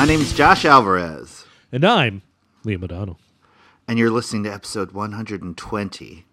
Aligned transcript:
My 0.00 0.06
name's 0.06 0.32
Josh 0.32 0.64
Alvarez, 0.64 1.44
And 1.70 1.84
I'm 1.84 2.22
Liam 2.64 2.82
O'Donnell. 2.82 3.18
and 3.86 3.98
you're 3.98 4.08
listening 4.10 4.44
to 4.44 4.50
episode 4.50 4.92
120 4.92 6.24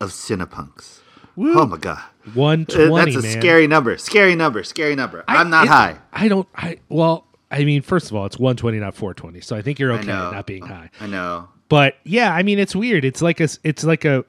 of 0.00 0.10
Cinepunks. 0.10 0.98
Woo. 1.36 1.54
Oh 1.56 1.64
my 1.66 1.76
god, 1.76 2.02
Uh, 2.26 2.30
120, 2.34 3.12
that's 3.12 3.24
a 3.24 3.28
man. 3.28 3.40
scary 3.40 3.66
number. 3.68 3.96
Scary 3.96 4.34
number. 4.34 4.64
Scary 4.64 4.96
number. 4.96 5.22
I- 5.28 5.36
I'm 5.36 5.50
not 5.50 5.66
it- 5.66 5.70
high. 5.70 5.98
I 6.12 6.26
don't. 6.26 6.48
I 6.56 6.78
well. 6.88 7.28
I 7.52 7.64
mean, 7.64 7.80
first 7.82 8.10
of 8.10 8.16
all, 8.16 8.26
it's 8.26 8.40
120, 8.40 8.80
not 8.80 8.96
420. 8.96 9.40
So 9.40 9.54
I 9.54 9.62
think 9.62 9.78
you're 9.78 9.92
okay 9.92 10.06
not 10.08 10.44
being 10.44 10.66
high. 10.66 10.90
I 11.00 11.06
know. 11.06 11.48
But 11.68 11.98
yeah, 12.02 12.34
I 12.34 12.42
mean, 12.42 12.58
it's 12.58 12.74
weird. 12.74 13.04
It's 13.04 13.22
like 13.22 13.38
a. 13.40 13.48
It's 13.62 13.84
like 13.84 14.04
a. 14.04 14.24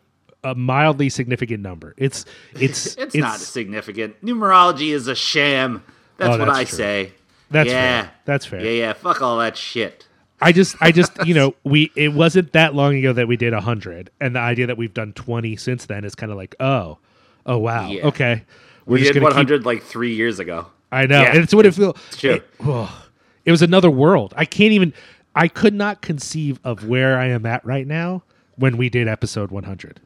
A 0.46 0.54
mildly 0.56 1.08
significant 1.10 1.64
number. 1.64 1.96
It's 1.98 2.26
it's 2.60 2.96
It's, 2.98 3.16
not 3.16 3.40
significant. 3.40 4.24
Numerology 4.24 4.94
is 4.94 5.08
a 5.08 5.16
sham. 5.16 5.84
That's 6.18 6.36
Oh, 6.36 6.38
what 6.40 6.50
I 6.50 6.66
true. 6.66 6.78
say. 6.78 7.12
That's 7.54 7.70
yeah. 7.70 8.02
fair. 8.02 8.12
That's 8.26 8.46
fair. 8.46 8.66
Yeah, 8.66 8.72
yeah. 8.72 8.94
Fuck 8.94 9.22
all 9.22 9.38
that 9.38 9.56
shit. 9.56 10.08
I 10.42 10.52
just, 10.52 10.76
I 10.82 10.92
just, 10.92 11.26
you 11.26 11.34
know, 11.34 11.56
we 11.64 11.92
it 11.96 12.14
wasn't 12.14 12.52
that 12.52 12.76
long 12.76 12.96
ago 12.96 13.14
that 13.14 13.28
we 13.28 13.38
did 13.38 13.54
hundred, 13.54 14.10
and 14.20 14.36
the 14.36 14.40
idea 14.40 14.68
that 14.68 14.78
we've 14.78 14.94
done 14.94 15.14
twenty 15.14 15.56
since 15.56 15.86
then 15.86 16.04
is 16.04 16.16
kind 16.16 16.32
of 16.32 16.38
like, 16.38 16.56
oh, 16.60 16.98
oh 17.46 17.58
wow, 17.60 17.88
Yeah. 17.88 18.08
okay, 18.08 18.44
we're 18.86 18.98
We 18.98 19.04
did 19.04 19.14
gonna 19.14 19.26
100 19.26 19.66
like 19.66 19.84
three 19.84 20.16
years 20.16 20.40
ago. 20.40 20.68
I 20.92 21.06
know, 21.06 21.22
Yeah. 21.22 21.34
and 21.34 21.44
it's 21.44 21.54
what 21.54 21.66
it 21.66 21.74
feels. 21.74 21.98
Sure. 22.18 22.34
It, 22.34 22.50
oh, 22.62 23.06
it 23.46 23.52
was 23.52 23.62
another 23.62 23.90
world. 23.90 24.34
I 24.36 24.46
can't 24.46 24.74
even. 24.74 24.94
I 25.36 25.48
could 25.48 25.74
not 25.74 26.02
conceive 26.02 26.60
of 26.64 26.88
where 26.88 27.18
I 27.18 27.28
am 27.28 27.46
at 27.46 27.66
right 27.66 27.88
now 27.88 28.24
when 28.56 28.78
we 28.78 28.90
did 28.90 29.08
episode 29.08 29.50
one 29.50 29.64
hundred. 29.64 30.02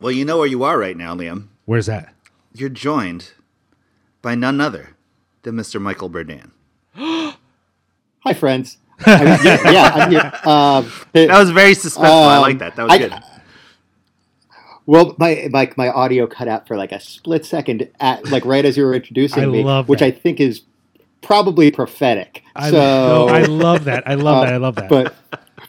Well, 0.00 0.12
you 0.12 0.24
know 0.24 0.38
where 0.38 0.46
you 0.46 0.62
are 0.62 0.78
right 0.78 0.96
now, 0.96 1.14
Liam. 1.14 1.48
Where's 1.66 1.86
that? 1.86 2.14
You're 2.54 2.68
joined 2.70 3.32
by 4.22 4.34
none 4.34 4.60
other 4.60 4.90
than 5.42 5.54
Mr. 5.54 5.80
Michael 5.80 6.08
Berdan. 6.10 6.50
Hi, 8.20 8.32
friends. 8.34 8.78
I 9.06 9.18
mean, 9.24 9.38
yeah, 9.44 9.70
yeah, 9.70 10.08
here. 10.08 10.32
Um, 10.50 10.90
That 11.12 11.38
was 11.38 11.50
very 11.50 11.72
suspenseful. 11.72 12.26
I 12.28 12.36
Um, 12.36 12.42
like 12.42 12.58
that. 12.60 12.76
That 12.76 12.82
was 12.84 12.92
I- 12.92 12.98
good. 12.98 13.14
well, 14.86 15.14
my 15.18 15.48
like 15.52 15.76
my 15.76 15.88
audio 15.90 16.26
cut 16.26 16.48
out 16.48 16.66
for 16.66 16.76
like 16.76 16.92
a 16.92 17.00
split 17.00 17.44
second, 17.44 17.88
at 18.00 18.30
like 18.30 18.44
right 18.44 18.64
as 18.64 18.76
you 18.76 18.84
were 18.84 18.94
introducing 18.94 19.42
I 19.42 19.46
me, 19.46 19.62
which 19.82 20.00
that. 20.00 20.06
I 20.06 20.10
think 20.12 20.40
is 20.40 20.62
probably 21.22 21.70
prophetic. 21.70 22.42
I, 22.54 22.70
so, 22.70 22.76
no, 22.76 23.28
I 23.28 23.42
love 23.42 23.84
that. 23.84 24.06
I 24.08 24.14
love 24.14 24.38
uh, 24.38 24.44
that. 24.44 24.54
I 24.54 24.56
love 24.56 24.74
that. 24.76 24.88
but 24.88 25.14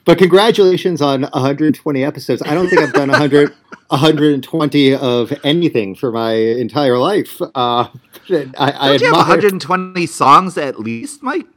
but 0.06 0.18
congratulations 0.18 1.02
on 1.02 1.24
120 1.24 2.04
episodes. 2.04 2.42
I 2.44 2.54
don't 2.54 2.70
think 2.70 2.82
I've 2.82 2.94
done 2.94 3.10
100 3.10 3.54
120 3.90 4.96
of 4.96 5.34
anything 5.44 5.96
for 5.96 6.12
my 6.12 6.34
entire 6.34 6.98
life. 6.98 7.42
Uh, 7.42 7.88
I, 8.30 8.50
I 8.58 8.88
Don't 8.90 9.02
you 9.02 9.08
have 9.08 9.18
120 9.18 10.06
songs 10.06 10.58
at 10.58 10.80
least, 10.80 11.24
Mike? 11.24 11.48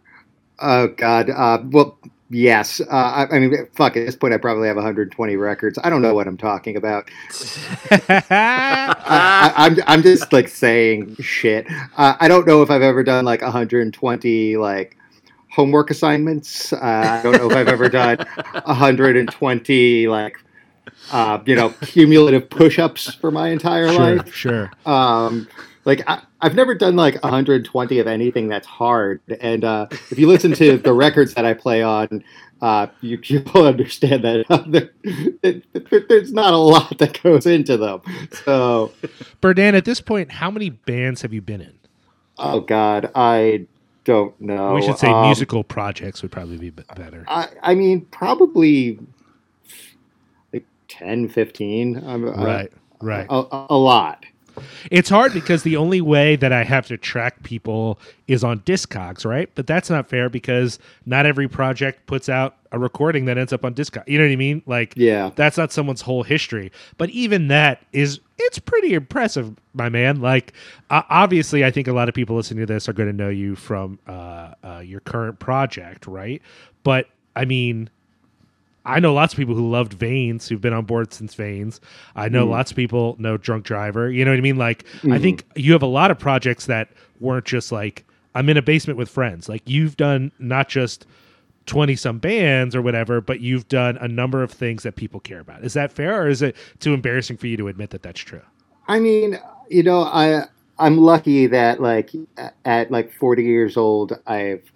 Oh 0.61 0.89
God. 0.89 1.31
Uh, 1.31 1.59
well, 1.71 1.99
yes. 2.31 2.81
Uh, 2.81 2.87
I, 2.91 3.37
I 3.37 3.39
mean, 3.39 3.67
fuck. 3.73 3.97
At 3.97 4.07
this 4.07 4.17
point, 4.17 4.33
I 4.33 4.39
probably 4.39 4.69
have 4.69 4.77
120 4.77 5.37
records. 5.37 5.79
I 5.83 5.91
don't 5.91 6.03
know 6.03 6.15
what 6.15 6.27
I'm 6.27 6.37
talking 6.37 6.77
about. 6.77 7.11
I, 7.91 8.25
I, 8.31 9.53
I'm 9.57 9.77
I'm 9.87 10.03
just 10.03 10.33
like 10.33 10.49
saying 10.49 11.17
shit. 11.17 11.67
Uh, 11.97 12.17
I 12.19 12.29
don't 12.29 12.47
know 12.47 12.63
if 12.63 12.71
I've 12.71 12.83
ever 12.83 13.03
done 13.03 13.25
like 13.25 13.43
120 13.43 14.57
like 14.57 14.97
homework 15.51 15.91
assignments. 15.91 16.73
Uh, 16.73 16.79
I 16.81 17.23
don't 17.23 17.37
know 17.37 17.51
if 17.51 17.57
I've 17.57 17.69
ever 17.69 17.89
done 17.89 18.19
120 18.65 20.09
like 20.09 20.37
uh, 21.13 21.39
you 21.45 21.55
know 21.55 21.71
cumulative 21.83 22.49
push-ups 22.49 23.15
for 23.15 23.31
my 23.31 23.49
entire 23.49 23.89
sure, 23.89 24.17
life. 24.17 24.35
sure. 24.35 24.73
Um, 24.87 25.49
like 25.85 26.09
I, 26.09 26.23
I've 26.43 26.55
never 26.55 26.75
done 26.75 26.97
like 26.97 27.23
120 27.23 27.99
of 27.99 28.07
anything 28.07 28.49
that's 28.49 28.67
hard. 28.67 29.21
And 29.41 29.65
uh, 29.65 29.87
if 29.91 30.19
you 30.19 30.27
listen 30.27 30.53
to 30.55 30.79
the 30.79 30.93
records 30.93 31.35
that 31.35 31.45
I 31.45 31.55
play 31.55 31.83
on, 31.83 32.25
uh, 32.63 32.87
you 33.01 33.19
you'll 33.25 33.65
understand 33.67 34.25
that 34.25 34.45
uh, 34.51 34.65
there, 34.67 34.91
there- 35.43 36.07
there's 36.09 36.33
not 36.33 36.53
a 36.53 36.57
lot 36.59 36.99
that 36.99 37.23
goes 37.23 37.47
into 37.47 37.77
them. 37.77 38.01
So, 38.45 38.93
Berdan, 39.43 39.75
at 39.75 39.85
this 39.85 40.01
point, 40.01 40.31
how 40.33 40.51
many 40.51 40.71
bands 40.71 41.23
have 41.23 41.33
you 41.33 41.41
been 41.43 41.61
in? 41.61 41.73
oh 42.39 42.61
God, 42.61 43.11
I 43.15 43.67
don't 44.05 44.39
know. 44.41 44.75
we 44.75 44.81
should 44.83 44.99
say 44.99 45.09
Um, 45.09 45.27
musical 45.27 45.63
projects 45.63 46.23
would 46.23 46.33
probably 46.33 46.57
be 46.57 46.71
better. 46.71 47.25
I, 47.29 47.49
I 47.63 47.75
mean, 47.75 48.03
probably 48.07 48.99
like 50.53 50.65
10, 50.89 51.29
15. 51.29 52.03
Um, 52.05 52.25
uh, 52.29 52.33
right, 52.33 52.73
right. 53.03 53.27
A, 53.29 53.35
a- 53.35 53.67
a 53.71 53.77
lot. 53.77 54.25
It's 54.91 55.09
hard 55.09 55.33
because 55.33 55.63
the 55.63 55.77
only 55.77 56.01
way 56.01 56.37
that 56.37 56.53
I 56.53 56.65
have 56.65 56.87
to 56.89 56.97
track 56.97 57.43
people 57.43 57.99
is 58.29 58.45
on 58.45 58.61
Discogs, 58.61 59.25
right? 59.25 59.49
But 59.55 59.67
that's 59.67 59.91
not 59.91 60.09
fair 60.09 60.29
because 60.29 60.79
not 61.07 61.27
every 61.27 61.49
project 61.49 62.07
puts 62.07 62.29
out 62.29 62.57
a 62.73 62.79
recording 62.79 63.25
that 63.25 63.37
ends 63.37 63.53
up 63.53 63.65
on 63.65 63.75
Discogs. 63.75 64.07
You 64.09 64.19
know 64.19 64.25
what 64.25 64.33
I 64.33 64.37
mean? 64.37 64.63
Like, 64.67 64.95
Yeah. 64.97 65.31
that's 65.35 65.57
not 65.57 65.73
someone's 65.73 66.03
whole 66.03 66.23
history. 66.23 66.71
But 66.99 67.11
even 67.11 67.49
that 67.49 67.85
is 67.93 68.21
it's 68.43 68.59
pretty 68.59 68.95
impressive, 68.95 69.55
my 69.75 69.89
man. 69.91 70.21
Like, 70.23 70.55
uh, 70.89 71.03
obviously, 71.11 71.63
I 71.65 71.71
think 71.71 71.89
a 71.89 71.93
lot 71.93 72.09
of 72.09 72.15
people 72.15 72.37
listening 72.37 72.67
to 72.67 72.73
this 72.73 72.89
are 72.89 72.93
going 72.95 73.09
to 73.09 73.13
know 73.17 73.29
you 73.29 73.55
from 73.55 73.99
uh, 74.09 74.53
uh, 74.65 74.79
your 74.85 75.01
current 75.01 75.39
project, 75.39 76.07
right? 76.07 76.41
But 76.83 77.07
I 77.37 77.45
mean, 77.45 77.91
I 78.91 79.01
know 79.01 79.15
lots 79.15 79.33
of 79.33 79.39
people 79.39 79.55
who 79.55 79.71
loved 79.71 79.93
Veins 79.95 80.49
who've 80.49 80.61
been 80.61 80.73
on 80.73 80.85
board 80.85 81.13
since 81.13 81.35
Veins. 81.35 81.81
I 82.17 82.29
know 82.29 82.47
mm. 82.47 82.51
lots 82.51 82.71
of 82.71 82.77
people 82.77 83.17
know 83.19 83.37
Drunk 83.37 83.65
Driver. 83.65 84.11
You 84.11 84.25
know 84.25 84.33
what 84.33 84.39
I 84.39 84.43
mean? 84.43 84.59
Like, 84.59 84.85
I 85.11 85.19
think 85.19 85.47
mm. 85.49 85.63
you 85.63 85.73
have 85.73 85.83
a 85.83 85.87
lot 85.87 86.11
of 86.11 86.19
projects 86.19 86.67
that 86.67 86.91
weren't 87.21 87.45
just 87.45 87.73
like, 87.73 88.05
I'm 88.35 88.49
in 88.49 88.57
a 88.57 88.63
basement 88.63 88.99
with 88.99 89.09
friends. 89.09 89.49
Like, 89.49 89.63
you've 89.67 89.97
done 89.97 90.33
not 90.39 90.69
just 90.69 91.07
20 91.67 91.95
some 91.97 92.19
bands 92.19 92.75
or 92.75 92.83
whatever, 92.83 93.21
but 93.21 93.41
you've 93.41 93.69
done 93.69 93.97
a 93.99 94.09
number 94.09 94.43
of 94.43 94.51
things 94.51 94.83
that 94.83 94.97
people 94.97 95.21
care 95.21 95.41
about. 95.41 95.65
Is 95.65 95.75
that 95.75 95.93
fair 95.93 96.23
or 96.23 96.29
is 96.29 96.43
it 96.43 96.57
too 96.81 96.93
embarrassing 96.93 97.37
for 97.37 97.47
you 97.47 97.57
to 97.59 97.69
admit 97.69 97.91
that 97.91 98.03
that's 98.03 98.21
true? 98.21 98.43
I 98.89 98.99
mean, 98.99 99.39
you 99.69 99.85
know, 99.85 100.03
I 100.03 100.45
I'm 100.79 100.97
lucky 100.99 101.47
that 101.47 101.81
like 101.81 102.11
at 102.65 102.91
like 102.91 103.13
40 103.13 103.45
years 103.45 103.77
old, 103.77 104.19
I've 104.27 104.73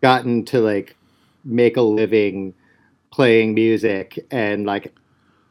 gotten 0.00 0.44
to 0.46 0.60
like 0.60 0.96
make 1.44 1.76
a 1.76 1.82
living 1.82 2.54
playing 3.20 3.52
music, 3.52 4.26
and 4.30 4.64
like 4.64 4.94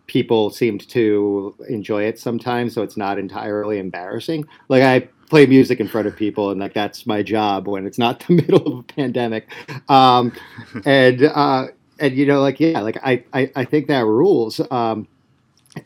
people 0.08 0.50
seemed 0.50 0.90
to 0.90 1.54
enjoy 1.70 2.02
it 2.02 2.18
sometimes, 2.18 2.74
so 2.74 2.82
it's 2.82 2.98
not 2.98 3.20
entirely 3.20 3.78
embarrassing. 3.78 4.44
Like 4.70 4.82
I 4.82 5.08
play 5.30 5.46
music 5.46 5.80
in 5.80 5.88
front 5.88 6.08
of 6.08 6.16
people, 6.16 6.50
and 6.50 6.60
like 6.60 6.74
that's 6.74 7.06
my 7.06 7.22
job 7.22 7.68
when 7.68 7.86
it's 7.86 8.00
not 8.00 8.22
the 8.28 8.34
middle 8.34 8.66
of 8.66 8.80
a 8.80 8.82
pandemic. 8.82 9.48
Um, 9.88 10.34
and 10.86 11.22
uh, 11.26 11.68
and 12.00 12.16
you 12.16 12.26
know, 12.26 12.42
like 12.42 12.60
yeah, 12.60 12.82
like 12.82 12.98
I 13.04 13.24
I, 13.34 13.52
I 13.56 13.66
think 13.66 13.88
that 13.90 14.04
rules. 14.04 14.60
Um, 14.72 15.08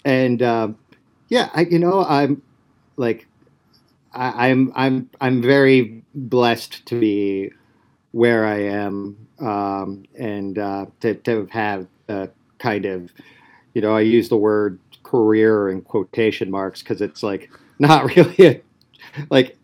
and 0.05 0.41
um, 0.41 0.77
yeah, 1.27 1.49
I 1.53 1.63
you 1.63 1.79
know 1.79 2.05
I'm 2.05 2.41
like 2.95 3.27
I, 4.13 4.47
I'm 4.47 4.71
I'm 4.73 5.09
I'm 5.19 5.41
very 5.41 6.01
blessed 6.15 6.85
to 6.85 6.97
be 6.97 7.51
where 8.13 8.45
I 8.45 8.59
am 8.59 9.27
um, 9.39 10.05
and 10.17 10.57
uh, 10.57 10.85
to 11.01 11.15
to 11.15 11.47
have 11.51 11.87
a 12.07 12.29
kind 12.59 12.85
of 12.85 13.11
you 13.73 13.81
know 13.81 13.95
I 13.95 14.01
use 14.01 14.29
the 14.29 14.37
word 14.37 14.79
career 15.03 15.69
in 15.69 15.81
quotation 15.81 16.49
marks 16.49 16.81
because 16.81 17.01
it's 17.01 17.21
like 17.21 17.51
not 17.79 18.05
really 18.15 18.35
a 18.39 18.61
like 19.29 19.57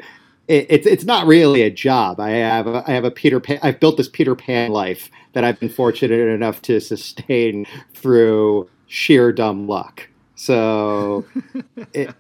it, 0.48 0.66
it's 0.70 0.88
it's 0.88 1.06
not 1.06 1.28
really 1.28 1.62
a 1.62 1.70
job. 1.70 2.20
I 2.20 2.32
have 2.32 2.68
a, 2.68 2.84
I 2.86 2.92
have 2.92 3.06
a 3.06 3.12
Peter 3.12 3.40
Pan. 3.40 3.60
I've 3.64 3.80
built 3.80 3.98
this 3.98 4.10
Peter 4.10 4.36
Pan 4.36 4.72
life 4.72 5.10
that 5.34 5.44
I've 5.44 5.60
been 5.60 5.70
fortunate 5.70 6.20
enough 6.20 6.62
to 6.64 6.82
sustain 6.82 7.66
through 7.94 8.70
sheer 8.88 9.32
dumb 9.32 9.68
luck. 9.68 10.08
So, 10.36 11.26
it, 11.94 12.14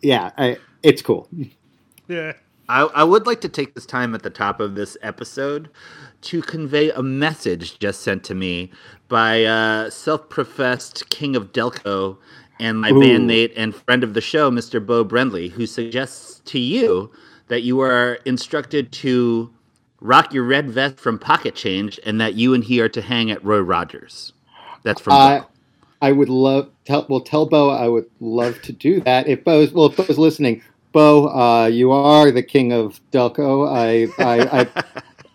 yeah, 0.00 0.30
I, 0.38 0.58
it's 0.82 1.02
cool. 1.02 1.28
Yeah. 2.08 2.34
I, 2.70 2.82
I 2.82 3.02
would 3.02 3.26
like 3.26 3.40
to 3.40 3.48
take 3.48 3.74
this 3.74 3.84
time 3.84 4.14
at 4.14 4.22
the 4.22 4.30
top 4.30 4.60
of 4.60 4.76
this 4.76 4.96
episode 5.02 5.70
to 6.22 6.40
convey 6.40 6.90
a 6.90 7.02
message 7.02 7.80
just 7.80 8.00
sent 8.02 8.22
to 8.24 8.34
me 8.34 8.70
by 9.08 9.42
uh, 9.44 9.90
self-professed 9.90 11.10
king 11.10 11.34
of 11.34 11.52
Delco 11.52 12.16
and 12.60 12.80
my 12.80 12.90
Ooh. 12.90 13.00
bandmate 13.00 13.52
and 13.56 13.74
friend 13.74 14.04
of 14.04 14.14
the 14.14 14.20
show, 14.20 14.52
Mr. 14.52 14.84
Bo 14.84 15.02
Brendley, 15.02 15.48
who 15.48 15.66
suggests 15.66 16.40
to 16.44 16.60
you 16.60 17.10
that 17.48 17.62
you 17.62 17.80
are 17.80 18.20
instructed 18.24 18.92
to 18.92 19.52
rock 20.00 20.32
your 20.32 20.44
red 20.44 20.70
vest 20.70 21.00
from 21.00 21.18
Pocket 21.18 21.56
Change 21.56 21.98
and 22.06 22.20
that 22.20 22.34
you 22.34 22.54
and 22.54 22.62
he 22.62 22.80
are 22.80 22.88
to 22.88 23.02
hang 23.02 23.32
at 23.32 23.44
Roy 23.44 23.58
Rogers. 23.58 24.32
That's 24.84 25.00
from 25.00 25.14
I 25.14 25.40
Bo. 25.40 25.46
I 26.02 26.12
would 26.12 26.28
love 26.28 26.70
tell 26.84 27.04
well 27.08 27.20
tell 27.20 27.46
Bo 27.46 27.70
I 27.70 27.88
would 27.88 28.08
love 28.20 28.62
to 28.62 28.72
do 28.72 29.00
that 29.00 29.26
if 29.26 29.42
Bo's 29.42 29.72
well 29.72 29.86
if 29.86 29.96
Bo's 29.96 30.18
listening. 30.18 30.62
Bo, 30.92 31.28
uh, 31.28 31.66
you 31.66 31.92
are 31.92 32.30
the 32.30 32.42
king 32.42 32.72
of 32.72 33.00
Delco. 33.12 33.68
I 33.68 34.08
I 34.22 34.60
I, 34.60 34.84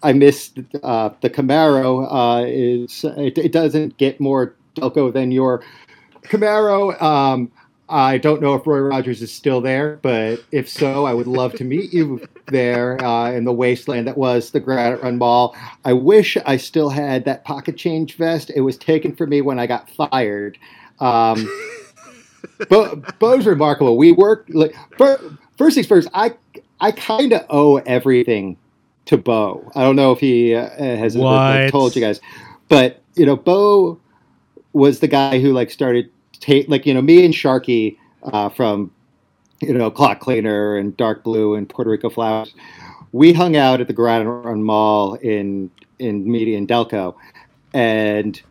I 0.09 0.13
missed 0.13 0.59
uh, 0.83 1.09
the 1.21 1.29
Camaro. 1.29 2.07
Uh, 2.09 2.45
is 2.47 3.03
it, 3.17 3.37
it 3.37 3.51
doesn't 3.51 3.97
get 3.97 4.19
more 4.19 4.55
Delco 4.75 5.13
than 5.13 5.31
your 5.31 5.63
Camaro. 6.23 7.01
Um, 7.01 7.51
I 7.87 8.17
don't 8.17 8.41
know 8.41 8.55
if 8.55 8.65
Roy 8.65 8.79
Rogers 8.79 9.21
is 9.21 9.31
still 9.31 9.61
there, 9.61 9.99
but 10.01 10.43
if 10.51 10.67
so, 10.67 11.05
I 11.05 11.13
would 11.13 11.27
love 11.27 11.53
to 11.53 11.63
meet 11.63 11.93
you. 11.93 12.21
there 12.47 13.03
uh, 13.03 13.31
in 13.31 13.43
the 13.43 13.51
wasteland 13.51 14.07
that 14.07 14.17
was 14.17 14.51
the 14.51 14.59
Granite 14.59 15.01
Run 15.01 15.17
Mall. 15.17 15.55
I 15.83 15.93
wish 15.93 16.37
I 16.45 16.57
still 16.57 16.89
had 16.89 17.25
that 17.25 17.43
pocket 17.43 17.77
change 17.77 18.17
vest. 18.17 18.51
It 18.55 18.61
was 18.61 18.77
taken 18.77 19.15
from 19.15 19.29
me 19.29 19.41
when 19.41 19.59
I 19.59 19.67
got 19.67 19.89
fired. 19.89 20.57
Um, 20.99 21.49
Bo, 22.69 23.01
Bo's 23.19 23.45
remarkable. 23.45 23.97
We 23.97 24.11
worked. 24.11 24.53
Like, 24.53 24.75
first 25.57 25.75
things 25.75 25.87
first, 25.87 26.07
I 26.13 26.33
I 26.79 26.91
kind 26.91 27.33
of 27.33 27.45
owe 27.49 27.77
everything 27.77 28.57
to 29.05 29.17
Bo. 29.17 29.71
I 29.75 29.83
don't 29.83 29.95
know 29.95 30.11
if 30.11 30.19
he 30.19 30.55
uh, 30.55 30.69
has 30.77 31.15
like, 31.15 31.71
told 31.71 31.95
you 31.95 32.01
guys, 32.01 32.19
but 32.69 33.01
you 33.15 33.25
know, 33.25 33.35
Bo 33.35 33.99
was 34.73 34.99
the 34.99 35.07
guy 35.07 35.39
who 35.39 35.53
like 35.53 35.71
started 35.71 36.09
take 36.39 36.67
like 36.67 36.85
you 36.85 36.93
know 36.93 37.01
me 37.01 37.25
and 37.25 37.33
Sharky 37.33 37.97
uh, 38.23 38.49
from 38.49 38.91
you 39.61 39.73
know 39.73 39.89
Clockcleaner 39.89 40.79
and 40.79 40.95
Dark 40.97 41.23
Blue 41.23 41.55
and 41.55 41.67
Puerto 41.67 41.89
Rico 41.89 42.09
Flowers. 42.09 42.53
We 43.11 43.31
hung 43.31 43.55
out 43.55 43.79
at 43.79 43.87
the 43.87 43.93
Granite 43.93 44.29
Run 44.29 44.63
Mall 44.63 45.15
in 45.15 45.71
in 45.99 46.29
Media 46.29 46.57
and 46.57 46.67
Delco, 46.67 47.15
and 47.73 48.41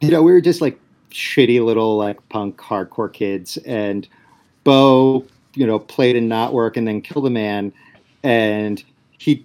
you 0.00 0.10
know 0.10 0.22
we 0.22 0.32
were 0.32 0.40
just 0.40 0.60
like 0.60 0.78
shitty 1.10 1.64
little 1.64 1.96
like 1.96 2.28
punk 2.28 2.56
hardcore 2.56 3.12
kids, 3.12 3.56
and 3.58 4.08
Bo 4.64 5.24
you 5.58 5.66
know 5.66 5.80
played 5.80 6.14
in 6.14 6.28
Not 6.28 6.52
Work 6.52 6.76
and 6.76 6.86
then 6.86 7.00
Kill 7.00 7.20
the 7.20 7.30
Man, 7.30 7.72
and 8.22 8.82
he 9.18 9.44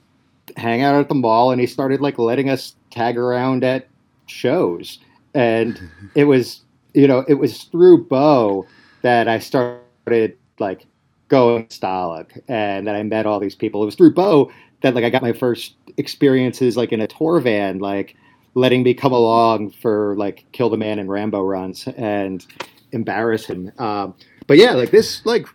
hang 0.58 0.84
out 0.84 0.96
at 0.96 1.10
the 1.10 1.16
mall 1.16 1.52
and 1.52 1.60
he 1.60 1.66
started 1.66 2.02
like 2.02 2.20
letting 2.20 2.50
us 2.50 2.76
tag 2.92 3.18
around 3.18 3.64
at 3.64 3.88
shows. 4.28 5.00
And 5.34 5.90
it 6.16 6.26
was 6.26 6.62
you 6.94 7.08
know 7.08 7.26
it 7.28 7.36
was 7.36 7.64
through 7.64 8.06
bo 8.06 8.68
that 9.02 9.28
i 9.28 9.40
started 9.40 10.38
like 10.60 10.86
going 11.28 11.66
Stalag 11.66 12.40
and 12.48 12.88
that 12.88 12.96
i 12.96 13.04
met 13.04 13.26
all 13.26 13.40
these 13.40 13.56
people. 13.56 13.82
It 13.82 13.86
was 13.86 13.96
through 13.96 14.14
bo 14.14 14.52
that 14.82 14.94
like 14.94 15.04
i 15.04 15.10
got 15.10 15.22
my 15.22 15.34
first 15.34 15.76
experiences 15.98 16.78
like 16.78 16.92
in 16.92 17.02
a 17.02 17.08
tour 17.08 17.40
van 17.40 17.80
like 17.80 18.16
letting 18.56 18.84
me 18.84 18.94
come 18.94 19.12
along 19.12 19.72
for 19.72 20.16
like 20.18 20.46
kill 20.52 20.70
the 20.70 20.78
man 20.78 21.00
and 21.00 21.10
rambo 21.10 21.42
runs 21.42 21.88
and 21.98 22.46
embarrass 22.92 23.46
him. 23.46 23.72
Um, 23.80 24.14
but 24.46 24.58
yeah 24.58 24.74
like 24.74 24.92
this 24.92 25.26
like 25.26 25.48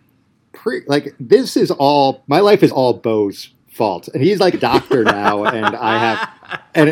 pre 0.59 0.81
like 0.87 1.15
this 1.19 1.55
is 1.55 1.71
all 1.71 2.23
my 2.27 2.39
life 2.39 2.63
is 2.63 2.71
all 2.71 2.93
bo's 2.93 3.49
fault. 3.69 4.09
And 4.09 4.21
he's 4.21 4.39
like 4.39 4.53
a 4.53 4.59
doctor 4.59 5.03
now, 5.03 5.45
and 5.45 5.65
I 5.65 5.97
have 5.97 6.61
and, 6.75 6.89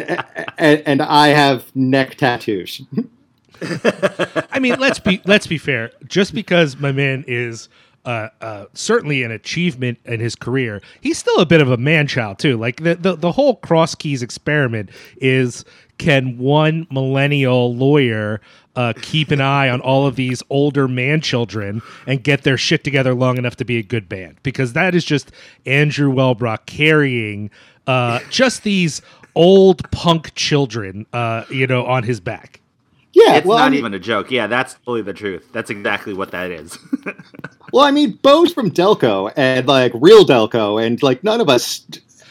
and 0.57 0.83
and 0.85 1.01
I 1.01 1.27
have 1.27 1.75
neck 1.75 2.15
tattoos. 2.15 2.81
I 4.51 4.59
mean, 4.59 4.79
let's 4.79 4.99
be 4.99 5.21
let's 5.25 5.47
be 5.47 5.57
fair. 5.57 5.91
Just 6.07 6.33
because 6.33 6.77
my 6.77 6.91
man 6.91 7.25
is 7.27 7.67
uh, 8.05 8.29
uh, 8.39 8.65
certainly 8.73 9.23
an 9.23 9.31
achievement 9.31 9.99
in 10.05 10.19
his 10.21 10.35
career, 10.35 10.81
he's 11.01 11.17
still 11.17 11.39
a 11.39 11.45
bit 11.45 11.59
of 11.59 11.69
a 11.69 11.77
man 11.77 12.07
child 12.07 12.39
too. 12.39 12.57
Like 12.57 12.77
the 12.83 12.95
the, 12.95 13.15
the 13.15 13.31
whole 13.33 13.57
cross 13.57 13.93
keys 13.93 14.23
experiment 14.23 14.89
is 15.17 15.65
can 15.97 16.37
one 16.37 16.87
millennial 16.89 17.75
lawyer 17.75 18.39
uh, 18.77 18.93
keep 19.01 19.31
an 19.31 19.41
eye 19.41 19.69
on 19.69 19.81
all 19.81 20.05
of 20.05 20.15
these 20.15 20.43
older 20.49 20.87
man 20.87 21.19
children 21.19 21.81
and 22.05 22.23
get 22.23 22.43
their 22.43 22.57
shit 22.57 22.83
together 22.83 23.13
long 23.13 23.37
enough 23.37 23.55
to 23.57 23.65
be 23.65 23.77
a 23.77 23.83
good 23.83 24.07
band 24.07 24.37
because 24.43 24.73
that 24.73 24.93
is 24.93 25.03
just 25.03 25.31
Andrew 25.65 26.13
Wellbrock 26.13 26.67
carrying 26.67 27.49
uh, 27.87 28.19
just 28.29 28.63
these 28.63 29.01
old 29.33 29.89
punk 29.91 30.33
children, 30.35 31.07
uh, 31.11 31.43
you 31.49 31.65
know, 31.65 31.85
on 31.85 32.03
his 32.03 32.19
back. 32.19 32.61
Yeah, 33.13 33.37
it's 33.37 33.47
well, 33.47 33.57
not 33.57 33.65
I 33.65 33.69
mean, 33.69 33.79
even 33.79 33.93
a 33.95 33.99
joke. 33.99 34.29
Yeah, 34.29 34.45
that's 34.45 34.75
totally 34.75 35.01
the 35.01 35.13
truth. 35.13 35.49
That's 35.51 35.71
exactly 35.71 36.13
what 36.13 36.29
that 36.31 36.51
is. 36.51 36.77
well, 37.73 37.83
I 37.83 37.89
mean, 37.89 38.11
Bo's 38.21 38.53
from 38.53 38.69
Delco 38.69 39.33
and 39.35 39.67
like 39.67 39.91
real 39.95 40.23
Delco, 40.23 40.85
and 40.85 41.01
like 41.01 41.23
none 41.23 41.41
of 41.41 41.49
us 41.49 41.79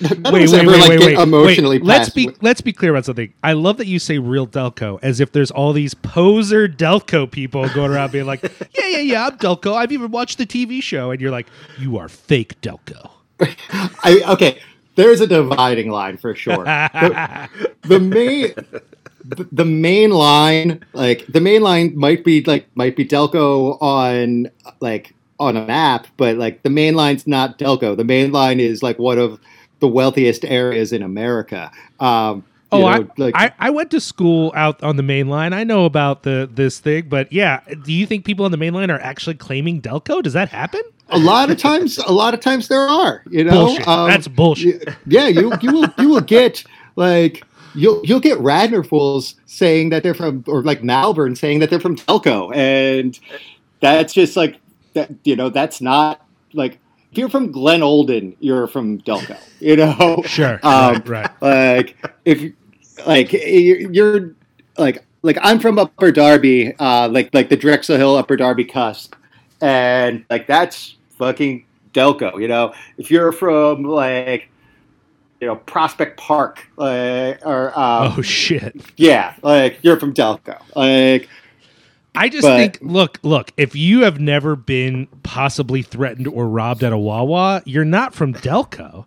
wait, 0.00 0.32
wait, 0.32 0.52
ever, 0.52 0.70
wait, 0.70 0.80
like, 0.80 0.88
wait, 0.88 1.00
wait, 1.00 1.18
emotionally 1.18 1.78
wait. 1.78 1.86
Let's 1.86 2.10
be 2.10 2.30
let's 2.42 2.60
be 2.60 2.72
clear 2.72 2.92
about 2.92 3.04
something. 3.04 3.32
I 3.42 3.52
love 3.52 3.76
that 3.78 3.86
you 3.86 3.98
say 3.98 4.18
real 4.18 4.46
Delco 4.46 4.98
as 5.02 5.20
if 5.20 5.32
there's 5.32 5.50
all 5.50 5.72
these 5.72 5.94
poser 5.94 6.68
Delco 6.68 7.30
people 7.30 7.68
going 7.70 7.90
around 7.90 8.12
being 8.12 8.26
like, 8.26 8.42
yeah, 8.76 8.86
yeah, 8.86 8.98
yeah, 8.98 9.26
I'm 9.26 9.38
Delco. 9.38 9.74
I've 9.74 9.92
even 9.92 10.10
watched 10.10 10.38
the 10.38 10.46
TV 10.46 10.82
show, 10.82 11.10
and 11.10 11.20
you're 11.20 11.30
like, 11.30 11.46
you 11.78 11.98
are 11.98 12.08
fake 12.08 12.60
Delco. 12.60 13.10
I 13.40 14.22
okay. 14.28 14.60
There's 14.96 15.20
a 15.20 15.26
dividing 15.26 15.90
line 15.90 16.16
for 16.16 16.34
sure. 16.34 16.64
the, 16.64 17.48
the 17.82 18.00
main 18.00 18.54
the 19.52 19.64
main 19.64 20.10
line, 20.10 20.84
like 20.92 21.26
the 21.26 21.40
main 21.40 21.62
line, 21.62 21.96
might 21.96 22.24
be 22.24 22.42
like 22.44 22.66
might 22.74 22.96
be 22.96 23.04
Delco 23.04 23.80
on 23.82 24.50
like 24.80 25.14
on 25.38 25.56
a 25.56 25.66
map, 25.66 26.06
but 26.16 26.36
like 26.36 26.62
the 26.62 26.70
main 26.70 26.94
line's 26.94 27.26
not 27.26 27.58
Delco. 27.58 27.96
The 27.96 28.04
main 28.04 28.32
line 28.32 28.60
is 28.60 28.82
like 28.82 28.98
one 28.98 29.18
of 29.18 29.38
the 29.80 29.88
wealthiest 29.88 30.44
areas 30.44 30.92
in 30.92 31.02
America. 31.02 31.70
Um, 32.00 32.44
oh, 32.72 32.80
know, 32.80 32.86
I, 32.86 33.06
like, 33.16 33.34
I, 33.36 33.52
I 33.58 33.70
went 33.70 33.90
to 33.92 34.00
school 34.00 34.52
out 34.54 34.82
on 34.82 34.96
the 34.96 35.02
main 35.02 35.28
line. 35.28 35.52
I 35.52 35.64
know 35.64 35.84
about 35.84 36.22
the 36.22 36.48
this 36.52 36.78
thing, 36.78 37.08
but 37.08 37.32
yeah, 37.32 37.60
do 37.84 37.92
you 37.92 38.06
think 38.06 38.24
people 38.24 38.44
on 38.44 38.50
the 38.50 38.56
main 38.56 38.74
line 38.74 38.90
are 38.90 39.00
actually 39.00 39.34
claiming 39.34 39.80
Delco? 39.80 40.22
Does 40.22 40.32
that 40.32 40.48
happen? 40.48 40.82
A 41.10 41.18
lot 41.18 41.50
of 41.50 41.58
times, 41.58 41.98
a 41.98 42.12
lot 42.12 42.34
of 42.34 42.40
times 42.40 42.68
there 42.68 42.88
are. 42.88 43.22
You 43.30 43.44
know, 43.44 43.66
bullshit. 43.66 43.88
Um, 43.88 44.10
that's 44.10 44.28
bullshit. 44.28 44.88
Yeah, 45.06 45.28
you 45.28 45.52
you 45.60 45.72
will 45.72 45.88
you 45.98 46.08
will 46.08 46.20
get 46.20 46.64
like 46.96 47.44
you'll 47.74 48.00
you'll 48.04 48.20
get 48.20 48.38
Radnor 48.40 48.82
fools 48.82 49.36
saying 49.46 49.90
that 49.90 50.02
they're 50.02 50.14
from 50.14 50.42
or 50.48 50.62
like 50.62 50.82
Malvern 50.82 51.36
saying 51.36 51.60
that 51.60 51.70
they're 51.70 51.80
from 51.80 51.96
Delco, 51.96 52.54
and 52.54 53.18
that's 53.80 54.12
just 54.12 54.36
like 54.36 54.56
that. 54.94 55.10
You 55.22 55.36
know, 55.36 55.48
that's 55.48 55.80
not 55.80 56.26
like 56.52 56.80
if 57.16 57.20
you're 57.20 57.30
from 57.30 57.50
Glenolden, 57.50 58.36
you're 58.40 58.66
from 58.66 59.00
Delco. 59.00 59.38
You 59.58 59.76
know, 59.76 60.22
sure, 60.26 60.60
um, 60.62 61.02
right, 61.06 61.30
right. 61.40 61.40
Like 61.40 61.96
if 62.26 62.52
like 63.06 63.32
you're 63.32 64.34
like 64.76 65.02
like 65.22 65.38
I'm 65.40 65.58
from 65.58 65.78
Upper 65.78 66.12
Darby, 66.12 66.74
uh, 66.78 67.08
like 67.08 67.32
like 67.32 67.48
the 67.48 67.56
Drexel 67.56 67.96
Hill 67.96 68.16
Upper 68.16 68.36
Darby 68.36 68.66
cusp, 68.66 69.14
and 69.62 70.26
like 70.28 70.46
that's 70.46 70.96
fucking 71.16 71.64
Delco. 71.94 72.38
You 72.38 72.48
know, 72.48 72.74
if 72.98 73.10
you're 73.10 73.32
from 73.32 73.84
like 73.84 74.50
you 75.40 75.46
know 75.46 75.56
Prospect 75.56 76.18
Park, 76.18 76.68
like 76.76 77.40
or 77.46 77.68
um, 77.78 78.12
oh 78.18 78.20
shit, 78.20 78.76
yeah, 78.98 79.36
like 79.40 79.78
you're 79.80 79.98
from 79.98 80.12
Delco, 80.12 80.60
like 80.74 81.30
I 82.16 82.28
just 82.28 82.42
but, 82.42 82.56
think, 82.56 82.78
look, 82.80 83.18
look, 83.22 83.52
if 83.56 83.76
you 83.76 84.02
have 84.02 84.18
never 84.18 84.56
been 84.56 85.06
possibly 85.22 85.82
threatened 85.82 86.26
or 86.26 86.48
robbed 86.48 86.82
at 86.82 86.92
a 86.92 86.98
Wawa, 86.98 87.62
you're 87.64 87.84
not 87.84 88.14
from 88.14 88.34
Delco. 88.34 89.06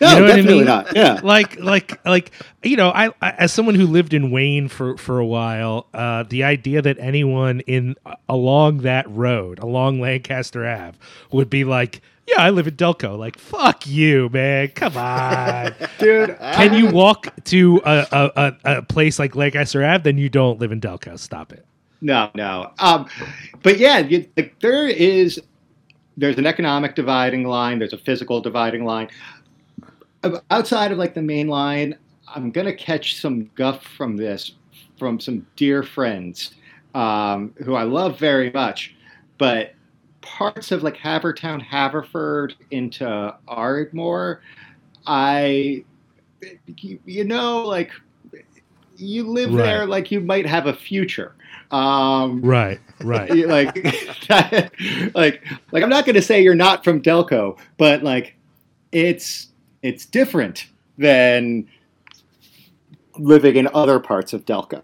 No, 0.00 0.14
you 0.14 0.20
know 0.20 0.26
definitely 0.26 0.52
I 0.52 0.56
mean? 0.56 0.64
not. 0.64 0.96
Yeah, 0.96 1.20
like, 1.24 1.60
like, 1.60 2.04
like, 2.06 2.32
you 2.62 2.76
know, 2.76 2.90
I, 2.90 3.08
I, 3.20 3.30
as 3.32 3.52
someone 3.52 3.74
who 3.74 3.86
lived 3.86 4.14
in 4.14 4.30
Wayne 4.30 4.68
for 4.68 4.96
for 4.96 5.18
a 5.18 5.26
while, 5.26 5.88
uh, 5.92 6.22
the 6.22 6.44
idea 6.44 6.80
that 6.80 6.98
anyone 6.98 7.60
in 7.60 7.96
uh, 8.06 8.14
along 8.28 8.78
that 8.78 9.10
road, 9.10 9.58
along 9.58 10.00
Lancaster 10.00 10.66
Ave, 10.66 10.96
would 11.32 11.50
be 11.50 11.64
like, 11.64 12.00
yeah, 12.26 12.42
I 12.42 12.50
live 12.50 12.66
in 12.66 12.76
Delco. 12.76 13.18
Like, 13.18 13.38
fuck 13.38 13.86
you, 13.86 14.30
man. 14.30 14.68
Come 14.68 14.96
on, 14.96 15.74
dude. 15.98 16.38
Can 16.38 16.74
you 16.74 16.90
walk 16.90 17.28
to 17.44 17.82
a, 17.84 18.32
a, 18.36 18.56
a, 18.64 18.82
place 18.82 19.18
like 19.18 19.36
Lancaster 19.36 19.84
Ave? 19.84 20.02
Then 20.02 20.16
you 20.16 20.28
don't 20.28 20.58
live 20.60 20.72
in 20.72 20.80
Delco. 20.80 21.18
Stop 21.18 21.52
it. 21.52 21.66
No, 22.00 22.30
no. 22.34 22.72
Um, 22.78 23.08
but 23.62 23.78
yeah, 23.78 23.98
you, 23.98 24.26
like, 24.36 24.58
there 24.60 24.88
is 24.88 25.40
there's 26.16 26.38
an 26.38 26.46
economic 26.46 26.94
dividing 26.94 27.44
line. 27.44 27.78
There's 27.78 27.92
a 27.92 27.98
physical 27.98 28.40
dividing 28.40 28.84
line. 28.84 29.08
Outside 30.50 30.92
of 30.92 30.98
like 30.98 31.14
the 31.14 31.22
main 31.22 31.48
line, 31.48 31.96
I'm 32.34 32.50
gonna 32.50 32.74
catch 32.74 33.16
some 33.16 33.50
guff 33.54 33.84
from 33.84 34.16
this 34.16 34.52
from 34.98 35.18
some 35.18 35.46
dear 35.56 35.82
friends 35.82 36.52
um, 36.94 37.54
who 37.64 37.74
I 37.74 37.84
love 37.84 38.18
very 38.18 38.50
much, 38.50 38.94
but 39.38 39.74
parts 40.20 40.72
of 40.72 40.82
like 40.82 40.96
Havertown, 40.96 41.62
Haverford 41.62 42.54
into 42.70 43.34
Ardmore, 43.48 44.42
I 45.06 45.84
you, 46.66 46.98
you 47.04 47.24
know 47.24 47.66
like 47.66 47.90
you 49.00 49.26
live 49.28 49.52
right. 49.52 49.64
there 49.64 49.86
like 49.86 50.10
you 50.10 50.20
might 50.20 50.46
have 50.46 50.66
a 50.66 50.74
future 50.74 51.34
um, 51.70 52.40
right, 52.42 52.80
right. 53.00 53.30
Like, 53.46 53.76
like, 55.14 55.44
like 55.72 55.82
I'm 55.82 55.88
not 55.88 56.04
going 56.04 56.16
to 56.16 56.22
say 56.22 56.42
you're 56.42 56.54
not 56.54 56.84
from 56.84 57.00
Delco, 57.00 57.58
but 57.76 58.02
like, 58.02 58.34
it's 58.92 59.48
it's 59.82 60.04
different 60.04 60.66
than 60.98 61.68
living 63.18 63.56
in 63.56 63.68
other 63.72 64.00
parts 64.00 64.32
of 64.32 64.44
Delco. 64.44 64.82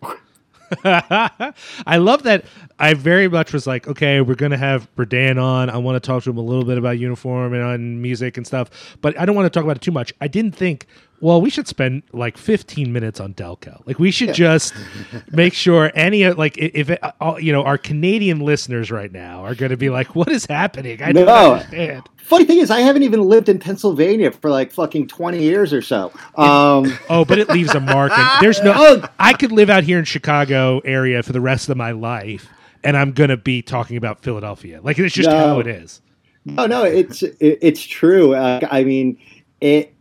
I 0.85 1.96
love 1.96 2.23
that. 2.25 2.44
I 2.78 2.94
very 2.94 3.28
much 3.28 3.52
was 3.52 3.66
like, 3.66 3.88
okay, 3.88 4.20
we're 4.20 4.35
gonna 4.35 4.56
have 4.56 4.88
Berdan 4.96 5.42
on. 5.42 5.70
I 5.70 5.76
want 5.78 6.02
to 6.02 6.06
talk 6.06 6.25
to 6.25 6.30
him 6.30 6.38
a 6.38 6.42
little 6.42 6.64
bit 6.64 6.76
about 6.76 6.99
uniform 6.99 7.52
and 7.52 7.62
on 7.62 8.02
music 8.02 8.37
and 8.37 8.46
stuff, 8.46 8.96
but 9.00 9.18
I 9.18 9.25
don't 9.25 9.37
want 9.37 9.46
to 9.46 9.50
talk 9.50 9.64
about 9.64 9.76
it 9.76 9.82
too 9.82 9.92
much. 9.92 10.12
I 10.20 10.28
didn't 10.28 10.52
think 10.52 10.87
well, 11.20 11.40
we 11.40 11.49
should 11.50 11.66
spend 11.66 12.02
like 12.12 12.37
15 12.37 12.92
minutes 12.92 13.20
on 13.20 13.35
Delco. 13.35 13.80
Like 13.87 13.99
we 13.99 14.11
should 14.11 14.35
just 14.35 14.75
make 15.32 15.54
sure 15.54 15.90
any 15.94 16.28
like 16.30 16.56
if 16.58 16.90
it, 16.90 17.00
uh, 17.02 17.37
you 17.38 17.52
know 17.52 17.62
our 17.64 17.78
Canadian 17.78 18.40
listeners 18.40 18.90
right 18.90 19.11
now 19.11 19.44
are 19.44 19.54
going 19.54 19.70
to 19.70 19.76
be 19.76 19.88
like, 19.90 20.14
what 20.14 20.30
is 20.30 20.46
happening? 20.46 21.02
I 21.02 21.12
don't 21.12 21.28
understand. 21.28 22.08
Funny 22.18 22.44
thing 22.44 22.58
is, 22.58 22.70
I 22.73 22.80
haven't 22.80 23.04
even 23.04 23.23
lived 23.23 23.49
in 23.49 23.58
Pennsylvania 23.61 24.32
for 24.32 24.50
like 24.50 24.73
fucking 24.73 25.06
twenty 25.08 25.42
years 25.42 25.73
or 25.73 25.80
so. 25.82 26.12
Um, 26.37 26.99
Oh, 27.08 27.25
but 27.25 27.38
it 27.38 27.49
leaves 27.49 27.75
a 27.75 27.80
mark. 27.80 28.12
And 28.16 28.28
there's 28.40 28.61
no. 28.62 28.73
Oh. 28.76 29.08
I 29.18 29.32
could 29.32 29.52
live 29.52 29.70
out 29.70 29.85
here 29.85 29.99
in 29.99 30.04
Chicago 30.04 30.80
area 30.85 31.23
for 31.23 31.32
the 31.32 31.40
rest 31.40 31.68
of 31.68 31.76
my 31.76 31.92
life, 31.92 32.49
and 32.82 32.96
I'm 32.96 33.12
going 33.12 33.30
to 33.30 33.37
be 33.37 33.62
talking 33.62 33.96
about 33.96 34.23
Philadelphia. 34.23 34.80
Like 34.82 34.99
it's 34.99 35.14
just 35.14 35.30
No. 35.30 35.37
how 35.37 35.61
it 35.61 35.66
is. 35.68 36.02
no, 36.44 36.66
no, 36.66 36.82
it's 36.85 37.23
it, 37.23 37.37
it's 37.40 37.82
true. 37.82 38.35
Uh, 38.35 38.61
I 38.70 38.82
mean, 38.85 39.18
it 39.61 39.94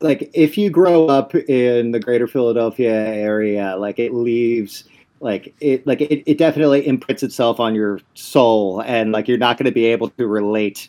like 0.00 0.30
if 0.32 0.56
you 0.56 0.70
grow 0.70 1.06
up 1.06 1.34
in 1.34 1.90
the 1.90 2.00
greater 2.00 2.26
Philadelphia 2.26 2.92
area, 2.92 3.76
like 3.76 3.98
it 3.98 4.14
leaves 4.14 4.84
like 5.20 5.54
it 5.60 5.86
like 5.86 6.00
it, 6.00 6.22
it 6.26 6.38
definitely 6.38 6.86
imprints 6.86 7.22
itself 7.22 7.60
on 7.60 7.74
your 7.74 8.00
soul, 8.14 8.82
and 8.86 9.12
like 9.12 9.28
you're 9.28 9.38
not 9.38 9.58
going 9.58 9.66
to 9.66 9.72
be 9.72 9.86
able 9.86 10.08
to 10.10 10.26
relate. 10.26 10.88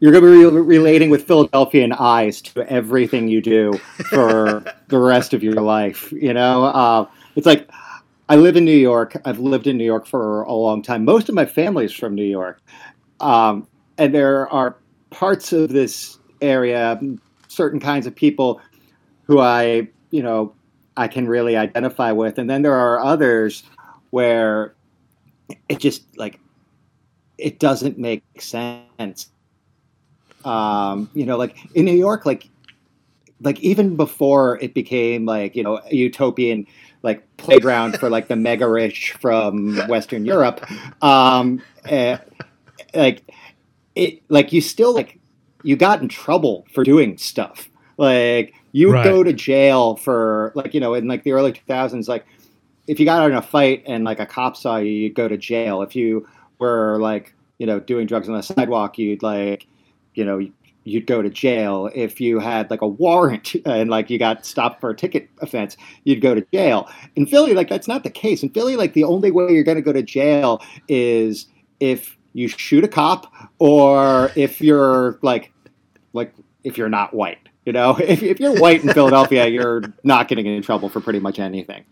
You're 0.00 0.10
going 0.12 0.24
to 0.24 0.50
be 0.50 0.56
re- 0.56 0.78
relating 0.78 1.08
with 1.08 1.24
Philadelphian 1.24 1.92
eyes 1.92 2.42
to 2.42 2.68
everything 2.68 3.28
you 3.28 3.40
do 3.40 3.74
for 4.10 4.64
the 4.88 4.98
rest 4.98 5.32
of 5.32 5.42
your 5.42 5.54
life. 5.54 6.12
You 6.12 6.34
know, 6.34 6.64
uh, 6.64 7.06
it's 7.36 7.46
like 7.46 7.70
I 8.28 8.36
live 8.36 8.56
in 8.56 8.64
New 8.64 8.76
York. 8.76 9.16
I've 9.24 9.38
lived 9.38 9.68
in 9.68 9.78
New 9.78 9.84
York 9.84 10.06
for 10.06 10.42
a 10.42 10.52
long 10.52 10.82
time. 10.82 11.04
Most 11.04 11.28
of 11.28 11.34
my 11.34 11.46
family 11.46 11.84
is 11.84 11.92
from 11.92 12.14
New 12.14 12.24
York. 12.24 12.60
Um, 13.20 13.68
and 13.98 14.12
there 14.12 14.48
are 14.48 14.76
parts 15.10 15.52
of 15.52 15.68
this 15.70 16.18
area, 16.40 17.00
certain 17.54 17.80
kinds 17.80 18.06
of 18.06 18.14
people 18.14 18.60
who 19.24 19.40
I, 19.40 19.88
you 20.10 20.22
know, 20.22 20.54
I 20.96 21.08
can 21.08 21.26
really 21.26 21.56
identify 21.56 22.12
with. 22.12 22.38
And 22.38 22.48
then 22.48 22.62
there 22.62 22.74
are 22.74 23.00
others 23.00 23.64
where 24.10 24.74
it 25.68 25.78
just 25.78 26.04
like, 26.16 26.38
it 27.38 27.58
doesn't 27.58 27.98
make 27.98 28.22
sense. 28.40 29.30
Um, 30.44 31.10
you 31.14 31.26
know, 31.26 31.36
like 31.36 31.56
in 31.74 31.84
New 31.84 31.96
York, 31.96 32.26
like, 32.26 32.48
like 33.40 33.58
even 33.60 33.96
before 33.96 34.58
it 34.60 34.74
became 34.74 35.24
like, 35.24 35.56
you 35.56 35.62
know, 35.62 35.80
a 35.90 35.94
utopian 35.94 36.66
like 37.02 37.36
playground 37.36 37.98
for 37.98 38.08
like 38.08 38.28
the 38.28 38.36
mega 38.36 38.68
rich 38.68 39.12
from 39.20 39.76
Western 39.88 40.24
Europe. 40.24 40.64
Um, 41.02 41.60
eh, 41.84 42.16
like 42.94 43.22
it, 43.94 44.22
like 44.28 44.52
you 44.52 44.60
still 44.60 44.94
like 44.94 45.18
you 45.64 45.76
got 45.76 46.00
in 46.02 46.08
trouble 46.08 46.66
for 46.72 46.84
doing 46.84 47.18
stuff. 47.18 47.68
Like 47.96 48.54
you 48.72 48.88
would 48.88 48.94
Right. 48.94 49.04
go 49.04 49.22
to 49.24 49.32
jail 49.32 49.96
for 49.96 50.52
like 50.54 50.74
you 50.74 50.80
know 50.80 50.94
in 50.94 51.08
like 51.08 51.24
the 51.24 51.32
early 51.32 51.52
two 51.52 51.62
thousands. 51.66 52.08
Like 52.08 52.26
if 52.86 53.00
you 53.00 53.06
got 53.06 53.28
in 53.28 53.36
a 53.36 53.42
fight 53.42 53.82
and 53.86 54.04
like 54.04 54.20
a 54.20 54.26
cop 54.26 54.56
saw 54.56 54.76
you, 54.76 54.90
you'd 54.92 55.14
go 55.14 55.26
to 55.28 55.36
jail. 55.36 55.82
If 55.82 55.96
you 55.96 56.26
were 56.58 56.98
like 57.00 57.34
you 57.58 57.66
know 57.66 57.80
doing 57.80 58.06
drugs 58.06 58.28
on 58.28 58.36
the 58.36 58.42
sidewalk, 58.42 58.98
you'd 58.98 59.22
like 59.22 59.66
you 60.14 60.24
know 60.24 60.46
you'd 60.84 61.06
go 61.06 61.22
to 61.22 61.30
jail 61.30 61.88
if 61.94 62.20
you 62.20 62.38
had 62.38 62.70
like 62.70 62.82
a 62.82 62.86
warrant 62.86 63.54
and 63.64 63.88
like 63.88 64.10
you 64.10 64.18
got 64.18 64.44
stopped 64.44 64.80
for 64.80 64.90
a 64.90 64.94
ticket 64.94 65.30
offense 65.40 65.78
you'd 66.04 66.20
go 66.20 66.34
to 66.34 66.46
jail 66.52 66.86
in 67.16 67.26
philly 67.26 67.54
like 67.54 67.70
that's 67.70 67.88
not 67.88 68.04
the 68.04 68.10
case 68.10 68.42
in 68.42 68.50
philly 68.50 68.76
like 68.76 68.92
the 68.92 69.02
only 69.02 69.30
way 69.30 69.50
you're 69.50 69.64
going 69.64 69.76
to 69.78 69.82
go 69.82 69.94
to 69.94 70.02
jail 70.02 70.62
is 70.88 71.46
if 71.80 72.18
you 72.34 72.48
shoot 72.48 72.84
a 72.84 72.88
cop 72.88 73.32
or 73.58 74.30
if 74.36 74.60
you're 74.60 75.18
like 75.22 75.53
like 76.14 76.32
if 76.62 76.78
you're 76.78 76.88
not 76.88 77.12
white 77.12 77.48
you 77.66 77.72
know 77.72 77.96
if, 78.00 78.22
if 78.22 78.40
you're 78.40 78.58
white 78.58 78.82
in 78.82 78.92
philadelphia 78.92 79.46
you're 79.48 79.82
not 80.02 80.28
getting 80.28 80.46
in 80.46 80.62
trouble 80.62 80.88
for 80.88 81.00
pretty 81.00 81.20
much 81.20 81.38
anything 81.38 81.84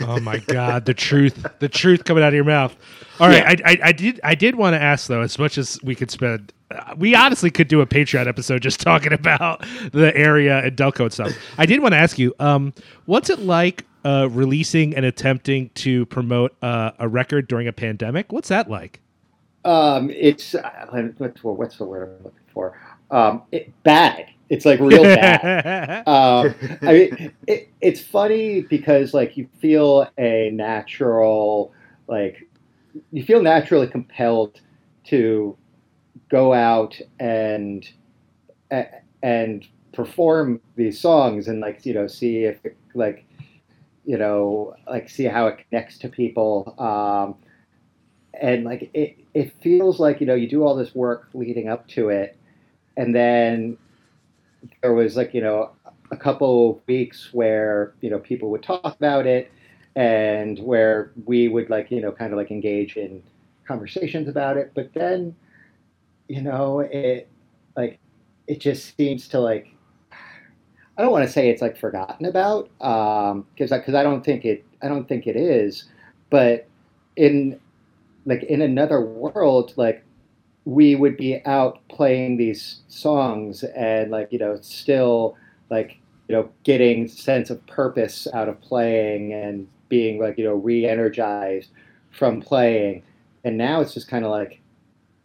Oh 0.00 0.18
my 0.20 0.38
God, 0.38 0.84
the 0.84 0.94
truth, 0.94 1.46
the 1.58 1.68
truth 1.68 2.04
coming 2.04 2.24
out 2.24 2.28
of 2.28 2.34
your 2.34 2.44
mouth. 2.44 2.74
All 3.20 3.28
right, 3.28 3.62
I, 3.64 3.72
I, 3.72 3.78
I 3.84 3.92
did, 3.92 4.20
I 4.24 4.34
did 4.34 4.56
want 4.56 4.74
to 4.74 4.82
ask 4.82 5.06
though, 5.06 5.20
as 5.20 5.38
much 5.38 5.58
as 5.58 5.78
we 5.82 5.94
could 5.94 6.10
spend, 6.10 6.52
uh, 6.70 6.94
we 6.96 7.14
honestly 7.14 7.50
could 7.50 7.68
do 7.68 7.80
a 7.80 7.86
Patreon 7.86 8.26
episode 8.26 8.62
just 8.62 8.80
talking 8.90 9.12
about 9.12 9.64
the 9.92 10.12
area 10.16 10.58
and 10.64 10.76
Delco 10.76 11.02
and 11.02 11.12
stuff. 11.12 11.32
I 11.58 11.66
did 11.66 11.80
want 11.80 11.92
to 11.92 11.98
ask 11.98 12.18
you, 12.18 12.34
um, 12.40 12.72
what's 13.04 13.30
it 13.30 13.40
like 13.40 13.84
uh, 14.04 14.28
releasing 14.30 14.96
and 14.96 15.04
attempting 15.04 15.68
to 15.74 16.06
promote 16.06 16.56
uh, 16.62 16.92
a 16.98 17.06
record 17.06 17.46
during 17.46 17.68
a 17.68 17.72
pandemic? 17.72 18.32
What's 18.32 18.48
that 18.48 18.70
like? 18.70 19.00
um 19.64 20.08
it's 20.10 20.54
uh, 20.54 20.86
what's, 21.18 21.44
what's 21.44 21.76
the 21.76 21.84
word 21.84 22.16
i'm 22.18 22.24
looking 22.24 22.40
for 22.52 22.78
um 23.10 23.42
it, 23.52 23.72
bad 23.82 24.26
it's 24.50 24.66
like 24.66 24.80
real 24.80 25.04
bad 25.04 26.02
um, 26.08 26.54
I 26.82 26.92
mean, 26.92 27.32
it, 27.46 27.68
it's 27.80 28.00
funny 28.00 28.62
because 28.62 29.14
like 29.14 29.36
you 29.36 29.48
feel 29.60 30.10
a 30.18 30.50
natural, 30.52 31.72
like 32.08 32.48
you 33.12 33.22
feel 33.22 33.40
naturally 33.42 33.86
compelled 33.86 34.60
to 35.04 35.56
go 36.28 36.52
out 36.52 37.00
and 37.20 37.88
and 39.22 39.66
perform 39.92 40.60
these 40.76 41.00
songs 41.00 41.48
and 41.48 41.60
like 41.60 41.86
you 41.86 41.94
know 41.94 42.06
see 42.08 42.44
if 42.44 42.64
it, 42.64 42.76
like 42.94 43.24
you 44.04 44.18
know 44.18 44.74
like 44.88 45.08
see 45.08 45.24
how 45.24 45.46
it 45.46 45.64
connects 45.68 45.96
to 45.98 46.08
people. 46.08 46.74
Um, 46.76 47.36
and 48.34 48.64
like 48.64 48.90
it 48.94 49.16
it 49.32 49.52
feels 49.62 50.00
like 50.00 50.20
you 50.20 50.26
know 50.26 50.34
you 50.34 50.48
do 50.48 50.64
all 50.64 50.74
this 50.74 50.92
work 50.92 51.28
leading 51.34 51.68
up 51.68 51.86
to 51.88 52.08
it 52.08 52.36
and 52.96 53.14
then 53.14 53.76
there 54.82 54.92
was 54.92 55.16
like 55.16 55.34
you 55.34 55.40
know 55.40 55.70
a 56.10 56.16
couple 56.16 56.70
of 56.70 56.80
weeks 56.86 57.30
where 57.32 57.94
you 58.00 58.10
know 58.10 58.18
people 58.18 58.50
would 58.50 58.62
talk 58.62 58.84
about 58.84 59.26
it 59.26 59.50
and 59.96 60.58
where 60.60 61.12
we 61.24 61.48
would 61.48 61.70
like 61.70 61.90
you 61.90 62.00
know 62.00 62.12
kind 62.12 62.32
of 62.32 62.36
like 62.36 62.50
engage 62.50 62.96
in 62.96 63.22
conversations 63.66 64.28
about 64.28 64.56
it. 64.56 64.72
But 64.74 64.92
then 64.94 65.34
you 66.28 66.42
know 66.42 66.80
it 66.80 67.28
like 67.76 67.98
it 68.46 68.60
just 68.60 68.96
seems 68.96 69.28
to 69.28 69.40
like 69.40 69.68
i 70.98 71.02
don't 71.02 71.12
want 71.12 71.24
to 71.24 71.32
say 71.32 71.48
it's 71.48 71.62
like 71.62 71.76
forgotten 71.76 72.26
about 72.26 72.70
um 72.80 73.46
because 73.54 73.70
because 73.70 73.94
I 73.94 74.02
don't 74.02 74.24
think 74.24 74.44
it 74.44 74.64
i 74.82 74.88
don't 74.88 75.08
think 75.08 75.26
it 75.26 75.36
is. 75.36 75.88
But 76.30 76.68
in 77.16 77.58
like 78.26 78.42
in 78.44 78.62
another 78.62 79.00
world 79.00 79.72
like 79.76 80.04
we 80.70 80.94
would 80.94 81.16
be 81.16 81.44
out 81.46 81.80
playing 81.88 82.36
these 82.36 82.82
songs 82.86 83.64
and 83.64 84.12
like 84.12 84.28
you 84.30 84.38
know 84.38 84.56
still 84.60 85.36
like 85.68 85.98
you 86.28 86.34
know 86.36 86.48
getting 86.62 87.08
sense 87.08 87.50
of 87.50 87.64
purpose 87.66 88.28
out 88.32 88.48
of 88.48 88.60
playing 88.60 89.32
and 89.32 89.66
being 89.88 90.20
like 90.20 90.38
you 90.38 90.44
know 90.44 90.54
re-energized 90.54 91.70
from 92.12 92.40
playing. 92.40 93.02
And 93.42 93.58
now 93.58 93.80
it's 93.80 93.92
just 93.92 94.06
kind 94.06 94.24
of 94.24 94.30
like 94.30 94.60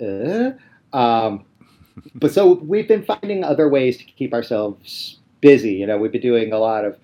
uh? 0.02 0.54
um, 0.98 1.46
but 2.16 2.32
so 2.32 2.54
we've 2.54 2.88
been 2.88 3.04
finding 3.04 3.44
other 3.44 3.70
ways 3.70 3.98
to 3.98 4.04
keep 4.04 4.34
ourselves 4.34 5.20
busy 5.42 5.74
you 5.74 5.86
know 5.86 5.96
we've 5.96 6.12
been 6.12 6.22
doing 6.22 6.54
a 6.54 6.58
lot 6.58 6.86
of 6.86 6.98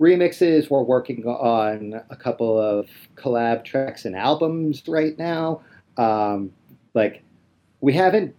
remixes. 0.00 0.70
We're 0.70 0.82
working 0.82 1.26
on 1.26 2.00
a 2.08 2.16
couple 2.16 2.58
of 2.58 2.88
collab 3.16 3.66
tracks 3.66 4.06
and 4.06 4.16
albums 4.16 4.82
right 4.88 5.16
now. 5.18 5.60
Um, 5.98 6.52
like 6.94 7.22
we 7.82 7.92
haven't 7.92 8.34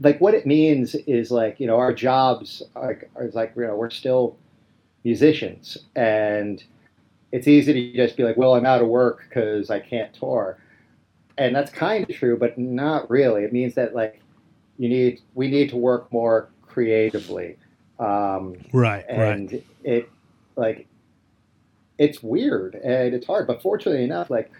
like 0.00 0.20
what 0.20 0.34
it 0.34 0.46
means 0.46 0.94
is 0.94 1.32
like 1.32 1.58
you 1.58 1.66
know 1.66 1.76
our 1.76 1.92
jobs 1.92 2.62
are, 2.76 3.02
are 3.16 3.28
like 3.32 3.52
you 3.56 3.66
know 3.66 3.74
we're 3.74 3.90
still 3.90 4.36
musicians. 5.02 5.78
And 5.96 6.62
it's 7.32 7.48
easy 7.48 7.72
to 7.72 7.96
just 7.96 8.16
be 8.16 8.22
like 8.22 8.36
well 8.36 8.54
i'm 8.54 8.64
out 8.64 8.80
of 8.80 8.86
work 8.88 9.24
because 9.28 9.68
i 9.68 9.80
can't 9.80 10.14
tour. 10.14 10.58
And 11.38 11.54
that's 11.54 11.72
kind 11.72 12.08
of 12.08 12.14
true 12.14 12.38
but 12.38 12.56
not 12.56 13.10
really. 13.10 13.42
It 13.42 13.52
means 13.52 13.74
that 13.74 13.94
like 13.94 14.20
you 14.78 14.88
need 14.88 15.20
we 15.34 15.48
need 15.48 15.70
to 15.70 15.76
work 15.76 16.12
more 16.12 16.50
creatively. 16.62 17.56
Um, 17.98 18.56
right, 18.74 19.04
right. 19.08 19.08
and 19.08 19.62
it 19.82 20.10
like 20.54 20.86
it's 21.98 22.22
weird 22.22 22.74
and 22.74 23.14
it's 23.14 23.26
hard 23.26 23.46
but 23.46 23.62
fortunately 23.62 24.04
enough 24.04 24.28
like 24.28 24.50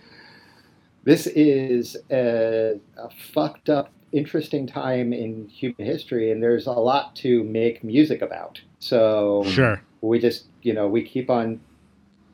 this 1.04 1.26
is 1.28 1.96
a, 2.10 2.80
a 2.96 3.10
fucked 3.10 3.68
up 3.68 3.92
interesting 4.20 4.66
time 4.66 5.12
in 5.12 5.46
human 5.48 5.84
history 5.84 6.30
and 6.32 6.42
there's 6.42 6.66
a 6.66 6.72
lot 6.72 7.14
to 7.16 7.44
make 7.44 7.84
music 7.84 8.22
about 8.22 8.60
so 8.78 9.42
Sure. 9.44 9.80
we 10.00 10.18
just 10.18 10.46
you 10.62 10.72
know 10.72 10.88
we 10.88 11.02
keep 11.02 11.28
on 11.28 11.60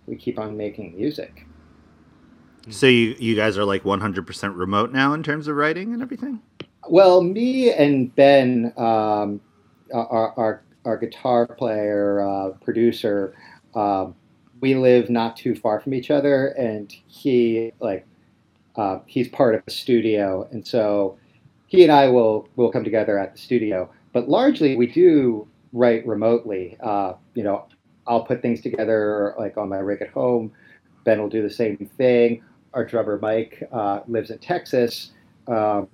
we 0.06 0.14
keep 0.16 0.38
on 0.38 0.56
making 0.56 0.96
music 0.96 1.44
So 2.70 2.86
you 2.86 3.16
you 3.18 3.34
guys 3.34 3.58
are 3.58 3.64
like 3.64 3.82
100% 3.82 4.56
remote 4.56 4.92
now 4.92 5.12
in 5.14 5.22
terms 5.24 5.48
of 5.48 5.56
writing 5.56 5.92
and 5.92 6.02
everything? 6.02 6.40
well 6.88 7.22
me 7.22 7.72
and 7.72 8.14
ben 8.16 8.72
um, 8.76 9.40
our, 9.94 10.32
our, 10.36 10.62
our 10.84 10.96
guitar 10.96 11.46
player 11.46 12.20
uh, 12.20 12.50
producer 12.64 13.34
um, 13.74 14.14
we 14.60 14.74
live 14.76 15.10
not 15.10 15.36
too 15.36 15.54
far 15.56 15.80
from 15.80 15.94
each 15.94 16.10
other 16.10 16.48
and 16.58 16.94
he 17.08 17.72
like 17.80 18.06
uh, 18.76 18.98
he's 19.06 19.28
part 19.28 19.54
of 19.56 19.62
a 19.66 19.70
studio 19.70 20.48
and 20.52 20.66
so 20.66 21.18
he 21.72 21.82
and 21.82 21.92
i 21.92 22.06
will 22.08 22.48
will 22.56 22.70
come 22.70 22.84
together 22.84 23.18
at 23.18 23.32
the 23.32 23.38
studio 23.38 23.88
but 24.12 24.28
largely 24.28 24.76
we 24.76 24.86
do 24.86 25.48
write 25.72 26.06
remotely. 26.06 26.76
Uh, 26.80 27.14
you 27.34 27.42
know, 27.42 27.66
I'll 28.06 28.24
put 28.24 28.42
things 28.42 28.60
together 28.60 29.34
like 29.38 29.56
on 29.56 29.68
my 29.68 29.78
rig 29.78 30.02
at 30.02 30.10
home. 30.10 30.52
Ben 31.04 31.20
will 31.20 31.28
do 31.28 31.42
the 31.42 31.50
same 31.50 31.90
thing. 31.96 32.42
Our 32.74 32.84
drummer 32.84 33.18
Mike 33.20 33.62
uh, 33.72 34.00
lives 34.06 34.30
in 34.30 34.38
Texas. 34.38 35.12
Um, 35.48 35.88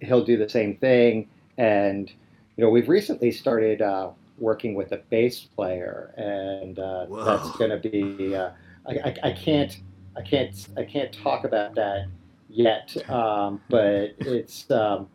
he'll 0.00 0.24
do 0.24 0.36
the 0.36 0.48
same 0.48 0.76
thing. 0.76 1.28
And 1.58 2.10
you 2.56 2.64
know, 2.64 2.70
we've 2.70 2.88
recently 2.88 3.30
started 3.30 3.82
uh, 3.82 4.10
working 4.38 4.74
with 4.74 4.92
a 4.92 4.98
bass 5.10 5.40
player, 5.40 6.12
and 6.16 6.78
uh, 6.78 7.06
that's 7.24 7.56
going 7.56 7.70
to 7.70 7.78
be. 7.78 8.34
Uh, 8.34 8.50
I, 8.86 8.92
I, 8.92 9.16
I, 9.24 9.32
can't, 9.32 9.78
I 10.16 10.22
can't, 10.22 10.68
I 10.76 10.84
can't 10.84 11.12
talk 11.12 11.44
about 11.44 11.74
that 11.74 12.06
yet, 12.48 12.96
um, 13.10 13.60
but 13.68 14.14
it's 14.18 14.70
um, 14.70 15.08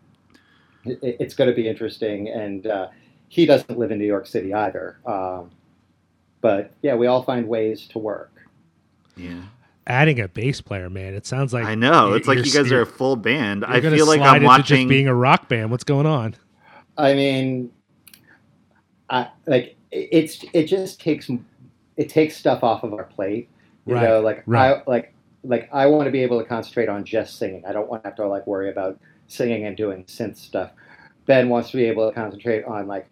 it's 0.86 1.34
going 1.34 1.50
to 1.50 1.56
be 1.56 1.68
interesting. 1.68 2.30
And 2.30 2.68
uh, 2.68 2.88
he 3.28 3.46
doesn't 3.46 3.78
live 3.78 3.92
in 3.92 4.00
New 4.00 4.06
York 4.06 4.28
City 4.28 4.54
either. 4.54 5.00
Um, 5.06 5.52
but 6.42 6.72
yeah, 6.82 6.96
we 6.96 7.08
all 7.08 7.24
find 7.24 7.48
ways 7.48 7.88
to 7.88 8.00
work. 8.00 8.32
Yeah. 9.18 9.42
Adding 9.88 10.20
a 10.20 10.28
bass 10.28 10.62
player, 10.62 10.90
man, 10.90 11.14
it 11.14 11.26
sounds 11.28 11.54
like 11.54 11.66
I 11.66 11.76
know. 11.76 12.14
It's 12.14 12.28
like 12.28 12.44
you 12.44 12.52
guys 12.52 12.72
are 12.72 12.82
a 12.82 12.88
full 12.88 13.16
band. 13.16 13.64
I 13.64 13.82
feel 13.82 14.08
like 14.08 14.22
I'm 14.22 14.44
watching 14.44 14.88
being 14.88 15.08
a 15.08 15.14
rock 15.14 15.48
band. 15.48 15.70
What's 15.70 15.84
going 15.84 16.08
on? 16.08 16.36
I 16.98 17.14
mean, 17.14 17.72
I 19.10 19.30
like 19.46 19.76
it's 19.92 20.44
it 20.54 20.66
just 20.66 21.00
takes 21.00 21.30
it 21.98 22.10
takes 22.10 22.36
stuff 22.36 22.64
off 22.64 22.84
of 22.84 22.94
our 22.94 23.04
plate. 23.04 23.48
You 23.86 23.94
right, 23.94 24.04
know, 24.04 24.22
like 24.22 24.44
right. 24.48 24.78
I 24.78 24.84
like 24.88 25.14
like 25.44 25.70
I 25.72 25.86
want 25.86 26.06
to 26.06 26.12
be 26.12 26.22
able 26.22 26.40
to 26.40 26.46
concentrate 26.46 26.90
on 26.90 27.06
just 27.06 27.38
singing. 27.38 27.64
I 27.66 27.72
don't 27.72 27.88
want 27.88 28.04
to 28.04 28.10
have 28.10 28.16
to 28.18 28.28
like 28.28 28.48
worry 28.48 28.72
about 28.72 29.00
singing 29.28 29.66
and 29.66 29.76
doing 29.76 30.04
synth 30.06 30.38
stuff. 30.38 30.72
Ben 31.26 31.50
wants 31.50 31.72
to 31.72 31.78
be 31.78 31.86
able 31.86 32.08
to 32.08 32.14
concentrate 32.14 32.64
on 32.66 32.88
like 32.88 33.08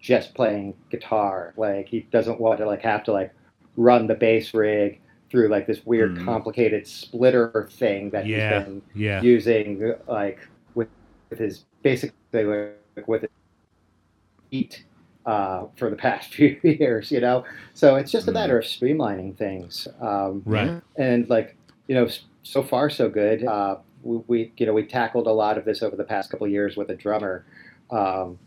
just 0.00 0.34
playing 0.34 0.74
guitar. 0.90 1.52
Like 1.56 1.88
he 1.88 2.00
doesn't 2.10 2.40
want 2.40 2.58
to 2.60 2.66
like 2.66 2.82
have 2.82 3.04
to 3.04 3.12
like 3.12 3.32
run 3.76 4.06
the 4.06 4.14
bass 4.14 4.54
rig 4.54 5.00
through 5.30 5.48
like 5.48 5.66
this 5.66 5.84
weird 5.84 6.16
mm. 6.16 6.24
complicated 6.24 6.86
splitter 6.86 7.68
thing 7.72 8.10
that 8.10 8.26
yeah, 8.26 8.58
he's 8.58 8.64
been 8.64 8.82
yeah. 8.94 9.20
using 9.22 9.94
like 10.06 10.38
with, 10.74 10.88
with 11.30 11.38
his 11.38 11.64
basically 11.82 12.44
like, 12.44 13.08
with 13.08 13.22
his 13.22 13.30
feet 14.50 14.84
uh, 15.26 15.64
for 15.76 15.90
the 15.90 15.96
past 15.96 16.32
few 16.34 16.58
years, 16.62 17.10
you 17.10 17.20
know. 17.20 17.44
So 17.74 17.96
it's 17.96 18.12
just 18.12 18.28
a 18.28 18.32
matter 18.32 18.58
of 18.58 18.64
streamlining 18.64 19.36
things, 19.36 19.88
um, 20.00 20.42
right? 20.44 20.80
And 20.96 21.28
like 21.28 21.56
you 21.88 21.94
know, 21.94 22.08
so 22.42 22.62
far 22.62 22.88
so 22.90 23.08
good. 23.08 23.44
Uh, 23.44 23.78
we, 24.06 24.22
we, 24.26 24.52
you 24.56 24.66
know 24.66 24.72
we 24.72 24.84
tackled 24.84 25.26
a 25.26 25.32
lot 25.32 25.58
of 25.58 25.64
this 25.64 25.82
over 25.82 25.96
the 25.96 26.04
past 26.04 26.30
couple 26.30 26.46
years 26.46 26.76
with 26.76 26.90
a 26.90 26.94
drummer, 26.94 27.44
um, 27.90 28.38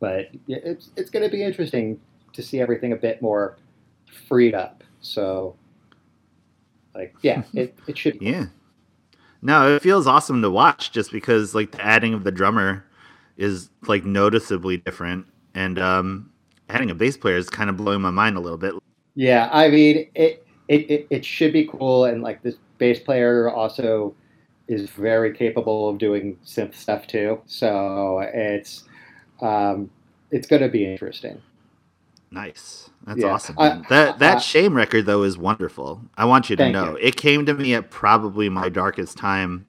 but 0.00 0.30
it's 0.48 0.90
it's 0.96 1.10
going 1.10 1.24
to 1.24 1.30
be 1.30 1.42
interesting 1.42 2.00
to 2.32 2.42
see 2.42 2.60
everything 2.60 2.92
a 2.92 2.96
bit 2.96 3.20
more 3.20 3.56
freed 4.28 4.54
up. 4.54 4.84
So, 5.00 5.56
like, 6.94 7.14
yeah, 7.22 7.42
it 7.54 7.76
it 7.86 7.98
should. 7.98 8.20
yeah. 8.20 8.46
No, 9.42 9.74
it 9.74 9.82
feels 9.82 10.06
awesome 10.06 10.42
to 10.42 10.50
watch 10.50 10.92
just 10.92 11.12
because 11.12 11.54
like 11.54 11.70
the 11.72 11.84
adding 11.84 12.14
of 12.14 12.24
the 12.24 12.32
drummer 12.32 12.84
is 13.36 13.70
like 13.86 14.04
noticeably 14.04 14.78
different 14.78 15.26
and 15.54 15.78
um, 15.78 16.30
adding 16.68 16.90
a 16.90 16.94
bass 16.94 17.16
player 17.16 17.36
is 17.36 17.50
kind 17.50 17.70
of 17.70 17.76
blowing 17.76 18.00
my 18.00 18.10
mind 18.10 18.36
a 18.36 18.40
little 18.40 18.58
bit. 18.58 18.74
Yeah, 19.14 19.48
I 19.52 19.68
mean, 19.68 20.08
it 20.14 20.46
it, 20.68 20.90
it, 20.90 21.06
it 21.10 21.24
should 21.24 21.52
be 21.52 21.66
cool, 21.66 22.04
and 22.06 22.22
like 22.22 22.42
this 22.42 22.56
bass 22.78 22.98
player 23.00 23.50
also 23.50 24.14
is 24.68 24.90
very 24.90 25.32
capable 25.32 25.88
of 25.88 25.98
doing 25.98 26.38
synth 26.44 26.74
stuff 26.74 27.06
too. 27.06 27.40
So 27.46 28.20
it's 28.32 28.84
um, 29.40 29.90
it's 30.30 30.46
going 30.46 30.62
to 30.62 30.68
be 30.68 30.90
interesting. 30.90 31.40
Nice. 32.30 32.90
That's 33.06 33.20
yeah. 33.20 33.26
awesome. 33.26 33.56
Uh, 33.58 33.82
that 33.88 34.18
that 34.18 34.36
uh, 34.38 34.40
shame 34.40 34.74
record 34.74 35.06
though 35.06 35.22
is 35.22 35.38
wonderful. 35.38 36.00
I 36.16 36.24
want 36.24 36.50
you 36.50 36.56
to 36.56 36.70
know 36.70 36.92
you. 36.92 36.98
it 36.98 37.16
came 37.16 37.46
to 37.46 37.54
me 37.54 37.74
at 37.74 37.90
probably 37.90 38.48
my 38.48 38.68
darkest 38.68 39.16
time 39.16 39.66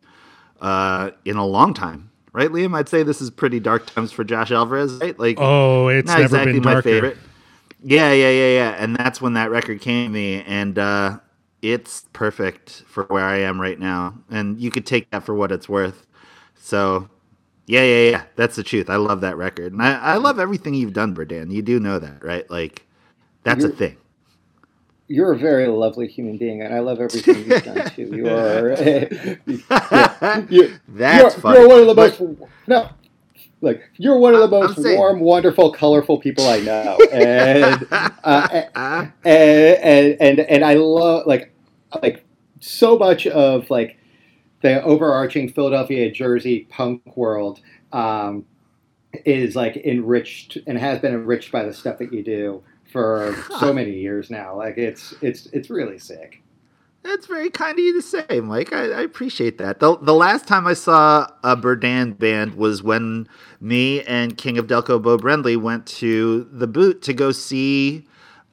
uh, 0.60 1.12
in 1.26 1.38
a 1.38 1.46
long 1.46 1.74
time 1.74 2.10
right, 2.38 2.52
Liam? 2.52 2.76
I'd 2.76 2.88
say 2.88 3.04
this 3.04 3.20
is 3.20 3.32
pretty 3.32 3.60
dark 3.60 3.88
times 3.88 4.12
for 4.12 4.24
Josh 4.24 4.52
Alvarez, 4.52 4.94
right? 4.96 5.18
Like, 5.18 5.38
oh, 5.40 5.88
it's 5.88 6.08
not 6.08 6.22
exactly 6.22 6.54
been 6.54 6.64
my 6.64 6.82
favorite. 6.82 7.18
Yeah, 7.84 8.12
yeah, 8.12 8.30
yeah, 8.30 8.50
yeah. 8.50 8.70
And 8.78 8.96
that's 8.96 9.20
when 9.20 9.34
that 9.34 9.50
record 9.50 9.82
came 9.82 10.06
to 10.06 10.14
me, 10.14 10.44
and 10.44 10.78
uh, 10.78 11.18
it's 11.62 12.06
perfect 12.14 12.84
for 12.88 13.06
where 13.06 13.26
I 13.26 13.38
am 13.38 13.60
right 13.60 13.80
now. 13.80 14.16
And 14.30 14.60
you 14.60 14.72
could 14.72 14.86
take 14.86 15.10
that 15.12 15.24
for 15.24 15.36
what 15.36 15.52
it's 15.52 15.70
worth. 15.70 16.06
So, 16.56 17.10
yeah, 17.66 17.84
yeah, 17.84 18.10
yeah. 18.10 18.24
That's 18.36 18.56
the 18.56 18.64
truth. 18.64 18.90
I 18.90 18.98
love 18.98 19.22
that 19.22 19.38
record, 19.38 19.74
and 19.74 19.82
I, 19.82 19.98
I 20.00 20.16
love 20.16 20.40
everything 20.40 20.74
you've 20.74 20.94
done, 20.94 21.16
Berdan. 21.16 21.52
You 21.52 21.62
do 21.62 21.80
know 21.80 22.00
that, 22.00 22.24
right? 22.24 22.50
Like, 22.50 22.86
that's 23.44 23.62
You're, 23.62 23.72
a 23.72 23.76
thing 23.76 23.98
you're 25.08 25.34
a 25.34 25.38
very 25.38 25.68
lovely 25.68 26.08
human 26.08 26.38
being, 26.38 26.62
and 26.62 26.74
I 26.74 26.80
love 26.80 27.00
everything 27.00 27.50
you've 27.50 27.64
done 27.64 27.90
too. 27.92 28.04
You 28.14 28.28
are. 28.28 28.72
you, 30.50 30.76
That's 30.90 31.22
you're, 31.22 31.32
funny. 31.32 31.60
You're 31.60 31.68
one 31.68 31.80
of 31.82 31.88
the 31.88 31.94
most. 31.96 32.22
No, 32.68 32.90
like 33.62 33.90
you're 33.98 34.18
one 34.18 34.36
of 34.36 34.42
the 34.42 34.48
most 34.48 34.78
warm, 34.78 35.20
wonderful, 35.20 35.72
colorful 35.72 36.20
people 36.20 36.48
I 36.48 36.60
know, 36.60 36.98
and, 37.12 37.88
uh, 37.92 38.64
and, 39.26 39.80
and 39.84 40.22
and 40.22 40.40
and 40.40 40.66
I 40.66 40.76
love 40.76 41.26
like 41.26 41.52
like 42.02 42.24
so 42.60 42.98
much 42.98 43.26
of 43.28 43.70
like 43.70 43.98
the 44.62 44.82
overarching 44.84 45.50
Philadelphia, 45.50 46.12
Jersey 46.12 46.68
punk 46.70 47.18
world 47.18 47.62
um, 47.92 48.46
is 49.26 49.56
like 49.56 49.78
enriched 49.78 50.58
and 50.68 50.78
has 50.78 51.00
been 51.00 51.14
enriched 51.14 51.52
by 51.52 51.64
the 51.64 51.74
stuff 51.74 51.98
that 52.00 52.14
you 52.14 52.24
do 52.24 52.64
for 52.92 53.36
so 53.60 53.74
many 53.74 53.92
years 53.92 54.30
now. 54.30 54.56
Like 54.56 54.78
it's 54.78 55.14
it's 55.22 55.48
it's 55.48 55.70
really 55.70 56.00
sick. 56.00 56.42
That's 57.04 57.26
very 57.26 57.50
kind 57.50 57.80
of 57.80 57.86
you 57.86 57.94
to 57.94 58.02
say, 58.02 58.42
Mike. 58.42 58.74
I, 58.74 58.92
I, 58.92 59.02
appreciate 59.02 59.58
that. 59.60 59.80
The, 59.80 59.98
the 59.98 60.14
last 60.14 60.46
time 60.46 60.68
I 60.68 60.74
saw 60.74 61.28
a 61.44 61.56
Berdan 61.56 62.18
band 62.20 62.56
was 62.56 62.84
when 62.84 63.30
me 63.62 64.04
and 64.04 64.38
King 64.38 64.58
of 64.58 64.68
Delco 64.68 65.02
Bo 65.02 65.18
Brendley 65.18 65.56
went 65.56 65.86
to 65.88 66.48
the 66.52 66.68
boot 66.68 67.02
to 67.04 67.14
go 67.14 67.32
see 67.32 68.06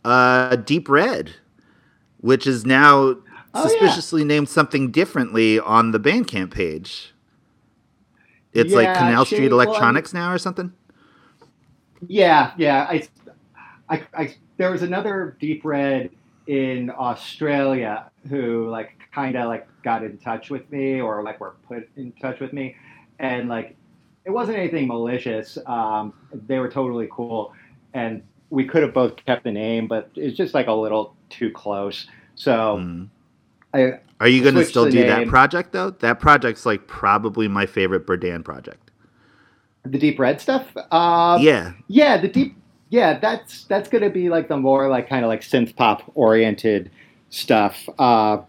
uh, 0.04 0.56
Deep 0.56 0.88
Red, 0.88 1.34
which 2.18 2.46
is 2.46 2.64
now 2.64 3.16
oh, 3.54 3.62
suspiciously 3.62 4.22
yeah. 4.22 4.28
named 4.28 4.48
something 4.48 4.92
differently 4.92 5.58
on 5.58 5.90
the 5.90 5.98
Bandcamp 5.98 6.52
page. 6.52 7.12
It's 8.52 8.70
yeah, 8.70 8.76
like 8.76 8.96
Canal 8.96 9.24
Street 9.24 9.50
Electronics 9.50 10.12
well, 10.12 10.22
now 10.28 10.32
or 10.32 10.38
something. 10.38 10.72
Yeah, 12.06 12.52
yeah. 12.56 12.86
I 12.88 13.08
I, 13.88 14.02
I 14.14 14.34
there 14.56 14.70
was 14.70 14.82
another 14.82 15.36
deep 15.40 15.64
red 15.64 16.10
in 16.46 16.90
Australia 16.90 18.10
who 18.28 18.68
like 18.68 18.98
kind 19.12 19.36
of 19.36 19.48
like 19.48 19.66
got 19.82 20.02
in 20.02 20.18
touch 20.18 20.50
with 20.50 20.70
me 20.70 21.00
or 21.00 21.22
like 21.22 21.40
were 21.40 21.56
put 21.66 21.88
in 21.96 22.12
touch 22.12 22.40
with 22.40 22.52
me, 22.52 22.76
and 23.18 23.48
like 23.48 23.76
it 24.24 24.30
wasn't 24.30 24.56
anything 24.56 24.88
malicious. 24.88 25.58
Um, 25.66 26.14
they 26.32 26.58
were 26.58 26.70
totally 26.70 27.08
cool, 27.10 27.52
and 27.92 28.22
we 28.50 28.64
could 28.64 28.82
have 28.82 28.94
both 28.94 29.16
kept 29.24 29.44
the 29.44 29.52
name, 29.52 29.86
but 29.86 30.10
it's 30.14 30.36
just 30.36 30.54
like 30.54 30.66
a 30.66 30.72
little 30.72 31.16
too 31.30 31.50
close. 31.50 32.06
So. 32.34 32.78
Mm. 32.78 33.08
I, 33.72 33.98
Are 34.20 34.28
you 34.28 34.40
going 34.40 34.54
to 34.54 34.64
still 34.64 34.88
do 34.88 35.00
name. 35.00 35.08
that 35.08 35.26
project 35.26 35.72
though? 35.72 35.90
That 35.90 36.20
project's 36.20 36.64
like 36.64 36.86
probably 36.86 37.48
my 37.48 37.66
favorite 37.66 38.06
Berdan 38.06 38.44
project. 38.44 38.92
The 39.84 39.98
deep 39.98 40.18
red 40.18 40.40
stuff. 40.40 40.68
Uh, 40.92 41.38
yeah, 41.40 41.72
yeah. 41.88 42.16
The 42.16 42.28
deep 42.28 42.56
yeah, 42.94 43.18
that's 43.18 43.64
that's 43.64 43.88
gonna 43.88 44.08
be 44.08 44.28
like 44.28 44.46
the 44.46 44.56
more 44.56 44.88
like 44.88 45.08
kind 45.08 45.24
of 45.24 45.28
like 45.28 45.40
synth 45.40 45.74
pop 45.74 46.12
oriented 46.14 46.92
stuff. 47.28 47.88
Uh, 47.98 48.42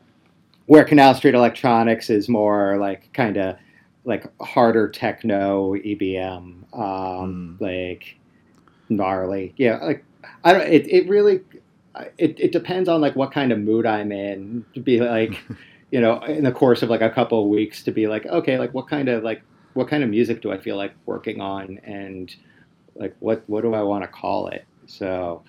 where 0.67 0.83
Canal 0.83 1.15
Street 1.15 1.33
Electronics 1.33 2.11
is 2.11 2.29
more 2.29 2.77
like 2.77 3.11
kind 3.11 3.37
of 3.37 3.57
like 4.03 4.31
harder 4.39 4.87
techno 4.87 5.73
EBM, 5.73 6.63
um, 6.73 7.57
mm. 7.59 7.59
like 7.59 8.17
gnarly. 8.87 9.55
Yeah, 9.57 9.77
like 9.77 10.05
I 10.43 10.53
don't. 10.53 10.71
It 10.71 10.87
it 10.89 11.09
really 11.09 11.41
it 12.19 12.39
it 12.39 12.51
depends 12.51 12.87
on 12.87 13.01
like 13.01 13.15
what 13.15 13.31
kind 13.31 13.51
of 13.51 13.57
mood 13.57 13.87
I'm 13.87 14.11
in 14.11 14.63
to 14.75 14.79
be 14.79 14.99
like. 14.99 15.41
you 15.91 16.01
know, 16.01 16.19
in 16.23 16.43
the 16.43 16.51
course 16.51 16.81
of 16.81 16.89
like 16.89 17.01
a 17.01 17.09
couple 17.09 17.41
of 17.41 17.47
weeks, 17.47 17.81
to 17.83 17.91
be 17.91 18.07
like, 18.07 18.25
okay, 18.25 18.59
like 18.59 18.73
what 18.73 18.87
kind 18.87 19.07
of 19.07 19.23
like 19.23 19.41
what 19.73 19.87
kind 19.87 20.03
of 20.03 20.09
music 20.09 20.41
do 20.41 20.51
I 20.51 20.59
feel 20.59 20.77
like 20.77 20.93
working 21.05 21.41
on, 21.41 21.79
and 21.83 22.35
like 22.95 23.15
what 23.19 23.43
what 23.47 23.61
do 23.61 23.73
I 23.73 23.81
want 23.83 24.03
to 24.03 24.07
call 24.07 24.47
it? 24.47 24.65
So 24.87 25.43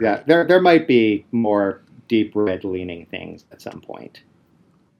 yeah, 0.00 0.22
there 0.26 0.46
there 0.46 0.60
might 0.60 0.86
be 0.86 1.24
more 1.32 1.82
deep 2.08 2.32
red 2.34 2.64
leaning 2.64 3.06
things 3.06 3.44
at 3.52 3.62
some 3.62 3.80
point. 3.80 4.22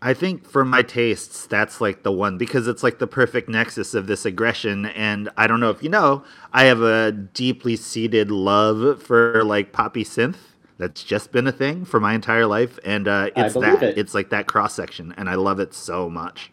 I 0.02 0.14
think 0.14 0.46
for 0.48 0.64
my 0.64 0.83
tastes, 0.83 1.46
that's 1.46 1.81
like 1.81 2.02
the 2.02 2.12
one 2.12 2.38
because 2.38 2.68
it's 2.68 2.83
like 2.83 2.98
the 2.98 3.07
perfect 3.07 3.48
nexus 3.48 3.94
of 3.94 4.07
this 4.07 4.24
aggression. 4.24 4.87
And 4.87 5.31
I 5.37 5.46
don't 5.46 5.59
know 5.59 5.70
if 5.70 5.83
you 5.83 5.88
know, 5.88 6.22
I 6.52 6.64
have 6.64 6.83
a 6.83 7.12
deeply 7.12 7.76
seated 7.76 8.31
love 8.31 9.02
for 9.02 9.42
like 9.42 9.72
poppy 9.72 10.05
synth. 10.05 10.37
That's 10.79 11.02
just 11.02 11.33
been 11.33 11.46
a 11.46 11.52
thing 11.52 11.87
for 11.87 11.98
my 11.98 12.12
entire 12.12 12.46
life, 12.46 12.79
and 12.85 13.09
uh, 13.09 13.31
it's 13.35 13.55
that. 13.55 13.83
It. 13.83 13.98
It's 13.98 14.12
like 14.12 14.29
that 14.31 14.46
cross 14.46 14.74
section, 14.74 15.14
and 15.16 15.29
I 15.31 15.35
love 15.35 15.59
it 15.59 15.72
so 15.72 16.11
much. 16.11 16.52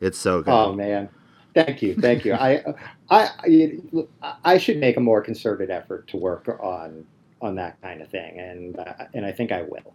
It's 0.00 0.16
so 0.16 0.40
good. 0.40 0.50
Oh 0.50 0.72
man, 0.72 1.10
Thank 1.54 1.82
you, 1.82 1.94
thank 1.96 2.24
you. 2.24 2.34
I, 2.34 2.62
I, 3.10 3.30
I, 4.44 4.58
should 4.58 4.78
make 4.78 4.96
a 4.96 5.00
more 5.00 5.22
concerted 5.22 5.70
effort 5.70 6.08
to 6.08 6.16
work 6.16 6.48
on 6.60 7.06
on 7.40 7.54
that 7.54 7.80
kind 7.80 8.02
of 8.02 8.08
thing, 8.08 8.38
and 8.38 8.78
uh, 8.78 9.06
and 9.14 9.24
I 9.24 9.32
think 9.32 9.52
I 9.52 9.62
will. 9.62 9.94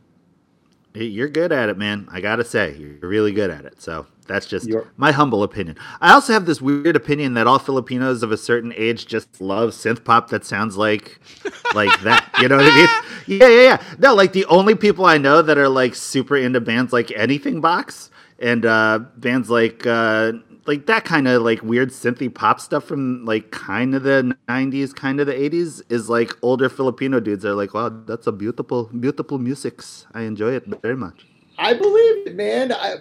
You're 0.96 1.30
good 1.30 1.52
at 1.52 1.70
it, 1.70 1.78
man. 1.78 2.08
I 2.12 2.22
gotta 2.22 2.44
say, 2.44 2.76
you're 2.78 3.10
really 3.10 3.32
good 3.32 3.50
at 3.50 3.66
it. 3.66 3.82
So 3.82 4.06
that's 4.28 4.46
just 4.46 4.68
You're- 4.68 4.86
my 4.96 5.12
humble 5.12 5.42
opinion. 5.42 5.78
I 6.00 6.14
also 6.14 6.34
have 6.34 6.46
this 6.46 6.62
weird 6.62 6.96
opinion 6.96 7.34
that 7.34 7.48
all 7.48 7.58
Filipinos 7.60 8.22
of 8.22 8.32
a 8.32 8.38
certain 8.38 8.72
age 8.76 9.08
just 9.08 9.42
love 9.42 9.72
synth 9.72 10.04
pop 10.04 10.30
that 10.30 10.46
sounds 10.46 10.78
like 10.78 11.20
like 11.74 12.02
that. 12.02 12.30
You 12.42 12.50
know 12.50 12.58
what 12.58 12.66
I 12.66 12.76
mean? 12.76 13.40
Yeah, 13.40 13.48
yeah, 13.48 13.62
yeah. 13.62 13.84
No, 14.00 14.14
like 14.14 14.34
the 14.34 14.46
only 14.46 14.76
people 14.76 15.06
I 15.06 15.18
know 15.18 15.42
that 15.42 15.58
are 15.58 15.70
like 15.70 15.96
super 15.96 16.36
into 16.36 16.60
bands 16.60 16.92
like 16.92 17.12
Anything 17.12 17.62
Box 17.62 18.10
and 18.40 18.66
uh 18.66 19.00
bands 19.18 19.50
like 19.50 19.86
uh 19.88 20.34
like 20.66 20.86
that 20.86 21.06
kind 21.06 21.28
of 21.28 21.42
like 21.42 21.62
weird 21.62 21.90
synthy 21.90 22.34
pop 22.34 22.60
stuff 22.60 22.84
from 22.86 23.26
like 23.26 23.52
kind 23.52 23.94
of 23.96 24.04
the 24.04 24.36
90s 24.48 24.96
kind 24.96 25.20
of 25.20 25.28
the 25.28 25.34
80s 25.34 25.82
is 25.90 26.10
like 26.10 26.32
older 26.42 26.70
filipino 26.70 27.20
dudes 27.20 27.46
are 27.46 27.54
like 27.54 27.74
wow 27.74 27.90
that's 28.06 28.28
a 28.28 28.32
beautiful 28.32 28.86
beautiful 28.86 29.40
musics 29.40 30.06
i 30.14 30.22
enjoy 30.22 30.52
it 30.54 30.66
very 30.82 30.96
much 30.96 31.26
I 31.58 31.74
believe 31.74 32.28
it, 32.28 32.36
man. 32.36 32.72
I, 32.72 32.96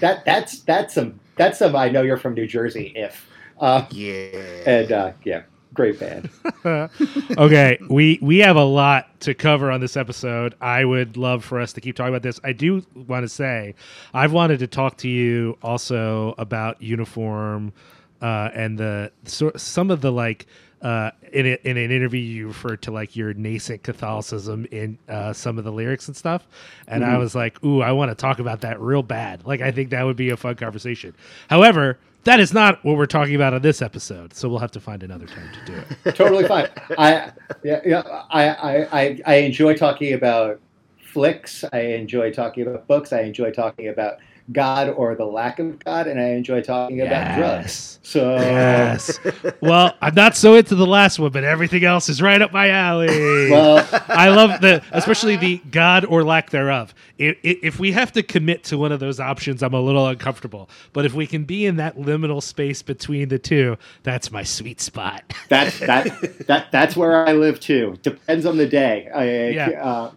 that 0.00 0.24
that's 0.24 0.60
that's 0.60 0.94
some 0.94 1.20
that's 1.36 1.58
some. 1.58 1.76
I 1.76 1.88
know 1.88 2.02
you're 2.02 2.16
from 2.16 2.34
New 2.34 2.46
Jersey. 2.46 2.92
If 2.96 3.28
uh, 3.60 3.86
yeah 3.90 4.38
and 4.66 4.92
uh, 4.92 5.12
yeah, 5.24 5.42
great 5.80 5.98
band. 5.98 6.28
okay, 7.38 7.78
we 7.88 8.18
we 8.20 8.38
have 8.40 8.56
a 8.56 8.64
lot 8.64 9.18
to 9.20 9.32
cover 9.32 9.70
on 9.70 9.80
this 9.80 9.96
episode. 9.96 10.54
I 10.60 10.84
would 10.84 11.16
love 11.16 11.42
for 11.42 11.58
us 11.58 11.72
to 11.72 11.80
keep 11.80 11.96
talking 11.96 12.12
about 12.12 12.22
this. 12.22 12.38
I 12.44 12.52
do 12.52 12.84
want 12.94 13.24
to 13.24 13.28
say, 13.30 13.74
I've 14.12 14.32
wanted 14.32 14.58
to 14.58 14.66
talk 14.66 14.98
to 14.98 15.08
you 15.08 15.56
also 15.62 16.34
about 16.36 16.82
uniform 16.82 17.72
uh, 18.20 18.50
and 18.52 18.78
the 18.78 19.10
so, 19.24 19.52
some 19.56 19.90
of 19.90 20.00
the 20.00 20.12
like. 20.12 20.46
Uh, 20.82 21.10
in, 21.34 21.44
a, 21.44 21.58
in 21.64 21.76
an 21.76 21.90
interview, 21.90 22.18
you 22.18 22.48
referred 22.48 22.80
to 22.80 22.90
like 22.90 23.14
your 23.14 23.34
nascent 23.34 23.82
Catholicism 23.82 24.66
in 24.70 24.96
uh, 25.10 25.30
some 25.30 25.58
of 25.58 25.64
the 25.64 25.70
lyrics 25.70 26.08
and 26.08 26.16
stuff, 26.16 26.48
and 26.88 27.04
I 27.04 27.18
was 27.18 27.34
like, 27.34 27.62
"Ooh, 27.62 27.82
I 27.82 27.92
want 27.92 28.10
to 28.10 28.14
talk 28.14 28.38
about 28.38 28.62
that 28.62 28.80
real 28.80 29.02
bad." 29.02 29.44
Like, 29.44 29.60
I 29.60 29.72
think 29.72 29.90
that 29.90 30.02
would 30.04 30.16
be 30.16 30.30
a 30.30 30.38
fun 30.38 30.54
conversation. 30.54 31.14
However, 31.50 31.98
that 32.24 32.40
is 32.40 32.52
not 32.52 32.84
what 32.84 32.96
we're 32.96 33.06
talking 33.06 33.34
about 33.34 33.54
on 33.54 33.62
this 33.62 33.80
episode, 33.80 34.34
so 34.34 34.48
we'll 34.48 34.58
have 34.58 34.72
to 34.72 34.80
find 34.80 35.02
another 35.02 35.26
time 35.26 35.48
to 35.52 35.72
do 35.72 35.82
it. 36.04 36.14
totally 36.14 36.46
fine. 36.46 36.68
I 36.98 37.32
yeah, 37.62 37.80
yeah 37.84 38.02
I, 38.30 38.48
I, 38.48 39.00
I, 39.00 39.20
I 39.26 39.34
enjoy 39.36 39.74
talking 39.76 40.12
about 40.12 40.60
flicks. 41.02 41.64
I 41.72 41.80
enjoy 41.80 42.30
talking 42.30 42.66
about 42.66 42.86
books. 42.86 43.12
I 43.12 43.22
enjoy 43.22 43.50
talking 43.50 43.88
about 43.88 44.18
God 44.52 44.88
or 44.90 45.14
the 45.14 45.24
lack 45.24 45.58
of 45.58 45.78
God, 45.84 46.06
and 46.06 46.18
I 46.20 46.30
enjoy 46.30 46.60
talking 46.62 47.00
about 47.00 47.36
drugs. 47.36 47.98
So 48.02 48.34
Yes. 48.36 49.18
well, 49.60 49.94
I'm 50.00 50.14
not 50.14 50.36
so 50.36 50.54
into 50.54 50.74
the 50.74 50.86
last 50.86 51.18
one, 51.18 51.30
but 51.30 51.44
everything 51.44 51.84
else 51.84 52.08
is 52.08 52.20
right 52.20 52.40
up 52.42 52.52
my 52.52 52.70
alley. 52.70 53.50
well, 53.50 53.86
I 54.08 54.30
love 54.30 54.60
the, 54.60 54.82
especially 54.92 55.36
the 55.36 55.58
God 55.70 56.04
or 56.04 56.24
lack 56.24 56.50
thereof. 56.50 56.94
If, 57.18 57.36
if 57.42 57.78
we 57.78 57.92
have 57.92 58.10
to 58.12 58.22
commit 58.22 58.64
to 58.64 58.78
one 58.78 58.90
of 58.92 58.98
those 59.00 59.20
options, 59.20 59.62
I'm 59.62 59.74
a 59.74 59.80
little 59.80 60.06
uncomfortable. 60.06 60.68
But 60.92 61.04
if 61.04 61.14
we 61.14 61.26
can 61.26 61.44
be 61.44 61.66
in 61.66 61.76
that 61.76 61.96
liminal 61.96 62.42
space 62.42 62.82
between 62.82 63.28
the 63.28 63.38
two, 63.38 63.76
that's 64.02 64.32
my 64.32 64.42
sweet 64.42 64.80
spot. 64.80 65.22
that's 65.48 65.78
that 65.80 66.46
that 66.46 66.72
that's 66.72 66.96
where 66.96 67.28
I 67.28 67.32
live 67.34 67.60
too. 67.60 67.96
Depends 68.02 68.46
on 68.46 68.56
the 68.56 68.66
day. 68.66 69.08
I, 69.14 69.50
Yeah. 69.50 69.68
uh, 69.82 70.12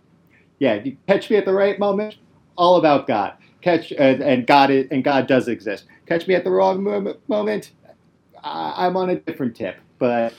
yeah. 0.59 0.75
You 0.75 0.97
catch 1.07 1.29
me 1.29 1.35
at 1.35 1.45
the 1.45 1.53
right 1.53 1.77
moment. 1.77 2.15
All 2.55 2.77
about 2.77 3.07
God. 3.07 3.33
Catch 3.63 3.93
uh, 3.93 3.95
and 3.95 4.45
God 4.45 4.69
is, 4.71 4.87
and 4.91 5.03
God 5.03 5.25
does 5.25 5.47
exist. 5.47 5.85
Catch 6.05 6.27
me 6.27 6.35
at 6.35 6.43
the 6.43 6.51
wrong 6.51 6.83
moment. 6.83 7.71
I, 8.43 8.73
I'm 8.85 8.97
on 8.97 9.09
a 9.09 9.15
different 9.15 9.55
tip, 9.55 9.77
but 9.99 10.33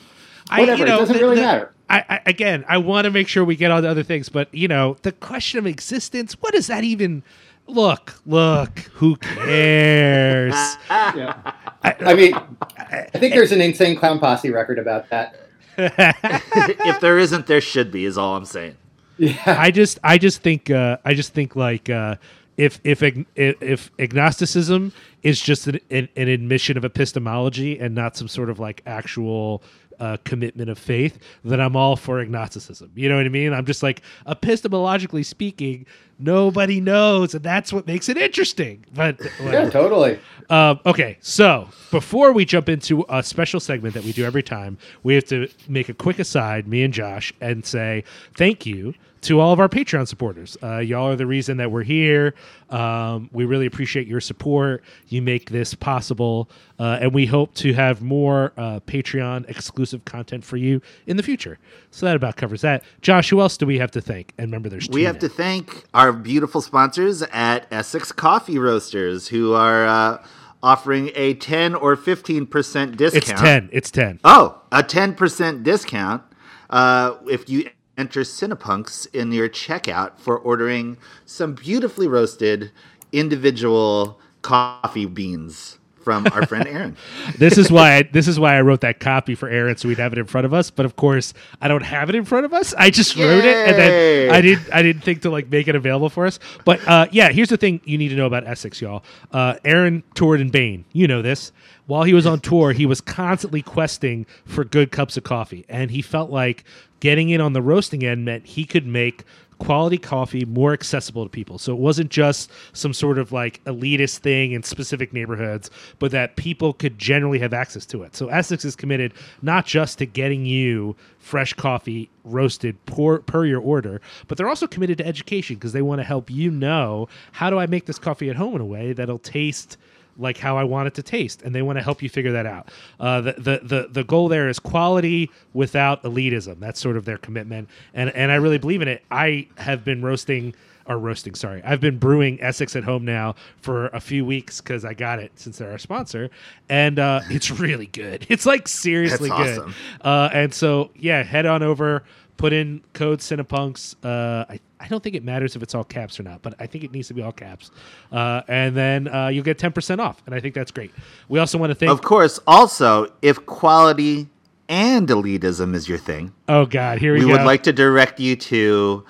I- 0.51 0.61
whatever. 0.61 0.79
you 0.81 0.85
know, 0.85 0.97
it 0.97 0.99
doesn't 1.01 1.17
the- 1.17 1.23
really 1.23 1.37
the- 1.37 1.43
matter. 1.43 1.71
I, 1.89 2.05
I 2.09 2.21
again, 2.27 2.65
I 2.69 2.79
want 2.79 3.05
to 3.07 3.11
make 3.11 3.29
sure 3.29 3.45
we 3.45 3.57
get 3.57 3.71
on 3.71 3.83
to 3.83 3.89
other 3.89 4.03
things, 4.03 4.29
but 4.29 4.53
you 4.55 4.69
know, 4.69 4.97
the 5.03 5.13
question 5.13 5.59
of 5.59 5.67
existence, 5.67 6.35
what 6.41 6.53
does 6.55 6.67
that 6.69 6.83
even 6.85 7.23
look? 7.67 8.21
Look, 8.27 8.79
who 8.95 9.17
cares? 9.17 10.55
Yeah. 10.91 11.53
I 11.83 12.15
mean, 12.15 12.35
I 12.79 13.05
think 13.19 13.35
there's 13.35 13.53
an 13.53 13.61
insane 13.61 13.97
clown 13.97 14.19
posse 14.19 14.51
record 14.51 14.79
about 14.79 15.09
that. 15.11 15.37
if 15.77 17.01
there 17.01 17.19
isn't 17.19 17.47
there 17.47 17.61
should 17.61 17.91
be 17.91 18.05
is 18.05 18.17
all 18.17 18.37
i'm 18.37 18.45
saying 18.45 18.77
Yeah. 19.19 19.35
I 19.47 19.71
just 19.73 19.99
I 20.05 20.19
just 20.19 20.41
think 20.41 20.71
uh, 20.71 20.99
I 21.05 21.15
just 21.15 21.35
think 21.35 21.57
like 21.57 21.91
uh, 21.91 22.15
if 22.57 22.81
if 22.85 23.03
if 23.03 23.91
agnosticism 23.99 24.93
is 25.23 25.41
just 25.41 25.67
an, 25.67 25.81
an, 25.91 26.09
an 26.17 26.29
admission 26.29 26.77
of 26.77 26.85
epistemology 26.85 27.79
and 27.79 27.95
not 27.95 28.17
some 28.17 28.29
sort 28.29 28.51
of 28.51 28.59
like 28.59 28.83
actual 28.87 29.63
uh, 30.01 30.17
commitment 30.25 30.71
of 30.71 30.79
faith, 30.79 31.19
then 31.45 31.61
I'm 31.61 31.77
all 31.77 31.97
for 31.97 32.21
agnosticism. 32.21 32.91
You 32.95 33.09
know 33.09 33.17
what 33.17 33.27
I 33.27 33.31
mean? 33.31 33.53
I'm 33.53 33.65
just 33.65 33.83
like 33.83 34.03
epistemologically 34.27 35.25
speaking, 35.25 35.87
nobody 36.19 36.81
knows, 36.81 37.35
and 37.35 37.45
that's 37.45 37.73
what 37.73 37.87
makes 37.87 38.09
it 38.09 38.17
interesting. 38.17 38.85
But 38.95 39.21
Yeah, 39.41 39.71
totally. 39.71 40.19
Um, 40.51 40.81
okay, 40.85 41.17
so 41.21 41.69
before 41.91 42.33
we 42.33 42.45
jump 42.45 42.69
into 42.69 43.05
a 43.09 43.23
special 43.23 43.61
segment 43.61 43.95
that 43.95 44.05
we 44.05 44.13
do 44.13 44.25
every 44.25 44.43
time, 44.43 44.79
we 45.03 45.15
have 45.15 45.25
to 45.27 45.49
make 45.69 45.89
a 45.89 45.95
quick 45.95 46.19
aside, 46.19 46.69
me 46.69 46.83
and 46.83 46.93
Josh, 46.93 47.33
and 47.41 47.65
say 47.65 48.05
thank 48.37 48.67
you 48.67 48.95
to 49.25 49.41
all 49.41 49.53
of 49.53 49.61
our 49.61 49.69
Patreon 49.69 50.07
supporters. 50.07 50.57
Uh, 50.63 50.79
y'all 50.79 51.09
are 51.09 51.17
the 51.17 51.27
reason 51.27 51.57
that 51.57 51.71
we're 51.71 51.83
here. 51.83 52.35
Um, 52.71 53.31
we 53.33 53.45
really 53.45 53.67
appreciate 53.67 54.07
your 54.07 54.21
support. 54.21 54.85
You 55.09 55.23
make 55.23 55.51
this 55.51 55.75
possible, 55.75 56.49
uh, 56.79 56.99
and 57.01 57.15
we 57.15 57.27
hope 57.27 57.55
to 57.55 57.73
have 57.73 58.03
more 58.03 58.53
uh, 58.57 58.81
Patreon 58.81 59.49
exclusive 59.49 60.05
content 60.05 60.45
for 60.45 60.57
you 60.57 60.81
in 61.07 61.17
the 61.17 61.23
future. 61.23 61.59
So 61.91 62.07
that 62.07 62.17
about 62.17 62.37
covers 62.37 62.61
that. 62.61 62.85
Josh, 63.01 63.31
who 63.31 63.41
else 63.41 63.57
do 63.57 63.67
we 63.67 63.79
have 63.79 63.91
to 63.93 64.01
thank? 64.01 64.33
And 64.39 64.49
remember, 64.49 64.69
there's 64.69 64.89
two 64.89 64.95
we 64.95 65.05
have 65.05 65.17
now. 65.17 65.21
to 65.21 65.29
thank 65.29 65.85
our 65.95 66.13
beautiful 66.13 66.61
sponsors 66.61 67.23
at 67.23 67.67
essex 67.71 68.13
coffee 68.13 68.59
roasters 68.59 69.29
who 69.29 69.55
are 69.55 69.87
uh, 69.87 70.27
offering 70.63 71.11
a 71.15 71.35
10 71.35 71.75
or 71.75 71.97
15% 71.97 72.97
discount 72.97 73.15
It's 73.15 73.41
ten. 73.41 73.69
It's 73.73 73.91
ten. 73.91 74.21
Oh, 74.25 74.61
a 74.73 74.83
10% 74.83 75.63
discount 75.63 76.23
uh, 76.71 77.15
if 77.27 77.49
you 77.49 77.71
enter 77.97 78.23
Cinepunks 78.23 79.07
in 79.15 79.33
your 79.33 79.49
checkout 79.49 80.19
for 80.19 80.39
ordering 80.39 80.97
some 81.25 81.55
beautifully 81.55 82.09
roasted 82.09 82.73
individual 83.13 84.21
coffee 84.43 85.07
beans 85.07 85.79
from 86.05 86.27
our 86.33 86.47
friend 86.47 86.69
Aaron. 86.69 86.97
this 87.39 87.59
is 87.59 87.73
why 87.73 87.97
I, 87.97 88.03
this 88.03 88.29
is 88.29 88.39
why 88.39 88.57
I 88.57 88.61
wrote 88.61 88.83
that 88.83 89.01
copy 89.01 89.35
for 89.35 89.49
Aaron 89.49 89.77
so 89.77 89.89
we'd 89.89 89.99
have 89.99 90.13
it 90.13 90.19
in 90.19 90.27
front 90.27 90.45
of 90.45 90.55
us. 90.55 90.71
But 90.71 90.87
of 90.87 90.97
course, 90.97 91.35
I 91.61 91.69
don't 91.69 91.83
have 91.83 92.09
it 92.09 92.15
in 92.15 92.25
front 92.25 92.45
of 92.45 92.53
us. 92.53 92.75
I 92.75 92.91
just 92.91 93.17
wrote 93.17 93.45
it 93.45 93.57
and 93.69 93.77
then 93.77 94.31
I 94.31 94.41
didn't 94.41 94.73
I 94.73 94.83
didn't 94.83 95.03
think 95.03 95.23
to 95.23 95.31
like 95.31 95.49
make 95.49 95.67
it 95.67 95.75
available 95.75 96.11
for 96.11 96.27
us. 96.27 96.39
But 96.65 96.87
uh, 96.87 97.07
yeah, 97.11 97.33
here's 97.33 97.49
the 97.49 97.57
thing 97.57 97.81
you 97.85 97.99
need 97.99 98.11
to 98.11 98.17
know 98.17 98.27
about 98.27 98.47
Essex, 98.47 98.81
y'all. 98.81 99.03
Uh, 99.33 99.57
Aaron 99.65 100.03
toured 100.15 100.41
in 100.41 100.51
Bane. 100.51 100.85
You 100.93 101.09
know 101.09 101.23
this. 101.23 101.53
While 101.87 102.05
he 102.05 102.15
was 102.15 102.27
on 102.27 102.41
tour, 102.41 102.73
he 102.73 102.87
was 102.87 103.03
constantly 103.03 103.61
questing 103.61 104.25
for 104.47 104.65
good 104.65 104.91
cups 104.91 105.19
of 105.19 105.25
coffee, 105.25 105.67
and 105.69 105.91
he 105.91 106.01
felt 106.01 106.31
like 106.31 106.65
getting 107.01 107.29
in 107.29 107.39
on 107.39 107.53
the 107.53 107.61
roasting 107.61 108.03
end 108.03 108.25
meant 108.25 108.47
he 108.47 108.65
could 108.65 108.87
make 108.87 109.25
quality 109.59 109.99
coffee 109.99 110.45
more 110.45 110.73
accessible 110.73 111.25
to 111.25 111.31
people. 111.31 111.59
So 111.59 111.73
it 111.73 111.79
wasn't 111.79 112.11
just 112.11 112.51
some 112.73 112.93
sort 112.93 113.19
of 113.19 113.33
like 113.33 113.63
elitist 113.65 114.19
thing 114.19 114.53
in 114.53 114.63
specific 114.63 115.13
neighborhoods, 115.13 115.71
but 115.99 116.11
that 116.13 116.37
people 116.37 116.73
could 116.73 116.99
generally 116.99 117.39
have 117.39 117.53
access 117.53 117.87
to 117.87 118.03
it. 118.03 118.17
So 118.17 118.29
Essex 118.29 118.65
is 118.65 118.77
committed 118.77 119.13
not 119.43 119.67
just 119.67 119.99
to 119.99 120.07
getting 120.07 120.45
you 120.45 120.97
fresh 121.19 121.53
coffee 121.55 122.11
roasted 122.25 122.85
per, 122.87 123.21
per 123.21 123.45
your 123.45 123.61
order, 123.61 124.01
but 124.29 124.39
they're 124.39 124.49
also 124.49 124.67
committed 124.67 124.99
to 124.99 125.07
education 125.07 125.57
because 125.57 125.73
they 125.73 125.83
want 125.83 126.01
to 126.01 126.05
help 126.05 126.31
you 126.31 126.51
know 126.51 127.09
how 127.33 127.51
do 127.51 127.59
I 127.59 127.67
make 127.67 127.87
this 127.87 127.99
coffee 127.99 128.31
at 128.31 128.37
home 128.37 128.55
in 128.55 128.61
a 128.61 128.67
way 128.67 128.93
that'll 128.93 129.19
taste 129.19 129.77
like 130.19 130.39
how 130.39 130.57
I 130.57 130.65
want 130.65 130.89
it 130.89 130.95
to 130.95 131.03
taste, 131.03 131.43
and 131.43 131.55
they 131.55 131.63
want 131.63 131.79
to 131.79 131.83
help 131.83 132.03
you 132.03 132.09
figure 132.09 132.33
that 132.33 132.47
out. 132.47 132.69
Uh, 133.01 133.21
the, 133.21 133.33
the 133.33 133.61
the 133.63 133.89
the 133.91 134.05
goal 134.05 134.29
there 134.29 134.49
is 134.49 134.59
quality 134.59 135.31
without 135.53 136.03
elitism. 136.03 136.61
That's 136.61 136.81
sort 136.81 136.97
of 136.97 137.05
their 137.05 137.19
commitment, 137.19 137.69
and 137.93 138.11
and 138.11 138.31
I 138.31 138.37
really 138.37 138.59
believe 138.59 138.83
in 138.83 138.89
it. 138.89 139.05
I 139.11 139.49
have 139.59 139.85
been 139.85 140.03
roasting 140.03 140.55
or 140.87 140.99
roasting. 140.99 141.35
Sorry, 141.35 141.63
I've 141.65 141.81
been 141.81 141.99
brewing 141.99 142.41
Essex 142.43 142.77
at 142.77 142.85
home 142.85 143.05
now 143.05 143.35
for 143.63 143.87
a 143.89 144.01
few 144.01 144.25
weeks 144.25 144.61
because 144.61 144.85
I 144.85 144.95
got 144.95 145.19
it 145.19 145.33
since 145.37 145.59
they're 145.59 145.71
our 145.71 145.79
sponsor, 145.79 146.31
and 146.69 146.99
uh, 146.99 147.21
it's 147.31 147.51
really 147.51 147.87
good. 147.87 148.27
It's 148.29 148.47
like 148.47 148.69
seriously 148.69 149.29
That's 149.31 149.41
good. 149.43 149.59
awesome. 149.61 149.75
Uh, 150.01 150.29
and 150.33 150.53
so 150.55 150.91
yeah, 150.95 151.23
head 151.23 151.47
on 151.47 151.63
over. 151.63 152.05
Put 152.37 152.53
in 152.53 152.83
code 152.93 153.21
Cinepunks. 153.21 153.95
Uh, 154.05 154.45
I, 154.49 154.61
I 154.81 154.89
don't 154.89 155.03
think 155.03 155.15
it 155.15 155.25
matters 155.25 155.57
if 155.57 155.63
it's 155.63 155.75
all 155.75 155.85
caps 155.85 156.19
or 156.19 156.25
not, 156.25 156.43
but 156.43 156.55
I 156.59 156.67
think 156.67 156.85
it 156.85 156.93
needs 156.93 157.09
to 157.09 157.15
be 157.15 157.23
all 157.23 157.33
caps. 157.33 157.71
Uh, 158.11 158.43
and 158.49 158.77
then 158.77 159.09
uh, 159.09 159.29
you'll 159.29 159.45
get 159.45 159.59
10% 159.59 159.99
off. 160.01 160.23
And 160.27 160.35
I 160.35 160.41
think 160.41 160.55
that's 160.55 160.71
great. 160.71 160.93
We 161.29 161.39
also 161.39 161.59
want 161.59 161.71
to 161.71 161.75
thank. 161.75 161.91
of 161.91 162.03
course, 162.03 162.41
also, 162.47 163.07
if 163.23 163.47
quality 163.47 164.29
and 164.69 165.09
elitism 165.09 165.75
is 165.75 165.89
your 165.89 165.99
thing, 165.99 166.33
oh, 166.49 166.67
God. 166.67 166.99
Here 166.99 167.15
we, 167.15 167.21
we 167.21 167.27
go. 167.27 167.33
would 167.33 167.47
like 167.47 167.63
to 167.65 167.73
direct 167.73 168.19
you 168.19 168.37
to 168.37 169.05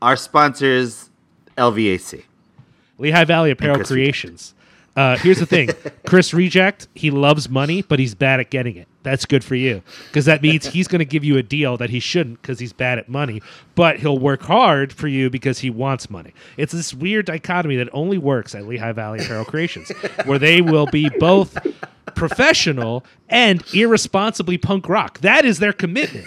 our 0.00 0.16
sponsors, 0.16 1.10
LVAC. 1.56 2.24
Lehigh 2.98 3.24
Valley 3.24 3.50
Apparel 3.50 3.84
Creations. 3.84 4.54
Uh, 4.96 5.16
here's 5.16 5.38
the 5.38 5.46
thing 5.46 5.68
Chris 6.06 6.34
Reject, 6.34 6.88
he 6.94 7.10
loves 7.10 7.48
money, 7.48 7.82
but 7.82 7.98
he's 8.00 8.14
bad 8.14 8.40
at 8.40 8.50
getting 8.50 8.76
it. 8.76 8.88
That's 9.04 9.24
good 9.24 9.44
for 9.44 9.54
you 9.54 9.82
because 10.08 10.24
that 10.24 10.42
means 10.42 10.66
he's 10.66 10.88
going 10.88 10.98
to 10.98 11.04
give 11.04 11.24
you 11.24 11.38
a 11.38 11.42
deal 11.42 11.76
that 11.76 11.88
he 11.90 12.00
shouldn't 12.00 12.42
because 12.42 12.58
he's 12.58 12.72
bad 12.72 12.98
at 12.98 13.08
money, 13.08 13.40
but 13.74 14.00
he'll 14.00 14.18
work 14.18 14.42
hard 14.42 14.92
for 14.92 15.06
you 15.08 15.30
because 15.30 15.60
he 15.60 15.70
wants 15.70 16.10
money. 16.10 16.34
It's 16.56 16.72
this 16.72 16.92
weird 16.92 17.26
dichotomy 17.26 17.76
that 17.76 17.88
only 17.92 18.18
works 18.18 18.54
at 18.54 18.66
Lehigh 18.66 18.92
Valley 18.92 19.20
Apparel 19.20 19.44
Creations, 19.44 19.90
where 20.24 20.38
they 20.38 20.60
will 20.60 20.86
be 20.86 21.08
both 21.18 21.56
professional 22.14 23.04
and 23.28 23.62
irresponsibly 23.74 24.58
punk 24.58 24.88
rock. 24.88 25.20
That 25.20 25.44
is 25.44 25.58
their 25.58 25.74
commitment. 25.74 26.26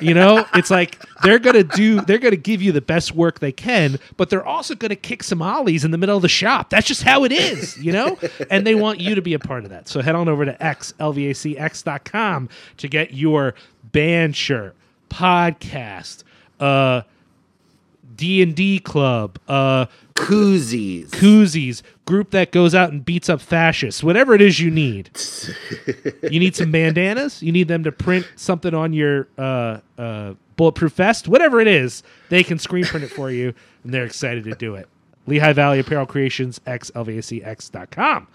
You 0.00 0.14
know, 0.14 0.46
it's 0.54 0.70
like 0.70 1.04
they're 1.22 1.40
gonna 1.40 1.64
do, 1.64 2.00
they're 2.00 2.18
gonna 2.18 2.36
give 2.36 2.62
you 2.62 2.72
the 2.72 2.80
best 2.80 3.12
work 3.14 3.40
they 3.40 3.52
can, 3.52 3.98
but 4.16 4.30
they're 4.30 4.46
also 4.46 4.74
gonna 4.74 4.96
kick 4.96 5.22
some 5.22 5.42
ollies 5.42 5.84
in 5.84 5.90
the 5.90 5.98
middle 5.98 6.16
of 6.16 6.22
the 6.22 6.28
shop. 6.28 6.70
That's 6.70 6.86
just 6.86 7.02
how 7.02 7.24
it 7.24 7.32
is, 7.32 7.76
you 7.76 7.92
know. 7.92 8.16
And 8.50 8.66
they 8.66 8.74
want 8.76 9.00
you 9.00 9.16
to 9.16 9.22
be 9.22 9.34
a 9.34 9.38
part 9.38 9.64
of 9.64 9.70
that. 9.70 9.88
So 9.88 10.00
head 10.00 10.14
on 10.14 10.28
over 10.28 10.44
to 10.44 10.54
xlvacx.com 10.54 12.05
to 12.12 12.88
get 12.88 13.12
your 13.12 13.54
band 13.92 14.36
shirt, 14.36 14.74
podcast, 15.10 16.24
uh, 16.60 17.02
D 18.14 18.42
and 18.42 18.54
D 18.54 18.78
club, 18.78 19.38
uh, 19.48 19.86
Koozies. 20.14 21.10
koozies, 21.10 21.82
group 22.06 22.30
that 22.30 22.50
goes 22.50 22.74
out 22.74 22.90
and 22.90 23.04
beats 23.04 23.28
up 23.28 23.40
fascists, 23.40 24.02
whatever 24.02 24.34
it 24.34 24.40
is 24.40 24.58
you 24.58 24.70
need. 24.70 25.10
you 26.22 26.40
need 26.40 26.56
some 26.56 26.70
bandanas. 26.70 27.42
You 27.42 27.52
need 27.52 27.68
them 27.68 27.84
to 27.84 27.92
print 27.92 28.26
something 28.36 28.72
on 28.72 28.92
your 28.92 29.28
uh, 29.36 29.80
uh, 29.98 30.34
bulletproof 30.56 30.92
vest, 30.94 31.28
whatever 31.28 31.60
it 31.60 31.68
is. 31.68 32.02
They 32.30 32.42
can 32.42 32.58
screen 32.58 32.84
print 32.84 33.04
it 33.04 33.10
for 33.10 33.30
you, 33.30 33.52
and 33.84 33.92
they're 33.92 34.06
excited 34.06 34.44
to 34.44 34.54
do 34.54 34.74
it. 34.74 34.88
Lehigh 35.26 35.52
Valley 35.52 35.80
Apparel 35.80 36.06
Creations, 36.06 36.58
xlvacx.com. 36.60 38.28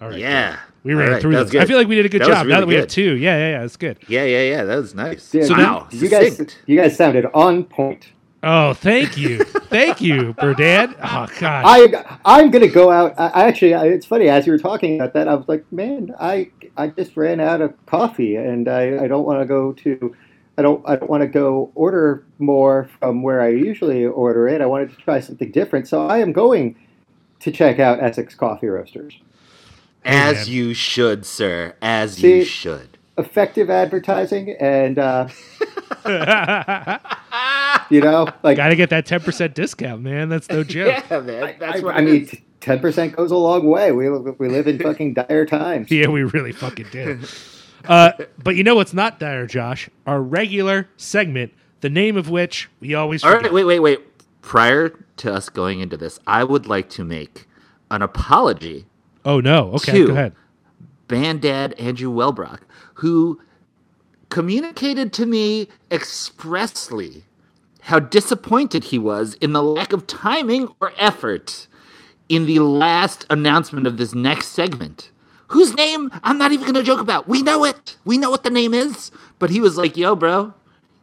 All 0.00 0.08
right. 0.08 0.18
yeah. 0.18 0.58
We 0.84 0.94
ran 0.94 1.08
All 1.08 1.12
right, 1.14 1.22
through 1.22 1.32
that 1.32 1.38
those. 1.44 1.50
good. 1.52 1.62
I 1.62 1.66
feel 1.66 1.76
like 1.78 1.86
we 1.88 1.94
did 1.96 2.06
a 2.06 2.08
good 2.08 2.22
That 2.22 2.28
was 2.28 2.38
job. 2.38 2.46
now 2.48 2.60
that 2.60 2.66
we 2.66 2.74
have 2.74 2.88
two. 2.88 3.16
Yeah, 3.16 3.36
yeah, 3.38 3.50
yeah. 3.58 3.64
It's 3.64 3.76
good. 3.76 3.98
Yeah, 4.08 4.24
yeah, 4.24 4.42
yeah. 4.42 4.64
That 4.64 4.76
was 4.76 4.94
nice. 4.94 5.32
Yeah, 5.32 5.44
So 5.44 5.54
wow. 5.54 5.86
you 5.92 6.08
guys, 6.08 6.40
you 6.66 6.76
guys 6.80 6.96
sounded 6.96 7.26
on 7.34 7.64
point. 7.64 8.08
Oh, 8.42 8.74
thank 8.74 9.16
you. 9.16 9.44
thank 9.44 10.00
you, 10.00 10.34
Berdan. 10.38 10.96
Oh, 11.00 11.28
God. 11.38 11.64
I 11.64 12.18
I'm 12.24 12.50
gonna 12.50 12.66
go 12.66 12.90
out. 12.90 13.14
I, 13.16 13.28
I 13.28 13.44
actually, 13.44 13.74
I, 13.74 13.86
it's 13.86 14.04
funny 14.06 14.28
as 14.28 14.44
you 14.46 14.52
were 14.52 14.58
talking 14.58 14.96
about 14.96 15.12
that. 15.14 15.28
I 15.28 15.34
was 15.34 15.46
like, 15.46 15.64
man, 15.72 16.12
I 16.18 16.50
I 16.76 16.88
just 16.88 17.16
ran 17.16 17.38
out 17.38 17.60
of 17.60 17.74
coffee, 17.86 18.34
and 18.34 18.66
I, 18.66 19.04
I 19.04 19.06
don't 19.06 19.24
want 19.24 19.40
to 19.40 19.46
go 19.46 19.72
to. 19.72 20.16
I 20.58 20.62
don't 20.62 20.82
I 20.88 20.96
don't 20.96 21.08
want 21.08 21.20
to 21.22 21.28
go 21.28 21.70
order 21.76 22.24
more 22.40 22.90
from 22.98 23.22
where 23.22 23.40
I 23.40 23.50
usually 23.50 24.04
order 24.06 24.48
it. 24.48 24.60
I 24.60 24.66
wanted 24.66 24.90
to 24.90 24.96
try 24.96 25.20
something 25.20 25.52
different, 25.52 25.86
so 25.86 26.04
I 26.08 26.18
am 26.18 26.32
going 26.32 26.74
to 27.40 27.52
check 27.52 27.78
out 27.78 28.02
Essex 28.02 28.34
Coffee 28.34 28.66
Roasters. 28.66 29.14
As 30.04 30.46
man. 30.48 30.56
you 30.56 30.74
should, 30.74 31.24
sir. 31.26 31.74
As 31.82 32.14
See- 32.14 32.38
you 32.38 32.44
should. 32.44 32.98
Effective 33.18 33.68
advertising, 33.68 34.56
and 34.58 34.98
uh, 34.98 35.28
you 37.90 38.00
know, 38.00 38.26
like 38.42 38.56
Got 38.56 38.68
to 38.68 38.76
get 38.76 38.88
that 38.90 39.06
10% 39.06 39.52
discount, 39.54 40.02
man. 40.02 40.28
That's 40.30 40.48
no 40.48 40.64
joke. 40.64 41.04
Yeah, 41.10 41.20
man. 41.20 41.56
That's 41.58 41.78
I, 41.78 41.80
what 41.84 41.94
I 41.94 42.00
it 42.00 42.04
mean, 42.04 42.42
ten 42.60 42.80
percent 42.80 43.14
goes 43.14 43.30
a 43.30 43.36
long 43.36 43.66
way. 43.66 43.92
We 43.92 44.08
we 44.08 44.48
live 44.48 44.66
in 44.66 44.78
fucking 44.78 45.14
dire 45.28 45.44
times. 45.44 45.90
Yeah, 45.90 46.08
we 46.08 46.22
really 46.24 46.52
fucking 46.52 46.86
did. 46.90 47.20
Uh, 47.84 48.12
but 48.42 48.56
you 48.56 48.64
know 48.64 48.76
what's 48.76 48.94
not 48.94 49.18
dire, 49.20 49.46
Josh? 49.46 49.90
Our 50.06 50.22
regular 50.22 50.88
segment, 50.96 51.52
the 51.82 51.90
name 51.90 52.16
of 52.16 52.30
which 52.30 52.70
we 52.80 52.94
always 52.94 53.22
All 53.24 53.30
forget. 53.30 53.44
right, 53.44 53.52
wait, 53.52 53.64
wait, 53.64 53.80
wait. 53.80 54.00
Prior 54.40 54.88
to 55.18 55.32
us 55.34 55.48
going 55.50 55.80
into 55.80 55.96
this, 55.98 56.18
I 56.26 56.44
would 56.44 56.66
like 56.66 56.88
to 56.90 57.04
make 57.04 57.46
an 57.90 58.00
apology 58.02 58.86
Oh 59.24 59.40
no. 59.40 59.72
Okay, 59.74 59.92
Two. 59.92 60.06
go 60.08 60.12
ahead. 60.12 60.34
band 61.08 61.42
dad 61.42 61.74
Andrew 61.78 62.10
Welbrock, 62.10 62.60
who 62.94 63.40
communicated 64.30 65.12
to 65.14 65.26
me 65.26 65.68
expressly 65.90 67.24
how 67.82 67.98
disappointed 67.98 68.84
he 68.84 68.98
was 68.98 69.34
in 69.34 69.52
the 69.52 69.62
lack 69.62 69.92
of 69.92 70.06
timing 70.06 70.68
or 70.80 70.92
effort 70.96 71.66
in 72.28 72.46
the 72.46 72.60
last 72.60 73.26
announcement 73.28 73.86
of 73.86 73.96
this 73.96 74.14
next 74.14 74.48
segment. 74.48 75.10
Whose 75.48 75.74
name 75.74 76.10
I'm 76.22 76.38
not 76.38 76.52
even 76.52 76.64
going 76.64 76.74
to 76.76 76.82
joke 76.82 77.00
about. 77.00 77.28
We 77.28 77.42
know 77.42 77.64
it. 77.64 77.98
We 78.04 78.16
know 78.16 78.30
what 78.30 78.42
the 78.42 78.50
name 78.50 78.72
is. 78.72 79.10
But 79.38 79.50
he 79.50 79.60
was 79.60 79.76
like, 79.76 79.96
yo, 79.96 80.16
bro, 80.16 80.54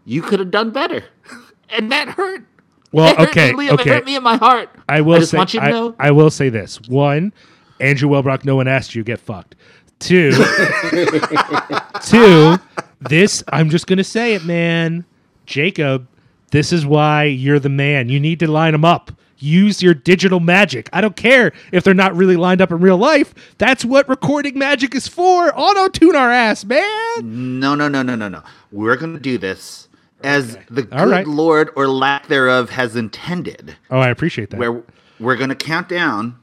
you 0.05 0.21
could 0.23 0.39
have 0.39 0.49
done 0.49 0.71
better. 0.71 1.03
and 1.69 1.91
that 1.91 2.09
hurt. 2.09 2.45
Well, 2.91 3.11
It 3.13 3.17
hurt 3.19 3.29
okay, 3.29 3.53
me, 3.53 3.67
Liam. 3.67 3.79
It 3.79 3.87
hurt 3.87 4.05
me 4.05 4.15
in 4.15 4.23
my 4.23 4.37
heart. 4.37 4.69
I 4.87 5.01
will 5.01 5.19
just 5.19 5.31
say 5.31 5.37
want 5.37 5.53
you 5.53 5.59
to 5.59 5.65
I, 5.67 5.69
know. 5.69 5.95
I 5.99 6.09
will 6.11 6.31
say 6.31 6.49
this. 6.49 6.81
One, 6.87 7.31
Andrew 7.79 8.09
Welbrock, 8.09 8.45
no 8.45 8.55
one 8.55 8.67
asked 8.67 8.95
you, 8.95 9.03
get 9.03 9.19
fucked. 9.19 9.55
Two, 9.99 10.31
two, 12.05 12.57
this 13.01 13.43
I'm 13.49 13.69
just 13.69 13.87
gonna 13.87 14.03
say 14.03 14.33
it, 14.33 14.45
man. 14.45 15.05
Jacob, 15.45 16.07
this 16.51 16.71
is 16.71 16.85
why 16.85 17.25
you're 17.25 17.59
the 17.59 17.69
man. 17.69 18.09
You 18.09 18.19
need 18.19 18.39
to 18.39 18.47
line 18.49 18.71
them 18.71 18.85
up. 18.85 19.11
Use 19.39 19.81
your 19.81 19.93
digital 19.93 20.39
magic. 20.39 20.89
I 20.91 20.99
don't 20.99 21.15
care 21.15 21.53
if 21.71 21.83
they're 21.83 21.93
not 21.93 22.15
really 22.15 22.35
lined 22.35 22.61
up 22.61 22.71
in 22.71 22.79
real 22.79 22.97
life. 22.97 23.33
That's 23.57 23.85
what 23.85 24.07
recording 24.09 24.57
magic 24.57 24.93
is 24.95 25.07
for. 25.07 25.57
Auto 25.57 25.87
tune 25.87 26.15
our 26.15 26.29
ass, 26.29 26.65
man. 26.65 27.59
No, 27.59 27.73
no, 27.73 27.87
no, 27.87 28.01
no, 28.03 28.15
no, 28.15 28.27
no. 28.27 28.43
We're 28.71 28.97
going 28.97 29.13
to 29.13 29.19
do 29.19 29.37
this 29.37 29.87
as 30.23 30.57
the 30.69 30.83
good 30.83 30.91
right. 30.93 31.25
Lord 31.25 31.69
or 31.77 31.87
lack 31.87 32.27
thereof 32.27 32.71
has 32.71 32.97
intended. 32.97 33.77
Oh, 33.89 33.99
I 33.99 34.09
appreciate 34.09 34.49
that. 34.49 34.59
Where 34.59 34.83
we're 35.21 35.37
going 35.37 35.49
to 35.49 35.55
count 35.55 35.87
down. 35.87 36.38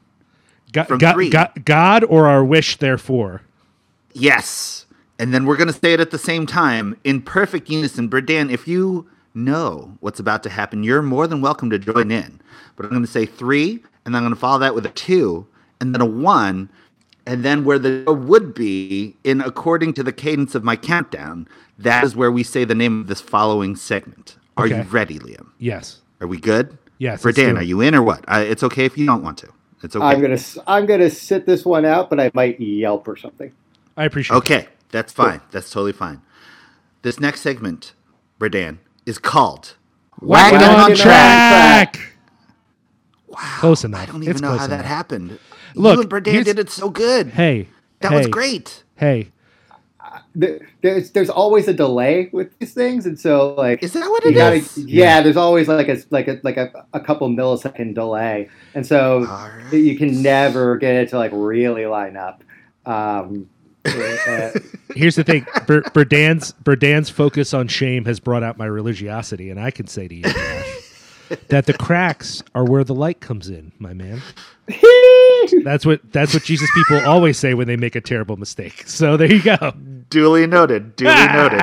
God, 0.72 0.88
from 0.88 0.98
God, 0.98 1.14
three. 1.14 1.30
God, 1.30 1.64
God 1.64 2.04
or 2.04 2.26
our 2.26 2.44
wish, 2.44 2.76
therefore. 2.76 3.42
Yes. 4.12 4.86
And 5.18 5.32
then 5.32 5.46
we're 5.46 5.56
going 5.56 5.72
to 5.72 5.72
say 5.72 5.94
it 5.94 6.00
at 6.00 6.10
the 6.10 6.18
same 6.18 6.46
time 6.46 6.98
in 7.04 7.22
perfect 7.22 7.70
unison. 7.70 8.08
Berdan, 8.08 8.50
if 8.50 8.68
you 8.68 9.08
know 9.34 9.96
what's 10.00 10.20
about 10.20 10.42
to 10.42 10.50
happen, 10.50 10.82
you're 10.82 11.02
more 11.02 11.26
than 11.26 11.40
welcome 11.40 11.70
to 11.70 11.78
join 11.78 12.10
in. 12.10 12.40
But 12.76 12.86
I'm 12.86 12.90
going 12.90 13.02
to 13.02 13.10
say 13.10 13.26
three, 13.26 13.82
and 14.04 14.14
then 14.14 14.16
I'm 14.16 14.22
going 14.22 14.34
to 14.34 14.40
follow 14.40 14.58
that 14.58 14.74
with 14.74 14.84
a 14.86 14.90
two, 14.90 15.46
and 15.80 15.94
then 15.94 16.00
a 16.00 16.06
one, 16.06 16.70
and 17.26 17.44
then 17.44 17.64
where 17.64 17.78
the 17.78 18.04
would 18.12 18.54
be 18.54 19.16
in 19.24 19.40
according 19.40 19.94
to 19.94 20.02
the 20.02 20.12
cadence 20.12 20.54
of 20.54 20.62
my 20.62 20.76
countdown, 20.76 21.48
that 21.78 22.04
is 22.04 22.14
where 22.14 22.30
we 22.30 22.42
say 22.42 22.64
the 22.64 22.74
name 22.74 23.00
of 23.00 23.06
this 23.06 23.20
following 23.20 23.76
segment. 23.76 24.36
Are 24.56 24.66
you 24.66 24.82
ready, 24.82 25.18
Liam? 25.18 25.50
Yes. 25.58 26.00
Are 26.20 26.26
we 26.26 26.38
good? 26.38 26.78
Yes, 26.98 27.22
Berdan, 27.22 27.58
are 27.58 27.62
you 27.62 27.82
in 27.82 27.94
or 27.94 28.02
what? 28.02 28.24
Uh, 28.26 28.38
it's 28.38 28.62
okay 28.62 28.86
if 28.86 28.96
you 28.96 29.04
don't 29.04 29.22
want 29.22 29.36
to. 29.38 29.52
It's 29.82 29.94
okay. 29.94 30.04
I'm 30.04 30.20
gonna 30.20 30.34
s- 30.34 30.58
I'm 30.66 30.86
gonna 30.86 31.10
sit 31.10 31.46
this 31.46 31.64
one 31.64 31.84
out, 31.84 32.08
but 32.10 32.18
I 32.18 32.30
might 32.34 32.58
yelp 32.60 33.06
or 33.08 33.16
something. 33.16 33.52
I 33.96 34.04
appreciate 34.04 34.34
it. 34.34 34.38
Okay, 34.38 34.66
that's 34.90 35.12
fine. 35.12 35.40
That's 35.50 35.70
totally 35.70 35.92
fine. 35.92 36.22
This 37.02 37.20
next 37.20 37.42
segment, 37.42 37.92
Berdan, 38.40 38.78
is 39.04 39.18
called 39.18 39.76
Whack 40.20 40.54
it 40.54 40.62
on 40.62 40.90
on 40.90 40.94
track. 40.96 41.92
track. 41.94 42.12
Close 43.58 43.84
enough. 43.84 44.00
I 44.00 44.06
don't 44.06 44.22
even 44.22 44.30
It's 44.30 44.40
know 44.40 44.48
close 44.48 44.60
how 44.60 44.66
that 44.68 44.84
happened. 44.84 45.38
Look, 45.74 45.96
you 45.96 46.00
and 46.02 46.10
Berdan 46.10 46.44
did 46.44 46.58
it 46.58 46.70
so 46.70 46.88
good. 46.88 47.28
Hey, 47.28 47.68
that 48.00 48.12
hey, 48.12 48.18
was 48.18 48.26
great. 48.28 48.82
Hey, 48.96 49.22
There- 49.22 49.32
There's 50.82 51.10
there's 51.12 51.30
always 51.30 51.66
a 51.66 51.72
delay 51.72 52.28
with 52.32 52.56
these 52.58 52.74
things, 52.74 53.06
and 53.06 53.18
so 53.18 53.54
like 53.54 53.82
Is 53.82 53.94
that 53.94 54.08
what 54.10 54.22
you 54.24 54.32
it 54.32 54.34
gotta, 54.34 54.56
is? 54.56 54.76
yeah, 54.78 55.22
there's 55.22 55.36
always 55.38 55.66
like 55.66 55.88
a 55.88 55.96
like 56.10 56.28
a 56.28 56.38
like 56.42 56.58
a, 56.58 56.84
a 56.92 57.00
couple 57.00 57.28
millisecond 57.30 57.94
delay, 57.94 58.48
and 58.74 58.86
so 58.86 59.20
All 59.26 59.48
right. 59.48 59.72
you 59.72 59.96
can 59.96 60.22
never 60.22 60.76
get 60.76 60.94
it 60.94 61.08
to 61.10 61.16
like 61.18 61.30
really 61.34 61.86
line 61.86 62.16
up. 62.18 62.44
Um, 62.84 63.48
uh, 63.86 64.50
here's 64.94 65.14
the 65.16 65.24
thing. 65.24 65.46
Ber- 65.66 65.82
Berdan's 65.82 66.52
Berdan's 66.62 67.08
focus 67.08 67.54
on 67.54 67.68
shame 67.68 68.04
has 68.04 68.20
brought 68.20 68.42
out 68.42 68.58
my 68.58 68.66
religiosity, 68.66 69.48
and 69.50 69.58
I 69.58 69.70
can 69.70 69.86
say 69.86 70.06
to 70.06 70.14
you, 70.14 70.22
Josh, 70.22 70.75
that 71.48 71.66
the 71.66 71.74
cracks 71.74 72.42
are 72.54 72.64
where 72.64 72.84
the 72.84 72.94
light 72.94 73.20
comes 73.20 73.48
in, 73.48 73.72
my 73.78 73.92
man. 73.94 74.20
That's 75.64 75.86
what 75.86 76.00
that's 76.12 76.34
what 76.34 76.42
Jesus 76.42 76.68
people 76.74 77.00
always 77.08 77.38
say 77.38 77.54
when 77.54 77.68
they 77.68 77.76
make 77.76 77.94
a 77.94 78.00
terrible 78.00 78.36
mistake. 78.36 78.82
So 78.88 79.16
there 79.16 79.32
you 79.32 79.40
go. 79.42 79.72
Duly 80.10 80.46
noted. 80.46 80.96
Duly 80.96 81.14
noted. 81.32 81.60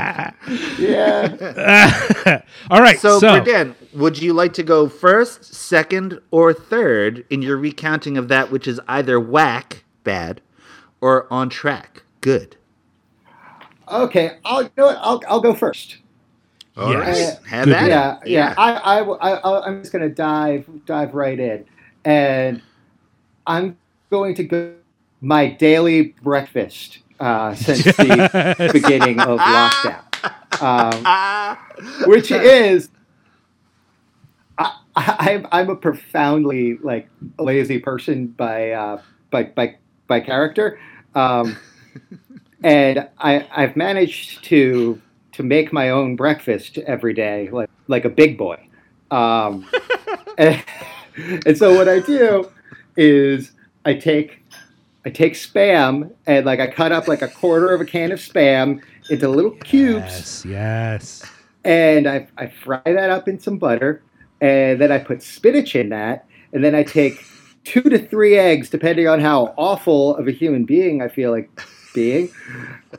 yeah, 0.80 2.41
All 2.71 2.80
right. 2.82 2.97
So, 2.99 3.19
So, 3.19 3.39
Berdan, 3.41 3.76
would 3.93 4.21
you 4.21 4.32
like 4.34 4.54
to 4.54 4.63
go 4.63 4.88
first, 4.88 5.54
second, 5.54 6.19
or 6.32 6.54
third 6.54 7.26
in 7.30 7.41
your 7.41 7.58
recounting 7.58 8.17
of 8.17 8.30
that 8.30 8.52
which 8.52 8.67
is 8.67 8.80
either 8.88 9.19
whack, 9.19 9.84
bad, 10.06 10.39
or 11.02 11.28
on 11.32 11.49
track, 11.49 12.04
good? 12.21 12.56
okay. 13.89 14.38
I'll 14.45 14.63
you 14.63 14.69
know 14.78 14.86
what, 14.88 14.97
I'll 15.02 15.21
I'll 15.28 15.41
go 15.41 15.54
first. 15.54 15.97
All 16.76 16.92
Yes. 16.92 17.38
right. 17.38 17.48
Have 17.48 17.68
yeah, 17.68 18.20
yeah. 18.26 18.54
I, 18.58 18.72
I, 18.74 19.02
will- 19.02 19.20
I, 19.22 19.32
I'll- 19.34 19.64
I'm 19.64 19.82
just 19.82 19.92
going 19.92 20.08
to 20.08 20.14
dive, 20.14 20.68
dive 20.86 21.14
right 21.14 21.40
in, 21.40 21.66
and 22.04 22.62
I'm 23.46 23.78
going 24.10 24.36
to 24.36 24.44
go 24.44 24.74
my 25.22 25.48
daily 25.50 26.16
breakfast 26.24 27.00
uh, 27.20 27.54
since 27.56 27.84
the 27.84 28.70
beginning 28.74 29.20
of 29.20 29.40
lockdown, 29.40 30.04
um, 30.62 31.04
Ah. 31.06 31.68
which 32.06 32.32
is. 32.32 32.90
I, 34.58 34.78
I, 34.96 35.16
I'm 35.20 35.48
I'm 35.52 35.70
a 35.70 35.76
profoundly 35.76 36.78
like 36.78 37.08
lazy 37.40 37.80
person 37.80 38.28
by 38.28 38.72
uh, 38.72 39.02
by 39.32 39.44
by 39.44 39.76
by 40.08 40.20
character. 40.20 40.80
Um, 41.16 41.58
and 42.64 43.08
I, 43.20 43.48
I've 43.56 43.76
managed 43.76 44.44
to 44.46 45.02
to 45.34 45.43
make 45.43 45.74
my 45.74 45.89
own 45.89 46.15
breakfast 46.15 46.78
every 46.80 47.13
day, 47.13 47.50
like 47.52 47.69
like 47.88 48.06
a 48.06 48.10
big 48.10 48.38
boy. 48.38 48.60
Um, 49.12 49.69
and, 50.38 50.63
and 51.46 51.58
so 51.58 51.76
what 51.76 51.88
I 51.88 52.00
do 52.00 52.50
is 52.98 53.52
I 53.86 53.93
take 53.96 54.39
I 55.06 55.10
take 55.10 55.34
spam 55.34 56.12
and 56.26 56.46
like 56.46 56.60
I 56.60 56.67
cut 56.67 56.91
up 56.91 57.08
like 57.08 57.22
a 57.22 57.28
quarter 57.28 57.74
of 57.74 57.82
a 57.82 57.86
can 57.86 58.12
of 58.12 58.19
spam 58.19 58.82
into 59.10 59.28
little 59.28 59.52
cubes 59.52 60.46
Yes, 60.46 60.46
yes. 60.46 61.24
and 61.65 62.08
I, 62.08 62.28
I 62.38 62.48
fry 62.48 62.82
that 62.86 63.10
up 63.10 63.28
in 63.28 63.39
some 63.39 63.58
butter 63.58 64.02
and 64.39 64.80
then 64.80 64.91
I 64.91 65.00
put 65.00 65.22
spinach 65.22 65.76
in 65.76 65.89
that 65.89 66.26
and 66.54 66.63
then 66.63 66.74
I 66.74 66.84
take 66.84 67.24
two 67.65 67.82
to 67.82 67.98
three 68.00 68.38
eggs 68.38 68.69
depending 68.69 69.08
on 69.08 69.19
how 69.19 69.54
awful 69.58 70.15
of 70.15 70.28
a 70.28 70.32
human 70.32 70.63
being 70.63 71.02
I 71.02 71.10
feel 71.10 71.32
like 71.32 71.50
being 71.93 72.30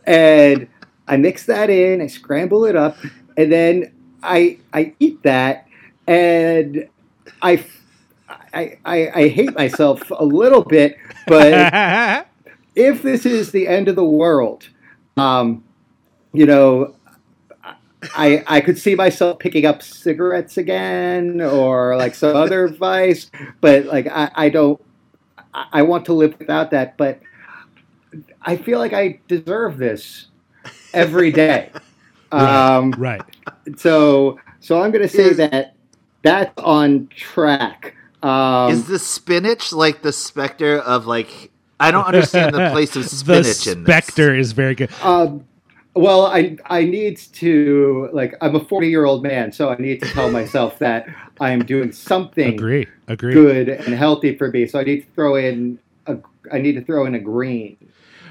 and 0.06 0.68
I 1.06 1.16
mix 1.16 1.46
that 1.46 1.70
in 1.70 2.00
I 2.00 2.06
scramble 2.06 2.64
it 2.64 2.76
up 2.76 2.96
and 3.36 3.52
then 3.52 3.92
I 4.22 4.58
I 4.72 4.94
eat 5.00 5.22
that 5.22 5.66
and 6.06 6.88
I 7.42 7.64
I, 8.52 8.78
I, 8.84 9.10
I 9.14 9.28
hate 9.28 9.54
myself 9.54 10.10
a 10.10 10.24
little 10.24 10.62
bit 10.62 10.96
but 11.26 12.26
if 12.74 13.02
this 13.02 13.24
is 13.24 13.52
the 13.52 13.68
end 13.68 13.88
of 13.88 13.96
the 13.96 14.04
world, 14.04 14.68
um, 15.16 15.64
you 16.32 16.46
know, 16.46 16.94
I 18.14 18.44
I 18.46 18.60
could 18.60 18.78
see 18.78 18.94
myself 18.94 19.38
picking 19.38 19.64
up 19.64 19.82
cigarettes 19.82 20.56
again 20.56 21.40
or 21.40 21.96
like 21.96 22.14
some 22.14 22.36
other 22.36 22.68
vice, 22.78 23.30
but 23.60 23.86
like 23.86 24.06
I, 24.08 24.30
I 24.34 24.48
don't. 24.48 24.80
I 25.52 25.66
I 25.72 25.82
want 25.82 26.04
to 26.06 26.12
live 26.12 26.38
without 26.38 26.70
that, 26.72 26.96
but 26.96 27.20
I 28.42 28.56
feel 28.56 28.78
like 28.78 28.92
I 28.92 29.20
deserve 29.28 29.78
this 29.78 30.26
every 30.94 31.30
day. 31.32 31.70
Um, 32.32 32.90
right. 32.98 33.22
so 33.76 34.40
so 34.58 34.82
I'm 34.82 34.90
going 34.90 35.02
to 35.02 35.08
say 35.08 35.22
Is- 35.26 35.36
that 35.36 35.76
that's 36.22 36.60
on 36.60 37.06
track. 37.14 37.94
Um, 38.24 38.72
is 38.72 38.88
the 38.88 38.98
spinach 38.98 39.72
like 39.72 40.02
the 40.02 40.12
specter 40.12 40.78
of 40.78 41.06
like? 41.06 41.52
I 41.78 41.92
don't 41.92 42.06
understand 42.06 42.54
the 42.56 42.70
place 42.70 42.96
of 42.96 43.02
the 43.08 43.08
spinach 43.08 43.66
in 43.68 43.84
this. 43.84 43.92
specter 44.04 44.34
is 44.34 44.50
very 44.50 44.74
good. 44.74 44.90
Um, 45.02 45.44
well, 45.94 46.26
I 46.26 46.56
I 46.66 46.84
need 46.84 47.18
to 47.18 48.08
like 48.12 48.34
I'm 48.40 48.56
a 48.56 48.64
40 48.64 48.88
year 48.88 49.04
old 49.04 49.22
man, 49.22 49.52
so 49.52 49.68
I 49.68 49.76
need 49.76 50.02
to 50.02 50.08
tell 50.08 50.28
myself 50.32 50.78
that 50.80 51.06
I 51.40 51.52
am 51.52 51.64
doing 51.64 51.92
something 51.92 52.54
Agree. 52.54 52.88
Agree. 53.06 53.32
good 53.32 53.68
and 53.68 53.94
healthy 53.94 54.36
for 54.36 54.48
me. 54.50 54.66
So 54.66 54.80
I 54.80 54.82
need 54.84 55.02
to 55.02 55.10
throw 55.14 55.36
in 55.36 55.78
a 56.08 56.16
I 56.50 56.58
need 56.58 56.72
to 56.72 56.82
throw 56.82 57.06
in 57.06 57.14
a 57.14 57.20
green. 57.20 57.76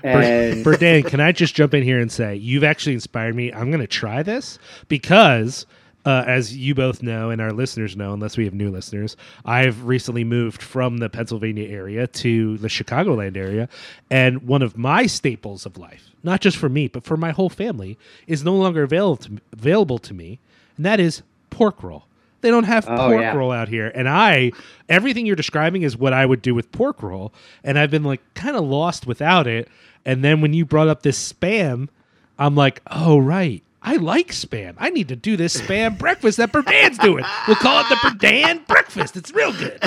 And 0.04 0.66
Berdan, 0.66 1.06
can 1.06 1.20
I 1.20 1.32
just 1.32 1.56
jump 1.56 1.74
in 1.74 1.84
here 1.84 2.00
and 2.00 2.12
say 2.12 2.36
you've 2.36 2.64
actually 2.64 2.94
inspired 2.94 3.36
me? 3.36 3.52
I'm 3.54 3.70
going 3.72 3.82
to 3.82 3.88
try 3.88 4.22
this 4.24 4.60
because, 4.90 5.66
uh, 6.06 6.24
as 6.28 6.56
you 6.58 6.76
both 6.76 7.02
know 7.02 7.30
and 7.30 7.42
our 7.42 7.52
listeners 7.52 7.96
know, 7.96 8.14
unless 8.14 8.36
we 8.36 8.44
have 8.46 8.54
new 8.54 8.70
listeners, 8.70 9.16
I've 9.46 9.86
recently 9.86 10.24
moved 10.26 10.62
from 10.62 10.98
the 10.98 11.10
Pennsylvania 11.10 11.70
area 11.70 12.08
to 12.08 12.58
the 12.58 12.68
Chicagoland 12.68 13.38
area, 13.38 13.70
and 14.12 14.44
one 14.46 14.62
of 14.62 14.78
my 14.78 15.06
staples 15.06 15.66
of 15.66 15.78
life, 15.78 16.12
not 16.22 16.42
just 16.42 16.58
for 16.58 16.68
me 16.70 16.88
but 16.90 17.06
for 17.06 17.16
my 17.16 17.32
whole 17.32 17.50
family, 17.50 17.98
is 18.28 18.44
no 18.44 18.56
longer 18.56 18.84
available 18.84 19.16
to, 19.18 19.38
available 19.54 20.00
to 20.00 20.14
me, 20.14 20.40
and 20.76 20.86
that 20.86 21.00
is 21.00 21.24
pork 21.50 21.82
roll. 21.82 22.06
They 22.42 22.50
don't 22.50 22.66
have 22.66 22.86
Oh, 22.90 22.98
pork 23.08 23.22
yeah. 23.22 23.34
roll 23.34 23.54
out 23.54 23.70
here, 23.70 23.90
and 23.96 24.10
I 24.10 24.52
everything 24.90 25.26
you're 25.26 25.38
describing 25.38 25.84
is 25.84 25.96
what 25.96 26.12
I 26.12 26.26
would 26.26 26.42
do 26.42 26.54
with 26.54 26.70
pork 26.74 27.02
roll, 27.02 27.34
and 27.64 27.80
I've 27.80 27.90
been 27.92 28.04
like 28.04 28.20
kind 28.34 28.58
of 28.58 28.66
lost 28.66 29.08
without 29.08 29.48
it. 29.48 29.70
And 30.06 30.24
then 30.24 30.42
when 30.42 30.54
you 30.54 30.66
brought 30.66 30.88
up 30.88 31.04
this 31.04 31.34
spam, 31.34 31.90
I'm 32.38 32.56
like, 32.56 32.82
oh 32.88 33.18
right, 33.18 33.64
I 33.82 33.98
like 33.98 34.30
spam. 34.30 34.76
I 34.78 34.90
need 34.90 35.08
to 35.10 35.16
do 35.16 35.38
this 35.38 35.60
spam 35.60 35.98
breakfast 36.00 36.38
that 36.38 36.52
Berdan's 36.52 36.98
doing. 36.98 37.26
We'll 37.48 37.58
call 37.58 37.82
it 37.82 37.90
the 37.90 37.96
Berdan 37.96 38.66
breakfast. 38.68 39.18
It's 39.18 39.32
real 39.34 39.54
good. 39.54 39.80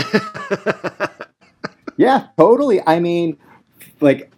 yeah, 1.96 2.29
totally. 2.38 2.81
I 2.87 3.00
mean, 3.00 3.37
like 4.00 4.33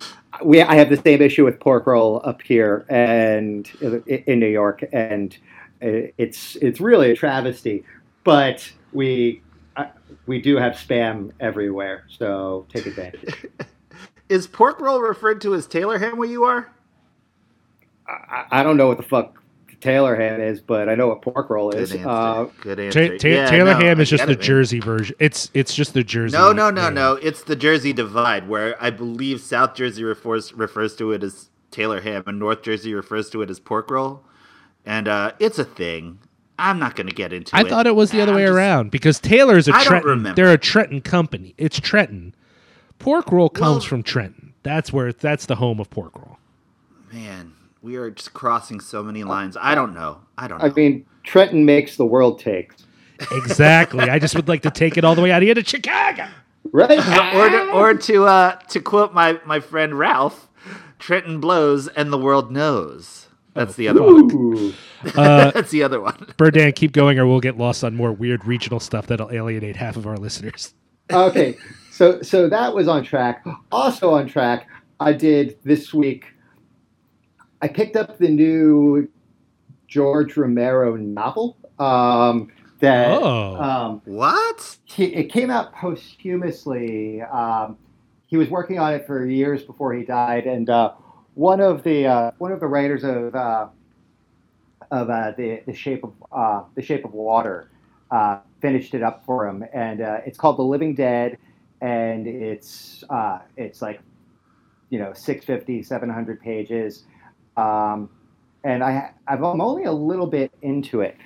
we 0.44 0.62
I 0.62 0.76
have 0.76 0.90
the 0.90 0.96
same 0.96 1.22
issue 1.22 1.44
with 1.44 1.58
pork 1.60 1.86
roll 1.86 2.20
up 2.24 2.42
here 2.42 2.86
and 2.88 3.68
in 4.06 4.38
New 4.38 4.48
York, 4.48 4.84
and 4.92 5.36
it's 5.80 6.56
it's 6.56 6.80
really 6.80 7.10
a 7.10 7.16
travesty. 7.16 7.84
But 8.24 8.70
we 8.92 9.42
we 10.26 10.40
do 10.40 10.56
have 10.56 10.74
spam 10.74 11.32
everywhere, 11.40 12.04
so 12.08 12.66
take 12.68 12.86
advantage. 12.86 13.46
Is 14.28 14.46
pork 14.46 14.80
roll 14.80 15.00
referred 15.00 15.40
to 15.42 15.54
as 15.54 15.66
Taylor 15.66 15.98
ham 15.98 16.16
where 16.16 16.28
you 16.28 16.44
are? 16.44 16.70
I, 18.06 18.46
I 18.50 18.62
don't 18.62 18.76
know 18.76 18.88
what 18.88 18.96
the 18.96 19.02
fuck 19.02 19.42
Taylor 19.80 20.16
ham 20.16 20.40
is, 20.40 20.60
but 20.60 20.88
I 20.88 20.94
know 20.96 21.08
what 21.08 21.22
pork 21.22 21.50
roll 21.50 21.70
Good 21.70 21.80
is. 21.82 21.92
answer. 21.92 22.08
Uh, 22.08 22.44
Good 22.62 22.80
answer. 22.80 23.16
Ta- 23.18 23.28
Yeah, 23.28 23.46
Taylor 23.48 23.74
no, 23.74 23.78
ham 23.80 23.98
I 23.98 24.02
is 24.02 24.10
just 24.10 24.24
the 24.26 24.32
it, 24.32 24.38
man. 24.38 24.44
Jersey 24.46 24.80
version. 24.80 25.16
It's 25.18 25.50
it's 25.54 25.74
just 25.74 25.94
the 25.94 26.02
Jersey. 26.02 26.36
No, 26.36 26.52
no, 26.52 26.70
no, 26.70 26.82
ham. 26.82 26.94
no. 26.94 27.12
It's 27.14 27.42
the 27.44 27.56
Jersey 27.56 27.92
divide 27.92 28.48
where 28.48 28.76
I 28.82 28.90
believe 28.90 29.40
South 29.40 29.74
Jersey 29.74 30.04
refers 30.04 30.52
refers 30.52 30.96
to 30.96 31.12
it 31.12 31.22
as 31.22 31.50
Taylor 31.70 32.00
ham 32.00 32.24
and 32.26 32.38
North 32.38 32.62
Jersey 32.62 32.92
refers 32.94 33.30
to 33.30 33.42
it 33.42 33.50
as 33.50 33.60
pork 33.60 33.90
roll. 33.90 34.22
And 34.84 35.06
uh, 35.06 35.32
it's 35.38 35.58
a 35.58 35.64
thing. 35.64 36.18
I'm 36.58 36.80
not 36.80 36.96
going 36.96 37.06
to 37.06 37.14
get 37.14 37.32
into 37.32 37.54
I 37.54 37.60
it. 37.60 37.68
thought 37.68 37.86
it 37.86 37.94
was 37.94 38.10
the 38.10 38.20
other 38.20 38.32
I'm 38.32 38.36
way 38.38 38.44
just- 38.46 38.54
around 38.56 38.90
because 38.90 39.20
Taylor's 39.20 39.68
a 39.68 39.72
I 39.74 39.78
don't 39.84 39.86
Trenton. 39.86 40.10
remember. 40.10 40.34
They're 40.42 40.52
a 40.52 40.58
Trenton 40.58 41.02
company. 41.02 41.54
It's 41.56 41.78
Trenton. 41.78 42.34
Pork 42.98 43.30
roll 43.32 43.48
comes 43.48 43.82
Well- 43.84 43.88
from 43.88 44.02
Trenton. 44.02 44.52
That's 44.62 44.92
where 44.92 45.12
that's 45.12 45.46
the 45.46 45.54
home 45.56 45.80
of 45.80 45.88
pork 45.88 46.16
roll. 46.18 46.38
Man, 47.12 47.52
we 47.80 47.96
are 47.96 48.10
just 48.10 48.34
crossing 48.34 48.80
so 48.80 49.02
many 49.02 49.24
lines. 49.24 49.56
I 49.58 49.74
don't 49.74 49.94
know. 49.94 50.18
I 50.36 50.46
don't 50.48 50.58
know. 50.58 50.66
I 50.66 50.70
mean, 50.70 51.06
Trenton 51.24 51.64
makes 51.64 51.96
the 51.96 52.04
world 52.04 52.38
take, 52.40 52.72
Exactly. 53.32 54.08
I 54.10 54.18
just 54.18 54.34
would 54.36 54.48
like 54.48 54.62
to 54.62 54.70
take 54.70 54.96
it 54.96 55.04
all 55.04 55.14
the 55.14 55.22
way 55.22 55.30
out 55.32 55.42
here 55.42 55.54
to 55.54 55.64
Chicago. 55.64 56.26
right? 56.72 56.98
or 57.34 57.48
to, 57.48 57.70
or 57.72 57.94
to 57.94 58.24
uh, 58.26 58.54
to 58.68 58.80
quote 58.80 59.14
my, 59.14 59.40
my 59.46 59.60
friend 59.60 59.98
Ralph, 59.98 60.48
Trenton 60.98 61.40
blows 61.40 61.88
and 61.88 62.12
the 62.12 62.18
world 62.18 62.50
knows. 62.52 63.28
That's 63.54 63.74
the 63.76 63.88
other 63.88 64.02
one. 64.02 64.30
Ooh. 64.32 64.72
Uh, 65.14 65.50
That's 65.54 65.70
the 65.70 65.84
other 65.84 66.00
one. 66.00 66.16
Berdan, 66.36 66.74
keep 66.74 66.90
going, 66.90 67.20
or 67.20 67.26
we'll 67.28 67.38
get 67.38 67.56
lost 67.56 67.84
on 67.84 67.94
more 67.94 68.10
weird 68.12 68.44
regional 68.44 68.80
stuff 68.80 69.06
that'll 69.06 69.30
alienate 69.30 69.76
half 69.76 69.96
of 69.96 70.08
our 70.08 70.16
listeners. 70.16 70.74
okay, 71.08 71.56
so 71.98 72.22
so 72.22 72.48
that 72.48 72.72
was 72.74 72.86
on 72.86 73.02
track. 73.02 73.44
Also 73.72 74.10
on 74.14 74.28
track, 74.28 74.68
I 75.00 75.12
did 75.12 75.58
this 75.64 75.92
week. 75.92 76.26
I 77.60 77.66
picked 77.66 77.96
up 77.96 78.18
the 78.18 78.28
new 78.28 79.08
George 79.88 80.36
Romero 80.36 80.94
novel. 80.94 81.56
Um, 81.80 82.52
that 82.78 83.08
Oh. 83.10 83.56
um, 83.60 84.02
What? 84.04 84.78
he, 84.84 85.06
it 85.06 85.24
came 85.32 85.50
out 85.50 85.74
posthumously. 85.74 87.20
Um, 87.22 87.76
he 88.26 88.36
was 88.36 88.48
working 88.48 88.78
on 88.78 88.94
it 88.94 89.04
for 89.04 89.26
years 89.26 89.64
before 89.64 89.92
he 89.92 90.04
died, 90.04 90.46
and 90.46 90.70
uh, 90.70 90.92
one 91.34 91.60
of 91.60 91.82
the 91.82 92.06
uh, 92.06 92.30
one 92.38 92.52
of 92.52 92.60
the 92.60 92.68
writers 92.68 93.02
of 93.02 93.34
uh, 93.34 93.66
of 94.92 95.10
uh, 95.10 95.32
the 95.36 95.62
the 95.66 95.74
shape 95.74 96.04
of 96.04 96.12
uh, 96.30 96.62
the 96.76 96.82
shape 96.82 97.04
of 97.04 97.12
water 97.12 97.70
uh, 98.12 98.38
finished 98.60 98.94
it 98.94 99.02
up 99.02 99.24
for 99.26 99.48
him, 99.48 99.64
and 99.74 100.00
uh, 100.00 100.20
it's 100.24 100.38
called 100.38 100.58
The 100.58 100.62
Living 100.62 100.94
Dead, 100.94 101.38
and 101.80 102.26
it's 102.26 103.04
uh, 103.10 103.40
it's 103.56 103.82
like 103.82 104.00
you 104.90 104.98
know 104.98 105.12
650 105.12 105.82
700 105.82 106.40
pages 106.40 107.04
um, 107.56 108.08
and 108.64 108.82
I, 108.82 109.12
I'm 109.26 109.44
only 109.44 109.84
a 109.84 109.92
little 109.92 110.26
bit 110.26 110.52
into 110.62 111.00
it, 111.00 111.16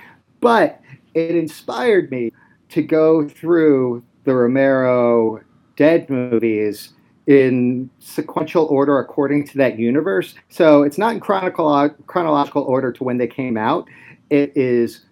but 0.41 0.81
it 1.15 1.35
inspired 1.37 2.11
me 2.11 2.33
to 2.71 2.83
go 2.83 3.29
through 3.29 4.03
the 4.25 4.35
Romero 4.35 5.41
Dead 5.77 6.09
movies 6.09 6.91
in 7.27 7.89
sequential 7.99 8.67
order 8.67 8.99
according 8.99 9.47
to 9.49 9.59
that 9.59 9.79
universe. 9.79 10.35
So 10.49 10.83
it's 10.83 10.99
not 10.99 11.15
in 11.15 11.21
chronicle, 11.21 11.91
chronological 12.07 12.63
order 12.63 12.93
to 12.93 13.05
when 13.05 13.19
they 13.19 13.27
came 13.27 13.57
out. 13.57 13.89
It 14.31 14.57
is 14.57 15.05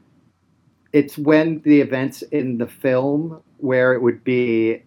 it's 0.92 1.16
when 1.16 1.60
the 1.62 1.80
events 1.80 2.22
in 2.22 2.58
the 2.58 2.66
film 2.66 3.40
where 3.58 3.92
it 3.92 4.02
would 4.02 4.24
be 4.24 4.82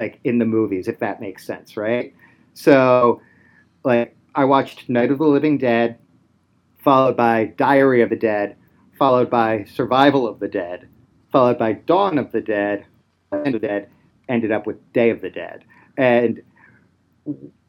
like 0.00 0.20
in 0.24 0.38
the 0.38 0.44
movies, 0.44 0.88
if 0.88 0.98
that 0.98 1.20
makes 1.20 1.46
sense, 1.46 1.76
right? 1.76 2.14
So 2.54 3.20
like 3.84 4.16
I 4.34 4.44
watched 4.44 4.88
Night 4.88 5.10
of 5.10 5.18
the 5.18 5.26
Living 5.26 5.58
Dead, 5.58 5.98
followed 6.78 7.16
by 7.16 7.46
Diary 7.56 8.02
of 8.02 8.10
the 8.10 8.16
Dead, 8.16 8.56
followed 8.98 9.30
by 9.30 9.64
Survival 9.64 10.26
of 10.26 10.40
the 10.40 10.48
Dead, 10.48 10.88
followed 11.32 11.58
by 11.58 11.72
Dawn 11.72 12.18
of 12.18 12.32
the 12.32 12.40
Dead, 12.40 12.86
and 13.32 13.54
the 13.54 13.58
Dead, 13.58 13.88
ended 14.28 14.52
up 14.52 14.66
with 14.66 14.92
Day 14.92 15.10
of 15.10 15.20
the 15.20 15.30
Dead. 15.30 15.64
And 15.96 16.42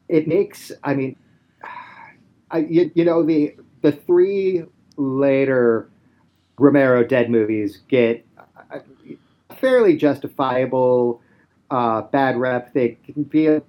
it 0.08 0.28
makes, 0.28 0.72
I 0.84 0.94
mean, 0.94 1.16
I, 2.50 2.58
you, 2.58 2.90
you 2.94 3.04
know, 3.04 3.24
the 3.24 3.54
the 3.82 3.92
three 3.92 4.64
later 4.96 5.88
Romero 6.58 7.04
Dead 7.04 7.30
movies 7.30 7.80
get 7.88 8.24
a 8.70 8.80
fairly 9.56 9.96
justifiable 9.96 11.20
uh, 11.70 12.02
bad 12.02 12.36
rep. 12.36 12.72
They 12.72 12.98
can 13.04 13.24
be 13.24 13.46
a, 13.46 13.62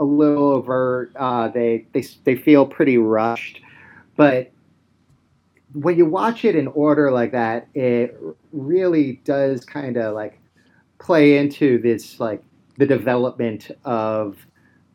a 0.00 0.04
little 0.04 0.52
overt. 0.52 1.12
Uh, 1.16 1.48
they 1.48 1.86
they 1.92 2.04
they 2.24 2.36
feel 2.36 2.66
pretty 2.66 2.98
rushed, 2.98 3.60
but 4.16 4.50
when 5.74 5.96
you 5.96 6.06
watch 6.06 6.44
it 6.44 6.54
in 6.54 6.68
order 6.68 7.10
like 7.10 7.32
that, 7.32 7.68
it 7.74 8.18
really 8.52 9.20
does 9.24 9.64
kind 9.64 9.96
of 9.96 10.14
like 10.14 10.38
play 10.98 11.38
into 11.38 11.80
this 11.80 12.20
like 12.20 12.42
the 12.76 12.86
development 12.86 13.70
of 13.84 14.36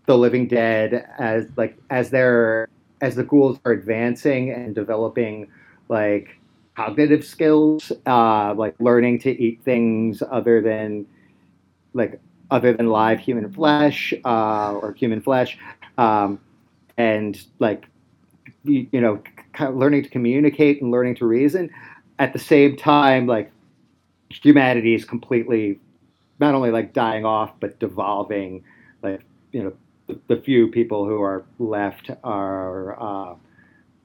the 0.06 0.18
Living 0.18 0.48
Dead 0.48 1.08
as 1.20 1.48
like 1.58 1.78
as 1.90 2.10
they're 2.10 2.70
as 3.02 3.16
the 3.16 3.24
ghouls 3.24 3.60
are 3.66 3.72
advancing 3.72 4.52
and 4.52 4.74
developing 4.74 5.48
like 5.90 6.38
cognitive 6.76 7.26
skills, 7.26 7.92
uh, 8.06 8.54
like 8.56 8.76
learning 8.80 9.20
to 9.20 9.32
eat 9.42 9.62
things 9.64 10.22
other 10.32 10.62
than 10.62 11.06
like 11.94 12.20
other 12.52 12.74
than 12.74 12.88
live 12.88 13.20
human 13.20 13.52
flesh 13.52 14.14
uh, 14.26 14.74
or 14.74 14.94
human 14.94 15.22
flesh, 15.22 15.58
um, 15.98 16.40
and 16.98 17.42
like 17.60 17.86
you, 18.64 18.88
you 18.92 19.02
know, 19.02 19.22
learning 19.72 20.04
to 20.04 20.10
communicate 20.10 20.82
and 20.82 20.92
learning 20.92 21.16
to 21.16 21.26
reason. 21.26 21.70
At 22.20 22.34
the 22.34 22.40
same 22.40 22.76
time, 22.76 23.28
like 23.28 23.52
humanity 24.30 24.96
is 24.96 25.06
completely 25.06 25.80
not 26.40 26.54
only 26.54 26.72
like 26.72 26.94
dying 26.94 27.26
off 27.26 27.52
but 27.60 27.80
devolving. 27.80 28.64
Like 29.02 29.22
you 29.52 29.64
know, 29.64 29.74
the, 30.08 30.20
the 30.36 30.42
few 30.42 30.68
people 30.68 31.06
who 31.06 31.22
are 31.22 31.46
left 31.60 32.10
are 32.24 33.02
uh, 33.02 33.36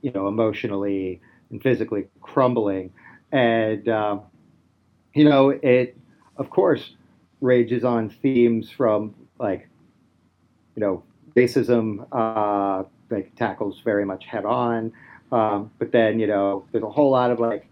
you 0.03 0.11
know 0.13 0.29
emotionally 0.29 1.21
and 1.51 1.63
physically 1.63 2.07
crumbling, 2.21 2.93
and 3.31 3.89
uh, 3.89 4.19
you 5.15 5.25
know 5.25 5.51
it. 5.51 5.97
Of 6.37 6.51
course, 6.51 6.95
rages 7.43 7.85
on 7.85 8.09
themes 8.09 8.71
from 8.71 9.15
like 9.39 9.69
you 10.75 10.81
know 10.81 11.03
racism 11.37 12.07
uh, 12.13 12.85
like 13.11 13.35
tackles 13.37 13.81
very 13.85 14.07
much 14.07 14.25
head 14.25 14.47
on. 14.47 14.93
Um, 15.31 15.71
but 15.79 15.93
then 15.93 16.19
you 16.19 16.27
know 16.27 16.65
there's 16.73 16.85
a 16.85 16.91
whole 16.91 17.11
lot 17.11 17.31
of 17.31 17.39
like 17.39 17.69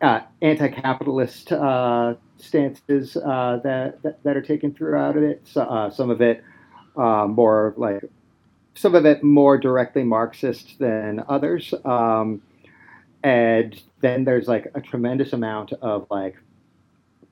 uh, 0.00 0.20
anti-capitalist 0.40 1.52
uh, 1.52 2.14
stances 2.36 3.16
uh, 3.16 3.60
that, 3.62 4.02
that, 4.02 4.22
that 4.24 4.36
are 4.36 4.42
taken 4.42 4.74
throughout 4.74 5.16
of 5.16 5.22
it. 5.22 5.40
So, 5.44 5.62
uh, 5.62 5.90
some 5.90 6.10
of 6.10 6.20
it 6.20 6.42
uh, 6.96 7.26
more 7.28 7.72
like 7.76 8.02
some 8.74 8.94
of 8.94 9.06
it 9.06 9.22
more 9.22 9.58
directly 9.58 10.02
Marxist 10.02 10.78
than 10.78 11.22
others. 11.28 11.72
Um, 11.84 12.42
and 13.22 13.80
then 14.00 14.24
there's 14.24 14.48
like 14.48 14.70
a 14.74 14.80
tremendous 14.80 15.32
amount 15.32 15.72
of 15.74 16.06
like 16.10 16.36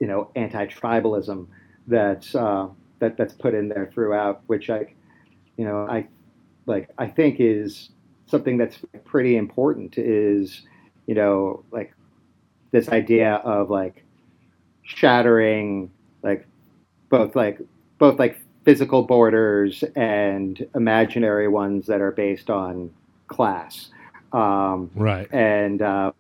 you 0.00 0.06
know 0.06 0.30
anti-tribalism 0.34 1.46
that's 1.86 2.34
uh, 2.34 2.68
that 2.98 3.16
that's 3.16 3.34
put 3.34 3.54
in 3.54 3.68
there 3.68 3.90
throughout, 3.92 4.42
which 4.46 4.70
I, 4.70 4.92
you 5.56 5.64
know, 5.64 5.86
I 5.88 6.06
like 6.66 6.90
I 6.98 7.06
think 7.06 7.36
is 7.38 7.90
something 8.26 8.56
that's 8.56 8.78
pretty 9.04 9.36
important. 9.36 9.98
Is 9.98 10.62
you 11.06 11.14
know 11.14 11.64
like 11.70 11.94
this 12.70 12.88
idea 12.88 13.34
of 13.36 13.70
like 13.70 14.04
shattering 14.82 15.90
like 16.22 16.46
both 17.08 17.36
like 17.36 17.60
both 17.98 18.18
like 18.18 18.40
physical 18.64 19.02
borders 19.02 19.82
and 19.96 20.66
imaginary 20.74 21.48
ones 21.48 21.86
that 21.86 22.00
are 22.00 22.12
based 22.12 22.50
on 22.50 22.90
class. 23.28 23.90
Um, 24.32 24.90
right. 24.94 25.32
And 25.32 25.82
uh, 25.82 26.12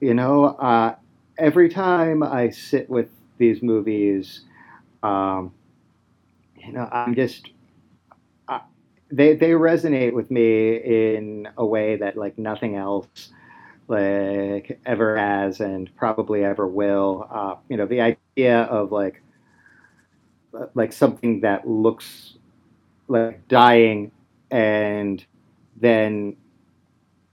you 0.00 0.14
know, 0.14 0.46
uh, 0.46 0.96
every 1.38 1.68
time 1.68 2.22
I 2.22 2.50
sit 2.50 2.88
with 2.88 3.08
these 3.38 3.62
movies, 3.62 4.42
um, 5.02 5.52
you 6.56 6.72
know, 6.72 6.88
I'm 6.90 7.14
just 7.14 7.50
uh, 8.48 8.60
they 9.10 9.34
they 9.36 9.50
resonate 9.50 10.12
with 10.12 10.30
me 10.30 10.76
in 10.76 11.48
a 11.56 11.64
way 11.64 11.96
that 11.96 12.16
like 12.16 12.38
nothing 12.38 12.76
else 12.76 13.30
like 13.88 14.80
ever 14.84 15.16
has 15.16 15.60
and 15.60 15.94
probably 15.96 16.44
ever 16.44 16.66
will. 16.66 17.26
Uh, 17.30 17.56
you 17.68 17.76
know, 17.76 17.86
the 17.86 18.00
idea 18.00 18.62
of 18.62 18.92
like 18.92 19.22
like 20.74 20.92
something 20.92 21.40
that 21.40 21.68
looks 21.68 22.34
like 23.08 23.46
dying 23.48 24.10
and 24.50 25.24
then 25.76 26.36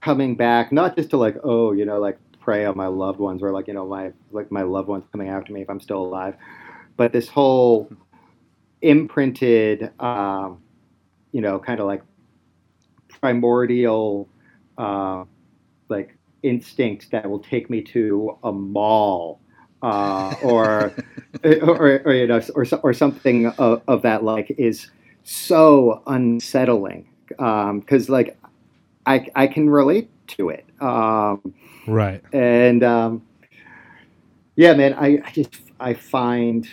coming 0.00 0.36
back, 0.36 0.70
not 0.70 0.96
just 0.96 1.10
to 1.10 1.16
like, 1.16 1.36
oh, 1.42 1.72
you 1.72 1.84
know, 1.86 1.98
like 1.98 2.18
prey 2.44 2.66
on 2.66 2.76
my 2.76 2.86
loved 2.86 3.18
ones 3.18 3.42
or 3.42 3.50
like 3.50 3.66
you 3.66 3.74
know 3.74 3.86
my 3.86 4.12
like 4.30 4.52
my 4.52 4.62
loved 4.62 4.86
ones 4.86 5.04
coming 5.10 5.28
after 5.28 5.52
me 5.52 5.62
if 5.62 5.70
I'm 5.70 5.80
still 5.80 6.02
alive. 6.02 6.36
But 6.96 7.12
this 7.12 7.26
whole 7.26 7.90
imprinted, 8.82 9.90
um, 9.98 10.62
you 11.32 11.40
know, 11.40 11.58
kind 11.58 11.80
of 11.80 11.86
like 11.86 12.02
primordial, 13.08 14.28
uh, 14.78 15.24
like 15.88 16.16
instinct 16.42 17.10
that 17.10 17.28
will 17.28 17.40
take 17.40 17.70
me 17.70 17.82
to 17.82 18.38
a 18.44 18.52
mall. 18.52 19.40
Uh, 19.82 20.34
or, 20.42 20.94
or, 21.44 22.00
or, 22.06 22.14
you 22.14 22.26
know, 22.26 22.40
or, 22.54 22.64
or 22.82 22.94
something 22.94 23.48
of, 23.58 23.82
of 23.86 24.00
that 24.00 24.24
like 24.24 24.50
is 24.56 24.90
so 25.24 26.02
unsettling 26.06 27.06
because 27.28 28.08
um, 28.08 28.12
like 28.12 28.38
I, 29.04 29.26
I 29.34 29.46
can 29.46 29.68
relate 29.68 30.10
to 30.28 30.48
it. 30.50 30.64
Um, 30.80 31.54
Right. 31.86 32.22
And 32.32 32.82
um, 32.82 33.22
yeah, 34.56 34.74
man, 34.74 34.94
I, 34.94 35.20
I 35.24 35.30
just 35.30 35.56
I 35.80 35.94
find 35.94 36.68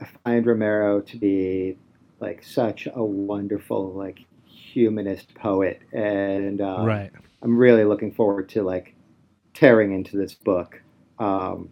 I 0.00 0.06
find 0.24 0.46
Romero 0.46 1.00
to 1.00 1.16
be 1.16 1.76
like 2.20 2.42
such 2.42 2.86
a 2.92 3.02
wonderful 3.02 3.92
like 3.92 4.20
humanist 4.46 5.34
poet, 5.34 5.82
and 5.92 6.60
uh, 6.60 6.84
right. 6.84 7.10
I'm 7.42 7.56
really 7.56 7.84
looking 7.84 8.12
forward 8.12 8.48
to 8.50 8.62
like 8.62 8.94
tearing 9.54 9.92
into 9.92 10.16
this 10.16 10.34
book. 10.34 10.80
Um, 11.18 11.70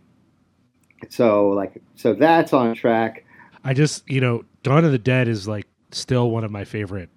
so 1.08 1.48
like 1.50 1.82
so 1.94 2.14
that's 2.14 2.52
on 2.52 2.74
track. 2.74 3.24
I 3.64 3.74
just 3.74 4.08
you 4.10 4.20
know 4.20 4.44
Dawn 4.62 4.84
of 4.84 4.92
the 4.92 4.98
Dead 4.98 5.28
is 5.28 5.46
like 5.46 5.66
still 5.90 6.30
one 6.30 6.42
of 6.42 6.50
my 6.50 6.64
favorite 6.64 7.10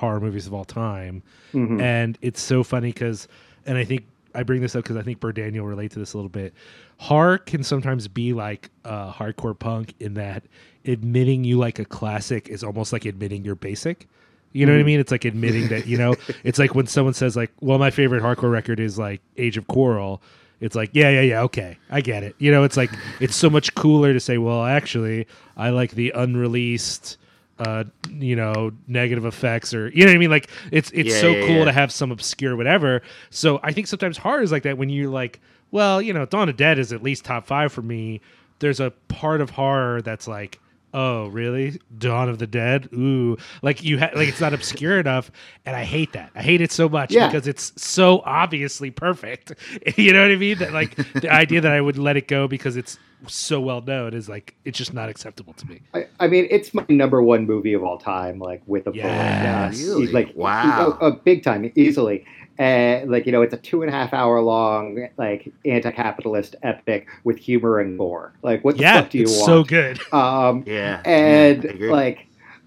horror 0.00 0.20
movies 0.20 0.46
of 0.46 0.54
all 0.54 0.64
time, 0.64 1.22
mm-hmm. 1.52 1.80
and 1.80 2.18
it's 2.22 2.40
so 2.40 2.64
funny 2.64 2.92
because 2.92 3.28
and 3.66 3.78
I 3.78 3.84
think 3.84 4.06
I 4.34 4.42
bring 4.42 4.60
this 4.60 4.74
up 4.74 4.82
because 4.82 4.96
I 4.96 5.02
think 5.02 5.20
Bert 5.20 5.36
Daniel 5.36 5.66
relate 5.66 5.92
to 5.92 5.98
this 5.98 6.14
a 6.14 6.16
little 6.16 6.30
bit. 6.30 6.54
Horror 6.98 7.38
can 7.38 7.62
sometimes 7.62 8.08
be 8.08 8.32
like 8.32 8.70
uh, 8.84 9.12
hardcore 9.12 9.58
punk 9.58 9.94
in 10.00 10.14
that 10.14 10.44
admitting 10.84 11.44
you 11.44 11.58
like 11.58 11.78
a 11.78 11.84
classic 11.84 12.48
is 12.48 12.64
almost 12.64 12.92
like 12.92 13.04
admitting 13.04 13.44
you're 13.44 13.54
basic. 13.54 14.08
You 14.52 14.66
know 14.66 14.70
mm-hmm. 14.70 14.74
what 14.74 14.74
I 14.74 14.80
mm-hmm. 14.80 14.86
mean? 14.86 15.00
It's 15.00 15.12
like 15.12 15.24
admitting 15.24 15.68
that 15.68 15.86
you 15.86 15.98
know. 15.98 16.16
it's 16.44 16.58
like 16.58 16.74
when 16.74 16.86
someone 16.86 17.14
says 17.14 17.36
like, 17.36 17.52
"Well, 17.60 17.78
my 17.78 17.90
favorite 17.90 18.22
hardcore 18.22 18.50
record 18.50 18.80
is 18.80 18.98
like 18.98 19.20
Age 19.36 19.56
of 19.56 19.66
Quarrel." 19.68 20.22
It's 20.60 20.76
like, 20.76 20.90
yeah, 20.92 21.08
yeah, 21.08 21.22
yeah, 21.22 21.40
okay, 21.44 21.78
I 21.88 22.02
get 22.02 22.22
it. 22.22 22.36
You 22.38 22.50
know, 22.50 22.64
it's 22.64 22.76
like 22.76 22.90
it's 23.18 23.34
so 23.34 23.48
much 23.48 23.74
cooler 23.74 24.12
to 24.12 24.20
say, 24.20 24.38
"Well, 24.38 24.64
actually, 24.64 25.26
I 25.56 25.70
like 25.70 25.92
the 25.92 26.12
unreleased." 26.14 27.16
Uh, 27.60 27.84
you 28.10 28.34
know, 28.34 28.72
negative 28.88 29.24
effects 29.24 29.74
or 29.74 29.88
you 29.90 30.04
know 30.04 30.10
what 30.10 30.16
I 30.16 30.18
mean? 30.18 30.30
Like 30.30 30.50
it's 30.72 30.90
it's 30.92 31.10
yeah, 31.10 31.20
so 31.20 31.28
yeah, 31.28 31.46
cool 31.46 31.56
yeah. 31.56 31.64
to 31.66 31.72
have 31.72 31.92
some 31.92 32.10
obscure 32.10 32.56
whatever. 32.56 33.02
So 33.28 33.60
I 33.62 33.72
think 33.72 33.86
sometimes 33.86 34.16
horror 34.16 34.42
is 34.42 34.50
like 34.50 34.62
that 34.64 34.78
when 34.78 34.88
you're 34.88 35.10
like, 35.10 35.40
well, 35.70 36.00
you 36.00 36.12
know, 36.12 36.26
Dawn 36.26 36.48
of 36.48 36.56
Dead 36.56 36.78
is 36.78 36.92
at 36.92 37.02
least 37.02 37.24
top 37.24 37.46
five 37.46 37.72
for 37.72 37.82
me. 37.82 38.20
There's 38.58 38.80
a 38.80 38.90
part 39.08 39.40
of 39.40 39.50
horror 39.50 40.02
that's 40.02 40.26
like, 40.26 40.58
oh, 40.94 41.28
really? 41.28 41.80
Dawn 41.96 42.28
of 42.28 42.38
the 42.38 42.46
Dead? 42.46 42.88
Ooh, 42.92 43.36
like 43.62 43.82
you 43.82 43.98
ha- 43.98 44.10
like 44.14 44.28
it's 44.28 44.40
not 44.40 44.54
obscure 44.54 44.98
enough, 44.98 45.30
and 45.64 45.76
I 45.76 45.84
hate 45.84 46.12
that. 46.12 46.30
I 46.34 46.42
hate 46.42 46.60
it 46.60 46.72
so 46.72 46.88
much 46.88 47.10
because 47.10 47.46
it's 47.46 47.72
so 47.80 48.22
obviously 48.24 48.90
perfect. 48.90 49.52
you 49.96 50.12
know 50.12 50.22
what 50.22 50.30
I 50.30 50.36
mean? 50.36 50.58
That 50.58 50.72
like 50.72 50.96
the 51.14 51.30
idea 51.30 51.60
that 51.60 51.72
I 51.72 51.80
would 51.80 51.98
let 51.98 52.16
it 52.16 52.28
go 52.28 52.48
because 52.48 52.76
it's 52.76 52.98
so 53.26 53.60
well 53.60 53.80
known 53.80 54.14
is 54.14 54.28
like 54.28 54.54
it's 54.64 54.78
just 54.78 54.94
not 54.94 55.08
acceptable 55.08 55.52
to 55.54 55.68
me. 55.68 55.82
I, 55.94 56.06
I 56.18 56.26
mean, 56.26 56.46
it's 56.50 56.72
my 56.72 56.84
number 56.88 57.22
one 57.22 57.46
movie 57.46 57.72
of 57.74 57.84
all 57.84 57.98
time. 57.98 58.38
Like 58.38 58.62
with 58.66 58.86
a 58.86 58.92
yeah, 58.94 59.70
really? 59.70 60.06
like 60.08 60.32
wow, 60.34 60.96
a, 61.00 61.06
a 61.06 61.12
big 61.12 61.42
time 61.42 61.70
easily. 61.74 62.24
And 62.60 63.10
like 63.10 63.24
you 63.24 63.32
know, 63.32 63.40
it's 63.40 63.54
a 63.54 63.56
two 63.56 63.80
and 63.80 63.88
a 63.88 63.92
half 63.92 64.12
hour 64.12 64.38
long 64.42 65.08
like 65.16 65.50
anti-capitalist 65.64 66.56
epic 66.62 67.08
with 67.24 67.38
humor 67.38 67.80
and 67.80 67.96
gore. 67.96 68.34
Like 68.42 68.62
what 68.62 68.76
the 68.76 68.82
yeah, 68.82 69.00
fuck 69.00 69.08
do 69.08 69.16
you 69.16 69.24
it's 69.24 69.38
want? 69.38 69.46
So 69.46 69.64
good. 69.64 69.98
Um, 70.12 70.64
yeah, 70.66 71.00
and 71.06 71.64
yeah, 71.64 71.86
I 71.86 71.90
like 71.90 72.26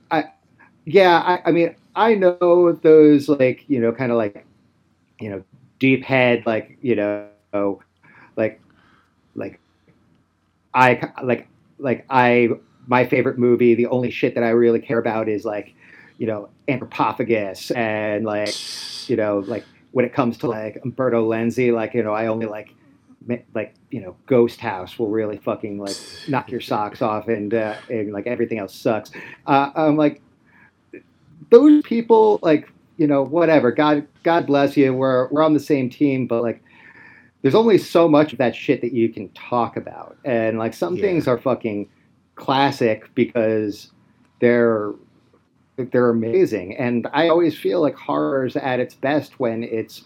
I, 0.10 0.24
yeah, 0.86 1.20
I, 1.20 1.42
I 1.46 1.52
mean, 1.52 1.76
I 1.96 2.16
know 2.16 2.72
those 2.82 3.30
like 3.30 3.66
you 3.68 3.80
know, 3.80 3.92
kind 3.92 4.12
of 4.12 4.18
like 4.18 4.44
you 5.20 5.30
know, 5.30 5.44
deep 5.78 6.04
head 6.04 6.44
like 6.48 6.76
you 6.82 6.96
know, 6.96 7.30
like 8.36 8.60
like 9.36 9.60
I 10.74 11.12
like 11.22 11.48
like 11.78 12.04
I 12.10 12.50
my 12.88 13.06
favorite 13.06 13.38
movie. 13.38 13.76
The 13.76 13.86
only 13.86 14.10
shit 14.10 14.34
that 14.34 14.44
I 14.44 14.50
really 14.50 14.80
care 14.80 14.98
about 14.98 15.30
is 15.30 15.46
like 15.46 15.76
you 16.18 16.26
know 16.26 16.50
Anthropophagus 16.68 17.76
and 17.76 18.26
like 18.26 18.56
you 19.08 19.16
know 19.16 19.44
like 19.46 19.64
when 19.94 20.06
it 20.06 20.14
comes 20.14 20.38
to 20.40 20.48
like 20.48 20.80
Umberto 20.84 21.28
Lenzi, 21.28 21.74
like 21.74 21.94
you 21.94 22.04
know 22.04 22.14
I 22.14 22.28
only 22.28 22.46
like 22.46 22.76
like 23.56 23.74
you 23.90 24.02
know 24.02 24.16
Ghost 24.26 24.60
House 24.60 25.00
will 25.00 25.08
really 25.10 25.38
fucking 25.38 25.78
like 25.80 25.96
knock 26.28 26.52
your 26.52 26.60
socks 26.62 27.02
off 27.02 27.28
and 27.30 27.54
uh, 27.54 27.76
and 27.90 28.12
like 28.12 28.28
everything 28.28 28.60
else 28.60 28.76
sucks. 28.76 29.12
Uh, 29.48 29.70
I'm 29.76 29.96
like 29.96 30.22
those 31.50 31.82
people 31.84 32.40
like 32.42 32.70
you 32.98 33.06
know 33.08 33.22
whatever 33.24 33.72
god 33.72 34.08
god 34.24 34.46
bless 34.48 34.78
you 34.78 34.94
we're 34.94 35.28
we're 35.30 35.44
on 35.44 35.54
the 35.54 35.60
same 35.60 35.90
team 35.90 36.26
but 36.26 36.42
like 36.42 36.64
there's 37.42 37.56
only 37.56 37.78
so 37.78 38.08
much 38.08 38.32
of 38.32 38.40
that 38.40 38.56
shit 38.56 38.82
that 38.82 38.94
you 38.94 39.10
can 39.10 39.28
talk 39.30 39.76
about 39.76 40.18
and 40.24 40.58
like 40.58 40.74
some 40.74 40.96
Yeah. 40.96 41.02
things 41.02 41.28
are 41.28 41.38
fucking 41.38 41.90
classic 42.36 43.14
because 43.14 43.92
they're 44.40 44.94
they're 45.78 46.10
amazing 46.10 46.76
and 46.78 47.08
i 47.14 47.28
always 47.30 47.58
feel 47.58 47.82
like 47.82 47.96
horror's 47.96 48.56
at 48.56 48.80
its 48.80 48.94
best 48.96 49.40
when 49.40 49.64
it's 49.64 50.04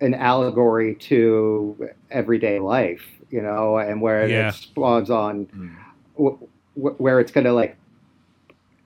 an 0.00 0.14
allegory 0.14 0.94
to 0.96 1.88
everyday 2.10 2.58
life 2.58 3.02
you 3.30 3.40
know 3.40 3.78
and 3.78 4.00
where 4.00 4.28
Yeah. 4.28 4.48
it 4.48 4.54
spawns 4.54 5.10
on 5.10 5.46
Mm. 5.46 5.74
wh- 6.18 6.42
wh- 6.74 7.00
where 7.00 7.20
it's 7.20 7.30
going 7.32 7.44
to 7.44 7.52
like 7.52 7.76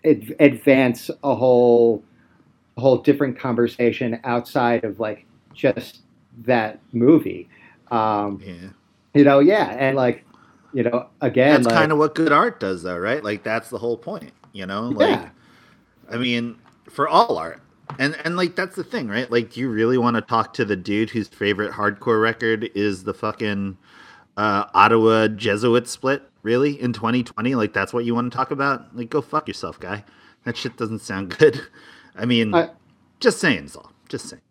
ad- 0.04 0.34
advance 0.40 1.10
a 1.24 1.34
whole 1.34 2.02
a 2.76 2.80
whole 2.80 2.98
different 2.98 3.38
conversation 3.38 4.20
outside 4.24 4.84
of 4.84 5.00
like 5.00 5.24
just 5.54 6.00
that 6.44 6.78
movie 6.92 7.48
um 7.90 8.40
Yeah. 8.44 8.68
you 9.14 9.24
know 9.24 9.38
yeah 9.40 9.74
and 9.78 9.96
like 9.96 10.24
you 10.72 10.82
know 10.84 11.08
again 11.20 11.54
That's 11.54 11.66
like, 11.66 11.74
kind 11.74 11.92
of 11.92 11.98
what 11.98 12.14
good 12.14 12.30
art 12.30 12.60
does, 12.60 12.84
though, 12.84 12.96
right? 12.96 13.24
Like 13.24 13.42
that's 13.42 13.70
the 13.70 13.78
whole 13.78 13.96
point, 13.96 14.32
you 14.52 14.66
know. 14.66 14.82
Like, 14.90 15.08
Yeah. 15.18 15.28
I 16.10 16.16
mean, 16.16 16.56
for 16.88 17.08
all 17.08 17.38
art, 17.38 17.60
and 17.98 18.16
and 18.24 18.36
like 18.36 18.56
that's 18.56 18.76
the 18.76 18.84
thing, 18.84 19.08
right? 19.08 19.30
Like, 19.30 19.52
do 19.52 19.60
you 19.60 19.68
really 19.70 19.98
want 19.98 20.16
to 20.16 20.20
talk 20.22 20.52
to 20.54 20.64
the 20.64 20.76
dude 20.76 21.10
whose 21.10 21.28
favorite 21.28 21.72
hardcore 21.72 22.20
record 22.20 22.70
is 22.74 23.04
the 23.04 23.14
fucking 23.14 23.76
uh, 24.36 24.64
Ottawa 24.74 25.28
Jesuit 25.28 25.88
split? 25.88 26.22
Really, 26.42 26.80
in 26.80 26.92
2020, 26.94 27.54
like 27.54 27.72
that's 27.74 27.92
what 27.92 28.04
you 28.06 28.14
want 28.14 28.32
to 28.32 28.36
talk 28.36 28.50
about? 28.50 28.96
Like, 28.96 29.10
go 29.10 29.20
fuck 29.20 29.46
yourself, 29.46 29.78
guy. 29.78 30.04
That 30.44 30.56
shit 30.56 30.76
doesn't 30.76 31.00
sound 31.00 31.30
good. 31.38 31.60
I 32.16 32.24
mean, 32.24 32.54
I- 32.54 32.70
just 33.20 33.38
saying, 33.38 33.64
is 33.66 33.76
all. 33.76 33.92
Just 34.08 34.28
saying. 34.30 34.42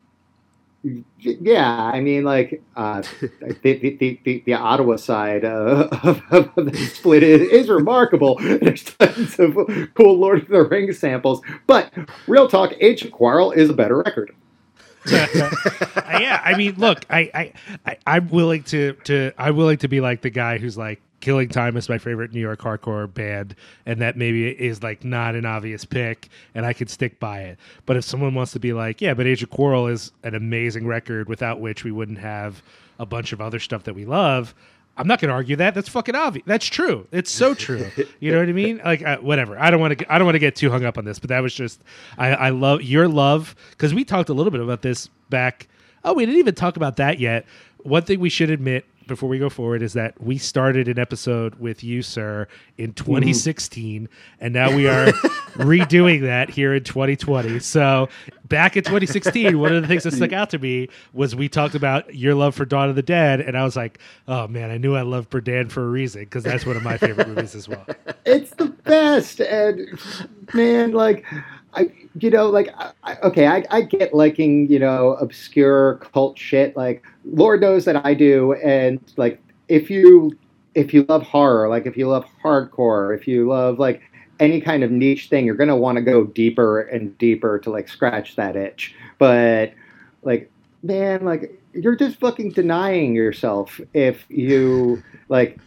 Yeah 1.18 1.92
i 1.94 2.00
mean 2.00 2.24
like 2.24 2.62
uh 2.76 3.02
the, 3.42 3.58
the, 3.64 3.98
the, 3.98 4.20
the, 4.24 4.44
the 4.46 4.54
ottawa 4.54 4.96
side 4.96 5.44
uh, 5.44 5.90
of, 6.04 6.22
of 6.32 6.54
the 6.56 6.78
split 6.94 7.24
is, 7.24 7.42
is 7.50 7.70
remarkable. 7.70 8.38
There's 8.42 8.84
tons 8.84 9.40
of 9.40 9.56
cool 9.96 10.18
lord 10.18 10.44
of 10.44 10.48
the 10.48 10.64
rings 10.64 11.00
samples. 11.00 11.42
But 11.68 11.92
real 12.28 12.48
talk 12.48 12.74
Age 12.80 13.04
of 13.04 13.12
Quarrel 13.12 13.52
is 13.52 13.70
a 13.70 13.74
better 13.74 13.98
record. 13.98 14.36
Yeah, 16.20 16.42
I 16.44 16.58
mean, 16.58 16.76
look, 16.78 17.06
I, 17.10 17.32
I, 17.34 17.54
I, 17.86 17.98
I'm 18.06 18.30
willing 18.30 18.64
to, 18.64 18.94
to, 19.06 19.32
I'm 19.38 19.56
willing 19.56 19.78
to 19.78 19.88
be 19.88 20.02
like 20.02 20.22
the 20.22 20.30
guy 20.30 20.58
who's 20.58 20.78
like, 20.78 21.02
Killing 21.20 21.50
Time 21.50 21.76
is 21.78 21.90
my 21.90 21.98
favorite 21.98 22.34
New 22.34 22.40
York 22.40 22.60
hardcore 22.60 23.12
band, 23.14 23.56
and 23.86 24.02
that 24.02 24.18
maybe 24.18 24.50
is 24.50 24.82
like 24.84 25.04
not 25.04 25.36
an 25.36 25.46
obvious 25.46 25.86
pick, 25.86 26.30
and 26.56 26.66
I 26.66 26.74
could 26.74 26.90
stick 26.90 27.20
by 27.20 27.42
it. 27.42 27.60
But 27.86 27.98
if 27.98 28.04
someone 28.06 28.34
wants 28.36 28.54
to 28.54 28.60
be 28.60 28.74
like, 28.74 29.02
yeah, 29.02 29.14
but 29.14 29.28
Age 29.28 29.44
of 29.44 29.50
Quarrel 29.50 29.88
is 29.88 30.12
an 30.24 30.36
amazing 30.36 30.88
record 30.88 31.28
without 31.28 31.60
which 31.60 31.84
we 31.84 31.92
wouldn't 31.92 32.20
have 32.20 32.64
a 33.00 33.06
bunch 33.06 33.34
of 33.34 33.42
other 33.42 33.60
stuff 33.60 33.84
that 33.84 33.94
we 33.96 34.06
love. 34.06 34.54
I'm 34.98 35.08
not 35.08 35.22
going 35.22 35.30
to 35.30 35.34
argue 35.34 35.56
that. 35.56 35.74
That's 35.74 35.88
fucking 35.88 36.14
obvious. 36.14 36.44
That's 36.46 36.66
true. 36.66 37.08
It's 37.14 37.32
so 37.32 37.54
true. 37.54 37.90
You 38.20 38.34
know 38.34 38.40
what 38.40 38.50
I 38.50 38.52
mean? 38.52 38.82
Like 38.84 39.02
uh, 39.02 39.18
whatever. 39.18 39.58
I 39.58 39.72
don't 39.72 39.80
want 39.80 39.98
to. 39.98 40.14
I 40.14 40.18
don't 40.18 40.26
want 40.26 40.36
to 40.36 40.40
get 40.40 40.58
too 40.58 40.70
hung 40.70 40.84
up 40.84 40.98
on 40.98 41.06
this, 41.06 41.20
but 41.20 41.30
that 41.30 41.40
was 41.40 41.54
just. 41.54 41.82
I, 42.18 42.30
I 42.30 42.50
love 42.50 42.82
your 42.82 43.08
love 43.08 43.56
because 43.72 43.94
we 43.94 44.04
talked 44.04 44.28
a 44.28 44.34
little 44.34 44.52
bit 44.52 44.60
about 44.60 44.82
this 44.82 45.08
back. 45.30 45.70
Oh, 46.04 46.14
we 46.14 46.26
didn't 46.26 46.40
even 46.40 46.56
talk 46.56 46.76
about 46.76 46.98
that 46.98 47.18
yet. 47.18 47.46
One 47.84 48.04
thing 48.04 48.20
we 48.20 48.30
should 48.30 48.50
admit 48.50 48.86
before 49.10 49.28
we 49.28 49.40
go 49.40 49.50
forward 49.50 49.82
is 49.82 49.94
that 49.94 50.22
we 50.22 50.38
started 50.38 50.88
an 50.88 50.98
episode 50.98 51.56
with 51.56 51.84
you, 51.84 52.02
sir, 52.02 52.48
in 52.78 52.94
2016, 52.94 54.08
and 54.40 54.54
now 54.54 54.74
we 54.74 54.88
are 54.88 55.08
redoing 55.56 56.22
that 56.22 56.50
here 56.50 56.74
in 56.74 56.84
2020. 56.84 57.60
So 57.60 58.08
back 58.48 58.78
in 58.78 58.84
2016, 58.84 59.60
one 59.60 59.74
of 59.74 59.82
the 59.82 59.88
things 59.88 60.04
that 60.04 60.14
stuck 60.14 60.32
out 60.32 60.50
to 60.52 60.60
me 60.60 60.88
was 61.14 61.36
we 61.36 61.50
talked 61.50 61.76
about 61.76 62.16
your 62.16 62.36
love 62.36 62.56
for 62.56 62.66
Dawn 62.66 62.90
of 62.90 62.96
the 62.96 63.02
Dead, 63.02 63.42
and 63.42 63.58
I 63.58 63.64
was 63.64 63.76
like, 63.76 64.00
oh 64.28 64.48
man, 64.48 64.72
I 64.72 64.78
knew 64.78 64.96
I 64.96 65.02
loved 65.02 65.30
Berdan 65.30 65.72
for 65.72 65.84
a 65.84 65.90
reason 65.90 66.24
because 66.24 66.44
that's 66.44 66.66
one 66.66 66.78
of 66.78 66.84
my 66.84 66.98
favorite 66.98 67.28
movies 67.28 67.56
as 67.56 67.68
well. 67.68 67.86
it's 68.26 68.52
the 68.52 68.68
best 68.68 69.42
and 69.42 70.00
man 70.54 70.92
like 70.92 71.26
i 71.74 71.92
you 72.20 72.30
know 72.30 72.50
like 72.50 72.74
I, 73.04 73.18
okay 73.24 73.48
I, 73.48 73.64
I 73.70 73.82
get 73.82 74.14
liking 74.14 74.70
you 74.70 74.80
know 74.80 75.14
obscure 75.14 75.96
cult 76.14 76.38
shit. 76.38 76.76
Like 76.76 77.04
lord 77.26 77.62
knows 77.62 77.86
that 77.86 78.06
i 78.06 78.14
do. 78.14 78.54
And 78.54 79.00
like 79.18 79.42
if 79.68 79.90
you 79.90 80.38
if 80.76 80.94
you 80.94 81.06
love 81.10 81.24
horror 81.24 81.70
like 81.70 81.86
if 81.86 81.98
you 81.98 82.08
love 82.08 82.26
hardcore 82.44 83.16
if 83.16 83.28
you 83.28 83.48
love 83.48 83.80
like 83.80 84.02
any 84.40 84.62
kind 84.62 84.84
of 84.84 84.92
niche 84.92 85.28
thing 85.30 85.46
you're 85.46 85.56
gonna 85.56 85.76
want 85.76 85.98
to 85.98 86.02
go 86.02 86.26
deeper 86.26 86.82
and 86.82 87.18
deeper 87.18 87.60
to 87.60 87.70
like 87.70 87.88
scratch 87.88 88.36
that 88.36 88.56
itch. 88.56 88.96
But 89.18 89.74
like 90.24 90.52
man 90.84 91.26
like 91.26 91.60
you're 91.74 91.96
just 91.96 92.20
fucking 92.20 92.52
denying 92.52 93.14
yourself 93.14 93.80
if 93.94 94.26
you 94.30 95.04
like 95.28 95.60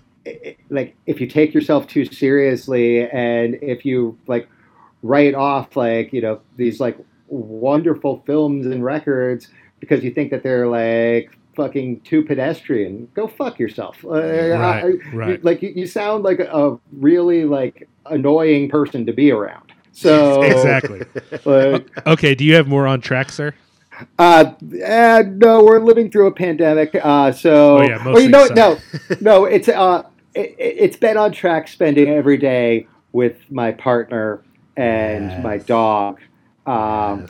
like 0.71 0.97
if 1.07 1.21
you 1.21 1.27
take 1.27 1.53
yourself 1.53 1.87
too 1.87 2.05
seriously 2.05 3.09
and 3.11 3.59
if 3.63 3.85
you 3.85 4.17
like 4.27 4.49
write 5.03 5.35
off 5.35 5.77
like 5.77 6.13
you 6.13 6.21
know 6.21 6.41
these 6.57 6.81
like 6.81 6.97
wonderful 7.29 8.23
films 8.27 8.67
and 8.67 8.85
records 8.85 9.49
because 9.81 10.05
you 10.05 10.11
think 10.13 10.31
that 10.31 10.43
they're 10.43 10.69
like 10.69 11.37
fucking 11.57 12.01
too 12.01 12.23
pedestrian 12.23 13.09
go 13.15 13.27
fuck 13.27 13.59
yourself 13.59 14.05
Uh, 14.05 14.11
Right, 14.11 14.85
I- 14.85 15.17
right. 15.17 15.45
like 15.45 15.61
you, 15.63 15.73
you 15.75 15.87
sound 15.87 16.25
like 16.25 16.41
a 16.41 16.79
really 16.93 17.45
like 17.45 17.89
annoying 18.07 18.69
person 18.69 19.05
to 19.07 19.13
be 19.13 19.31
around 19.31 19.65
so 19.95 20.41
exactly. 20.43 21.03
like, 21.45 21.87
Okay, 22.07 22.35
do 22.35 22.45
you 22.45 22.55
have 22.55 22.67
more 22.67 22.87
on 22.87 23.03
track, 23.03 23.31
sir? 23.31 23.53
uh, 24.19 24.53
eh, 24.83 25.23
no, 25.37 25.63
we're 25.63 25.81
living 25.81 26.11
through 26.11 26.27
a 26.29 26.33
pandemic. 26.33 26.95
Uh, 27.03 27.31
so, 27.31 27.77
Oh, 27.77 27.83
yeah, 27.83 28.03
well, 28.03 28.21
you 28.23 28.31
know, 28.31 28.39
mostly 28.49 28.55
no, 28.57 28.79
no, 29.21 29.45
it's 29.45 29.69
uh, 29.69 30.03
it, 30.35 30.55
it's 30.59 30.97
been 30.97 31.19
on 31.19 31.31
track 31.33 31.69
spending 31.69 32.09
every 32.09 32.39
day 32.39 32.87
with 33.13 33.37
my 33.51 33.71
partner 33.73 34.43
and 34.77 35.31
Yes. 35.31 35.43
my 35.45 35.59
dog. 35.59 36.21
Um, 36.67 37.27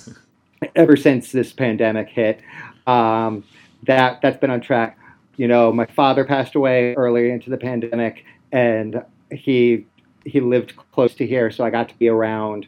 ever 0.76 0.96
since 0.96 1.32
this 1.32 1.52
pandemic 1.52 2.08
hit, 2.08 2.40
um, 2.86 3.44
that 3.84 4.20
that's 4.20 4.38
been 4.38 4.50
on 4.50 4.60
track. 4.60 4.98
You 5.36 5.48
know, 5.48 5.72
my 5.72 5.86
father 5.86 6.24
passed 6.24 6.54
away 6.54 6.94
early 6.94 7.30
into 7.30 7.50
the 7.50 7.56
pandemic, 7.56 8.24
and 8.52 9.02
he 9.30 9.86
he 10.24 10.40
lived 10.40 10.76
close 10.92 11.14
to 11.14 11.26
here, 11.26 11.50
so 11.50 11.64
I 11.64 11.70
got 11.70 11.88
to 11.88 11.98
be 11.98 12.08
around 12.08 12.66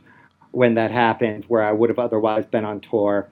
when 0.51 0.75
that 0.75 0.91
happened, 0.91 1.45
where 1.49 1.63
I 1.63 1.73
would 1.73 1.89
have 1.91 1.99
otherwise 1.99 2.47
been 2.47 2.65
on 2.65 2.81
tour. 2.81 3.29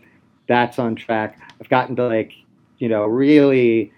That's 0.47 0.79
on 0.79 0.95
track. 0.95 1.41
I've 1.61 1.69
gotten 1.69 1.97
to 1.97 2.07
like, 2.07 2.33
you 2.79 2.89
know, 2.89 3.05
really, 3.05 3.93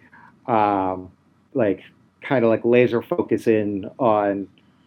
um, 0.47 1.11
like, 1.55 1.82
kind 2.22 2.45
of 2.45 2.51
like 2.51 2.64
laser 2.64 3.03
focus 3.03 3.47
in 3.47 3.90
on 3.99 4.47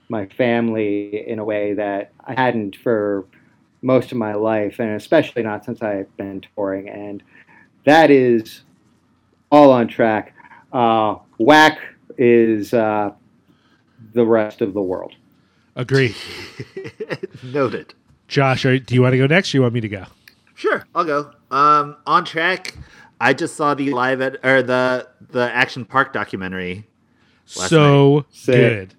my 0.09 0.25
family 0.27 1.27
in 1.27 1.39
a 1.39 1.45
way 1.45 1.73
that 1.73 2.11
I 2.25 2.33
hadn't 2.33 2.75
for 2.75 3.25
most 3.81 4.11
of 4.11 4.17
my 4.17 4.33
life, 4.33 4.79
and 4.79 4.91
especially 4.95 5.43
not 5.43 5.65
since 5.65 5.81
I've 5.81 6.15
been 6.17 6.43
touring. 6.55 6.89
And 6.89 7.23
that 7.85 8.09
is 8.09 8.61
all 9.51 9.71
on 9.71 9.87
track. 9.87 10.33
Uh, 10.71 11.15
whack 11.37 11.79
is 12.17 12.73
uh, 12.73 13.11
the 14.13 14.25
rest 14.25 14.61
of 14.61 14.73
the 14.73 14.81
world. 14.81 15.13
Agree. 15.75 16.15
Noted. 17.43 17.93
Josh, 18.27 18.65
are, 18.65 18.79
do 18.79 18.95
you 18.95 19.01
want 19.01 19.13
to 19.13 19.17
go 19.17 19.27
next? 19.27 19.53
Or 19.53 19.57
you 19.57 19.61
want 19.61 19.73
me 19.73 19.81
to 19.81 19.89
go? 19.89 20.05
Sure, 20.55 20.85
I'll 20.95 21.05
go. 21.05 21.31
Um, 21.51 21.97
on 22.05 22.25
track. 22.25 22.73
I 23.19 23.33
just 23.33 23.55
saw 23.55 23.73
the 23.73 23.91
live 23.91 24.21
at 24.21 24.43
or 24.43 24.61
the 24.61 25.07
the 25.29 25.51
Action 25.51 25.85
Park 25.85 26.13
documentary. 26.13 26.87
Last 27.55 27.69
so 27.69 28.25
Sick. 28.29 28.55
good. 28.55 28.95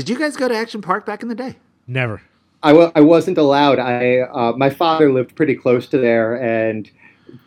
Did 0.00 0.08
you 0.08 0.18
guys 0.18 0.34
go 0.34 0.48
to 0.48 0.54
Action 0.54 0.80
Park 0.80 1.04
back 1.04 1.22
in 1.22 1.28
the 1.28 1.34
day? 1.34 1.56
Never. 1.86 2.22
I 2.62 2.72
w- 2.72 2.90
I 2.94 3.02
wasn't 3.02 3.36
allowed. 3.36 3.78
I 3.78 4.20
uh, 4.20 4.52
my 4.56 4.70
father 4.70 5.12
lived 5.12 5.36
pretty 5.36 5.54
close 5.54 5.86
to 5.88 5.98
there, 5.98 6.40
and 6.40 6.90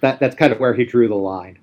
that 0.02 0.20
that's 0.20 0.36
kind 0.36 0.54
of 0.54 0.60
where 0.60 0.76
he 0.76 0.86
drew 0.86 1.08
the 1.08 1.16
line. 1.16 1.58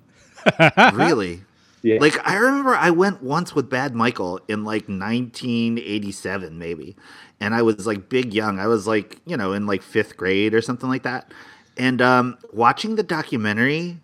really? 0.93 1.43
Yeah. 1.81 1.99
Like 2.01 2.27
I 2.27 2.35
remember 2.35 2.75
I 2.75 2.89
went 2.89 3.23
once 3.23 3.55
with 3.55 3.69
Bad 3.69 3.95
Michael 3.95 4.41
in 4.49 4.65
like 4.65 4.89
1987 4.89 6.57
maybe. 6.57 6.97
And 7.39 7.55
I 7.55 7.61
was 7.61 7.87
like 7.87 8.09
big 8.09 8.33
young. 8.33 8.59
I 8.59 8.67
was 8.67 8.85
like, 8.85 9.21
you 9.25 9.37
know, 9.37 9.53
in 9.53 9.65
like 9.65 9.81
5th 9.81 10.17
grade 10.17 10.53
or 10.53 10.61
something 10.61 10.89
like 10.89 11.03
that. 11.03 11.33
And 11.77 12.01
um 12.01 12.37
watching 12.51 12.97
the 12.97 13.03
documentary 13.03 13.97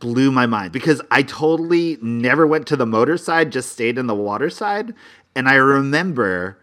blew 0.00 0.30
my 0.30 0.46
mind 0.46 0.72
because 0.72 1.00
I 1.10 1.22
totally 1.22 1.98
never 2.02 2.46
went 2.46 2.66
to 2.68 2.76
the 2.76 2.86
motor 2.86 3.16
side, 3.16 3.50
just 3.50 3.72
stayed 3.72 3.96
in 3.96 4.06
the 4.06 4.14
water 4.14 4.50
side. 4.50 4.94
And 5.34 5.48
I 5.48 5.54
remember 5.54 6.58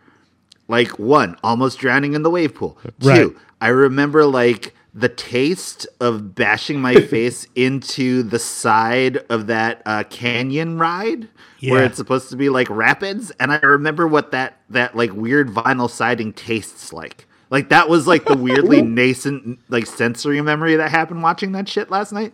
like 0.67 0.97
one, 0.99 1.37
almost 1.43 1.79
drowning 1.79 2.13
in 2.13 2.23
the 2.23 2.29
wave 2.29 2.55
pool. 2.55 2.77
Right. 3.01 3.15
Two, 3.17 3.39
I 3.61 3.69
remember 3.69 4.25
like 4.25 4.73
the 4.93 5.09
taste 5.09 5.85
of 5.99 6.35
bashing 6.35 6.79
my 6.79 6.95
face 7.01 7.47
into 7.55 8.23
the 8.23 8.39
side 8.39 9.17
of 9.29 9.47
that 9.47 9.81
uh, 9.85 10.03
canyon 10.03 10.77
ride 10.77 11.27
where 11.61 11.83
it's 11.83 11.97
supposed 11.97 12.29
to 12.29 12.35
be 12.35 12.49
like 12.49 12.69
rapids, 12.69 13.31
and 13.39 13.51
I 13.51 13.57
remember 13.57 14.07
what 14.07 14.31
that 14.31 14.59
that 14.69 14.95
like 14.95 15.13
weird 15.13 15.49
vinyl 15.49 15.89
siding 15.89 16.33
tastes 16.33 16.93
like. 16.93 17.27
Like 17.49 17.69
that 17.69 17.89
was 17.89 18.07
like 18.07 18.25
the 18.25 18.37
weirdly 18.37 18.81
nascent 18.83 19.59
like 19.69 19.85
sensory 19.85 20.41
memory 20.41 20.75
that 20.75 20.91
happened 20.91 21.23
watching 21.23 21.53
that 21.53 21.69
shit 21.69 21.89
last 21.89 22.11
night. 22.11 22.33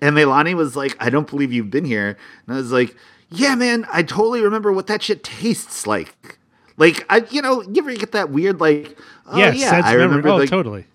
And 0.00 0.16
Melani 0.16 0.54
was 0.54 0.76
like, 0.76 0.96
"I 1.00 1.10
don't 1.10 1.28
believe 1.28 1.52
you've 1.52 1.70
been 1.70 1.84
here," 1.84 2.16
and 2.46 2.54
I 2.54 2.58
was 2.58 2.72
like, 2.72 2.96
"Yeah, 3.30 3.54
man, 3.54 3.86
I 3.92 4.02
totally 4.02 4.42
remember 4.42 4.72
what 4.72 4.86
that 4.88 5.02
shit 5.02 5.22
tastes 5.24 5.86
like." 5.86 6.38
Like 6.76 7.04
I, 7.10 7.24
you 7.30 7.42
know, 7.42 7.62
you 7.62 7.74
ever 7.78 7.94
get 7.94 8.12
that 8.12 8.30
weird 8.30 8.58
like, 8.60 8.98
oh, 9.26 9.36
yeah, 9.38 9.52
yeah, 9.52 9.70
sense 9.70 9.86
I 9.86 9.90
memory. 9.96 10.06
remember 10.06 10.28
Oh, 10.30 10.36
like, 10.36 10.48
totally. 10.48 10.86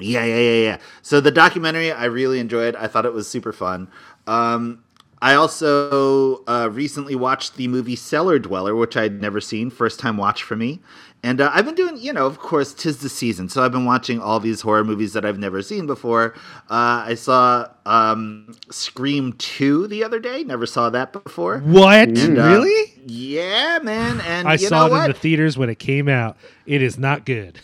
yeah, 0.00 0.24
yeah, 0.24 0.36
yeah, 0.40 0.62
yeah. 0.62 0.78
So 1.02 1.20
the 1.20 1.30
documentary 1.30 1.92
I 1.92 2.06
really 2.06 2.40
enjoyed. 2.40 2.74
I 2.76 2.88
thought 2.88 3.06
it 3.06 3.12
was 3.12 3.28
super 3.28 3.52
fun. 3.52 3.88
Um, 4.26 4.82
I 5.20 5.34
also 5.34 6.42
uh, 6.48 6.68
recently 6.72 7.14
watched 7.14 7.56
the 7.56 7.68
movie 7.68 7.94
Cellar 7.94 8.40
Dweller, 8.40 8.74
which 8.74 8.96
I'd 8.96 9.20
never 9.20 9.40
seen, 9.40 9.70
first 9.70 10.00
time 10.00 10.16
watch 10.16 10.42
for 10.42 10.56
me. 10.56 10.80
And 11.24 11.40
uh, 11.40 11.50
I've 11.54 11.64
been 11.64 11.76
doing, 11.76 11.98
you 11.98 12.12
know, 12.12 12.26
of 12.26 12.40
course, 12.40 12.74
tis 12.74 12.98
the 12.98 13.08
season, 13.08 13.48
so 13.48 13.62
I've 13.62 13.70
been 13.70 13.84
watching 13.84 14.18
all 14.20 14.40
these 14.40 14.60
horror 14.62 14.82
movies 14.82 15.12
that 15.12 15.24
I've 15.24 15.38
never 15.38 15.62
seen 15.62 15.86
before. 15.86 16.34
Uh, 16.68 17.04
I 17.06 17.14
saw 17.14 17.68
um, 17.86 18.56
Scream 18.70 19.32
Two 19.34 19.86
the 19.86 20.02
other 20.02 20.18
day. 20.18 20.42
Never 20.42 20.66
saw 20.66 20.90
that 20.90 21.12
before. 21.12 21.60
What? 21.60 22.08
And, 22.08 22.38
uh, 22.38 22.42
really? 22.48 22.92
Yeah, 23.06 23.78
man. 23.84 24.20
And 24.22 24.48
I 24.48 24.54
you 24.54 24.66
saw 24.66 24.80
know 24.80 24.86
it 24.86 24.90
what? 24.98 25.04
in 25.04 25.12
the 25.12 25.18
theaters 25.18 25.56
when 25.56 25.70
it 25.70 25.78
came 25.78 26.08
out. 26.08 26.36
It 26.66 26.82
is 26.82 26.98
not 26.98 27.24
good. 27.24 27.60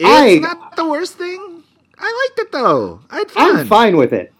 it's 0.00 0.08
I- 0.08 0.38
not 0.40 0.74
the 0.74 0.88
worst 0.88 1.14
thing. 1.14 1.62
I 2.00 2.28
liked 2.28 2.38
it 2.40 2.52
though. 2.52 3.00
I 3.10 3.18
had 3.18 3.30
fun. 3.30 3.56
I'm 3.58 3.66
fine 3.68 3.96
with 3.96 4.12
it. 4.12 4.32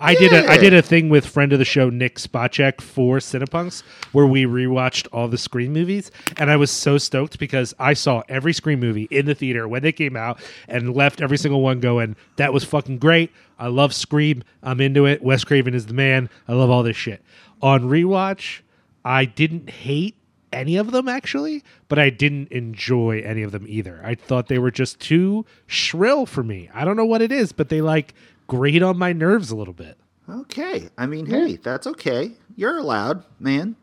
I 0.00 0.14
did 0.14 0.32
a 0.32 0.48
I 0.48 0.58
did 0.58 0.72
a 0.72 0.80
thing 0.80 1.08
with 1.08 1.26
friend 1.26 1.52
of 1.52 1.58
the 1.58 1.64
show 1.64 1.90
Nick 1.90 2.16
Spacek 2.16 2.80
for 2.80 3.18
Cinepunks 3.18 3.82
where 4.12 4.26
we 4.26 4.44
rewatched 4.44 5.08
all 5.12 5.26
the 5.26 5.38
Scream 5.38 5.72
movies, 5.72 6.12
and 6.36 6.50
I 6.50 6.56
was 6.56 6.70
so 6.70 6.98
stoked 6.98 7.40
because 7.40 7.74
I 7.80 7.94
saw 7.94 8.22
every 8.28 8.52
Scream 8.52 8.78
movie 8.78 9.08
in 9.10 9.26
the 9.26 9.34
theater 9.34 9.66
when 9.66 9.82
they 9.82 9.90
came 9.90 10.16
out 10.16 10.40
and 10.68 10.94
left 10.94 11.20
every 11.20 11.36
single 11.36 11.62
one 11.62 11.80
going, 11.80 12.14
"That 12.36 12.52
was 12.52 12.62
fucking 12.62 12.98
great! 12.98 13.32
I 13.58 13.66
love 13.66 13.92
Scream. 13.92 14.44
I'm 14.62 14.80
into 14.80 15.04
it. 15.04 15.20
Wes 15.20 15.42
Craven 15.42 15.74
is 15.74 15.86
the 15.86 15.94
man. 15.94 16.30
I 16.46 16.52
love 16.52 16.70
all 16.70 16.84
this 16.84 16.96
shit." 16.96 17.20
On 17.60 17.82
rewatch, 17.82 18.60
I 19.04 19.24
didn't 19.24 19.68
hate 19.68 20.14
any 20.52 20.76
of 20.76 20.92
them 20.92 21.08
actually, 21.08 21.64
but 21.88 21.98
I 21.98 22.10
didn't 22.10 22.52
enjoy 22.52 23.20
any 23.20 23.42
of 23.42 23.50
them 23.50 23.66
either. 23.68 24.00
I 24.04 24.14
thought 24.14 24.46
they 24.46 24.58
were 24.58 24.70
just 24.70 25.00
too 25.00 25.44
shrill 25.66 26.24
for 26.24 26.44
me. 26.44 26.70
I 26.72 26.84
don't 26.84 26.96
know 26.96 27.04
what 27.04 27.20
it 27.20 27.32
is, 27.32 27.50
but 27.50 27.68
they 27.68 27.80
like 27.80 28.14
grate 28.48 28.82
on 28.82 28.98
my 28.98 29.12
nerves 29.12 29.50
a 29.50 29.56
little 29.56 29.74
bit. 29.74 29.96
Okay. 30.28 30.88
I 30.98 31.06
mean, 31.06 31.26
hey, 31.26 31.56
that's 31.56 31.86
okay. 31.86 32.32
You're 32.56 32.78
allowed, 32.78 33.24
man. 33.38 33.76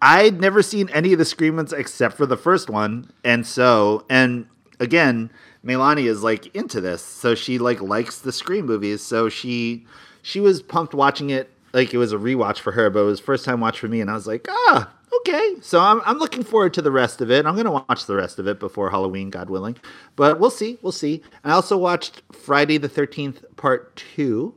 I'd 0.00 0.40
never 0.40 0.62
seen 0.62 0.88
any 0.90 1.12
of 1.12 1.18
the 1.18 1.24
Scream 1.24 1.56
ones 1.56 1.72
except 1.72 2.16
for 2.16 2.24
the 2.24 2.36
first 2.36 2.70
one. 2.70 3.10
And 3.24 3.46
so, 3.46 4.06
and 4.08 4.46
again, 4.78 5.30
Melani 5.64 6.04
is 6.04 6.22
like 6.22 6.54
into 6.54 6.80
this. 6.80 7.02
So 7.02 7.34
she 7.34 7.58
like 7.58 7.82
likes 7.82 8.18
the 8.18 8.32
Scream 8.32 8.66
movies. 8.66 9.02
So 9.02 9.28
she 9.28 9.84
she 10.22 10.40
was 10.40 10.62
pumped 10.62 10.94
watching 10.94 11.30
it. 11.30 11.50
Like 11.72 11.92
it 11.92 11.98
was 11.98 12.12
a 12.12 12.16
rewatch 12.18 12.58
for 12.58 12.72
her, 12.72 12.88
but 12.88 13.00
it 13.00 13.04
was 13.04 13.20
first 13.20 13.44
time 13.44 13.60
watch 13.60 13.78
for 13.78 13.88
me. 13.88 14.00
And 14.00 14.10
I 14.10 14.14
was 14.14 14.26
like, 14.26 14.46
ah, 14.48 14.90
okay. 15.18 15.54
So 15.60 15.80
I'm, 15.80 16.00
I'm 16.04 16.18
looking 16.18 16.42
forward 16.42 16.74
to 16.74 16.82
the 16.82 16.90
rest 16.90 17.20
of 17.20 17.30
it. 17.30 17.46
I'm 17.46 17.54
going 17.54 17.64
to 17.66 17.70
watch 17.70 18.06
the 18.06 18.16
rest 18.16 18.38
of 18.38 18.46
it 18.46 18.58
before 18.60 18.90
Halloween, 18.90 19.30
God 19.30 19.50
willing. 19.50 19.76
But 20.16 20.40
we'll 20.40 20.50
see. 20.50 20.78
We'll 20.82 20.92
see. 20.92 21.22
I 21.44 21.52
also 21.52 21.76
watched 21.76 22.22
Friday 22.32 22.78
the 22.78 22.88
13th, 22.88 23.44
part 23.56 23.96
two. 23.96 24.54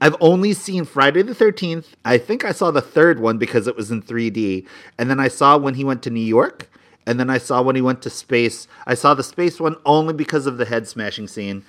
I've 0.00 0.16
only 0.20 0.52
seen 0.54 0.84
Friday 0.84 1.22
the 1.22 1.34
13th. 1.34 1.86
I 2.04 2.18
think 2.18 2.44
I 2.44 2.50
saw 2.52 2.72
the 2.72 2.80
third 2.82 3.20
one 3.20 3.38
because 3.38 3.68
it 3.68 3.76
was 3.76 3.90
in 3.92 4.02
3D. 4.02 4.66
And 4.98 5.08
then 5.08 5.20
I 5.20 5.28
saw 5.28 5.56
when 5.56 5.74
he 5.74 5.84
went 5.84 6.02
to 6.02 6.10
New 6.10 6.20
York. 6.20 6.68
And 7.06 7.20
then 7.20 7.30
I 7.30 7.38
saw 7.38 7.62
when 7.62 7.76
he 7.76 7.82
went 7.82 8.02
to 8.02 8.10
space. 8.10 8.66
I 8.86 8.94
saw 8.94 9.14
the 9.14 9.22
space 9.22 9.60
one 9.60 9.76
only 9.86 10.12
because 10.14 10.46
of 10.46 10.56
the 10.58 10.64
head 10.64 10.88
smashing 10.88 11.28
scene. 11.28 11.64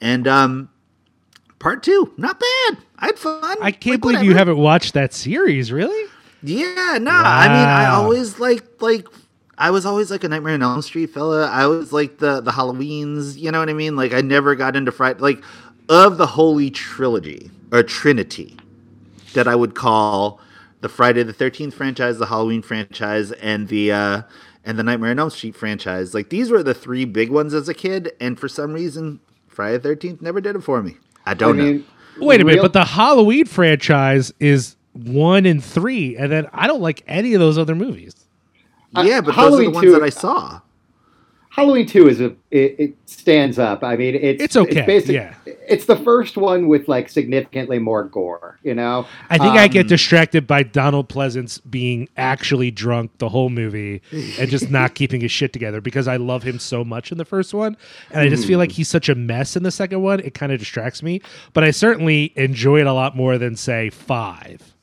And 0.00 0.26
um 0.26 0.70
part 1.58 1.82
two, 1.82 2.14
not 2.16 2.40
bad. 2.40 2.78
I 2.98 3.06
had 3.06 3.18
fun. 3.18 3.58
I 3.60 3.72
can't 3.72 3.96
Like, 3.96 4.00
believe 4.00 4.22
you 4.22 4.34
haven't 4.34 4.56
watched 4.56 4.94
that 4.94 5.12
series, 5.12 5.70
really? 5.70 6.10
Yeah, 6.42 6.98
no. 7.00 7.10
I 7.10 7.48
mean, 7.48 7.68
I 7.68 7.86
always 7.86 8.38
like 8.38 8.64
like 8.80 9.06
I 9.58 9.70
was 9.70 9.84
always 9.86 10.10
like 10.10 10.24
a 10.24 10.28
Nightmare 10.28 10.54
on 10.54 10.62
Elm 10.62 10.82
Street 10.82 11.08
fella. 11.10 11.46
I 11.48 11.66
was 11.66 11.92
like 11.92 12.18
the 12.18 12.40
the 12.40 12.52
Halloweens. 12.52 13.36
You 13.38 13.50
know 13.50 13.58
what 13.60 13.68
I 13.68 13.74
mean? 13.74 13.96
Like 13.96 14.12
I 14.12 14.20
never 14.20 14.54
got 14.54 14.76
into 14.76 14.92
Friday. 14.92 15.20
Like 15.20 15.42
of 15.88 16.18
the 16.18 16.26
Holy 16.26 16.70
Trilogy 16.70 17.50
or 17.72 17.82
Trinity, 17.82 18.56
that 19.34 19.48
I 19.48 19.56
would 19.56 19.74
call 19.74 20.40
the 20.80 20.88
Friday 20.88 21.24
the 21.24 21.32
Thirteenth 21.32 21.74
franchise, 21.74 22.18
the 22.18 22.26
Halloween 22.26 22.62
franchise, 22.62 23.32
and 23.32 23.68
the 23.68 23.92
uh, 23.92 24.22
and 24.64 24.78
the 24.78 24.84
Nightmare 24.84 25.10
on 25.10 25.18
Elm 25.18 25.30
Street 25.30 25.56
franchise. 25.56 26.14
Like 26.14 26.30
these 26.30 26.50
were 26.50 26.62
the 26.62 26.74
three 26.74 27.04
big 27.04 27.30
ones 27.30 27.54
as 27.54 27.68
a 27.68 27.74
kid, 27.74 28.12
and 28.20 28.38
for 28.38 28.48
some 28.48 28.72
reason, 28.72 29.20
Friday 29.48 29.78
the 29.78 29.82
Thirteenth 29.82 30.22
never 30.22 30.40
did 30.40 30.56
it 30.56 30.62
for 30.62 30.82
me. 30.82 30.96
I 31.26 31.34
I 31.34 31.34
don't 31.34 31.56
know. 31.58 31.72
mean, 31.72 31.84
Wait 32.16 32.40
a 32.40 32.44
minute, 32.44 32.62
but 32.62 32.72
the 32.72 32.84
Halloween 32.84 33.46
franchise 33.46 34.32
is 34.40 34.76
one 35.06 35.46
and 35.46 35.62
three, 35.62 36.16
and 36.16 36.30
then 36.32 36.46
I 36.52 36.66
don't 36.66 36.80
like 36.80 37.02
any 37.06 37.34
of 37.34 37.40
those 37.40 37.58
other 37.58 37.74
movies. 37.74 38.14
Uh, 38.96 39.02
yeah, 39.06 39.20
but 39.20 39.34
Halloween 39.34 39.72
those 39.72 39.84
are 39.84 39.86
the 39.86 39.86
ones 39.86 39.86
2 39.86 39.92
that 39.92 40.02
I 40.02 40.08
saw. 40.10 40.60
Halloween 41.50 41.86
Two 41.86 42.06
is 42.08 42.20
a 42.20 42.26
it, 42.52 42.76
it 42.78 42.94
stands 43.06 43.58
up. 43.58 43.82
I 43.82 43.96
mean, 43.96 44.14
it's 44.14 44.40
It's 44.40 44.56
okay, 44.56 44.82
basic- 44.86 45.10
yeah. 45.10 45.34
it's 45.44 45.86
the 45.86 45.96
first 45.96 46.36
one 46.36 46.68
with 46.68 46.86
like 46.86 47.08
significantly 47.08 47.80
more 47.80 48.04
gore. 48.04 48.58
You 48.62 48.74
know, 48.74 49.06
I 49.28 49.38
think 49.38 49.54
I 49.54 49.66
get 49.66 49.82
Um, 49.82 49.88
distracted 49.88 50.46
by 50.46 50.62
Donald 50.62 51.08
Pleasence 51.08 51.58
being 51.68 52.08
actually 52.16 52.70
drunk 52.70 53.10
the 53.18 53.28
whole 53.30 53.50
movie 53.50 54.02
and 54.38 54.48
just 54.48 54.70
not 54.78 54.94
keeping 54.94 55.20
his 55.20 55.32
shit 55.32 55.52
together 55.52 55.80
because 55.80 56.06
I 56.06 56.16
love 56.16 56.44
him 56.44 56.60
so 56.60 56.84
much 56.84 57.10
in 57.10 57.18
the 57.18 57.24
first 57.24 57.52
one. 57.52 57.76
And 58.12 58.20
I 58.20 58.28
just 58.28 58.46
feel 58.46 58.58
like 58.58 58.70
he's 58.72 58.88
such 58.88 59.08
a 59.08 59.16
mess 59.16 59.56
in 59.56 59.64
the 59.64 59.72
second 59.72 60.00
one. 60.00 60.20
It 60.20 60.34
kind 60.34 60.52
of 60.52 60.60
distracts 60.60 61.02
me. 61.02 61.20
But 61.54 61.64
I 61.64 61.72
certainly 61.72 62.32
enjoy 62.36 62.80
it 62.80 62.86
a 62.86 62.92
lot 62.92 63.16
more 63.16 63.36
than, 63.36 63.56
say, 63.56 63.90
five. 63.90 64.74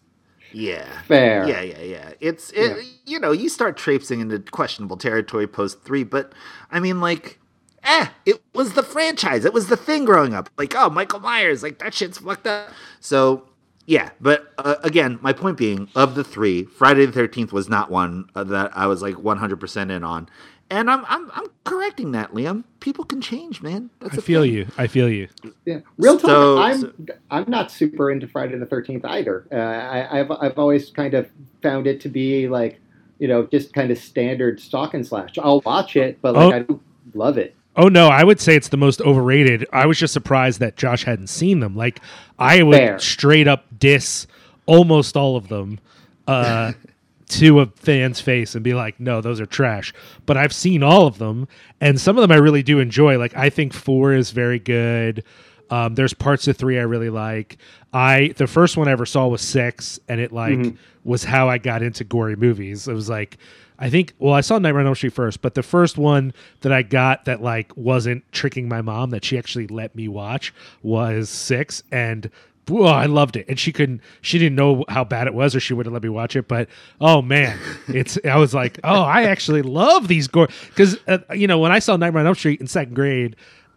Yeah. 0.56 1.02
Fair. 1.02 1.48
Yeah, 1.48 1.62
yeah, 1.62 1.82
yeah. 1.82 2.12
It's 2.22 2.50
it, 2.52 2.78
Yeah. 2.78 2.84
you 3.06 3.20
know, 3.20 3.32
you 3.32 3.50
start 3.50 3.76
traipsing 3.78 4.22
into 4.22 4.40
questionable 4.40 4.98
territory 4.98 5.48
post 5.48 5.84
three, 5.84 6.04
but 6.04 6.34
I 6.72 6.80
mean 6.80 7.02
like 7.02 7.40
eh, 7.84 8.08
it 8.26 8.42
was 8.54 8.74
the 8.74 8.84
franchise. 8.84 9.46
It 9.46 9.54
was 9.54 9.68
the 9.68 9.78
thing 9.78 10.06
growing 10.06 10.34
up. 10.34 10.50
Like, 10.58 10.74
oh, 10.76 10.90
Michael 10.90 11.20
Myers, 11.20 11.62
like 11.62 11.80
that 11.80 11.94
shit's 11.94 12.18
fucked 12.20 12.48
up. 12.48 12.70
So 13.00 13.50
yeah, 13.86 14.10
but 14.20 14.52
uh, 14.58 14.76
again, 14.84 15.20
my 15.22 15.32
point 15.34 15.58
being, 15.58 15.90
of 15.94 16.16
the 16.16 16.24
three, 16.24 16.64
Friday 16.64 17.06
the 17.06 17.12
Thirteenth 17.12 17.54
was 17.54 17.70
not 17.70 17.92
one 17.92 18.26
uh, 18.34 18.44
that 18.46 18.76
I 18.76 18.88
was 18.88 19.02
like 19.02 19.20
one 19.20 19.38
hundred 19.38 19.60
percent 19.60 19.92
in 19.92 20.04
on, 20.04 20.28
and 20.70 20.90
I'm 20.90 21.06
I'm 21.08 21.30
I'm 21.34 21.46
correcting 21.64 22.12
that, 22.14 22.32
Liam. 22.34 22.64
People 22.80 23.04
can 23.06 23.22
change, 23.22 23.62
man. 23.62 23.90
That's 24.00 24.16
I 24.16 24.18
a 24.18 24.22
feel 24.22 24.42
thing. 24.44 24.54
you. 24.54 24.68
I 24.78 24.88
feel 24.88 25.10
you. 25.10 25.28
Yeah, 25.66 25.80
real 25.98 26.18
talk. 26.20 26.30
So- 26.30 26.58
I'm 26.60 26.80
so- 26.82 26.94
I'm 27.32 27.46
not 27.50 27.72
super 27.72 28.12
into 28.12 28.28
Friday 28.28 28.58
the 28.58 28.66
Thirteenth 28.66 29.06
either. 29.06 29.46
Uh, 29.52 29.56
I, 29.56 30.20
I've 30.20 30.32
I've 30.32 30.58
always 30.60 30.90
kind 30.90 31.14
of 31.14 31.30
found 31.62 31.88
it 31.88 32.02
to 32.02 32.10
be 32.10 32.48
like, 32.48 32.80
you 33.20 33.28
know, 33.28 33.46
just 33.48 33.74
kind 33.74 33.92
of 33.92 33.98
standard 33.98 34.60
stalk 34.60 34.94
and 34.94 35.06
slash. 35.06 35.38
I'll 35.38 35.62
watch 35.62 35.96
it, 35.96 36.20
but 36.22 36.34
like 36.36 36.54
Oh. 36.54 36.56
I 36.56 36.60
don't 36.60 36.82
love 37.14 37.38
it. 37.38 37.56
Oh 37.78 37.88
no, 37.90 38.08
I 38.08 38.24
would 38.24 38.40
say 38.40 38.56
it's 38.56 38.70
the 38.70 38.78
most 38.78 39.02
overrated. 39.02 39.68
I 39.74 39.86
was 39.86 40.00
just 40.00 40.14
surprised 40.14 40.60
that 40.62 40.78
Josh 40.78 41.04
hadn't 41.04 41.28
seen 41.28 41.60
them. 41.60 41.76
Like 41.76 42.00
I 42.40 42.64
would 42.64 42.78
Fair. 42.78 43.00
straight 43.00 43.48
up 43.50 43.66
diss 43.78 44.28
almost 44.66 45.16
all 45.18 45.36
of 45.36 45.48
them 45.50 45.80
uh, 46.28 46.72
to 47.28 47.60
a 47.60 47.66
fan's 47.68 48.22
face 48.22 48.56
and 48.56 48.64
be 48.64 48.74
like, 48.74 49.00
"No, 49.00 49.22
those 49.22 49.40
are 49.40 49.46
trash." 49.46 49.94
But 50.26 50.38
I've 50.38 50.54
seen 50.54 50.84
all 50.84 51.08
of 51.08 51.18
them, 51.18 51.48
and 51.82 52.00
some 52.00 52.18
of 52.18 52.22
them 52.22 52.32
I 52.32 52.40
really 52.40 52.64
do 52.64 52.80
enjoy. 52.80 53.18
Like 53.18 53.36
I 53.36 53.50
think 53.50 53.74
four 53.74 54.14
is 54.14 54.32
very 54.32 54.60
good. 54.60 55.24
Um, 55.70 55.96
there's 55.96 56.14
parts 56.14 56.48
of 56.48 56.58
three 56.58 56.78
I 56.78 56.84
really 56.84 57.10
like. 57.10 57.58
I 57.94 58.34
the 58.38 58.48
first 58.48 58.78
one 58.78 58.88
I 58.88 58.92
ever 58.92 59.06
saw 59.06 59.28
was 59.28 59.42
six, 59.42 60.00
and 60.08 60.20
it 60.20 60.32
like 60.32 60.76
was 61.04 61.24
how 61.24 61.50
I 61.50 61.58
got 61.58 61.82
into 61.82 62.04
gory 62.04 62.36
movies. 62.36 62.88
It 62.88 62.94
was 62.94 63.10
like 63.10 63.38
I 63.80 63.90
think 63.90 64.14
well 64.20 64.34
I 64.34 64.42
saw 64.42 64.58
Nightmare 64.58 64.82
on 64.82 64.88
Elm 64.88 64.96
Street 64.96 65.14
first, 65.14 65.42
but 65.42 65.56
the 65.56 65.64
first 65.64 65.98
one 65.98 66.34
that 66.62 66.72
I 66.72 66.82
got 66.82 67.26
that 67.26 67.42
like 67.42 67.76
wasn't 67.76 68.24
tricking 68.32 68.70
my 68.70 68.82
mom 68.82 69.10
that 69.10 69.26
she 69.26 69.38
actually 69.38 69.68
let 69.68 69.96
me 69.96 70.08
watch 70.08 70.54
was 70.84 71.30
six, 71.30 71.84
and 71.92 72.30
I 72.70 73.06
loved 73.06 73.36
it. 73.36 73.46
And 73.48 73.60
she 73.60 73.72
couldn't 73.72 74.02
she 74.22 74.38
didn't 74.40 74.56
know 74.56 74.86
how 74.90 75.04
bad 75.04 75.28
it 75.28 75.34
was, 75.34 75.56
or 75.56 75.60
she 75.60 75.74
wouldn't 75.74 75.94
let 75.94 76.04
me 76.04 76.10
watch 76.10 76.36
it. 76.36 76.48
But 76.48 76.68
oh 77.00 77.22
man, 77.22 77.60
it's 77.88 78.18
I 78.26 78.38
was 78.38 78.54
like 78.54 78.80
oh 78.84 79.04
I 79.04 79.24
actually 79.24 79.62
love 79.62 80.08
these 80.08 80.28
gore 80.28 80.50
because 80.70 80.98
uh, 81.08 81.20
you 81.34 81.48
know 81.48 81.60
when 81.60 81.72
I 81.72 81.80
saw 81.80 81.96
Nightmare 81.96 82.22
on 82.22 82.28
Elm 82.28 82.36
Street 82.36 82.62
in 82.62 82.68
second 82.68 82.96
grade 82.96 83.36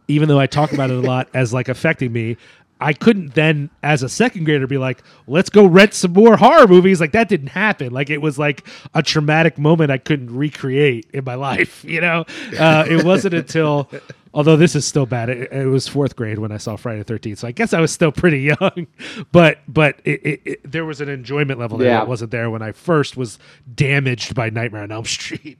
even 0.08 0.26
though 0.26 0.40
I 0.40 0.46
talk 0.46 0.72
about 0.72 0.90
it 0.90 0.96
a 0.96 1.00
lot 1.00 1.28
as 1.34 1.52
like 1.52 1.68
affecting 1.68 2.12
me, 2.12 2.38
I 2.80 2.92
couldn't 2.92 3.34
then, 3.34 3.70
as 3.82 4.02
a 4.04 4.08
second 4.08 4.44
grader, 4.44 4.66
be 4.68 4.78
like, 4.78 5.02
let's 5.26 5.50
go 5.50 5.66
rent 5.66 5.94
some 5.94 6.12
more 6.12 6.36
horror 6.36 6.66
movies. 6.68 7.00
Like 7.00 7.12
that 7.12 7.28
didn't 7.28 7.48
happen. 7.48 7.92
Like 7.92 8.08
it 8.10 8.22
was 8.22 8.38
like 8.38 8.66
a 8.94 9.02
traumatic 9.02 9.58
moment 9.58 9.90
I 9.90 9.98
couldn't 9.98 10.34
recreate 10.34 11.06
in 11.12 11.24
my 11.24 11.34
life. 11.48 11.84
You 11.84 12.00
know, 12.00 12.24
uh, 12.58 12.84
it 12.88 13.04
wasn't 13.04 13.34
until, 13.34 13.90
although 14.34 14.56
this 14.56 14.76
is 14.76 14.86
still 14.86 15.06
bad. 15.06 15.28
It, 15.28 15.50
it 15.52 15.66
was 15.66 15.88
fourth 15.88 16.14
grade 16.14 16.38
when 16.38 16.52
I 16.52 16.56
saw 16.58 16.76
Friday 16.76 16.98
the 16.98 17.04
Thirteenth, 17.04 17.40
so 17.40 17.48
I 17.48 17.52
guess 17.52 17.72
I 17.72 17.80
was 17.80 17.90
still 17.90 18.12
pretty 18.12 18.40
young. 18.60 18.86
But 19.32 19.58
but 19.66 20.00
it, 20.04 20.20
it, 20.26 20.40
it, 20.44 20.70
there 20.70 20.84
was 20.84 21.00
an 21.00 21.08
enjoyment 21.08 21.58
level 21.58 21.78
there 21.78 21.88
Yeah. 21.88 21.98
that 21.98 22.08
wasn't 22.08 22.30
there 22.30 22.48
when 22.48 22.62
I 22.62 22.70
first 22.72 23.16
was 23.16 23.38
damaged 23.74 24.34
by 24.36 24.50
Nightmare 24.50 24.82
on 24.84 24.92
Elm 24.92 25.04
Street. 25.04 25.58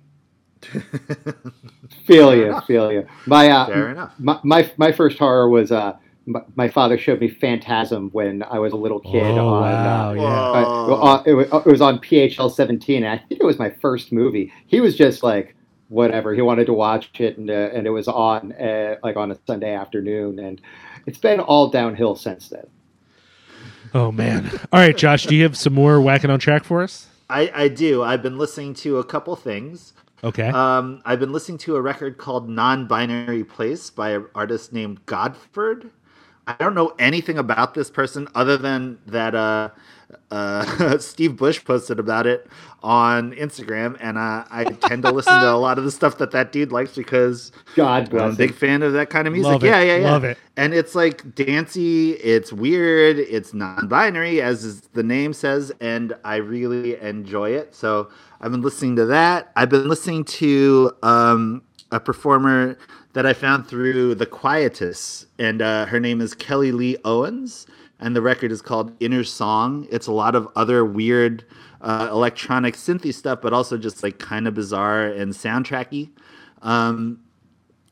feel 2.04 2.34
you, 2.34 2.60
feel 2.66 2.92
you. 2.92 3.06
My 3.26 3.48
uh, 3.50 3.66
Fair 3.66 3.90
enough. 3.90 4.12
my, 4.18 4.38
my 4.44 4.72
my 4.76 4.92
first 4.92 5.18
horror 5.18 5.48
was 5.48 5.70
uh 5.72 5.96
my, 6.28 6.40
my 6.56 6.68
father 6.68 6.98
showed 6.98 7.20
me 7.20 7.28
Phantasm 7.28 8.10
when 8.10 8.42
I 8.42 8.58
was 8.58 8.72
a 8.72 8.76
little 8.76 9.00
kid 9.00 9.22
Oh, 9.22 9.48
on 9.48 9.62
wow, 9.62 10.10
uh, 10.10 10.14
yeah. 10.14 10.22
uh, 10.22 10.94
uh, 10.94 11.22
it, 11.26 11.32
was, 11.34 11.46
it 11.46 11.66
was 11.66 11.80
on 11.80 11.98
PHL 11.98 12.52
17 12.52 13.02
and 13.02 13.12
I 13.12 13.18
think 13.18 13.40
it 13.40 13.46
was 13.46 13.58
my 13.58 13.70
first 13.70 14.12
movie. 14.12 14.52
He 14.66 14.80
was 14.80 14.94
just 14.96 15.22
like 15.22 15.56
whatever 15.88 16.34
he 16.34 16.42
wanted 16.42 16.66
to 16.66 16.74
watch 16.74 17.18
it 17.18 17.38
and 17.38 17.50
uh, 17.50 17.70
and 17.72 17.86
it 17.86 17.90
was 17.90 18.08
on 18.08 18.52
uh, 18.52 18.96
like 19.02 19.16
on 19.16 19.32
a 19.32 19.38
Sunday 19.46 19.74
afternoon 19.74 20.38
and 20.38 20.60
it's 21.06 21.18
been 21.18 21.40
all 21.40 21.70
downhill 21.70 22.14
since 22.14 22.48
then. 22.48 22.66
Oh 23.94 24.12
man. 24.12 24.50
All 24.72 24.80
right, 24.80 24.96
Josh, 24.96 25.26
do 25.26 25.34
you 25.34 25.42
have 25.44 25.56
some 25.56 25.72
more 25.72 26.00
whacking 26.00 26.30
on 26.30 26.38
track 26.38 26.64
for 26.64 26.82
us? 26.82 27.08
I, 27.30 27.50
I 27.54 27.68
do. 27.68 28.02
I've 28.02 28.22
been 28.22 28.36
listening 28.38 28.74
to 28.74 28.98
a 28.98 29.04
couple 29.04 29.34
things. 29.34 29.94
Okay. 30.24 30.48
Um, 30.48 31.00
I've 31.04 31.20
been 31.20 31.32
listening 31.32 31.58
to 31.58 31.76
a 31.76 31.80
record 31.80 32.18
called 32.18 32.48
Non-Binary 32.48 33.44
Place 33.44 33.88
by 33.88 34.10
an 34.10 34.26
artist 34.34 34.72
named 34.72 35.04
Godford. 35.06 35.90
I 36.48 36.56
don't 36.58 36.74
know 36.74 36.94
anything 36.98 37.36
about 37.36 37.74
this 37.74 37.90
person 37.90 38.26
other 38.34 38.56
than 38.56 38.98
that 39.06 39.34
uh, 39.34 39.68
uh, 40.30 40.96
Steve 40.98 41.36
Bush 41.36 41.62
posted 41.62 41.98
about 41.98 42.26
it 42.26 42.48
on 42.82 43.32
Instagram, 43.32 43.98
and 44.00 44.16
uh, 44.16 44.44
I 44.50 44.64
tend 44.64 45.02
to 45.02 45.12
listen 45.12 45.38
to 45.38 45.50
a 45.50 45.58
lot 45.58 45.76
of 45.76 45.84
the 45.84 45.90
stuff 45.90 46.16
that 46.18 46.30
that 46.30 46.50
dude 46.50 46.72
likes 46.72 46.94
because 46.94 47.52
God 47.74 48.14
I'm 48.14 48.30
a 48.30 48.34
big 48.34 48.54
fan 48.54 48.82
of 48.82 48.94
that 48.94 49.10
kind 49.10 49.26
of 49.26 49.34
music. 49.34 49.52
Love 49.52 49.64
it. 49.64 49.66
Yeah, 49.66 49.82
yeah, 49.82 49.96
yeah. 49.96 50.10
Love 50.10 50.24
it. 50.24 50.38
And 50.56 50.72
it's 50.72 50.94
like 50.94 51.34
dancey, 51.34 52.12
it's 52.12 52.50
weird, 52.50 53.18
it's 53.18 53.52
non-binary, 53.52 54.40
as 54.40 54.80
the 54.94 55.02
name 55.02 55.34
says, 55.34 55.70
and 55.82 56.16
I 56.24 56.36
really 56.36 56.98
enjoy 56.98 57.50
it. 57.50 57.74
So 57.74 58.08
I've 58.40 58.52
been 58.52 58.62
listening 58.62 58.96
to 58.96 59.04
that. 59.06 59.52
I've 59.54 59.68
been 59.68 59.86
listening 59.86 60.24
to 60.24 60.92
um, 61.02 61.62
a 61.92 62.00
performer 62.00 62.78
that 63.18 63.26
I 63.26 63.32
found 63.32 63.66
through 63.66 64.14
The 64.14 64.26
Quietus, 64.26 65.26
and 65.40 65.60
uh, 65.60 65.86
her 65.86 65.98
name 65.98 66.20
is 66.20 66.34
Kelly 66.34 66.70
Lee 66.70 66.96
Owens, 67.04 67.66
and 67.98 68.14
the 68.14 68.22
record 68.22 68.52
is 68.52 68.62
called 68.62 68.92
Inner 69.00 69.24
Song. 69.24 69.88
It's 69.90 70.06
a 70.06 70.12
lot 70.12 70.36
of 70.36 70.46
other 70.54 70.84
weird 70.84 71.44
uh, 71.80 72.10
electronic 72.12 72.76
synthy 72.76 73.12
stuff, 73.12 73.40
but 73.42 73.52
also 73.52 73.76
just 73.76 74.04
like 74.04 74.20
kind 74.20 74.46
of 74.46 74.54
bizarre 74.54 75.04
and 75.06 75.32
soundtracky. 75.32 76.10
Um, 76.62 77.18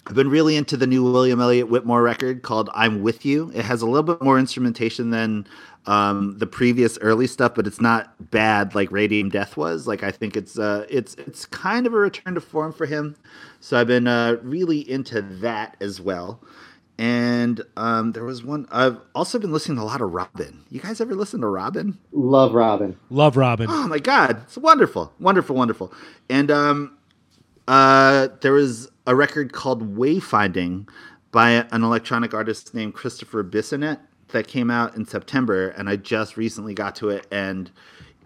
I've 0.07 0.15
been 0.15 0.31
really 0.31 0.55
into 0.57 0.77
the 0.77 0.87
new 0.87 1.03
William 1.03 1.41
Elliott 1.41 1.69
Whitmore 1.69 2.03
record 2.03 2.43
called 2.43 2.71
"I'm 2.75 3.03
With 3.03 3.25
You." 3.25 3.51
It 3.55 3.65
has 3.65 3.83
a 3.83 3.87
little 3.87 4.05
bit 4.05 4.23
more 4.23 4.39
instrumentation 4.39 5.11
than 5.11 5.47
um, 5.87 6.39
the 6.39 6.47
previous 6.47 6.97
early 6.99 7.27
stuff, 7.27 7.55
but 7.55 7.67
it's 7.67 7.81
not 7.81 8.31
bad 8.31 8.75
like 8.75 8.91
Radium 8.93 9.31
Death 9.31 9.57
was. 9.57 9.89
Like 9.89 10.05
I 10.05 10.13
think 10.13 10.37
it's 10.37 10.59
uh, 10.59 10.87
it's 10.89 11.15
it's 11.15 11.47
kind 11.47 11.87
of 11.87 11.95
a 11.95 11.97
return 11.97 12.35
to 12.35 12.41
form 12.41 12.73
for 12.73 12.87
him. 12.87 13.17
So 13.61 13.81
I've 13.81 13.89
been 13.89 14.07
uh, 14.07 14.37
really 14.43 14.89
into 14.89 15.23
that 15.23 15.77
as 15.81 16.01
well. 16.01 16.41
And 16.99 17.61
um, 17.77 18.13
there 18.13 18.25
was 18.25 18.45
one. 18.45 18.67
I've 18.71 18.99
also 19.15 19.39
been 19.39 19.53
listening 19.53 19.77
to 19.79 19.83
a 19.83 19.85
lot 19.85 20.01
of 20.01 20.13
Robyn. 20.13 20.65
You 20.71 20.81
guys 20.81 21.01
ever 21.01 21.15
listen 21.15 21.41
to 21.41 21.49
Robyn? 21.49 21.99
Love 22.13 22.55
Robyn. 22.55 22.97
Love 23.11 23.37
Robyn. 23.37 23.67
Oh 23.69 23.87
my 23.89 23.99
god, 23.99 24.43
it's 24.45 24.57
wonderful, 24.57 25.13
wonderful, 25.19 25.57
wonderful. 25.57 25.93
And 26.31 26.51
um, 26.51 26.97
uh, 27.69 28.29
there 28.41 28.53
was 28.53 28.89
a 29.07 29.15
record 29.15 29.53
called 29.53 29.97
Wayfinding 29.97 30.89
by 31.33 31.51
an 31.51 31.85
electronic 31.85 32.35
artist 32.35 32.75
named 32.75 32.95
Christopher 32.95 33.45
Bissonnette 33.45 34.01
that 34.29 34.49
came 34.49 34.71
out 34.71 34.97
in 34.97 35.05
September, 35.05 35.69
and 35.71 35.89
I 35.89 35.97
just 35.97 36.37
recently 36.37 36.75
got 36.75 36.97
to 36.97 37.11
it, 37.11 37.27
and 37.31 37.71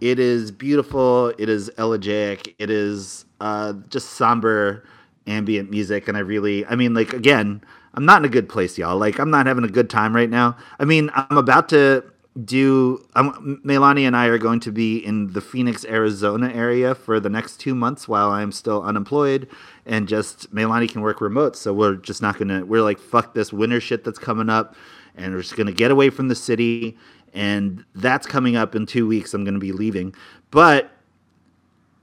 it 0.01 0.19
is 0.19 0.51
beautiful. 0.51 1.29
It 1.39 1.49
is 1.49 1.71
elegiac. 1.77 2.55
It 2.59 2.71
is 2.71 3.27
uh, 3.41 3.75
just 3.89 4.11
somber 4.11 4.85
ambient 5.27 5.71
music, 5.71 6.09
and 6.09 6.17
I 6.17 6.21
really, 6.21 6.65
I 6.67 6.77
mean, 6.77 6.95
like 6.95 7.13
again, 7.13 7.63
I'm 7.95 8.05
not 8.05 8.23
in 8.23 8.25
a 8.25 8.33
good 8.33 8.49
place, 8.49 8.79
y'all. 8.79 8.97
Like 8.97 9.19
I'm 9.19 9.31
not 9.31 9.47
having 9.47 9.65
a 9.65 9.69
good 9.69 9.91
time 9.91 10.15
right 10.15 10.31
now. 10.31 10.57
I 10.79 10.85
mean, 10.85 11.11
I'm 11.15 11.37
about 11.37 11.69
to 11.71 12.05
do. 12.45 13.05
I'm, 13.15 13.61
Melania 13.65 14.07
and 14.07 14.17
I 14.17 14.27
are 14.27 14.39
going 14.39 14.61
to 14.61 14.73
be 14.73 14.99
in 14.99 15.33
the 15.33 15.41
Phoenix, 15.41 15.85
Arizona 15.85 16.51
area 16.53 16.95
for 16.95 17.21
the 17.21 17.29
next 17.29 17.59
two 17.59 17.75
months 17.75 18.07
while 18.09 18.31
I'm 18.31 18.53
still 18.53 18.83
unemployed, 18.83 19.49
and 19.91 20.09
just 20.09 20.51
Melania 20.55 20.89
can 20.89 21.03
work 21.03 21.21
remote. 21.21 21.57
So 21.57 21.75
we're 21.75 21.97
just 21.97 22.23
not 22.23 22.39
gonna. 22.39 22.65
We're 22.65 22.81
like, 22.83 22.99
fuck 22.99 23.35
this 23.35 23.53
winter 23.53 23.81
shit 23.81 24.05
that's 24.05 24.19
coming 24.19 24.49
up, 24.49 24.75
and 25.17 25.35
we're 25.35 25.43
just 25.43 25.57
gonna 25.57 25.73
get 25.73 25.91
away 25.91 26.09
from 26.09 26.29
the 26.29 26.35
city. 26.35 26.97
And 27.35 27.85
that's 27.95 28.27
coming 28.27 28.57
up 28.57 28.75
in 28.75 28.87
two 28.87 29.07
weeks. 29.07 29.35
I'm 29.35 29.45
gonna 29.45 29.59
be 29.59 29.73
leaving, 29.73 30.15
but 30.51 30.91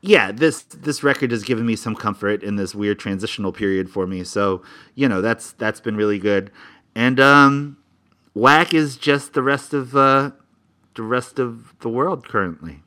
yeah, 0.02 0.32
this 0.32 0.64
this 0.64 1.02
record 1.04 1.32
has 1.32 1.44
given 1.44 1.66
me 1.66 1.76
some 1.76 1.96
comfort 1.96 2.44
in 2.44 2.56
this 2.58 2.76
weird 2.76 3.00
transitional 3.00 3.52
period 3.52 3.90
for 3.90 4.06
me. 4.06 4.24
So 4.24 4.62
you 4.96 5.10
know 5.10 5.22
that's 5.22 5.54
that's 5.54 5.80
been 5.82 5.96
really 5.98 6.20
good, 6.20 6.52
and 6.96 7.20
um, 7.20 7.78
whack 8.34 8.74
is 8.74 8.96
just 8.98 9.34
the 9.34 9.42
rest 9.42 9.74
of 9.74 9.96
uh, 9.96 10.32
the 10.96 11.04
rest 11.04 11.40
of 11.40 11.74
the 11.80 11.90
world 11.90 12.28
currently. 12.28 12.82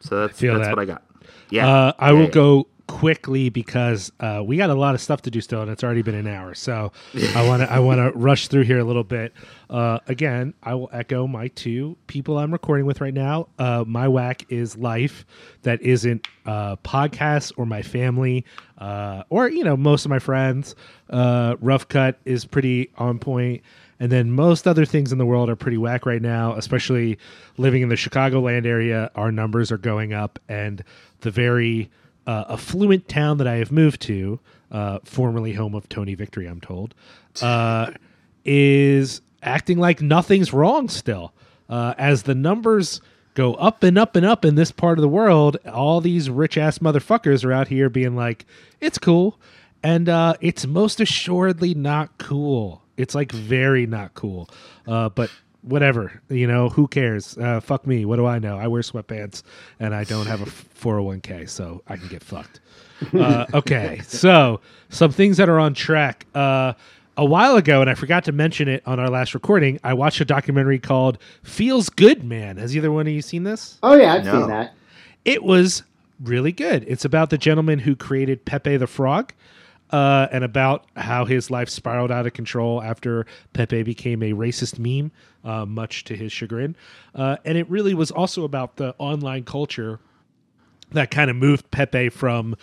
So 0.00 0.20
that's 0.20 0.38
that's 0.40 0.66
that. 0.66 0.70
what 0.70 0.78
I 0.78 0.84
got. 0.84 1.02
Yeah, 1.50 1.68
Uh, 1.68 1.92
I 1.98 2.12
Yeah, 2.12 2.12
will 2.12 2.20
yeah. 2.22 2.30
go 2.30 2.66
quickly 2.92 3.48
because 3.48 4.12
uh, 4.20 4.42
we 4.44 4.58
got 4.58 4.68
a 4.68 4.74
lot 4.74 4.94
of 4.94 5.00
stuff 5.00 5.22
to 5.22 5.30
do 5.30 5.40
still, 5.40 5.62
and 5.62 5.70
it's 5.70 5.82
already 5.82 6.02
been 6.02 6.14
an 6.14 6.26
hour. 6.26 6.54
So 6.54 6.92
I 7.34 7.46
want 7.48 7.62
to 7.62 7.72
I 7.72 7.78
want 7.78 7.98
to 7.98 8.10
rush 8.18 8.48
through 8.48 8.64
here 8.64 8.78
a 8.78 8.84
little 8.84 9.02
bit. 9.02 9.32
Uh, 9.70 9.98
again, 10.08 10.52
I 10.62 10.74
will 10.74 10.90
echo 10.92 11.26
my 11.26 11.48
two 11.48 11.96
people 12.06 12.38
I'm 12.38 12.52
recording 12.52 12.84
with 12.84 13.00
right 13.00 13.14
now. 13.14 13.48
Uh, 13.58 13.84
my 13.86 14.08
whack 14.08 14.44
is 14.50 14.76
life 14.76 15.24
that 15.62 15.80
isn't 15.80 16.28
uh, 16.44 16.76
podcasts 16.76 17.50
or 17.56 17.64
my 17.64 17.80
family 17.80 18.44
uh, 18.76 19.22
or 19.30 19.48
you 19.48 19.64
know 19.64 19.76
most 19.76 20.04
of 20.04 20.10
my 20.10 20.18
friends. 20.18 20.74
Uh, 21.08 21.56
Rough 21.60 21.88
Cut 21.88 22.18
is 22.26 22.44
pretty 22.44 22.90
on 22.98 23.18
point. 23.18 23.62
And 24.00 24.10
then 24.10 24.32
most 24.32 24.66
other 24.66 24.84
things 24.84 25.12
in 25.12 25.18
the 25.18 25.26
world 25.26 25.48
are 25.48 25.54
pretty 25.54 25.76
whack 25.78 26.06
right 26.06 26.20
now, 26.20 26.54
especially 26.56 27.18
living 27.56 27.82
in 27.82 27.88
the 27.88 27.94
Chicagoland 27.94 28.66
area. 28.66 29.12
Our 29.14 29.30
numbers 29.30 29.70
are 29.70 29.78
going 29.78 30.12
up, 30.12 30.40
and 30.48 30.82
the 31.20 31.30
very 31.30 31.88
uh, 32.26 32.44
affluent 32.48 33.08
town 33.08 33.38
that 33.38 33.46
I 33.46 33.56
have 33.56 33.72
moved 33.72 34.00
to, 34.02 34.40
uh, 34.70 34.98
formerly 35.04 35.54
home 35.54 35.74
of 35.74 35.88
Tony 35.88 36.14
Victory, 36.14 36.46
I'm 36.46 36.60
told, 36.60 36.94
uh, 37.40 37.92
is 38.44 39.20
acting 39.42 39.78
like 39.78 40.00
nothing's 40.00 40.52
wrong 40.52 40.88
still. 40.88 41.32
Uh, 41.68 41.94
as 41.96 42.24
the 42.24 42.34
numbers 42.34 43.00
go 43.34 43.54
up 43.54 43.82
and 43.82 43.98
up 43.98 44.14
and 44.16 44.26
up 44.26 44.44
in 44.44 44.54
this 44.54 44.70
part 44.70 44.98
of 44.98 45.02
the 45.02 45.08
world, 45.08 45.56
all 45.72 46.00
these 46.00 46.28
rich 46.28 46.58
ass 46.58 46.78
motherfuckers 46.78 47.44
are 47.44 47.52
out 47.52 47.68
here 47.68 47.88
being 47.88 48.14
like, 48.14 48.44
it's 48.80 48.98
cool. 48.98 49.38
And 49.82 50.08
uh, 50.08 50.34
it's 50.40 50.66
most 50.66 51.00
assuredly 51.00 51.74
not 51.74 52.18
cool. 52.18 52.82
It's 52.96 53.14
like 53.14 53.32
very 53.32 53.86
not 53.86 54.14
cool. 54.14 54.48
Uh, 54.86 55.08
but 55.08 55.30
whatever, 55.62 56.20
you 56.28 56.46
know, 56.46 56.68
who 56.68 56.86
cares? 56.88 57.36
Uh, 57.38 57.60
fuck 57.60 57.86
me. 57.86 58.04
What 58.04 58.16
do 58.16 58.26
I 58.26 58.38
know? 58.38 58.58
I 58.58 58.66
wear 58.68 58.82
sweatpants 58.82 59.42
and 59.80 59.94
I 59.94 60.04
don't 60.04 60.26
have 60.26 60.42
a 60.42 60.44
401k, 60.80 61.48
so 61.48 61.82
I 61.88 61.96
can 61.96 62.08
get 62.08 62.22
fucked. 62.22 62.60
Uh, 63.14 63.46
okay, 63.54 64.00
so 64.06 64.60
some 64.88 65.10
things 65.10 65.36
that 65.38 65.48
are 65.48 65.58
on 65.58 65.74
track. 65.74 66.26
Uh, 66.34 66.72
a 67.16 67.24
while 67.24 67.56
ago, 67.56 67.80
and 67.82 67.90
I 67.90 67.94
forgot 67.94 68.24
to 68.24 68.32
mention 68.32 68.68
it 68.68 68.82
on 68.86 68.98
our 68.98 69.10
last 69.10 69.34
recording, 69.34 69.78
I 69.84 69.92
watched 69.92 70.20
a 70.20 70.24
documentary 70.24 70.78
called 70.78 71.18
Feels 71.42 71.90
Good 71.90 72.24
Man. 72.24 72.56
Has 72.56 72.74
either 72.76 72.90
one 72.90 73.06
of 73.06 73.12
you 73.12 73.20
seen 73.20 73.42
this? 73.44 73.78
Oh 73.82 73.94
yeah, 73.94 74.14
I've 74.14 74.24
No. 74.24 74.38
seen 74.40 74.48
that. 74.48 74.72
It 75.24 75.42
was 75.42 75.82
really 76.22 76.52
good. 76.52 76.84
It's 76.88 77.04
about 77.04 77.28
the 77.30 77.36
gentleman 77.38 77.80
who 77.80 77.94
created 77.96 78.44
Pepe 78.44 78.76
the 78.78 78.86
Frog. 78.86 79.32
Uh, 79.92 80.26
and 80.32 80.42
about 80.42 80.86
how 80.96 81.26
his 81.26 81.50
life 81.50 81.68
spiraled 81.68 82.10
out 82.10 82.26
of 82.26 82.32
control 82.32 82.82
after 82.82 83.26
Pepe 83.52 83.82
became 83.82 84.22
a 84.22 84.32
racist 84.32 84.78
meme, 84.78 85.12
uh, 85.44 85.66
much 85.66 86.04
to 86.04 86.16
his 86.16 86.32
chagrin. 86.32 86.74
Uh, 87.14 87.36
and 87.44 87.58
it 87.58 87.68
really 87.68 87.92
was 87.92 88.10
also 88.10 88.44
about 88.44 88.76
the 88.76 88.94
online 88.96 89.44
culture 89.44 90.00
that 90.92 91.10
kind 91.10 91.30
of 91.30 91.36
moved 91.36 91.70
Pepe 91.70 92.08
from 92.08 92.56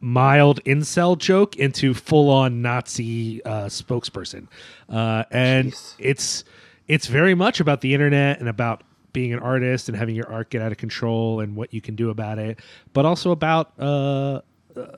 mild 0.00 0.62
incel 0.64 1.16
joke 1.16 1.56
into 1.56 1.94
full 1.94 2.30
on 2.30 2.62
Nazi 2.62 3.42
uh, 3.44 3.66
spokesperson. 3.66 4.48
Uh, 4.88 5.24
and 5.30 5.72
Jeez. 5.72 5.94
it's 5.98 6.44
it's 6.88 7.06
very 7.06 7.34
much 7.34 7.60
about 7.60 7.80
the 7.80 7.94
internet 7.94 8.38
and 8.38 8.48
about 8.48 8.82
being 9.12 9.32
an 9.32 9.38
artist 9.38 9.88
and 9.88 9.96
having 9.96 10.14
your 10.14 10.30
art 10.30 10.50
get 10.50 10.60
out 10.60 10.72
of 10.72 10.78
control 10.78 11.40
and 11.40 11.56
what 11.56 11.72
you 11.72 11.80
can 11.80 11.96
do 11.96 12.10
about 12.10 12.38
it, 12.38 12.60
but 12.92 13.06
also 13.06 13.30
about 13.30 13.72
uh, 13.78 13.84
uh, 13.84 14.40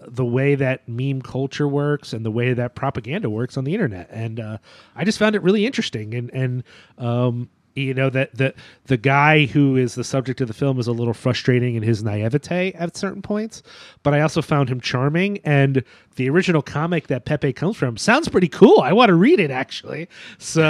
the 0.07 0.24
way 0.24 0.55
that 0.55 0.89
meme 0.89 1.22
culture 1.22 1.68
works 1.68 2.12
and 2.12 2.24
the 2.24 2.31
way 2.31 2.53
that 2.53 2.74
propaganda 2.74 3.31
works 3.31 3.57
on 3.57 3.64
the 3.64 3.74
internet. 3.74 4.09
And 4.11 4.41
uh, 4.41 4.59
I 4.97 5.05
just 5.05 5.18
found 5.18 5.37
it 5.37 5.43
really 5.43 5.66
interesting. 5.66 6.14
And 6.14 6.31
and 6.33 6.64
um, 6.99 7.49
you 7.74 7.95
know 7.95 8.11
that 8.11 8.35
the 8.35 8.55
the 8.87 8.97
guy 8.97 9.47
who 9.47 9.76
is 9.76 9.95
the 9.95 10.05
subject 10.05 10.41
of 10.41 10.49
the 10.49 10.55
film 10.55 10.79
is 10.81 10.87
a 10.87 10.93
little 10.93 11.14
frustrating 11.14 11.76
in 11.76 11.83
his 11.83 12.03
naivete 12.03 12.72
at 12.72 12.97
certain 12.97 13.22
points, 13.22 13.62
but 14.03 14.14
I 14.14 14.20
also 14.20 14.43
found 14.43 14.68
him 14.68 14.81
charming. 14.81 15.39
And 15.45 15.85
the 16.16 16.29
original 16.29 16.62
comic 16.62 17.07
that 17.07 17.24
Pepe 17.24 17.53
comes 17.53 17.76
from 17.76 17.97
sounds 17.97 18.29
pretty 18.29 18.49
cool. 18.49 18.81
I 18.81 18.93
want 18.93 19.11
to 19.11 19.14
read 19.14 19.39
it 19.39 19.51
actually. 19.51 20.09
So 20.39 20.64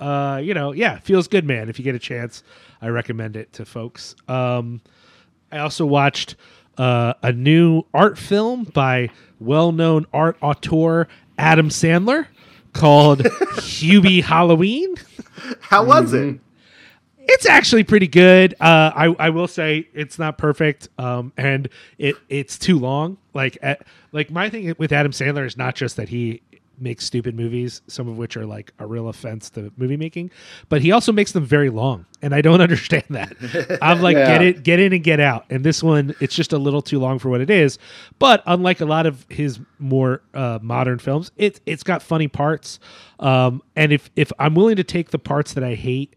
uh, 0.00 0.40
you 0.42 0.54
know, 0.54 0.72
yeah, 0.72 0.98
feels 1.00 1.28
good, 1.28 1.44
man. 1.44 1.68
If 1.68 1.78
you 1.78 1.84
get 1.84 1.94
a 1.94 2.00
chance, 2.00 2.42
I 2.80 2.88
recommend 2.88 3.36
it 3.36 3.52
to 3.54 3.64
folks. 3.64 4.16
Um, 4.26 4.80
I 5.52 5.58
also 5.58 5.84
watched 5.86 6.36
uh, 6.78 7.14
a 7.22 7.32
new 7.32 7.84
art 7.92 8.18
film 8.18 8.64
by 8.64 9.10
well-known 9.40 10.06
art 10.12 10.36
auteur 10.42 11.08
Adam 11.38 11.68
Sandler 11.68 12.26
called 12.72 13.18
Hubie 13.20 14.22
Halloween. 14.22 14.94
How 15.60 15.84
was 15.84 16.12
it? 16.12 16.38
It's 17.26 17.46
actually 17.46 17.84
pretty 17.84 18.06
good. 18.08 18.54
Uh, 18.60 18.92
I 18.94 19.06
I 19.18 19.30
will 19.30 19.48
say 19.48 19.88
it's 19.94 20.18
not 20.18 20.36
perfect, 20.36 20.88
um, 20.98 21.32
and 21.38 21.68
it 21.96 22.16
it's 22.28 22.58
too 22.58 22.78
long. 22.78 23.16
Like 23.32 23.56
at, 23.62 23.86
like 24.12 24.30
my 24.30 24.50
thing 24.50 24.74
with 24.78 24.92
Adam 24.92 25.12
Sandler 25.12 25.46
is 25.46 25.56
not 25.56 25.74
just 25.74 25.96
that 25.96 26.10
he 26.10 26.42
makes 26.78 27.04
stupid 27.04 27.34
movies, 27.36 27.82
some 27.86 28.08
of 28.08 28.16
which 28.18 28.36
are 28.36 28.46
like 28.46 28.72
a 28.78 28.86
real 28.86 29.08
offense 29.08 29.50
to 29.50 29.72
movie 29.76 29.96
making, 29.96 30.30
but 30.68 30.82
he 30.82 30.92
also 30.92 31.12
makes 31.12 31.32
them 31.32 31.44
very 31.44 31.70
long, 31.70 32.06
and 32.22 32.34
I 32.34 32.40
don't 32.40 32.60
understand 32.68 33.04
that. 33.10 33.78
I'm 33.82 34.00
like, 34.00 34.16
Yeah. 34.16 34.26
get 34.38 34.42
it, 34.42 34.62
get 34.62 34.80
in 34.80 34.92
and 34.92 35.02
get 35.04 35.20
out. 35.20 35.44
And 35.50 35.64
this 35.64 35.82
one, 35.82 36.14
it's 36.20 36.34
just 36.34 36.52
a 36.52 36.58
little 36.58 36.82
too 36.82 36.98
long 36.98 37.18
for 37.18 37.28
what 37.28 37.40
it 37.40 37.50
is. 37.50 37.78
But 38.18 38.42
unlike 38.46 38.80
a 38.80 38.86
lot 38.86 39.06
of 39.06 39.26
his 39.28 39.58
more 39.78 40.22
uh, 40.34 40.58
modern 40.62 40.98
films, 40.98 41.30
it 41.36 41.60
it's 41.66 41.82
got 41.82 42.02
funny 42.02 42.28
parts. 42.28 42.78
Um, 43.20 43.62
and 43.76 43.92
if 43.92 44.10
if 44.16 44.32
I'm 44.38 44.54
willing 44.54 44.76
to 44.76 44.84
take 44.84 45.10
the 45.10 45.18
parts 45.18 45.54
that 45.54 45.64
I 45.64 45.74
hate 45.74 46.14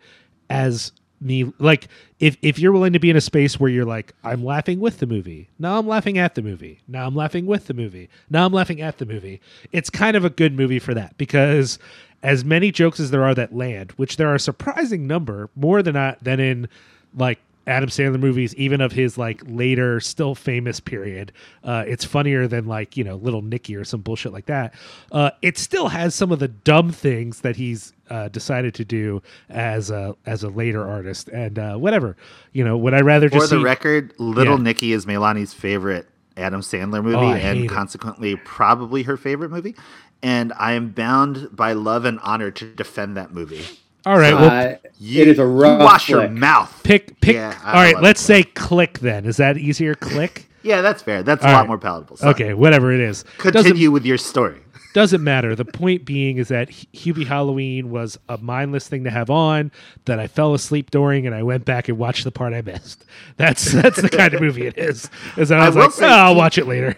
as 0.49 0.91
me 1.19 1.51
like 1.59 1.87
if 2.19 2.37
if 2.41 2.59
you're 2.59 2.71
willing 2.71 2.93
to 2.93 2.99
be 2.99 3.09
in 3.09 3.15
a 3.15 3.21
space 3.21 3.59
where 3.59 3.69
you're 3.69 3.85
like 3.85 4.13
I'm 4.23 4.43
laughing 4.43 4.79
with 4.79 4.99
the 4.99 5.07
movie. 5.07 5.49
Now 5.59 5.79
I'm 5.79 5.87
laughing 5.87 6.17
at 6.17 6.35
the 6.35 6.41
movie. 6.41 6.81
Now 6.87 7.07
I'm 7.07 7.15
laughing 7.15 7.45
with 7.45 7.67
the 7.67 7.73
movie. 7.73 8.09
Now 8.29 8.45
I'm 8.45 8.53
laughing 8.53 8.81
at 8.81 8.97
the 8.97 9.05
movie. 9.05 9.41
It's 9.71 9.89
kind 9.89 10.15
of 10.15 10.25
a 10.25 10.29
good 10.29 10.53
movie 10.53 10.79
for 10.79 10.93
that 10.93 11.17
because 11.17 11.79
as 12.23 12.43
many 12.43 12.71
jokes 12.71 12.99
as 12.99 13.11
there 13.11 13.23
are 13.23 13.35
that 13.35 13.55
land 13.55 13.91
which 13.91 14.17
there 14.17 14.27
are 14.27 14.35
a 14.35 14.39
surprising 14.39 15.05
number 15.05 15.49
more 15.55 15.83
than 15.83 15.95
I, 15.95 16.15
than 16.21 16.39
in 16.39 16.67
like 17.15 17.39
Adam 17.67 17.89
Sandler 17.89 18.19
movies, 18.19 18.55
even 18.55 18.81
of 18.81 18.93
his 18.93 19.17
like 19.17 19.41
later, 19.45 19.99
still 19.99 20.33
famous 20.33 20.79
period, 20.79 21.31
uh, 21.63 21.83
it's 21.85 22.03
funnier 22.05 22.47
than 22.47 22.65
like 22.65 22.97
you 22.97 23.03
know 23.03 23.17
Little 23.17 23.41
Nicky 23.41 23.75
or 23.75 23.83
some 23.83 24.01
bullshit 24.01 24.31
like 24.33 24.45
that. 24.47 24.73
Uh, 25.11 25.31
it 25.41 25.57
still 25.57 25.89
has 25.89 26.15
some 26.15 26.31
of 26.31 26.39
the 26.39 26.47
dumb 26.47 26.91
things 26.91 27.41
that 27.41 27.57
he's 27.57 27.93
uh, 28.09 28.29
decided 28.29 28.73
to 28.75 28.85
do 28.85 29.21
as 29.49 29.91
a 29.91 30.15
as 30.25 30.43
a 30.43 30.49
later 30.49 30.87
artist, 30.87 31.27
and 31.29 31.59
uh, 31.59 31.75
whatever. 31.75 32.15
You 32.53 32.63
know, 32.63 32.77
would 32.77 32.93
I 32.93 33.01
rather 33.01 33.29
For 33.29 33.35
just 33.39 33.49
the 33.51 33.57
see- 33.57 33.63
record, 33.63 34.13
Little 34.17 34.55
Yeah. 34.57 34.63
Nicky 34.63 34.93
is 34.93 35.05
Melani's 35.05 35.53
favorite 35.53 36.07
Adam 36.37 36.61
Sandler 36.61 37.03
movie, 37.03 37.17
Oh, 37.17 37.33
and 37.33 37.65
it. 37.65 37.69
consequently 37.69 38.35
probably 38.37 39.03
her 39.03 39.17
favorite 39.17 39.51
movie. 39.51 39.75
And 40.23 40.51
I 40.57 40.71
am 40.71 40.89
bound 40.91 41.49
by 41.55 41.73
love 41.73 42.05
and 42.05 42.19
honor 42.23 42.49
to 42.49 42.73
defend 42.73 43.17
that 43.17 43.33
movie. 43.33 43.63
All 44.05 44.17
right, 44.17 44.33
well, 44.33 44.49
Uh, 44.73 44.75
You, 44.99 45.21
it 45.23 45.27
is 45.27 45.39
a 45.39 45.45
rough 45.45 45.79
you 45.79 45.85
wash 45.85 46.09
your 46.09 46.27
mouth. 46.29 46.81
pick 46.83 47.19
pick. 47.21 47.35
Yeah, 47.35 47.57
all 47.65 47.73
right, 47.73 48.01
let's 48.01 48.21
it. 48.21 48.25
say 48.25 48.43
click. 48.43 48.99
Then 48.99 49.25
is 49.25 49.37
that 49.37 49.57
easier? 49.57 49.95
Click. 49.95 50.43
Yeah, 50.63 50.81
that's 50.81 51.01
fair. 51.01 51.23
That's 51.23 51.45
a 51.45 51.47
lot 51.47 51.59
right. 51.59 51.67
more 51.67 51.77
palatable. 51.77 52.17
Sorry. 52.17 52.31
Okay, 52.33 52.53
whatever 52.53 52.91
it 52.91 52.99
is. 52.99 53.23
Doesn't 53.37 53.53
Continue 53.53 53.89
with 53.89 54.05
your 54.05 54.17
story. 54.17 54.59
doesn't 54.93 55.23
matter. 55.23 55.55
The 55.55 55.63
point 55.63 56.03
being 56.03 56.37
is 56.37 56.49
that 56.49 56.67
Hubie 56.69 57.25
Halloween 57.25 57.89
was 57.89 58.19
a 58.27 58.37
mindless 58.39 58.85
thing 58.85 59.05
to 59.05 59.09
have 59.09 59.29
on 59.29 59.71
that 60.05 60.19
I 60.19 60.27
fell 60.27 60.53
asleep 60.53 60.91
during, 60.91 61.25
and 61.25 61.33
I 61.33 61.41
went 61.43 61.63
back 61.63 61.87
and 61.87 61.97
watched 61.97 62.25
the 62.25 62.31
part 62.31 62.53
I 62.53 62.63
missed. 62.63 63.05
That's 63.37 63.71
that's 63.71 64.01
the 64.01 64.09
kind 64.09 64.33
of 64.33 64.41
movie 64.41 64.65
it 64.67 64.77
is. 64.77 65.09
Is 65.37 65.49
that 65.49 65.59
I 65.61 65.65
I 65.65 65.67
was 65.67 65.75
will 65.75 65.83
like, 65.83 65.91
say 65.93 66.05
oh, 66.05 66.09
I'll 66.09 66.35
watch 66.35 66.57
it 66.57 66.67
later. 66.67 66.97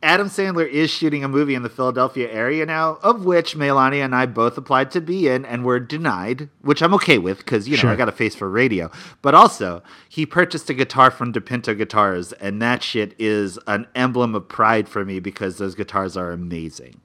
Adam 0.00 0.28
Sandler 0.28 0.68
is 0.68 0.90
shooting 0.90 1.24
a 1.24 1.28
movie 1.28 1.56
in 1.56 1.62
the 1.62 1.68
Philadelphia 1.68 2.30
area 2.30 2.64
now, 2.64 2.98
of 3.02 3.24
which 3.24 3.56
Melania 3.56 4.04
and 4.04 4.14
I 4.14 4.26
both 4.26 4.56
applied 4.56 4.92
to 4.92 5.00
be 5.00 5.26
in 5.26 5.44
and 5.44 5.64
were 5.64 5.80
denied, 5.80 6.48
which 6.62 6.82
I'm 6.82 6.94
okay 6.94 7.18
with 7.18 7.38
because, 7.38 7.66
you 7.68 7.76
know, 7.76 7.80
Sure. 7.80 7.90
I 7.90 7.96
got 7.96 8.08
a 8.08 8.12
face 8.12 8.36
for 8.36 8.48
radio. 8.48 8.92
But 9.22 9.34
also, 9.34 9.82
he 10.08 10.24
purchased 10.24 10.70
a 10.70 10.74
guitar 10.74 11.10
from 11.10 11.32
DePinto 11.32 11.76
Guitars, 11.76 12.32
and 12.34 12.62
that 12.62 12.84
shit 12.84 13.12
is 13.18 13.58
an 13.66 13.88
emblem 13.96 14.36
of 14.36 14.46
pride 14.48 14.88
for 14.88 15.04
me 15.04 15.18
because 15.18 15.58
those 15.58 15.74
guitars 15.74 16.16
are 16.16 16.30
amazing. 16.30 17.00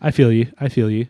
I 0.00 0.10
feel 0.10 0.32
you. 0.32 0.50
I 0.58 0.70
feel 0.70 0.90
you. 0.90 1.08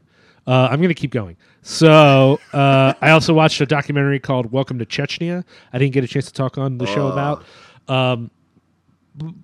Uh, 0.49 0.67
I'm 0.71 0.79
going 0.81 0.89
to 0.89 0.95
keep 0.95 1.13
going. 1.13 1.37
So 1.63 2.41
uh, 2.53 2.95
I 3.01 3.11
also 3.11 3.35
watched 3.35 3.61
a 3.61 3.67
documentary 3.67 4.19
called 4.19 4.51
"Welcome 4.51 4.79
to 4.81 4.87
Chechnya." 4.87 5.45
I 5.73 5.79
didn't 5.79 5.93
get 5.93 6.03
a 6.03 6.09
chance 6.09 6.27
to 6.27 6.33
talk 6.33 6.59
on 6.59 6.79
the 6.79 6.87
show 6.87 7.07
Oh. 7.07 7.13
about. 7.13 7.45
Um, 7.87 8.25
b- 8.27 8.31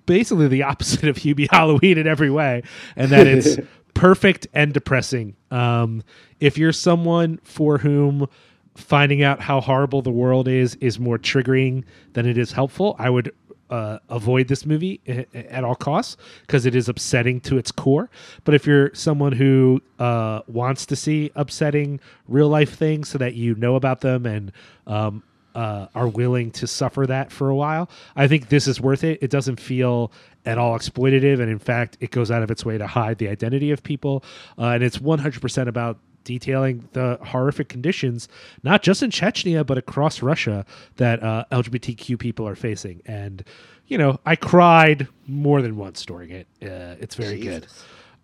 basically, 0.05 0.47
the 0.47 0.63
opposite 0.63 1.07
of 1.09 1.17
Hubie 1.17 1.47
Halloween 1.51 1.97
in 1.97 2.07
every 2.07 2.29
way, 2.29 2.63
and 2.95 3.11
that 3.11 3.27
it's 3.27 3.57
perfect 3.93 4.47
and 4.53 4.73
depressing. 4.73 5.35
Um, 5.51 6.03
if 6.39 6.57
you're 6.57 6.73
someone 6.73 7.39
for 7.43 7.77
whom 7.77 8.27
finding 8.75 9.23
out 9.23 9.39
how 9.39 9.61
horrible 9.61 10.01
the 10.01 10.11
world 10.11 10.47
is 10.47 10.75
is 10.75 10.99
more 10.99 11.17
triggering 11.17 11.83
than 12.13 12.25
it 12.25 12.37
is 12.37 12.51
helpful, 12.51 12.95
I 12.99 13.09
would 13.09 13.33
uh, 13.69 13.97
avoid 14.09 14.47
this 14.47 14.65
movie 14.65 15.01
at 15.33 15.63
all 15.63 15.75
costs 15.75 16.17
because 16.41 16.65
it 16.65 16.75
is 16.75 16.87
upsetting 16.87 17.41
to 17.41 17.57
its 17.57 17.71
core. 17.71 18.09
But 18.43 18.53
if 18.53 18.67
you're 18.67 18.93
someone 18.93 19.31
who 19.31 19.81
uh, 19.97 20.41
wants 20.47 20.85
to 20.87 20.95
see 20.95 21.31
upsetting 21.35 21.99
real 22.27 22.49
life 22.49 22.75
things 22.75 23.09
so 23.09 23.17
that 23.17 23.33
you 23.33 23.55
know 23.55 23.75
about 23.75 24.01
them 24.01 24.25
and 24.25 24.51
um, 24.85 25.23
uh, 25.55 25.87
are 25.95 26.07
willing 26.07 26.51
to 26.51 26.67
suffer 26.67 27.07
that 27.07 27.31
for 27.31 27.49
a 27.49 27.55
while, 27.55 27.89
I 28.15 28.27
think 28.27 28.49
this 28.49 28.67
is 28.67 28.79
worth 28.79 29.03
it. 29.03 29.19
It 29.21 29.31
doesn't 29.31 29.59
feel 29.59 30.11
at 30.45 30.57
all 30.57 30.77
exploitative, 30.77 31.39
and 31.39 31.49
in 31.49 31.59
fact, 31.59 31.97
it 31.99 32.11
goes 32.11 32.29
out 32.29 32.43
of 32.43 32.51
its 32.51 32.63
way 32.63 32.77
to 32.77 32.85
hide 32.85 33.17
the 33.17 33.29
identity 33.29 33.71
of 33.71 33.81
people. 33.81 34.23
Uh, 34.57 34.65
and 34.67 34.83
it's 34.83 34.97
100% 34.99 35.67
about 35.67 35.97
detailing 36.23 36.89
the 36.93 37.17
horrific 37.23 37.69
conditions, 37.69 38.27
not 38.63 38.83
just 38.83 39.01
in 39.01 39.11
Chechnya, 39.11 39.65
but 39.65 39.77
across 39.77 40.21
Russia 40.21 40.65
that 40.97 41.23
uh, 41.23 41.45
LGBTQ 41.51 42.19
people 42.19 42.47
are 42.47 42.55
facing. 42.55 43.01
And, 43.05 43.43
you 43.87 43.97
know, 43.97 44.19
I 44.25 44.35
cried 44.35 45.07
more 45.27 45.61
than 45.61 45.77
once 45.77 46.05
during 46.05 46.31
it. 46.31 46.47
Uh, 46.61 46.95
it's 46.99 47.15
very 47.15 47.39
good. 47.39 47.67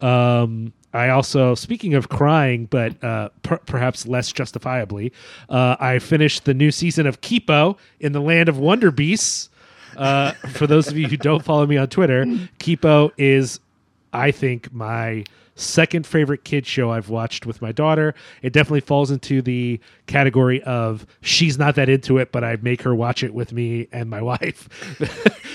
Um, 0.02 0.74
I 0.94 1.10
also, 1.10 1.56
speaking 1.56 1.94
of 1.94 2.10
crying, 2.10 2.66
but 2.66 3.02
uh, 3.04 3.30
per- 3.44 3.60
perhaps 3.60 4.06
less 4.08 4.32
justifiably, 4.32 5.14
uh, 5.50 5.78
I 5.80 6.00
finished 6.00 6.44
the 6.46 6.54
new 6.54 6.72
season 6.72 7.08
of 7.08 7.22
Kipo 7.22 7.78
in 8.00 8.12
the 8.12 8.20
Land 8.20 8.50
of 8.50 8.58
Wonder 8.58 8.92
Beasts. 8.92 9.50
Uh, 9.96 10.32
for 10.54 10.68
those 10.68 10.88
of 10.88 10.98
you 10.98 11.08
who 11.08 11.18
don't 11.18 11.44
follow 11.44 11.66
me 11.66 11.78
on 11.78 11.88
Twitter, 11.88 12.26
Kipo 12.60 13.12
is, 13.18 13.60
I 14.12 14.32
think, 14.32 14.74
my 14.74 15.24
second 15.56 16.08
favorite 16.08 16.44
kid 16.44 16.66
show 16.66 16.92
I've 16.92 17.10
watched 17.10 17.46
with 17.46 17.62
my 17.62 17.72
daughter. 17.72 18.16
It 18.42 18.52
definitely 18.52 18.82
falls 18.82 19.12
into 19.12 19.42
the 19.42 19.80
category 20.08 20.62
of 20.64 21.06
she's 21.22 21.58
not 21.58 21.76
that 21.76 21.88
into 21.88 22.18
it, 22.18 22.32
but 22.32 22.44
I 22.44 22.58
make 22.62 22.82
her 22.82 22.96
watch 22.96 23.24
it 23.24 23.34
with 23.34 23.54
me 23.54 23.88
and 23.92 24.10
my 24.10 24.22
wife. 24.34 24.68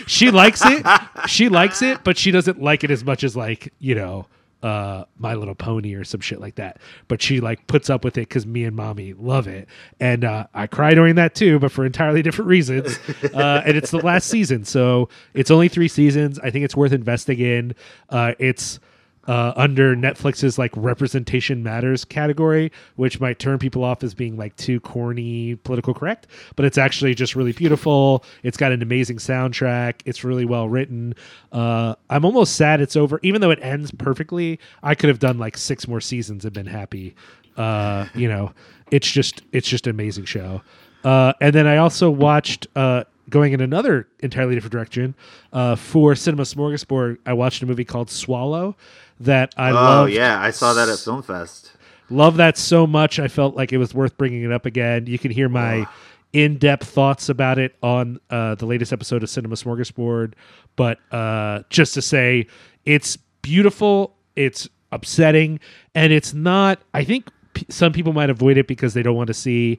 she 0.07 0.31
likes 0.31 0.63
it. 0.65 0.87
She 1.27 1.49
likes 1.49 1.83
it, 1.83 2.05
but 2.05 2.17
she 2.17 2.31
doesn't 2.31 2.61
like 2.63 2.85
it 2.85 2.91
as 2.91 3.05
much 3.05 3.25
as 3.25 3.37
like, 3.37 3.73
you 3.79 3.95
know, 3.95 4.27
uh 4.63 5.05
my 5.19 5.35
little 5.35 5.55
pony 5.55 5.95
or 5.95 6.05
some 6.05 6.21
shit 6.21 6.41
like 6.41 6.55
that. 6.57 6.79
But 7.09 7.21
she 7.23 7.41
like 7.41 7.67
puts 7.67 7.91
up 7.91 8.05
with 8.05 8.17
it 8.17 8.23
because 8.29 8.47
me 8.47 8.65
and 8.65 8.75
mommy 8.75 9.13
love 9.15 9.47
it. 9.47 9.69
And 10.01 10.25
uh 10.25 10.47
i 10.55 10.67
cry 10.67 10.95
during 10.95 11.15
that 11.17 11.35
too 11.35 11.59
but 11.59 11.71
for 11.73 11.85
entirely 11.85 12.23
different 12.27 12.49
reasons. 12.49 12.99
Uh 13.35 13.63
and 13.65 13.77
it's 13.77 13.91
the 13.91 13.99
last 13.99 14.29
season 14.29 14.65
so 14.65 15.09
it's 15.35 15.51
only 15.51 15.69
three 15.69 15.89
seasons. 15.89 16.39
I 16.41 16.51
think 16.51 16.65
it's 16.65 16.77
worth 16.77 16.93
investing 16.93 17.39
in. 17.39 17.75
Uh 18.09 18.33
it's 18.39 18.81
uh, 19.27 19.53
under 19.57 19.97
Netflix's 19.97 20.59
like 20.59 20.73
representation 20.77 21.63
matters 21.63 22.05
category, 22.05 22.71
which 22.97 23.21
might 23.21 23.39
turn 23.39 23.59
people 23.59 23.85
off 23.85 24.03
as 24.03 24.15
being 24.15 24.37
like 24.37 24.57
too 24.57 24.81
corny, 24.81 25.57
political 25.57 25.95
correct, 25.95 26.27
but 26.55 26.65
it's 26.65 26.79
actually 26.79 27.15
just 27.15 27.35
really 27.35 27.53
beautiful. 27.53 28.25
It's 28.43 28.57
got 28.57 28.73
an 28.73 28.83
amazing 28.83 29.19
soundtrack. 29.19 29.95
It's 30.05 30.25
really 30.25 30.45
well 30.45 30.69
written. 30.69 31.15
Uh, 31.53 31.95
I'm 32.11 32.25
almost 32.25 32.57
sad 32.57 32.81
it's 32.81 32.97
over, 32.97 33.21
even 33.23 33.41
though 33.41 33.51
it 33.51 33.59
ends 33.63 33.91
perfectly. 33.91 34.59
I 34.83 34.95
could 34.95 35.09
have 35.09 35.19
done 35.19 35.39
like 35.39 35.57
six 35.57 35.89
more 35.89 36.01
seasons 36.01 36.45
and 36.45 36.55
been 36.55 36.67
happy. 36.67 37.15
Uh, 37.57 38.07
you 38.15 38.29
know, 38.29 38.53
it's 38.91 39.11
just 39.11 39.43
it's 39.53 39.69
just 39.69 39.87
an 39.87 39.91
amazing 39.91 40.25
show. 40.25 40.63
Uh, 41.05 41.33
and 41.41 41.55
then 41.55 41.67
I 41.67 41.77
also 41.77 42.11
watched 42.11 42.67
uh, 42.75 43.05
going 43.31 43.53
in 43.53 43.61
another 43.61 44.09
entirely 44.21 44.55
different 44.55 44.73
direction 44.73 45.15
uh, 45.53 45.77
for 45.77 46.15
Cinema 46.15 46.43
Smorgasbord. 46.43 47.19
I 47.27 47.33
watched 47.33 47.63
a 47.63 47.67
movie 47.67 47.85
called 47.85 48.11
Swallow 48.11 48.77
that 49.21 49.55
I 49.57 49.71
oh, 49.71 49.75
love. 49.75 50.11
yeah. 50.11 50.41
I 50.41 50.51
saw 50.51 50.73
that 50.75 50.89
at 50.89 50.99
Film 50.99 51.23
Fest. 51.23 51.73
Love 52.11 52.37
that 52.37 52.57
so 52.57 52.87
much. 52.87 53.19
I 53.19 53.29
felt 53.29 53.57
like 53.57 53.73
it 53.73 53.79
was 53.79 53.93
worth 53.93 54.17
bringing 54.17 54.43
it 54.45 54.53
up 54.53 54.67
again. 54.67 55.07
You 55.07 55.19
can 55.19 55.31
hear 55.31 55.49
my 55.49 55.87
in-depth 56.33 56.87
thoughts 56.87 57.29
about 57.29 57.59
it 57.59 57.75
on 57.83 58.21
uh, 58.31 58.55
the 58.55 58.67
latest 58.67 58.93
episode 58.93 59.23
of 59.23 59.31
Cinema 59.31 59.57
Smorgasbord. 59.57 60.35
But 60.77 60.99
uh, 61.13 61.63
just 61.71 61.95
to 61.95 62.03
say, 62.03 62.47
it's 62.85 63.17
beautiful. 63.43 64.15
It's 64.37 64.69
upsetting, 64.93 65.59
and 65.95 66.13
it's 66.13 66.35
not. 66.35 66.81
I 66.95 67.05
think 67.05 67.29
p- 67.55 67.67
some 67.69 67.93
people 67.93 68.13
might 68.13 68.31
avoid 68.31 68.57
it 68.57 68.69
because 68.69 68.95
they 68.95 69.03
don't 69.03 69.17
want 69.17 69.29
to 69.29 69.35
see 69.35 69.79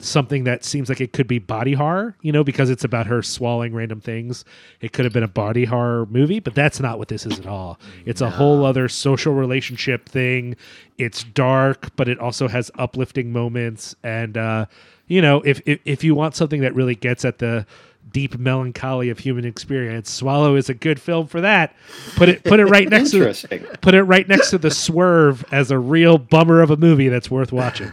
something 0.00 0.44
that 0.44 0.64
seems 0.64 0.88
like 0.88 1.00
it 1.00 1.12
could 1.12 1.26
be 1.26 1.38
body 1.38 1.72
horror, 1.72 2.16
you 2.22 2.30
know, 2.30 2.44
because 2.44 2.70
it's 2.70 2.84
about 2.84 3.06
her 3.06 3.20
swallowing 3.20 3.74
random 3.74 4.00
things. 4.00 4.44
It 4.80 4.92
could 4.92 5.04
have 5.04 5.12
been 5.12 5.24
a 5.24 5.28
body 5.28 5.64
horror 5.64 6.06
movie, 6.06 6.38
but 6.38 6.54
that's 6.54 6.78
not 6.78 6.98
what 6.98 7.08
this 7.08 7.26
is 7.26 7.38
at 7.38 7.46
all. 7.46 7.80
It's 8.04 8.20
a 8.20 8.30
whole 8.30 8.64
other 8.64 8.88
social 8.88 9.34
relationship 9.34 10.08
thing. 10.08 10.56
It's 10.98 11.24
dark, 11.24 11.94
but 11.96 12.08
it 12.08 12.18
also 12.20 12.46
has 12.48 12.70
uplifting 12.78 13.32
moments. 13.32 13.96
And, 14.04 14.36
uh, 14.36 14.66
you 15.08 15.20
know, 15.20 15.42
if, 15.42 15.60
if, 15.66 15.80
if 15.84 16.04
you 16.04 16.14
want 16.14 16.36
something 16.36 16.60
that 16.60 16.74
really 16.74 16.94
gets 16.94 17.24
at 17.24 17.38
the 17.38 17.66
deep 18.12 18.38
melancholy 18.38 19.10
of 19.10 19.18
human 19.18 19.44
experience. 19.44 20.10
Swallow 20.10 20.54
is 20.56 20.68
a 20.68 20.74
good 20.74 21.00
film 21.00 21.26
for 21.26 21.40
that. 21.40 21.74
Put 22.16 22.28
it 22.28 22.44
put 22.44 22.60
it 22.60 22.66
right 22.66 22.88
next 22.88 23.10
to 23.10 23.18
Interesting. 23.18 23.60
put 23.80 23.94
it 23.94 24.02
right 24.02 24.28
next 24.28 24.50
to 24.50 24.58
the 24.58 24.70
Swerve 24.70 25.44
as 25.52 25.70
a 25.70 25.78
real 25.78 26.18
bummer 26.18 26.60
of 26.60 26.70
a 26.70 26.76
movie 26.76 27.08
that's 27.08 27.30
worth 27.30 27.52
watching. 27.52 27.92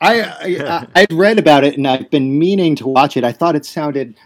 I, 0.00 0.22
I 0.22 0.86
I'd 0.94 1.12
read 1.12 1.38
about 1.38 1.64
it 1.64 1.76
and 1.76 1.86
I've 1.86 2.10
been 2.10 2.38
meaning 2.38 2.76
to 2.76 2.86
watch 2.86 3.16
it. 3.16 3.24
I 3.24 3.32
thought 3.32 3.56
it 3.56 3.64
sounded 3.64 4.16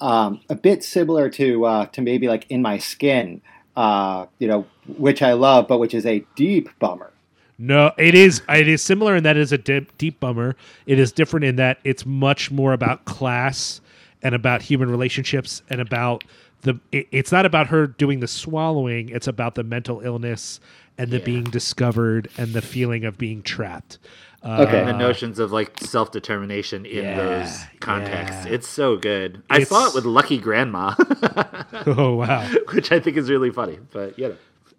um, 0.00 0.40
a 0.48 0.54
bit 0.54 0.84
similar 0.84 1.30
to 1.30 1.64
uh, 1.64 1.86
to 1.86 2.02
maybe 2.02 2.28
like 2.28 2.46
In 2.50 2.62
My 2.62 2.78
Skin, 2.78 3.40
uh, 3.76 4.26
you 4.38 4.48
know, 4.48 4.66
which 4.96 5.22
I 5.22 5.32
love, 5.32 5.68
but 5.68 5.78
which 5.78 5.94
is 5.94 6.06
a 6.06 6.24
deep 6.36 6.68
bummer. 6.78 7.12
No, 7.58 7.92
it 7.96 8.14
is. 8.14 8.42
It 8.48 8.68
is 8.68 8.82
similar 8.82 9.16
in 9.16 9.22
that 9.22 9.36
it 9.36 9.40
is 9.40 9.52
a 9.52 9.58
deep, 9.58 9.96
deep 9.96 10.20
bummer. 10.20 10.56
It 10.86 10.98
is 10.98 11.10
different 11.10 11.44
in 11.44 11.56
that 11.56 11.78
it's 11.84 12.04
much 12.04 12.50
more 12.50 12.74
about 12.74 13.06
class 13.06 13.80
and 14.26 14.34
about 14.34 14.60
human 14.62 14.90
relationships 14.90 15.62
and 15.70 15.80
about 15.80 16.24
the. 16.62 16.78
It, 16.92 17.06
it's 17.12 17.30
not 17.32 17.46
about 17.46 17.68
her 17.68 17.86
doing 17.86 18.20
the 18.20 18.26
swallowing. 18.28 19.08
It's 19.10 19.28
about 19.28 19.54
the 19.54 19.62
mental 19.64 20.00
illness 20.00 20.58
and 20.98 21.10
the 21.10 21.20
being 21.20 21.44
discovered 21.44 22.28
and 22.38 22.52
the 22.54 22.62
feeling 22.62 23.04
of 23.04 23.16
being 23.18 23.42
trapped. 23.42 23.98
Uh, 24.42 24.64
Okay. 24.66 24.78
And 24.80 24.88
the 24.88 24.92
notions 24.96 25.38
of 25.38 25.52
like 25.52 25.78
self 25.80 26.10
determination 26.10 26.86
in 26.86 27.04
Yeah, 27.04 27.16
those 27.16 27.62
contexts. 27.80 28.46
yeah. 28.46 28.52
It's 28.54 28.68
so 28.68 28.96
good. 28.96 29.42
I 29.50 29.62
saw 29.64 29.88
it 29.88 29.94
with 29.94 30.04
Lucky 30.04 30.38
Grandma, 30.38 30.94
Oh 31.86 32.14
wow. 32.16 32.48
which 32.72 32.90
I 32.92 32.98
think 33.00 33.16
is 33.16 33.28
really 33.30 33.50
funny. 33.50 33.78
But 33.92 34.18
you 34.18 34.28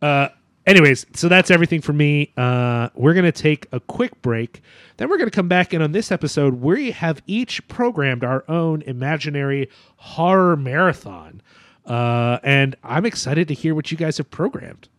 know. 0.01 0.07
Uh, 0.07 0.29
anyways, 0.67 1.07
so 1.13 1.27
that's 1.27 1.49
everything 1.49 1.81
for 1.81 1.93
me. 1.93 2.33
Uh, 2.37 2.89
we're 2.93 3.13
going 3.13 3.25
to 3.25 3.31
take 3.31 3.65
a 3.71 3.79
quick 3.79 4.21
break. 4.21 4.61
Then 4.97 5.09
we're 5.09 5.17
going 5.17 5.29
to 5.29 5.35
come 5.35 5.47
back. 5.47 5.73
And 5.73 5.81
on 5.81 5.93
this 5.93 6.11
episode, 6.11 6.61
we 6.61 6.91
have 6.91 7.23
each 7.25 7.67
programmed 7.67 8.23
our 8.23 8.43
own 8.47 8.83
imaginary 8.83 9.69
horror 9.95 10.55
marathon. 10.55 11.41
Uh, 11.85 12.37
and 12.43 12.75
I'm 12.83 13.05
excited 13.05 13.47
to 13.47 13.53
hear 13.53 13.73
what 13.73 13.91
you 13.91 13.97
guys 13.97 14.17
have 14.17 14.29
programmed. 14.29 14.89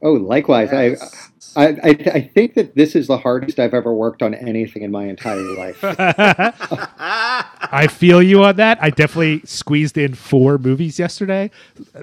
Oh, 0.00 0.12
likewise. 0.14 0.70
Yes. 0.72 1.30
I, 1.54 1.66
I 1.66 1.76
I 1.84 1.90
I 2.14 2.20
think 2.34 2.54
that 2.54 2.74
this 2.74 2.96
is 2.96 3.06
the 3.06 3.18
hardest 3.18 3.60
I've 3.60 3.74
ever 3.74 3.92
worked 3.92 4.22
on 4.22 4.34
anything 4.34 4.82
in 4.82 4.90
my 4.90 5.04
entire 5.04 5.42
life. 5.42 5.80
I 7.74 7.86
feel 7.86 8.22
you 8.22 8.44
on 8.44 8.56
that. 8.56 8.76
I 8.82 8.90
definitely 8.90 9.40
squeezed 9.46 9.96
in 9.96 10.14
four 10.14 10.58
movies 10.58 10.98
yesterday, 10.98 11.50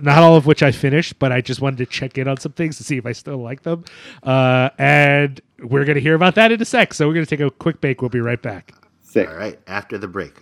not 0.02 0.18
all 0.18 0.36
of 0.36 0.48
which 0.48 0.64
I 0.64 0.72
finished, 0.72 1.20
but 1.20 1.32
I 1.32 1.42
just 1.42 1.62
wanted 1.62 1.78
to 1.78 1.86
check 1.86 2.18
in 2.18 2.28
on 2.28 2.38
some 2.38 2.54
things 2.54 2.78
to 2.78 2.84
see 2.84 2.98
if 2.98 3.06
I 3.06 3.12
still 3.12 3.38
like 3.38 3.62
them. 3.62 3.86
Uh, 4.24 4.72
and 4.80 5.40
we're 5.60 5.86
going 5.86 5.96
to 5.96 6.02
hear 6.02 6.16
about 6.16 6.34
that 6.36 6.52
in 6.52 6.60
a 6.60 6.66
sec. 6.66 6.96
So 6.96 7.08
we're 7.08 7.14
going 7.14 7.26
to 7.26 7.30
take 7.30 7.46
a 7.46 7.52
quick 7.52 7.82
break. 7.82 8.02
We'll 8.02 8.10
be 8.10 8.20
right 8.20 8.42
back. 8.42 8.74
Sick. 9.04 9.30
All 9.30 9.36
right, 9.36 9.60
after 9.68 10.00
the 10.00 10.08
break. 10.08 10.34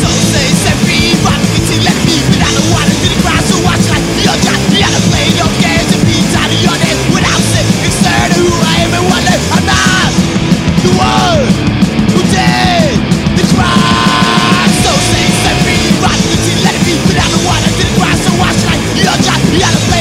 So 0.00 0.08
say, 0.30 0.46
set 0.62 1.43
your 19.54 19.60
job 19.60 19.84
You 19.88 19.93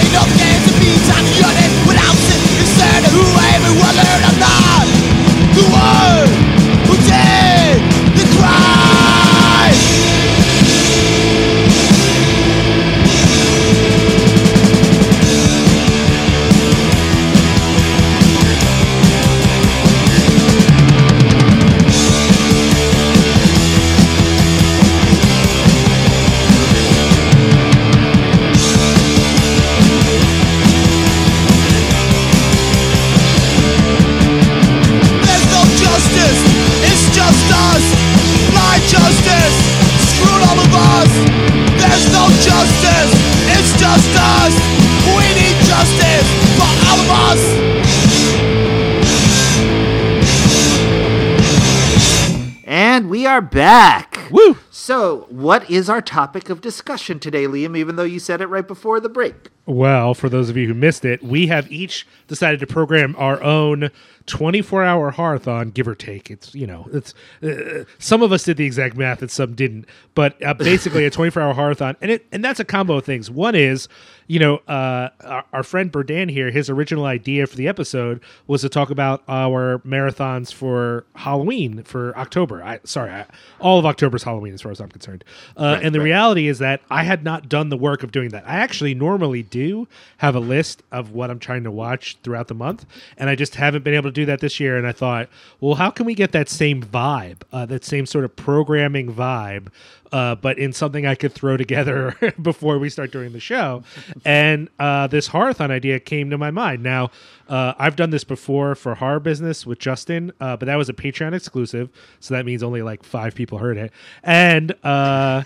are 53.33 53.41
back. 53.41 54.19
Woo! 54.29 54.59
So, 54.69 55.25
what 55.31 55.67
is 55.67 55.89
our 55.89 56.03
topic 56.03 56.51
of 56.51 56.61
discussion 56.61 57.19
today, 57.19 57.45
Liam, 57.45 57.75
even 57.75 57.95
though 57.95 58.03
you 58.03 58.19
said 58.19 58.41
it 58.41 58.45
right 58.45 58.67
before 58.67 58.99
the 58.99 59.09
break? 59.09 59.49
Well, 59.65 60.13
for 60.13 60.29
those 60.29 60.51
of 60.51 60.57
you 60.57 60.67
who 60.67 60.75
missed 60.75 61.03
it, 61.03 61.23
we 61.23 61.47
have 61.47 61.71
each 61.71 62.05
decided 62.27 62.59
to 62.59 62.67
program 62.67 63.15
our 63.17 63.41
own 63.41 63.89
24 64.25 64.83
hour 64.83 65.11
horathon, 65.11 65.73
give 65.73 65.87
or 65.87 65.95
take. 65.95 66.31
It's, 66.31 66.55
you 66.55 66.65
know, 66.65 66.87
it's 66.93 67.13
uh, 67.41 67.83
some 67.99 68.21
of 68.21 68.31
us 68.31 68.43
did 68.43 68.57
the 68.57 68.65
exact 68.65 68.95
math 68.95 69.21
and 69.21 69.29
some 69.29 69.53
didn't, 69.53 69.85
but 70.15 70.41
uh, 70.43 70.53
basically 70.53 71.05
a 71.05 71.09
24 71.11 71.41
hour 71.41 71.53
horathon. 71.53 71.95
And 72.01 72.11
it, 72.11 72.25
and 72.31 72.43
that's 72.43 72.59
a 72.59 72.65
combo 72.65 72.97
of 72.97 73.05
things. 73.05 73.29
One 73.29 73.55
is, 73.55 73.87
you 74.27 74.39
know, 74.39 74.57
uh, 74.67 75.09
our, 75.23 75.45
our 75.51 75.63
friend 75.63 75.91
Berdan 75.91 76.31
here, 76.31 76.51
his 76.51 76.69
original 76.69 77.05
idea 77.05 77.47
for 77.47 77.57
the 77.57 77.67
episode 77.67 78.21
was 78.47 78.61
to 78.61 78.69
talk 78.69 78.89
about 78.89 79.23
our 79.27 79.79
marathons 79.79 80.53
for 80.53 81.05
Halloween 81.15 81.83
for 81.83 82.17
October. 82.17 82.63
I, 82.63 82.79
sorry, 82.85 83.11
I, 83.11 83.25
all 83.59 83.79
of 83.79 83.85
October's 83.85 84.23
Halloween 84.23 84.53
as 84.53 84.61
far 84.61 84.71
as 84.71 84.79
I'm 84.79 84.89
concerned. 84.89 85.23
Uh, 85.57 85.79
and 85.83 85.93
the 85.93 85.99
right. 85.99 86.05
reality 86.05 86.47
is 86.47 86.59
that 86.59 86.81
I 86.89 87.03
had 87.03 87.23
not 87.23 87.49
done 87.49 87.69
the 87.69 87.77
work 87.77 88.03
of 88.03 88.11
doing 88.11 88.29
that. 88.29 88.47
I 88.47 88.55
actually 88.55 88.93
normally 88.93 89.43
do 89.43 89.87
have 90.17 90.35
a 90.35 90.39
list 90.39 90.83
of 90.91 91.11
what 91.11 91.29
I'm 91.29 91.39
trying 91.39 91.63
to 91.65 91.71
watch 91.71 92.17
throughout 92.23 92.47
the 92.47 92.55
month, 92.55 92.85
and 93.17 93.29
I 93.29 93.35
just 93.35 93.55
haven't 93.55 93.83
been 93.83 93.93
able 93.93 94.09
to 94.09 94.12
do 94.13 94.25
that 94.25 94.39
this 94.39 94.59
year. 94.59 94.77
And 94.77 94.87
I 94.87 94.91
thought, 94.91 95.29
well, 95.59 95.75
how 95.75 95.89
can 95.89 96.05
we 96.05 96.15
get 96.15 96.31
that 96.31 96.49
same 96.49 96.81
vibe, 96.81 97.41
uh, 97.51 97.65
that 97.65 97.83
same 97.83 98.05
sort 98.05 98.25
of 98.25 98.35
programming 98.35 99.13
vibe, 99.13 99.67
uh, 100.11 100.35
but 100.35 100.57
in 100.59 100.73
something 100.73 101.05
I 101.05 101.15
could 101.15 101.33
throw 101.33 101.57
together 101.63 102.15
before 102.41 102.77
we 102.79 102.89
start 102.89 103.11
doing 103.11 103.33
the 103.33 103.39
show? 103.39 103.83
And 104.25 104.69
uh, 104.79 105.07
this 105.07 105.29
horathon 105.29 105.71
idea 105.71 105.99
came 105.99 106.29
to 106.29 106.37
my 106.37 106.51
mind. 106.51 106.83
Now, 106.83 107.11
uh, 107.49 107.73
I've 107.77 107.95
done 107.95 108.09
this 108.09 108.23
before 108.23 108.73
for 108.75 108.95
horror 108.95 109.19
business 109.19 109.65
with 109.65 109.79
Justin, 109.79 110.31
uh, 110.39 110.55
but 110.57 110.65
that 110.67 110.75
was 110.75 110.89
a 110.89 110.93
Patreon 110.93 111.33
exclusive, 111.33 111.89
so 112.19 112.33
that 112.33 112.45
means 112.45 112.63
only 112.63 112.81
like 112.81 113.03
five 113.03 113.35
people 113.35 113.57
heard 113.57 113.77
it. 113.77 113.91
And 114.23 114.73
uh, 114.83 115.43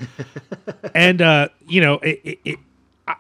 and 0.96 1.22
uh, 1.22 1.50
you 1.68 1.82
know, 1.82 1.96
it, 1.96 2.40
it, 2.46 2.60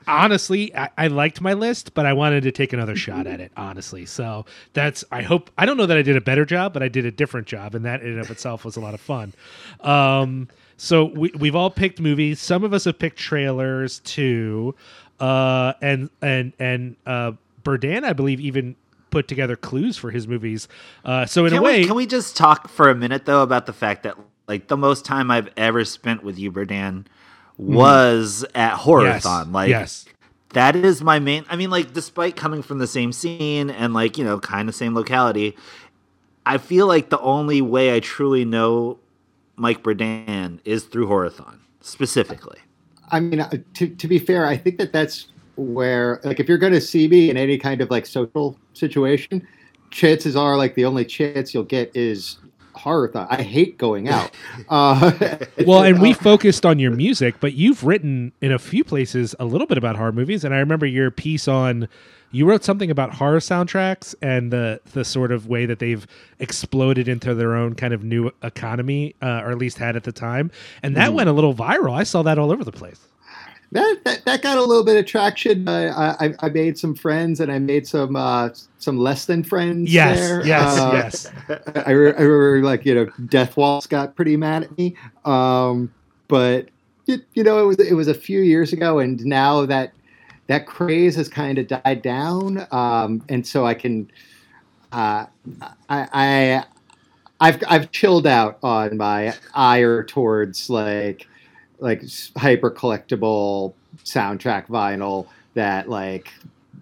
honestly, 0.07 0.75
I, 0.75 0.89
I 0.97 1.07
liked 1.07 1.41
my 1.41 1.53
list, 1.53 1.93
but 1.93 2.05
I 2.05 2.13
wanted 2.13 2.43
to 2.43 2.51
take 2.51 2.73
another 2.73 2.95
shot 2.95 3.27
at 3.27 3.39
it. 3.39 3.51
Honestly, 3.57 4.05
so 4.05 4.45
that's. 4.73 5.03
I 5.11 5.21
hope. 5.21 5.49
I 5.57 5.65
don't 5.65 5.77
know 5.77 5.85
that 5.85 5.97
I 5.97 6.01
did 6.01 6.15
a 6.15 6.21
better 6.21 6.45
job, 6.45 6.73
but 6.73 6.83
I 6.83 6.87
did 6.87 7.05
a 7.05 7.11
different 7.11 7.47
job, 7.47 7.75
and 7.75 7.85
that 7.85 8.01
in 8.01 8.09
and 8.09 8.19
of 8.19 8.31
itself 8.31 8.65
was 8.65 8.75
a 8.75 8.79
lot 8.79 8.93
of 8.93 9.01
fun. 9.01 9.33
Um, 9.81 10.47
so 10.77 11.05
we 11.05 11.31
we've 11.37 11.55
all 11.55 11.69
picked 11.69 11.99
movies. 11.99 12.39
Some 12.39 12.63
of 12.63 12.73
us 12.73 12.85
have 12.85 12.99
picked 12.99 13.17
trailers 13.17 13.99
too, 13.99 14.75
uh, 15.19 15.73
and 15.81 16.09
and 16.21 16.53
and 16.59 16.95
uh, 17.05 17.33
Berdan, 17.63 18.03
I 18.03 18.13
believe, 18.13 18.39
even 18.39 18.75
put 19.09 19.27
together 19.27 19.55
clues 19.55 19.97
for 19.97 20.11
his 20.11 20.27
movies. 20.27 20.67
Uh, 21.03 21.25
so 21.25 21.45
in 21.45 21.51
Can 21.51 21.59
a 21.59 21.61
way, 21.61 21.79
we, 21.81 21.85
can 21.87 21.95
we 21.95 22.05
just 22.05 22.37
talk 22.37 22.69
for 22.69 22.89
a 22.89 22.95
minute 22.95 23.25
though 23.25 23.41
about 23.41 23.65
the 23.65 23.73
fact 23.73 24.03
that 24.03 24.17
like 24.47 24.67
the 24.67 24.77
most 24.77 25.05
time 25.05 25.29
I've 25.29 25.49
ever 25.57 25.83
spent 25.83 26.23
with 26.23 26.39
you, 26.39 26.51
Berdan, 26.51 27.05
was 27.57 28.43
at 28.55 28.71
yes, 28.71 28.81
Horathon. 28.81 29.51
Like 29.51 29.69
yes, 29.69 30.05
that 30.49 30.75
is 30.75 31.01
my 31.01 31.19
main 31.19 31.45
I 31.49 31.55
mean, 31.55 31.69
like, 31.69 31.93
despite 31.93 32.35
coming 32.35 32.61
from 32.61 32.79
the 32.79 32.87
same 32.87 33.11
scene 33.11 33.69
and 33.69 33.93
like, 33.93 34.17
you 34.17 34.23
know, 34.23 34.39
kind 34.39 34.69
of 34.69 34.75
same 34.75 34.95
locality, 34.95 35.55
I 36.45 36.57
feel 36.57 36.87
like 36.87 37.09
the 37.09 37.19
only 37.19 37.61
way 37.61 37.95
I 37.95 37.99
truly 37.99 38.45
know 38.45 38.99
Mike 39.55 39.83
Berdan 39.83 40.59
is 40.65 40.85
through 40.85 41.07
Horathon, 41.07 41.59
specifically. 41.81 42.59
I 43.11 43.19
mean, 43.19 43.41
uh, 43.41 43.49
to 43.75 43.87
to 43.87 44.07
be 44.07 44.19
fair, 44.19 44.45
I 44.45 44.57
think 44.57 44.77
that 44.77 44.93
that's 44.93 45.27
where, 45.55 46.21
like, 46.23 46.39
if 46.39 46.47
you're 46.47 46.57
going 46.57 46.73
to 46.73 46.81
see 46.81 47.07
me 47.07 47.29
in 47.29 47.37
any 47.37 47.57
kind 47.57 47.81
of 47.81 47.89
like 47.89 48.05
social 48.05 48.57
situation, 48.73 49.47
chances 49.91 50.35
are 50.35 50.55
like 50.57 50.75
the 50.75 50.85
only 50.85 51.05
chance 51.05 51.53
you'll 51.53 51.63
get 51.63 51.95
is 51.95 52.37
horror. 52.77 53.07
thought. 53.07 53.27
I 53.31 53.41
hate 53.41 53.77
going 53.77 54.07
out. 54.17 54.31
Uh, 54.69 55.37
well, 55.65 55.83
and 55.83 56.01
we 56.01 56.13
focused 56.13 56.65
on 56.65 56.79
your 56.79 56.91
music, 56.91 57.35
but 57.39 57.53
you've 57.53 57.83
written 57.83 58.31
in 58.41 58.51
a 58.51 58.59
few 58.59 58.83
places 58.83 59.35
a 59.39 59.45
little 59.45 59.67
bit 59.67 59.77
about 59.77 59.95
horror 59.95 60.11
movies, 60.11 60.43
and 60.43 60.53
I 60.53 60.59
remember 60.59 60.85
your 60.85 61.11
piece 61.11 61.47
on. 61.47 61.87
You 62.29 62.45
wrote 62.45 62.65
something 62.65 62.91
about 62.91 63.13
horror 63.13 63.39
soundtracks 63.39 64.13
and 64.21 64.51
the 64.51 64.81
the 64.91 65.05
sort 65.05 65.31
of 65.31 65.47
way 65.47 65.65
that 65.65 65.79
they've 65.79 66.05
exploded 66.39 67.07
into 67.07 67.33
their 67.33 67.55
own 67.55 67.73
kind 67.73 67.93
of 67.93 68.03
new 68.03 68.31
economy, 68.43 69.15
uh, 69.21 69.43
or 69.45 69.51
at 69.51 69.57
least 69.57 69.77
had 69.77 69.95
at 69.95 70.03
the 70.03 70.11
time, 70.11 70.51
and 70.83 70.97
that 70.97 71.13
went 71.13 71.29
a 71.29 71.31
little 71.33 71.53
viral. 71.53 71.93
I 71.93 72.03
saw 72.03 72.23
that 72.23 72.37
all 72.37 72.51
over 72.51 72.65
the 72.65 72.71
place. 72.73 72.99
That, 73.71 73.99
that 74.05 74.25
that 74.25 74.41
got 74.41 74.57
a 74.57 74.63
little 74.63 74.83
bit 74.83 74.97
of 74.97 75.05
traction. 75.05 75.67
I, 75.67 76.27
I 76.27 76.33
I 76.39 76.49
made 76.49 76.77
some 76.77 76.95
friends 76.95 77.39
and 77.39 77.51
I 77.51 77.59
made 77.59 77.87
some 77.87 78.15
uh, 78.15 78.49
some 78.77 78.97
less 78.97 79.25
than 79.25 79.43
friends. 79.43 79.91
Yes, 79.91 80.19
there. 80.19 80.45
yes, 80.45 80.77
Uh, 80.79 80.91
yes. 80.93 81.31
I, 81.85 81.91
re- 81.91 82.13
I 82.13 82.21
remember 82.21 82.61
like 82.63 82.85
you 82.85 82.95
know 82.95 83.05
Death 83.27 83.57
Waltz 83.57 83.87
got 83.87 84.15
pretty 84.15 84.37
mad 84.37 84.63
at 84.63 84.77
me, 84.77 84.95
um, 85.25 85.91
but 86.27 86.69
it, 87.07 87.25
you 87.33 87.43
know 87.43 87.59
it 87.59 87.65
was 87.65 87.79
it 87.79 87.93
was 87.93 88.07
a 88.07 88.13
few 88.13 88.41
years 88.41 88.73
ago, 88.73 88.99
and 88.99 89.23
now 89.25 89.65
that 89.65 89.91
that 90.47 90.65
craze 90.65 91.15
has 91.17 91.27
kind 91.27 91.57
of 91.57 91.67
died 91.67 92.01
down, 92.01 92.65
um, 92.71 93.21
and 93.27 93.45
so 93.45 93.65
I 93.65 93.73
can 93.73 94.09
uh, 94.93 95.25
I, 95.89 96.07
I 96.13 96.63
I've 97.41 97.61
I've 97.67 97.91
chilled 97.91 98.25
out 98.25 98.59
on 98.63 98.95
my 98.97 99.33
ire 99.53 100.03
towards 100.05 100.69
like 100.69 101.27
like 101.79 102.03
hyper 102.35 102.71
collectible 102.71 103.73
soundtrack 104.03 104.67
vinyl 104.67 105.27
that 105.53 105.89
like 105.89 106.31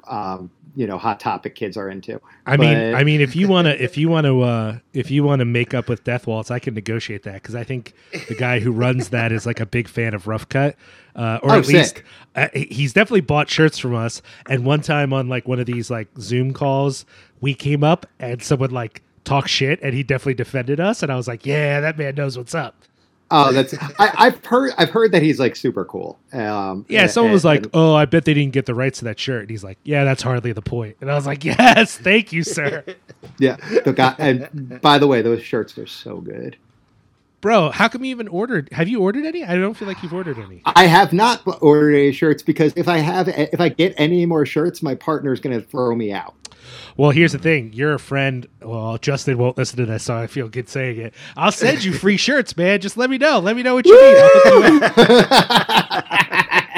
um, 0.07 0.49
you 0.75 0.85
know 0.85 0.97
hot 0.97 1.19
topic 1.19 1.55
kids 1.55 1.77
are 1.77 1.89
into. 1.89 2.19
I 2.45 2.57
mean, 2.57 2.93
I 2.93 3.03
mean, 3.03 3.21
if 3.21 3.35
you 3.35 3.47
want 3.47 3.65
to, 3.65 3.81
if 3.81 3.97
you 3.97 4.09
want 4.09 4.25
to, 4.25 4.41
uh, 4.41 4.77
if 4.93 5.09
you 5.09 5.23
want 5.23 5.39
to 5.39 5.45
make 5.45 5.73
up 5.73 5.89
with 5.89 6.03
Death 6.03 6.27
Waltz, 6.27 6.51
I 6.51 6.59
can 6.59 6.73
negotiate 6.73 7.23
that 7.23 7.35
because 7.35 7.55
I 7.55 7.63
think 7.63 7.93
the 8.27 8.35
guy 8.35 8.59
who 8.59 8.71
runs 8.71 9.09
that 9.09 9.31
is 9.31 9.45
like 9.45 9.59
a 9.59 9.65
big 9.65 9.87
fan 9.87 10.13
of 10.13 10.27
Rough 10.27 10.47
Cut, 10.49 10.75
uh, 11.15 11.39
or 11.41 11.51
Oh, 11.51 11.59
at 11.59 11.67
least 11.67 12.03
uh, 12.35 12.49
he's 12.53 12.93
definitely 12.93 13.21
bought 13.21 13.49
shirts 13.49 13.79
from 13.79 13.95
us. 13.95 14.21
And 14.47 14.65
one 14.65 14.81
time 14.81 15.13
on 15.13 15.27
like 15.29 15.47
one 15.47 15.59
of 15.59 15.65
these 15.65 15.89
like 15.89 16.09
Zoom 16.19 16.53
calls, 16.53 17.05
we 17.41 17.53
came 17.53 17.83
up 17.83 18.05
and 18.19 18.43
someone 18.43 18.71
like 18.71 19.01
talked 19.23 19.49
shit, 19.49 19.79
and 19.81 19.93
he 19.93 20.03
definitely 20.03 20.35
defended 20.35 20.79
us, 20.79 21.01
and 21.01 21.11
I 21.11 21.15
was 21.15 21.27
like, 21.27 21.45
yeah, 21.45 21.79
that 21.79 21.97
man 21.97 22.15
knows 22.15 22.37
what's 22.37 22.53
up. 22.53 22.75
Oh, 23.31 23.51
that's 23.51 23.73
I, 23.99 24.11
I've 24.17 24.45
heard. 24.45 24.71
I've 24.77 24.91
heard 24.91 25.11
that 25.13 25.23
he's 25.23 25.39
like 25.39 25.55
super 25.55 25.83
cool. 25.83 26.19
Um, 26.31 26.85
Yeah, 26.87 27.01
and- 27.03 27.11
someone 27.11 27.33
was 27.33 27.43
like, 27.43 27.63
and- 27.63 27.69
"Oh, 27.73 27.95
I 27.95 28.05
bet 28.05 28.25
they 28.25 28.33
didn't 28.35 28.53
get 28.53 28.65
the 28.67 28.75
rights 28.75 28.99
to 28.99 29.05
that 29.05 29.19
shirt." 29.19 29.41
And 29.41 29.49
he's 29.49 29.63
like, 29.63 29.79
"Yeah, 29.83 30.03
that's 30.03 30.21
hardly 30.21 30.51
the 30.53 30.61
point." 30.61 30.97
And 31.01 31.11
I 31.11 31.15
was 31.15 31.25
like, 31.25 31.43
"Yes, 31.45 31.97
thank 31.97 32.31
you, 32.31 32.43
sir." 32.43 32.83
yeah, 33.39 33.57
the 33.83 33.93
guy. 33.93 34.13
And 34.19 34.79
by 34.81 34.99
the 34.99 35.07
way, 35.07 35.21
those 35.23 35.41
shirts 35.41 35.77
are 35.79 35.87
so 35.87 36.17
good. 36.17 36.57
Bro, 37.41 37.71
how 37.71 37.87
come 37.87 38.03
you 38.03 38.11
even 38.11 38.27
ordered? 38.27 38.69
Have 38.71 38.87
you 38.87 39.01
ordered 39.01 39.25
any? 39.25 39.43
I 39.43 39.55
don't 39.55 39.75
feel 39.75 39.87
like 39.87 40.01
you've 40.01 40.13
ordered 40.13 40.39
any. 40.39 40.61
I 40.65 40.85
have 40.85 41.13
not 41.13 41.41
ordered 41.61 41.93
any 41.95 42.11
shirts 42.11 42.41
because 42.41 42.73
if 42.75 42.87
I 42.87 42.97
have, 42.99 43.27
if 43.27 43.59
I 43.59 43.69
get 43.69 43.93
any 43.97 44.25
more 44.25 44.45
shirts, 44.47 44.81
my 44.81 44.95
partner's 44.95 45.39
going 45.39 45.59
to 45.59 45.65
throw 45.65 45.95
me 45.95 46.11
out. 46.11 46.33
Well, 46.97 47.11
here's 47.11 47.31
the 47.31 47.39
thing. 47.39 47.71
You're 47.73 47.93
a 47.93 47.99
friend. 47.99 48.47
Well, 48.61 48.97
Justin 48.97 49.37
won't 49.37 49.57
listen 49.57 49.77
to 49.77 49.85
this, 49.85 50.03
so 50.03 50.15
I 50.15 50.27
feel 50.27 50.47
good 50.47 50.69
saying 50.69 50.99
it. 50.99 51.13
I'll 51.35 51.51
send 51.51 51.83
you 51.83 51.93
free 51.93 52.17
shirts, 52.17 52.55
man. 52.57 52.81
Just 52.81 52.97
let 52.97 53.09
me 53.09 53.17
know. 53.17 53.39
Let 53.39 53.55
me 53.55 53.63
know 53.63 53.75
what 53.75 53.85
you 53.85 53.95
need. 53.95 54.17
I'll 54.17 54.29
hook 54.33 54.97
you 54.99 55.25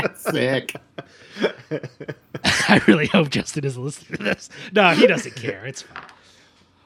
up. 0.03 0.17
Sick. 0.17 0.75
I 2.43 2.81
really 2.87 3.07
hope 3.07 3.29
Justin 3.29 3.65
is 3.65 3.77
listening 3.77 4.17
to 4.17 4.23
this. 4.23 4.49
No, 4.73 4.91
he 4.91 5.07
doesn't 5.07 5.35
care. 5.35 5.65
It's 5.65 5.83
fine. 5.83 6.03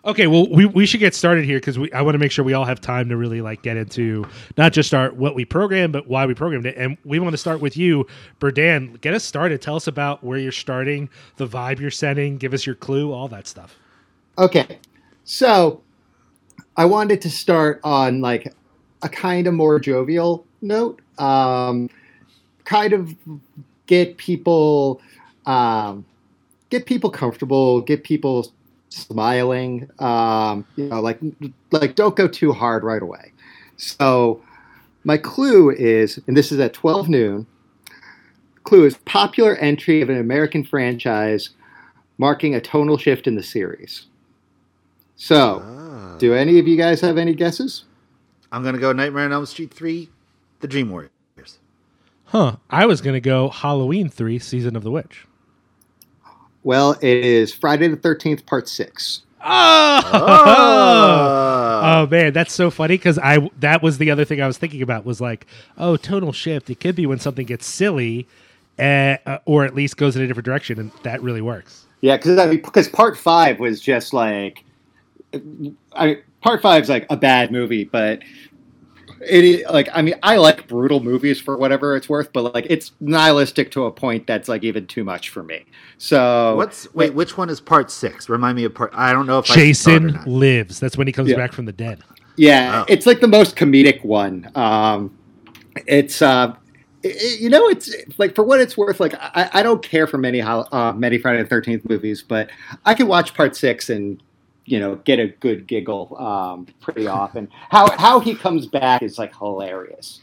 Okay, 0.03 0.25
well, 0.25 0.49
we, 0.49 0.65
we 0.65 0.87
should 0.87 0.99
get 0.99 1.13
started 1.13 1.45
here 1.45 1.59
because 1.59 1.77
I 1.93 2.01
want 2.01 2.15
to 2.15 2.19
make 2.19 2.31
sure 2.31 2.43
we 2.43 2.53
all 2.53 2.65
have 2.65 2.81
time 2.81 3.09
to 3.09 3.17
really 3.17 3.41
like 3.41 3.61
get 3.61 3.77
into 3.77 4.25
not 4.57 4.73
just 4.73 4.95
our 4.95 5.11
what 5.11 5.35
we 5.35 5.45
programmed, 5.45 5.93
but 5.93 6.07
why 6.07 6.25
we 6.25 6.33
programmed 6.33 6.65
it. 6.65 6.75
And 6.75 6.97
we 7.05 7.19
want 7.19 7.33
to 7.33 7.37
start 7.37 7.61
with 7.61 7.77
you, 7.77 8.07
Berdan. 8.39 8.99
Get 9.01 9.13
us 9.13 9.23
started. 9.23 9.61
Tell 9.61 9.75
us 9.75 9.85
about 9.85 10.23
where 10.23 10.39
you're 10.39 10.51
starting, 10.51 11.07
the 11.37 11.47
vibe 11.47 11.79
you're 11.79 11.91
setting. 11.91 12.37
Give 12.37 12.53
us 12.53 12.65
your 12.65 12.73
clue, 12.73 13.11
all 13.11 13.27
that 13.27 13.45
stuff. 13.45 13.75
Okay, 14.39 14.79
so 15.23 15.83
I 16.77 16.85
wanted 16.85 17.21
to 17.21 17.29
start 17.29 17.79
on 17.83 18.21
like 18.21 18.51
a 19.03 19.09
kind 19.09 19.45
of 19.45 19.53
more 19.53 19.79
jovial 19.79 20.47
note, 20.63 20.99
um, 21.19 21.91
kind 22.65 22.93
of 22.93 23.15
get 23.85 24.17
people, 24.17 24.99
um, 25.45 26.05
get 26.71 26.87
people 26.87 27.11
comfortable, 27.11 27.81
get 27.81 28.03
people 28.03 28.51
smiling. 28.91 29.89
Um, 29.99 30.65
you 30.75 30.85
know, 30.85 31.01
like 31.01 31.19
like 31.71 31.95
don't 31.95 32.15
go 32.15 32.27
too 32.27 32.51
hard 32.53 32.83
right 32.83 33.01
away. 33.01 33.31
So 33.77 34.41
my 35.03 35.17
clue 35.17 35.71
is, 35.71 36.19
and 36.27 36.37
this 36.37 36.51
is 36.51 36.59
at 36.59 36.73
twelve 36.73 37.09
noon. 37.09 37.47
Clue 38.63 38.85
is 38.85 38.95
popular 39.05 39.55
entry 39.55 40.01
of 40.03 40.09
an 40.09 40.17
American 40.19 40.63
franchise 40.63 41.49
marking 42.19 42.53
a 42.53 42.61
tonal 42.61 42.97
shift 42.97 43.25
in 43.25 43.33
the 43.35 43.41
series. 43.41 44.05
So, 45.15 45.61
Ah. 45.65 46.15
do 46.19 46.33
any 46.35 46.59
of 46.59 46.67
you 46.67 46.77
guys 46.77 47.01
have 47.01 47.17
any 47.17 47.33
guesses? 47.33 47.85
I'm 48.51 48.63
gonna 48.63 48.77
go 48.77 48.91
Nightmare 48.91 49.25
on 49.25 49.31
Elm 49.33 49.45
Street 49.47 49.73
three, 49.73 50.09
The 50.59 50.67
Dream 50.67 50.91
Warriors. 50.91 51.09
Huh. 52.25 52.57
I 52.69 52.85
was 52.85 53.01
going 53.01 53.15
to 53.15 53.19
go 53.19 53.49
Halloween 53.49 54.07
3, 54.07 54.39
Season 54.39 54.77
of 54.77 54.83
the 54.83 54.91
Witch. 54.91 55.25
Well, 56.63 56.91
it 57.01 57.25
is 57.25 57.53
Friday 57.53 57.87
the 57.87 57.97
13th, 57.97 58.45
part 58.45 58.67
six. 58.67 59.23
Oh! 59.43 60.01
Oh, 60.13 61.61
Oh 61.83 62.07
man, 62.07 62.31
that's 62.31 62.53
so 62.53 62.69
funny 62.69 62.95
because 62.95 63.17
I 63.17 63.49
that 63.59 63.81
was 63.81 63.97
the 63.97 64.11
other 64.11 64.23
thing 64.23 64.41
I 64.41 64.47
was 64.47 64.57
thinking 64.57 64.81
about 64.81 65.03
was 65.03 65.19
like, 65.19 65.47
oh, 65.77 65.97
tonal 65.97 66.31
shift. 66.31 66.69
It 66.69 66.79
could 66.79 66.95
be 66.95 67.05
when 67.05 67.19
something 67.19 67.45
gets 67.45 67.65
silly, 67.65 68.27
uh, 68.77 69.17
uh, 69.25 69.39
or 69.45 69.65
at 69.65 69.73
least 69.73 69.97
goes 69.97 70.15
in 70.15 70.21
a 70.21 70.27
different 70.27 70.45
direction, 70.45 70.79
and 70.79 70.91
that 71.03 71.21
really 71.21 71.41
works. 71.41 71.85
Yeah, 72.01 72.17
because 72.17 72.37
I 72.37 72.45
mean, 72.47 72.61
because 72.61 72.87
part 72.87 73.17
five 73.17 73.59
was 73.59 73.81
just 73.81 74.13
like, 74.13 74.63
I 75.33 75.37
mean, 76.05 76.23
part 76.41 76.61
five's 76.61 76.89
like 76.89 77.07
a 77.09 77.17
bad 77.17 77.51
movie, 77.51 77.83
but 77.83 78.19
it 79.27 79.43
is 79.43 79.63
like, 79.69 79.87
I 79.93 80.01
mean, 80.01 80.15
I 80.23 80.37
like 80.37 80.67
brutal 80.67 80.99
movies 81.01 81.39
for 81.39 81.57
whatever 81.57 81.95
it's 81.95 82.09
worth, 82.09 82.33
but 82.33 82.53
like, 82.53 82.65
it's 82.69 82.91
nihilistic 82.99 83.71
to 83.71 83.85
a 83.85 83.91
point 83.91 84.25
that's 84.27 84.47
like 84.49 84.63
even 84.63 84.87
too 84.87 85.03
much 85.03 85.29
for 85.29 85.43
me. 85.43 85.65
So 85.97 86.55
What's 86.55 86.91
wait? 86.93 87.13
Which 87.13 87.37
one 87.37 87.49
is 87.49 87.61
part 87.61 87.91
six? 87.91 88.29
Remind 88.29 88.55
me 88.55 88.63
of 88.65 88.73
part. 88.73 88.91
I 88.93 89.13
don't 89.13 89.27
know 89.27 89.39
if 89.39 89.49
I 89.49 89.53
or 89.53 89.57
Jason 89.57 90.07
not. 90.07 90.27
lives. 90.27 90.79
That's 90.79 90.97
when 90.97 91.07
he 91.07 91.13
comes 91.13 91.29
Yeah. 91.29 91.35
back 91.37 91.53
from 91.53 91.65
the 91.65 91.71
dead. 91.71 92.03
Yeah, 92.37 92.81
Oh. 92.81 92.85
it's 92.87 93.05
like 93.05 93.19
the 93.19 93.27
most 93.27 93.55
comedic 93.55 94.03
one. 94.03 94.49
Um, 94.55 95.15
it's 95.85 96.21
uh, 96.21 96.55
it- 97.03 97.39
you 97.41 97.49
know, 97.49 97.67
it's 97.67 97.93
like 98.17 98.33
for 98.35 98.43
what 98.43 98.59
it's 98.59 98.75
worth. 98.77 98.99
Like 98.99 99.13
I, 99.15 99.49
I 99.53 99.63
don't 99.63 99.83
care 99.83 100.07
for 100.07 100.17
many 100.17 100.39
hol- 100.39 100.67
uh, 100.71 100.93
many 100.93 101.17
Friday 101.17 101.43
the 101.43 101.47
Thirteenth 101.49 101.87
movies, 101.87 102.23
but 102.23 102.49
I 102.85 102.93
can 102.93 103.07
watch 103.07 103.33
Part 103.33 103.55
Six 103.55 103.89
and 103.89 104.21
you 104.65 104.79
know 104.79 104.95
get 104.95 105.19
a 105.19 105.27
good 105.27 105.67
giggle 105.67 106.17
um, 106.17 106.67
pretty 106.81 107.07
often. 107.07 107.49
How 107.69 107.89
how 107.97 108.19
he 108.19 108.35
comes 108.35 108.67
back 108.67 109.01
is 109.01 109.17
like 109.17 109.35
hilarious. 109.35 110.21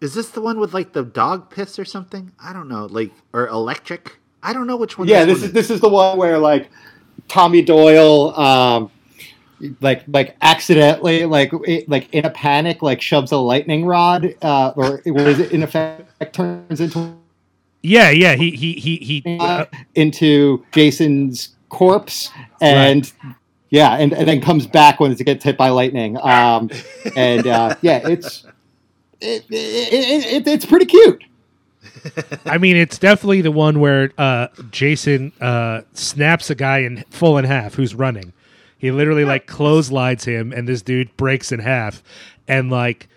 Is 0.00 0.14
this 0.14 0.30
the 0.30 0.40
one 0.40 0.58
with 0.58 0.72
like 0.72 0.92
the 0.92 1.04
dog 1.04 1.50
piss 1.50 1.78
or 1.78 1.84
something? 1.84 2.32
I 2.42 2.52
don't 2.52 2.68
know, 2.68 2.86
like 2.86 3.12
or 3.32 3.48
electric. 3.48 4.18
I 4.42 4.52
don't 4.52 4.66
know 4.66 4.76
which 4.76 4.98
one. 4.98 5.08
Yeah, 5.08 5.24
this 5.24 5.40
one 5.40 5.48
is 5.48 5.52
this 5.52 5.70
is 5.70 5.80
the 5.80 5.88
one 5.88 6.16
where 6.16 6.38
like 6.38 6.70
Tommy 7.28 7.62
Doyle. 7.62 8.34
Um, 8.38 8.90
like 9.80 10.04
like 10.08 10.36
accidentally 10.40 11.26
like 11.26 11.52
it, 11.66 11.86
like 11.86 12.08
in 12.14 12.24
a 12.24 12.30
panic 12.30 12.80
like 12.80 13.02
shoves 13.02 13.30
a 13.30 13.36
lightning 13.36 13.84
rod 13.84 14.34
uh 14.40 14.72
or 14.74 15.02
what 15.04 15.26
is 15.26 15.38
it 15.38 15.52
in 15.52 15.62
effect 15.62 16.32
turns 16.32 16.80
into 16.80 17.14
Yeah, 17.82 18.10
yeah. 18.10 18.34
He 18.34 18.50
he 18.50 18.72
he 18.74 18.96
he. 18.96 19.38
Uh, 19.38 19.44
uh, 19.44 19.64
into 19.94 20.64
Jason's 20.72 21.50
corpse 21.68 22.30
and 22.60 23.10
yeah, 23.70 23.96
and, 23.96 24.12
and 24.12 24.28
then 24.28 24.40
comes 24.40 24.66
back 24.66 25.00
when 25.00 25.12
it 25.12 25.18
gets 25.24 25.44
hit 25.44 25.56
by 25.56 25.70
lightning. 25.70 26.18
Um, 26.20 26.70
and 27.16 27.46
uh, 27.46 27.76
yeah, 27.80 28.06
it's 28.08 28.44
it, 29.20 29.44
it, 29.48 29.92
it, 29.92 30.26
it, 30.26 30.48
it's 30.48 30.66
pretty 30.66 30.86
cute. 30.86 31.24
I 32.44 32.58
mean, 32.58 32.76
it's 32.76 32.98
definitely 32.98 33.42
the 33.42 33.50
one 33.50 33.80
where 33.80 34.12
uh, 34.18 34.48
Jason 34.70 35.32
uh, 35.40 35.82
snaps 35.92 36.50
a 36.50 36.54
guy 36.54 36.78
in 36.78 37.04
full 37.10 37.38
in 37.38 37.44
half 37.44 37.74
who's 37.74 37.94
running. 37.94 38.32
He 38.78 38.90
literally 38.90 39.24
like 39.24 39.46
clotheslines 39.46 40.24
him, 40.24 40.52
and 40.52 40.66
this 40.66 40.82
dude 40.82 41.14
breaks 41.16 41.52
in 41.52 41.60
half. 41.60 42.02
And 42.48 42.70
like 42.70 43.08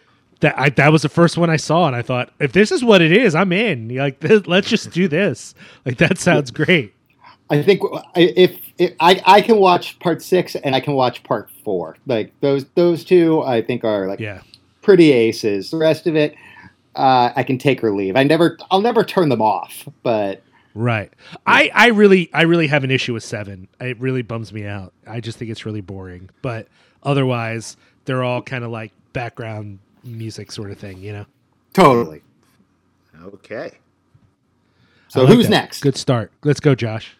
that, 0.42 0.60
I, 0.60 0.70
that 0.70 0.92
was 0.92 1.02
the 1.02 1.10
first 1.10 1.38
one 1.38 1.50
I 1.50 1.56
saw, 1.56 1.88
and 1.88 1.96
I 1.96 2.02
thought, 2.02 2.32
if 2.40 2.52
this 2.52 2.72
is 2.72 2.84
what 2.84 3.02
it 3.02 3.12
is, 3.12 3.34
I'm 3.34 3.52
in. 3.54 3.96
Like, 3.96 4.18
let's 4.48 4.70
just 4.70 4.92
do 4.92 5.08
this. 5.08 5.56
Like, 5.86 5.98
that 5.98 6.20
sounds 6.20 6.52
great. 6.52 6.94
I 7.50 7.62
think 7.62 7.82
if, 8.16 8.58
if 8.78 8.94
I 9.00 9.22
I 9.26 9.42
can 9.42 9.58
watch 9.58 10.00
part 10.00 10.22
six 10.22 10.56
and 10.56 10.76
I 10.76 10.80
can 10.80 10.94
watch 10.94 11.24
part 11.24 11.50
four, 11.64 11.98
like 12.08 12.32
those 12.42 12.66
those 12.76 13.04
two, 13.04 13.42
I 13.44 13.62
think 13.62 13.84
are 13.84 14.08
like 14.08 14.20
Yeah. 14.20 14.42
pretty 14.82 15.12
aces. 15.12 15.70
The 15.72 15.78
rest 15.78 16.08
of 16.08 16.16
it, 16.16 16.36
uh, 16.96 17.32
I 17.36 17.44
can 17.44 17.58
take 17.58 17.84
or 17.84 17.94
leave. 17.94 18.16
I 18.16 18.24
never 18.24 18.58
I'll 18.72 18.82
never 18.82 19.04
turn 19.04 19.30
them 19.30 19.42
off, 19.42 19.88
but. 20.04 20.42
Right. 20.76 21.12
I, 21.46 21.70
I 21.72 21.88
really 21.90 22.32
I 22.34 22.44
really 22.44 22.66
have 22.66 22.84
an 22.84 22.90
issue 22.90 23.14
with 23.14 23.24
seven. 23.24 23.68
It 23.80 24.00
really 24.00 24.24
bums 24.24 24.52
me 24.52 24.66
out. 24.66 24.92
I 25.06 25.20
just 25.20 25.38
think 25.38 25.52
it's 25.52 25.68
really 25.68 25.82
boring. 25.82 26.32
But 26.42 26.68
otherwise, 27.04 27.78
they're 28.06 28.24
all 28.24 28.42
kind 28.42 28.64
of 28.64 28.72
like 28.72 28.92
background 29.12 29.78
music 30.04 30.52
sort 30.52 30.72
of 30.72 30.80
thing, 30.80 30.98
you 31.00 31.14
know. 31.14 31.26
Totally. 31.74 32.24
Okay. 33.24 33.74
So 35.10 35.24
like 35.26 35.34
who's 35.36 35.46
that. 35.46 35.52
next? 35.52 35.82
Good 35.82 35.96
start. 35.96 36.32
Let's 36.44 36.60
go, 36.60 36.74
Josh. 36.74 37.16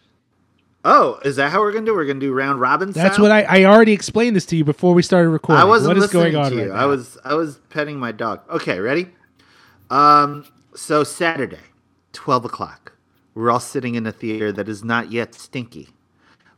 Oh, 0.86 1.18
is 1.24 1.36
that 1.36 1.50
how 1.50 1.60
we're 1.60 1.72
gonna 1.72 1.86
do? 1.86 1.94
We're 1.94 2.04
gonna 2.04 2.20
do 2.20 2.32
round 2.32 2.60
robin. 2.60 2.92
That's 2.92 3.18
what 3.18 3.30
I, 3.30 3.42
I 3.42 3.64
already 3.64 3.92
explained 3.92 4.36
this 4.36 4.44
to 4.46 4.56
you 4.56 4.64
before 4.64 4.92
we 4.92 5.02
started 5.02 5.30
recording. 5.30 5.62
I 5.62 5.64
wasn't 5.64 5.88
What 5.88 5.96
is 5.96 6.02
listening 6.02 6.32
going 6.32 6.44
on 6.44 6.50
to 6.52 6.56
you. 6.58 6.70
right 6.72 6.82
I 6.82 6.84
was 6.84 7.16
I 7.24 7.34
was 7.34 7.56
petting 7.70 7.98
my 7.98 8.12
dog. 8.12 8.42
Okay, 8.50 8.78
ready? 8.80 9.08
Um, 9.88 10.44
so 10.74 11.02
Saturday, 11.02 11.58
twelve 12.12 12.44
o'clock. 12.44 12.92
We're 13.34 13.50
all 13.50 13.60
sitting 13.60 13.94
in 13.94 14.06
a 14.06 14.12
theater 14.12 14.52
that 14.52 14.68
is 14.68 14.84
not 14.84 15.10
yet 15.10 15.34
stinky. 15.34 15.88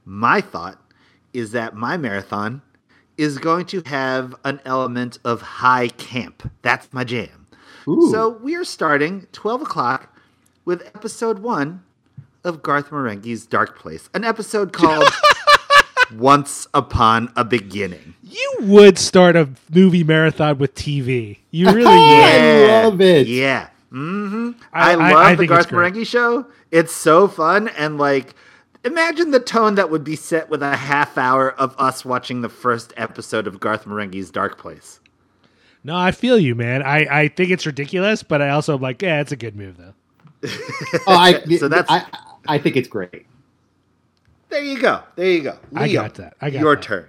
My 0.05 0.41
thought 0.41 0.81
is 1.33 1.53
that 1.53 1.75
my 1.75 1.97
marathon 1.97 2.63
is 3.17 3.39
going 3.39 3.67
to 3.67 3.83
have 3.87 4.35
an 4.45 4.61
element 4.65 5.19
of 5.25 5.41
high 5.41 5.89
camp. 5.89 6.51
That's 6.63 6.93
my 6.93 7.05
jam. 7.05 7.47
Ooh. 7.89 8.11
So 8.11 8.29
we 8.43 8.57
are 8.57 8.65
starting 8.65 9.29
twelve 9.31 9.63
o'clock 9.63 10.13
with 10.65 10.83
episode 10.97 11.39
one 11.39 11.85
of 12.47 12.63
Garth 12.63 12.91
Marenghi's 12.91 13.45
Dark 13.47 13.79
Place, 13.79 14.09
an 14.15 14.25
episode 14.25 14.73
called 14.73 15.09
"Once 16.15 16.67
Upon 16.73 17.33
a 17.37 17.45
Beginning." 17.45 18.15
You 18.23 18.57
would 18.61 18.99
start 18.99 19.37
a 19.37 19.49
movie 19.75 20.05
marathon 20.05 20.59
with 20.59 20.75
TV. 20.75 21.39
You 21.51 21.67
really 21.67 21.79
would. 21.85 21.91
I 21.95 22.83
love 22.85 23.01
it. 23.01 23.27
Yeah. 23.27 23.69
hmm 23.91 24.53
I- 24.73 24.91
I, 24.91 24.93
I- 24.93 25.13
love 25.13 25.17
I 25.27 25.35
the 25.35 25.47
Garth. 25.47 25.69
Marenghi 25.71 26.07
show. 26.07 26.47
It's 26.71 26.93
so 26.95 27.29
fun 27.29 27.69
and 27.69 27.99
like 27.99 28.35
imagine 28.85 29.31
the 29.33 29.41
tone 29.41 29.75
that 29.77 29.91
would 29.91 30.05
be 30.05 30.17
set 30.17 30.49
with 30.49 30.63
a 30.63 30.77
half 30.77 31.17
hour 31.19 31.51
of 31.53 31.75
us 31.79 32.05
watching 32.05 32.41
the 32.43 32.49
first 32.49 32.93
episode 32.97 33.47
of 33.47 33.59
Garth 33.61 33.85
Marenghi's 33.85 34.31
Dark 34.31 34.59
Place. 34.59 35.01
No, 35.85 35.97
I 35.97 36.11
feel 36.11 36.37
you, 36.39 36.55
man. 36.57 36.83
I, 36.83 37.07
I 37.23 37.29
think 37.29 37.51
it's 37.51 37.65
ridiculous, 37.65 38.25
but 38.25 38.43
I 38.43 38.49
also 38.51 38.75
am 38.75 38.81
like, 38.81 39.01
yeah, 39.03 39.21
it's 39.21 39.31
a 39.31 39.37
good 39.37 39.55
move 39.55 39.77
though. 39.77 39.95
Oh, 41.07 41.15
I, 41.17 41.41
So 41.59 41.69
that's- 41.69 41.87
I, 41.89 42.05
I 42.49 42.59
think 42.59 42.77
it's 42.77 42.89
great. 42.89 43.27
There 44.49 44.63
you 44.63 44.79
go. 44.79 45.03
There 45.17 45.27
you 45.27 45.43
go. 45.43 45.59
I 45.75 45.93
got 45.93 46.15
that. 46.15 46.37
I 46.41 46.51
got 46.51 46.61
your 46.61 46.77
that. 46.77 46.83
turn. 46.83 47.09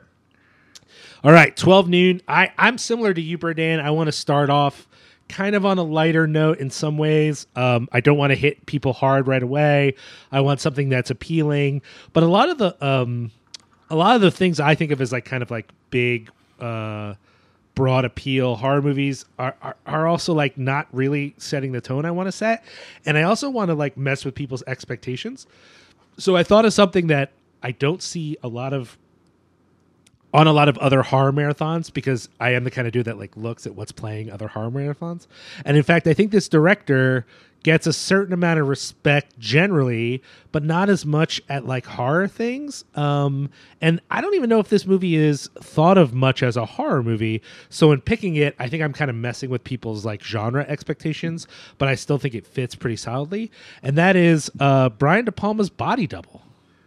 All 1.24 1.32
right, 1.32 1.56
12 1.56 1.90
noon. 1.90 2.22
I, 2.28 2.52
I'm 2.58 2.78
similar 2.78 3.14
to 3.14 3.22
you, 3.22 3.38
Berdan. 3.38 3.82
I 3.82 3.92
want 3.92 4.08
to 4.08 4.12
start 4.12 4.50
off 4.50 4.88
kind 5.30 5.56
of 5.56 5.66
on 5.66 5.78
a 5.78 5.84
lighter 5.84 6.28
note 6.28 6.60
in 6.60 6.70
some 6.70 6.98
ways. 6.98 7.48
Um, 7.56 7.90
I 7.92 8.00
don't 8.00 8.18
want 8.18 8.32
to 8.32 8.36
hit 8.36 8.66
people 8.66 8.94
hard 8.94 9.28
right 9.28 9.44
away. 9.44 9.96
I 10.32 10.42
want 10.42 10.62
something 10.62 10.90
that's 10.90 11.10
appealing. 11.10 11.82
But 12.14 12.24
a 12.24 12.28
lot 12.28 12.50
of 12.50 12.58
the 12.58 12.86
um, 12.86 13.32
a 13.90 13.96
lot 13.96 14.16
of 14.16 14.22
the 14.22 14.32
things 14.32 14.60
I 14.60 14.76
think 14.76 14.92
of 14.92 15.02
as 15.02 15.12
like 15.12 15.26
kind 15.26 15.44
of 15.44 15.52
like 15.52 15.70
big 15.90 16.30
uh, 16.60 17.16
broad 17.78 18.06
appeal 18.06 18.56
horror 18.56 18.82
movies 18.82 19.24
are, 19.38 19.56
are, 19.62 19.76
are 19.86 20.08
also 20.08 20.34
like 20.34 20.58
not 20.58 20.88
really 20.92 21.36
setting 21.38 21.74
the 21.74 21.80
tone 21.80 22.06
I 22.06 22.12
want 22.12 22.26
to 22.26 22.32
set. 22.32 22.66
And 23.06 23.20
I 23.20 23.22
also 23.22 23.52
want 23.52 23.70
to 23.70 23.76
like 23.76 23.96
mess 23.96 24.26
with 24.26 24.34
people's 24.34 24.64
expectations. 24.66 25.46
So 26.18 26.36
I 26.36 26.42
thought 26.42 26.66
of 26.66 26.74
something 26.74 27.06
that 27.08 27.34
I 27.62 27.74
don't 27.74 28.02
see 28.02 28.36
a 28.42 28.48
lot 28.48 28.74
of 28.74 28.98
on 30.34 30.48
a 30.48 30.54
lot 30.54 30.68
of 30.70 30.78
other 30.80 31.04
horror 31.04 31.32
marathons 31.32 31.94
because 31.94 32.30
I 32.40 32.54
am 32.54 32.64
the 32.64 32.72
kind 32.72 32.88
of 32.88 32.94
dude 32.94 33.06
that 33.06 33.20
like 33.20 33.38
looks 33.38 33.68
at 33.68 33.76
what's 33.76 33.92
playing 33.92 34.32
other 34.32 34.48
horror 34.48 34.72
marathons. 34.72 35.28
And 35.64 35.78
in 35.78 35.84
fact, 35.84 36.08
I 36.08 36.16
think 36.16 36.32
this 36.32 36.50
director 36.50 37.28
gets 37.64 37.86
a 37.88 37.92
certain 37.94 38.34
amount 38.34 38.60
of 38.60 38.68
respect 38.68 39.38
generally, 39.40 40.22
but 40.52 40.64
not 40.64 40.90
as 40.90 41.06
much 41.06 41.42
at 41.50 41.66
like 41.66 41.86
horror 41.86 42.28
things. 42.28 42.86
Um, 42.96 43.50
and 43.82 44.00
I 44.10 44.22
don't 44.22 44.36
even 44.36 44.50
know 44.50 44.60
if 44.60 44.70
this 44.70 44.86
movie 44.86 45.16
is 45.16 45.50
thought 45.60 45.98
of 45.98 46.14
much 46.14 46.44
as 46.44 46.56
a 46.56 46.66
horror 46.66 47.04
movie. 47.04 47.42
So 47.70 47.92
in 47.92 48.00
picking 48.02 48.36
it, 48.36 48.56
I 48.58 48.70
think 48.70 48.82
I'm 48.84 48.94
kind 48.94 49.10
of 49.10 49.16
messing 49.18 49.50
with 49.50 49.64
people's 49.64 50.06
like 50.06 50.24
genre 50.24 50.66
expectations, 50.70 51.46
but 51.78 51.90
I 51.90 51.96
still 51.96 52.18
think 52.18 52.36
it 52.36 52.48
fits 52.48 52.74
pretty 52.76 52.96
solidly. 52.96 53.52
And 53.84 53.98
that 53.98 54.16
is 54.16 54.50
uh, 54.60 54.90
Brian 54.90 55.26
De 55.26 55.32
Palma's 55.32 55.70
Body 55.70 56.08
Double. 56.08 56.42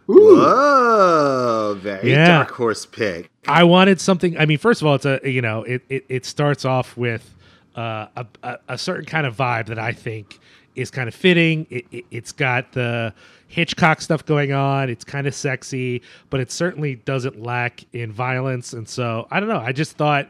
Ooh. 0.09 0.35
Whoa, 0.37 1.77
very 1.79 2.11
Yeah. 2.11 2.27
dark 2.39 2.51
horse 2.51 2.85
pick. 2.85 3.29
I 3.47 3.63
wanted 3.63 4.01
something. 4.01 4.37
I 4.37 4.45
mean, 4.45 4.57
first 4.57 4.81
of 4.81 4.87
all, 4.87 4.95
it's 4.95 5.05
a 5.05 5.19
you 5.23 5.41
know 5.41 5.63
it 5.63 5.83
it, 5.89 6.05
it 6.09 6.25
starts 6.25 6.65
off 6.65 6.97
with 6.97 7.33
uh, 7.75 8.07
a, 8.15 8.25
a 8.43 8.57
a 8.69 8.77
certain 8.77 9.05
kind 9.05 9.25
of 9.25 9.35
vibe 9.37 9.67
that 9.67 9.79
I 9.79 9.93
think 9.93 10.39
is 10.75 10.91
kind 10.91 11.07
of 11.07 11.15
fitting. 11.15 11.67
It, 11.69 11.85
it 11.91 12.05
it's 12.11 12.31
got 12.31 12.71
the 12.73 13.13
Hitchcock 13.47 14.01
stuff 14.01 14.25
going 14.25 14.53
on. 14.53 14.89
It's 14.89 15.03
kind 15.03 15.27
of 15.27 15.35
sexy, 15.35 16.01
but 16.29 16.39
it 16.39 16.51
certainly 16.51 16.95
doesn't 16.95 17.41
lack 17.41 17.83
in 17.93 18.11
violence. 18.11 18.73
And 18.73 18.87
so 18.87 19.27
I 19.29 19.39
don't 19.39 19.49
know. 19.49 19.59
I 19.59 19.71
just 19.71 19.97
thought 19.97 20.29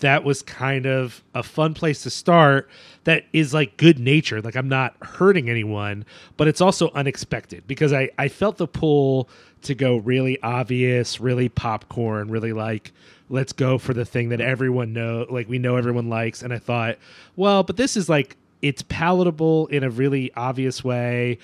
that 0.00 0.24
was 0.24 0.42
kind 0.42 0.86
of 0.86 1.22
a 1.34 1.42
fun 1.42 1.74
place 1.74 2.02
to 2.02 2.10
start 2.10 2.68
that 3.04 3.24
is 3.32 3.52
like 3.52 3.76
good 3.76 3.98
natured 3.98 4.44
like 4.44 4.56
i'm 4.56 4.68
not 4.68 4.94
hurting 5.02 5.50
anyone 5.50 6.04
but 6.36 6.46
it's 6.48 6.60
also 6.60 6.90
unexpected 6.94 7.66
because 7.66 7.92
i 7.92 8.08
i 8.18 8.28
felt 8.28 8.58
the 8.58 8.66
pull 8.66 9.28
to 9.62 9.74
go 9.74 9.96
really 9.96 10.40
obvious 10.42 11.20
really 11.20 11.48
popcorn 11.48 12.30
really 12.30 12.52
like 12.52 12.92
let's 13.28 13.52
go 13.52 13.76
for 13.76 13.92
the 13.92 14.04
thing 14.04 14.28
that 14.28 14.40
everyone 14.40 14.92
know 14.92 15.26
like 15.30 15.48
we 15.48 15.58
know 15.58 15.76
everyone 15.76 16.08
likes 16.08 16.42
and 16.42 16.52
i 16.52 16.58
thought 16.58 16.96
well 17.36 17.62
but 17.62 17.76
this 17.76 17.96
is 17.96 18.08
like 18.08 18.36
it's 18.62 18.82
palatable 18.82 19.66
in 19.68 19.84
a 19.84 19.90
really 19.90 20.32
obvious 20.34 20.82
way 20.82 21.38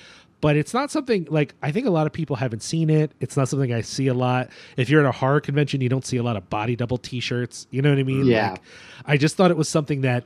but 0.45 0.57
it's 0.57 0.74
not 0.74 0.91
something 0.91 1.27
like 1.31 1.55
I 1.62 1.73
think 1.73 1.86
a 1.86 1.91
lot 1.91 2.07
of 2.07 2.12
people 2.12 2.36
haven't 2.36 2.62
seen 2.62 2.91
it. 2.91 3.12
It's 3.19 3.35
not 3.35 3.49
something 3.49 3.73
I 3.73 3.81
see 3.81 4.09
a 4.09 4.12
lot. 4.12 4.51
If 4.77 4.91
you're 4.91 5.01
at 5.01 5.09
a 5.09 5.11
horror 5.11 5.41
convention, 5.41 5.81
you 5.81 5.89
don't 5.89 6.05
see 6.05 6.19
a 6.19 6.23
lot 6.23 6.36
of 6.36 6.51
body 6.51 6.77
double 6.77 6.99
T-shirts. 6.99 7.66
You 7.70 7.81
know 7.81 7.89
what 7.89 7.99
I 7.99 8.03
mean? 8.03 8.27
Yeah. 8.27 8.51
Like, 8.51 8.61
I 9.07 9.16
just 9.16 9.36
thought 9.36 9.51
it 9.51 9.57
was 9.57 9.70
something 9.70 10.03
that 10.03 10.24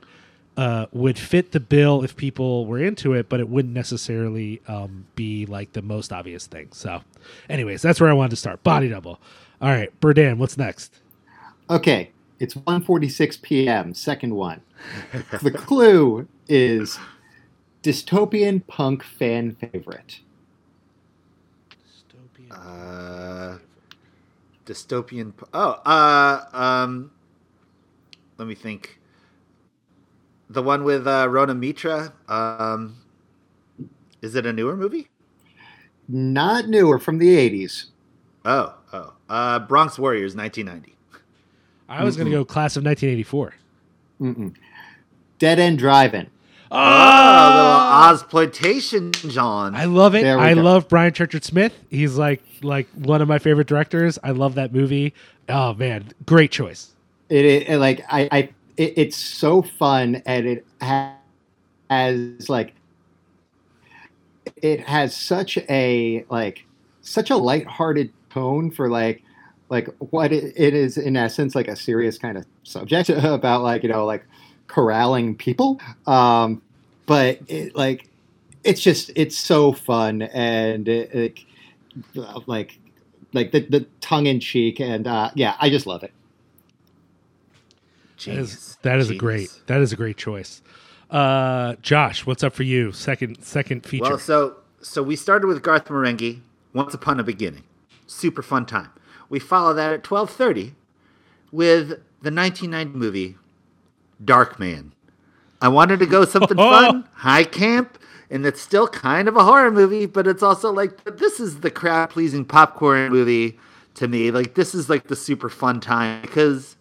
uh, 0.57 0.87
would 0.91 1.17
fit 1.17 1.53
the 1.53 1.61
bill 1.61 2.03
if 2.03 2.17
people 2.17 2.65
were 2.65 2.79
into 2.79 3.13
it, 3.13 3.29
but 3.29 3.39
it 3.39 3.47
wouldn't 3.47 3.73
necessarily 3.73 4.61
um, 4.67 5.05
be 5.15 5.45
like 5.45 5.71
the 5.71 5.81
most 5.81 6.11
obvious 6.11 6.47
thing. 6.47 6.67
So, 6.73 7.01
anyways, 7.49 7.81
that's 7.81 8.01
where 8.01 8.09
I 8.09 8.13
wanted 8.13 8.31
to 8.31 8.35
start. 8.35 8.61
Body 8.61 8.89
double. 8.89 9.21
All 9.61 9.69
right, 9.69 9.97
Berdan, 10.01 10.37
what's 10.37 10.57
next? 10.57 10.99
Okay, 11.69 12.11
it's 12.41 12.55
1:46 12.55 13.41
p.m. 13.41 13.93
Second 13.93 14.35
one. 14.35 14.59
the 15.41 15.51
clue 15.51 16.27
is 16.47 16.97
dystopian 17.83 18.65
punk 18.67 19.03
fan 19.03 19.55
favorite. 19.55 20.19
Uh, 22.51 23.57
dystopian. 24.65 25.35
p- 25.37 25.45
Oh, 25.53 25.71
uh, 25.85 26.45
um, 26.53 27.11
let 28.37 28.47
me 28.47 28.55
think. 28.55 28.99
The 30.49 30.63
one 30.63 30.83
with 30.83 31.07
uh, 31.07 31.27
Rona 31.29 31.53
Mitra. 31.53 32.11
Um, 32.27 32.97
is 34.21 34.35
it 34.35 34.45
a 34.45 34.53
newer 34.53 34.75
movie? 34.75 35.09
Not 36.07 36.67
newer 36.67 36.97
from 36.97 37.19
the 37.19 37.27
80s. 37.37 37.85
Oh, 38.45 38.73
oh. 38.93 39.13
Uh, 39.29 39.59
Bronx 39.59 39.99
Warriors, 39.99 40.35
1990. 40.35 40.95
I 41.87 42.03
was 42.03 42.15
going 42.17 42.25
to 42.25 42.31
go 42.31 42.43
class 42.45 42.75
of 42.75 42.83
1984. 42.83 43.53
Mm-mm. 44.21 44.55
Dead 45.39 45.57
End 45.57 45.79
Drive-In. 45.79 46.27
Oh, 46.71 46.75
ah! 46.77 47.89
ah, 47.91 48.11
a 48.11 48.13
little 48.13 48.49
Ozploitation, 48.51 49.31
John. 49.31 49.73
I 49.73 49.85
love 49.85 50.13
it. 50.13 50.23
I 50.23 50.53
go. 50.53 50.61
love 50.61 50.87
Brian 50.87 51.11
Trenchard-Smith. 51.11 51.73
He's 51.89 52.15
like 52.15 52.43
like 52.61 52.87
one 52.93 53.21
of 53.21 53.27
my 53.27 53.39
favorite 53.39 53.67
directors. 53.67 54.19
I 54.23 54.31
love 54.31 54.55
that 54.55 54.71
movie. 54.71 55.13
Oh 55.47 55.73
man, 55.73 56.11
great 56.27 56.51
choice. 56.51 56.93
It, 57.29 57.45
it, 57.45 57.69
it, 57.69 57.77
like 57.79 58.05
I, 58.07 58.29
I 58.31 58.49
it, 58.77 58.93
it's 58.97 59.17
so 59.17 59.63
fun 59.63 60.21
and 60.25 60.45
it 60.45 60.65
ha- 60.81 61.15
has 61.89 62.49
like 62.49 62.75
it 64.61 64.81
has 64.81 65.15
such 65.15 65.57
a 65.69 66.25
like 66.29 66.65
such 67.01 67.29
a 67.29 67.37
lighthearted 67.37 68.11
tone 68.29 68.69
for 68.69 68.89
like 68.89 69.23
like 69.69 69.87
what 69.97 70.31
it, 70.31 70.53
it 70.55 70.73
is 70.73 70.97
in 70.97 71.15
essence 71.15 71.55
like 71.55 71.67
a 71.67 71.75
serious 71.75 72.17
kind 72.17 72.37
of 72.37 72.45
subject 72.63 73.09
about 73.09 73.63
like 73.63 73.81
you 73.81 73.89
know 73.89 74.05
like 74.05 74.23
corralling 74.69 75.35
people 75.35 75.81
um 76.07 76.61
but 77.05 77.39
it 77.47 77.75
like 77.75 78.07
it's 78.63 78.79
just 78.81 79.11
it's 79.15 79.37
so 79.37 79.73
fun 79.73 80.21
and 80.21 80.87
it, 80.87 81.13
it, 81.13 81.39
like 82.47 82.79
like 83.33 83.51
the, 83.51 83.59
the 83.61 83.81
tongue 83.99 84.25
in 84.27 84.39
cheek 84.39 84.79
and 84.79 85.05
uh 85.07 85.29
yeah 85.35 85.55
i 85.59 85.69
just 85.69 85.85
love 85.85 86.03
it 86.03 86.13
That 88.25 88.37
is, 88.37 88.77
that 88.81 88.99
is 88.99 89.09
a 89.09 89.15
great 89.15 89.49
that 89.67 89.81
is 89.81 89.93
a 89.93 89.95
great 89.95 90.17
choice. 90.17 90.61
Uh, 91.09 91.75
Josh, 91.81 92.25
what's 92.25 92.43
up 92.43 92.53
for 92.53 92.63
you? 92.63 92.91
Second 92.91 93.41
second 93.43 93.85
feature. 93.85 94.03
Well, 94.03 94.19
so 94.19 94.57
so 94.81 95.01
we 95.01 95.15
started 95.15 95.47
with 95.47 95.63
Garth 95.63 95.85
Marenghi, 95.85 96.41
Once 96.73 96.93
Upon 96.93 97.19
a 97.19 97.23
Beginning. 97.23 97.63
Super 98.07 98.41
fun 98.41 98.65
time. 98.65 98.89
We 99.29 99.39
follow 99.39 99.73
that 99.73 99.93
at 99.93 100.03
12:30 100.03 100.73
with 101.51 101.89
the 102.21 102.31
1990 102.31 102.97
movie 102.97 103.37
Darkman. 104.23 104.91
I 105.61 105.67
wanted 105.67 105.99
to 105.99 106.05
go 106.05 106.25
something 106.25 106.57
fun, 106.57 107.07
high 107.13 107.43
camp, 107.43 107.97
and 108.29 108.45
it's 108.45 108.61
still 108.61 108.87
kind 108.87 109.27
of 109.27 109.35
a 109.35 109.43
horror 109.43 109.71
movie, 109.71 110.05
but 110.05 110.27
it's 110.27 110.43
also 110.43 110.71
like 110.71 111.03
this 111.17 111.39
is 111.39 111.59
the 111.61 111.71
crowd 111.71 112.09
pleasing 112.11 112.45
popcorn 112.45 113.11
movie 113.11 113.59
to 113.95 114.07
me. 114.07 114.31
Like 114.31 114.55
this 114.55 114.73
is 114.75 114.89
like 114.89 115.07
the 115.07 115.15
super 115.15 115.49
fun 115.49 115.79
time 115.81 116.21
because 116.21 116.75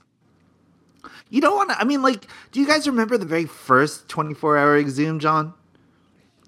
You 1.31 1.40
don't 1.40 1.56
want 1.56 1.70
to. 1.70 1.78
I 1.81 1.85
mean, 1.85 2.02
like, 2.02 2.27
do 2.52 2.60
you 2.60 2.66
guys 2.66 2.86
remember 2.86 3.19
the 3.19 3.27
very 3.27 3.44
first 3.47 4.09
24 4.09 4.56
hour 4.56 4.78
Exhumed, 4.78 5.20
John? 5.20 5.55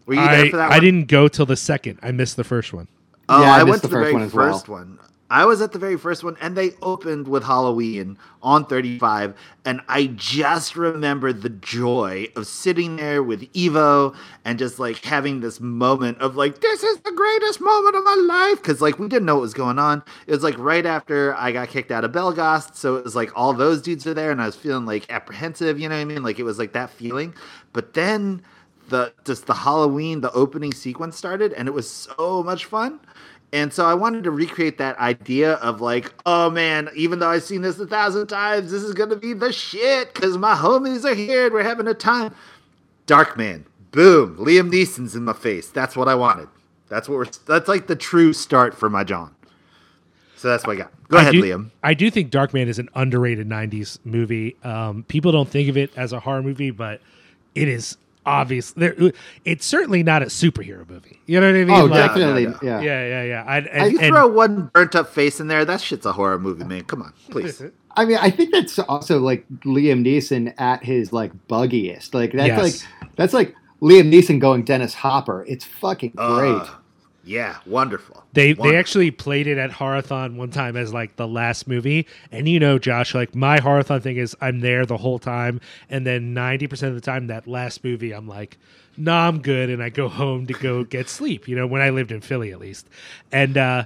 Were 0.07 0.15
you 0.15 0.21
there 0.21 0.51
for 0.51 0.57
that 0.57 0.71
I 0.71 0.77
one? 0.77 0.81
didn't 0.85 1.09
go 1.09 1.29
till 1.29 1.47
the 1.47 1.57
second. 1.57 1.99
I 2.03 2.13
missed 2.13 2.37
the 2.37 2.45
first 2.45 2.73
one. 2.73 2.89
Oh, 3.29 3.43
Yeah, 3.43 3.55
I 3.55 3.61
I, 3.61 3.63
went 3.65 3.83
to 3.83 3.89
the 3.89 3.93
first 3.95 4.03
very 4.03 4.13
one 4.15 4.23
as 4.23 4.33
well. 4.35 4.53
first 4.53 4.69
one. 4.69 4.99
I 5.31 5.45
was 5.45 5.63
at 5.63 5.71
the 5.71 5.79
very 5.79 5.97
first 5.97 6.25
one, 6.25 6.37
and 6.41 6.57
they 6.57 6.73
opened 6.83 7.29
with 7.29 7.45
Halloween 7.45 8.19
on 8.43 8.67
35, 8.67 9.35
and 9.65 9.81
I 9.89 10.07
just 10.09 10.75
remember 10.75 11.33
the 11.33 11.49
joy 11.49 12.27
of 12.35 12.49
sitting 12.49 12.97
there 12.97 13.23
with 13.23 13.51
Evo 13.53 14.17
and 14.45 14.59
just 14.59 14.81
like 14.81 15.05
having 15.05 15.39
this 15.41 15.61
moment 15.61 16.19
of 16.19 16.35
like, 16.35 16.61
this 16.61 16.83
is 16.83 16.99
the 17.01 17.13
greatest 17.13 17.61
moment 17.61 17.95
of 17.95 18.03
my 18.03 18.15
life, 18.29 18.61
because 18.61 18.81
like 18.81 18.99
we 18.99 19.07
didn't 19.07 19.27
know 19.27 19.37
what 19.37 19.43
was 19.43 19.55
going 19.55 19.79
on. 19.79 20.03
It 20.27 20.33
was 20.33 20.43
like 20.43 20.59
right 20.59 20.85
after 20.85 21.35
I 21.37 21.53
got 21.53 21.69
kicked 21.69 21.93
out 21.93 22.05
of 22.05 22.11
Belgast, 22.11 22.75
so 22.75 22.97
it 22.97 23.05
was 23.05 23.15
like 23.15 23.31
all 23.37 23.53
those 23.53 23.81
dudes 23.81 24.07
are 24.09 24.15
there, 24.15 24.33
and 24.33 24.43
I 24.43 24.47
was 24.47 24.57
feeling 24.57 24.85
like 24.85 25.09
apprehensive, 25.11 25.79
you 25.79 25.89
know 25.89 25.95
what 25.95 26.03
I 26.03 26.07
mean? 26.07 26.25
Like 26.25 26.41
it 26.41 26.45
was 26.45 26.59
like 26.59 26.73
that 26.73 26.91
feeling, 26.91 27.35
but 27.73 27.95
then 27.95 28.43
the 28.89 29.13
just 29.25 29.47
the 29.47 29.55
Halloween, 29.55 30.21
the 30.21 30.33
opening 30.33 30.73
sequence 30.75 31.17
started, 31.17 31.53
and 31.53 31.69
it 31.69 31.73
was 31.73 31.89
so 31.89 32.43
much 32.43 32.65
fun. 32.65 32.99
And 33.53 33.73
so 33.73 33.85
I 33.85 33.95
wanted 33.95 34.25
to 34.25 34.31
recreate 34.31 34.79
that 34.79 34.99
idea 34.99 35.55
of 35.55 35.81
like, 35.81 36.13
oh 36.25 36.51
man, 36.51 36.89
even 36.95 37.19
though 37.19 37.31
I've 37.31 37.43
seen 37.43 37.63
this 37.63 37.79
a 37.81 37.87
thousand 37.87 38.29
times, 38.29 38.71
this 38.71 38.83
is 38.83 38.95
gonna 38.95 39.17
be 39.17 39.33
the 39.33 39.53
shit 39.53 40.15
because 40.15 40.39
my 40.39 40.55
homies 40.55 41.05
are 41.05 41.15
here 41.15 41.47
and 41.47 41.55
we're 41.55 41.65
having 41.65 41.89
a 41.89 41.95
time. 41.95 42.35
Darkman, 43.07 43.65
boom, 43.91 44.37
Liam 44.37 44.71
Neeson's 44.71 45.17
in 45.17 45.25
my 45.25 45.33
face. 45.33 45.69
That's 45.69 45.97
what 45.97 46.09
I 46.09 46.15
wanted. 46.15 46.49
That's 46.89 47.09
what 47.09 47.17
we're. 47.17 47.27
That's 47.47 47.69
like 47.69 47.87
the 47.87 47.97
true 47.97 48.33
start 48.33 48.75
for 48.75 48.89
my 48.89 49.05
John. 49.05 49.35
So 50.37 50.49
that's 50.49 50.67
what 50.67 50.75
I 50.75 50.77
got. 50.77 51.09
Go 51.09 51.19
I 51.19 51.23
ahead, 51.23 51.33
do, 51.33 51.43
Liam. 51.43 51.71
I 51.83 51.95
do 51.95 52.11
think 52.11 52.31
Darkman 52.31 52.67
is 52.67 52.79
an 52.79 52.89
underrated 52.95 53.49
'90s 53.49 53.99
movie. 54.05 54.57
Um, 54.65 55.05
people 55.09 55.33
don't 55.33 55.49
think 55.49 55.69
of 55.69 55.77
it 55.77 55.91
as 55.97 56.13
a 56.13 56.21
horror 56.21 56.43
movie, 56.43 56.71
but 56.71 57.01
it 57.55 57.69
is 57.69 57.97
obvious. 58.27 58.73
There, 58.73 58.95
it's 59.45 59.65
certainly 59.67 60.03
not 60.03 60.23
a 60.23 60.27
superhero 60.27 60.89
movie. 60.89 61.21
You 61.27 61.41
know 61.41 61.47
what 61.49 61.57
I 61.57 61.65
mean? 61.65 61.71
Oh, 61.71 61.85
Like- 61.87 62.09
definitely. 62.09 62.47
no, 62.47 62.51
no. 62.53 62.59
Yeah. 62.63 62.81
Yeah, 62.81 63.07
yeah, 63.07 63.23
yeah. 63.25 63.45
I, 63.47 63.59
You 63.59 63.67
and, 63.71 63.99
and- 64.01 64.09
throw 64.15 64.27
one 64.29 64.71
burnt 64.73 64.95
up 64.95 65.09
face 65.09 65.41
in 65.41 65.49
there. 65.49 65.65
That 65.65 65.81
shit's 65.81 66.07
a 66.07 66.13
horror 66.13 66.39
movie, 66.39 66.65
man. 66.65 66.85
Come 66.85 67.03
on, 67.03 67.13
please. 67.31 67.63
I 67.97 68.05
mean, 68.05 68.19
I 68.21 68.31
think 68.31 68.53
that's 68.53 68.79
also 68.79 69.19
like 69.19 69.45
Liam 69.65 70.05
Neeson 70.07 70.55
at 70.59 70.85
his 70.85 71.13
like 71.13 71.33
buggiest. 71.49 72.15
Like 72.15 72.33
that's 72.33 72.49
Yes. 72.49 72.61
like 73.09 73.11
that's 73.17 73.33
like 73.35 73.55
Liam 73.83 74.13
Neeson 74.13 74.39
going 74.41 74.63
Dennis 74.65 74.95
Hopper. 74.95 75.45
It's 75.49 75.65
fucking 75.65 76.13
great. 76.17 76.53
Uh, 76.55 76.69
yeah, 77.25 77.59
wonderful. 77.67 78.25
They 78.33 78.49
Wonderful. 78.55 78.71
they 78.71 78.77
actually 78.79 79.11
played 79.11 79.47
it 79.47 79.59
at 79.59 79.71
Horathon 79.71 80.37
one 80.37 80.51
time 80.51 80.77
as 80.77 80.93
like 80.93 81.17
the 81.17 81.29
last 81.29 81.69
movie, 81.69 82.07
and 82.33 82.49
you 82.49 82.59
know, 82.61 82.79
Josh, 82.79 83.15
like 83.15 83.35
my 83.35 83.59
Horathon 83.59 84.03
thing 84.03 84.17
is 84.17 84.37
I'm 84.41 84.61
there 84.61 84.87
the 84.87 84.97
whole 84.97 85.19
time, 85.19 85.61
and 85.89 86.07
then 86.07 86.33
ninety 86.35 86.67
percent 86.67 86.91
of 86.91 86.95
the 86.95 87.05
time 87.05 87.27
that 87.29 87.47
last 87.47 87.85
movie 87.85 88.13
I'm 88.13 88.27
like, 88.29 88.57
nah, 88.97 89.29
I'm 89.29 89.43
good, 89.43 89.71
and 89.71 89.83
I 89.83 89.89
go 89.91 90.09
home 90.09 90.47
to 90.47 90.53
go 90.55 90.85
get 90.85 91.09
sleep. 91.09 91.47
You 91.49 91.57
know, 91.57 91.67
when 91.67 91.83
I 91.83 91.91
lived 91.91 92.13
in 92.13 92.21
Philly 92.21 92.53
at 92.53 92.59
least, 92.59 92.89
and 93.31 93.59
uh, 93.59 93.85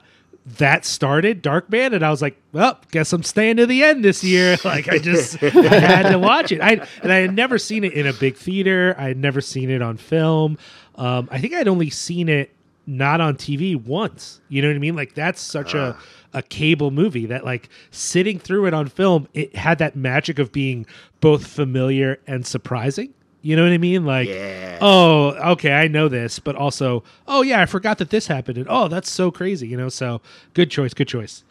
that 0.59 0.85
started 0.85 1.43
Darkman, 1.43 1.95
and 1.95 2.05
I 2.05 2.11
was 2.11 2.21
like, 2.23 2.37
well, 2.53 2.79
guess 2.91 3.13
I'm 3.13 3.23
staying 3.23 3.57
to 3.57 3.67
the 3.67 3.83
end 3.83 4.05
this 4.05 4.23
year. 4.23 4.57
Like 4.65 4.89
I 4.89 4.99
just 4.99 5.43
I 5.43 5.49
had 5.49 6.11
to 6.11 6.19
watch 6.19 6.53
it. 6.53 6.61
I 6.61 6.87
and 7.03 7.11
I 7.13 7.17
had 7.17 7.35
never 7.35 7.59
seen 7.59 7.83
it 7.85 7.95
in 7.95 8.07
a 8.07 8.13
big 8.13 8.37
theater. 8.37 8.95
I 8.99 9.09
had 9.09 9.17
never 9.17 9.41
seen 9.41 9.71
it 9.71 9.83
on 9.83 9.97
film. 9.97 10.59
Um, 10.97 11.29
I 11.33 11.41
think 11.41 11.55
I'd 11.55 11.67
only 11.67 11.91
seen 11.91 12.29
it 12.29 12.54
not 12.87 13.21
on 13.21 13.37
TV 13.37 13.77
once. 13.83 14.41
You 14.49 14.63
know 14.63 14.69
what 14.69 14.77
I 14.77 14.79
mean? 14.81 14.97
Like 14.97 15.15
that's 15.15 15.41
such 15.41 15.75
a 15.75 15.97
a 16.33 16.43
cable 16.43 16.91
movie 16.91 17.27
that 17.27 17.45
like 17.45 17.69
sitting 17.93 18.39
through 18.39 18.67
it 18.67 18.75
on 18.75 18.89
film, 18.89 19.29
it 19.35 19.55
had 19.55 19.79
that 19.79 19.95
magic 19.95 20.39
of 20.41 20.51
being 20.53 20.85
both 21.21 21.47
familiar 21.47 22.19
and 22.27 22.45
surprising. 22.47 23.15
You 23.43 23.57
know 23.57 23.63
what 23.63 23.73
I 23.73 23.79
mean? 23.79 24.05
Like, 24.07 24.29
Yeah. 24.29 24.79
oh, 24.81 25.33
okay, 25.53 25.73
I 25.73 25.87
know 25.87 26.09
this, 26.09 26.39
but 26.39 26.57
also, 26.57 27.05
oh 27.29 27.43
yeah, 27.43 27.61
I 27.61 27.67
forgot 27.67 27.99
that 27.99 28.09
this 28.11 28.27
happened, 28.27 28.57
and 28.59 28.67
oh, 28.71 28.89
that's 28.89 29.11
so 29.11 29.31
crazy. 29.31 29.69
You 29.69 29.77
know, 29.77 29.89
so 29.91 30.23
good 30.55 30.71
choice, 30.71 30.95
good 30.95 31.09
choice. 31.09 31.45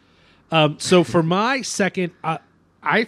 Um, 0.51 0.75
so 0.79 1.03
for 1.03 1.21
my 1.39 1.61
second, 1.61 2.11
uh, 2.23 2.39
I 2.81 3.07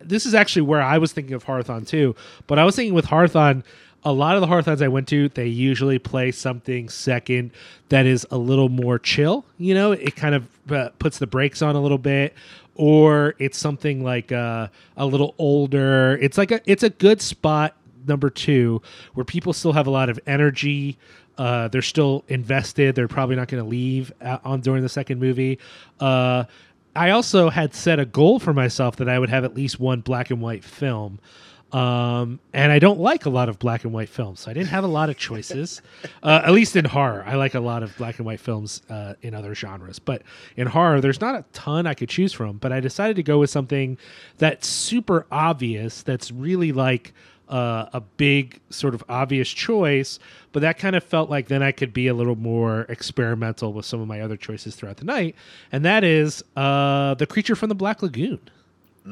this 0.00 0.26
is 0.26 0.34
actually 0.34 0.62
where 0.62 0.82
I 0.82 0.98
was 0.98 1.12
thinking 1.12 1.34
of 1.34 1.44
Horathon 1.44 1.86
too, 1.86 2.14
but 2.46 2.58
I 2.58 2.64
was 2.64 2.76
thinking 2.76 2.94
with 2.94 3.06
Horathon, 3.06 3.64
a 4.04 4.12
lot 4.12 4.34
of 4.34 4.40
the 4.40 4.46
Horathons 4.46 4.82
I 4.82 4.88
went 4.88 5.08
to, 5.08 5.28
they 5.30 5.46
usually 5.46 5.98
play 5.98 6.30
something 6.30 6.88
second 6.88 7.52
that 7.88 8.06
is 8.06 8.26
a 8.30 8.36
little 8.36 8.68
more 8.68 8.98
chill. 8.98 9.44
You 9.58 9.74
know, 9.74 9.92
it 9.92 10.14
kind 10.16 10.34
of 10.34 10.48
uh, 10.70 10.90
puts 10.98 11.18
the 11.18 11.26
brakes 11.26 11.62
on 11.62 11.74
a 11.74 11.80
little 11.80 11.98
bit, 11.98 12.34
or 12.74 13.34
it's 13.38 13.56
something 13.58 14.04
like 14.04 14.30
uh, 14.30 14.68
a 14.96 15.06
little 15.06 15.34
older. 15.38 16.18
It's 16.20 16.36
like 16.36 16.50
a 16.50 16.60
it's 16.70 16.82
a 16.82 16.90
good 16.90 17.22
spot 17.22 17.76
number 18.06 18.28
two 18.28 18.82
where 19.14 19.24
people 19.24 19.52
still 19.52 19.72
have 19.72 19.86
a 19.86 19.90
lot 19.90 20.10
of 20.10 20.20
energy. 20.26 20.98
Uh, 21.38 21.68
they're 21.68 21.82
still 21.82 22.24
invested. 22.28 22.94
They're 22.94 23.08
probably 23.08 23.36
not 23.36 23.48
going 23.48 23.62
to 23.62 23.68
leave 23.68 24.12
uh, 24.20 24.38
on 24.44 24.60
during 24.60 24.82
the 24.82 24.88
second 24.88 25.18
movie. 25.18 25.58
Uh, 25.98 26.44
I 26.94 27.10
also 27.10 27.50
had 27.50 27.74
set 27.74 27.98
a 27.98 28.04
goal 28.04 28.38
for 28.38 28.52
myself 28.52 28.96
that 28.96 29.08
I 29.08 29.18
would 29.18 29.30
have 29.30 29.44
at 29.44 29.54
least 29.54 29.80
one 29.80 30.00
black 30.00 30.30
and 30.30 30.40
white 30.40 30.62
film. 30.62 31.18
Um, 31.74 32.38
and 32.52 32.70
I 32.70 32.78
don't 32.78 33.00
like 33.00 33.26
a 33.26 33.30
lot 33.30 33.48
of 33.48 33.58
black 33.58 33.82
and 33.82 33.92
white 33.92 34.08
films, 34.08 34.40
so 34.40 34.50
I 34.50 34.54
didn't 34.54 34.68
have 34.68 34.84
a 34.84 34.88
lot 34.88 35.10
of 35.10 35.16
choices. 35.16 35.82
uh, 36.22 36.42
at 36.44 36.52
least 36.52 36.76
in 36.76 36.84
horror, 36.84 37.24
I 37.26 37.34
like 37.34 37.54
a 37.54 37.60
lot 37.60 37.82
of 37.82 37.96
black 37.96 38.18
and 38.18 38.26
white 38.26 38.38
films 38.38 38.80
uh, 38.88 39.14
in 39.22 39.34
other 39.34 39.56
genres, 39.56 39.98
but 39.98 40.22
in 40.56 40.68
horror, 40.68 41.00
there's 41.00 41.20
not 41.20 41.34
a 41.34 41.44
ton 41.52 41.88
I 41.88 41.94
could 41.94 42.08
choose 42.08 42.32
from. 42.32 42.58
But 42.58 42.70
I 42.70 42.78
decided 42.78 43.16
to 43.16 43.24
go 43.24 43.40
with 43.40 43.50
something 43.50 43.98
that's 44.38 44.68
super 44.68 45.26
obvious, 45.32 46.04
that's 46.04 46.30
really 46.30 46.70
like 46.70 47.12
uh, 47.48 47.86
a 47.92 48.00
big 48.00 48.60
sort 48.70 48.94
of 48.94 49.02
obvious 49.08 49.50
choice, 49.50 50.20
but 50.52 50.60
that 50.60 50.78
kind 50.78 50.94
of 50.94 51.02
felt 51.02 51.28
like 51.28 51.48
then 51.48 51.64
I 51.64 51.72
could 51.72 51.92
be 51.92 52.06
a 52.06 52.14
little 52.14 52.36
more 52.36 52.82
experimental 52.82 53.72
with 53.72 53.84
some 53.84 54.00
of 54.00 54.06
my 54.06 54.20
other 54.20 54.36
choices 54.36 54.76
throughout 54.76 54.98
the 54.98 55.04
night, 55.04 55.34
and 55.72 55.84
that 55.84 56.04
is 56.04 56.44
uh, 56.54 57.14
the 57.14 57.26
creature 57.26 57.56
from 57.56 57.68
the 57.68 57.74
Black 57.74 58.00
Lagoon. 58.00 58.38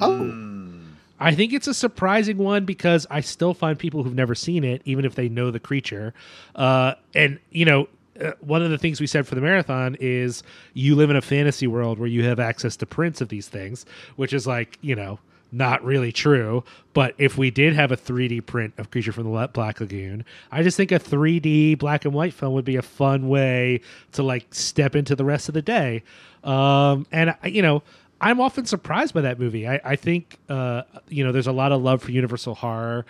Oh, 0.01 0.82
I 1.23 1.33
think 1.37 1.53
it's 1.53 1.69
a 1.69 1.75
surprising 1.75 2.37
one 2.37 2.65
because 2.65 3.07
I 3.09 3.21
still 3.21 3.55
find 3.55 3.79
people 3.79 4.03
who've 4.03 4.15
never 4.15 4.35
seen 4.35 4.65
it, 4.65 4.83
even 4.85 5.05
if 5.05 5.15
they 5.15 5.29
know 5.29 5.53
the 5.53 5.61
creature. 5.61 6.15
Uh, 6.57 6.95
and, 7.15 7.39
you 7.51 7.65
know, 7.65 7.89
uh, 8.21 8.33
one 8.41 8.61
of 8.61 8.71
the 8.71 8.79
things 8.79 9.01
we 9.01 9.07
said 9.07 9.25
for 9.25 9.37
the 9.37 9.41
marathon 9.41 9.97
is 10.01 10.43
you 10.75 10.97
live 10.97 11.11
in 11.11 11.17
a 11.17 11.23
fantasy 11.23 11.69
world 11.69 12.01
where 12.01 12.09
you 12.09 12.25
have 12.25 12.41
access 12.41 12.77
to 12.79 12.87
prints 12.87 13.21
of 13.21 13.29
these 13.29 13.47
things, 13.47 13.87
which 14.17 14.33
is 14.33 14.49
like, 14.49 14.79
you 14.81 14.97
know, 14.97 15.21
not 15.53 15.85
really 15.85 16.11
true. 16.11 16.65
But 16.93 17.15
if 17.19 17.39
we 17.39 17.53
did 17.53 17.75
have 17.75 17.93
a 17.93 17.97
3D 17.97 18.45
print 18.45 18.75
of 18.77 18.91
Creature 18.91 19.13
from 19.13 19.33
the 19.33 19.49
Black 19.53 19.81
Lagoon, 19.81 20.25
I 20.51 20.65
just 20.65 20.77
think 20.77 20.91
a 20.91 20.99
3D 20.99 21.79
black 21.79 22.05
and 22.05 22.13
white 22.13 22.35
film 22.35 22.55
would 22.55 22.65
be 22.65 22.77
a 22.77 22.83
fun 22.83 23.29
way 23.29 23.81
to 24.13 24.25
like 24.25 24.53
step 24.53 24.97
into 24.97 25.15
the 25.15 25.25
rest 25.25 25.49
of 25.49 25.55
the 25.55 25.63
day. 25.63 26.03
Um, 26.43 27.07
and, 27.13 27.37
you 27.45 27.63
know, 27.63 27.85
I'm 28.23 28.41
often 28.41 28.65
surprised 28.67 29.13
by 29.13 29.23
that 29.23 29.39
movie. 29.41 29.69
I, 29.69 29.81
I 29.85 29.97
think 29.97 30.39
uh, 30.49 30.83
you 31.09 31.25
know 31.25 31.33
there's 31.33 31.49
a 31.49 31.53
lot 31.53 31.73
of 31.73 31.83
love 31.83 32.03
for 32.03 32.13
Universal 32.13 32.55
horror. 32.55 33.05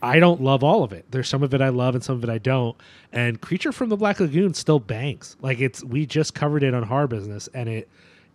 I 0.00 0.20
don't 0.20 0.40
love 0.40 0.62
all 0.62 0.84
of 0.84 0.92
it. 0.92 1.06
There's 1.10 1.28
some 1.28 1.42
of 1.42 1.52
it 1.54 1.60
I 1.60 1.70
love 1.70 1.96
and 1.96 2.04
some 2.04 2.16
of 2.16 2.22
it 2.22 2.30
I 2.30 2.38
don't. 2.38 2.76
And 3.12 3.40
Creature 3.40 3.72
from 3.72 3.88
the 3.88 3.96
Black 3.96 4.20
Lagoon 4.20 4.54
still 4.54 4.78
bangs. 4.78 5.36
Like 5.40 5.58
it's 5.58 5.82
we 5.82 6.06
just 6.06 6.34
covered 6.34 6.62
it 6.62 6.74
on 6.74 6.82
Horror 6.84 7.08
Business, 7.08 7.48
and 7.54 7.68
it 7.68 7.88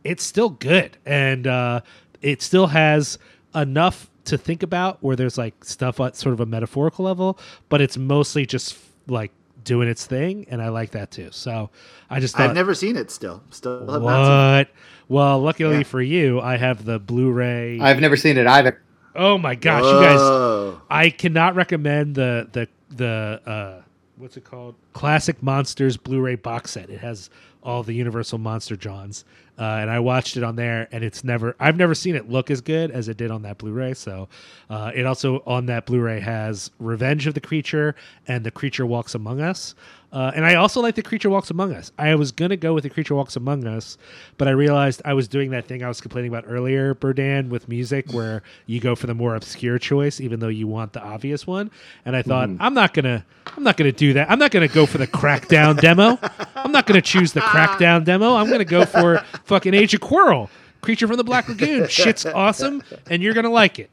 it's 0.04 0.24
still 0.24 0.50
good, 0.50 0.98
and 1.06 1.48
uh, 1.48 1.82
it 2.22 2.42
still 2.42 2.68
has 2.68 3.20
enough 3.56 4.10
to 4.26 4.38
think 4.38 4.64
about 4.64 5.02
where 5.04 5.16
there's 5.16 5.38
like 5.38 5.64
stuff 5.64 6.00
at 6.00 6.16
sort 6.16 6.34
of 6.34 6.40
a 6.40 6.46
metaphorical 6.46 7.06
level, 7.06 7.38
but 7.70 7.80
it's 7.82 7.98
mostly 7.98 8.46
just 8.46 8.78
like 9.08 9.32
doing 9.64 9.88
its 9.88 10.06
thing, 10.06 10.46
and 10.50 10.62
I 10.62 10.70
like 10.70 10.92
that 10.92 11.12
too. 11.12 11.30
So 11.32 11.70
I 12.10 12.20
just 12.20 12.36
thought 12.36 12.50
I've 12.50 12.56
never 12.56 12.74
seen 12.74 12.96
it. 12.98 13.12
Still, 13.12 13.42
still 13.50 13.80
have 13.92 14.02
not 14.02 14.26
seen 14.26 14.34
it. 14.62 14.68
what? 14.68 14.68
Well, 15.10 15.40
luckily 15.42 15.78
Yeah. 15.78 15.84
for 15.84 16.02
you, 16.02 16.40
I 16.42 16.58
have 16.58 16.86
the 16.86 17.00
Blu-ray. 17.00 17.80
I've 17.80 18.00
never 18.00 18.16
seen 18.16 18.38
it 18.38 18.48
either. 18.48 18.82
oh 19.16 19.38
my 19.38 19.56
gosh, 19.56 19.84
you 19.84 20.02
guys! 20.02 20.80
I 20.90 21.10
cannot 21.10 21.56
recommend 21.56 22.16
the 22.16 22.48
the 22.52 22.68
the 22.96 23.42
uh, 23.46 23.82
what's 24.18 24.38
it 24.38 24.44
called? 24.44 24.76
Classic 24.94 25.42
Monsters 25.44 25.98
Blu-ray 25.98 26.36
box 26.36 26.72
set. 26.72 26.90
It 26.90 27.00
has 27.00 27.30
all 27.64 27.84
the 27.84 27.94
Universal 27.94 28.38
Monster 28.40 28.76
Johns, 28.76 29.26
uh, 29.58 29.64
and 29.64 29.90
I 29.90 30.00
watched 30.00 30.38
it 30.38 30.44
on 30.44 30.56
there, 30.56 30.88
and 30.92 31.04
it's 31.04 31.24
never 31.24 31.56
I've 31.60 31.78
never 31.78 31.96
seen 31.96 32.16
it 32.16 32.30
look 32.30 32.52
as 32.52 32.62
good 32.62 32.92
as 32.92 33.08
it 33.08 33.18
did 33.18 33.32
on 33.32 33.42
that 33.44 33.58
Blu-ray. 33.58 33.94
So, 33.94 34.28
uh, 34.70 34.92
it 34.94 35.06
also 35.06 35.42
on 35.46 35.66
that 35.68 35.86
Blu-ray 35.86 36.20
has 36.20 36.72
Revenge 36.80 37.28
of 37.28 37.34
the 37.34 37.42
Creature 37.42 37.96
and 38.28 38.44
The 38.44 38.52
Creature 38.52 38.86
Walks 38.86 39.16
Among 39.16 39.42
Us. 39.42 39.76
Uh, 40.14 40.32
and 40.36 40.46
I 40.46 40.54
also 40.56 40.80
like 40.80 40.94
The 40.94 41.02
Creature 41.02 41.32
Walks 41.32 41.50
Among 41.50 41.74
Us. 41.74 41.92
I 41.98 42.14
was 42.14 42.32
going 42.32 42.52
to 42.52 42.58
go 42.58 42.76
with 42.76 42.84
The 42.84 42.90
Creature 42.92 43.16
Walks 43.16 43.36
Among 43.36 43.66
Us, 43.66 43.98
but 44.38 44.48
I 44.48 44.52
realized 44.52 45.02
I 45.06 45.16
was 45.16 45.28
doing 45.28 45.50
that 45.52 45.66
thing 45.66 45.84
I 45.84 45.88
was 45.88 46.00
complaining 46.02 46.30
about 46.30 46.46
earlier, 46.48 46.94
Berdan, 46.94 47.50
with 47.50 47.68
music, 47.68 48.14
where 48.14 48.44
you 48.68 48.80
go 48.80 48.96
for 48.96 49.08
the 49.08 49.16
more 49.16 49.36
obscure 49.36 49.80
choice, 49.80 50.22
even 50.22 50.40
though 50.40 50.50
you 50.50 50.68
want 50.68 50.94
the 50.94 51.02
obvious 51.02 51.48
one. 51.48 51.72
And 52.06 52.16
I 52.16 52.22
thought, 52.22 52.48
I'm 52.60 52.76
not 52.76 52.94
going 52.94 53.06
to. 53.06 53.26
I'm 53.58 53.64
not 53.64 53.76
going 53.76 53.92
to 53.92 53.98
do 53.98 54.14
that. 54.14 54.30
I'm 54.30 54.40
not 54.40 54.52
going 54.52 54.68
to 54.68 54.74
go 54.74 54.86
for 54.86 55.00
the 55.00 55.08
Crackdown 55.08 55.82
demo. 55.82 56.20
I'm 56.56 56.72
not 56.72 56.86
going 56.86 57.00
to 57.00 57.08
choose 57.08 57.34
the 57.34 57.42
Crackdown 57.42 58.06
demo. 58.06 58.36
I'm 58.36 58.48
going 58.48 58.60
to 58.60 58.66
go 58.66 58.86
for 58.86 59.18
fucking 59.46 59.74
Age 59.74 59.96
of 59.96 60.02
Quarrel, 60.02 60.50
Creature 60.82 61.08
from 61.08 61.18
the 61.18 61.24
Black 61.24 61.50
Lagoon. 61.50 61.88
Shit's 61.88 62.26
awesome, 62.28 62.84
and 63.10 63.24
you're 63.24 63.34
going 63.34 63.46
to 63.46 63.50
like 63.50 63.80
it. 63.80 63.90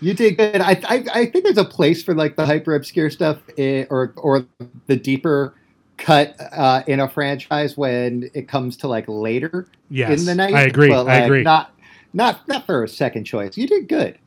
You 0.00 0.12
did 0.12 0.36
good. 0.36 0.60
I, 0.60 0.72
I 0.84 1.04
I 1.14 1.26
think 1.26 1.44
there's 1.44 1.56
a 1.56 1.64
place 1.64 2.02
for 2.02 2.14
like 2.14 2.36
the 2.36 2.44
hyper 2.44 2.74
obscure 2.74 3.08
stuff, 3.08 3.38
eh, 3.56 3.86
or 3.88 4.12
or 4.16 4.44
the 4.86 4.96
deeper 4.96 5.54
cut 5.96 6.36
uh, 6.52 6.82
in 6.86 7.00
a 7.00 7.08
franchise 7.08 7.76
when 7.76 8.30
it 8.34 8.48
comes 8.48 8.76
to 8.78 8.88
like 8.88 9.04
later 9.08 9.66
Yes, 9.88 10.20
in 10.20 10.26
the 10.26 10.34
night. 10.34 10.54
I 10.54 10.62
agree. 10.62 10.88
but, 10.88 11.06
I 11.06 11.16
agree. 11.18 11.42
Not 11.42 11.72
not 12.12 12.46
not 12.48 12.66
for 12.66 12.84
a 12.84 12.88
second 12.88 13.24
choice. 13.24 13.56
You 13.56 13.66
did 13.66 13.88
good. 13.88 14.18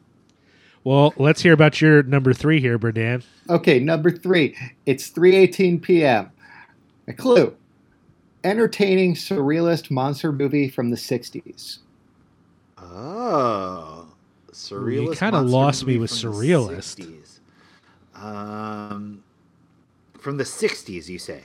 Well, 0.83 1.13
let's 1.17 1.41
hear 1.41 1.53
about 1.53 1.81
your 1.81 2.03
number 2.03 2.31
three 2.31 2.61
here, 2.61 2.77
Berdan. 2.77 3.23
Okay, 3.49 3.79
number 3.79 4.11
three. 4.11 4.55
It's 4.85 5.09
3:18 5.09 5.81
p.m. 5.81 6.31
A 7.07 7.13
clue: 7.13 7.55
entertaining 8.43 9.15
surrealist 9.15 9.89
monster 9.89 10.31
movie 10.31 10.69
from 10.69 10.91
the 10.91 10.97
60s. 10.97 11.79
Oh, 12.77 14.07
surrealist. 14.51 15.09
You 15.09 15.15
kinda 15.15 15.41
lost 15.41 15.85
me 15.85 15.97
with 15.97 16.11
from 16.11 16.31
surrealist. 16.33 17.39
Um, 18.13 19.23
from 20.19 20.37
the 20.37 20.43
'60s, 20.43 21.09
you 21.09 21.17
say? 21.19 21.41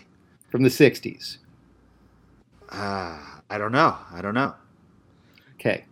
From 0.51 0.63
the 0.63 0.69
60s. 0.69 1.39
Ah, 2.71 3.41
I 3.49 3.59
don't 3.59 3.73
know. 3.73 3.97
I 4.13 4.21
don't 4.21 4.35
know. 4.35 4.55
Okay, 5.55 5.85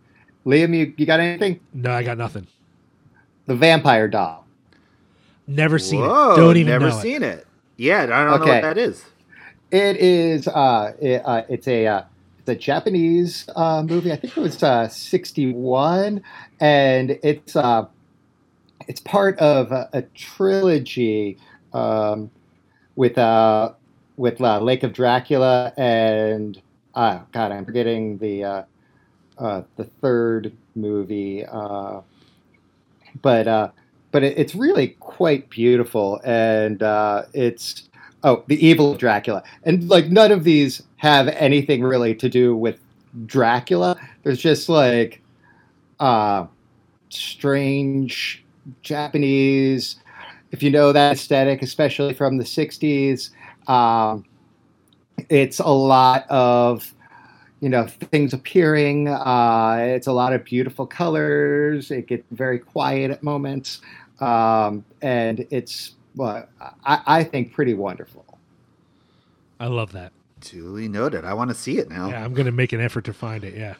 Liam, 0.46 0.74
you, 0.74 0.94
you 0.96 1.06
got 1.06 1.20
anything? 1.20 1.60
No, 1.74 1.92
I 1.92 2.02
got 2.02 2.16
nothing. 2.16 2.46
The 3.46 3.54
Vampire 3.54 4.08
Doll. 4.08 4.46
Never 5.46 5.78
seen 5.78 6.00
Whoa, 6.00 6.32
it. 6.32 6.36
Don't 6.36 6.56
even 6.56 6.70
never 6.70 6.88
know 6.88 6.98
it. 6.98 7.02
seen 7.02 7.22
it. 7.22 7.46
Yeah, 7.76 8.02
I 8.02 8.06
don't 8.06 8.40
know 8.40 8.46
what 8.46 8.62
that 8.62 8.78
is. 8.78 9.04
It 9.70 9.96
is. 9.96 10.48
Uh, 10.48 10.92
it, 11.00 11.22
uh, 11.24 11.42
it's 11.48 11.68
a. 11.68 11.86
Uh, 11.86 12.02
it's 12.40 12.48
a 12.48 12.54
Japanese 12.54 13.48
uh, 13.54 13.82
movie. 13.82 14.12
I 14.12 14.16
think 14.16 14.36
it 14.36 14.40
was 14.40 14.62
uh, 14.62 14.88
'61, 14.88 16.22
and 16.60 17.18
it's. 17.22 17.56
Uh, 17.56 17.86
it's 18.86 19.00
part 19.00 19.38
of 19.38 19.70
a, 19.70 19.88
a 19.92 20.02
trilogy 20.02 21.36
um, 21.74 22.30
with 22.96 23.18
uh, 23.18 23.72
with 24.18 24.40
uh, 24.40 24.60
Lake 24.60 24.82
of 24.82 24.92
Dracula 24.92 25.72
and 25.78 26.60
uh, 26.94 27.20
God, 27.30 27.52
I'm 27.52 27.64
forgetting 27.64 28.18
the 28.18 28.44
uh, 28.44 28.62
uh, 29.38 29.62
the 29.76 29.84
third 29.84 30.52
movie. 30.74 31.46
Uh, 31.46 32.00
but 33.22 33.46
uh, 33.46 33.70
but 34.10 34.24
it, 34.24 34.36
it's 34.36 34.54
really 34.54 34.88
quite 34.98 35.48
beautiful, 35.48 36.20
and 36.24 36.82
it's 37.32 37.88
oh, 38.24 38.42
the 38.48 38.66
evil 38.66 38.92
of 38.92 38.98
Dracula, 38.98 39.44
and 39.62 39.88
like 39.88 40.08
none 40.08 40.32
of 40.32 40.42
these 40.42 40.82
have 40.96 41.28
anything 41.28 41.82
really 41.82 42.16
to 42.16 42.28
do 42.28 42.56
with 42.56 42.80
Dracula. 43.26 43.96
There's 44.24 44.40
just 44.40 44.68
like 44.68 45.22
uh, 46.00 46.46
strange 47.10 48.44
Japanese. 48.82 49.96
If 50.50 50.64
you 50.64 50.70
know 50.70 50.92
that 50.92 51.12
aesthetic, 51.12 51.62
especially 51.62 52.12
from 52.12 52.38
the 52.38 52.44
'60s, 52.44 53.30
um, 53.68 54.24
it's 55.28 55.58
a 55.58 55.68
lot 55.68 56.28
of 56.30 56.94
you 57.60 57.68
know 57.68 57.86
things 57.86 58.32
appearing. 58.32 59.08
Uh, 59.08 59.78
it's 59.80 60.06
a 60.06 60.12
lot 60.12 60.32
of 60.32 60.44
beautiful 60.44 60.86
colors. 60.86 61.90
It 61.90 62.06
gets 62.06 62.24
very 62.30 62.58
quiet 62.58 63.10
at 63.10 63.22
moments, 63.22 63.80
um, 64.20 64.84
and 65.02 65.46
it's 65.50 65.92
well, 66.16 66.46
I, 66.84 67.00
I 67.06 67.24
think 67.24 67.52
pretty 67.52 67.74
wonderful. 67.74 68.24
I 69.60 69.66
love 69.66 69.92
that. 69.92 70.12
Duly 70.40 70.88
noted. 70.88 71.24
I 71.24 71.34
want 71.34 71.50
to 71.50 71.54
see 71.54 71.78
it 71.78 71.88
now. 71.90 72.08
Yeah, 72.10 72.24
I'm 72.24 72.32
gonna 72.32 72.52
make 72.52 72.72
an 72.72 72.80
effort 72.80 73.04
to 73.04 73.12
find 73.12 73.44
it. 73.44 73.54
Yeah. 73.54 73.74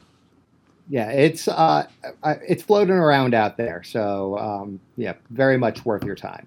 Yeah, 0.90 1.10
it's 1.10 1.47
uh, 1.47 1.86
it's 2.24 2.62
floating 2.62 2.94
around 2.94 3.35
out 3.35 3.59
there, 3.59 3.82
so 3.82 4.39
um, 4.39 4.81
yeah, 4.97 5.15
very 5.31 5.59
much 5.59 5.85
worth 5.85 6.02
your 6.02 6.16
time. 6.16 6.47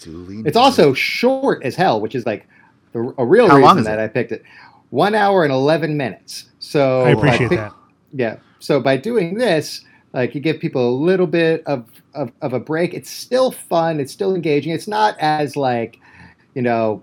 Duly. 0.00 0.42
It's 0.46 0.56
also 0.56 0.94
short 0.94 1.62
as 1.62 1.76
hell, 1.76 2.00
which 2.00 2.14
is 2.14 2.26
like 2.26 2.46
the, 2.92 3.14
a 3.18 3.24
real 3.24 3.48
How 3.48 3.56
reason 3.56 3.84
that 3.84 3.98
it? 3.98 4.02
I 4.02 4.08
picked 4.08 4.32
it. 4.32 4.42
One 4.90 5.14
hour 5.14 5.44
and 5.44 5.52
eleven 5.52 5.96
minutes. 5.96 6.46
So 6.58 7.02
I 7.02 7.10
appreciate 7.10 7.50
by 7.50 7.56
that. 7.56 7.72
Yeah. 8.12 8.36
So 8.58 8.80
by 8.80 8.96
doing 8.96 9.38
this, 9.38 9.82
like 10.12 10.34
you 10.34 10.40
give 10.40 10.58
people 10.58 10.88
a 10.88 10.96
little 10.96 11.26
bit 11.26 11.62
of, 11.66 11.86
of, 12.14 12.32
of 12.42 12.52
a 12.52 12.60
break. 12.60 12.94
It's 12.94 13.10
still 13.10 13.52
fun. 13.52 14.00
It's 14.00 14.12
still 14.12 14.34
engaging. 14.34 14.72
It's 14.72 14.88
not 14.88 15.16
as 15.20 15.56
like, 15.56 16.00
you 16.54 16.62
know, 16.62 17.02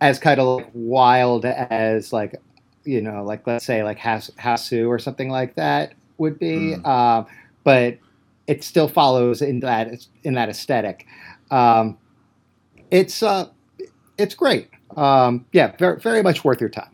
as 0.00 0.18
kind 0.18 0.40
of 0.40 0.58
like 0.58 0.70
wild 0.74 1.44
as 1.44 2.12
like, 2.12 2.40
you 2.84 3.00
know, 3.00 3.24
like 3.24 3.46
let's 3.46 3.64
say 3.64 3.82
like 3.82 3.98
Has- 3.98 4.30
Hausu 4.38 4.88
or 4.88 4.98
something 4.98 5.30
like 5.30 5.54
that 5.54 5.94
would 6.18 6.38
be. 6.38 6.76
Mm. 6.76 6.86
Um, 6.86 7.26
but 7.64 7.98
it 8.46 8.64
still 8.64 8.88
follows 8.88 9.42
in 9.42 9.60
that 9.60 10.06
in 10.24 10.34
that 10.34 10.48
aesthetic. 10.48 11.06
Um, 11.50 11.98
it's 12.90 13.22
uh, 13.22 13.48
it's 14.18 14.34
great. 14.34 14.68
Um, 14.96 15.46
yeah, 15.52 15.76
very 15.76 16.00
very 16.00 16.22
much 16.22 16.44
worth 16.44 16.60
your 16.60 16.70
time. 16.70 16.90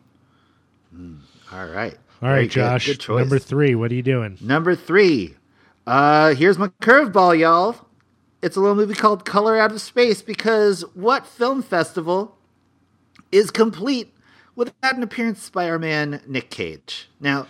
Mm, 0.95 1.21
all 1.53 1.67
right. 1.67 1.97
All 2.23 2.29
Very 2.29 2.41
right, 2.43 2.49
good. 2.49 2.55
Josh. 2.55 2.87
Good. 2.87 3.09
Number 3.09 3.39
three. 3.39 3.75
What 3.75 3.91
are 3.91 3.95
you 3.95 4.03
doing? 4.03 4.39
Number 4.41 4.75
three. 4.75 5.35
Uh, 5.87 6.35
here's 6.35 6.59
my 6.59 6.69
curveball, 6.81 7.39
y'all. 7.39 7.77
It's 8.43 8.57
a 8.57 8.61
little 8.61 8.75
movie 8.75 8.95
called 8.95 9.25
Color 9.25 9.59
Out 9.59 9.71
of 9.73 9.81
Space 9.81 10.23
because 10.23 10.83
what 10.95 11.27
film 11.27 11.63
festival 11.63 12.37
is 13.31 13.51
complete 13.51 14.15
without 14.55 14.97
an 14.97 15.03
appearance 15.03 15.51
by 15.51 15.69
our 15.69 15.79
man 15.79 16.23
Nick 16.27 16.51
Cage? 16.51 17.09
Now, 17.21 17.47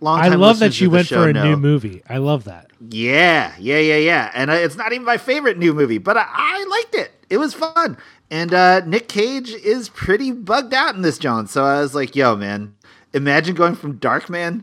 long 0.00 0.20
I 0.20 0.28
love 0.28 0.58
that 0.60 0.80
you 0.80 0.90
went 0.90 1.08
for 1.08 1.28
a 1.28 1.32
know- 1.32 1.44
new 1.44 1.56
movie. 1.56 2.02
I 2.08 2.18
love 2.18 2.44
that. 2.44 2.70
Yeah, 2.88 3.52
yeah, 3.58 3.78
yeah, 3.78 3.96
yeah. 3.96 4.30
And 4.34 4.50
uh, 4.50 4.54
it's 4.54 4.76
not 4.76 4.92
even 4.92 5.04
my 5.04 5.18
favorite 5.18 5.58
new 5.58 5.74
movie, 5.74 5.98
but 5.98 6.16
I, 6.16 6.26
I 6.28 6.64
liked 6.68 6.94
it. 6.94 7.12
It 7.28 7.36
was 7.38 7.52
fun. 7.54 7.96
And 8.30 8.54
uh, 8.54 8.80
Nick 8.86 9.08
Cage 9.08 9.50
is 9.50 9.88
pretty 9.90 10.32
bugged 10.32 10.72
out 10.72 10.94
in 10.94 11.02
this, 11.02 11.18
John. 11.18 11.46
So 11.46 11.64
I 11.64 11.80
was 11.80 11.94
like, 11.94 12.16
yo, 12.16 12.36
man, 12.36 12.74
imagine 13.12 13.54
going 13.54 13.74
from 13.74 13.98
Darkman 13.98 14.62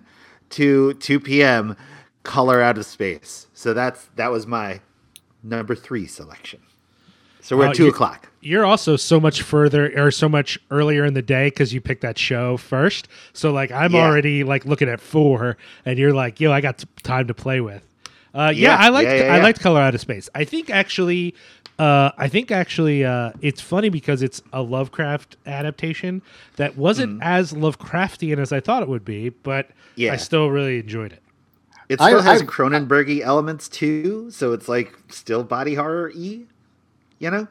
to 0.51 0.93
2 0.95 1.19
p.m. 1.19 1.75
Color 2.23 2.61
Out 2.61 2.77
of 2.77 2.85
Space. 2.85 3.47
So 3.53 3.73
that's 3.73 4.09
that 4.15 4.31
was 4.31 4.47
my 4.47 4.81
number 5.43 5.75
three 5.75 6.07
selection. 6.07 6.61
So 7.41 7.55
we're 7.57 7.67
Oh, 7.67 7.69
at 7.69 7.75
2 7.75 7.83
you- 7.85 7.89
o'clock. 7.89 8.26
You're 8.41 8.65
also 8.65 8.95
so 8.95 9.19
much 9.19 9.41
further 9.41 9.91
or 9.99 10.11
so 10.11 10.29
much 10.29 10.59
earlier 10.71 11.03
in 11.05 11.13
the 11.15 11.21
day 11.21 11.47
because 11.47 11.73
you 11.73 11.81
picked 11.81 12.01
that 12.01 12.17
show 12.17 12.57
first. 12.57 13.07
So 13.33 13.51
like 13.51 13.71
I'm 13.71 13.93
Yeah. 13.93 14.01
already 14.05 14.43
like 14.43 14.65
looking 14.65 14.89
at 14.89 15.01
four, 15.01 15.57
and 15.85 15.97
you're 15.97 16.13
like, 16.13 16.39
yo, 16.39 16.51
I 16.51 16.61
got 16.61 16.77
t- 16.79 16.87
time 17.03 17.27
to 17.27 17.33
play 17.33 17.59
with. 17.61 17.81
Uh, 18.35 18.51
yeah, 18.55 18.69
Yeah, 18.71 18.77
I 18.85 18.89
liked 18.89 19.09
yeah, 19.09 19.25
yeah, 19.25 19.33
I 19.35 19.39
liked 19.41 19.59
Color 19.59 19.81
Out 19.81 19.95
of 19.95 20.01
Space. 20.01 20.29
I 20.35 20.43
think 20.43 20.69
actually, 20.69 21.33
uh, 21.79 22.11
I 22.17 22.27
think 22.27 22.51
actually, 22.51 23.03
uh, 23.03 23.31
it's 23.41 23.61
funny 23.61 23.89
because 23.89 24.21
it's 24.21 24.41
a 24.53 24.61
Lovecraft 24.61 25.37
adaptation 25.47 26.21
that 26.57 26.77
wasn't 26.77 27.21
as 27.23 27.53
Lovecraftian 27.53 28.37
as 28.37 28.51
I 28.53 28.59
thought 28.59 28.83
it 28.83 28.89
would 28.89 29.05
be, 29.05 29.29
but 29.29 29.67
Mm. 29.69 29.71
Yeah. 29.95 30.13
I 30.13 30.17
still 30.17 30.51
really 30.51 30.77
enjoyed 30.79 31.13
it. 31.13 31.23
It 31.89 31.99
I- 31.99 32.09
still 32.09 32.21
has 32.21 32.41
I- 32.43 32.45
Cronenbergy 32.45 33.21
elements 33.21 33.67
too, 33.67 34.29
so 34.29 34.53
it's 34.53 34.67
like 34.69 34.93
still 35.09 35.43
body 35.43 35.73
horror 35.73 36.11
y, 36.15 36.41
you 37.17 37.31
know? 37.31 37.47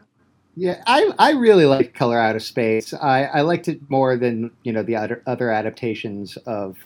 Yeah, 0.58 0.82
I, 0.86 1.12
I 1.18 1.32
really 1.32 1.66
like 1.66 1.92
Color 1.92 2.18
Out 2.18 2.34
of 2.34 2.42
Space. 2.42 2.94
I, 2.94 3.24
I 3.24 3.40
liked 3.42 3.68
it 3.68 3.78
more 3.90 4.16
than 4.16 4.50
you 4.62 4.72
know 4.72 4.82
the 4.82 4.96
other 4.96 5.22
other 5.26 5.50
adaptations 5.50 6.36
of 6.46 6.78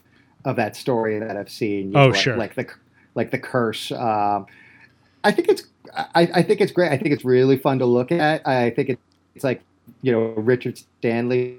of 0.44 0.56
that 0.56 0.74
story 0.74 1.18
that 1.20 1.36
I've 1.36 1.51
seen. 1.51 1.92
You 1.92 1.97
Oh, 1.98 2.02
know, 2.06 2.09
like, 2.10 2.20
sure. 2.20 2.36
like 2.36 2.55
the 2.56 2.66
like 3.14 3.30
the 3.30 3.38
Curse. 3.38 3.92
Um, 3.92 4.47
I 5.22 5.30
think 5.30 5.48
it's 5.48 5.62
I, 5.94 6.28
I 6.34 6.42
think 6.42 6.60
it's 6.60 6.72
great. 6.72 6.90
I 6.90 6.97
think 6.98 7.12
it's 7.14 7.24
really 7.24 7.56
fun 7.59 7.78
to 7.78 7.86
look 7.86 8.10
at. 8.10 8.47
I 8.47 8.70
think 8.70 8.88
it, 8.90 8.98
it's 9.36 9.44
like 9.44 9.62
you 10.02 10.10
know 10.10 10.20
Richard 10.36 10.76
Stanley, 10.98 11.59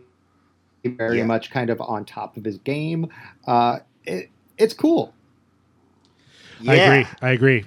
very 0.83 1.19
Yeah. 1.19 1.25
much 1.25 1.49
kind 1.49 1.69
of 1.69 1.79
on 1.79 2.03
top 2.03 2.35
of 2.35 2.43
his 2.43 2.57
game. 2.57 3.09
Uh, 3.47 3.79
it, 4.05 4.29
it's 4.57 4.73
cool. 4.73 5.13
I 6.67 6.75
agree. 6.75 7.07
I 7.21 7.31
agree. 7.31 7.65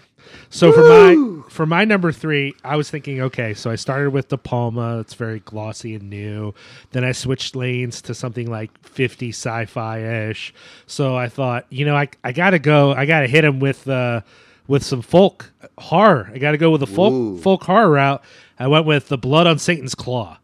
So 0.50 0.72
for 0.72 0.82
my 0.82 1.42
for 1.50 1.66
my 1.66 1.84
number 1.84 2.12
three, 2.12 2.54
I 2.64 2.76
was 2.76 2.90
thinking, 2.90 3.20
okay, 3.22 3.54
so 3.54 3.70
I 3.70 3.76
started 3.76 4.10
with 4.10 4.28
De 4.28 4.36
Palma. 4.36 4.98
It's 5.00 5.14
very 5.14 5.40
glossy 5.40 5.94
and 5.94 6.08
new. 6.10 6.54
Then 6.92 7.04
I 7.04 7.12
switched 7.12 7.54
lanes 7.56 8.00
to 8.02 8.14
something 8.14 8.50
like 8.50 8.70
50 8.86 9.28
sci-fi 9.30 9.98
ish. 10.28 10.54
So 10.86 11.16
I 11.16 11.28
thought, 11.28 11.66
you 11.70 11.84
know, 11.84 11.96
I 11.96 12.08
I 12.22 12.32
gotta 12.32 12.58
go. 12.58 12.92
I 12.92 13.06
gotta 13.06 13.26
hit 13.26 13.44
him 13.44 13.60
with 13.60 13.88
uh 13.88 14.20
with 14.66 14.82
some 14.84 15.02
folk 15.02 15.52
horror. 15.78 16.30
I 16.32 16.38
gotta 16.38 16.58
go 16.58 16.70
with 16.70 16.82
a 16.82 16.86
folk 16.86 17.12
Ooh. 17.12 17.38
folk 17.38 17.64
horror 17.64 17.90
route. 17.90 18.22
I 18.58 18.68
went 18.68 18.86
with 18.86 19.08
the 19.08 19.18
Blood 19.18 19.46
on 19.46 19.58
Satan's 19.58 19.94
Claw. 19.94 20.38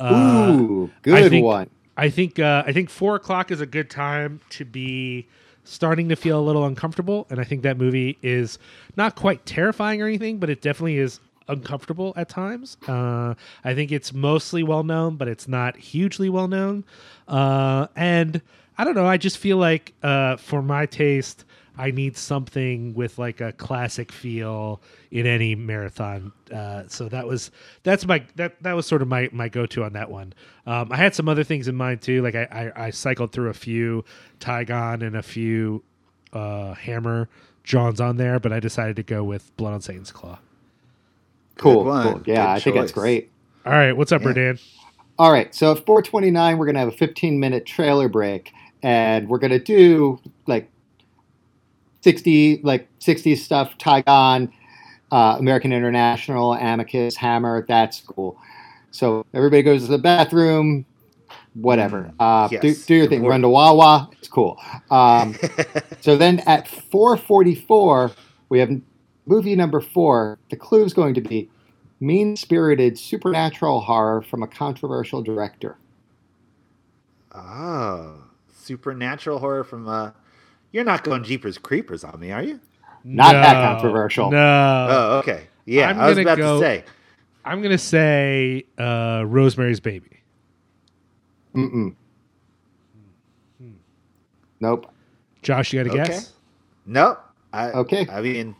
Uh, 0.00 0.56
Ooh, 0.58 0.86
I 0.86 1.00
good 1.02 1.30
think- 1.30 1.44
one. 1.44 1.70
I 1.96 2.10
think 2.10 2.40
uh, 2.40 2.64
I 2.66 2.72
think 2.72 2.90
four 2.90 3.14
o'clock 3.14 3.52
is 3.52 3.60
a 3.60 3.66
good 3.66 3.88
time 3.88 4.40
to 4.50 4.64
be 4.64 5.28
starting 5.64 6.08
to 6.10 6.16
feel 6.16 6.38
a 6.38 6.42
little 6.42 6.64
uncomfortable, 6.64 7.26
and 7.30 7.40
I 7.40 7.44
think 7.44 7.62
that 7.62 7.76
movie 7.76 8.18
is 8.22 8.58
not 8.96 9.16
quite 9.16 9.44
terrifying 9.46 10.00
or 10.00 10.06
anything, 10.06 10.38
but 10.38 10.50
it 10.50 10.60
definitely 10.62 10.98
is 10.98 11.20
uncomfortable 11.48 12.12
at 12.16 12.28
times. 12.28 12.76
Uh, 12.86 13.34
I 13.64 13.74
think 13.74 13.92
it's 13.92 14.12
mostly 14.12 14.62
well 14.62 14.84
known, 14.84 15.16
but 15.16 15.28
it's 15.28 15.48
not 15.48 15.76
hugely 15.76 16.28
well 16.28 16.48
known, 16.48 16.84
uh, 17.28 17.88
and 17.96 18.40
I 18.76 18.84
don't 18.84 18.94
know. 18.94 19.06
I 19.06 19.16
just 19.16 19.38
feel 19.38 19.56
like 19.56 19.92
uh, 20.02 20.36
for 20.36 20.62
my 20.62 20.86
taste. 20.86 21.44
I 21.76 21.90
need 21.90 22.16
something 22.16 22.94
with 22.94 23.18
like 23.18 23.40
a 23.40 23.52
classic 23.52 24.12
feel 24.12 24.80
in 25.10 25.26
any 25.26 25.54
marathon. 25.54 26.32
Uh, 26.52 26.84
so 26.88 27.08
that 27.08 27.26
was 27.26 27.50
that's 27.82 28.06
my 28.06 28.24
that 28.36 28.62
that 28.62 28.74
was 28.74 28.86
sort 28.86 29.02
of 29.02 29.08
my 29.08 29.28
my 29.32 29.48
go 29.48 29.66
to 29.66 29.84
on 29.84 29.92
that 29.94 30.10
one. 30.10 30.32
Um, 30.66 30.92
I 30.92 30.96
had 30.96 31.14
some 31.14 31.28
other 31.28 31.44
things 31.44 31.68
in 31.68 31.74
mind 31.74 32.02
too. 32.02 32.22
Like 32.22 32.34
I 32.34 32.72
I, 32.76 32.86
I 32.86 32.90
cycled 32.90 33.32
through 33.32 33.48
a 33.50 33.54
few 33.54 34.04
Tigon 34.40 35.04
and 35.06 35.16
a 35.16 35.22
few 35.22 35.82
uh, 36.32 36.74
Hammer 36.74 37.28
Johns 37.64 38.00
on 38.00 38.16
there, 38.18 38.38
but 38.38 38.52
I 38.52 38.60
decided 38.60 38.96
to 38.96 39.02
go 39.02 39.24
with 39.24 39.56
Blood 39.56 39.74
on 39.74 39.80
Satan's 39.80 40.12
Claw. 40.12 40.38
Cool, 41.56 41.84
cool. 41.84 42.22
Yeah, 42.26 42.34
Good 42.34 42.38
I 42.38 42.60
think 42.60 42.76
that's 42.76 42.92
great. 42.92 43.30
All 43.64 43.72
right, 43.72 43.92
what's 43.96 44.12
up, 44.12 44.22
Yeah. 44.22 44.28
Redan? 44.28 44.58
All 45.18 45.32
right, 45.32 45.54
so 45.54 45.72
at 45.72 45.78
429, 45.86 46.58
we're 46.58 46.66
going 46.66 46.74
to 46.74 46.80
have 46.80 46.88
a 46.88 46.92
15 46.92 47.38
minute 47.38 47.64
trailer 47.66 48.08
break, 48.08 48.52
and 48.82 49.28
we're 49.28 49.38
going 49.38 49.52
to 49.52 49.58
do 49.60 50.20
like 50.46 50.68
60, 52.04 52.60
like 52.62 52.86
60 52.98 53.34
stuff, 53.34 53.78
Tigon, 53.78 54.52
uh, 55.10 55.36
American 55.38 55.72
International, 55.72 56.54
Amicus, 56.54 57.16
Hammer. 57.16 57.64
That's 57.66 58.00
cool. 58.00 58.38
So 58.90 59.24
everybody 59.32 59.62
goes 59.62 59.86
to 59.86 59.90
the 59.90 59.98
bathroom, 59.98 60.84
whatever. 61.54 62.12
Uh, 62.20 62.48
do, 62.48 62.68
Yes, 62.68 62.84
do 62.84 62.94
your 62.94 63.06
thing. 63.06 63.24
Run 63.24 63.40
to 63.40 63.48
Wawa. 63.48 64.10
It's 64.12 64.28
cool. 64.28 64.60
Um, 64.90 65.34
so 66.02 66.18
then 66.18 66.40
at 66.40 66.68
444, 66.68 68.10
we 68.50 68.58
have 68.58 68.70
movie 69.24 69.56
number 69.56 69.80
four. 69.80 70.38
The 70.50 70.56
clue 70.56 70.84
is 70.84 70.92
going 70.92 71.14
to 71.14 71.22
be 71.22 71.48
mean 72.00 72.36
spirited 72.36 72.98
supernatural 72.98 73.80
horror 73.80 74.20
from 74.20 74.42
a 74.42 74.46
controversial 74.46 75.22
director. 75.22 75.78
Oh, 77.34 78.24
supernatural 78.52 79.38
horror 79.38 79.64
from 79.64 79.88
uh 79.88 80.10
You're 80.74 80.82
not 80.82 81.04
going 81.04 81.22
Jeepers 81.22 81.56
Creepers 81.56 82.02
on 82.02 82.18
me, 82.18 82.32
are 82.32 82.42
you? 82.42 82.58
Not 83.04 83.32
that 83.34 83.54
controversial. 83.74 84.32
No, 84.32 84.86
oh, 84.90 85.18
okay. 85.18 85.46
Yeah, 85.66 85.88
I'm 85.90 86.00
I 86.00 86.06
was 86.08 86.16
gonna 86.16 86.22
about 86.32 86.38
go- 86.38 86.54
to 86.60 86.66
say. 86.66 86.84
I'm 87.44 87.62
gonna 87.62 87.78
say 87.78 88.64
uh, 88.76 89.22
Rosemary's 89.24 89.78
Baby. 89.78 90.20
Mm-mm. 91.54 91.94
Nope. 94.58 94.90
Josh, 95.42 95.72
you 95.72 95.84
got 95.84 95.94
a 95.94 96.00
Okay. 96.00 96.10
guess? 96.12 96.32
No. 96.86 97.18
I, 97.52 97.70
Okay. 97.70 98.08
I 98.10 98.20
mean, 98.20 98.56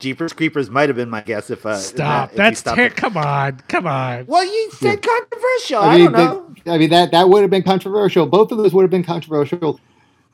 Jeepers 0.00 0.34
Creepers 0.34 0.68
might 0.68 0.90
have 0.90 0.96
been 0.96 1.08
my 1.08 1.22
guess 1.22 1.48
if 1.48 1.64
uh, 1.64 1.76
Stop. 1.78 2.26
if 2.28 2.32
you 2.32 2.36
That's 2.42 2.60
ter- 2.62 2.90
come 2.90 3.16
on, 3.16 3.58
come 3.68 3.86
on. 3.86 4.26
Well, 4.26 4.44
you 4.44 4.70
said 4.72 5.00
controversial. 5.00 5.78
I, 5.78 5.94
I 5.94 5.96
mean, 5.96 6.12
don't 6.12 6.12
know. 6.12 6.54
the- 6.66 6.72
I 6.72 6.76
mean 6.76 6.90
that 6.90 7.10
that 7.12 7.30
would 7.30 7.40
have 7.40 7.50
been 7.50 7.62
controversial. 7.62 8.26
Both 8.26 8.52
of 8.52 8.58
those 8.58 8.74
would 8.74 8.82
have 8.82 8.90
been 8.90 9.02
controversial. 9.04 9.80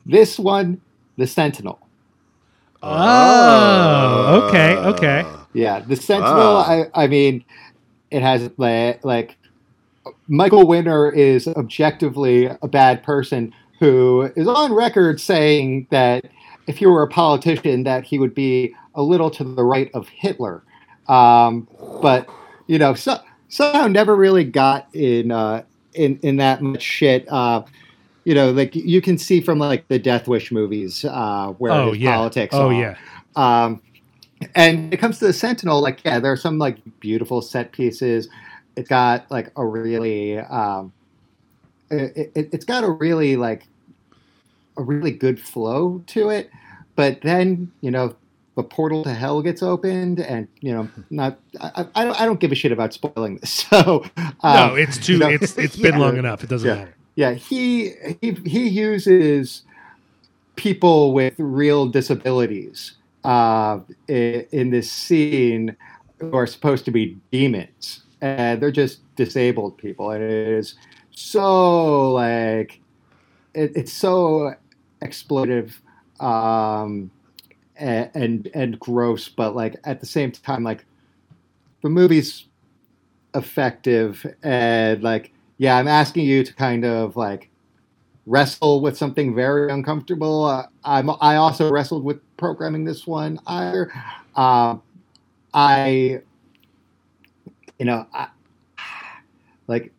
This 0.05 0.37
one, 0.37 0.81
The 1.21 1.27
Sentinel. 1.27 1.77
Oh, 2.81 4.47
okay, 4.47 4.75
okay. 4.75 5.23
Yeah, 5.53 5.81
The 5.81 5.95
Sentinel. 5.95 6.33
Ah. 6.33 6.87
I, 6.95 7.03
I 7.03 7.05
mean, 7.05 7.45
it 8.09 8.23
has 8.23 8.49
like, 8.57 9.05
like 9.05 9.37
Michael 10.27 10.65
Winner 10.65 11.11
is 11.11 11.47
objectively 11.47 12.47
a 12.47 12.67
bad 12.67 13.03
person 13.03 13.53
who 13.79 14.31
is 14.35 14.47
on 14.47 14.73
record 14.73 15.21
saying 15.21 15.85
that 15.91 16.25
if 16.65 16.77
he 16.77 16.87
were 16.87 17.03
a 17.03 17.07
politician, 17.07 17.83
that 17.83 18.03
he 18.03 18.17
would 18.17 18.33
be 18.33 18.73
a 18.95 19.03
little 19.03 19.29
to 19.29 19.43
the 19.43 19.63
right 19.63 19.91
of 19.93 20.07
Hitler. 20.07 20.63
Um, 21.07 21.67
but 22.01 22.27
you 22.65 22.79
know, 22.79 22.95
so, 22.95 23.19
somehow 23.47 23.85
never 23.85 24.15
really 24.15 24.43
got 24.43 24.87
in 24.95 25.29
uh, 25.29 25.65
in 25.93 26.19
in 26.23 26.37
that 26.37 26.63
much 26.63 26.81
shit. 26.81 27.31
Uh, 27.31 27.61
you 28.23 28.35
know, 28.35 28.51
like 28.51 28.75
you 28.75 29.01
can 29.01 29.17
see 29.17 29.41
from 29.41 29.59
like 29.59 29.87
the 29.87 29.97
Death 29.99 30.27
Wish 30.27 30.51
movies 30.51 31.03
uh, 31.05 31.53
where 31.57 31.71
Oh 31.71 31.93
yeah. 31.93 32.15
politics. 32.15 32.53
oh 32.55 32.69
are. 32.69 32.73
yeah. 32.73 32.95
Um, 33.35 33.81
and 34.55 34.77
when 34.85 34.93
it 34.93 34.97
comes 34.97 35.19
to 35.19 35.27
the 35.27 35.33
Sentinel, 35.33 35.81
like 35.81 36.03
yeah, 36.03 36.19
there 36.19 36.31
are 36.31 36.37
some 36.37 36.57
like 36.57 36.77
beautiful 36.99 37.41
set 37.41 37.71
pieces. 37.71 38.27
It's 38.75 38.89
got 38.89 39.29
like 39.29 39.51
a 39.55 39.65
really, 39.65 40.37
um, 40.39 40.93
it, 41.89 42.31
it, 42.35 42.49
it's 42.53 42.65
got 42.65 42.83
a 42.83 42.89
really 42.89 43.35
like 43.35 43.67
a 44.77 44.81
really 44.83 45.11
good 45.11 45.39
flow 45.39 46.01
to 46.07 46.29
it. 46.29 46.49
But 46.95 47.21
then 47.21 47.71
you 47.81 47.91
know 47.91 48.15
the 48.55 48.63
portal 48.63 49.03
to 49.03 49.13
hell 49.13 49.41
gets 49.41 49.61
opened, 49.63 50.19
and 50.19 50.47
you 50.59 50.73
know 50.73 50.89
not 51.09 51.37
I, 51.59 51.85
I 51.95 52.03
don't 52.05 52.21
I 52.21 52.25
don't 52.25 52.39
give 52.39 52.51
a 52.51 52.55
shit 52.55 52.71
about 52.71 52.93
spoiling 52.93 53.37
this. 53.37 53.65
So 53.69 54.03
um, 54.43 54.55
no, 54.55 54.75
it's 54.75 54.97
too. 54.97 55.13
you 55.13 55.19
know, 55.19 55.29
It's 55.29 55.57
it's 55.57 55.75
been 55.77 55.93
yeah. 55.93 55.99
long 55.99 56.17
enough. 56.17 56.43
It 56.43 56.49
doesn't 56.49 56.67
Yeah. 56.67 56.75
matter. 56.75 56.95
Yeah, 57.15 57.33
he 57.33 57.93
he 58.21 58.31
he 58.45 58.69
uses 58.69 59.63
people 60.55 61.13
with 61.13 61.33
real 61.37 61.87
disabilities 61.87 62.93
uh, 63.23 63.79
in, 64.07 64.69
this 64.69 64.91
scene 64.91 65.75
who 66.19 66.33
are 66.35 66.47
supposed 66.47 66.85
to 66.85 66.91
be 66.91 67.17
demons, 67.31 68.03
and 68.21 68.61
they're 68.61 68.71
just 68.71 68.99
disabled 69.15 69.77
people, 69.77 70.11
and 70.11 70.23
it 70.23 70.47
is 70.47 70.75
so 71.11 72.11
like 72.11 72.79
it, 73.53 73.71
it's 73.75 73.93
so 73.93 74.53
exploitive 75.01 75.73
um, 76.19 77.11
and, 77.75 78.09
and 78.13 78.49
and 78.53 78.79
gross, 78.79 79.27
but 79.27 79.55
like 79.55 79.75
at 79.83 79.99
the 79.99 80.05
same 80.05 80.31
time, 80.31 80.63
like 80.63 80.85
the 81.81 81.89
movie's 81.89 82.45
effective 83.33 84.25
and 84.43 85.03
like 85.03 85.30
yeah, 85.61 85.77
I'm 85.77 85.87
asking 85.87 86.25
you 86.25 86.43
to 86.43 86.53
kind 86.55 86.83
of 86.83 87.15
like 87.15 87.47
wrestle 88.25 88.81
with 88.81 88.97
something 88.97 89.35
very 89.35 89.71
uncomfortable. 89.71 90.45
Uh, 90.45 90.65
I'm 90.83 91.11
I 91.21 91.35
also 91.35 91.71
wrestled 91.71 92.03
with 92.03 92.19
programming 92.35 92.83
this 92.83 93.05
one. 93.05 93.39
I, 93.45 93.83
um, 94.35 94.81
I, 95.53 96.21
you 97.77 97.85
know, 97.85 98.07
I, 98.11 98.29
like. 99.67 99.93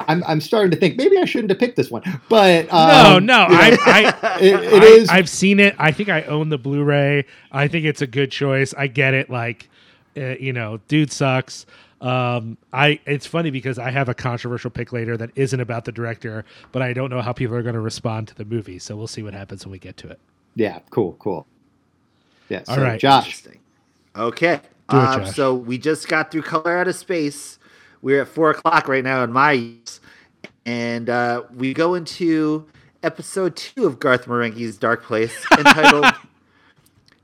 I'm, 0.00 0.22
I'm 0.26 0.40
starting 0.42 0.70
to 0.72 0.76
think 0.76 0.98
maybe 0.98 1.16
I 1.16 1.24
shouldn't 1.24 1.50
have 1.50 1.58
picked 1.58 1.76
this 1.76 1.90
one, 1.90 2.02
but 2.28 2.70
um, 2.70 3.24
no, 3.24 3.46
no. 3.46 3.46
I, 3.48 3.78
I 3.86 4.38
it, 4.40 4.54
it 4.54 4.82
I, 4.82 4.86
is 4.86 5.08
I've 5.08 5.30
seen 5.30 5.60
it. 5.60 5.74
I 5.78 5.92
think 5.92 6.10
I 6.10 6.24
own 6.24 6.50
the 6.50 6.58
Blu-ray. 6.58 7.24
I 7.52 7.68
think 7.68 7.86
it's 7.86 8.02
a 8.02 8.06
good 8.06 8.30
choice. 8.30 8.74
I 8.74 8.88
get 8.88 9.14
it. 9.14 9.30
Like, 9.30 9.70
uh, 10.14 10.34
you 10.40 10.52
know, 10.52 10.80
dude 10.88 11.10
sucks. 11.10 11.64
Um, 12.00 12.56
I. 12.72 13.00
It's 13.06 13.26
funny 13.26 13.50
because 13.50 13.78
I 13.78 13.90
have 13.90 14.08
a 14.08 14.14
controversial 14.14 14.70
pick 14.70 14.92
later 14.92 15.16
that 15.16 15.30
isn't 15.34 15.58
about 15.58 15.84
the 15.84 15.92
director, 15.92 16.44
but 16.72 16.82
I 16.82 16.92
don't 16.92 17.10
know 17.10 17.22
how 17.22 17.32
people 17.32 17.56
are 17.56 17.62
going 17.62 17.74
to 17.74 17.80
respond 17.80 18.28
to 18.28 18.34
the 18.34 18.44
movie. 18.44 18.78
So 18.78 18.96
we'll 18.96 19.06
see 19.08 19.22
what 19.22 19.34
happens 19.34 19.64
when 19.64 19.72
we 19.72 19.78
get 19.78 19.96
to 19.98 20.08
it. 20.08 20.20
yeah, 20.54 20.78
cool, 20.90 21.16
cool. 21.18 21.46
Yeah, 22.48 22.62
so 22.64 22.72
All 22.72 22.80
right. 22.80 23.00
Josh. 23.00 23.26
Interesting. 23.26 23.60
Okay. 24.16 24.60
Do 24.88 24.96
it, 24.96 25.00
Um, 25.00 25.26
so 25.26 25.54
we 25.54 25.76
just 25.78 26.08
got 26.08 26.30
through 26.30 26.42
Color 26.42 26.78
Out 26.78 26.88
of 26.88 26.94
Space. 26.96 27.58
We're 28.00 28.22
at 28.22 28.28
four 28.28 28.50
o'clock 28.50 28.88
right 28.88 29.04
now 29.04 29.22
in 29.24 29.32
my 29.32 29.52
years. 29.52 30.00
And 30.64 31.10
uh, 31.10 31.42
we 31.54 31.74
go 31.74 31.94
into 31.94 32.66
episode 33.02 33.56
two 33.56 33.86
of 33.86 33.98
Garth 33.98 34.26
Marenghi's 34.26 34.76
Dark 34.76 35.02
Place 35.02 35.44
entitled 35.58 36.06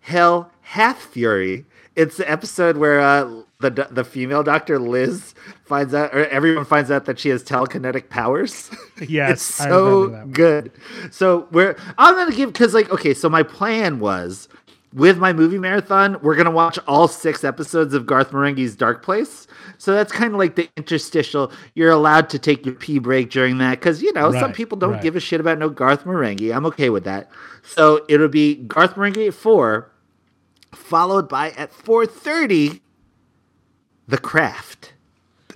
Hell 0.00 0.50
Hath 0.62 1.02
Fury. 1.06 1.64
It's 1.96 2.16
the 2.16 2.30
episode 2.30 2.76
where 2.76 3.00
uh, 3.00 3.42
the 3.60 3.88
the 3.90 4.04
female 4.04 4.42
doctor 4.42 4.78
Liz 4.78 5.34
finds 5.64 5.94
out, 5.94 6.14
or 6.14 6.26
everyone 6.26 6.64
finds 6.64 6.90
out 6.90 7.06
that 7.06 7.18
she 7.18 7.28
has 7.30 7.42
telekinetic 7.42 8.08
powers. 8.10 8.70
Yes, 9.08 9.32
it's 9.32 9.42
so 9.42 10.04
remember 10.04 10.10
that 10.10 10.22
one. 10.22 10.30
good. 10.30 10.72
So 11.10 11.48
we're 11.50 11.76
I'm 11.98 12.14
gonna 12.14 12.34
give 12.34 12.52
because 12.52 12.74
like 12.74 12.90
okay, 12.90 13.12
so 13.12 13.28
my 13.28 13.42
plan 13.42 13.98
was 13.98 14.48
with 14.94 15.18
my 15.18 15.32
movie 15.32 15.58
marathon, 15.58 16.16
we're 16.22 16.36
gonna 16.36 16.52
watch 16.52 16.78
all 16.86 17.08
six 17.08 17.42
episodes 17.42 17.92
of 17.92 18.06
Garth 18.06 18.30
Marenghi's 18.30 18.76
Dark 18.76 19.02
Place. 19.02 19.48
So 19.76 19.92
that's 19.92 20.12
kind 20.12 20.32
of 20.32 20.38
like 20.38 20.54
the 20.54 20.68
interstitial. 20.76 21.50
You're 21.74 21.90
allowed 21.90 22.30
to 22.30 22.38
take 22.38 22.64
your 22.64 22.76
pee 22.76 23.00
break 23.00 23.30
during 23.30 23.58
that 23.58 23.80
because 23.80 24.00
you 24.00 24.12
know 24.12 24.30
some 24.30 24.52
people 24.52 24.78
don't 24.78 24.92
right. 24.92 25.02
give 25.02 25.16
a 25.16 25.20
shit 25.20 25.40
about 25.40 25.58
no 25.58 25.68
Garth 25.68 26.04
Marenghi. 26.04 26.54
I'm 26.54 26.64
okay 26.66 26.90
with 26.90 27.04
that. 27.04 27.28
So 27.64 28.04
it'll 28.08 28.28
be 28.28 28.54
Garth 28.54 28.94
Marenghi 28.94 29.26
at 29.28 29.34
four, 29.34 29.90
followed 30.72 31.28
by 31.28 31.50
at 31.50 31.72
four 31.72 32.06
thirty, 32.06 32.80
The 34.08 34.18
Craft. 34.18 34.92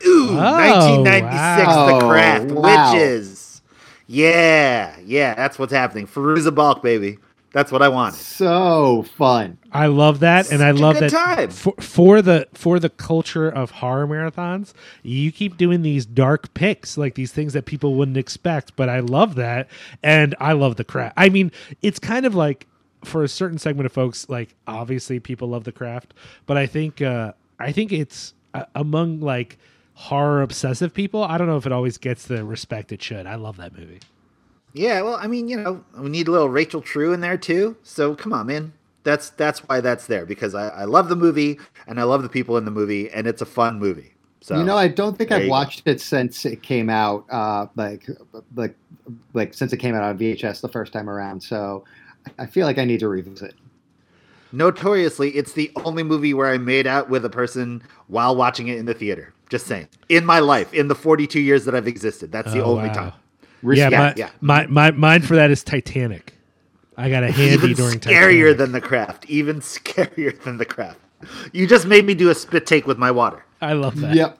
Ooh, 0.06 0.34
1996, 0.36 1.66
wow. 1.66 1.98
The 1.98 2.06
Craft, 2.06 2.50
Oh, 2.50 2.54
wow. 2.60 2.92
Witches. 2.94 3.62
Yeah, 4.06 4.96
yeah, 5.04 5.34
that's 5.34 5.58
what's 5.58 5.72
happening. 5.72 6.06
Fairuza 6.06 6.54
Balk, 6.54 6.82
baby. 6.82 7.18
That's 7.52 7.72
what 7.72 7.82
I 7.82 7.88
wanted. 7.88 8.14
So 8.18 9.02
fun. 9.16 9.58
I 9.72 9.86
love 9.86 10.20
that, 10.20 10.52
and 10.52 10.62
I 10.62 10.70
Such 10.70 10.78
a 10.78 10.82
love 10.82 10.98
good 10.98 11.10
that 11.10 11.36
time. 11.36 11.50
for 11.50 11.72
for 11.80 12.22
the 12.22 12.46
for 12.52 12.78
the 12.78 12.90
culture 12.90 13.48
of 13.48 13.70
horror 13.70 14.06
marathons. 14.06 14.72
You 15.02 15.32
keep 15.32 15.56
doing 15.56 15.80
these 15.82 16.04
dark 16.06 16.52
picks, 16.54 16.96
like 16.98 17.14
these 17.14 17.32
things 17.32 17.54
that 17.54 17.64
people 17.64 17.94
wouldn't 17.94 18.18
expect. 18.18 18.76
But 18.76 18.88
I 18.90 19.00
love 19.00 19.34
that, 19.36 19.68
and 20.02 20.34
I 20.38 20.52
love 20.52 20.76
the 20.76 20.84
craft. 20.84 21.14
I 21.16 21.30
mean, 21.30 21.50
it's 21.82 21.98
kind 21.98 22.26
of 22.26 22.34
like 22.34 22.66
for 23.04 23.24
a 23.24 23.28
certain 23.28 23.58
segment 23.58 23.86
of 23.86 23.92
folks, 23.92 24.28
like 24.28 24.54
obviously 24.66 25.18
people 25.18 25.48
love 25.48 25.64
the 25.64 25.72
craft, 25.72 26.12
but 26.46 26.56
I 26.58 26.66
think 26.66 27.00
uh, 27.00 27.32
I 27.58 27.72
think 27.72 27.92
it's 27.92 28.34
among 28.74 29.20
like 29.20 29.58
horror 29.94 30.42
obsessive 30.42 30.94
people. 30.94 31.24
I 31.24 31.38
don't 31.38 31.46
know 31.46 31.56
if 31.56 31.66
it 31.66 31.72
always 31.72 31.98
gets 31.98 32.26
the 32.26 32.44
respect 32.44 32.92
it 32.92 33.02
should. 33.02 33.26
I 33.26 33.34
love 33.34 33.56
that 33.56 33.76
movie. 33.76 34.00
Yeah, 34.74 35.02
well, 35.02 35.14
I 35.20 35.26
mean, 35.26 35.48
you 35.48 35.58
know, 35.58 35.84
we 35.96 36.08
need 36.10 36.28
a 36.28 36.30
little 36.30 36.48
Rachel 36.50 36.80
True 36.82 37.12
in 37.12 37.20
there 37.20 37.38
too. 37.38 37.76
So 37.82 38.14
come 38.14 38.32
on, 38.32 38.46
man. 38.46 38.72
that's 39.02 39.30
that's 39.30 39.60
why 39.60 39.80
that's 39.80 40.06
there 40.06 40.26
because 40.26 40.54
I, 40.54 40.68
I 40.68 40.84
love 40.84 41.08
the 41.08 41.16
movie 41.16 41.58
and 41.86 41.98
I 41.98 42.02
love 42.02 42.22
the 42.22 42.28
people 42.28 42.56
in 42.58 42.64
the 42.64 42.70
movie 42.70 43.10
and 43.10 43.26
it's 43.26 43.40
a 43.42 43.46
fun 43.46 43.78
movie. 43.78 44.12
So 44.40 44.56
you 44.56 44.64
know, 44.64 44.76
I 44.76 44.88
don't 44.88 45.16
think 45.16 45.32
I've 45.32 45.42
you 45.42 45.48
go. 45.48 45.50
watched 45.50 45.82
it 45.86 46.00
since 46.00 46.44
it 46.44 46.62
came 46.62 46.88
out, 46.88 47.24
uh, 47.30 47.66
like, 47.74 48.06
like, 48.54 48.76
like 49.34 49.52
since 49.54 49.72
it 49.72 49.78
came 49.78 49.94
out 49.94 50.02
on 50.02 50.16
VHS 50.18 50.60
the 50.60 50.68
first 50.68 50.92
time 50.92 51.10
around. 51.10 51.42
So 51.42 51.84
I 52.38 52.46
feel 52.46 52.66
like 52.66 52.78
I 52.78 52.84
need 52.84 53.00
to 53.00 53.08
revisit. 53.08 53.54
Notoriously, 54.52 55.30
it's 55.30 55.52
the 55.52 55.70
only 55.84 56.02
movie 56.02 56.34
where 56.34 56.48
I 56.50 56.58
made 56.58 56.86
out 56.86 57.08
with 57.08 57.24
a 57.24 57.30
person 57.30 57.82
while 58.06 58.34
watching 58.36 58.68
it 58.68 58.78
in 58.78 58.86
the 58.86 58.94
theater. 58.94 59.32
Just 59.48 59.66
saying, 59.66 59.88
in 60.08 60.26
my 60.26 60.40
life, 60.40 60.72
in 60.74 60.88
the 60.88 60.94
42 60.94 61.40
years 61.40 61.64
that 61.64 61.74
I've 61.74 61.88
existed, 61.88 62.30
that's 62.30 62.52
the 62.52 62.62
Oh, 62.62 62.76
only 62.76 62.88
wow. 62.88 62.94
time. 62.94 63.12
Yeah, 63.62 63.86
Respect. 63.86 63.92
my, 63.92 64.14
yeah. 64.16 64.30
my 64.40 64.66
my 64.66 64.90
mine 64.92 65.22
for 65.22 65.34
that 65.36 65.50
is 65.50 65.64
Titanic. 65.64 66.34
I 66.96 67.08
got 67.08 67.22
a 67.24 67.30
handy 67.30 67.54
Even 67.54 67.72
during 67.74 67.98
scarier 68.00 68.50
Titanic. 68.50 68.58
than 68.58 68.72
the 68.72 68.80
craft. 68.80 69.24
Even 69.30 69.60
scarier 69.60 70.38
than 70.42 70.58
the 70.58 70.64
craft. 70.66 70.98
You 71.52 71.66
just 71.66 71.86
made 71.86 72.04
me 72.04 72.14
do 72.14 72.28
a 72.30 72.34
spit 72.34 72.66
take 72.66 72.86
with 72.86 72.98
my 72.98 73.10
water. 73.10 73.44
I 73.60 73.72
love 73.72 74.00
that. 74.00 74.14
Yep. 74.14 74.38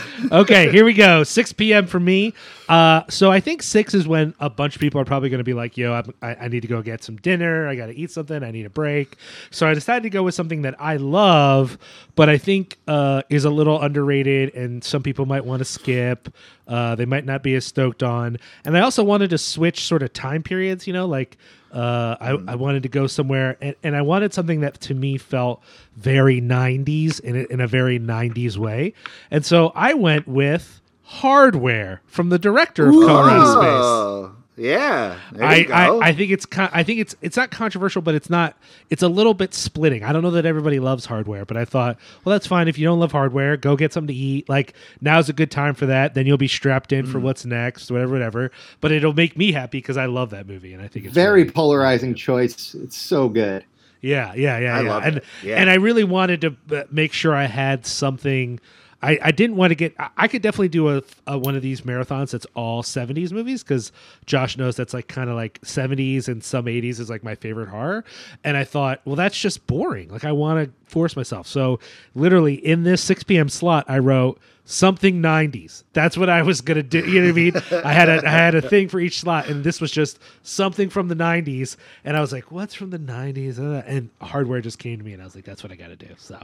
okay, 0.32 0.70
here 0.70 0.84
we 0.84 0.94
go. 0.94 1.22
6 1.22 1.52
p.m. 1.54 1.86
for 1.86 2.00
me. 2.00 2.34
Uh, 2.68 3.02
so 3.08 3.30
I 3.30 3.40
think 3.40 3.62
6 3.62 3.94
is 3.94 4.08
when 4.08 4.34
a 4.40 4.48
bunch 4.48 4.74
of 4.74 4.80
people 4.80 5.00
are 5.00 5.04
probably 5.04 5.28
going 5.28 5.38
to 5.38 5.44
be 5.44 5.54
like, 5.54 5.76
yo, 5.76 5.92
I'm, 5.92 6.14
I, 6.22 6.34
I 6.34 6.48
need 6.48 6.60
to 6.60 6.68
go 6.68 6.80
get 6.82 7.02
some 7.04 7.16
dinner. 7.16 7.68
I 7.68 7.74
got 7.74 7.86
to 7.86 7.96
eat 7.96 8.10
something. 8.10 8.42
I 8.42 8.50
need 8.50 8.66
a 8.66 8.70
break. 8.70 9.16
So 9.50 9.66
I 9.66 9.74
decided 9.74 10.04
to 10.04 10.10
go 10.10 10.22
with 10.22 10.34
something 10.34 10.62
that 10.62 10.74
I 10.80 10.96
love, 10.96 11.78
but 12.14 12.28
I 12.28 12.38
think 12.38 12.78
uh, 12.88 13.22
is 13.28 13.44
a 13.44 13.50
little 13.50 13.80
underrated 13.80 14.54
and 14.54 14.82
some 14.82 15.02
people 15.02 15.26
might 15.26 15.44
want 15.44 15.60
to 15.60 15.64
skip. 15.64 16.28
Uh, 16.66 16.94
they 16.94 17.04
might 17.04 17.24
not 17.24 17.42
be 17.42 17.54
as 17.54 17.66
stoked 17.66 18.02
on. 18.02 18.38
And 18.64 18.76
I 18.76 18.80
also 18.80 19.04
wanted 19.04 19.30
to 19.30 19.38
switch 19.38 19.84
sort 19.84 20.02
of 20.02 20.12
time 20.12 20.42
periods, 20.42 20.86
you 20.86 20.92
know, 20.92 21.06
like 21.06 21.36
uh, 21.72 22.16
I, 22.20 22.30
I 22.48 22.54
wanted 22.54 22.82
to 22.82 22.88
go 22.88 23.06
somewhere 23.06 23.56
and, 23.60 23.74
and 23.82 23.96
I 23.96 24.02
wanted 24.02 24.34
something 24.34 24.60
that 24.60 24.80
to 24.82 24.94
me 24.94 25.16
felt 25.18 25.62
very 25.96 26.40
90s 26.40 27.18
in 27.20 27.36
a, 27.36 27.44
in 27.50 27.60
a 27.60 27.66
very 27.66 27.98
90s 27.98 28.56
way. 28.56 28.92
And 29.30 29.44
so 29.44 29.72
I 29.74 29.94
went 29.94 30.28
with 30.28 30.80
Hardware 31.04 32.02
from 32.06 32.28
the 32.28 32.38
director 32.38 32.88
of 32.88 32.94
Color 32.94 33.30
Out 33.30 33.40
of 33.40 34.28
Space. 34.32 34.41
Yeah. 34.62 35.18
There 35.32 35.44
I, 35.44 35.56
you 35.56 35.64
go. 35.66 35.74
I, 35.74 36.08
I 36.08 36.12
think 36.12 36.30
it's 36.30 36.46
con- 36.46 36.70
I 36.72 36.82
think 36.84 37.00
it's 37.00 37.16
it's 37.20 37.36
not 37.36 37.50
controversial, 37.50 38.00
but 38.00 38.14
it's 38.14 38.30
not 38.30 38.56
it's 38.90 39.02
a 39.02 39.08
little 39.08 39.34
bit 39.34 39.54
splitting. 39.54 40.04
I 40.04 40.12
don't 40.12 40.22
know 40.22 40.30
that 40.30 40.46
everybody 40.46 40.78
loves 40.78 41.04
hardware, 41.06 41.44
but 41.44 41.56
I 41.56 41.64
thought, 41.64 41.98
well, 42.24 42.32
that's 42.32 42.46
fine. 42.46 42.68
If 42.68 42.78
you 42.78 42.86
don't 42.86 43.00
love 43.00 43.10
hardware, 43.12 43.56
go 43.56 43.74
get 43.76 43.92
something 43.92 44.14
to 44.14 44.20
eat. 44.20 44.48
Like 44.48 44.74
now's 45.00 45.28
a 45.28 45.32
good 45.32 45.50
time 45.50 45.74
for 45.74 45.86
that. 45.86 46.14
Then 46.14 46.26
you'll 46.26 46.38
be 46.38 46.48
strapped 46.48 46.92
in 46.92 47.06
for 47.06 47.18
Mm. 47.18 47.22
what's 47.22 47.44
next, 47.44 47.90
whatever, 47.90 48.12
whatever. 48.12 48.50
But 48.80 48.92
it'll 48.92 49.12
make 49.14 49.36
me 49.36 49.50
happy 49.52 49.78
because 49.78 49.96
I 49.96 50.06
love 50.06 50.30
that 50.30 50.46
movie, 50.46 50.72
and 50.72 50.82
I 50.82 50.86
think 50.88 51.06
it's 51.06 51.14
Very 51.14 51.42
really- 51.42 51.52
polarizing 51.52 52.14
choice. 52.14 52.74
It's 52.74 52.96
so 52.96 53.28
good. 53.28 53.64
Yeah, 54.00 54.32
yeah, 54.34 54.58
yeah, 54.58 54.76
I 54.76 54.82
yeah. 54.82 54.88
love 54.90 55.02
and 55.04 55.16
it. 55.18 55.24
Yeah. 55.44 55.56
and 55.60 55.70
I 55.70 55.74
really 55.74 56.04
wanted 56.04 56.40
to 56.42 56.56
uh, 56.76 56.82
make 56.90 57.12
sure 57.12 57.34
I 57.34 57.44
had 57.46 57.84
something. 57.86 58.60
I, 59.02 59.18
I 59.20 59.30
didn't 59.32 59.56
want 59.56 59.70
to 59.72 59.74
get. 59.74 59.94
I- 59.98 60.10
I 60.16 60.28
could 60.28 60.42
definitely 60.42 60.68
do 60.68 60.96
a, 60.96 61.02
a 61.26 61.36
one 61.38 61.56
of 61.56 61.62
these 61.62 61.80
marathons 61.82 62.30
that's 62.30 62.46
all 62.54 62.82
'70s 62.82 63.32
movies 63.32 63.62
because 63.62 63.90
Josh 64.26 64.56
knows 64.56 64.76
that's 64.76 64.94
like 64.94 65.08
kind 65.08 65.28
of 65.28 65.36
like 65.36 65.60
'70s 65.62 66.28
and 66.28 66.42
some 66.44 66.66
'80s 66.66 67.00
is 67.00 67.10
like 67.10 67.24
my 67.24 67.34
favorite 67.34 67.68
horror. 67.68 68.04
And 68.44 68.56
I 68.56 68.64
thought, 68.64 69.00
well, 69.04 69.16
that's 69.16 69.38
just 69.38 69.66
boring. 69.66 70.08
Like 70.08 70.24
I 70.24 70.32
want 70.32 70.64
to 70.66 70.90
force 70.90 71.16
myself. 71.16 71.46
So 71.46 71.80
literally 72.14 72.54
in 72.54 72.84
this 72.84 73.02
6 73.02 73.22
p.m. 73.24 73.48
slot, 73.48 73.86
I 73.88 73.98
wrote 73.98 74.38
something 74.64 75.20
90s. 75.20 75.82
That's 75.92 76.16
what 76.16 76.28
I 76.30 76.42
was 76.42 76.60
gonna 76.60 76.82
do. 76.84 77.00
You 77.00 77.20
know 77.22 77.26
what 77.26 77.32
I 77.32 77.32
mean? 77.80 77.82
I 77.84 77.92
had 77.92 78.08
a 78.08 78.24
I 78.26 78.30
had 78.30 78.54
a 78.54 78.62
thing 78.62 78.88
for 78.88 79.00
each 79.00 79.18
slot, 79.20 79.48
and 79.48 79.64
this 79.64 79.80
was 79.80 79.90
just 79.90 80.20
something 80.44 80.88
from 80.90 81.08
the 81.08 81.16
90s. 81.16 81.76
And 82.04 82.16
I 82.16 82.20
was 82.20 82.30
like, 82.32 82.52
what's 82.52 82.74
from 82.74 82.90
the 82.90 82.98
90s? 82.98 83.58
Uh, 83.58 83.82
And 83.86 84.10
hardware 84.20 84.60
just 84.60 84.78
came 84.78 84.98
to 84.98 85.04
me, 85.04 85.12
and 85.12 85.20
I 85.20 85.24
was 85.24 85.34
like, 85.34 85.44
that's 85.44 85.62
what 85.64 85.72
I 85.72 85.74
got 85.76 85.88
to 85.88 85.96
do. 85.96 86.08
So, 86.18 86.40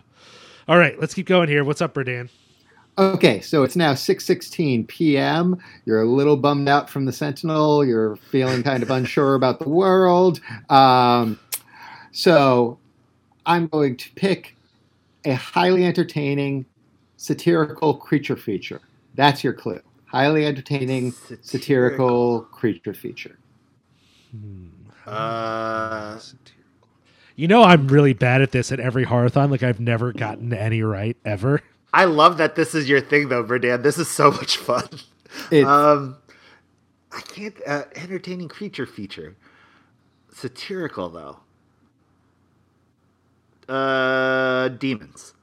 all 0.66 0.76
right, 0.78 0.98
let's 0.98 1.14
keep 1.14 1.26
going 1.26 1.48
here. 1.48 1.62
What's 1.62 1.80
up, 1.80 1.94
Berdan? 1.94 2.28
Okay, 2.98 3.40
so 3.40 3.62
it's 3.62 3.76
now 3.76 3.94
6:16 3.94 4.88
p.m. 4.88 5.58
You're 5.86 6.02
a 6.02 6.06
little 6.06 6.36
bummed 6.36 6.68
out 6.68 6.90
from 6.90 7.04
the 7.04 7.12
Sentinel. 7.12 7.84
You're 7.84 8.16
feeling 8.16 8.64
kind 8.64 8.82
of 8.82 8.90
unsure 8.90 9.36
about 9.36 9.60
the 9.60 9.68
world. 9.68 10.40
Um, 10.68 11.38
so 12.12 12.78
I'm 13.46 13.68
going 13.68 13.96
to 13.98 14.10
pick 14.14 14.56
a 15.24 15.34
highly 15.34 15.86
entertaining 15.86 16.66
satirical 17.16 17.94
creature 17.94 18.36
feature. 18.36 18.80
That's 19.14 19.44
your 19.44 19.52
clue. 19.52 19.80
Highly 20.06 20.46
entertaining 20.46 21.12
satirical 21.42 22.42
creature 22.42 22.94
feature. 22.94 23.38
Uh, 25.06 26.18
You 27.36 27.48
know, 27.48 27.62
I'm 27.62 27.88
really 27.88 28.14
bad 28.14 28.42
at 28.42 28.52
this 28.52 28.72
at 28.72 28.80
every 28.80 29.06
horathon. 29.06 29.50
Like 29.50 29.62
I've 29.62 29.80
never 29.80 30.12
gotten 30.12 30.52
any 30.52 30.82
right 30.82 31.16
ever. 31.24 31.62
I 31.92 32.04
love 32.04 32.36
that 32.38 32.54
this 32.54 32.74
is 32.74 32.88
your 32.88 33.00
thing, 33.00 33.28
though, 33.28 33.42
Berdan. 33.44 33.82
This 33.82 33.98
is 33.98 34.08
so 34.08 34.30
much 34.40 34.56
fun. 34.58 34.88
It's, 35.50 35.66
Um, 35.66 36.16
I 37.12 37.20
can't. 37.20 37.54
Uh, 37.66 37.84
entertaining 37.96 38.48
creature 38.48 38.86
feature. 38.86 39.36
Satirical 40.32 41.08
though. 41.08 41.40
Uh, 43.72 44.68
demons. 44.68 45.34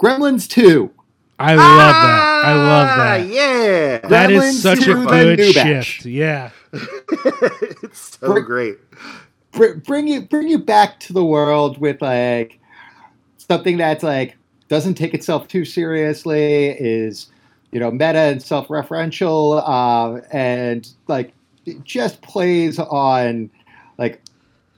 Gremlins 0.00 0.48
2. 0.48 0.90
I 1.38 1.54
love 1.54 1.58
that. 1.76 2.42
I 2.44 2.54
love 2.54 2.88
Ah, 2.90 2.96
that. 2.96 3.26
Yeah, 3.26 3.98
That 4.08 4.30
Gremlins 4.30 4.48
is 4.50 4.62
such 4.62 4.86
a 4.86 4.94
good 4.94 5.52
shift. 5.52 6.06
Yeah. 6.06 6.50
it's 6.72 8.18
so 8.20 8.32
Bring- 8.34 8.44
great. 8.44 8.76
br- 9.52 9.74
bring 9.84 10.06
you 10.08 10.22
bring 10.22 10.48
you 10.48 10.58
back 10.58 11.00
to 11.00 11.12
the 11.12 11.24
world 11.24 11.78
with 11.78 12.00
like 12.00 12.60
something 13.36 13.76
that's 13.78 14.02
like 14.04 14.36
doesn't 14.68 14.94
take 14.94 15.14
itself 15.14 15.46
too 15.48 15.64
seriously 15.64 16.68
is 16.70 17.28
you 17.72 17.80
know 17.80 17.90
meta 17.90 18.18
and 18.18 18.42
self-referential 18.42 19.62
uh, 19.66 20.20
and 20.32 20.88
like 21.08 21.32
it 21.66 21.82
just 21.84 22.20
plays 22.22 22.78
on 22.78 23.50
like 23.98 24.20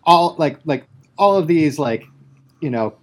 all 0.05 0.35
like 0.39 0.59
like 0.65 0.87
all 1.19 1.37
of 1.37 1.47
these 1.47 1.79
like 1.79 2.07
you 2.61 2.71
know 2.71 2.95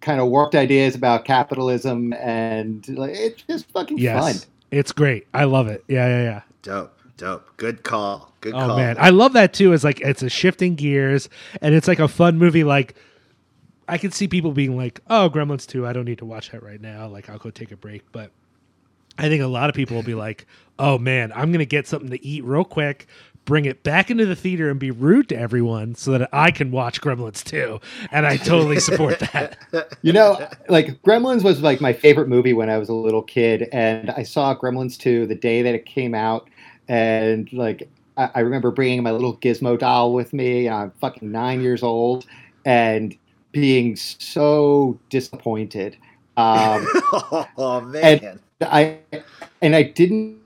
kind 0.00 0.20
of 0.20 0.28
warped 0.28 0.54
ideas 0.54 0.94
about 0.94 1.24
capitalism 1.24 2.12
and 2.14 2.88
like 2.96 3.12
it's 3.14 3.42
just 3.42 3.70
fucking 3.70 3.98
Yes. 3.98 4.20
fun 4.42 4.48
It's 4.70 4.90
great. 4.92 5.26
I 5.34 5.44
love 5.44 5.68
it. 5.68 5.84
Yeah, 5.86 6.08
yeah, 6.08 6.22
yeah. 6.22 6.40
Dope, 6.62 6.98
dope. 7.18 7.46
Good 7.56 7.82
call. 7.82 8.32
Good 8.40 8.54
Oh 8.54 8.66
call. 8.68 8.76
man, 8.76 8.96
I 8.98 9.10
love 9.10 9.32
that 9.34 9.52
too. 9.52 9.72
It's 9.72 9.84
like 9.84 10.00
it's 10.00 10.22
a 10.22 10.30
shifting 10.30 10.74
gears, 10.74 11.28
and 11.60 11.74
it's 11.74 11.86
like 11.86 11.98
a 12.00 12.08
fun 12.08 12.38
movie. 12.38 12.64
Like 12.64 12.94
I 13.88 13.98
can 13.98 14.10
see 14.10 14.28
people 14.28 14.52
being 14.52 14.76
like, 14.76 15.00
"Oh, 15.08 15.30
Gremlins 15.32 15.66
2, 15.66 15.86
I 15.86 15.92
don't 15.92 16.04
need 16.04 16.18
to 16.18 16.24
watch 16.24 16.50
that 16.50 16.62
right 16.62 16.80
now. 16.80 17.08
Like 17.08 17.28
I'll 17.28 17.38
go 17.38 17.50
take 17.50 17.72
a 17.72 17.76
break." 17.76 18.02
But 18.12 18.30
I 19.18 19.28
think 19.28 19.42
a 19.42 19.46
lot 19.46 19.68
of 19.68 19.74
people 19.74 19.96
will 19.96 20.02
be 20.02 20.14
like, 20.14 20.46
"Oh 20.78 20.98
man, 20.98 21.32
I'm 21.34 21.52
gonna 21.52 21.64
get 21.64 21.86
something 21.86 22.10
to 22.10 22.24
eat 22.24 22.44
real 22.44 22.64
quick." 22.64 23.06
Bring 23.44 23.64
it 23.64 23.82
back 23.82 24.08
into 24.08 24.24
the 24.24 24.36
theater 24.36 24.70
and 24.70 24.78
be 24.78 24.92
rude 24.92 25.28
to 25.30 25.36
everyone 25.36 25.96
so 25.96 26.12
that 26.12 26.28
I 26.32 26.52
can 26.52 26.70
watch 26.70 27.00
Gremlins 27.00 27.42
2. 27.42 27.80
And 28.12 28.24
I 28.24 28.36
totally 28.36 28.78
support 28.78 29.18
that. 29.18 29.58
You 30.02 30.12
know, 30.12 30.48
like 30.68 31.02
Gremlins 31.02 31.42
was 31.42 31.60
like 31.60 31.80
my 31.80 31.92
favorite 31.92 32.28
movie 32.28 32.52
when 32.52 32.70
I 32.70 32.78
was 32.78 32.88
a 32.88 32.94
little 32.94 33.22
kid, 33.22 33.68
and 33.72 34.10
I 34.12 34.22
saw 34.22 34.54
Gremlins 34.54 34.96
2 34.96 35.26
the 35.26 35.34
day 35.34 35.62
that 35.62 35.74
it 35.74 35.86
came 35.86 36.14
out, 36.14 36.48
and 36.88 37.52
like 37.52 37.88
I, 38.16 38.30
I 38.34 38.40
remember 38.40 38.70
bringing 38.70 39.02
my 39.02 39.10
little 39.10 39.36
Gizmo 39.38 39.78
doll 39.78 40.12
with 40.12 40.32
me. 40.32 40.68
I'm 40.68 40.92
fucking 41.00 41.30
nine 41.30 41.60
years 41.62 41.82
old, 41.82 42.26
and 42.64 43.16
being 43.52 43.96
so 43.96 44.98
disappointed. 45.10 45.96
Um, 46.36 46.86
oh 47.56 47.80
man. 47.86 48.40
I 48.60 48.98
and 49.60 49.76
I 49.76 49.82
didn't 49.82 50.38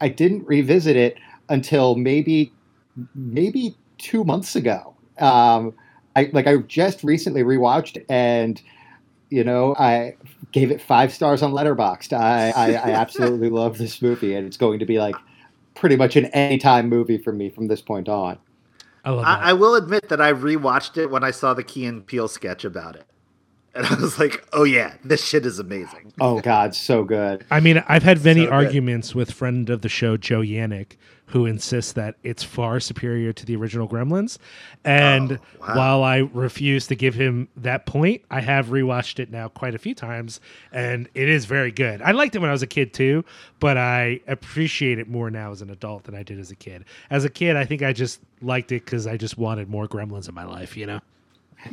I 0.00 0.08
didn't 0.08 0.46
revisit 0.46 0.96
it 0.96 1.16
until 1.48 1.96
maybe 1.96 2.52
maybe 3.14 3.76
two 3.98 4.24
months 4.24 4.56
ago. 4.56 4.94
Um, 5.18 5.74
I 6.16 6.30
like 6.32 6.46
I 6.46 6.56
just 6.58 7.04
recently 7.04 7.42
rewatched 7.42 7.96
it 7.96 8.06
and 8.08 8.60
you 9.30 9.44
know 9.44 9.74
I 9.78 10.16
gave 10.52 10.70
it 10.70 10.80
five 10.80 11.12
stars 11.12 11.42
on 11.42 11.52
Letterboxd. 11.52 12.12
I, 12.12 12.50
I, 12.50 12.72
I 12.74 12.90
absolutely 13.00 13.50
love 13.50 13.78
this 13.78 14.02
movie 14.02 14.34
and 14.34 14.46
it's 14.46 14.56
going 14.56 14.78
to 14.78 14.86
be 14.86 14.98
like 14.98 15.16
pretty 15.74 15.96
much 15.96 16.16
an 16.16 16.26
anytime 16.26 16.88
movie 16.88 17.18
for 17.18 17.32
me 17.32 17.50
from 17.50 17.68
this 17.68 17.80
point 17.80 18.08
on. 18.08 18.38
I. 19.04 19.10
I, 19.10 19.50
I 19.50 19.52
will 19.52 19.74
admit 19.74 20.08
that 20.08 20.20
I 20.20 20.32
rewatched 20.32 20.96
it 20.96 21.10
when 21.10 21.24
I 21.24 21.30
saw 21.30 21.54
the 21.54 21.62
Key 21.62 21.86
and 21.86 22.06
Peele 22.06 22.28
sketch 22.28 22.64
about 22.64 22.96
it, 22.96 23.04
and 23.74 23.86
I 23.86 23.94
was 23.94 24.18
like, 24.18 24.44
"Oh 24.52 24.64
yeah, 24.64 24.94
this 25.04 25.24
shit 25.24 25.46
is 25.46 25.58
amazing." 25.58 26.12
Oh 26.20 26.40
God, 26.40 26.74
so 26.74 27.04
good. 27.04 27.44
I 27.50 27.60
mean, 27.60 27.82
I've 27.88 28.02
had 28.02 28.24
many 28.24 28.40
So 28.42 28.46
good. 28.46 28.52
arguments 28.52 29.14
with 29.14 29.30
friend 29.32 29.68
of 29.70 29.82
the 29.82 29.88
show 29.88 30.16
Joe 30.16 30.40
Yannick, 30.40 30.92
who 31.26 31.46
insists 31.46 31.92
that 31.92 32.16
it's 32.24 32.42
far 32.42 32.80
superior 32.80 33.32
to 33.32 33.46
the 33.46 33.54
original 33.54 33.88
Gremlins. 33.88 34.38
And 34.84 35.32
Oh, 35.32 35.66
wow. 35.68 35.76
while 35.76 36.02
I 36.02 36.18
refuse 36.18 36.88
to 36.88 36.96
give 36.96 37.14
him 37.14 37.48
that 37.56 37.86
point, 37.86 38.22
I 38.30 38.40
have 38.40 38.66
rewatched 38.66 39.20
it 39.20 39.30
now 39.30 39.46
quite 39.48 39.74
a 39.74 39.78
few 39.78 39.94
times, 39.94 40.40
and 40.72 41.08
it 41.14 41.28
is 41.28 41.44
very 41.44 41.70
good. 41.70 42.02
I 42.02 42.10
liked 42.10 42.34
it 42.34 42.40
when 42.40 42.48
I 42.50 42.52
was 42.52 42.62
a 42.62 42.66
kid 42.66 42.92
too, 42.92 43.24
but 43.60 43.76
I 43.76 44.20
appreciate 44.26 44.98
it 44.98 45.08
more 45.08 45.30
now 45.30 45.52
as 45.52 45.62
an 45.62 45.70
adult 45.70 46.04
than 46.04 46.14
I 46.16 46.22
did 46.24 46.40
as 46.40 46.50
a 46.50 46.56
kid. 46.56 46.84
As 47.10 47.24
a 47.24 47.30
kid, 47.30 47.54
I 47.56 47.64
think 47.64 47.82
I 47.82 47.92
just 47.92 48.20
liked 48.42 48.72
it 48.72 48.84
because 48.84 49.06
I 49.06 49.16
just 49.16 49.38
wanted 49.38 49.68
more 49.68 49.86
Gremlins 49.86 50.28
in 50.28 50.34
my 50.34 50.44
life. 50.44 50.76
You 50.76 50.86
know? 50.86 51.00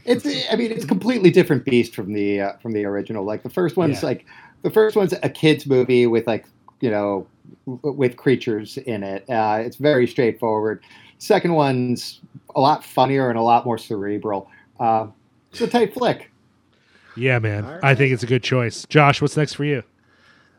It's 0.06 0.26
I 0.52 0.56
mean 0.56 0.72
it's 0.72 0.84
a 0.84 0.88
completely 0.88 1.30
different 1.32 1.66
beast 1.66 1.96
from 1.96 2.14
the 2.14 2.42
uh, 2.42 2.54
from 2.58 2.74
the 2.74 2.86
original. 2.86 3.24
Like 3.24 3.44
the 3.44 3.50
first 3.50 3.78
one's 3.78 4.02
Yeah. 4.02 4.08
like 4.10 4.26
the 4.64 4.70
first 4.70 4.96
one's 4.96 5.14
a 5.24 5.30
kids 5.30 5.66
movie 5.66 6.08
with 6.08 6.28
like 6.28 6.46
you 6.82 6.90
know 6.90 7.28
with 7.66 8.18
creatures 8.18 8.78
in 8.78 9.04
it. 9.04 9.30
Uh, 9.30 9.62
it's 9.66 9.78
very 9.78 10.08
straightforward. 10.08 10.84
Second 11.20 11.54
one's 11.54 12.22
a 12.56 12.60
lot 12.62 12.84
funnier 12.84 13.30
and 13.30 13.40
a 13.40 13.42
lot 13.42 13.66
more 13.66 13.78
cerebral. 13.78 14.50
Uh, 14.80 15.08
it's 15.52 15.62
a 15.62 15.68
tight 15.68 15.94
flick. 15.94 16.32
Yeah, 17.16 17.40
man. 17.40 17.66
All 17.66 17.80
I 17.82 17.96
think 17.96 18.14
it's 18.14 18.24
a 18.24 18.28
good 18.28 18.44
choice. 18.44 18.86
Josh, 18.88 19.22
what's 19.22 19.36
next 19.38 19.54
for 19.54 19.64
you? 19.66 19.84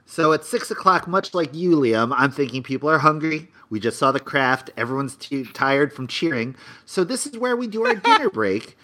So 0.07 0.33
at 0.33 0.45
six 0.45 0.71
o'clock, 0.71 1.07
much 1.07 1.35
like 1.35 1.55
you, 1.55 1.77
Liam, 1.77 2.15
I'm 2.17 2.31
thinking 2.31 2.63
people 2.63 2.89
are 2.91 2.99
hungry. 2.99 3.49
We 3.71 3.79
just 3.79 3.99
saw 3.99 4.11
the 4.11 4.19
craft. 4.21 4.71
Everyone's 4.77 5.15
too 5.15 5.45
tired 5.45 5.93
from 5.93 6.07
cheering. 6.07 6.57
So 6.87 7.05
this 7.05 7.27
is 7.27 7.37
where 7.37 7.55
we 7.57 7.67
do 7.67 7.85
our 7.87 7.95
dinner 7.95 8.31
break, 8.33 8.77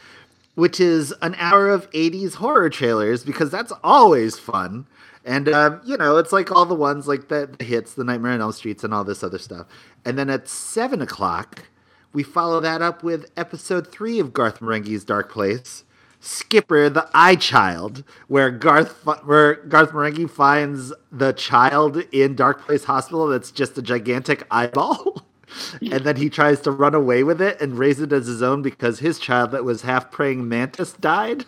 which 0.54 0.80
is 0.80 1.12
an 1.22 1.34
hour 1.38 1.68
of 1.68 1.90
80s 1.90 2.34
horror 2.34 2.70
trailers 2.70 3.24
because 3.24 3.50
that's 3.50 3.72
always 3.82 4.38
fun. 4.38 4.86
And, 5.24 5.48
um, 5.48 5.80
you 5.84 5.96
know, 5.96 6.18
it's 6.18 6.32
like 6.32 6.52
all 6.52 6.66
the 6.66 6.74
ones 6.74 7.08
like 7.08 7.28
the, 7.28 7.50
the 7.58 7.64
hits, 7.64 7.94
the 7.94 8.04
Nightmare 8.04 8.32
on 8.32 8.40
Elm 8.40 8.52
Streets, 8.52 8.84
and 8.84 8.92
all 8.92 9.04
this 9.04 9.22
other 9.22 9.38
stuff. 9.38 9.66
And 10.04 10.18
then 10.18 10.28
at 10.28 10.48
seven 10.48 11.00
o'clock, 11.00 11.68
we 12.12 12.22
follow 12.22 12.60
that 12.60 12.82
up 12.82 13.02
with 13.02 13.30
episode 13.36 13.90
three 13.90 14.18
of 14.18 14.32
Garth 14.32 14.60
Marenghi's 14.60 15.04
Dark 15.04 15.32
Place. 15.32 15.84
Skipper 16.20 16.88
the 16.88 17.08
Eye 17.12 17.36
Child, 17.36 18.02
where 18.28 18.50
Garth 18.50 19.04
where 19.26 19.56
Garth 19.56 19.90
Marenghi 19.90 20.30
finds 20.30 20.90
the 21.12 21.32
child 21.32 21.98
in 22.12 22.34
Dark 22.34 22.64
Place 22.64 22.84
Hospital 22.84 23.26
that's 23.26 23.50
just 23.50 23.76
a 23.76 23.82
gigantic 23.82 24.46
eyeball. 24.50 25.26
and 25.80 26.04
then 26.04 26.16
he 26.16 26.28
tries 26.28 26.60
to 26.62 26.70
run 26.70 26.94
away 26.94 27.22
with 27.22 27.40
it 27.40 27.60
and 27.60 27.78
raise 27.78 28.00
it 28.00 28.12
as 28.12 28.26
his 28.26 28.42
own 28.42 28.62
because 28.62 28.98
his 28.98 29.18
child 29.18 29.50
that 29.52 29.64
was 29.64 29.82
half 29.82 30.10
praying 30.10 30.48
mantis 30.48 30.92
died. 30.94 31.44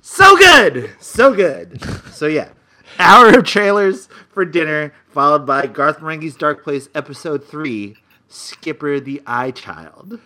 so 0.00 0.36
good. 0.36 0.90
So 1.00 1.34
good. 1.34 1.80
So 2.12 2.26
yeah. 2.26 2.50
Hour 2.98 3.38
of 3.38 3.44
trailers 3.44 4.08
for 4.30 4.44
dinner, 4.44 4.94
followed 5.08 5.44
by 5.44 5.66
Garth 5.66 5.98
Marenghi's 5.98 6.36
Dark 6.36 6.64
Place 6.64 6.88
episode 6.94 7.44
three, 7.44 7.96
Skipper 8.28 9.00
the 9.00 9.20
Eye 9.26 9.50
Child. 9.50 10.18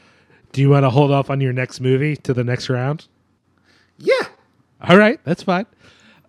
Do 0.53 0.61
you 0.61 0.71
want 0.71 0.85
to 0.85 0.91
hold 0.91 1.11
off 1.11 1.31
on 1.31 1.41
your 1.41 1.53
next 1.53 1.81
movie 1.81 2.17
to 2.17 2.33
the 2.33 2.45
next 2.45 2.69
round? 2.69 3.07
Yeah. 3.99 4.29
All 4.81 4.97
right, 4.97 5.21
that's 5.25 5.43
fine. 5.43 5.67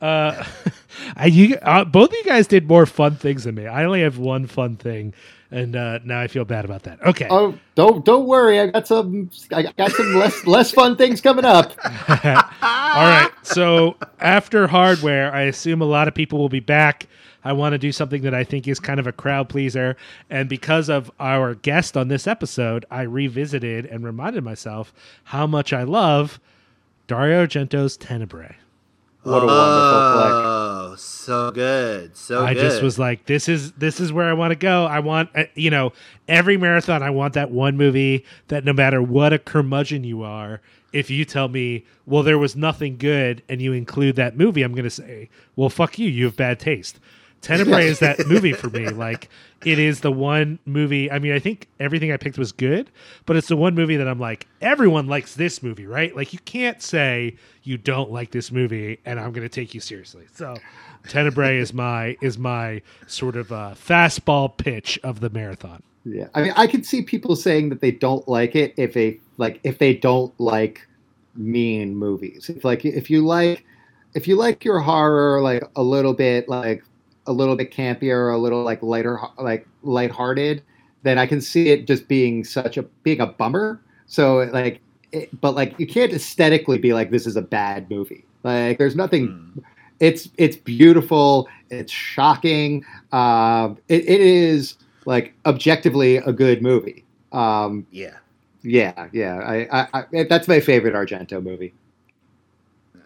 Uh, 0.02 0.44
I, 1.16 1.28
you, 1.28 1.56
uh, 1.58 1.86
both 1.86 2.10
of 2.10 2.16
you 2.16 2.24
guys 2.24 2.48
did 2.48 2.68
more 2.68 2.86
fun 2.86 3.16
things 3.16 3.46
than 3.46 3.56
me. 3.56 3.68
I 3.68 3.86
only 3.86 4.02
have 4.02 4.18
one 4.18 4.48
fun 4.48 4.76
thing, 4.76 5.14
and 5.52 5.76
uh, 5.76 6.00
now 6.06 6.20
I 6.20 6.28
feel 6.28 6.46
bad 6.46 6.64
about 6.66 6.84
that. 6.84 7.02
Okay. 7.06 7.28
Oh, 7.30 7.58
don't 7.76 8.06
don't 8.06 8.26
worry. 8.26 8.60
I 8.60 8.68
got 8.68 8.88
some 8.88 9.30
I 9.52 9.64
got 9.64 9.92
some 9.92 10.16
less 10.16 10.48
less 10.48 10.72
fun 10.72 10.96
things 10.96 11.20
coming 11.20 11.46
up. 11.46 11.74
All 11.86 13.06
right. 13.06 13.30
So 13.44 13.98
after 14.20 14.68
hardware, 14.68 15.34
I 15.34 15.44
assume 15.44 15.82
a 15.82 15.86
lot 15.86 16.08
of 16.08 16.14
people 16.14 16.40
will 16.40 16.50
be 16.50 16.62
back. 16.62 17.08
I 17.44 17.54
want 17.54 17.74
to 17.74 17.80
do 17.80 17.92
something 17.92 18.22
that 18.22 18.34
I 18.34 18.44
think 18.44 18.68
is 18.68 18.80
kind 18.80 19.00
of 19.00 19.08
a 19.08 19.12
crowd 19.12 19.50
pleaser. 19.50 19.98
And 20.30 20.48
because 20.48 20.90
of 20.90 21.12
our 21.20 21.56
guest 21.56 21.98
on 21.98 22.08
this 22.08 22.28
episode, 22.28 22.86
I 22.92 23.02
revisited 23.02 23.86
and 23.88 24.06
reminded 24.06 24.44
myself 24.44 24.94
how 25.26 25.48
much 25.48 25.74
I 25.74 25.84
love 25.84 26.40
Dario 27.08 27.46
Argento's 27.46 27.98
Tenebrae. 27.98 28.56
What 29.24 29.44
a 29.44 29.48
wonderful 29.48 30.12
flick. 30.14 30.81
So 31.22 31.52
good. 31.52 32.18
So 32.18 32.40
good. 32.40 32.48
I 32.48 32.54
good. 32.56 32.62
just 32.62 32.82
was 32.82 32.98
like, 32.98 33.28
this 33.28 33.48
is 33.48 33.74
this 33.74 34.00
is 34.00 34.12
where 34.12 34.28
I 34.28 34.34
want 34.34 34.52
to 34.52 34.56
go. 34.56 34.86
I 34.86 35.00
want 35.00 35.30
uh, 35.36 35.44
you 35.54 35.70
know 35.70 35.94
every 36.28 36.58
marathon. 36.58 37.04
I 37.04 37.12
want 37.12 37.36
that 37.36 37.52
one 37.52 37.78
movie 37.78 38.26
that 38.48 38.66
no 38.66 38.74
matter 38.74 39.04
what 39.04 39.32
a 39.32 39.38
curmudgeon 39.38 40.04
you 40.04 40.24
are, 40.24 40.62
if 40.94 41.12
you 41.12 41.24
tell 41.24 41.48
me, 41.48 41.86
well, 42.08 42.24
there 42.24 42.40
was 42.40 42.56
nothing 42.56 42.98
good, 42.98 43.44
and 43.48 43.62
you 43.62 43.72
include 43.72 44.16
that 44.16 44.36
movie, 44.36 44.64
I'm 44.64 44.74
going 44.74 44.84
to 44.84 44.90
say, 44.90 45.30
well, 45.56 45.70
fuck 45.70 46.00
you. 46.00 46.10
You 46.10 46.26
have 46.26 46.36
bad 46.36 46.60
taste. 46.60 47.00
Tenebrae 47.42 47.88
is 47.88 48.00
that 48.00 48.20
movie 48.28 48.54
for 48.54 48.70
me. 48.70 48.90
Like 48.90 49.30
it 49.66 49.80
is 49.80 50.02
the 50.02 50.12
one 50.12 50.60
movie. 50.66 51.12
I 51.12 51.20
mean, 51.20 51.34
I 51.34 51.40
think 51.40 51.68
everything 51.80 52.12
I 52.12 52.18
picked 52.18 52.38
was 52.38 52.52
good, 52.52 52.90
but 53.26 53.36
it's 53.36 53.48
the 53.48 53.58
one 53.58 53.76
movie 53.76 53.98
that 53.98 54.08
I'm 54.08 54.20
like, 54.20 54.48
everyone 54.62 55.08
likes 55.08 55.36
this 55.36 55.62
movie, 55.62 55.86
right? 55.86 56.16
Like 56.16 56.34
you 56.34 56.40
can't 56.40 56.82
say 56.82 57.36
you 57.64 57.78
don't 57.78 58.12
like 58.12 58.32
this 58.32 58.52
movie, 58.52 59.00
and 59.06 59.20
I'm 59.20 59.32
going 59.32 59.48
to 59.48 59.50
take 59.50 59.74
you 59.74 59.80
seriously. 59.80 60.26
So, 60.34 60.56
Tenebrae 61.08 61.58
is 61.58 61.74
my 61.76 62.16
is 62.22 62.38
my 62.38 62.82
sort 63.08 63.36
of 63.36 63.52
uh, 63.52 63.74
fastball 63.76 64.56
pitch 64.56 65.00
of 65.04 65.20
the 65.20 65.30
marathon. 65.30 65.84
Yeah, 66.04 66.28
I 66.34 66.42
mean, 66.42 66.54
I 66.56 66.66
could 66.66 66.86
see 66.86 67.04
people 67.04 67.36
saying 67.36 67.70
that 67.70 67.82
they 67.82 67.92
don't 67.92 68.28
like 68.28 68.56
it 68.56 68.74
if 68.78 68.94
they 68.94 69.20
like 69.38 69.60
if 69.64 69.78
they 69.78 69.94
don't 69.94 70.34
like 70.40 70.88
mean 71.36 71.96
movies. 71.96 72.50
If 72.50 72.64
like 72.64 72.86
if 72.86 73.10
you 73.10 73.26
like 73.26 73.66
if 74.14 74.28
you 74.28 74.36
like 74.36 74.66
your 74.66 74.80
horror 74.80 75.42
like 75.42 75.64
a 75.76 75.84
little 75.84 76.14
bit 76.14 76.50
like 76.50 76.84
a 77.32 77.34
little 77.34 77.56
bit 77.56 77.72
campier, 77.72 78.16
or 78.16 78.30
a 78.32 78.38
little 78.38 78.64
like 78.64 78.82
lighter 78.84 79.20
like 79.40 79.68
lighthearted, 79.84 80.62
then 81.04 81.18
I 81.18 81.26
can 81.26 81.42
see 81.42 81.70
it 81.70 81.88
just 81.88 82.08
being 82.08 82.44
such 82.44 82.78
a 82.78 82.84
being 83.04 83.22
a 83.22 83.28
bummer. 83.28 83.82
So 84.08 84.50
like, 84.52 84.82
it, 85.12 85.42
but 85.42 85.56
like 85.56 85.80
you 85.80 85.88
can't 85.88 86.14
aesthetically 86.14 86.78
be 86.78 86.94
like 86.94 87.10
this 87.12 87.26
is 87.26 87.36
a 87.36 87.42
bad 87.42 87.90
movie. 87.90 88.26
Like 88.44 88.78
there's 88.78 88.96
nothing 88.96 89.64
it's 90.00 90.30
it's 90.38 90.58
beautiful 90.58 91.48
it's 91.70 91.92
shocking 91.92 92.84
um 93.12 93.78
it, 93.88 94.04
it 94.10 94.20
is 94.20 94.76
like 95.06 95.34
objectively 95.46 96.18
a 96.18 96.34
good 96.34 96.62
movie 96.62 97.06
um 97.32 97.86
yeah. 97.92 98.18
yeah 98.64 99.08
yeah 99.14 99.38
I, 99.38 99.84
I, 99.84 100.06
I 100.12 100.24
that's 100.24 100.48
my 100.48 100.60
favorite 100.60 100.96
argento 100.96 101.42
movie 101.42 101.72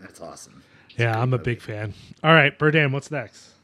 That's 0.06 0.22
awesome. 0.22 0.64
Yeah, 0.97 1.19
I'm 1.19 1.34
a 1.34 1.38
big 1.38 1.61
fan. 1.61 1.93
All 2.23 2.34
right, 2.34 2.57
Berdan, 2.57 2.91
what's 2.91 3.11
next? 3.11 3.55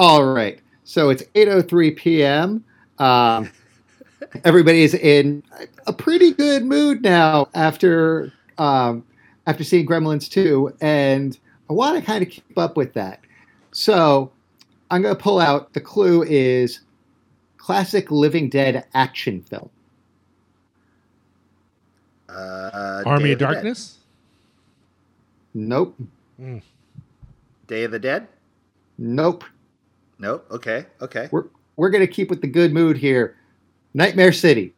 All 0.00 0.24
right 0.24 0.60
so 0.84 1.10
it's 1.10 1.22
8.03 1.34 1.94
p.m 1.94 2.64
um 2.98 3.50
everybody's 4.44 4.94
in 4.94 5.42
a 5.86 5.92
pretty 5.92 6.32
good 6.32 6.64
mood 6.64 7.02
now 7.02 7.48
after 7.54 8.32
um 8.56 9.04
after 9.46 9.62
seeing 9.62 9.86
gremlins 9.86 10.26
2 10.30 10.74
and 10.80 11.38
i 11.68 11.74
want 11.74 11.98
to 11.98 12.02
kind 12.04 12.22
of 12.22 12.30
keep 12.30 12.56
up 12.56 12.78
with 12.78 12.94
that 12.94 13.20
so 13.72 14.32
i'm 14.90 15.02
going 15.02 15.14
to 15.14 15.22
pull 15.22 15.38
out 15.38 15.74
the 15.74 15.80
clue 15.82 16.22
is 16.22 16.80
classic 17.58 18.10
living 18.10 18.48
dead 18.48 18.86
action 18.94 19.42
film 19.42 19.68
Uh, 22.30 23.02
Army 23.04 23.24
Day 23.24 23.32
of 23.32 23.38
the 23.40 23.44
Dead. 23.44 23.52
Darkness. 23.54 23.98
Nope. 25.52 25.96
Day 27.66 27.82
of 27.82 27.90
the 27.90 27.98
Dead. 27.98 28.28
Nope. 28.98 29.42
Nope. 30.20 30.46
Okay. 30.50 30.86
Okay. 31.00 31.28
We're 31.32 31.44
we're 31.76 31.90
gonna 31.90 32.06
keep 32.06 32.30
with 32.30 32.40
the 32.42 32.46
good 32.46 32.72
mood 32.72 32.96
here. 32.98 33.36
Nightmare 33.94 34.32
City. 34.32 34.74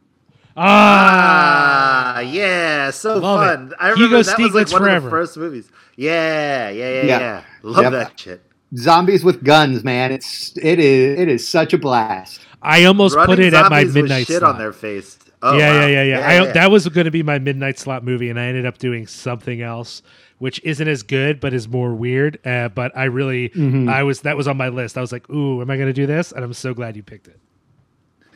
Ah, 0.57 2.15
Ah, 2.17 2.21
yeah, 2.21 2.91
so 2.91 3.19
Love 3.19 3.43
it. 3.43 3.47
fun. 3.57 3.73
I 3.81 3.89
remember 3.91 4.17
Hugo 4.19 4.23
that 4.23 4.39
was 4.39 4.55
like 4.55 4.71
one 4.71 4.83
forever. 4.83 4.97
of 4.99 5.05
the 5.05 5.11
first 5.11 5.37
movies. 5.37 5.71
Yeah, 5.97 6.71
yeah, 6.71 6.89
yeah, 6.91 7.03
Yeah. 7.03 7.19
yeah. 7.21 7.43
Love 7.63 7.83
Yep. 7.85 7.93
that 7.93 8.21
shit. 8.21 8.43
Zombies 8.77 9.25
with 9.25 9.43
guns, 9.45 9.83
man. 9.85 10.13
It's 10.13 10.57
it 10.63 10.79
is 10.79 11.19
it 11.19 11.29
is 11.29 11.47
such 11.47 11.73
a 11.73 11.79
blast. 11.79 12.41
I 12.63 12.85
almost 12.85 13.17
Running 13.17 13.27
put 13.37 13.39
it 13.45 13.55
at 13.55 13.71
my 13.71 13.81
zombies 13.81 13.87
with 13.95 14.05
midnight 14.05 14.27
shit 14.29 14.39
slot. 14.39 14.53
on 14.55 14.59
their 14.59 14.73
face. 14.73 15.19
Oh, 15.45 15.59
yeah, 15.59 15.71
wow. 15.73 15.81
yeah, 15.81 16.03
yeah, 16.03 16.03
yeah, 16.37 16.43
I, 16.45 16.53
That 16.53 16.71
was 16.71 16.87
going 16.89 17.07
to 17.07 17.11
be 17.11 17.25
my 17.25 17.41
midnight 17.41 17.77
slot 17.77 18.05
movie, 18.05 18.31
and 18.31 18.39
I 18.39 18.45
ended 18.45 18.65
up 18.65 18.79
doing 18.79 19.09
something 19.09 19.61
else, 19.61 20.01
which 20.43 20.61
isn't 20.65 20.89
as 20.89 21.05
good, 21.05 21.39
but 21.39 21.55
is 21.55 21.69
more 21.69 21.95
weird. 21.95 22.45
Uh, 22.45 22.69
but 22.69 22.91
I 22.97 23.05
really, 23.05 23.51
Mm-hmm. 23.51 23.89
I 23.89 24.03
was 24.03 24.23
that 24.23 24.37
was 24.37 24.49
on 24.49 24.57
my 24.57 24.69
list. 24.71 24.99
I 24.99 25.01
was 25.01 25.13
like, 25.13 25.31
"Ooh, 25.31 25.61
am 25.63 25.71
I 25.71 25.77
going 25.77 25.87
to 25.87 25.93
do 25.93 26.05
this?" 26.05 26.33
And 26.33 26.45
I'm 26.45 26.53
so 26.53 26.75
glad 26.75 26.97
you 26.97 27.03
picked 27.05 27.29
it. 27.29 27.39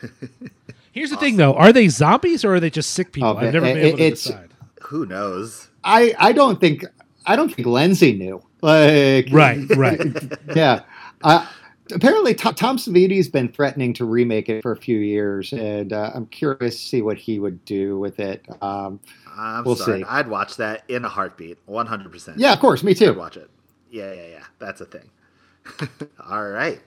Here's 0.93 1.11
the 1.11 1.17
thing, 1.17 1.37
though: 1.37 1.55
are 1.55 1.73
they 1.73 1.89
zombies 1.89 2.45
or 2.45 2.55
are 2.55 2.61
they 2.61 2.71
just 2.71 2.91
sick 2.93 3.13
people? 3.13 3.31
Oh, 3.31 3.37
I've 3.37 3.53
never 3.53 3.67
it- 3.67 3.75
been 3.75 3.85
able 3.87 3.99
to 3.99 4.11
decide. 4.11 4.51
Who 4.83 5.05
knows? 5.07 5.69
I 5.83 6.15
I 6.19 6.33
don't 6.33 6.61
think 6.61 6.85
I 7.27 7.35
don't 7.37 7.53
think 7.53 7.67
Lenzi 7.67 8.17
knew. 8.17 8.41
Like 8.63 9.29
Right, 9.33 9.59
right. 9.77 10.01
yeah. 10.55 10.83
I 11.25 11.49
apparently 11.93 12.35
Tom, 12.35 12.55
Tom 12.55 12.77
Savini's 12.79 13.29
been 13.29 13.49
threatening 13.49 13.93
to 13.95 14.05
remake 14.05 14.49
it 14.49 14.63
for 14.63 14.73
a 14.73 14.77
few 14.77 14.99
years, 14.99 15.53
and 15.53 15.93
uh, 15.93 16.13
I'm 16.15 16.27
curious 16.27 16.77
to 16.77 16.83
see 16.83 17.03
what 17.03 17.19
he 17.19 17.39
would 17.41 17.65
do 17.65 17.99
with 17.99 18.21
it. 18.21 18.47
Um, 18.63 19.01
I'm 19.37 19.65
We'll 19.65 19.77
sorry. 19.77 20.01
see. 20.01 20.05
I'd 20.09 20.29
watch 20.29 20.57
that 20.57 20.85
in 20.89 21.05
a 21.05 21.09
heartbeat, 21.09 21.59
100. 21.67 22.11
percent 22.13 22.39
yeah, 22.39 22.53
of 22.53 22.61
course, 22.61 22.83
me 22.83 22.93
I'd 22.93 22.99
too. 22.99 23.15
watch 23.15 23.37
it. 23.37 23.51
Yeah, 23.91 24.13
yeah, 24.13 24.27
yeah. 24.29 24.45
That's 24.59 24.81
a 24.81 24.87
thing. 24.87 25.11
All 26.31 26.49
right. 26.49 26.81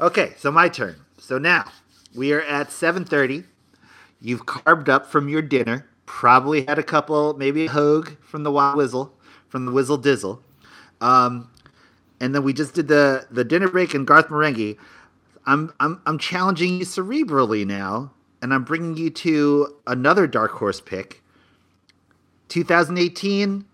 Okay, 0.00 0.34
so 0.38 0.50
my 0.50 0.68
turn. 0.68 0.96
So 1.18 1.38
now 1.38 1.70
we 2.14 2.32
are 2.32 2.42
at 2.42 2.68
7:30. 2.70 3.44
You've 4.20 4.46
carved 4.46 4.88
up 4.88 5.06
from 5.06 5.28
your 5.28 5.42
dinner. 5.42 5.86
Probably 6.06 6.64
had 6.64 6.78
a 6.78 6.82
couple, 6.82 7.34
maybe 7.34 7.66
a 7.66 7.70
hogue 7.70 8.16
from 8.20 8.42
the 8.44 8.50
Wild 8.52 8.76
Whizzle, 8.76 9.12
from 9.48 9.66
the 9.66 9.72
Whizzle 9.72 9.98
Dizzle. 9.98 10.40
Um, 11.00 11.50
and 12.20 12.34
then 12.34 12.42
we 12.42 12.52
just 12.52 12.74
did 12.74 12.88
the 12.88 13.26
the 13.30 13.44
dinner 13.44 13.68
break 13.68 13.94
and 13.94 14.06
Garth 14.06 14.28
Marenghi. 14.28 14.76
I'm 15.46 15.72
I'm 15.80 16.00
I'm 16.06 16.18
challenging 16.18 16.78
you 16.78 16.84
cerebrally 16.84 17.66
now, 17.66 18.12
and 18.42 18.52
I'm 18.54 18.64
bringing 18.64 18.96
you 18.96 19.10
to 19.10 19.76
another 19.86 20.26
dark 20.26 20.52
horse 20.52 20.80
pick. 20.80 21.22
2018, 22.48 23.64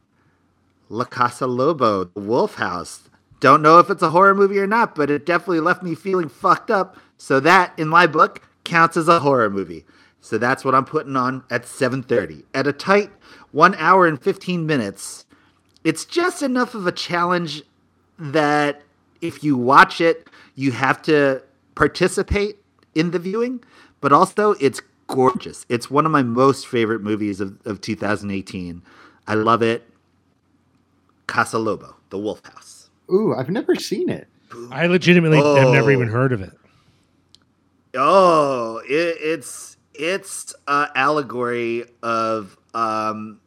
La 0.89 1.05
Casa 1.05 1.47
Lobo, 1.47 2.05
The 2.05 2.21
Wolf 2.21 2.57
House. 2.57 3.09
Don't 3.41 3.63
know 3.63 3.79
if 3.79 3.91
it's 3.91 4.03
a 4.03 4.11
horror 4.11 4.35
movie 4.35 4.59
or 4.59 4.67
not, 4.67 4.95
but 4.95 5.11
it 5.11 5.27
definitely 5.27 5.61
left 5.61 5.83
me 5.83 5.95
feeling 5.95 6.29
fucked 6.29 6.71
up. 6.71 6.97
So 7.19 7.41
that, 7.41 7.73
in 7.79 7.89
my 7.89 8.07
book, 8.07 8.43
counts 8.65 8.97
as 8.97 9.09
a 9.09 9.21
horror 9.21 9.51
movie. 9.51 9.85
So 10.21 10.39
that's 10.39 10.65
what 10.65 10.75
I'm 10.75 10.85
putting 10.85 11.17
on 11.17 11.43
at 11.51 11.67
7:30 11.67 12.45
at 12.55 12.67
a 12.67 12.73
tight 12.73 13.11
one 13.51 13.75
hour 13.75 14.07
and 14.07 14.23
15 14.23 14.67
minutes. 14.67 15.27
It's 15.83 16.05
just 16.05 16.43
enough 16.43 16.75
of 16.75 16.87
a 16.87 16.93
challenge 16.93 17.63
that 18.19 18.83
if 19.21 19.43
you 19.43 19.57
watch 19.57 20.01
it, 20.01 20.29
you 20.55 20.73
have 20.73 21.03
to 21.03 21.43
participate 21.75 22.63
in 22.95 23.11
the 23.11 23.19
viewing, 23.19 23.65
but 24.01 24.13
also 24.13 24.53
it's 24.61 24.81
gorgeous. 25.13 25.65
It's 25.69 25.91
one 25.91 26.07
of 26.07 26.13
my 26.13 26.23
most 26.23 26.67
favorite 26.67 27.03
movies 27.03 27.41
of, 27.41 27.59
of 27.65 27.81
2018. 27.81 28.83
I 29.27 29.35
love 29.35 29.63
it. 29.63 29.89
Casa 31.27 31.59
Lobo, 31.59 31.97
The 32.11 32.19
Wolf 32.19 32.45
House. 32.45 32.91
Ooh, 33.11 33.35
I've 33.35 33.51
never 33.51 33.75
seen 33.77 34.09
it. 34.09 34.27
I 34.71 34.87
legitimately 34.87 35.39
have 35.39 35.71
never 35.73 35.91
Oh. 35.91 35.95
even 35.95 36.09
heard 36.09 36.33
of 36.33 36.41
it. 36.43 36.53
Oh, 37.95 38.81
it, 38.89 39.17
it's 39.21 39.77
it's 39.95 40.55
a 40.67 40.89
allegory 40.95 41.85
of 42.03 42.57
um 42.75 43.41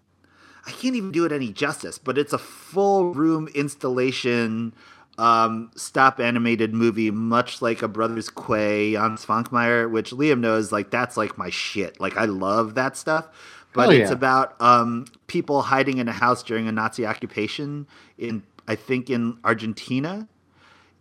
I 0.68 0.72
can't 0.72 0.96
even 0.96 1.12
do 1.12 1.26
it 1.26 1.32
any 1.32 1.52
justice, 1.52 1.98
but 2.00 2.18
it's 2.18 2.34
a 2.34 2.38
full 2.38 3.14
room 3.14 3.48
installation 3.56 4.74
um 5.18 5.72
stop 5.76 6.20
animated 6.20 6.74
movie 6.74 7.12
much 7.12 7.62
like 7.62 7.82
a 7.82 7.88
Brothers 7.88 8.30
Quay 8.30 8.96
on 8.96 9.18
Svankmajer, 9.18 9.90
which 9.90 10.12
Liam 10.12 10.40
knows 10.40 10.72
like 10.72 10.92
that's 10.92 11.18
like 11.18 11.38
my 11.38 11.50
shit. 11.50 12.00
Like 12.00 12.18
I 12.18 12.26
love 12.26 12.76
that 12.76 12.98
stuff. 12.98 13.28
But 13.74 13.92
Hell 13.92 14.02
it's 14.02 14.12
about 14.12 14.60
um 14.62 15.06
people 15.28 15.64
hiding 15.64 15.98
in 15.98 16.08
a 16.08 16.14
house 16.14 16.44
during 16.44 16.68
a 16.68 16.72
Nazi 16.72 17.06
occupation 17.06 17.88
in 18.18 18.44
I 18.68 18.76
think 18.76 19.10
in 19.10 19.38
Argentina. 19.44 20.28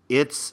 It's 0.08 0.52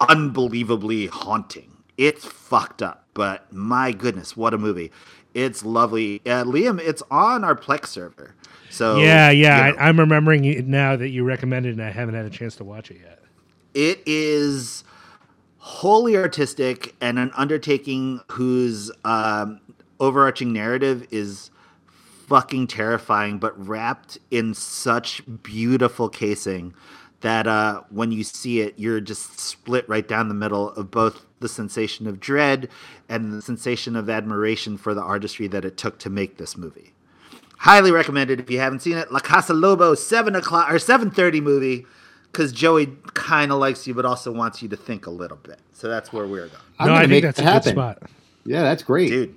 unbelievably 0.00 1.06
haunting. 1.06 1.70
It's 1.96 2.24
fucked 2.24 2.82
up, 2.82 3.06
but 3.14 3.52
my 3.52 3.92
goodness, 3.92 4.36
what 4.36 4.52
a 4.52 4.58
movie! 4.58 4.90
It's 5.32 5.64
lovely. 5.64 6.20
Uh, 6.26 6.44
Liam, 6.44 6.80
it's 6.80 7.02
on 7.10 7.44
our 7.44 7.56
Plex 7.56 7.86
server. 7.86 8.34
So 8.74 8.98
yeah, 8.98 9.30
yeah. 9.30 9.68
you 9.68 9.72
know, 9.72 9.78
I, 9.78 9.88
I'm 9.88 10.00
remembering 10.00 10.44
it 10.44 10.66
now 10.66 10.96
that 10.96 11.08
you 11.10 11.24
recommended, 11.24 11.72
and 11.72 11.82
I 11.82 11.90
haven't 11.90 12.14
had 12.14 12.26
a 12.26 12.30
chance 12.30 12.56
to 12.56 12.64
watch 12.64 12.90
it 12.90 12.98
yet. 13.02 13.20
it 13.74 14.00
is 14.06 14.84
wholly 15.58 16.16
artistic 16.16 16.94
and 17.00 17.18
an 17.18 17.30
undertaking 17.34 18.20
whose 18.32 18.90
um, 19.04 19.60
overarching 20.00 20.52
narrative 20.52 21.06
is 21.10 21.50
fucking 22.26 22.66
terrifying, 22.66 23.38
but 23.38 23.66
wrapped 23.66 24.18
in 24.30 24.54
such 24.54 25.22
beautiful 25.42 26.08
casing 26.08 26.74
that 27.20 27.46
uh, 27.46 27.82
when 27.90 28.12
you 28.12 28.22
see 28.22 28.60
it, 28.60 28.78
you're 28.78 29.00
just 29.00 29.38
split 29.38 29.88
right 29.88 30.06
down 30.06 30.28
the 30.28 30.34
middle 30.34 30.70
of 30.70 30.90
both 30.90 31.24
the 31.40 31.48
sensation 31.48 32.06
of 32.06 32.20
dread 32.20 32.68
and 33.08 33.32
the 33.32 33.42
sensation 33.42 33.96
of 33.96 34.10
admiration 34.10 34.76
for 34.76 34.94
the 34.94 35.02
artistry 35.02 35.46
that 35.46 35.64
it 35.64 35.76
took 35.76 35.98
to 35.98 36.10
make 36.10 36.36
this 36.36 36.56
movie. 36.56 36.93
Highly 37.58 37.90
recommended 37.92 38.40
if 38.40 38.50
you 38.50 38.58
haven't 38.60 38.80
seen 38.80 38.96
it. 38.98 39.10
La 39.12 39.20
Casa 39.20 39.54
Lobo, 39.54 39.94
seven 39.94 40.34
o'clock 40.36 40.70
or 40.70 40.78
seven 40.78 41.10
thirty 41.10 41.40
movie, 41.40 41.86
because 42.30 42.52
Joey 42.52 42.86
kind 43.14 43.50
of 43.52 43.58
likes 43.58 43.86
you, 43.86 43.94
but 43.94 44.04
also 44.04 44.30
wants 44.32 44.62
you 44.62 44.68
to 44.68 44.76
think 44.76 45.06
a 45.06 45.10
little 45.10 45.38
bit. 45.38 45.58
So 45.72 45.88
that's 45.88 46.12
where 46.12 46.26
we're 46.26 46.48
going, 46.48 46.60
I'm 46.78 46.86
no, 46.88 46.92
gonna 46.94 46.96
I 46.96 47.00
think 47.02 47.10
make 47.10 47.22
that's 47.24 47.38
it 47.38 47.42
a 47.46 47.52
good 47.52 47.64
spot. 47.64 48.02
Yeah, 48.44 48.62
that's 48.62 48.82
great. 48.82 49.08
dude. 49.08 49.34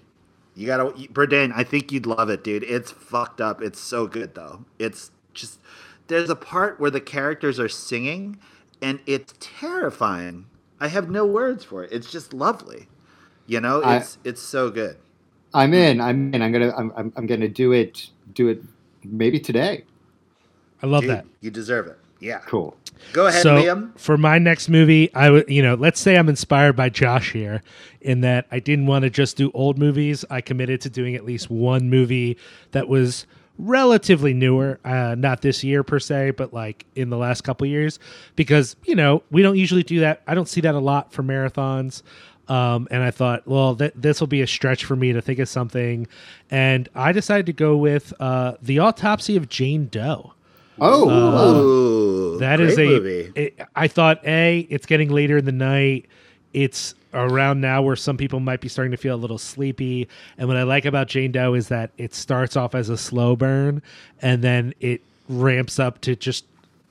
You 0.56 0.66
gotta, 0.66 0.86
Berdan. 1.14 1.54
I 1.56 1.64
think 1.64 1.92
you'd 1.92 2.08
love 2.08 2.30
it, 2.30 2.44
dude. 2.44 2.64
It's 2.64 2.92
fucked 2.92 3.40
up. 3.40 3.62
It's 3.62 3.80
so 3.80 4.08
good 4.08 4.34
though. 4.36 4.66
It's 4.80 5.12
just 5.34 5.60
there's 6.08 6.30
a 6.32 6.36
part 6.36 6.80
where 6.80 6.90
the 6.92 7.00
characters 7.00 7.60
are 7.60 7.70
singing, 7.70 8.40
and 8.82 9.00
it's 9.06 9.34
terrifying. 9.40 10.48
I 10.80 10.88
have 10.90 11.10
no 11.10 11.26
words 11.26 11.64
for 11.64 11.84
it. 11.84 11.92
It's 11.92 12.12
just 12.12 12.34
lovely. 12.34 12.88
You 13.46 13.62
know, 13.62 13.82
I- 13.84 13.98
it's 13.98 14.18
it's 14.24 14.42
so 14.42 14.70
good. 14.72 14.98
I'm 15.54 15.74
in. 15.74 16.02
I'm 16.02 16.34
in. 16.34 16.42
I'm 16.42 16.52
gonna. 16.52 16.74
I'm. 16.76 16.92
I'm, 16.96 17.14
I'm 17.16 17.28
gonna 17.28 17.48
do 17.48 17.72
it. 17.72 18.10
Do 18.34 18.50
it. 18.50 18.62
Maybe 19.04 19.40
today. 19.40 19.84
I 20.82 20.86
love 20.86 21.02
Dude, 21.02 21.12
that. 21.12 21.26
you 21.42 21.50
deserve 21.50 21.88
it. 21.88 21.98
Yeah. 22.20 22.40
Cool. 22.40 22.76
Go 23.14 23.28
ahead, 23.28 23.44
so 23.44 23.56
Liam. 23.56 23.98
for 23.98 24.18
my 24.18 24.40
next 24.40 24.70
movie, 24.70 25.14
I 25.14 25.30
would, 25.30 25.50
you 25.50 25.62
know, 25.62 25.76
let's 25.76 26.00
say 26.00 26.18
I'm 26.18 26.30
inspired 26.30 26.76
by 26.76 26.90
Josh 26.90 27.32
here, 27.32 27.62
in 28.02 28.22
that 28.22 28.48
I 28.52 28.60
didn't 28.60 28.88
want 28.88 29.04
to 29.04 29.10
just 29.10 29.38
do 29.38 29.52
old 29.54 29.78
movies. 29.78 30.26
I 30.30 30.42
committed 30.42 30.82
to 30.82 30.90
doing 30.90 31.16
at 31.16 31.26
least 31.26 31.50
one 31.50 31.90
movie 31.90 32.38
that 32.72 32.88
was 32.88 33.28
relatively 33.60 34.34
newer, 34.34 34.80
uh, 34.84 35.16
not 35.18 35.42
this 35.42 35.64
year 35.64 35.84
per 35.84 36.00
se, 36.00 36.32
but 36.32 36.54
like 36.54 36.86
in 36.96 37.10
the 37.10 37.18
last 37.18 37.42
couple 37.42 37.68
years, 37.68 38.00
because 38.36 38.76
you 38.84 38.96
know 38.96 39.24
we 39.32 39.42
don't 39.42 39.58
usually 39.58 39.84
do 39.84 40.00
that. 40.00 40.22
I 40.28 40.34
don't 40.34 40.50
see 40.50 40.62
that 40.62 40.76
a 40.76 40.80
lot 40.80 41.14
for 41.14 41.24
marathons. 41.24 42.02
Um, 42.50 42.88
and 42.92 43.04
I 43.04 43.12
thought, 43.12 43.46
well, 43.46 43.76
th- 43.76 43.94
this 43.96 44.20
will 44.20 44.28
be 44.28 44.42
a 44.42 44.48
stretch 44.48 44.86
for 44.86 44.96
me 44.96 45.12
to 45.14 45.22
think 45.22 45.40
of 45.40 45.50
something, 45.50 46.08
and 46.50 46.88
I 46.96 47.12
decided 47.12 47.46
to 47.48 47.54
go 47.54 47.76
with 47.78 48.14
uh, 48.20 48.54
the 48.62 48.80
autopsy 48.80 49.36
of 49.36 49.50
Jane 49.50 49.88
Doe. 49.88 50.34
Oh, 50.80 51.56
Ooh, 52.36 52.38
That 52.40 52.60
is 52.60 52.78
a. 52.78 52.86
movie. 52.86 53.32
it- 53.36 53.60
I 53.76 53.88
thought 53.88 54.26
a. 54.26 54.60
It's 54.70 54.86
getting 54.86 55.10
later 55.10 55.38
in 55.38 55.46
the 55.46 55.52
night. 55.52 56.06
It's 56.54 56.94
around 57.14 57.62
now 57.62 57.82
where 57.82 57.96
some 57.96 58.16
people 58.18 58.40
might 58.40 58.62
be 58.62 58.68
starting 58.70 58.92
to 58.92 58.98
feel 58.98 59.16
a 59.16 59.18
little 59.18 59.38
sleepy. 59.38 60.08
And 60.38 60.48
what 60.48 60.56
I 60.58 60.64
like 60.64 60.86
about 60.86 61.08
Jane 61.08 61.32
Doe 61.32 61.54
is 61.56 61.68
that 61.70 61.90
it 61.98 62.14
starts 62.14 62.56
off 62.56 62.76
as 62.76 62.90
a 62.90 62.98
slow 62.98 63.36
burn, 63.36 63.82
and 64.22 64.44
then 64.44 64.74
it 64.80 65.02
ramps 65.28 65.80
up 65.80 66.00
to 66.02 66.16
just 66.16 66.46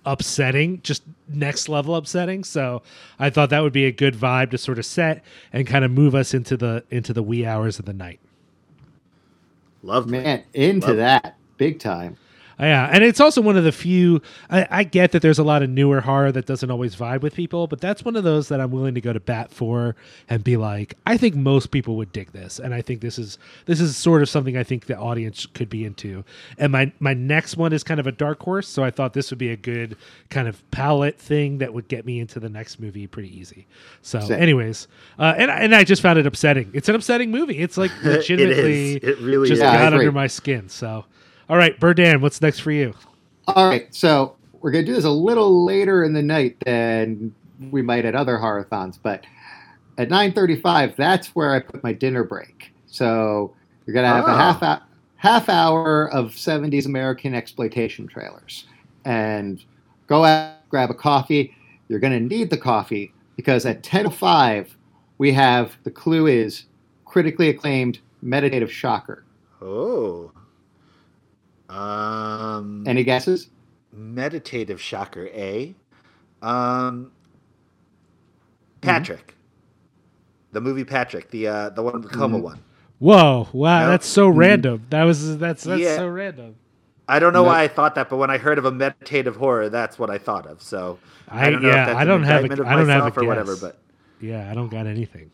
upsetting, 0.07 0.81
just 0.83 1.03
next 1.29 1.69
level 1.69 1.97
upsetting. 1.97 2.45
So 2.45 2.83
I 3.19 3.29
thought 3.29 3.51
that 3.51 3.61
would 3.61 3.73
be 3.73 3.85
a 3.85 3.93
good 3.93 4.15
vibe 4.15 4.51
to 4.53 4.59
sort 4.59 4.79
of 4.79 4.87
set 4.87 5.23
and 5.53 5.67
kind 5.67 5.85
of 5.85 5.91
move 5.91 6.15
us 6.15 6.33
into 6.33 6.57
the 6.57 6.85
into 6.91 7.13
the 7.13 7.23
wee 7.23 7.45
hours 7.45 7.79
of 7.79 7.85
the 7.85 7.93
night. 7.93 8.21
Love 9.83 10.07
man, 10.07 10.45
into 10.55 10.89
Love 10.89 10.97
that 10.97 11.37
big 11.59 11.79
time. 11.79 12.17
Yeah, 12.59 12.89
and 12.91 13.05
it's 13.05 13.21
also 13.21 13.43
one 13.43 13.59
of 13.59 13.65
the 13.65 13.73
few. 13.73 14.23
I, 14.49 14.67
I 14.71 14.85
get 14.85 15.13
that 15.13 15.21
there's 15.21 15.39
a 15.39 15.43
lot 15.45 15.63
of 15.63 15.69
newer 15.69 16.01
horror 16.01 16.33
that 16.33 16.47
doesn't 16.47 16.71
always 16.71 16.97
vibe 16.97 17.21
with 17.21 17.35
people, 17.35 17.67
but 17.67 17.83
that's 17.83 18.03
one 18.03 18.17
of 18.17 18.25
those 18.25 18.49
that 18.49 18.61
I'm 18.63 18.71
willing 18.71 18.95
to 18.95 19.01
go 19.03 19.13
to 19.13 19.21
bat 19.21 19.51
for 19.51 19.95
and 20.31 20.43
be 20.43 20.57
like, 20.57 20.95
I 21.05 21.19
think 21.19 21.35
most 21.35 21.71
people 21.71 21.97
would 21.97 22.13
dig 22.13 22.33
this, 22.33 22.59
and 22.59 22.73
I 22.73 22.81
think 22.81 23.03
this 23.03 23.19
is 23.19 23.37
this 23.67 23.79
is 23.79 23.95
sort 23.97 24.23
of 24.23 24.31
something 24.31 24.57
I 24.57 24.63
think 24.63 24.87
the 24.87 24.97
audience 24.97 25.45
could 25.45 25.69
be 25.69 25.85
into. 25.85 26.25
And 26.57 26.73
my 26.73 26.91
my 26.99 27.13
next 27.13 27.59
one 27.59 27.75
is 27.75 27.85
kind 27.85 28.01
of 28.01 28.07
a 28.07 28.13
dark 28.13 28.41
horse, 28.43 28.69
so 28.69 28.83
I 28.83 28.91
thought 28.91 29.13
this 29.13 29.31
would 29.31 29.39
be 29.39 29.51
a 29.51 29.57
good 29.57 29.97
kind 30.31 30.49
of 30.49 30.63
palette 30.71 31.19
thing 31.19 31.59
that 31.59 31.75
would 31.75 31.89
get 31.89 32.07
me 32.07 32.21
into 32.21 32.41
the 32.41 32.49
next 32.49 32.81
movie 32.81 33.07
pretty 33.07 33.39
easy. 33.39 33.67
So, 34.01 34.21
Sick. 34.21 34.41
anyways, 34.41 34.89
uh, 35.19 35.35
and 35.37 35.51
and 35.51 35.75
I 35.75 35.85
just 35.85 36.01
found 36.01 36.19
it 36.19 36.27
upsetting. 36.27 36.71
It's 36.73 36.89
an 36.89 36.95
upsetting 36.95 37.31
movie. 37.31 37.59
It's 37.59 37.77
like 37.77 37.91
It 38.03 38.07
is. 38.07 38.17
legitimately 38.31 38.95
It 38.97 39.19
really 39.19 39.49
just 39.49 39.59
is. 39.59 39.63
Got 39.63 39.93
agree. 39.93 40.07
under 40.07 40.13
my 40.13 40.27
skin. 40.27 40.71
So. 40.71 41.05
All 41.49 41.57
right, 41.57 41.79
Berdan, 41.79 42.21
what's 42.21 42.41
next 42.43 42.61
for 42.61 42.73
you? 42.73 42.93
All 43.47 43.69
right, 43.69 43.95
so 43.95 44.35
we're 44.61 44.73
gonna 44.73 44.85
do 44.85 44.95
this 44.95 45.05
a 45.05 45.11
little 45.11 45.65
later 45.65 46.03
in 46.03 46.13
the 46.13 46.23
night 46.23 46.57
than 46.65 47.33
we 47.71 47.83
might 47.83 48.05
at 48.05 48.15
other 48.17 48.37
horathons, 48.37 48.99
but 49.01 49.25
at 49.99 50.11
9:35, 50.11 50.97
that's 50.97 51.29
where 51.37 51.55
I 51.55 51.61
put 51.61 51.83
my 51.85 51.93
dinner 51.93 52.25
break. 52.25 52.73
So 52.87 53.55
you're 53.87 53.95
gonna 53.95 54.09
have 54.09 54.25
a 54.25 54.31
Ah. 54.31 54.37
half 54.37 54.63
a, 54.63 54.83
half 55.17 55.49
hour 55.49 56.11
of 56.13 56.37
70s 56.37 56.87
American 56.87 57.35
exploitation 57.35 58.07
trailers, 58.09 58.67
and 59.05 59.63
go 60.09 60.25
out 60.25 60.55
grab 60.69 60.91
a 60.91 60.95
coffee. 60.95 61.55
You're 61.89 62.01
gonna 62.01 62.19
need 62.21 62.51
the 62.51 62.57
coffee 62.57 63.13
because 63.37 63.65
at 63.65 63.85
10:05 63.85 64.77
we 65.19 65.33
have 65.33 65.77
the 65.85 65.91
clue 65.93 66.27
is 66.27 66.65
critically 67.05 67.49
acclaimed 67.49 68.01
meditative 68.21 68.73
shocker. 68.73 69.23
Oh. 69.63 70.33
Um. 71.69 72.85
Any 72.87 73.03
guesses? 73.05 73.49
meditative 73.93 74.81
shocker, 74.81 75.29
eh? 75.33 75.73
Um. 76.43 77.13
Patrick. 78.81 79.35
The 80.53 80.61
movie 80.61 80.85
Patrick, 80.85 81.31
the 81.31 81.49
uh, 81.49 81.69
the 81.71 81.83
one 81.83 82.01
the 82.01 82.09
coma 82.09 82.39
one. 82.39 82.63
Whoa! 82.99 83.49
Wow, 83.53 83.81
No. 83.81 83.91
that's 83.91 84.07
so 84.07 84.29
random. 84.29 84.87
That 84.91 85.03
was 85.05 85.37
that's 85.39 85.65
that's 85.65 85.81
Yeah. 85.83 85.97
so 85.97 86.09
random. 86.09 86.57
I 87.09 87.19
don't 87.19 87.33
know 87.33 87.43
No. 87.43 87.49
why 87.49 87.63
I 87.63 87.69
thought 87.69 87.95
that, 87.97 88.09
but 88.09 88.17
when 88.17 88.31
I 88.31 88.39
heard 88.39 88.59
of 88.59 88.65
a 88.65 88.73
meditative 88.73 89.37
horror, 89.37 89.69
that's 89.69 89.99
what 89.99 90.09
I 90.11 90.19
thought 90.19 90.47
of. 90.47 90.63
So 90.63 90.99
I, 91.29 91.47
I- 91.47 91.51
don't 91.51 91.63
know 91.63 91.69
yeah, 91.69 91.83
if 91.83 91.87
that's 91.89 91.99
I 91.99 92.03
an 92.03 92.09
don't 92.09 92.23
have 92.23 92.41
a- 92.41 92.45
indictment 92.45 92.61
of 92.61 92.67
I 92.67 92.71
don't 92.77 92.89
have 92.89 93.01
a 93.01 93.05
myself 93.05 93.19
or 93.19 93.25
whatever, 93.27 93.57
but 93.57 93.79
Yeah, 94.21 94.51
I 94.51 94.55
don't 94.55 94.69
got 94.71 94.87
anything. 94.87 95.31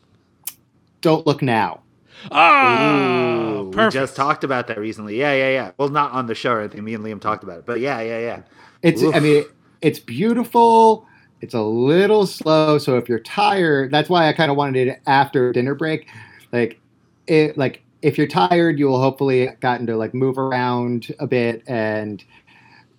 Don't 1.03 1.27
look 1.27 1.41
now. 1.43 1.82
Oh, 2.30 3.64
Ooh, 3.66 3.70
we 3.70 3.89
just 3.90 4.14
talked 4.14 4.44
about 4.44 4.68
that 4.68 4.78
recently. 4.78 5.18
Yeah, 5.18 5.32
yeah, 5.34 5.51
yeah. 5.51 5.70
Well, 5.78 5.89
not 5.89 6.12
on 6.12 6.26
the 6.26 6.34
show 6.34 6.52
or 6.52 6.60
anything. 6.60 6.84
Me 6.84 6.94
and 6.94 7.05
Liam 7.05 7.20
talked 7.20 7.43
about 7.43 7.59
it, 7.59 7.66
but 7.66 7.80
yeah, 7.80 8.01
yeah, 8.01 8.18
yeah. 8.18 8.43
It's 8.82 9.02
Oof. 9.02 9.14
I 9.14 9.20
mean 9.20 9.44
it's 9.82 9.98
beautiful. 9.98 11.06
It's 11.40 11.55
a 11.55 11.60
little 11.60 12.24
slow, 12.26 12.78
so 12.78 12.97
if 12.97 13.09
you're 13.09 13.18
tired, 13.18 13.90
that's 13.90 14.09
why 14.09 14.28
I 14.28 14.32
kind 14.32 14.51
of 14.51 14.56
wanted 14.56 14.89
it 14.89 15.01
after 15.06 15.52
dinner 15.52 15.74
break. 15.74 16.09
Like 16.52 16.80
it 17.26 17.59
like 17.59 17.82
if 18.01 18.16
you're 18.16 18.28
tired, 18.28 18.78
you 18.78 18.86
will 18.86 19.01
hopefully 19.01 19.48
gotten 19.60 19.86
to 19.89 19.97
like 19.97 20.14
move 20.14 20.39
around 20.39 21.12
a 21.18 21.26
bit 21.26 21.62
and 21.66 22.24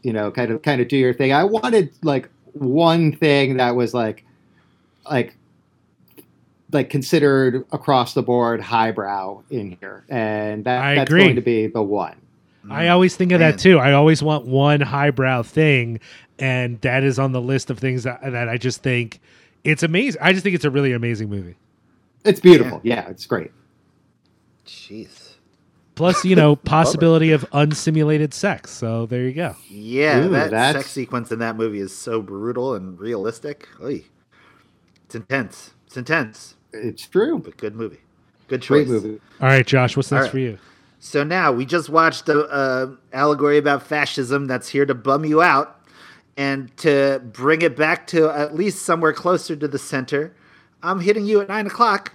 you 0.01 0.11
know, 0.11 0.29
kind 0.29 0.51
of 0.51 0.61
kind 0.61 0.81
of 0.81 0.89
do 0.89 0.97
your 0.97 1.13
thing. 1.13 1.31
I 1.31 1.45
wanted 1.45 1.93
like 2.03 2.29
one 2.51 3.13
thing 3.13 3.57
that 3.57 3.75
was 3.75 3.93
like 3.93 4.25
like 5.09 5.35
like 6.73 6.89
considered 6.89 7.65
across 7.71 8.13
the 8.13 8.23
board 8.23 8.61
highbrow 8.61 9.43
in 9.49 9.77
here. 9.79 10.03
And 10.09 10.65
that, 10.65 10.81
I 10.83 10.95
that's 10.95 11.09
agree. 11.09 11.23
going 11.23 11.35
to 11.35 11.41
be 11.41 11.67
the 11.67 11.81
one. 11.83 12.15
I 12.69 12.87
always 12.87 13.15
think 13.15 13.33
of 13.33 13.41
Man. 13.41 13.51
that 13.51 13.59
too. 13.59 13.77
I 13.77 13.91
always 13.91 14.23
want 14.23 14.45
one 14.45 14.79
highbrow 14.79 15.43
thing, 15.43 15.99
and 16.39 16.79
that 16.79 17.03
is 17.03 17.19
on 17.19 17.33
the 17.33 17.41
list 17.41 17.69
of 17.69 17.77
things 17.77 18.03
that, 18.03 18.21
that 18.21 18.47
I 18.47 18.57
just 18.57 18.81
think 18.81 19.19
it's 19.65 19.83
amazing. 19.83 20.21
I 20.21 20.31
just 20.31 20.43
think 20.43 20.55
it's 20.55 20.63
a 20.63 20.69
really 20.71 20.93
amazing 20.93 21.29
movie. 21.29 21.55
It's 22.23 22.39
beautiful. 22.39 22.79
yeah 22.83 23.09
it's 23.09 23.25
great. 23.25 23.51
Jeez. 24.65 25.33
Plus, 25.95 26.23
you 26.25 26.35
know, 26.35 26.55
possibility 26.55 27.31
of 27.31 27.45
unsimulated 27.51 28.33
sex. 28.33 28.71
So 28.71 29.05
there 29.05 29.23
you 29.23 29.33
go. 29.33 29.55
Yeah, 29.69 30.19
Ooh, 30.19 30.29
that 30.29 30.51
that's- 30.51 30.83
sex 30.85 30.91
sequence 30.91 31.31
in 31.31 31.39
that 31.39 31.55
movie 31.55 31.79
is 31.79 31.95
so 31.95 32.21
brutal 32.21 32.75
and 32.75 32.97
realistic. 32.99 33.67
Oy. 33.81 34.05
It's 35.05 35.15
intense. 35.15 35.71
It's 35.85 35.97
intense, 35.97 36.52
It's 36.73 37.07
true. 37.07 37.39
but 37.39 37.57
good 37.57 37.75
movie. 37.75 37.99
Good 38.47 38.61
choice. 38.61 38.87
Great 38.87 39.03
movie. 39.03 39.21
All 39.41 39.47
right, 39.47 39.65
Josh, 39.65 39.95
what's 39.95 40.11
next 40.11 40.19
All 40.19 40.23
right. 40.25 40.31
for 40.31 40.39
you? 40.39 40.57
So 40.99 41.23
now 41.23 41.51
we 41.51 41.65
just 41.65 41.89
watched 41.89 42.29
a, 42.29 42.39
a 42.39 42.43
uh, 42.45 42.95
allegory 43.11 43.57
about 43.57 43.83
fascism 43.83 44.47
that's 44.47 44.69
here 44.69 44.85
to 44.85 44.93
bum 44.95 45.25
you 45.25 45.41
out, 45.41 45.79
and 46.37 46.75
to 46.77 47.21
bring 47.33 47.61
it 47.61 47.75
back 47.75 48.07
to 48.07 48.29
at 48.29 48.55
least 48.55 48.83
somewhere 48.83 49.13
closer 49.13 49.55
to 49.55 49.67
the 49.67 49.77
center. 49.79 50.33
I'm 50.81 50.99
hitting 51.01 51.25
you 51.25 51.41
at 51.41 51.47
nine 51.49 51.67
o'clock 51.67 52.13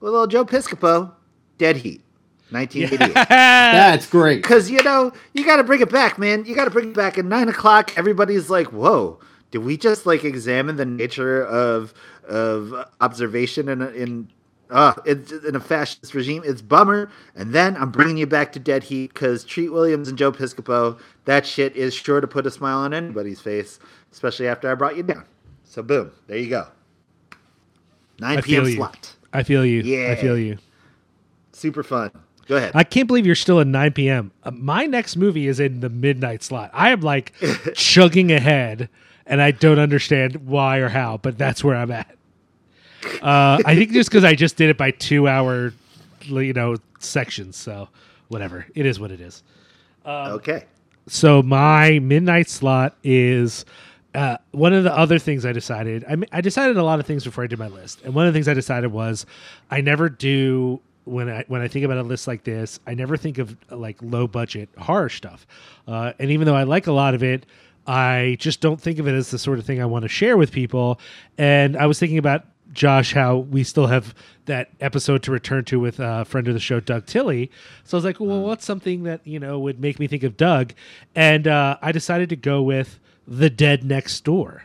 with 0.00 0.12
little 0.12 0.26
Joe 0.26 0.44
Piscopo, 0.44 1.12
Dead 1.58 1.76
Heat, 1.76 2.02
1988. 2.50 3.14
That's 3.28 4.06
great. 4.08 4.42
Because 4.42 4.70
you 4.70 4.82
know 4.82 5.12
you 5.34 5.44
got 5.44 5.56
to 5.56 5.64
bring 5.64 5.80
it 5.80 5.90
back, 5.90 6.18
man. 6.18 6.44
You 6.46 6.54
got 6.54 6.64
to 6.64 6.70
bring 6.70 6.88
it 6.90 6.94
back 6.94 7.18
at 7.18 7.24
nine 7.24 7.48
o'clock. 7.48 7.96
Everybody's 7.98 8.48
like, 8.50 8.72
"Whoa, 8.72 9.18
did 9.50 9.58
we 9.58 9.76
just 9.76 10.06
like 10.06 10.24
examine 10.24 10.76
the 10.76 10.84
nature 10.84 11.44
of 11.44 11.94
of 12.28 12.86
observation 13.00 13.68
in 13.68 13.82
a, 13.82 13.88
in 13.88 14.28
uh 14.70 14.94
it's 15.04 15.32
in 15.32 15.56
a 15.56 15.60
fascist 15.60 16.14
regime?" 16.14 16.42
It's 16.44 16.62
bummer. 16.62 17.10
And 17.34 17.52
then 17.52 17.76
I'm 17.76 17.90
bringing 17.90 18.16
you 18.16 18.26
back 18.26 18.52
to 18.52 18.58
Dead 18.58 18.84
Heat 18.84 19.12
because 19.12 19.44
Treat 19.44 19.70
Williams 19.70 20.08
and 20.08 20.16
Joe 20.16 20.32
Piscopo. 20.32 20.98
That 21.24 21.46
shit 21.46 21.76
is 21.76 21.94
sure 21.94 22.20
to 22.20 22.26
put 22.26 22.46
a 22.46 22.50
smile 22.50 22.78
on 22.78 22.94
anybody's 22.94 23.40
face, 23.40 23.78
especially 24.12 24.48
after 24.48 24.70
I 24.70 24.74
brought 24.74 24.96
you 24.96 25.02
down. 25.02 25.24
So 25.64 25.82
boom, 25.82 26.12
there 26.26 26.38
you 26.38 26.50
go. 26.50 26.66
9 28.20 28.38
I 28.38 28.40
p.m. 28.40 28.66
slot. 28.66 29.14
I 29.32 29.42
feel 29.42 29.64
you. 29.64 29.80
Yeah. 29.82 30.12
I 30.12 30.16
feel 30.16 30.36
you. 30.36 30.58
Super 31.52 31.82
fun. 31.82 32.10
Go 32.46 32.56
ahead. 32.56 32.72
I 32.74 32.84
can't 32.84 33.06
believe 33.06 33.26
you're 33.26 33.36
still 33.36 33.60
at 33.60 33.66
9 33.66 33.92
p.m. 33.92 34.32
Uh, 34.42 34.50
my 34.50 34.84
next 34.86 35.16
movie 35.16 35.46
is 35.46 35.60
in 35.60 35.80
the 35.80 35.88
midnight 35.88 36.42
slot. 36.42 36.70
I 36.72 36.90
am 36.90 37.00
like 37.00 37.32
chugging 37.74 38.32
ahead, 38.32 38.88
and 39.30 39.40
I 39.40 39.52
don't 39.52 39.78
understand 39.78 40.46
why 40.46 40.78
or 40.78 40.88
how, 40.88 41.16
but 41.16 41.38
that's 41.38 41.64
where 41.64 41.76
I'm 41.76 41.92
at. 41.92 42.14
Uh, 43.22 43.62
I 43.64 43.76
think 43.76 43.92
just 43.92 44.10
because 44.10 44.24
I 44.24 44.34
just 44.34 44.56
did 44.56 44.68
it 44.68 44.76
by 44.76 44.90
two 44.90 45.26
hour, 45.26 45.72
you 46.26 46.52
know, 46.52 46.76
sections. 46.98 47.56
So 47.56 47.88
whatever, 48.28 48.66
it 48.74 48.84
is 48.84 49.00
what 49.00 49.10
it 49.10 49.20
is. 49.20 49.42
okay. 50.32 50.66
So 51.06 51.42
my 51.42 51.98
midnight 52.00 52.50
slot 52.50 52.96
is 53.02 53.64
uh, 54.14 54.36
one 54.50 54.72
of 54.74 54.84
the 54.84 54.94
other 54.94 55.18
things 55.18 55.46
I 55.46 55.52
decided. 55.52 56.04
I, 56.08 56.16
mean, 56.16 56.28
I 56.32 56.40
decided 56.40 56.76
a 56.76 56.82
lot 56.82 57.00
of 57.00 57.06
things 57.06 57.24
before 57.24 57.44
I 57.44 57.46
did 57.46 57.58
my 57.58 57.68
list, 57.68 58.02
and 58.02 58.14
one 58.14 58.26
of 58.26 58.32
the 58.32 58.36
things 58.36 58.48
I 58.48 58.54
decided 58.54 58.92
was 58.92 59.26
I 59.70 59.80
never 59.80 60.08
do 60.08 60.80
when 61.04 61.30
I 61.30 61.44
when 61.48 61.62
I 61.62 61.68
think 61.68 61.84
about 61.84 61.98
a 61.98 62.02
list 62.02 62.26
like 62.26 62.44
this. 62.44 62.80
I 62.86 62.94
never 62.94 63.16
think 63.16 63.38
of 63.38 63.56
like 63.70 63.96
low 64.02 64.26
budget 64.26 64.68
horror 64.76 65.08
stuff, 65.08 65.46
uh, 65.86 66.12
and 66.18 66.30
even 66.30 66.46
though 66.46 66.56
I 66.56 66.64
like 66.64 66.88
a 66.88 66.92
lot 66.92 67.14
of 67.14 67.22
it. 67.22 67.46
I 67.90 68.36
just 68.38 68.60
don't 68.60 68.80
think 68.80 68.98
of 69.00 69.08
it 69.08 69.14
as 69.14 69.30
the 69.32 69.38
sort 69.38 69.58
of 69.58 69.64
thing 69.66 69.82
I 69.82 69.84
want 69.86 70.04
to 70.04 70.08
share 70.08 70.36
with 70.36 70.52
people. 70.52 71.00
And 71.38 71.76
I 71.76 71.86
was 71.86 71.98
thinking 71.98 72.18
about 72.18 72.44
Josh, 72.72 73.14
how 73.14 73.38
we 73.38 73.64
still 73.64 73.88
have 73.88 74.14
that 74.44 74.68
episode 74.80 75.24
to 75.24 75.32
return 75.32 75.64
to 75.64 75.80
with 75.80 75.98
a 75.98 76.24
friend 76.24 76.46
of 76.46 76.54
the 76.54 76.60
show, 76.60 76.78
Doug 76.78 77.06
Tilley. 77.06 77.50
So 77.82 77.96
I 77.96 77.98
was 77.98 78.04
like, 78.04 78.20
well, 78.20 78.42
what's 78.42 78.64
something 78.64 79.02
that, 79.04 79.26
you 79.26 79.40
know, 79.40 79.58
would 79.58 79.80
make 79.80 79.98
me 79.98 80.06
think 80.06 80.22
of 80.22 80.36
Doug? 80.36 80.72
And 81.16 81.48
uh, 81.48 81.78
I 81.82 81.90
decided 81.90 82.28
to 82.28 82.36
go 82.36 82.62
with 82.62 83.00
The 83.26 83.50
Dead 83.50 83.82
Next 83.82 84.22
Door, 84.24 84.62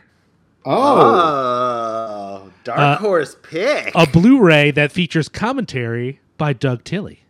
Oh, 0.64 2.42
Oh, 2.46 2.52
dark 2.64 2.78
Uh, 2.78 2.96
horse 2.98 3.36
pick. 3.42 3.92
a 3.94 4.06
Blu 4.06 4.40
ray 4.40 4.70
that 4.70 4.92
features 4.92 5.28
commentary 5.28 6.20
by 6.38 6.52
Doug 6.52 6.84
Tilley. 6.84 7.20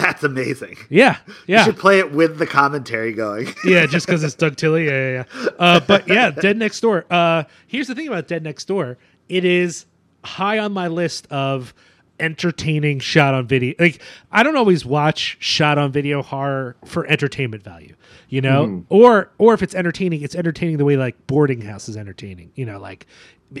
That's 0.00 0.22
amazing. 0.24 0.76
Yeah. 0.88 1.16
You 1.26 1.34
Yeah. 1.46 1.64
should 1.64 1.76
play 1.78 1.98
it 1.98 2.12
with 2.12 2.38
the 2.38 2.46
commentary 2.46 3.12
going. 3.12 3.54
yeah, 3.64 3.86
just 3.86 4.06
because 4.06 4.24
it's 4.24 4.34
Doug 4.34 4.56
Tilley. 4.56 4.86
Yeah, 4.86 4.90
yeah, 5.12 5.24
yeah. 5.42 5.48
Uh, 5.58 5.80
but 5.80 6.08
yeah, 6.08 6.30
Dead 6.30 6.56
Next 6.56 6.80
Door. 6.80 7.04
Uh, 7.10 7.44
here's 7.66 7.86
the 7.88 7.94
thing 7.94 8.08
about 8.08 8.26
Dead 8.28 8.42
Next 8.42 8.64
Door. 8.66 8.98
It 9.28 9.44
is 9.44 9.86
high 10.24 10.58
on 10.58 10.72
my 10.72 10.88
list 10.88 11.26
of 11.30 11.74
entertaining 12.20 13.00
shot 13.00 13.34
on 13.34 13.46
video. 13.46 13.74
Like 13.78 14.00
I 14.30 14.42
don't 14.42 14.56
always 14.56 14.84
watch 14.84 15.36
shot 15.40 15.78
on 15.78 15.92
video 15.92 16.22
horror 16.22 16.76
for 16.84 17.06
entertainment 17.06 17.62
value, 17.62 17.94
you 18.28 18.40
know, 18.40 18.66
hmm. 18.66 18.80
or 18.88 19.30
or 19.38 19.54
if 19.54 19.62
it's 19.62 19.74
entertaining, 19.74 20.22
it's 20.22 20.34
entertaining 20.34 20.78
the 20.78 20.84
way 20.84 20.96
like 20.96 21.26
Boarding 21.26 21.62
House 21.62 21.88
is 21.88 21.96
entertaining, 21.96 22.52
you 22.54 22.66
know, 22.66 22.78
like 22.78 23.06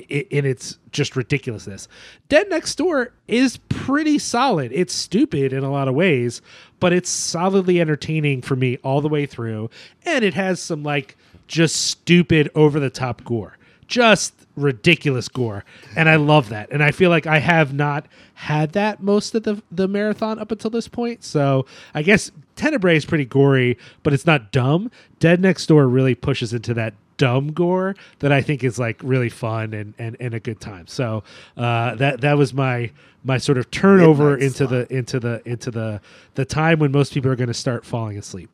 in 0.08 0.46
its 0.46 0.78
just 0.92 1.16
ridiculousness. 1.16 1.88
Dead 2.28 2.48
Next 2.48 2.76
Door 2.76 3.12
is 3.26 3.56
pretty 3.68 4.18
solid. 4.18 4.70
It's 4.72 4.94
stupid 4.94 5.52
in 5.52 5.64
a 5.64 5.70
lot 5.70 5.88
of 5.88 5.94
ways, 5.94 6.40
but 6.78 6.92
it's 6.92 7.10
solidly 7.10 7.80
entertaining 7.80 8.42
for 8.42 8.54
me 8.54 8.78
all 8.84 9.00
the 9.00 9.08
way 9.08 9.26
through, 9.26 9.70
and 10.04 10.24
it 10.24 10.34
has 10.34 10.60
some 10.60 10.82
like 10.82 11.16
just 11.48 11.76
stupid 11.76 12.50
over 12.54 12.78
the 12.78 12.90
top 12.90 13.24
gore. 13.24 13.56
Just 13.88 14.39
ridiculous 14.56 15.28
gore 15.28 15.64
and 15.96 16.08
i 16.08 16.16
love 16.16 16.48
that. 16.48 16.70
And 16.70 16.82
i 16.82 16.90
feel 16.90 17.10
like 17.10 17.26
i 17.26 17.38
have 17.38 17.72
not 17.72 18.06
had 18.34 18.72
that 18.72 19.02
most 19.02 19.34
of 19.34 19.42
the 19.44 19.62
the 19.70 19.88
marathon 19.88 20.38
up 20.38 20.50
until 20.50 20.70
this 20.70 20.88
point. 20.88 21.24
So 21.24 21.66
i 21.94 22.02
guess 22.02 22.30
tenebrae 22.56 22.96
is 22.96 23.04
pretty 23.04 23.24
gory 23.24 23.78
but 24.02 24.12
it's 24.12 24.26
not 24.26 24.52
dumb. 24.52 24.90
Dead 25.18 25.40
next 25.40 25.66
door 25.66 25.88
really 25.88 26.14
pushes 26.14 26.52
into 26.52 26.74
that 26.74 26.94
dumb 27.16 27.52
gore 27.52 27.94
that 28.20 28.32
i 28.32 28.40
think 28.40 28.64
is 28.64 28.78
like 28.78 28.98
really 29.02 29.28
fun 29.28 29.74
and 29.74 29.94
and, 29.98 30.16
and 30.20 30.34
a 30.34 30.40
good 30.40 30.60
time. 30.60 30.86
So 30.86 31.22
uh 31.56 31.94
that 31.96 32.20
that 32.22 32.36
was 32.36 32.52
my 32.52 32.90
my 33.22 33.38
sort 33.38 33.58
of 33.58 33.70
turnover 33.70 34.30
Midnight 34.30 34.46
into 34.46 34.66
the 34.66 34.92
into 34.92 35.20
the 35.20 35.42
into 35.44 35.70
the 35.70 36.00
the 36.34 36.44
time 36.44 36.78
when 36.78 36.90
most 36.90 37.12
people 37.12 37.30
are 37.30 37.36
going 37.36 37.48
to 37.48 37.54
start 37.54 37.84
falling 37.84 38.18
asleep. 38.18 38.50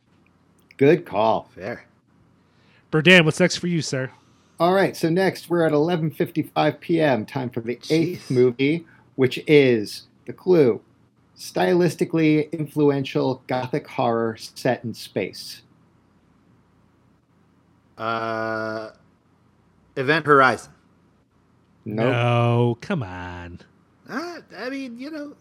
Good 0.77 1.07
call. 1.07 1.49
Fair. 1.55 1.87
Berdan, 2.93 3.25
what's 3.25 3.41
next 3.41 3.57
for 3.57 3.67
you 3.67 3.81
sir 3.83 4.11
All 4.59 4.73
right, 4.73 4.97
so 4.97 5.11
next 5.11 5.51
we're 5.51 5.65
at 5.67 5.73
11:55 5.73 6.81
p.m. 6.81 7.27
Time 7.27 7.51
for 7.51 7.61
the 7.61 7.79
eighth 7.91 8.31
movie, 8.31 8.87
which 9.17 9.39
is 9.47 10.05
The 10.25 10.33
Clue, 10.33 10.81
stylistically 11.37 12.51
influential 12.53 13.43
gothic 13.47 13.87
horror 13.87 14.37
set 14.39 14.83
in 14.83 14.95
space. 14.95 15.63
Uh, 17.99 18.91
Event 19.97 20.27
Horizon. 20.27 20.73
Nope. 21.89 22.07
no 22.13 22.79
come 22.81 23.03
on 23.05 23.61
Uh, 24.09 24.41
I 24.59 24.71
mean, 24.71 24.99
you 24.99 25.11
know. 25.11 25.35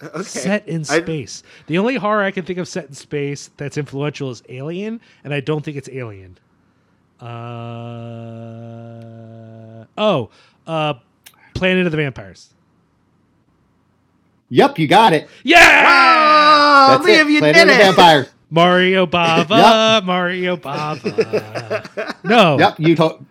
Uh, 0.00 0.08
Okay. 0.14 0.22
set 0.22 0.66
in 0.68 0.80
I- 0.82 1.00
space. 1.02 1.42
the 1.66 1.76
only 1.78 1.96
horror 1.96 2.22
I 2.22 2.30
can 2.30 2.44
think 2.44 2.58
of 2.58 2.66
set 2.68 2.86
in 2.86 2.94
space 2.94 3.50
that's 3.58 3.76
influential 3.76 4.30
is 4.30 4.42
Alien, 4.48 5.00
and 5.24 5.34
I 5.34 5.40
don't 5.40 5.64
think 5.64 5.76
it's 5.76 5.88
Alien. 5.90 6.38
Uh 7.20 7.28
oh, 9.96 10.30
uh, 10.66 10.94
Planet 11.54 11.86
of 11.86 11.92
the 11.92 11.96
Vampires. 11.98 12.50
Yep, 14.50 14.78
you 14.78 14.88
got 14.88 15.12
it. 15.12 15.28
Yeah, 15.44 15.58
Oh, 16.90 16.98
That's 16.98 17.04
Liam, 17.10 17.26
it. 17.28 17.32
you 17.32 17.38
Planet 17.40 17.54
did 17.56 17.62
of 17.62 17.68
the 17.68 17.74
it. 17.74 17.78
Vampire. 17.84 18.26
Mario 18.50 19.04
Bava, 19.06 19.94
yep. 19.96 20.04
Mario 20.04 20.56
Bava. 20.56 22.14
No, 22.24 22.58
Yep, 22.58 22.80
you 22.80 22.96
told. 22.96 23.26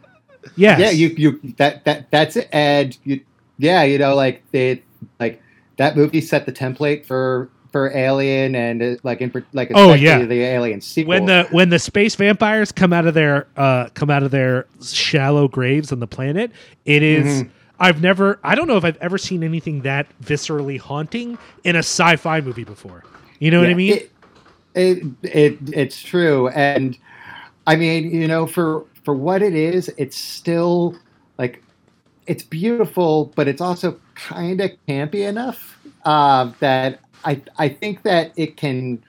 Yes. 0.55 0.79
Yeah, 0.79 0.89
you 0.91 1.07
you 1.17 1.53
that 1.57 1.83
that 1.85 2.09
that's 2.11 2.35
it. 2.35 2.47
And 2.51 2.95
you, 3.03 3.21
yeah, 3.57 3.81
you 3.83 3.97
know, 3.97 4.13
like 4.15 4.43
they 4.51 4.83
like 5.19 5.41
that 5.77 5.95
movie 5.97 6.21
set 6.21 6.45
the 6.45 6.51
template 6.51 7.05
for 7.05 7.49
for 7.77 7.95
Alien 7.95 8.55
and 8.55 8.81
uh, 8.81 8.95
like 9.03 9.21
in 9.21 9.31
like 9.53 9.71
Oh, 9.75 9.93
yeah. 9.93 10.23
the 10.25 10.41
Alien 10.41 10.81
sequel. 10.81 11.09
when 11.11 11.25
the 11.25 11.47
when 11.51 11.69
the 11.69 11.77
space 11.77 12.15
vampires 12.15 12.71
come 12.71 12.91
out 12.91 13.05
of 13.05 13.13
their 13.13 13.45
uh 13.55 13.89
come 13.93 14.09
out 14.09 14.23
of 14.23 14.31
their 14.31 14.65
shallow 14.83 15.47
graves 15.47 15.91
on 15.91 15.99
the 15.99 16.07
planet 16.07 16.51
it 16.85 17.03
is- 17.03 17.43
Mhm. 17.43 17.49
i've 17.79 18.01
never 18.01 18.39
i 18.43 18.55
don't 18.55 18.67
know 18.67 18.77
if 18.77 18.83
i've 18.83 18.97
ever 18.97 19.19
seen 19.19 19.43
anything 19.43 19.81
that 19.81 20.07
viscerally 20.23 20.79
haunting 20.79 21.37
in 21.63 21.75
a 21.75 21.79
sci-fi 21.85 22.41
movie 22.41 22.63
before 22.63 23.03
you 23.37 23.51
know 23.51 23.59
what 23.59 23.69
i 23.69 23.75
mean 23.75 23.93
It, 23.93 24.11
it 24.73 25.03
it 25.23 25.57
it's 25.73 26.01
true, 26.01 26.47
and 26.49 26.97
I 27.67 27.75
mean, 27.75 28.09
you 28.11 28.27
know, 28.27 28.45
for 28.47 28.85
for 29.03 29.13
what 29.13 29.41
it 29.43 29.53
is, 29.53 29.89
it's 29.97 30.17
still 30.17 30.95
like 31.37 31.61
it's 32.27 32.43
beautiful, 32.43 33.31
but 33.35 33.47
it's 33.47 33.61
also 33.61 33.99
kind 34.15 34.61
of 34.61 34.71
campy 34.87 35.27
enough 35.27 35.79
uh, 36.05 36.51
that 36.59 36.99
I 37.27 37.41
I 37.57 37.69
think 37.69 38.03
that 38.03 38.31
it 38.37 38.57
can 38.57 39.03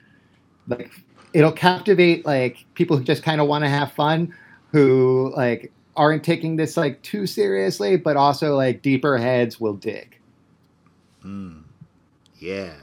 like 0.67 0.91
it'll 1.33 1.51
captivate 1.51 2.25
like 2.25 2.65
people 2.73 2.97
who 2.97 3.03
just 3.03 3.23
kind 3.23 3.39
of 3.39 3.47
want 3.47 3.63
to 3.63 3.69
have 3.69 3.93
fun, 3.93 4.35
who 4.71 5.33
like 5.35 5.71
aren't 5.95 6.23
taking 6.23 6.55
this 6.57 6.77
like 6.77 7.01
too 7.01 7.25
seriously, 7.25 7.97
but 7.97 8.17
also 8.17 8.55
like 8.55 8.81
deeper 8.81 9.17
heads 9.17 9.59
will 9.59 9.73
dig. 9.73 10.19
Mm. 11.23 11.63
Yeah. 12.37 12.73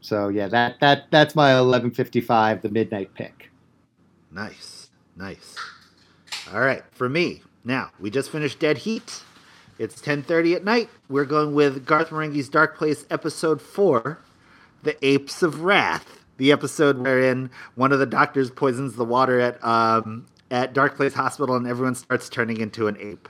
So 0.00 0.28
yeah, 0.28 0.48
that 0.48 0.78
that 0.80 1.10
that's 1.10 1.34
my 1.34 1.56
eleven 1.56 1.90
fifty 1.90 2.20
five, 2.20 2.60
the 2.60 2.68
midnight 2.68 3.14
pick. 3.14 3.50
Nice. 4.30 4.90
Nice. 5.16 5.56
All 6.52 6.60
right, 6.60 6.82
for 6.92 7.08
me. 7.08 7.42
Now, 7.64 7.90
we 8.00 8.10
just 8.10 8.30
finished 8.30 8.58
Dead 8.58 8.78
Heat. 8.78 9.22
It's 9.78 10.00
10:30 10.00 10.56
at 10.56 10.64
night. 10.64 10.90
We're 11.08 11.24
going 11.24 11.54
with 11.54 11.86
Garth 11.86 12.10
Marenghi's 12.10 12.48
Dark 12.48 12.76
Place 12.76 13.06
episode 13.10 13.60
4, 13.60 14.18
The 14.82 14.96
Apes 15.06 15.42
of 15.42 15.62
Wrath. 15.62 16.18
The 16.38 16.50
episode 16.50 16.98
wherein 16.98 17.50
one 17.74 17.92
of 17.92 17.98
the 17.98 18.06
doctors 18.06 18.50
poisons 18.50 18.96
the 18.96 19.04
water 19.04 19.38
at 19.38 19.62
um, 19.64 20.26
at 20.50 20.72
Dark 20.72 20.96
Place 20.96 21.14
Hospital 21.14 21.54
and 21.56 21.66
everyone 21.66 21.94
starts 21.94 22.28
turning 22.28 22.58
into 22.58 22.88
an 22.88 22.96
ape. 23.00 23.28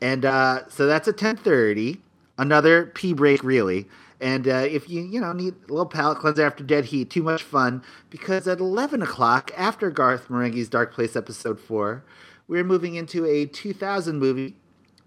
And 0.00 0.24
uh, 0.24 0.68
so 0.68 0.86
that's 0.86 1.08
a 1.08 1.12
10:30. 1.12 1.98
Another 2.38 2.86
pee 2.86 3.12
break 3.12 3.42
really. 3.42 3.88
And 4.20 4.46
uh, 4.46 4.66
if 4.68 4.88
you 4.90 5.02
you 5.02 5.20
know 5.20 5.32
need 5.32 5.54
a 5.68 5.72
little 5.72 5.86
palate 5.86 6.18
cleanser 6.18 6.42
after 6.42 6.62
Dead 6.62 6.86
Heat, 6.86 7.08
too 7.10 7.22
much 7.22 7.42
fun 7.42 7.82
because 8.10 8.46
at 8.46 8.60
11 8.60 9.02
o'clock 9.02 9.50
after 9.56 9.90
Garth 9.90 10.28
Marenghi's 10.28 10.68
Dark 10.68 10.92
Place 10.92 11.16
episode 11.16 11.58
4, 11.58 12.04
we're 12.46 12.64
moving 12.64 12.94
into 12.94 13.24
a 13.24 13.46
2000 13.46 14.18
movie 14.18 14.56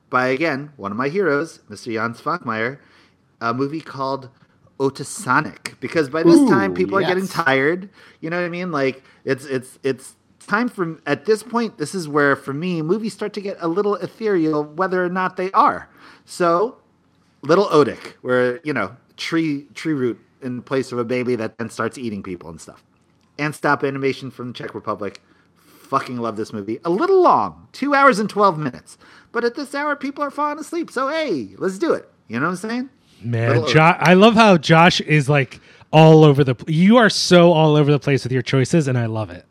by 0.10 0.28
again 0.28 0.72
one 0.76 0.92
of 0.92 0.98
my 0.98 1.10
heroes, 1.10 1.60
Mr. 1.70 1.94
Jan 1.94 2.14
Svankmajer, 2.14 2.80
a 3.42 3.54
movie 3.54 3.82
called 3.82 4.30
Otesánek. 4.80 5.80
Because 5.80 6.10
by 6.10 6.24
this 6.24 6.40
Ooh, 6.40 6.50
time, 6.50 6.74
people 6.74 6.98
are 6.98 7.02
getting 7.02 7.28
tired. 7.28 7.90
You 8.22 8.30
know 8.30 8.38
what 8.38 8.46
I 8.46 8.50
mean? 8.50 8.72
Like 8.72 9.04
it's 9.26 9.46
it's 9.46 9.80
it's 9.84 10.16
time 10.48 10.70
for 10.70 10.98
at 11.06 11.26
this 11.26 11.44
point. 11.44 11.78
This 11.78 11.96
is 11.96 12.08
where 12.08 12.36
for 12.36 12.54
me 12.54 12.82
movies 12.82 13.14
start 13.14 13.34
to 13.34 13.42
get 13.42 13.58
a 13.60 13.68
little 13.68 13.96
ethereal, 13.96 14.64
whether 14.64 15.04
or 15.04 15.10
not 15.10 15.38
they 15.38 15.52
are. 15.52 15.90
So, 16.26 16.78
Little 17.42 17.66
Otik, 17.68 18.14
where 18.22 18.60
you 18.64 18.74
know 18.74 18.96
tree 19.18 19.68
tree 19.74 19.94
root 19.94 20.20
in 20.42 20.62
place 20.62 20.92
of 20.92 20.98
a 20.98 21.06
baby 21.06 21.36
that 21.36 21.58
then 21.58 21.70
starts 21.70 21.98
eating 21.98 22.24
people 22.24 22.50
and 22.50 22.60
stuff. 22.60 22.84
And 23.40 23.56
stop 23.56 23.84
animation 23.84 24.30
from 24.30 24.48
the 24.50 24.54
Czech 24.54 24.76
Republic. 24.76 25.22
Fucking 25.56 26.18
love 26.18 26.38
this 26.38 26.54
movie. 26.54 26.80
A 26.86 26.90
little 26.90 27.22
long, 27.22 27.68
two 27.72 27.94
hours 27.94 28.20
and 28.20 28.30
twelve 28.30 28.58
minutes. 28.58 28.98
But 29.32 29.44
at 29.44 29.56
this 29.56 29.74
hour, 29.76 29.96
people 29.96 30.24
are 30.24 30.32
falling 30.32 30.60
asleep. 30.60 30.92
So 30.92 31.10
hey, 31.10 31.56
let's 31.58 31.78
do 31.80 31.94
it. 31.94 32.10
You 32.28 32.40
know 32.40 32.46
what 32.46 32.52
I'm 32.52 32.70
saying? 32.70 32.90
Man 33.24 33.50
Little- 33.50 33.68
jo- 33.70 33.80
i 34.00 34.14
love 34.14 34.34
how 34.36 34.58
josh 34.58 35.02
is 35.02 35.28
like 35.30 35.60
all 35.92 36.24
over 36.24 36.44
the 36.44 36.56
you 36.68 36.98
are 36.98 37.10
so 37.10 37.52
all 37.52 37.76
over 37.76 37.92
the 37.92 38.00
place 38.00 38.24
with 38.24 38.32
your 38.32 38.42
choices 38.42 38.88
and 38.88 38.98
i 38.98 39.06
love 39.06 39.30
it 39.30 39.46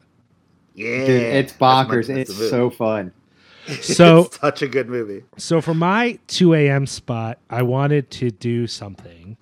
Yeah, 0.74 1.06
Dude, 1.06 1.10
it's 1.10 1.52
that's 1.52 1.58
bonkers. 1.88 2.08
it's 2.08 2.34
so 2.50 2.70
fun. 2.70 3.12
so 3.80 4.22
it's 4.24 4.40
such 4.40 4.62
a 4.62 4.66
good 4.66 4.88
movie. 4.88 5.22
So 5.36 5.60
for 5.60 5.72
my 5.74 6.18
2 6.26 6.54
a.m. 6.54 6.84
spot, 6.86 7.38
I 7.48 7.62
wanted 7.62 8.10
to 8.12 8.30
do 8.32 8.66
something 8.66 9.36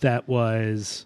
that 0.00 0.28
was 0.28 1.04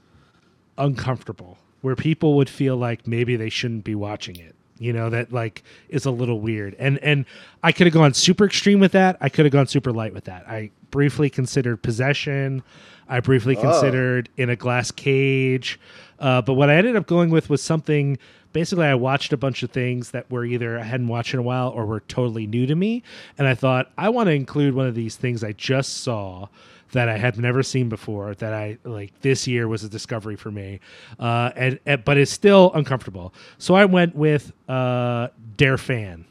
uncomfortable, 0.76 1.56
where 1.80 1.96
people 1.96 2.34
would 2.36 2.50
feel 2.50 2.76
like 2.76 3.06
maybe 3.06 3.36
they 3.36 3.48
shouldn't 3.48 3.84
be 3.84 3.94
watching 3.94 4.36
it. 4.36 4.54
You 4.80 4.92
know, 4.92 5.10
that 5.10 5.30
like 5.32 5.62
is 5.88 6.06
a 6.06 6.10
little 6.10 6.40
weird. 6.40 6.74
And 6.78 6.98
and 6.98 7.26
I 7.62 7.70
could 7.70 7.86
have 7.86 7.94
gone 7.94 8.14
super 8.14 8.46
extreme 8.46 8.80
with 8.80 8.92
that. 8.92 9.18
I 9.20 9.28
could 9.28 9.44
have 9.44 9.52
gone 9.52 9.66
super 9.68 9.92
light 9.92 10.14
with 10.14 10.24
that. 10.24 10.48
I 10.48 10.70
briefly 10.90 11.30
considered 11.30 11.82
possession. 11.82 12.62
I 13.08 13.20
briefly 13.20 13.56
considered 13.56 14.28
in 14.36 14.50
a 14.50 14.56
glass 14.56 14.90
cage. 14.90 15.78
Uh, 16.18 16.40
but 16.42 16.54
what 16.54 16.70
I 16.70 16.76
ended 16.76 16.96
up 16.96 17.06
going 17.06 17.30
with 17.30 17.50
was 17.50 17.62
something 17.62 18.18
basically 18.52 18.86
I 18.86 18.94
watched 18.94 19.32
a 19.32 19.36
bunch 19.36 19.62
of 19.62 19.70
things 19.70 20.10
that 20.12 20.30
were 20.30 20.44
either 20.44 20.78
I 20.78 20.82
hadn't 20.82 21.08
watched 21.08 21.34
in 21.34 21.40
a 21.40 21.42
while 21.42 21.68
or 21.68 21.86
were 21.86 22.00
totally 22.00 22.46
new 22.46 22.66
to 22.66 22.74
me. 22.74 23.02
And 23.38 23.46
I 23.46 23.54
thought, 23.54 23.90
I 23.98 24.08
want 24.08 24.28
to 24.28 24.32
include 24.32 24.74
one 24.74 24.86
of 24.86 24.94
these 24.94 25.16
things 25.16 25.44
I 25.44 25.52
just 25.52 25.98
saw 25.98 26.48
that 26.92 27.08
I 27.08 27.16
had 27.16 27.38
never 27.38 27.62
seen 27.62 27.88
before 27.88 28.34
that 28.36 28.52
I 28.52 28.78
like 28.84 29.12
this 29.20 29.46
year 29.46 29.68
was 29.68 29.84
a 29.84 29.88
discovery 29.88 30.36
for 30.36 30.50
me. 30.50 30.80
Uh, 31.18 31.50
and, 31.56 31.78
and 31.86 32.04
but 32.04 32.16
it's 32.18 32.32
still 32.32 32.72
uncomfortable. 32.74 33.32
So 33.58 33.74
I 33.74 33.84
went 33.84 34.14
with 34.16 34.52
uh, 34.68 35.28
Der 35.56 35.76
Fan. 35.76 36.24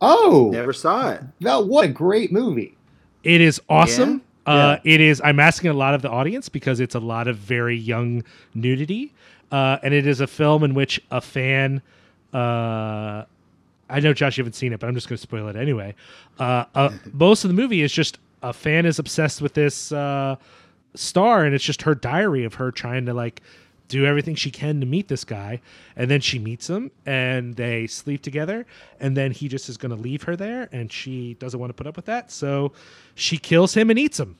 Oh, 0.00 0.50
Never 0.52 0.72
saw 0.72 1.10
it. 1.12 1.22
no, 1.40 1.60
what 1.60 1.84
a 1.84 1.88
great 1.88 2.32
movie. 2.32 2.76
It 3.22 3.40
is 3.40 3.60
awesome. 3.68 4.22
Yeah? 4.46 4.52
Uh, 4.52 4.78
It 4.84 5.00
is. 5.00 5.22
I'm 5.24 5.40
asking 5.40 5.70
a 5.70 5.74
lot 5.74 5.94
of 5.94 6.02
the 6.02 6.10
audience 6.10 6.48
because 6.50 6.80
it's 6.80 6.94
a 6.94 7.00
lot 7.00 7.26
of 7.28 7.36
very 7.38 7.76
young 7.76 8.22
nudity, 8.54 9.14
uh, 9.50 9.78
and 9.82 9.94
it 9.94 10.06
is 10.06 10.20
a 10.20 10.26
film 10.26 10.62
in 10.64 10.74
which 10.74 11.00
a 11.10 11.20
fan. 11.22 11.80
Uh, 12.34 13.24
I 13.88 14.00
know 14.00 14.12
Josh, 14.12 14.36
you 14.36 14.42
haven't 14.42 14.54
seen 14.54 14.72
it, 14.72 14.80
but 14.80 14.88
I'm 14.88 14.94
just 14.94 15.08
going 15.08 15.16
to 15.16 15.22
spoil 15.22 15.48
it 15.48 15.56
anyway. 15.56 15.94
Uh, 16.38 16.64
uh, 16.74 16.90
most 17.12 17.44
of 17.44 17.48
the 17.48 17.54
movie 17.54 17.80
is 17.80 17.92
just 17.92 18.18
a 18.44 18.52
fan 18.52 18.86
is 18.86 18.98
obsessed 18.98 19.40
with 19.42 19.54
this 19.54 19.90
uh, 19.90 20.36
star, 20.94 21.44
and 21.44 21.54
it's 21.54 21.64
just 21.64 21.82
her 21.82 21.94
diary 21.94 22.44
of 22.44 22.54
her 22.54 22.70
trying 22.70 23.06
to 23.06 23.14
like 23.14 23.40
do 23.88 24.06
everything 24.06 24.34
she 24.34 24.50
can 24.50 24.80
to 24.80 24.86
meet 24.86 25.08
this 25.08 25.24
guy, 25.24 25.60
and 25.96 26.10
then 26.10 26.20
she 26.20 26.38
meets 26.38 26.68
him, 26.68 26.90
and 27.06 27.54
they 27.56 27.86
sleep 27.86 28.22
together, 28.22 28.66
and 29.00 29.16
then 29.16 29.30
he 29.30 29.48
just 29.48 29.68
is 29.68 29.76
going 29.76 29.90
to 29.94 30.00
leave 30.00 30.22
her 30.22 30.36
there, 30.36 30.68
and 30.72 30.90
she 30.92 31.34
doesn't 31.34 31.60
want 31.60 31.70
to 31.70 31.74
put 31.74 31.86
up 31.86 31.96
with 31.96 32.06
that, 32.06 32.30
so 32.30 32.72
she 33.14 33.36
kills 33.36 33.74
him 33.74 33.90
and 33.90 33.98
eats 33.98 34.18
him. 34.20 34.36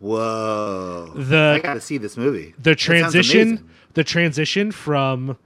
Whoa. 0.00 1.12
The- 1.14 1.54
I 1.56 1.58
got 1.60 1.74
to 1.74 1.80
see 1.80 1.98
this 1.98 2.16
movie. 2.16 2.54
the 2.58 2.74
transition 2.74 3.68
the 3.94 4.04
transition 4.04 4.70
from 4.72 5.36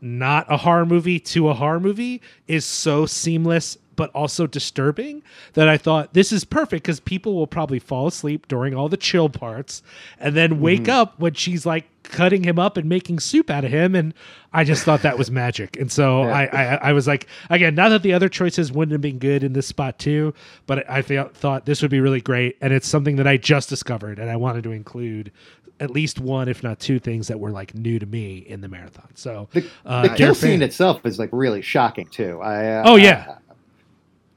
not 0.00 0.46
a 0.48 0.56
horror 0.56 0.86
movie 0.86 1.18
to 1.20 1.48
a 1.48 1.54
horror 1.54 1.80
movie 1.80 2.22
is 2.48 2.64
so 2.64 3.06
seamless 3.06 3.76
but 4.00 4.10
also 4.14 4.46
disturbing 4.46 5.22
that 5.52 5.68
I 5.68 5.76
thought 5.76 6.14
this 6.14 6.32
is 6.32 6.42
perfect 6.44 6.84
because 6.84 7.00
people 7.00 7.34
will 7.34 7.46
probably 7.46 7.78
fall 7.78 8.06
asleep 8.06 8.48
during 8.48 8.74
all 8.74 8.88
the 8.88 8.96
chill 8.96 9.28
parts 9.28 9.82
and 10.18 10.34
then 10.34 10.58
wake 10.60 10.80
Mm-hmm. 10.84 10.90
up 10.90 11.20
when 11.20 11.34
she's 11.34 11.66
like 11.66 11.84
cutting 12.02 12.42
him 12.44 12.58
up 12.58 12.78
and 12.78 12.88
making 12.88 13.20
soup 13.20 13.50
out 13.50 13.62
of 13.64 13.70
him 13.70 13.94
and 13.94 14.14
I 14.54 14.64
just 14.64 14.84
thought 14.84 15.02
that 15.02 15.18
was 15.18 15.30
magic 15.30 15.76
and 15.78 15.92
so 15.92 16.22
I, 16.22 16.44
I 16.46 16.64
I 16.88 16.92
was 16.94 17.06
like 17.06 17.26
again 17.50 17.74
not 17.74 17.90
that 17.90 18.02
the 18.02 18.14
other 18.14 18.30
choices 18.30 18.72
wouldn't 18.72 18.92
have 18.92 19.02
been 19.02 19.18
good 19.18 19.44
in 19.44 19.52
this 19.52 19.66
spot 19.66 19.98
too 19.98 20.32
but 20.66 20.88
I 20.88 21.02
thought 21.02 21.66
this 21.66 21.82
would 21.82 21.90
be 21.90 22.00
really 22.00 22.22
great 22.22 22.56
and 22.62 22.72
it's 22.72 22.88
something 22.88 23.16
that 23.16 23.26
I 23.26 23.36
just 23.36 23.68
discovered 23.68 24.18
and 24.18 24.30
I 24.30 24.36
wanted 24.36 24.64
to 24.64 24.70
include 24.72 25.30
at 25.78 25.90
least 25.90 26.18
one 26.20 26.48
if 26.48 26.62
not 26.62 26.80
two 26.80 26.98
things 26.98 27.28
that 27.28 27.38
were 27.38 27.50
like 27.50 27.74
new 27.74 27.98
to 27.98 28.06
me 28.06 28.38
in 28.38 28.60
the 28.62 28.68
marathon 28.68 29.08
so 29.14 29.48
The, 29.52 29.64
uh, 29.84 30.02
the 30.02 30.08
kill 30.14 30.34
scene 30.34 30.62
itself 30.62 31.04
is 31.04 31.18
like 31.18 31.30
really 31.32 31.62
shocking 31.62 32.06
too. 32.08 32.40
I, 32.42 32.66
uh, 32.78 32.82
Oh, 32.86 32.96
yeah. 32.96 33.36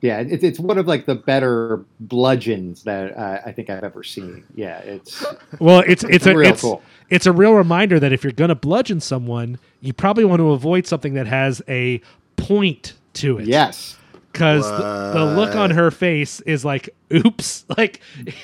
Yeah. 0.03 0.19
It's 0.19 0.43
it's 0.43 0.59
one 0.59 0.77
of 0.77 0.85
like 0.85 1.07
the 1.07 1.15
better 1.15 1.83
bludgeons 1.99 2.83
that 2.83 3.17
uh, 3.17 3.39
I 3.43 3.51
think 3.51 3.71
I've 3.71 3.83
ever 3.83 4.03
seen. 4.03 4.43
Yeah, 4.53 4.77
it's 4.79 5.25
Well, 5.59 5.79
it's 5.87 6.03
it's 6.03 6.27
a 6.27 6.35
Real 6.35 6.51
it's, 6.51 6.61
cool. 6.61 6.83
it's 7.09 7.25
a 7.25 7.31
real 7.31 7.53
reminder 7.53 7.99
that 7.99 8.13
if 8.13 8.23
you're 8.23 8.31
going 8.33 8.49
to 8.49 8.55
bludgeon 8.55 8.99
someone, 8.99 9.57
you 9.81 9.93
probably 9.93 10.25
want 10.25 10.39
to 10.41 10.51
avoid 10.51 10.85
something 10.85 11.15
that 11.15 11.25
has 11.25 11.61
a 11.67 11.99
point 12.35 12.93
to 13.13 13.39
it. 13.39 13.47
yes. 13.47 13.97
because 14.31 14.63
the, 14.69 15.11
the 15.19 15.25
look 15.35 15.55
on 15.55 15.69
her 15.71 15.89
face 15.91 16.41
is 16.41 16.65
like, 16.65 16.89
"Oops!" 17.13 17.65
Like 17.77 18.01
it's 18.25 18.35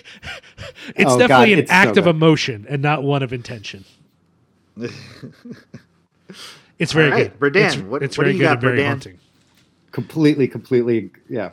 Oh, 1.12 1.18
definitely 1.20 1.28
God, 1.28 1.54
an 1.54 1.60
it's 1.60 1.70
so 1.72 1.76
act 1.76 1.98
of 1.98 2.08
emotion 2.08 2.66
and 2.70 2.82
not 2.82 3.04
one 3.04 3.22
of 3.24 3.34
intention. 3.34 3.84
It's 6.78 6.94
very 6.94 7.12
All 7.12 7.18
right, 7.18 7.40
good. 7.40 7.54
Berdan, 7.54 7.66
It's, 7.66 7.78
what- 7.78 8.04
it's 8.04 8.18
what 8.18 8.24
do 8.24 8.28
very 8.30 8.34
you 8.36 8.40
good 8.40 8.46
got, 8.46 8.52
and 8.54 8.62
very 8.62 8.78
Berdan? 8.80 8.88
haunting. 8.88 9.20
Completely, 9.92 10.48
completely, 10.48 11.12
yeah. 11.30 11.52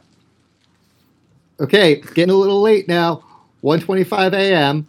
Okay, 1.61 1.97
getting 2.15 2.31
a 2.31 2.37
little 2.39 2.61
late 2.61 2.89
now. 2.89 3.23
1:25 3.63 4.33
a.m. 4.35 4.87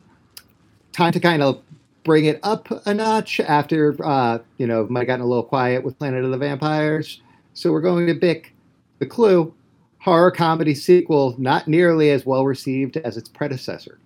Time 0.91 1.11
to 1.13 1.19
kind 1.19 1.41
of 1.41 1.61
bring 2.03 2.25
it 2.25 2.39
up 2.43 2.69
a 2.85 2.93
notch 2.93 3.39
after 3.39 3.95
uh, 4.05 4.39
you 4.57 4.67
know 4.67 4.87
might 4.89 5.05
gotten 5.07 5.21
a 5.21 5.27
little 5.27 5.43
quiet 5.43 5.83
with 5.83 5.97
Planet 5.97 6.23
of 6.25 6.31
the 6.31 6.37
Vampires. 6.37 7.21
So 7.53 7.71
we're 7.71 7.81
going 7.81 8.07
to 8.07 8.15
pick 8.15 8.53
the 8.99 9.05
clue. 9.05 9.53
horror 9.99 10.31
comedy 10.31 10.75
sequel 10.75 11.35
not 11.37 11.67
nearly 11.67 12.11
as 12.11 12.25
well 12.25 12.45
received 12.45 12.97
as 12.97 13.17
its 13.17 13.29
predecessor? 13.29 13.97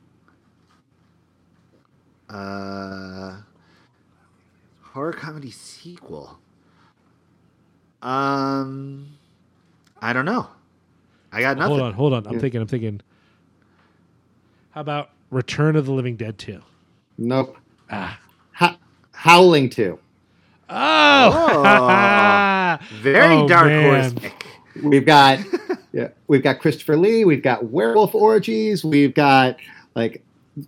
Uh, 2.30 3.42
horror 4.82 5.14
comedy 5.14 5.52
sequel. 5.52 6.40
Um, 8.02 9.18
I 10.02 10.14
don't 10.14 10.26
know. 10.26 10.48
I 11.32 11.42
got 11.42 11.58
nothing. 11.58 11.70
Hold 11.78 11.82
on, 11.82 11.94
hold 11.94 12.14
on. 12.14 12.28
I'm 12.28 12.34
Yeah. 12.34 12.40
thinking. 12.40 12.62
I'm 12.62 12.68
thinking. 12.68 13.02
How 14.72 14.82
about 14.82 15.10
Return 15.30 15.76
of 15.76 15.86
the 15.86 15.92
Living 15.94 16.16
Dead 16.16 16.38
2? 16.38 16.60
Nope. 17.18 17.58
Ah. 17.90 18.20
Ho- 18.54 18.76
Howling 19.12 19.70
2. 19.70 19.98
Oh, 20.70 22.78
Very 23.02 23.36
Oh, 23.36 23.48
dark 23.48 23.68
man. 23.68 24.02
horse 24.04 24.14
pick. 24.14 24.46
We've 24.84 25.06
got 25.06 25.40
yeah, 25.94 26.10
we've 26.28 26.42
got 26.44 26.60
Christopher 26.60 26.96
Lee, 26.96 27.26
we've 27.26 27.44
got 27.44 27.66
werewolf 27.66 28.16
orgies, 28.16 28.86
we've 28.86 29.14
got 29.14 29.58
like 29.96 30.24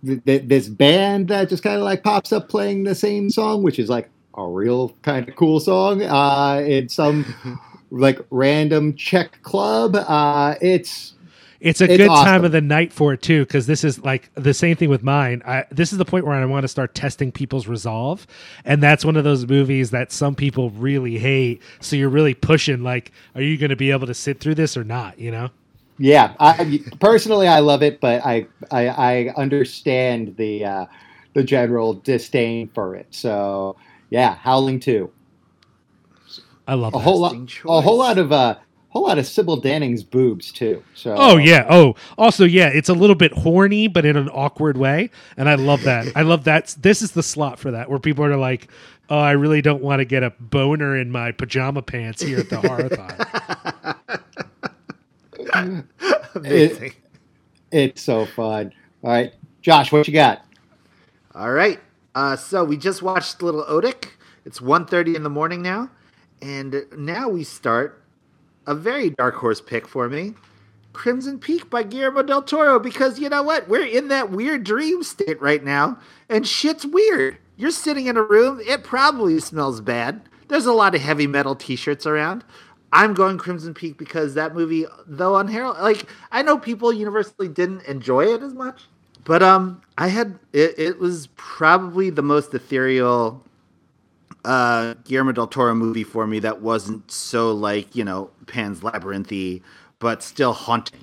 th- 0.06 0.22
th- 0.26 0.44
this 0.48 0.68
band 0.68 1.30
that 1.30 1.48
just 1.50 1.64
kind 1.64 1.78
of 1.78 1.84
like 1.84 2.04
pops 2.04 2.34
up 2.34 2.50
playing 2.50 2.84
the 2.84 2.96
same 2.96 3.30
song, 3.30 3.64
which 3.64 3.80
is 3.80 3.90
like 3.90 4.10
a 4.38 4.46
real 4.46 4.90
kind 5.04 5.28
of 5.30 5.36
cool 5.38 5.62
song. 5.62 6.02
Uh, 6.04 6.62
in 6.68 6.90
some 6.90 7.34
like 7.94 8.20
random 8.32 8.96
Czech 8.96 9.42
club. 9.44 9.96
Uh, 9.98 10.56
it's 10.62 11.16
It's 11.62 11.82
a 11.82 11.88
It's 11.88 12.06
good 12.06 12.08
awesome. 12.08 12.16
time 12.16 12.46
of 12.46 12.54
the 12.54 12.62
night 12.62 12.94
for 12.94 13.14
it 13.14 13.22
too, 13.24 13.42
because 13.46 13.68
this 13.68 13.84
is 13.84 14.00
like 14.04 14.32
the 14.36 14.54
same 14.54 14.78
thing 14.78 14.90
with 14.90 15.04
mine. 15.04 15.44
I, 15.46 15.66
this 15.72 15.92
is 15.94 16.00
the 16.00 16.06
point 16.06 16.26
where 16.26 16.36
I 16.36 16.46
want 16.46 16.64
to 16.64 16.70
start 16.70 16.96
testing 16.96 17.32
people's 17.34 17.68
resolve, 17.68 18.28
and 18.66 18.84
that's 18.84 19.06
one 19.06 19.18
of 19.18 19.26
those 19.26 19.48
movies 19.48 19.92
that 19.92 20.12
some 20.14 20.36
people 20.36 20.72
really 20.72 21.20
hate. 21.20 21.62
So 21.82 21.96
you're 21.98 22.10
really 22.10 22.36
pushing, 22.36 22.84
like, 22.84 23.12
are 23.36 23.44
you 23.44 23.58
going 23.58 23.72
to 23.72 23.78
be 23.78 23.92
able 23.92 24.08
to 24.08 24.16
sit 24.16 24.40
through 24.40 24.56
this 24.56 24.78
or 24.78 24.86
not? 24.86 25.20
You 25.20 25.32
know? 25.32 25.50
yeah. 26.00 26.36
I, 26.40 26.82
personally, 27.00 27.48
I 27.48 27.60
love 27.60 27.84
it, 27.84 28.02
but 28.02 28.26
I 28.26 28.48
I, 28.72 28.88
I 28.90 29.30
understand 29.38 30.36
the 30.38 30.66
uh, 30.66 30.86
the 31.36 31.44
general 31.44 31.96
disdain 31.96 32.70
for 32.76 32.96
it. 32.96 33.08
So 33.12 33.78
yeah, 34.10 34.36
Howling 34.36 34.82
Two. 34.82 35.14
I 36.68 36.76
love 36.76 36.94
A 36.94 37.00
whole 37.00 37.20
lot. 37.20 37.34
Interesting 37.34 37.72
A 37.72 37.82
whole 37.82 37.98
lot 37.98 38.18
of 38.18 38.32
uh, 38.32 38.56
whole 38.90 39.04
lot 39.04 39.18
of 39.18 39.26
Sybil 39.28 39.62
Danning's 39.62 40.04
boobs 40.04 40.52
too. 40.52 40.84
So 40.94 41.16
Oh 41.18 41.38
yeah. 41.38 41.66
Oh, 41.70 41.96
also 42.18 42.46
yeah, 42.46 42.68
it's 42.70 42.90
a 42.90 42.94
little 42.94 43.16
bit 43.16 43.34
horny, 43.34 43.88
but 43.88 44.06
in 44.06 44.16
an 44.16 44.30
awkward 44.30 44.78
way, 44.78 45.10
and 45.36 45.50
I 45.50 45.56
love 45.56 45.84
that. 45.84 46.08
I 46.16 46.22
love 46.22 46.46
that. 46.46 46.76
This 46.80 47.02
is 47.02 47.12
the 47.12 47.24
slot 47.24 47.60
for 47.60 47.72
that, 47.72 47.90
where 47.90 48.00
people 48.00 48.24
are 48.24 48.38
like, 48.38 48.70
"Oh, 49.10 49.18
I 49.18 49.32
really 49.32 49.62
don't 49.62 49.82
want 49.82 50.00
to 50.00 50.06
get 50.06 50.24
a 50.24 50.32
boner 50.40 50.96
in 50.98 51.12
my 51.12 51.32
pajama 51.32 51.82
pants 51.82 52.22
here 52.22 52.40
at 52.40 52.50
the 52.50 52.58
Horathon." 52.58 53.98
Amazing. 56.36 56.94
It's 57.76 58.04
so 58.04 58.28
fun. 58.28 58.72
All 59.02 59.10
right, 59.10 59.34
Josh, 59.64 59.92
what 59.92 60.08
you 60.08 60.14
got? 60.14 60.46
All 61.34 61.52
right. 61.52 61.80
Uh, 62.14 62.36
so 62.36 62.64
we 62.64 62.78
just 62.78 63.02
watched 63.02 63.42
Little 63.42 63.64
Otik. 63.64 64.10
It's 64.46 64.60
1.30 64.60 65.16
in 65.16 65.24
the 65.24 65.30
morning 65.32 65.64
now. 65.64 65.90
And 66.44 66.84
now 66.98 67.30
we 67.30 67.46
start 67.46 68.04
a 68.68 68.76
very 68.76 69.12
dark 69.12 69.36
horse 69.36 69.62
pick 69.62 69.88
for 69.88 70.10
me. 70.10 70.34
Crimson 70.92 71.40
Peak 71.40 71.70
by 71.70 71.84
Guillermo 71.84 72.22
del 72.22 72.42
Toro. 72.42 72.80
Because 72.80 73.18
you 73.18 73.30
know 73.30 73.42
what? 73.44 73.70
We're 73.70 73.86
in 73.86 74.10
that 74.10 74.30
weird 74.30 74.66
dream 74.66 75.04
state 75.04 75.42
right 75.42 75.64
now. 75.64 75.98
And 76.28 76.46
shit's 76.46 76.86
weird. 76.86 77.38
You're 77.56 77.72
sitting 77.72 78.08
in 78.08 78.18
a 78.18 78.22
room. 78.22 78.60
It 78.68 78.84
probably 78.84 79.40
smells 79.40 79.80
bad. 79.80 80.22
There's 80.50 80.66
a 80.66 80.74
lot 80.74 80.96
of 80.96 81.02
heavy 81.02 81.28
metal 81.28 81.56
t-shirts 81.56 82.06
around. 82.06 82.44
I'm 82.92 83.14
going 83.14 83.38
Crimson 83.38 83.74
Peak 83.74 83.98
because 83.98 84.34
that 84.34 84.54
movie, 84.54 84.86
though 85.08 85.38
unheralded, 85.38 85.82
like 85.82 86.08
I 86.32 86.44
know 86.44 86.60
people 86.60 86.92
universally 86.92 87.48
didn't 87.48 87.86
enjoy 87.86 88.26
it 88.26 88.44
as 88.44 88.54
much, 88.54 88.84
but 89.24 89.42
um, 89.42 89.82
I 89.98 90.10
had 90.10 90.38
it. 90.52 90.78
It 90.78 91.00
was 91.00 91.28
probably 91.36 92.12
the 92.12 92.22
most 92.22 92.54
ethereal 92.54 93.44
uh, 94.46 94.96
Guillermo 95.06 95.32
del 95.32 95.48
Toro 95.48 95.74
movie 95.74 96.04
for 96.04 96.28
me 96.28 96.40
that 96.40 96.62
wasn't 96.62 97.12
so 97.12 97.52
like 97.54 97.96
you 97.96 98.04
know 98.04 98.30
Pan's 98.48 98.82
Labyrinthy, 98.82 99.62
but 100.00 100.24
still 100.24 100.54
haunting. 100.54 101.00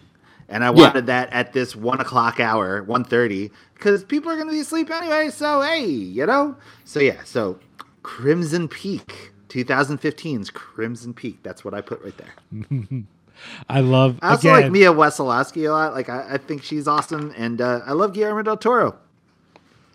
And 0.49 0.65
I 0.65 0.71
wanted 0.71 1.07
that 1.07 1.33
at 1.33 1.53
this 1.53 1.77
one 1.77 2.01
o'clock 2.01 2.41
hour, 2.41 2.85
1.30, 2.85 3.53
because 3.75 4.03
people 4.03 4.33
are 4.33 4.35
going 4.35 4.49
to 4.49 4.53
be 4.53 4.59
asleep 4.59 4.91
anyway. 4.91 5.31
So 5.31 5.62
hey, 5.62 5.87
you 5.87 6.27
know. 6.27 6.57
So 6.85 6.99
yeah. 6.99 7.23
So 7.25 7.61
Crimson 8.03 8.67
Peak, 8.67 9.31
2015's 9.49 10.51
Crimson 10.51 11.15
Peak. 11.15 11.39
That's 11.45 11.65
what 11.65 11.73
I 11.73 11.81
put 11.81 12.03
right 12.03 12.15
there. 12.19 13.05
I 13.69 13.81
love 13.81 14.19
I 14.21 14.33
also 14.33 14.49
again. 14.51 14.62
like 14.62 14.73
Mia 14.73 14.93
Wasikowska 14.93 15.69
a 15.69 15.71
lot. 15.71 15.95
Like 15.95 16.09
I, 16.09 16.35
I 16.35 16.39
think 16.39 16.65
she's 16.65 16.89
awesome, 16.89 17.33
and 17.37 17.61
uh, 17.61 17.81
I 17.87 17.93
love 17.93 18.12
Guillermo 18.12 18.43
del 18.43 18.57
Toro. 18.57 18.99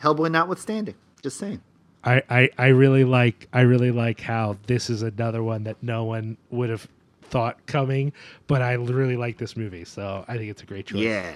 Hellboy 0.01 0.31
notwithstanding, 0.31 0.95
just 1.21 1.37
saying. 1.37 1.61
I, 2.05 2.21
I, 2.29 2.49
I 2.57 2.67
really 2.67 3.03
like 3.03 3.47
I 3.51 3.61
really 3.61 3.91
like 3.91 4.21
how 4.21 4.57
this 4.67 4.89
is 4.89 5.01
another 5.01 5.43
one 5.43 5.63
that 5.63 5.77
no 5.81 6.03
one 6.03 6.37
would 6.51 6.69
have 6.69 6.87
thought 7.23 7.65
coming, 7.65 8.13
but 8.47 8.61
I 8.61 8.73
really 8.73 9.17
like 9.17 9.37
this 9.37 9.57
movie, 9.57 9.83
so 9.85 10.23
I 10.27 10.37
think 10.37 10.51
it's 10.51 10.61
a 10.61 10.65
great 10.65 10.85
choice. 10.85 10.99
Yeah. 11.01 11.33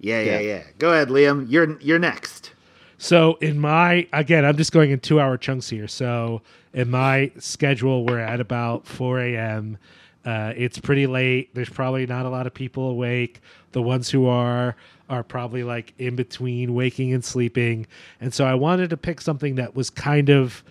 yeah, 0.00 0.20
yeah, 0.20 0.32
Yeah. 0.32 0.38
yeah. 0.40 0.62
Go 0.78 0.92
ahead, 0.92 1.08
Liam. 1.08 1.46
You're 1.50 1.78
you're 1.80 1.98
next. 1.98 2.52
So 2.96 3.34
in 3.40 3.58
my 3.58 4.06
again, 4.12 4.44
I'm 4.44 4.56
just 4.56 4.72
going 4.72 4.90
in 4.92 5.00
two 5.00 5.20
hour 5.20 5.36
chunks 5.36 5.68
here. 5.68 5.88
So 5.88 6.42
in 6.72 6.90
my 6.90 7.32
schedule, 7.38 8.06
we're 8.06 8.20
at 8.20 8.40
about 8.40 8.86
4 8.86 9.20
a.m. 9.20 9.78
Uh, 10.24 10.52
it's 10.56 10.78
pretty 10.78 11.06
late. 11.06 11.54
There's 11.54 11.68
probably 11.68 12.06
not 12.06 12.24
a 12.24 12.30
lot 12.30 12.46
of 12.46 12.54
people 12.54 12.88
awake. 12.88 13.40
The 13.72 13.82
ones 13.82 14.08
who 14.10 14.26
are 14.26 14.74
are 15.08 15.22
probably 15.22 15.64
like 15.64 15.92
in 15.98 16.16
between 16.16 16.74
waking 16.74 17.12
and 17.12 17.24
sleeping. 17.24 17.86
And 18.20 18.32
so 18.32 18.44
I 18.44 18.54
wanted 18.54 18.90
to 18.90 18.96
pick 18.96 19.20
something 19.20 19.56
that 19.56 19.74
was 19.74 19.90
kind 19.90 20.28
of 20.28 20.62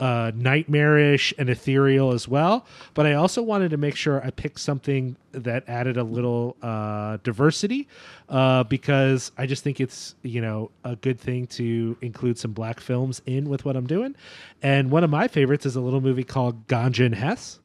uh, 0.00 0.32
nightmarish 0.34 1.32
and 1.38 1.48
ethereal 1.48 2.10
as 2.10 2.26
well. 2.26 2.66
But 2.94 3.06
I 3.06 3.12
also 3.12 3.40
wanted 3.40 3.70
to 3.70 3.76
make 3.76 3.94
sure 3.94 4.24
I 4.24 4.30
picked 4.30 4.58
something 4.58 5.14
that 5.30 5.62
added 5.68 5.96
a 5.96 6.02
little 6.02 6.56
uh, 6.60 7.18
diversity 7.22 7.86
uh, 8.28 8.64
because 8.64 9.30
I 9.38 9.46
just 9.46 9.62
think 9.62 9.80
it's 9.80 10.16
you 10.22 10.40
know 10.40 10.70
a 10.82 10.96
good 10.96 11.20
thing 11.20 11.46
to 11.48 11.96
include 12.00 12.36
some 12.38 12.52
black 12.52 12.80
films 12.80 13.22
in 13.26 13.48
with 13.48 13.64
what 13.64 13.76
I'm 13.76 13.86
doing. 13.86 14.16
And 14.62 14.90
one 14.90 15.04
of 15.04 15.10
my 15.10 15.28
favorites 15.28 15.66
is 15.66 15.76
a 15.76 15.80
little 15.80 16.00
movie 16.00 16.24
called 16.24 16.66
Ganja 16.66 17.06
and 17.06 17.14
Hess. 17.14 17.60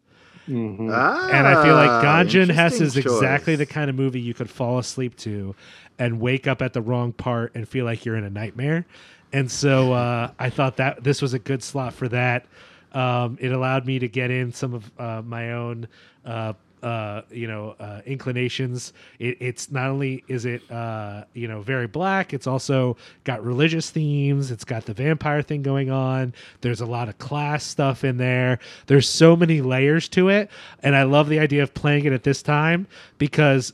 Ah, 0.49 1.29
And 1.33 1.45
I 1.45 1.61
feel 1.63 1.75
like 1.75 1.89
Ganja 2.03 2.41
and 2.43 2.51
Hess 2.51 2.79
is 2.79 2.95
interesting 2.95 3.13
exactly 3.13 3.55
the 3.57 3.65
kind 3.65 3.89
of 3.89 3.95
movie 3.97 4.21
you 4.21 4.33
could 4.33 4.49
fall 4.49 4.77
asleep 4.79 5.17
to 5.17 5.55
and 5.99 6.19
wake 6.19 6.47
up 6.47 6.61
at 6.61 6.73
the 6.73 6.81
wrong 6.81 7.13
part 7.13 7.55
and 7.55 7.67
feel 7.67 7.85
like 7.85 8.05
you're 8.05 8.15
in 8.15 8.23
a 8.23 8.29
nightmare. 8.29 8.85
And 9.33 9.51
so 9.51 9.93
uh, 9.93 10.31
I 10.39 10.49
thought 10.49 10.77
that 10.77 11.03
this 11.03 11.21
was 11.21 11.33
a 11.33 11.39
good 11.39 11.61
slot 11.61 11.93
for 11.93 12.07
that. 12.09 12.45
Um, 12.93 13.37
it 13.41 13.51
allowed 13.51 13.85
me 13.85 13.99
to 13.99 14.07
get 14.07 14.31
in 14.31 14.53
some 14.53 14.73
of 14.73 14.91
uh, 14.97 15.21
my 15.21 15.51
own, 15.51 15.87
uh, 16.25 16.53
uh, 16.81 17.23
you 17.29 17.47
know, 17.47 17.75
uh, 17.79 18.01
inclinations. 18.05 18.93
It, 19.19 19.37
it's 19.41 19.69
not 19.69 19.89
only 19.89 20.23
is 20.27 20.45
it, 20.45 20.69
uh, 20.71 21.25
you 21.33 21.47
know, 21.47 21.61
very 21.61 21.87
black. 21.87 22.33
It's 22.33 22.47
also 22.47 22.95
got 23.25 23.43
religious 23.43 23.89
themes. 23.89 24.51
It's 24.51 24.63
got 24.63 24.85
the 24.85 24.93
vampire 24.93 25.41
thing 25.41 25.63
going 25.63 25.91
on. 25.91 26.33
There's 26.61 26.81
a 26.81 26.85
lot 26.85 27.09
of 27.09 27.17
class 27.17 27.65
stuff 27.65 28.03
in 28.03 28.17
there. 28.17 28.59
There's 28.85 29.09
so 29.09 29.35
many 29.35 29.59
layers 29.61 30.07
to 30.09 30.29
it, 30.29 30.49
and 30.81 30.95
I 30.95 31.03
love 31.03 31.27
the 31.27 31.39
idea 31.39 31.63
of 31.63 31.73
playing 31.73 32.05
it 32.05 32.13
at 32.13 32.23
this 32.23 32.41
time 32.41 32.87
because 33.17 33.73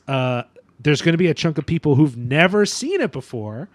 there's 0.83 1.01
going 1.01 1.13
to 1.13 1.17
be 1.17 1.27
a 1.27 1.33
chunk 1.33 1.57
of 1.57 1.65
people 1.65 1.95
who've 1.95 2.17
never 2.17 2.65
seen 2.65 3.01
it 3.01 3.11
before 3.11 3.69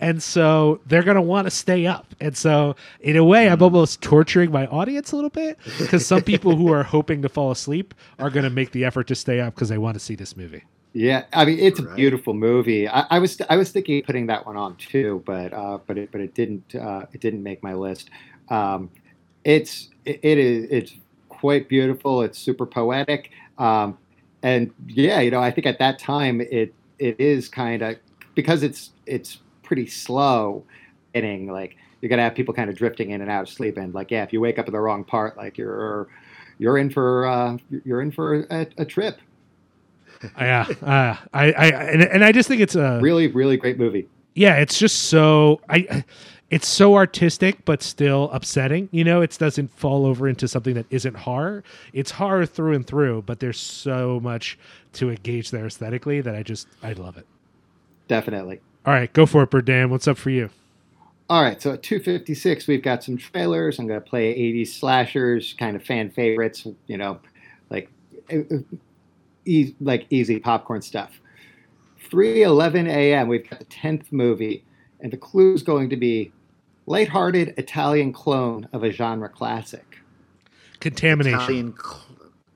and 0.00 0.20
so 0.22 0.80
they're 0.86 1.04
going 1.04 1.14
to 1.14 1.22
want 1.22 1.46
to 1.46 1.50
stay 1.50 1.86
up. 1.86 2.08
And 2.20 2.36
so, 2.36 2.74
in 3.00 3.16
a 3.16 3.24
way, 3.24 3.48
I'm 3.48 3.62
almost 3.62 4.02
torturing 4.02 4.50
my 4.50 4.66
audience 4.66 5.12
a 5.12 5.16
little 5.16 5.30
bit 5.30 5.58
because 5.78 6.04
some 6.04 6.22
people 6.22 6.56
who 6.56 6.72
are 6.72 6.82
hoping 6.82 7.22
to 7.22 7.28
fall 7.28 7.52
asleep 7.52 7.94
are 8.18 8.28
going 8.30 8.42
to 8.44 8.50
make 8.50 8.72
the 8.72 8.84
effort 8.84 9.06
to 9.08 9.14
stay 9.14 9.38
up 9.40 9.54
because 9.54 9.68
they 9.68 9.78
want 9.78 9.94
to 9.94 10.00
see 10.00 10.16
this 10.16 10.36
movie. 10.36 10.64
Yeah, 10.92 11.24
I 11.32 11.44
mean 11.44 11.58
it's 11.60 11.78
a 11.78 11.84
Right. 11.84 11.96
beautiful 11.96 12.34
movie. 12.34 12.88
I, 12.88 13.06
I 13.10 13.18
was 13.20 13.40
I 13.48 13.56
was 13.56 13.70
thinking 13.70 14.00
of 14.00 14.06
putting 14.06 14.26
that 14.26 14.44
one 14.44 14.56
on 14.56 14.76
too, 14.76 15.22
but 15.24 15.52
uh, 15.52 15.78
but 15.86 15.96
it 15.96 16.10
but 16.12 16.20
it 16.20 16.34
didn't 16.34 16.74
uh, 16.74 17.06
it 17.12 17.20
didn't 17.20 17.42
make 17.42 17.62
my 17.62 17.74
list. 17.74 18.10
Um, 18.50 18.90
it's 19.44 19.88
it, 20.04 20.20
it 20.22 20.38
is 20.38 20.66
it's 20.70 20.94
quite 21.28 21.68
beautiful. 21.68 22.22
It's 22.22 22.38
super 22.38 22.66
poetic, 22.66 23.30
um, 23.58 23.98
and 24.42 24.72
yeah, 24.86 25.20
you 25.20 25.30
know 25.30 25.40
I 25.40 25.50
think 25.50 25.66
at 25.66 25.78
that 25.78 25.98
time 25.98 26.40
it 26.40 26.74
it 26.98 27.18
is 27.18 27.48
kind 27.48 27.82
of 27.82 27.96
because 28.34 28.62
it's 28.62 28.90
it's 29.06 29.38
pretty 29.62 29.86
slow, 29.86 30.64
getting 31.14 31.46
like 31.48 31.76
you're 32.00 32.08
gonna 32.10 32.22
have 32.22 32.34
people 32.34 32.52
kind 32.54 32.68
of 32.70 32.76
drifting 32.76 33.10
in 33.10 33.20
and 33.20 33.30
out 33.30 33.42
of 33.42 33.48
sleep, 33.48 33.76
and 33.76 33.94
like 33.94 34.10
yeah, 34.10 34.22
if 34.22 34.32
you 34.32 34.40
wake 34.40 34.58
up 34.58 34.66
at 34.66 34.72
the 34.72 34.80
wrong 34.80 35.04
part, 35.04 35.36
like 35.36 35.56
you're 35.58 36.08
you're 36.58 36.78
in 36.78 36.90
for 36.90 37.26
uh, 37.26 37.56
you're 37.84 38.02
in 38.02 38.10
for 38.10 38.46
a, 38.50 38.66
a 38.78 38.84
trip. 38.84 39.18
yeah, 40.38 40.66
uh, 40.82 41.16
I, 41.32 41.52
I, 41.52 41.66
and, 41.66 42.02
and 42.02 42.24
I 42.24 42.30
just 42.30 42.48
think 42.48 42.60
it's 42.60 42.76
a 42.76 43.00
Really, 43.02 43.26
really 43.26 43.56
great 43.56 43.76
movie. 43.78 44.08
yeah, 44.34 44.56
it's 44.56 44.78
just 44.78 45.04
so 45.04 45.60
I. 45.68 46.04
it's 46.52 46.68
so 46.68 46.96
artistic 46.96 47.64
but 47.64 47.82
still 47.82 48.30
upsetting. 48.30 48.90
You 48.92 49.04
know, 49.04 49.22
it 49.22 49.36
doesn't 49.38 49.68
fall 49.68 50.04
over 50.04 50.28
into 50.28 50.46
something 50.46 50.74
that 50.74 50.84
isn't 50.90 51.16
horror. 51.16 51.64
It's 51.94 52.10
horror 52.10 52.44
through 52.44 52.74
and 52.74 52.86
through, 52.86 53.22
but 53.22 53.40
there's 53.40 53.58
so 53.58 54.20
much 54.20 54.58
to 54.92 55.08
engage 55.08 55.50
there 55.50 55.64
aesthetically 55.64 56.20
that 56.20 56.34
I 56.34 56.42
just 56.42 56.68
I 56.82 56.92
love 56.92 57.16
it. 57.16 57.26
Definitely. 58.06 58.60
All 58.84 58.92
right, 58.92 59.10
go 59.14 59.24
for 59.24 59.44
it, 59.44 59.50
Berdan. 59.50 59.88
What's 59.88 60.06
up 60.06 60.18
for 60.18 60.28
you? 60.28 60.50
All 61.30 61.42
right, 61.42 61.62
so 61.62 61.72
at 61.72 61.82
256, 61.82 62.66
we've 62.66 62.82
got 62.82 63.02
some 63.02 63.16
trailers. 63.16 63.78
I'm 63.78 63.86
going 63.86 64.02
to 64.02 64.06
play 64.06 64.34
80s 64.34 64.68
slashers, 64.68 65.54
kind 65.54 65.74
of 65.74 65.82
fan 65.82 66.10
favorites, 66.10 66.66
you 66.86 66.98
know, 66.98 67.18
like 67.70 67.88
e- 69.46 69.74
like 69.80 70.06
easy 70.10 70.38
popcorn 70.38 70.82
stuff. 70.82 71.18
3:11 72.10 72.88
a.m. 72.88 73.28
We've 73.28 73.48
got 73.48 73.60
the 73.60 73.64
10th 73.64 74.12
movie, 74.12 74.64
and 75.00 75.10
the 75.10 75.16
clue 75.16 75.54
is 75.54 75.62
going 75.62 75.88
to 75.88 75.96
be 75.96 76.30
lighthearted 76.86 77.54
Italian 77.56 78.12
clone 78.12 78.68
of 78.72 78.82
a 78.84 78.90
genre 78.90 79.28
classic. 79.28 79.98
Contamination. 80.80 81.38
Italian. 81.40 81.74
Cl- 81.80 82.02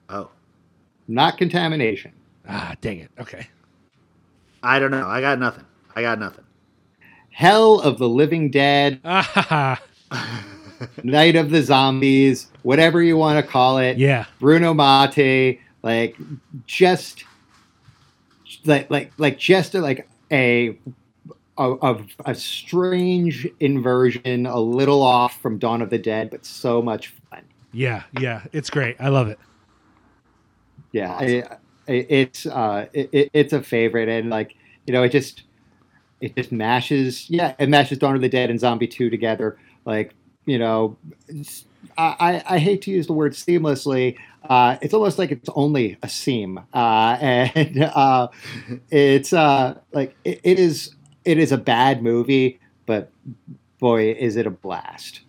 oh, 0.09 0.31
Not 1.09 1.39
contamination. 1.39 2.13
Ah, 2.49 2.75
dang 2.81 2.99
it. 3.01 3.11
Okay. 3.19 3.47
I 4.63 4.79
don't 4.79 4.91
know. 4.91 5.07
I 5.07 5.21
got 5.21 5.39
nothing. 5.39 5.65
I 5.95 6.03
got 6.03 6.19
nothing. 6.19 6.45
Hell 7.31 7.81
of 7.81 7.99
the 7.99 8.09
Living 8.09 8.51
Dead, 8.51 9.01
ha, 9.05 9.79
ha. 10.11 10.45
Night 11.03 11.37
of 11.37 11.51
the 11.51 11.63
Zombies, 11.63 12.49
whatever 12.63 13.03
you 13.03 13.17
want 13.17 13.45
to 13.45 13.51
call 13.51 13.79
it. 13.79 13.97
yeah. 13.99 14.27
Bruno 14.41 14.75
Mattei, 14.75 15.61
like 15.83 16.17
just 16.67 17.25
like 18.65 18.91
like 18.91 19.13
like 19.19 19.39
just 19.39 19.75
like 19.75 20.09
a 20.33 20.77
of 21.59 22.07
a 22.25 22.35
strange 22.35 23.49
inversion, 23.61 24.47
a 24.47 24.61
little 24.61 25.03
off 25.03 25.41
from 25.41 25.59
Dawn 25.59 25.83
of 25.83 25.91
the 25.91 25.99
Dead, 25.99 26.31
but 26.31 26.45
so 26.45 26.83
much 26.83 27.15
fun. 27.31 27.43
Yeah, 27.73 28.05
yeah. 28.21 28.43
It's 28.53 28.71
great. 28.71 28.97
I 29.01 29.09
love 29.09 29.29
it. 29.29 29.39
Yeah, 30.93 31.13
I, 31.13 31.45
I, 31.89 31.93
it's 31.93 32.47
uh, 32.47 32.87
it, 32.93 33.11
it- 33.13 33.31
it's 33.33 33.53
a 33.53 33.63
favorite, 33.63 34.09
and 34.09 34.31
like 34.31 34.57
you 34.87 34.93
know, 34.93 35.03
it 35.03 35.11
just 35.11 35.45
it 36.21 36.37
just 36.37 36.53
mashes. 36.53 37.29
Yeah, 37.31 37.55
it 37.59 37.69
mashes 37.69 37.99
Dawn 37.99 38.15
of 38.17 38.23
the 38.23 38.29
Dead 38.29 38.51
and 38.51 38.61
Zombie 38.61 38.89
Two 38.89 39.11
together. 39.11 39.59
Like 39.85 40.15
you 40.47 40.59
know, 40.59 40.97
I 41.99 42.43
I 42.49 42.55
I 42.57 42.59
hate 42.59 42.83
to 42.83 42.91
use 42.91 43.07
the 43.07 43.13
word 43.13 43.33
seamlessly. 43.33 44.17
Uh, 44.49 44.79
it's 44.81 44.95
almost 44.95 45.19
like 45.19 45.33
it's 45.33 45.49
only 45.55 45.99
a 46.03 46.09
seam, 46.09 46.59
uh, 46.73 47.19
and 47.21 47.83
uh, 47.83 48.29
it's 48.91 49.33
uh, 49.33 49.79
like 49.93 50.17
it, 50.25 50.41
it 50.45 50.59
is 50.59 50.96
it 51.27 51.39
is 51.39 51.53
a 51.53 51.59
bad 51.59 52.03
movie, 52.03 52.59
but 52.87 53.11
boy, 53.79 54.13
is 54.13 54.37
it 54.37 54.47
a 54.47 54.51
blast. 54.51 55.21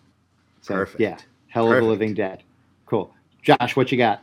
So 0.62 0.74
Perfect. 0.74 1.00
yeah, 1.00 1.18
Hell 1.48 1.70
of 1.72 1.78
a 1.78 1.86
Living 1.86 2.14
Dead. 2.14 2.42
Cool, 2.86 3.12
Josh, 3.42 3.76
what 3.76 3.92
you 3.92 3.98
got? 3.98 4.22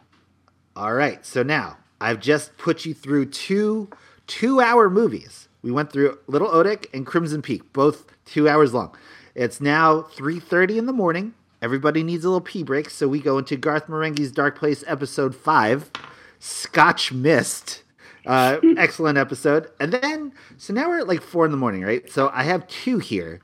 All 0.75 0.93
right. 0.93 1.25
So 1.25 1.43
now 1.43 1.77
I've 2.01 2.19
just 2.19 2.57
put 2.57 2.85
you 2.85 2.93
through 2.93 3.27
two 3.27 3.89
two 4.27 4.59
hour 4.61 4.89
movies. 4.89 5.47
We 5.61 5.71
went 5.71 5.91
through 5.91 6.19
Little 6.27 6.49
Otik 6.49 6.85
and 6.93 7.05
Crimson 7.05 7.41
Peak, 7.41 7.73
both 7.73 8.05
two 8.25 8.47
hours 8.47 8.73
long. 8.73 8.95
It's 9.33 9.59
now 9.59 10.01
3.30 10.01 10.77
in 10.77 10.85
the 10.85 10.93
morning. 10.93 11.33
Everybody 11.61 12.03
needs 12.03 12.23
a 12.23 12.27
little 12.29 12.39
pee 12.39 12.61
break, 12.61 12.89
so 12.89 13.07
we 13.07 13.19
go 13.19 13.39
into 13.39 13.57
Garth 13.57 13.87
Marenghi's 13.87 14.31
Dark 14.31 14.57
Place 14.57 14.83
episode 14.85 15.35
5, 15.35 15.91
Scotch 16.39 17.11
Mist. 17.11 17.81
Uh, 18.25 18.59
excellent 18.77 19.17
episode. 19.17 19.69
And 19.79 19.91
then, 19.93 20.33
so 20.57 20.73
now 20.73 20.89
we're 20.89 20.99
at 20.99 21.07
like 21.07 21.21
4 21.21 21.45
in 21.45 21.51
the 21.51 21.57
morning, 21.57 21.83
right? 21.83 22.09
So 22.11 22.29
I 22.33 22.43
have 22.43 22.67
two 22.67 22.99
here 22.99 23.41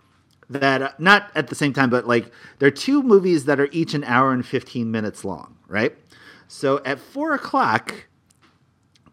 that, 0.50 0.82
uh, 0.82 0.92
not 1.00 1.32
at 1.36 1.48
the 1.48 1.56
same 1.56 1.74
time, 1.74 1.90
but 1.90 2.08
like 2.08 2.32
they're 2.60 2.72
two 2.72 3.04
movies 3.04 3.46
that 3.46 3.60
are 3.60 3.70
each 3.72 3.94
an 3.94 4.04
hour 4.04 4.32
and 4.32 4.46
15 4.46 4.92
minutes 4.92 5.24
long, 5.24 5.56
right? 5.68 5.96
So 6.48 6.82
at 6.84 7.00
4 7.00 7.34
o'clock, 7.34 8.08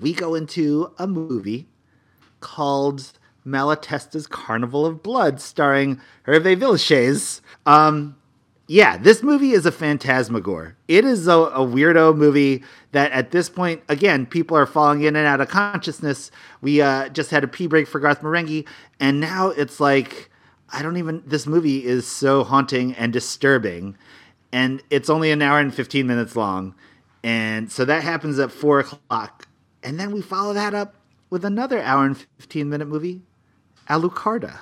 we 0.01 0.13
go 0.13 0.35
into 0.35 0.93
a 0.99 1.07
movie 1.07 1.69
called 2.41 3.13
Malatesta's 3.47 4.27
Carnival 4.27 4.85
of 4.85 5.03
Blood, 5.03 5.41
starring 5.41 6.01
Hervé 6.27 6.57
Villechaize. 6.57 7.41
Um, 7.67 8.17
yeah, 8.69 8.99
this 8.99 9.23
movie 9.23 9.53
is 9.53 9.65
a 9.67 9.73
phantasmagore. 9.73 10.77
It 10.87 11.05
is 11.05 11.27
a, 11.27 11.33
a 11.33 11.61
weirdo 11.67 12.15
movie 12.17 12.63
that 12.93 13.11
at 13.13 13.31
this 13.31 13.49
point, 13.49 13.83
again, 13.89 14.27
people 14.27 14.57
are 14.57 14.67
falling 14.67 15.03
in 15.03 15.17
and 15.17 15.27
out 15.27 15.41
of 15.41 15.49
consciousness. 15.49 16.31
We 16.61 16.81
uh, 16.83 17.09
just 17.09 17.31
had 17.31 17.43
a 17.45 17.49
pee 17.49 17.67
break 17.67 17.89
for 17.89 17.99
Garth 17.99 18.21
Marenghi, 18.21 18.67
and 19.01 19.21
now 19.21 19.49
it's 19.49 19.81
like, 19.81 20.31
I 20.71 20.83
don't 20.83 20.99
even, 20.99 21.23
this 21.27 21.47
movie 21.47 21.85
is 21.85 22.07
so 22.07 22.45
haunting 22.45 22.95
and 22.95 23.11
disturbing. 23.13 23.97
And 24.53 24.83
it's 24.91 25.09
only 25.11 25.31
an 25.31 25.41
hour 25.43 25.59
and 25.59 25.75
15 25.75 26.07
minutes 26.07 26.37
long. 26.37 26.75
And 27.25 27.73
so 27.73 27.85
that 27.87 28.03
happens 28.03 28.39
at 28.39 28.53
four 28.53 28.81
o'clock. 28.81 29.49
And 29.83 29.99
then 29.99 30.13
we 30.13 30.21
follow 30.23 30.53
that 30.55 30.75
up 30.75 30.95
with 31.31 31.45
another 31.45 31.81
hour 31.81 32.05
and 32.05 32.17
15 32.39 32.69
minute 32.69 32.89
movie, 32.89 33.23
Alucarda. 33.89 34.59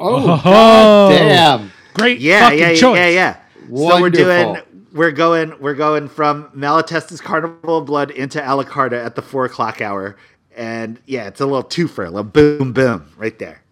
Oh, 0.00 0.16
Oh. 0.24 0.40
god 0.42 1.10
damn! 1.18 1.72
Great 1.94 2.20
Yeah, 2.20 2.40
fucking 2.44 2.58
yeah, 2.58 2.70
yeah, 2.70 2.80
choice. 2.80 2.96
yeah, 2.96 3.08
yeah. 3.08 3.36
So 3.68 4.00
we're 4.00 4.10
doing 4.10 4.56
we're 4.92 5.12
going 5.12 5.58
we're 5.60 5.74
going 5.74 6.08
from 6.08 6.50
Malatesta's 6.50 7.20
Carnival 7.20 7.78
of 7.78 7.86
Blood 7.86 8.10
into 8.10 8.40
Alucarda 8.40 9.04
at 9.04 9.14
the 9.14 9.22
four 9.22 9.44
o'clock 9.44 9.80
hour. 9.80 10.16
And 10.54 11.00
yeah, 11.06 11.28
it's 11.28 11.40
a 11.40 11.46
little 11.46 11.64
twofer, 11.64 12.06
a 12.06 12.10
little 12.10 12.24
boom 12.24 12.72
boom 12.72 13.12
right 13.16 13.38
there. 13.38 13.62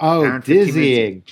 Oh, 0.00 0.24
and 0.24 0.44
15 0.44 0.66
dizzying. 0.66 1.22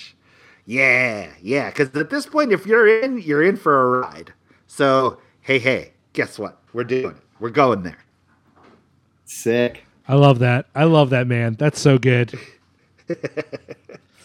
Yeah, 0.65 1.31
yeah. 1.43 1.71
Because 1.71 1.95
at 1.97 2.11
this 2.11 2.27
point, 2.27 2.53
if 2.53 2.67
you're 2.67 3.03
in, 3.03 3.19
you're 3.19 3.43
in 3.45 3.57
for 3.57 3.99
a 3.99 4.01
ride. 4.01 4.33
So 4.67 5.19
hey, 5.41 5.59
hey, 5.59 5.93
guess 6.13 6.39
what? 6.39 6.61
We're 6.73 6.85
doing 6.85 7.17
it. 7.17 7.23
We're 7.39 7.51
going 7.51 7.83
there. 7.83 7.99
Sick. 9.27 9.85
I 10.09 10.15
love 10.15 10.39
that. 10.39 10.67
I 10.75 10.85
love 10.85 11.11
that 11.11 11.27
man. 11.27 11.57
That's 11.59 11.81
so 11.81 11.99
good. 11.99 12.39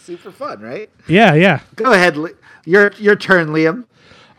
Super 0.03 0.31
fun, 0.31 0.61
right? 0.61 0.89
Yeah, 1.07 1.33
yeah. 1.35 1.59
Go 1.75 1.91
ahead, 1.93 2.17
Li- 2.17 2.33
your 2.65 2.91
your 2.97 3.15
turn, 3.15 3.49
Liam. 3.49 3.85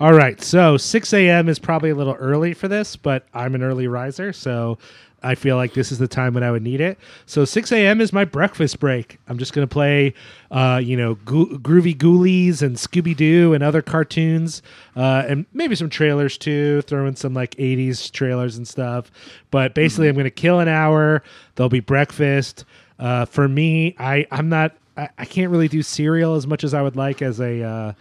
All 0.01 0.13
right. 0.13 0.41
So 0.41 0.77
6 0.77 1.13
a.m. 1.13 1.49
is 1.49 1.61
probably 1.61 1.91
a 1.91 1.95
little 1.95 2.15
early 2.15 2.55
for 2.55 2.67
this, 2.67 2.97
but 2.97 3.25
I'm 3.33 3.55
an 3.55 3.63
early 3.63 3.87
riser, 3.87 4.33
so 4.33 4.79
I 5.23 5.37
feel 5.37 5.55
like 5.55 5.75
this 5.75 5.93
is 5.93 5.99
the 5.99 6.09
time 6.09 6.35
when 6.35 6.43
I 6.43 6.51
would 6.51 6.63
need 6.65 6.81
it. 6.81 6.99
So 7.27 7.45
6 7.45 7.71
a.m. 7.71 8.01
is 8.01 8.13
my 8.13 8.25
breakfast 8.25 8.81
break. 8.81 9.19
I'm 9.29 9.39
just 9.39 9.53
going 9.53 9.65
to 9.65 9.73
play, 9.73 10.15
uh, 10.51 10.81
you 10.83 10.97
know, 10.97 11.15
Goo- 11.15 11.57
Groovy 11.61 11.97
Ghoulies 11.97 12.63
and 12.63 12.75
Scooby 12.77 13.15
Doo 13.17 13.55
and 13.55 13.63
other 13.63 13.81
cartoons, 13.81 14.61
uh, 14.97 15.23
and 15.29 15.47
maybe 15.53 15.77
some 15.77 15.89
trailers 15.89 16.37
too, 16.37 16.83
throw 16.83 17.07
in 17.07 17.15
some 17.15 17.35
like 17.35 17.53
80s 17.55 18.11
trailers 18.11 18.57
and 18.57 18.67
stuff. 18.67 19.13
But 19.53 19.73
basically, 19.75 20.09
I'm 20.09 20.15
going 20.17 20.25
to 20.25 20.31
kill 20.31 20.59
an 20.59 20.67
hour. 20.69 21.23
There'll 21.55 21.69
be 21.71 21.79
breakfast. 21.79 22.65
Uh, 22.99 23.25
for 23.27 23.47
me, 23.47 23.95
I, 24.01 24.27
I'm 24.33 24.49
not, 24.49 24.75
I, 25.03 25.09
I 25.19 25.25
can't 25.25 25.51
really 25.51 25.69
do 25.69 25.83
cereal 25.83 26.35
as 26.35 26.47
much 26.47 26.65
as 26.65 26.75
I 26.75 26.83
would 26.83 26.97
like 26.97 27.23
as 27.23 27.41
a, 27.41 27.63
uh, 27.63 27.93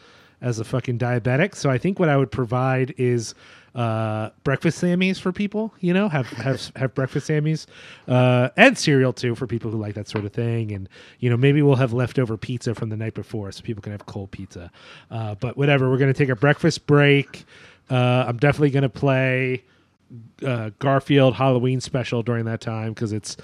as 0.42 0.60
a 0.60 0.64
fucking 0.64 1.00
diabetic. 1.00 1.56
So 1.56 1.70
I 1.70 1.78
think 1.78 2.00
what 2.00 2.10
I 2.10 2.18
would 2.18 2.32
provide 2.32 2.94
is 2.98 3.36
uh, 3.74 4.30
breakfast 4.44 4.82
sammies 4.82 5.20
for 5.20 5.32
people. 5.32 5.74
You 5.80 5.94
know, 5.94 6.10
have 6.10 6.28
have 6.28 6.72
have 6.76 6.94
breakfast 6.94 7.30
sammies 7.30 7.68
uh, 8.08 8.50
and 8.58 8.78
cereal 8.78 9.14
too 9.14 9.36
for 9.36 9.48
people 9.48 9.72
who 9.72 9.78
like 9.78 9.96
that 9.96 10.08
sort 10.08 10.26
of 10.26 10.34
thing. 10.34 10.72
And 10.72 10.90
you 11.20 11.30
know, 11.30 11.38
maybe 11.38 11.62
we'll 11.62 11.76
have 11.76 11.94
leftover 11.94 12.38
pizza 12.38 12.76
from 12.76 12.90
the 12.90 12.98
night 12.98 13.14
before, 13.14 13.52
so 13.52 13.62
people 13.62 13.82
can 13.82 13.92
have 13.92 14.06
cold 14.06 14.32
pizza. 14.32 14.72
Uh, 15.10 15.36
but 15.36 15.58
whatever, 15.58 15.90
we're 15.90 15.98
gonna 15.98 16.14
take 16.14 16.30
a 16.30 16.36
breakfast 16.36 16.86
break. 16.86 17.46
Uh, 17.90 18.26
I'm 18.28 18.38
definitely 18.38 18.72
gonna 18.72 18.90
play 18.90 19.64
uh, 20.46 20.72
Garfield 20.80 21.36
Halloween 21.36 21.80
special 21.80 22.24
during 22.24 22.46
that 22.46 22.62
time 22.62 22.94
because 22.94 23.14
it's 23.14 23.38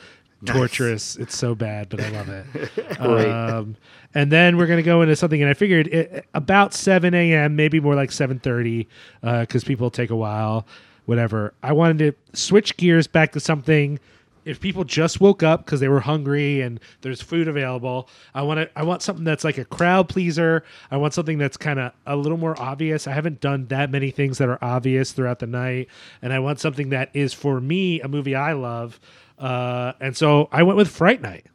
torturous. 0.46 1.16
It's 1.16 1.36
so 1.36 1.56
bad, 1.56 1.90
but 1.90 2.02
I 2.02 2.10
love 2.10 2.30
it. 2.30 3.00
um, 3.00 3.76
and 4.14 4.32
then 4.32 4.58
we're 4.58 4.68
gonna 4.68 4.84
go 4.84 5.02
into 5.02 5.16
something, 5.16 5.42
and 5.42 5.50
I 5.50 5.54
figured 5.54 5.88
it, 5.88 6.26
about 6.34 6.74
7 6.74 7.14
a.m., 7.14 7.56
maybe 7.56 7.80
more 7.80 7.96
like 7.96 8.12
7:30, 8.12 8.88
because 9.22 9.64
people 9.64 9.90
take 9.90 10.10
a 10.10 10.16
while. 10.16 10.66
Whatever. 11.06 11.54
I 11.64 11.72
wanted 11.72 12.00
to 12.00 12.38
switch 12.38 12.76
gears 12.76 13.08
back 13.08 13.32
to 13.32 13.40
something. 13.40 13.98
If 14.44 14.60
people 14.60 14.84
just 14.84 15.22
woke 15.22 15.42
up 15.42 15.66
because 15.66 15.80
they 15.80 15.88
were 15.88 16.02
hungry 16.02 16.62
and 16.62 16.82
there's 17.02 17.22
food 17.22 17.48
available, 17.48 18.10
I 18.34 18.42
want 18.42 18.60
to. 18.60 18.70
I 18.78 18.84
want 18.84 19.02
something 19.02 19.24
that's 19.24 19.44
like 19.46 19.58
a 19.58 19.66
crowd 19.66 20.10
pleaser. 20.10 20.64
I 20.92 20.98
want 20.98 21.14
something 21.14 21.38
that's 21.38 21.56
kind 21.56 21.80
of 21.80 21.94
a 22.06 22.16
little 22.16 22.38
more 22.38 22.60
obvious. 22.62 23.08
I 23.08 23.14
haven't 23.14 23.40
done 23.40 23.68
that 23.68 23.90
many 23.90 24.12
things 24.12 24.38
that 24.38 24.50
are 24.50 24.60
obvious 24.62 25.14
throughout 25.14 25.40
the 25.40 25.48
night, 25.48 25.88
and 26.22 26.34
I 26.34 26.40
want 26.40 26.60
something 26.60 26.90
that 26.90 27.10
is 27.14 27.34
for 27.34 27.62
me 27.62 28.02
a 28.02 28.08
movie 28.08 28.36
I 28.36 28.54
love. 28.54 29.00
Uh, 29.38 29.94
and 30.00 30.16
so 30.18 30.50
I 30.52 30.64
went 30.64 30.78
with 30.78 30.90
Fright 30.90 31.22
Night. 31.22 31.46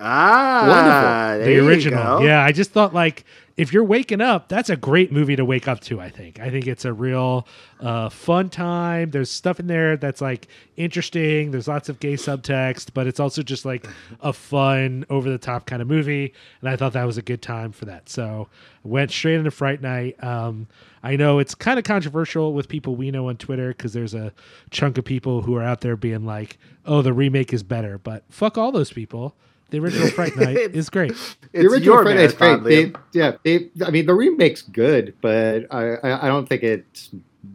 Ah, 0.00 0.64
Wonderful. 0.68 1.46
the 1.46 1.58
original. 1.66 2.22
Yeah, 2.24 2.42
I 2.42 2.52
just 2.52 2.70
thought 2.70 2.94
like 2.94 3.24
if 3.58 3.72
you're 3.72 3.84
waking 3.84 4.20
up, 4.20 4.48
that's 4.48 4.70
a 4.70 4.76
great 4.76 5.10
movie 5.10 5.34
to 5.34 5.44
wake 5.44 5.66
up 5.66 5.80
to. 5.80 6.00
I 6.00 6.08
think. 6.10 6.38
I 6.38 6.48
think 6.48 6.68
it's 6.68 6.84
a 6.84 6.92
real 6.92 7.46
uh, 7.80 8.08
fun 8.08 8.50
time. 8.50 9.10
There's 9.10 9.30
stuff 9.30 9.58
in 9.58 9.66
there 9.66 9.96
that's 9.96 10.20
like 10.20 10.46
interesting. 10.76 11.50
There's 11.50 11.66
lots 11.66 11.88
of 11.88 11.98
gay 11.98 12.14
subtext, 12.14 12.94
but 12.94 13.08
it's 13.08 13.18
also 13.18 13.42
just 13.42 13.64
like 13.64 13.86
a 14.20 14.32
fun, 14.32 15.04
over 15.10 15.28
the 15.28 15.38
top 15.38 15.66
kind 15.66 15.82
of 15.82 15.88
movie. 15.88 16.32
And 16.60 16.70
I 16.70 16.76
thought 16.76 16.92
that 16.92 17.04
was 17.04 17.18
a 17.18 17.22
good 17.22 17.42
time 17.42 17.72
for 17.72 17.84
that. 17.86 18.08
So 18.08 18.46
went 18.84 19.10
straight 19.10 19.34
into 19.34 19.50
Fright 19.50 19.82
Night. 19.82 20.22
Um, 20.22 20.68
I 21.02 21.16
know 21.16 21.40
it's 21.40 21.56
kind 21.56 21.80
of 21.80 21.84
controversial 21.84 22.54
with 22.54 22.68
people 22.68 22.94
we 22.94 23.10
know 23.10 23.28
on 23.28 23.38
Twitter 23.38 23.68
because 23.70 23.92
there's 23.92 24.14
a 24.14 24.32
chunk 24.70 24.98
of 24.98 25.04
people 25.04 25.42
who 25.42 25.56
are 25.56 25.64
out 25.64 25.80
there 25.80 25.96
being 25.96 26.24
like, 26.24 26.58
"Oh, 26.86 27.02
the 27.02 27.12
remake 27.12 27.52
is 27.52 27.64
better," 27.64 27.98
but 27.98 28.22
fuck 28.30 28.56
all 28.56 28.70
those 28.70 28.92
people. 28.92 29.34
The 29.70 29.78
original 29.78 30.08
Fright 30.10 30.36
Night 30.36 30.56
is 30.56 30.90
great. 30.90 31.10
It's 31.10 31.36
the 31.52 31.66
original 31.66 31.82
your 31.82 32.02
Friday 32.02 32.24
is 32.24 32.34
great. 32.34 32.64
They, 32.64 32.92
yeah, 33.12 33.32
they, 33.44 33.70
I 33.84 33.90
mean, 33.90 34.06
the 34.06 34.14
remake's 34.14 34.62
good, 34.62 35.14
but 35.20 35.66
I, 35.70 35.94
I, 35.96 36.26
I 36.26 36.28
don't 36.28 36.48
think 36.48 36.62
it's 36.62 37.10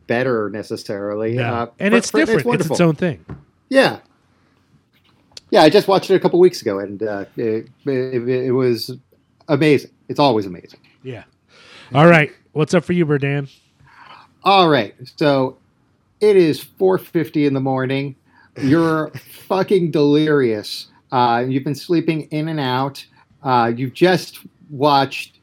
better 0.08 0.50
necessarily. 0.50 1.34
No. 1.34 1.44
Uh, 1.44 1.68
and 1.80 1.94
Fr- 1.94 1.98
it's 1.98 2.12
Fright 2.12 2.22
different. 2.22 2.40
It's 2.40 2.46
wonderful. 2.46 2.74
its 2.76 2.82
own 2.82 2.96
thing. 2.96 3.26
Yeah. 3.70 4.00
Yeah, 5.50 5.62
I 5.62 5.70
just 5.70 5.88
watched 5.88 6.10
it 6.10 6.16
a 6.16 6.20
couple 6.20 6.40
weeks 6.40 6.62
ago, 6.62 6.80
and 6.80 7.02
uh, 7.04 7.26
it, 7.38 7.68
it, 7.86 8.28
it 8.28 8.52
was 8.52 8.92
amazing. 9.48 9.92
It's 10.08 10.20
always 10.20 10.46
amazing. 10.46 10.80
Yeah. 11.04 11.24
All 11.94 12.08
right. 12.08 12.32
What's 12.54 12.74
up 12.74 12.84
for 12.84 12.94
you, 12.94 13.06
Berdan? 13.06 13.50
All 14.44 14.68
right, 14.68 14.94
so 15.16 15.58
it 16.20 16.36
is 16.36 16.62
4:50 16.64 17.48
in 17.48 17.54
the 17.54 17.60
morning. 17.60 18.16
You're 18.62 19.10
fucking 19.48 19.92
delirious. 19.92 20.88
Uh, 21.14 21.46
you've 21.48 21.64
been 21.64 21.76
sleeping 21.76 22.22
in 22.32 22.48
and 22.50 22.60
out. 22.60 23.06
Uh, 23.44 23.72
you've 23.74 23.94
just 23.94 24.40
watched 24.72 25.40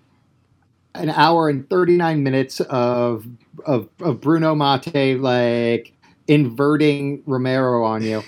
an 0.96 1.10
hour 1.10 1.48
and 1.48 1.70
39 1.70 2.24
minutes 2.24 2.58
of 2.62 3.24
of, 3.64 3.88
of 4.00 4.20
Bruno 4.20 4.56
Mattei 4.56 5.14
like 5.14 5.92
inverting 6.26 7.22
Romero 7.24 7.84
on 7.84 8.02
you, 8.02 8.20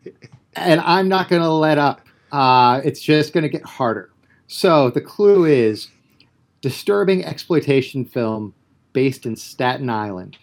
and 0.56 0.82
I'm 0.82 1.08
not 1.08 1.30
going 1.30 1.40
to 1.40 1.48
let 1.50 1.78
up. 1.78 2.02
Uh, 2.30 2.82
it's 2.84 3.00
just 3.00 3.32
going 3.32 3.42
to 3.42 3.48
get 3.48 3.64
harder. 3.64 4.10
So 4.46 4.90
the 4.90 5.00
clue 5.00 5.46
is 5.46 5.88
disturbing 6.60 7.24
exploitation 7.24 8.04
film 8.04 8.52
based 8.92 9.24
in 9.24 9.34
Staten 9.34 9.88
Island. 9.88 10.36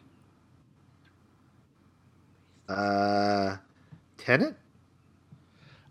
Uh, 2.67 3.57
Tenant? 4.17 4.55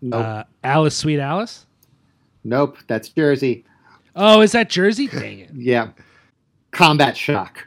Nope. 0.01 0.25
Uh, 0.25 0.43
Alice, 0.63 0.95
Sweet 0.95 1.19
Alice. 1.19 1.65
nope, 2.43 2.77
that's 2.87 3.09
Jersey. 3.09 3.63
Oh, 4.15 4.41
is 4.41 4.51
that 4.53 4.69
Jersey? 4.69 5.07
Dang 5.07 5.39
it! 5.39 5.49
Yeah. 5.55 5.89
Combat 6.71 7.17
Shock. 7.17 7.65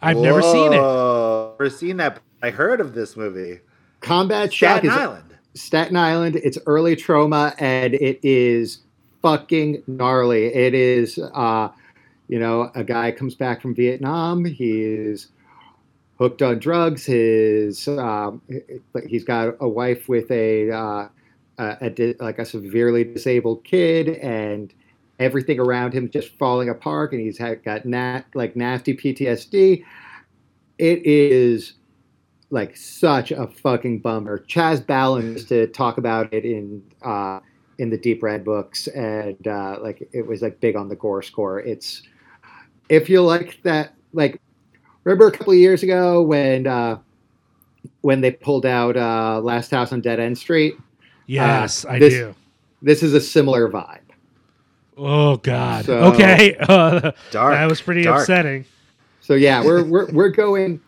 I've 0.00 0.16
never 0.18 0.42
seen 0.42 0.72
it. 0.72 0.76
Never 0.76 1.70
seen 1.70 1.96
that. 1.96 2.20
I 2.42 2.50
heard 2.50 2.80
of 2.80 2.94
this 2.94 3.16
movie. 3.16 3.60
Combat 4.00 4.52
Shock 4.52 4.80
Staten 4.80 4.90
is 4.90 4.96
Island. 4.96 5.34
Staten 5.54 5.96
Island. 5.96 6.36
It's 6.36 6.58
early 6.66 6.94
Troma, 6.94 7.54
and 7.58 7.94
it 7.94 8.20
is 8.22 8.80
fucking 9.22 9.82
gnarly. 9.86 10.46
It 10.46 10.74
is, 10.74 11.18
uh, 11.18 11.70
you 12.28 12.38
know, 12.38 12.70
a 12.74 12.84
guy 12.84 13.10
comes 13.12 13.34
back 13.34 13.62
from 13.62 13.74
Vietnam. 13.74 14.44
He's 14.44 15.28
hooked 16.18 16.42
on 16.42 16.58
drugs. 16.58 17.06
His 17.06 17.88
um, 17.88 18.42
he's 19.08 19.24
got 19.24 19.56
a 19.60 19.68
wife 19.68 20.08
with 20.08 20.30
a, 20.30 20.70
uh, 20.70 21.08
a, 21.58 21.92
a 21.98 22.14
like 22.20 22.38
a 22.38 22.44
severely 22.44 23.04
disabled 23.04 23.64
kid, 23.64 24.08
and 24.08 24.72
everything 25.18 25.60
around 25.60 25.92
him 25.92 26.10
just 26.10 26.36
falling 26.38 26.68
apart. 26.68 27.12
And 27.12 27.20
he's 27.20 27.38
had, 27.38 27.64
got 27.64 27.84
nat, 27.84 28.24
like 28.34 28.56
nasty 28.56 28.94
PTSD. 28.96 29.84
It 30.78 31.06
is 31.06 31.74
like 32.50 32.76
such 32.76 33.30
a 33.30 33.46
fucking 33.46 34.00
bummer. 34.00 34.38
Chas 34.38 34.80
Balun 34.80 35.32
used 35.32 35.48
to 35.48 35.66
talk 35.68 35.98
about 35.98 36.32
it 36.32 36.44
in 36.44 36.82
uh, 37.02 37.40
in 37.78 37.90
the 37.90 37.98
Deep 37.98 38.22
Red 38.22 38.44
books, 38.44 38.86
and 38.88 39.46
uh, 39.46 39.78
like 39.80 40.08
it 40.12 40.26
was 40.26 40.42
like 40.42 40.60
big 40.60 40.76
on 40.76 40.88
the 40.88 40.96
gore 40.96 41.22
score. 41.22 41.60
It's 41.60 42.02
if 42.88 43.08
you 43.08 43.22
like 43.22 43.60
that, 43.62 43.94
like 44.12 44.40
remember 45.04 45.28
a 45.28 45.32
couple 45.32 45.52
of 45.52 45.58
years 45.58 45.82
ago 45.82 46.22
when 46.22 46.66
uh, 46.66 46.98
when 48.02 48.20
they 48.20 48.30
pulled 48.30 48.66
out 48.66 48.96
uh, 48.96 49.40
Last 49.40 49.70
House 49.70 49.92
on 49.92 50.00
Dead 50.00 50.20
End 50.20 50.38
Street. 50.38 50.74
Yes, 51.26 51.84
I 51.84 51.98
this- 51.98 52.14
do. 52.14 52.34
This 52.82 53.02
is 53.02 53.14
a 53.14 53.20
similar 53.20 53.68
vibe. 53.70 54.00
Oh 54.96 55.36
God. 55.38 55.86
So- 55.86 55.98
okay. 56.12 56.54
Uh, 56.60 57.12
Dark. 57.30 57.54
that 57.54 57.66
was 57.68 57.80
pretty 57.80 58.02
dark. 58.02 58.20
upsetting. 58.20 58.64
So 59.20 59.34
yeah, 59.34 59.64
we're 59.64 59.82
we're 59.84 60.10
we're 60.12 60.28
going 60.28 60.80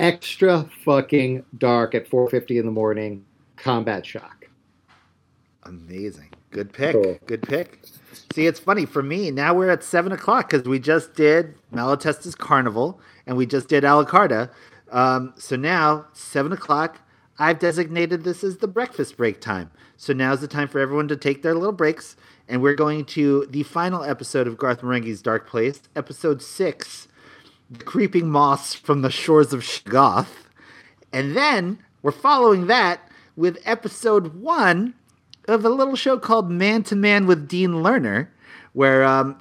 extra 0.00 0.68
fucking 0.84 1.44
dark 1.58 1.94
at 1.94 2.08
4:50 2.08 2.58
in 2.58 2.64
the 2.66 2.72
morning. 2.72 3.24
Combat 3.56 4.04
Shock. 4.06 4.48
Amazing. 5.64 6.30
Good 6.50 6.72
pick. 6.72 6.92
Cool. 6.94 7.18
Good 7.26 7.42
pick. 7.42 7.80
See, 8.34 8.46
it's 8.46 8.60
funny 8.60 8.86
for 8.86 9.02
me. 9.02 9.30
Now 9.30 9.52
we're 9.54 9.70
at 9.70 9.82
seven 9.84 10.12
o'clock 10.12 10.50
because 10.50 10.66
we 10.66 10.78
just 10.78 11.14
did 11.14 11.54
Malatesta's 11.72 12.34
Carnival 12.34 13.00
and 13.26 13.36
we 13.36 13.46
just 13.46 13.68
did 13.68 13.84
Alucarda. 13.84 14.50
Um, 14.90 15.34
so 15.36 15.56
now 15.56 16.06
seven 16.12 16.52
o'clock. 16.52 17.00
I've 17.38 17.58
designated 17.58 18.24
this 18.24 18.42
as 18.42 18.58
the 18.58 18.68
breakfast 18.68 19.16
break 19.16 19.40
time. 19.40 19.70
So 19.96 20.12
now's 20.12 20.40
the 20.40 20.48
time 20.48 20.68
for 20.68 20.78
everyone 20.78 21.08
to 21.08 21.16
take 21.16 21.42
their 21.42 21.54
little 21.54 21.72
breaks, 21.72 22.16
and 22.48 22.62
we're 22.62 22.74
going 22.74 23.04
to 23.06 23.46
the 23.50 23.62
final 23.62 24.02
episode 24.02 24.46
of 24.46 24.58
Garth 24.58 24.80
Marenghi's 24.80 25.22
Dark 25.22 25.48
Place, 25.48 25.80
episode 25.94 26.42
six, 26.42 27.08
"The 27.70 27.84
Creeping 27.84 28.30
Moss 28.30 28.74
from 28.74 29.02
the 29.02 29.10
Shores 29.10 29.52
of 29.52 29.60
Shoggoth," 29.60 30.48
and 31.12 31.36
then 31.36 31.78
we're 32.02 32.12
following 32.12 32.66
that 32.68 33.00
with 33.36 33.58
episode 33.64 34.34
one 34.34 34.94
of 35.48 35.64
a 35.64 35.70
little 35.70 35.96
show 35.96 36.18
called 36.18 36.50
Man 36.50 36.82
to 36.84 36.96
Man 36.96 37.26
with 37.26 37.48
Dean 37.48 37.82
Learner, 37.82 38.32
where 38.72 39.04
um, 39.04 39.38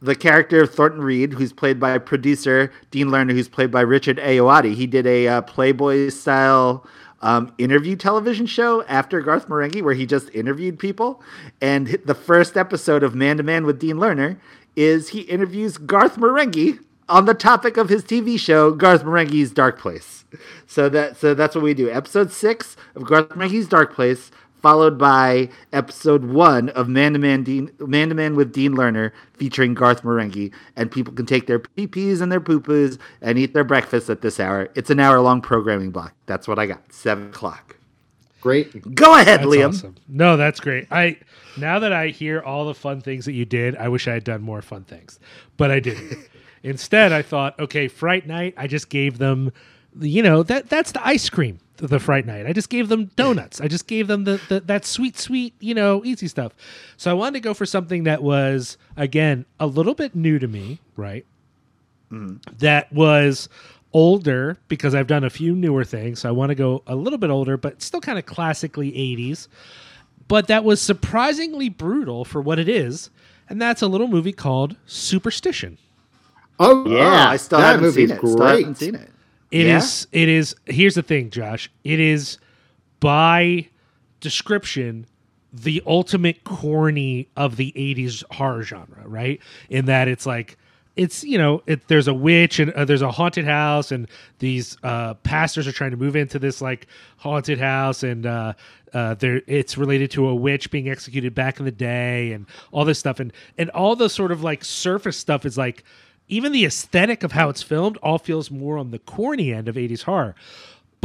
the 0.00 0.14
character 0.14 0.62
of 0.62 0.70
Thornton 0.70 1.02
Reed, 1.02 1.32
who's 1.32 1.52
played 1.52 1.80
by 1.80 1.96
producer 1.98 2.72
Dean 2.90 3.10
Learner, 3.10 3.32
who's 3.32 3.48
played 3.48 3.70
by 3.70 3.80
Richard 3.80 4.18
Ayoade, 4.18 4.74
he 4.74 4.86
did 4.86 5.06
a 5.06 5.28
uh, 5.28 5.40
Playboy 5.42 6.10
style 6.10 6.86
um, 7.24 7.52
interview 7.56 7.96
television 7.96 8.44
show 8.44 8.84
after 8.84 9.20
Garth 9.22 9.48
Marenghi, 9.48 9.82
where 9.82 9.94
he 9.94 10.04
just 10.04 10.28
interviewed 10.34 10.78
people. 10.78 11.22
And 11.60 11.88
the 12.04 12.14
first 12.14 12.56
episode 12.56 13.02
of 13.02 13.14
Man 13.14 13.38
to 13.38 13.42
Man 13.42 13.64
with 13.64 13.80
Dean 13.80 13.98
Learner 13.98 14.38
is 14.76 15.08
he 15.08 15.22
interviews 15.22 15.78
Garth 15.78 16.16
Marenghi 16.16 16.78
on 17.08 17.24
the 17.24 17.34
topic 17.34 17.78
of 17.78 17.88
his 17.88 18.04
TV 18.04 18.38
show, 18.38 18.72
Garth 18.72 19.04
Marenghi's 19.04 19.52
Dark 19.52 19.78
Place. 19.78 20.26
So 20.66 20.88
that 20.90 21.16
so 21.16 21.32
that's 21.32 21.54
what 21.54 21.64
we 21.64 21.72
do. 21.72 21.90
Episode 21.90 22.30
six 22.30 22.76
of 22.94 23.06
Garth 23.06 23.30
Marenghi's 23.30 23.68
Dark 23.68 23.94
Place, 23.94 24.30
followed 24.64 24.96
by 24.96 25.46
episode 25.74 26.24
one 26.24 26.70
of 26.70 26.88
Man 26.88 27.12
to 27.12 27.18
Man 27.18 27.42
Dean 27.44 27.70
Man 27.80 28.08
to 28.08 28.14
Man 28.14 28.34
with 28.34 28.50
Dean 28.50 28.74
Learner, 28.74 29.12
featuring 29.34 29.74
Garth 29.74 30.02
Marenghi, 30.04 30.54
and 30.74 30.90
people 30.90 31.12
can 31.12 31.26
take 31.26 31.46
their 31.46 31.58
pee-pees 31.58 32.22
and 32.22 32.32
their 32.32 32.40
poo-poos 32.40 32.98
and 33.20 33.38
eat 33.38 33.52
their 33.52 33.62
breakfast 33.62 34.08
at 34.08 34.22
this 34.22 34.40
hour. 34.40 34.70
It's 34.74 34.88
an 34.88 35.00
hour-long 35.00 35.42
programming 35.42 35.90
block. 35.90 36.14
That's 36.24 36.48
what 36.48 36.58
I 36.58 36.64
got. 36.64 36.80
Seven 36.90 37.26
o'clock. 37.28 37.76
Great. 38.40 38.94
Go 38.94 39.12
ahead, 39.20 39.40
That's 39.40 39.50
Liam. 39.50 39.68
awesome. 39.68 39.96
No, 40.08 40.38
that's 40.38 40.60
great. 40.60 40.90
I 40.90 41.18
now 41.58 41.78
that 41.80 41.92
I 41.92 42.08
hear 42.08 42.40
all 42.40 42.64
the 42.64 42.74
fun 42.74 43.02
things 43.02 43.26
that 43.26 43.32
you 43.32 43.44
did, 43.44 43.76
I 43.76 43.88
wish 43.88 44.08
I 44.08 44.14
had 44.14 44.24
done 44.24 44.40
more 44.40 44.62
fun 44.62 44.84
things, 44.84 45.20
but 45.58 45.70
I 45.70 45.78
didn't. 45.78 46.16
Instead, 46.62 47.12
I 47.12 47.20
thought, 47.20 47.60
okay, 47.60 47.86
Fright 47.86 48.26
Night. 48.26 48.54
I 48.56 48.66
just 48.66 48.88
gave 48.88 49.18
them, 49.18 49.52
you 50.00 50.22
know, 50.22 50.42
that 50.42 50.70
that's 50.70 50.92
the 50.92 51.06
ice 51.06 51.28
cream. 51.28 51.58
The, 51.76 51.88
the 51.88 51.98
Fright 52.00 52.26
Night. 52.26 52.46
I 52.46 52.52
just 52.52 52.68
gave 52.70 52.88
them 52.88 53.06
donuts. 53.16 53.60
I 53.60 53.68
just 53.68 53.86
gave 53.86 54.06
them 54.06 54.24
the, 54.24 54.40
the 54.48 54.60
that 54.60 54.84
sweet, 54.84 55.18
sweet, 55.18 55.54
you 55.60 55.74
know, 55.74 56.04
easy 56.04 56.28
stuff. 56.28 56.52
So 56.96 57.10
I 57.10 57.14
wanted 57.14 57.34
to 57.34 57.40
go 57.40 57.54
for 57.54 57.66
something 57.66 58.04
that 58.04 58.22
was 58.22 58.76
again 58.96 59.44
a 59.58 59.66
little 59.66 59.94
bit 59.94 60.14
new 60.14 60.38
to 60.38 60.46
me, 60.46 60.80
right? 60.96 61.26
Mm-hmm. 62.12 62.36
That 62.58 62.92
was 62.92 63.48
older 63.92 64.58
because 64.68 64.94
I've 64.94 65.06
done 65.06 65.24
a 65.24 65.30
few 65.30 65.54
newer 65.54 65.84
things. 65.84 66.20
So 66.20 66.28
I 66.28 66.32
want 66.32 66.50
to 66.50 66.54
go 66.54 66.82
a 66.86 66.96
little 66.96 67.18
bit 67.18 67.30
older, 67.30 67.56
but 67.56 67.82
still 67.82 68.00
kind 68.00 68.18
of 68.18 68.26
classically 68.26 68.92
80s. 68.92 69.48
But 70.28 70.46
that 70.48 70.64
was 70.64 70.80
surprisingly 70.80 71.68
brutal 71.68 72.24
for 72.24 72.40
what 72.40 72.58
it 72.58 72.68
is. 72.68 73.10
And 73.48 73.60
that's 73.60 73.82
a 73.82 73.86
little 73.86 74.08
movie 74.08 74.32
called 74.32 74.76
Superstition. 74.86 75.78
Oh 76.58 76.86
Yeah, 76.86 77.28
I 77.28 77.36
still 77.36 77.58
that 77.58 77.66
haven't 77.66 77.82
movie's 77.82 78.10
seen 78.10 78.16
it. 78.16 78.18
Still 78.18 78.36
Great. 78.36 78.58
haven't 78.60 78.76
seen 78.76 78.94
it. 78.94 79.10
It 79.54 79.66
Yeah? 79.66 79.78
is. 79.78 80.08
It 80.10 80.28
is. 80.28 80.56
Here's 80.66 80.96
the 80.96 81.02
thing, 81.02 81.30
Josh. 81.30 81.70
It 81.84 82.00
is 82.00 82.38
by 82.98 83.68
description 84.20 85.06
the 85.52 85.80
ultimate 85.86 86.42
corny 86.42 87.28
of 87.36 87.56
the 87.56 87.72
80s 87.76 88.24
horror 88.32 88.64
genre, 88.64 89.02
right? 89.06 89.40
In 89.70 89.84
that 89.84 90.08
it's 90.08 90.26
like 90.26 90.56
it's 90.96 91.22
you 91.22 91.38
know 91.38 91.62
it, 91.66 91.86
there's 91.86 92.08
a 92.08 92.14
witch 92.14 92.58
and 92.58 92.72
uh, 92.72 92.84
there's 92.84 93.02
a 93.02 93.10
haunted 93.12 93.44
house 93.44 93.92
and 93.92 94.08
these 94.40 94.76
uh, 94.82 95.14
pastors 95.14 95.68
are 95.68 95.72
trying 95.72 95.90
to 95.92 95.96
move 95.96 96.16
into 96.16 96.38
this 96.40 96.60
like 96.60 96.86
haunted 97.18 97.58
house 97.60 98.02
and 98.02 98.26
uh, 98.26 98.52
uh, 98.92 99.14
there 99.14 99.42
it's 99.46 99.76
related 99.78 100.10
to 100.10 100.26
a 100.28 100.34
witch 100.34 100.70
being 100.72 100.88
executed 100.88 101.32
back 101.34 101.58
in 101.60 101.64
the 101.64 101.70
day 101.72 102.32
and 102.32 102.46
all 102.72 102.84
this 102.84 102.98
stuff 102.98 103.20
and 103.20 103.32
and 103.58 103.70
all 103.70 103.94
the 103.94 104.08
sort 104.08 104.32
of 104.32 104.42
like 104.42 104.64
surface 104.64 105.16
stuff 105.16 105.44
is 105.44 105.56
like 105.58 105.84
even 106.28 106.52
the 106.52 106.64
aesthetic 106.64 107.22
of 107.22 107.32
how 107.32 107.48
it's 107.48 107.62
filmed 107.62 107.96
all 107.98 108.18
feels 108.18 108.50
more 108.50 108.78
on 108.78 108.90
the 108.90 108.98
corny 108.98 109.52
end 109.52 109.68
of 109.68 109.76
80s 109.76 110.02
horror 110.02 110.34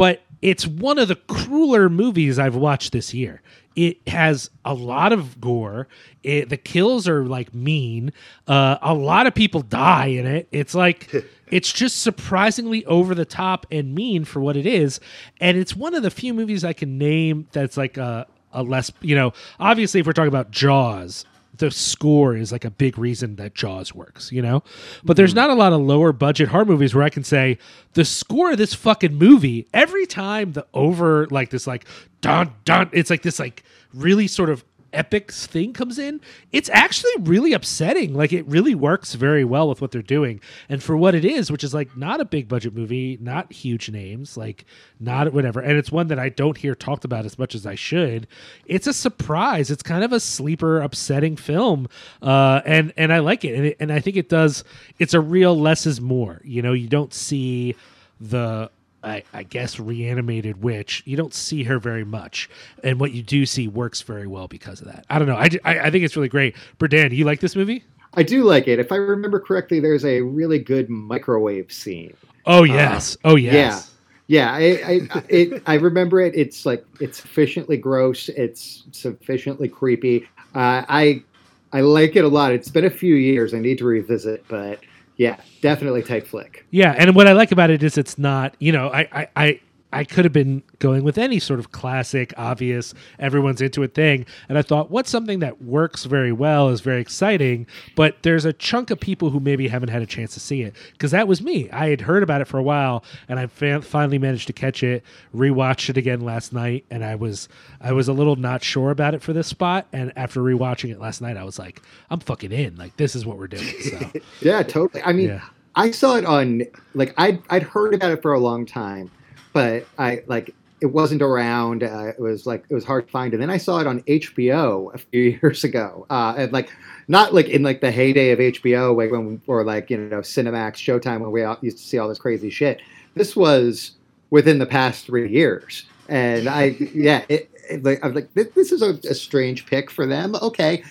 but 0.00 0.22
it's 0.40 0.66
one 0.66 0.98
of 0.98 1.08
the 1.08 1.14
crueler 1.14 1.90
movies 1.90 2.38
I've 2.38 2.56
watched 2.56 2.92
this 2.92 3.12
year. 3.12 3.42
It 3.76 3.98
has 4.08 4.48
a 4.64 4.72
lot 4.72 5.12
of 5.12 5.38
gore. 5.42 5.88
It, 6.22 6.48
the 6.48 6.56
kills 6.56 7.06
are 7.06 7.26
like 7.26 7.52
mean. 7.52 8.14
Uh, 8.48 8.78
a 8.80 8.94
lot 8.94 9.26
of 9.26 9.34
people 9.34 9.60
die 9.60 10.06
in 10.06 10.26
it. 10.26 10.48
It's 10.52 10.74
like 10.74 11.12
it's 11.48 11.70
just 11.70 11.98
surprisingly 11.98 12.82
over 12.86 13.14
the 13.14 13.26
top 13.26 13.66
and 13.70 13.94
mean 13.94 14.24
for 14.24 14.40
what 14.40 14.56
it 14.56 14.64
is. 14.64 15.00
And 15.38 15.58
it's 15.58 15.76
one 15.76 15.94
of 15.94 16.02
the 16.02 16.10
few 16.10 16.32
movies 16.32 16.64
I 16.64 16.72
can 16.72 16.96
name 16.96 17.46
that's 17.52 17.76
like 17.76 17.98
a, 17.98 18.26
a 18.54 18.62
less, 18.62 18.90
you 19.02 19.14
know, 19.14 19.34
obviously 19.58 20.00
if 20.00 20.06
we're 20.06 20.14
talking 20.14 20.28
about 20.28 20.50
Jaws, 20.50 21.26
the 21.60 21.70
score 21.70 22.34
is 22.36 22.50
like 22.50 22.64
a 22.64 22.70
big 22.70 22.98
reason 22.98 23.36
that 23.36 23.54
Jaws 23.54 23.94
works, 23.94 24.32
you 24.32 24.42
know? 24.42 24.62
But 25.04 25.16
there's 25.16 25.34
not 25.34 25.50
a 25.50 25.54
lot 25.54 25.72
of 25.72 25.80
lower 25.80 26.12
budget 26.12 26.48
horror 26.48 26.64
movies 26.64 26.94
where 26.94 27.04
I 27.04 27.10
can 27.10 27.22
say 27.22 27.58
the 27.92 28.04
score 28.04 28.52
of 28.52 28.58
this 28.58 28.74
fucking 28.74 29.14
movie, 29.14 29.68
every 29.72 30.06
time 30.06 30.52
the 30.52 30.66
over 30.74 31.26
like 31.30 31.50
this 31.50 31.66
like 31.66 31.84
dun 32.20 32.52
dun 32.64 32.90
it's 32.92 33.10
like 33.10 33.22
this 33.22 33.38
like 33.38 33.62
really 33.94 34.26
sort 34.26 34.50
of 34.50 34.64
epic 34.92 35.32
thing 35.32 35.72
comes 35.72 35.98
in, 35.98 36.20
it's 36.52 36.68
actually 36.70 37.12
really 37.20 37.52
upsetting. 37.52 38.14
Like 38.14 38.32
it 38.32 38.46
really 38.46 38.74
works 38.74 39.14
very 39.14 39.44
well 39.44 39.68
with 39.68 39.80
what 39.80 39.90
they're 39.90 40.02
doing. 40.02 40.40
And 40.68 40.82
for 40.82 40.96
what 40.96 41.14
it 41.14 41.24
is, 41.24 41.50
which 41.50 41.64
is 41.64 41.74
like 41.74 41.96
not 41.96 42.20
a 42.20 42.24
big 42.24 42.48
budget 42.48 42.74
movie, 42.74 43.18
not 43.20 43.52
huge 43.52 43.90
names, 43.90 44.36
like 44.36 44.64
not 44.98 45.32
whatever. 45.32 45.60
And 45.60 45.78
it's 45.78 45.92
one 45.92 46.08
that 46.08 46.18
I 46.18 46.28
don't 46.28 46.56
hear 46.56 46.74
talked 46.74 47.04
about 47.04 47.24
as 47.24 47.38
much 47.38 47.54
as 47.54 47.66
I 47.66 47.74
should. 47.74 48.26
It's 48.66 48.86
a 48.86 48.92
surprise. 48.92 49.70
It's 49.70 49.82
kind 49.82 50.04
of 50.04 50.12
a 50.12 50.20
sleeper, 50.20 50.80
upsetting 50.80 51.36
film. 51.36 51.88
Uh, 52.22 52.60
and 52.64 52.92
and 52.96 53.12
I 53.12 53.18
like 53.18 53.44
it. 53.44 53.54
And, 53.54 53.66
it. 53.66 53.76
and 53.80 53.92
I 53.92 54.00
think 54.00 54.16
it 54.16 54.28
does 54.28 54.64
it's 54.98 55.14
a 55.14 55.20
real 55.20 55.58
less 55.58 55.86
is 55.86 56.00
more. 56.00 56.40
You 56.44 56.62
know, 56.62 56.72
you 56.72 56.88
don't 56.88 57.14
see 57.14 57.74
the 58.20 58.70
I, 59.02 59.24
I 59.32 59.42
guess 59.42 59.80
reanimated 59.80 60.62
witch 60.62 61.02
you 61.06 61.16
don't 61.16 61.34
see 61.34 61.64
her 61.64 61.78
very 61.78 62.04
much 62.04 62.50
and 62.84 63.00
what 63.00 63.12
you 63.12 63.22
do 63.22 63.46
see 63.46 63.68
works 63.68 64.02
very 64.02 64.26
well 64.26 64.48
because 64.48 64.80
of 64.80 64.86
that 64.88 65.06
i 65.08 65.18
don't 65.18 65.28
know 65.28 65.36
i, 65.36 65.48
I, 65.64 65.80
I 65.80 65.90
think 65.90 66.04
it's 66.04 66.16
really 66.16 66.28
great 66.28 66.54
Berdan, 66.78 67.12
you 67.14 67.24
like 67.24 67.40
this 67.40 67.56
movie 67.56 67.84
I 68.14 68.24
do 68.24 68.42
like 68.42 68.66
it. 68.66 68.80
If 68.80 68.90
I 68.90 68.96
remember 68.96 69.38
correctly, 69.38 69.78
there's 69.78 70.04
a 70.04 70.20
really 70.20 70.58
good 70.58 70.90
microwave 70.90 71.72
scene. 71.72 72.12
oh 72.46 72.64
yes 72.64 73.16
oh 73.24 73.36
yes 73.36 73.54
Yeah. 73.54 73.82
Yeah, 74.30 74.52
I, 74.52 74.60
I, 74.60 75.24
it, 75.28 75.62
I 75.66 75.74
remember 75.74 76.20
it. 76.20 76.36
It's 76.36 76.64
like 76.64 76.84
it's 77.00 77.20
sufficiently 77.20 77.76
gross. 77.76 78.28
It's 78.28 78.84
sufficiently 78.92 79.68
creepy. 79.68 80.28
Uh, 80.54 80.84
I, 80.88 81.24
I 81.72 81.80
like 81.80 82.14
it 82.14 82.24
a 82.24 82.28
lot. 82.28 82.52
It's 82.52 82.68
been 82.68 82.84
a 82.84 82.90
few 82.90 83.16
years. 83.16 83.54
I 83.54 83.58
need 83.58 83.78
to 83.78 83.86
revisit, 83.86 84.44
but 84.46 84.78
yeah, 85.20 85.36
definitely 85.60 86.02
type 86.02 86.26
flick. 86.26 86.64
Yeah, 86.70 86.94
and 86.96 87.14
what 87.14 87.26
I 87.26 87.32
like 87.32 87.52
about 87.52 87.68
it 87.68 87.82
is 87.82 87.98
it's 87.98 88.16
not, 88.16 88.56
you 88.58 88.72
know, 88.72 88.88
I 88.88 89.00
I 89.12 89.28
I, 89.36 89.60
I 89.92 90.04
could 90.04 90.24
have 90.24 90.32
been 90.32 90.62
going 90.78 91.02
with 91.02 91.18
any 91.18 91.40
sort 91.40 91.58
of 91.58 91.72
classic, 91.72 92.32
obvious, 92.36 92.94
everyone's 93.18 93.60
into 93.60 93.82
it 93.82 93.92
thing, 93.94 94.24
and 94.48 94.56
I 94.56 94.62
thought, 94.62 94.90
what's 94.90 95.10
something 95.10 95.40
that 95.40 95.62
works 95.62 96.04
very 96.04 96.30
well 96.32 96.68
is 96.68 96.80
very 96.80 97.00
exciting, 97.00 97.66
but 97.96 98.16
there's 98.22 98.44
a 98.44 98.52
chunk 98.52 98.90
of 98.90 99.00
people 99.00 99.30
who 99.30 99.40
maybe 99.40 99.66
haven't 99.68 99.88
had 99.88 100.00
a 100.02 100.06
chance 100.06 100.32
to 100.34 100.40
see 100.40 100.62
it 100.62 100.74
because 100.92 101.10
that 101.10 101.26
was 101.26 101.42
me. 101.42 101.68
I 101.70 101.88
had 101.88 102.02
heard 102.02 102.22
about 102.22 102.40
it 102.40 102.44
for 102.46 102.58
a 102.58 102.62
while, 102.62 103.02
and 103.28 103.38
I 103.40 103.46
fa- 103.48 103.82
finally 103.82 104.18
managed 104.18 104.46
to 104.46 104.52
catch 104.52 104.82
it, 104.82 105.02
rewatched 105.34 105.90
it 105.90 105.96
again 105.96 106.20
last 106.20 106.52
night, 106.52 106.84
and 106.90 107.04
I 107.04 107.16
was 107.16 107.48
I 107.80 107.92
was 107.92 108.06
a 108.06 108.12
little 108.12 108.36
not 108.36 108.62
sure 108.62 108.90
about 108.90 109.14
it 109.14 109.22
for 109.22 109.32
this 109.32 109.48
spot, 109.48 109.86
and 109.92 110.12
after 110.16 110.40
rewatching 110.40 110.90
it 110.90 111.00
last 111.00 111.20
night, 111.20 111.36
I 111.36 111.44
was 111.44 111.58
like, 111.58 111.82
I'm 112.10 112.20
fucking 112.20 112.52
in. 112.52 112.76
Like 112.76 112.96
this 112.96 113.16
is 113.16 113.26
what 113.26 113.38
we're 113.38 113.48
doing. 113.48 113.66
So. 113.80 113.98
Yeah, 114.40 114.62
totally. 114.62 115.02
I 115.02 115.12
mean, 115.12 115.28
Yeah. 115.28 115.42
I 115.74 115.90
saw 115.90 116.16
it 116.16 116.24
on 116.24 116.62
like 116.94 117.14
I'd 117.16 117.42
I'd 117.50 117.62
heard 117.62 117.94
about 117.94 118.10
it 118.12 118.22
for 118.22 118.32
a 118.32 118.40
long 118.40 118.66
time, 118.66 119.10
but 119.52 119.86
I 119.98 120.22
like 120.26 120.54
it 120.80 120.86
wasn't 120.86 121.22
around. 121.22 121.82
Uh, 121.82 122.06
it 122.06 122.18
was 122.18 122.46
like 122.46 122.64
it 122.68 122.74
was 122.74 122.84
hard 122.84 123.06
to 123.06 123.10
find, 123.10 123.32
and 123.34 123.42
then 123.42 123.50
I 123.50 123.58
saw 123.58 123.80
it 123.80 123.86
on 123.86 124.00
HBO 124.02 124.94
a 124.94 124.98
few 124.98 125.38
years 125.42 125.64
ago, 125.64 126.06
uh, 126.10 126.34
and 126.36 126.52
like 126.52 126.70
not 127.08 127.34
like 127.34 127.48
in 127.48 127.62
like 127.62 127.80
the 127.80 127.90
heyday 127.90 128.30
of 128.30 128.38
HBO, 128.38 128.96
like 128.96 129.10
when 129.10 129.40
or 129.46 129.64
like 129.64 129.90
you 129.90 129.98
know 129.98 130.20
Cinemax, 130.20 130.74
Showtime, 130.74 131.20
when 131.20 131.30
we 131.30 131.42
used 131.60 131.78
to 131.78 131.84
see 131.84 131.98
all 131.98 132.08
this 132.08 132.18
crazy 132.18 132.50
shit. 132.50 132.80
This 133.14 133.36
was 133.36 133.92
within 134.30 134.58
the 134.58 134.66
past 134.66 135.04
three 135.04 135.30
years, 135.30 135.84
and 136.08 136.48
I 136.48 136.64
yeah, 136.94 137.24
it, 137.28 137.50
it, 137.68 137.82
like, 137.84 138.02
I 138.02 138.06
was 138.06 138.14
like, 138.14 138.32
this, 138.34 138.48
this 138.54 138.72
is 138.72 138.82
a, 138.82 138.90
a 139.08 139.14
strange 139.14 139.66
pick 139.66 139.90
for 139.90 140.06
them. 140.06 140.34
Okay, 140.36 140.82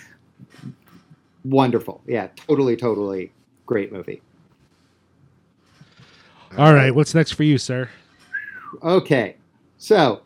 wonderful, 1.44 2.00
yeah, 2.06 2.28
totally, 2.36 2.76
totally 2.76 3.32
great 3.66 3.92
movie. 3.92 4.22
All 6.58 6.74
right, 6.74 6.92
what's 6.92 7.14
next 7.14 7.32
for 7.32 7.44
you, 7.44 7.58
sir? 7.58 7.88
Okay, 8.82 9.36
so 9.78 10.22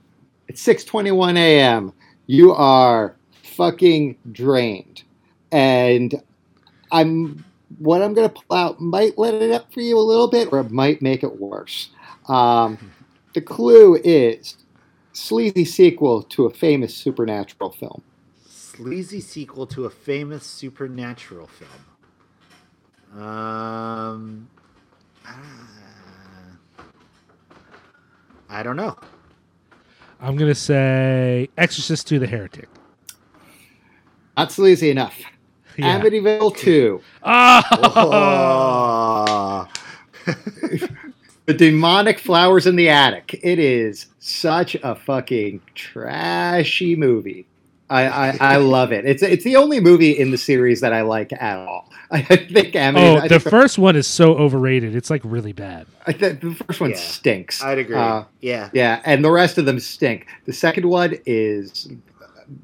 it's 0.48 0.60
six 0.60 0.84
twenty 0.84 1.10
one 1.10 1.36
a.m. 1.36 1.92
You 2.26 2.52
are 2.52 3.16
fucking 3.42 4.16
drained, 4.32 5.02
and 5.52 6.22
I'm 6.92 7.44
what 7.78 8.02
I'm 8.02 8.14
gonna 8.14 8.28
pull 8.28 8.56
out 8.56 8.80
might 8.80 9.18
let 9.18 9.34
it 9.34 9.50
up 9.50 9.72
for 9.72 9.80
you 9.80 9.98
a 9.98 10.00
little 10.00 10.28
bit, 10.28 10.52
or 10.52 10.60
it 10.60 10.70
might 10.70 11.02
make 11.02 11.22
it 11.22 11.40
worse. 11.40 11.90
Um, 12.28 12.92
the 13.34 13.40
clue 13.40 13.96
is 14.04 14.56
sleazy 15.12 15.64
sequel 15.64 16.22
to 16.22 16.46
a 16.46 16.50
famous 16.50 16.94
supernatural 16.96 17.70
film. 17.70 18.02
Sleazy 18.48 19.20
sequel 19.20 19.66
to 19.68 19.84
a 19.84 19.90
famous 19.90 20.44
supernatural 20.44 21.46
film. 21.46 23.22
Um, 23.22 24.48
ah, 25.24 25.68
I 28.54 28.62
don't 28.62 28.76
know. 28.76 28.96
I'm 30.20 30.36
gonna 30.36 30.54
say 30.54 31.48
Exorcist 31.58 32.06
to 32.08 32.20
the 32.20 32.26
Heretic. 32.28 32.68
Not 34.36 34.52
sleazy 34.52 34.90
enough. 34.90 35.18
Yeah. 35.76 36.00
Amityville 36.00 36.56
Two. 36.56 37.00
Oh, 37.24 37.62
Oh, 39.26 39.66
The 41.46 41.52
demonic 41.54 42.20
flowers 42.20 42.68
in 42.68 42.76
the 42.76 42.88
attic. 42.88 43.40
It 43.42 43.58
is 43.58 44.06
such 44.20 44.76
a 44.76 44.94
fucking 44.94 45.60
trashy 45.74 46.94
movie. 46.94 47.44
I, 47.94 48.28
I, 48.30 48.38
I 48.40 48.56
love 48.56 48.92
it. 48.92 49.04
It's 49.04 49.22
it's 49.22 49.44
the 49.44 49.56
only 49.56 49.80
movie 49.80 50.10
in 50.10 50.30
the 50.30 50.38
series 50.38 50.80
that 50.80 50.92
I 50.92 51.02
like 51.02 51.32
at 51.32 51.58
all. 51.58 51.90
I 52.10 52.22
think 52.22 52.74
Amity. 52.76 53.06
oh, 53.06 53.16
I 53.16 53.28
the 53.28 53.40
think 53.40 53.50
first 53.50 53.78
one 53.78 53.96
is 53.96 54.06
so 54.06 54.34
overrated. 54.36 54.94
It's 54.94 55.10
like 55.10 55.22
really 55.24 55.52
bad. 55.52 55.86
I 56.06 56.12
think 56.12 56.40
the 56.40 56.54
first 56.54 56.80
one 56.80 56.90
Yeah. 56.90 56.96
stinks. 56.96 57.62
I'd 57.62 57.78
agree. 57.78 57.96
Uh, 57.96 58.24
yeah. 58.40 58.70
yeah, 58.72 59.00
and 59.04 59.24
the 59.24 59.30
rest 59.30 59.58
of 59.58 59.64
them 59.64 59.78
stink. 59.80 60.26
The 60.44 60.52
second 60.52 60.88
one 60.88 61.14
is 61.26 61.88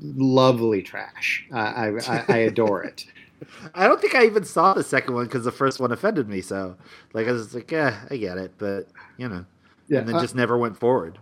lovely 0.00 0.82
trash. 0.82 1.46
I 1.52 1.58
I, 1.60 1.86
I, 2.08 2.24
I 2.28 2.36
adore 2.38 2.82
it. 2.84 3.06
I 3.74 3.86
don't 3.88 4.00
think 4.00 4.14
I 4.14 4.26
even 4.26 4.44
saw 4.44 4.74
the 4.74 4.82
second 4.84 5.14
one 5.14 5.24
because 5.24 5.44
the 5.44 5.52
first 5.52 5.80
one 5.80 5.92
offended 5.92 6.28
me. 6.28 6.42
So, 6.42 6.76
like, 7.14 7.26
I 7.26 7.32
was 7.32 7.54
like, 7.54 7.70
yeah, 7.70 8.00
I 8.10 8.16
get 8.18 8.36
it, 8.36 8.52
but 8.58 8.86
you 9.16 9.28
know, 9.30 9.46
Yeah, 9.88 10.00
and 10.00 10.08
then 10.08 10.16
uh, 10.16 10.20
just 10.20 10.34
never 10.34 10.58
went 10.58 10.76
forward. 10.78 11.18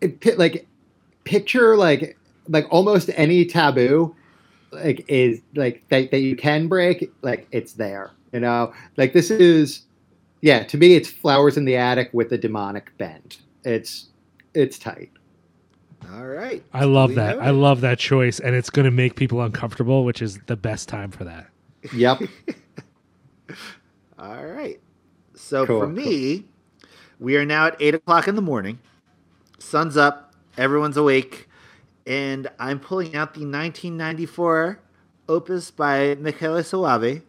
it, 0.00 0.20
pi- 0.20 0.34
like 0.36 0.68
picture 1.24 1.76
like 1.76 2.16
like 2.48 2.66
almost 2.70 3.10
any 3.14 3.44
taboo 3.44 4.14
like 4.72 5.04
is 5.08 5.40
like 5.54 5.86
that, 5.88 6.10
that 6.10 6.20
you 6.20 6.36
can 6.36 6.68
break 6.68 7.10
like 7.22 7.46
it's 7.52 7.74
there 7.74 8.10
you 8.32 8.40
know 8.40 8.72
like 8.96 9.12
this 9.12 9.30
is 9.30 9.82
yeah 10.40 10.62
to 10.64 10.76
me 10.76 10.94
it's 10.94 11.08
flowers 11.10 11.56
in 11.56 11.64
the 11.64 11.76
attic 11.76 12.10
with 12.12 12.32
a 12.32 12.38
demonic 12.38 12.96
bend 12.98 13.38
it's 13.64 14.08
it's 14.54 14.78
tight 14.78 15.10
All 16.12 16.26
right. 16.26 16.62
I 16.74 16.84
love 16.84 17.10
Duly 17.10 17.22
that. 17.22 17.40
I 17.40 17.48
love 17.50 17.80
that 17.80 17.98
choice, 17.98 18.38
and 18.38 18.54
it's 18.54 18.68
gonna 18.68 18.90
make 18.90 19.16
people 19.16 19.40
uncomfortable, 19.40 20.04
which 20.04 20.20
is 20.20 20.38
the 20.46 20.56
best 20.56 20.86
time 20.86 21.10
for 21.10 21.24
that. 21.24 21.46
yep 21.94 22.20
All 24.18 24.46
right. 24.46 24.80
So 25.34 25.66
Cool, 25.66 25.80
for 25.80 25.86
me, 25.86 26.44
we 27.18 27.36
are 27.36 27.44
now 27.44 27.66
at 27.66 27.76
eight 27.80 27.94
o'clock 27.94 28.28
in 28.28 28.36
the 28.36 28.42
morning. 28.42 28.78
Sun's 29.58 29.96
up. 29.96 30.34
Everyone's 30.56 30.96
awake, 30.96 31.48
and 32.06 32.48
I'm 32.58 32.80
pulling 32.80 33.14
out 33.16 33.34
the 33.34 33.40
1994 33.40 34.78
opus 35.28 35.70
by 35.70 36.14
Michele 36.16 36.62
Soavi, 36.62 37.22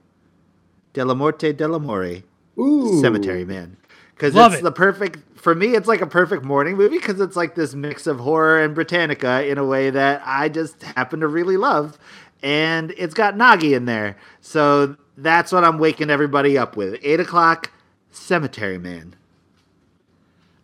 Dellamorte 0.93 1.53
Dellamore, 1.53 2.23
Ooh. 2.60 3.02
Cemetery 3.02 3.45
Man. 3.45 3.77
Because 4.14 4.34
it's 4.35 4.56
it. 4.61 4.64
the 4.64 4.72
perfect 4.72 5.19
for 5.39 5.53
me. 5.53 5.76
It's 5.76 5.88
like 5.89 5.99
a 6.02 6.07
perfect 6.07 6.43
morning 6.45 6.77
movie 6.77 6.97
because 6.97 7.19
it's 7.19 7.35
like 7.35 7.56
this 7.56 7.73
mix 7.73 8.07
of 8.07 8.19
horror 8.19 8.64
and 8.64 8.73
Britannica 8.73 9.45
in 9.45 9.57
a 9.57 9.65
way 9.65 9.89
that 9.89 10.22
I 10.26 10.47
just 10.47 10.81
happen 10.84 11.19
to 11.19 11.27
really 11.27 11.57
love, 11.57 11.97
and 12.41 12.93
it's 12.97 13.14
got 13.14 13.35
Gnaghi 13.35 13.76
in 13.76 13.84
there. 13.85 14.15
So 14.39 14.95
that's 15.18 15.52
what 15.52 15.65
I'm 15.65 15.80
waking 15.80 16.10
everybody 16.10 16.57
up 16.57 16.77
with. 16.77 16.97
Eight 17.03 17.19
o'clock, 17.19 17.72
Cemetery 18.10 18.77
Man. 18.77 19.15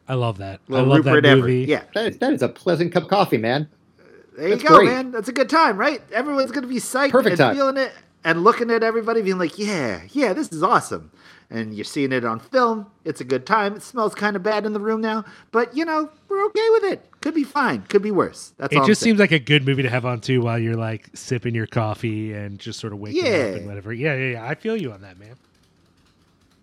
I 0.08 0.14
love 0.16 0.38
that. 0.38 0.62
I 0.70 0.80
love 0.80 1.06
Rupert 1.06 1.24
that 1.24 1.30
Everett. 1.30 1.42
movie. 1.44 1.66
Yeah, 1.70 1.84
That 1.94 2.06
is, 2.08 2.18
that 2.20 2.34
is 2.34 2.42
a 2.42 2.50
pleasant 2.50 2.92
cup 2.94 3.04
of 3.04 3.10
coffee, 3.10 3.38
man. 3.38 3.68
There 4.38 4.50
you 4.50 4.58
go, 4.58 4.78
great. 4.78 4.86
man. 4.88 5.12
That's 5.12 5.30
a 5.30 5.34
good 5.34 5.50
time, 5.50 5.78
right? 5.78 6.02
Everyone's 6.12 6.52
gonna 6.52 6.68
be 6.68 6.78
psyched 6.78 7.12
Perfect 7.12 7.32
and 7.32 7.38
time. 7.38 7.56
feeling 7.56 7.78
it 7.78 7.92
and 8.24 8.44
looking 8.44 8.70
at 8.72 8.84
everybody, 8.84 9.22
being 9.22 9.38
like, 9.38 9.58
"Yeah, 9.60 10.02
yeah, 10.12 10.34
this 10.34 10.50
is 10.50 10.64
awesome." 10.64 11.12
And 11.50 11.74
you're 11.76 11.84
seeing 11.84 12.14
it 12.14 12.24
on 12.24 12.40
film. 12.40 12.86
It's 13.04 13.20
a 13.20 13.26
good 13.26 13.46
time. 13.46 13.76
It 13.76 13.84
smells 13.84 14.16
kind 14.16 14.38
of 14.38 14.44
bad 14.44 14.66
in 14.66 14.72
the 14.72 14.80
room 14.80 15.02
now, 15.02 15.26
but 15.52 15.76
you 15.76 15.84
know 15.84 16.10
we're 16.30 16.46
okay 16.46 16.70
with 16.72 16.84
it. 16.86 17.06
Could 17.20 17.34
be 17.34 17.44
fine. 17.44 17.82
Could 17.90 18.02
be 18.02 18.12
worse. 18.12 18.54
That's 18.58 18.72
It 18.72 18.78
all. 18.78 18.84
I'm 18.84 18.88
just 18.88 19.02
seems 19.02 19.20
like 19.20 19.34
a 19.34 19.40
good 19.40 19.66
movie 19.66 19.84
to 19.84 19.90
have 19.90 20.06
on 20.06 20.22
too 20.22 20.42
while 20.42 20.58
you're 20.58 20.78
like 20.78 21.10
sipping 21.14 21.54
your 21.54 21.68
coffee 21.68 22.32
and 22.34 22.58
just 22.58 22.80
sort 22.80 22.94
of 22.94 23.00
waking 23.00 23.26
Yeah. 23.26 23.32
up 23.32 23.56
and 23.58 23.66
whatever. 23.68 23.92
Yeah, 23.92 24.16
yeah, 24.16 24.32
yeah. 24.34 24.46
I 24.48 24.56
feel 24.56 24.78
you 24.78 24.94
on 24.94 25.02
that, 25.02 25.20
man. 25.20 25.36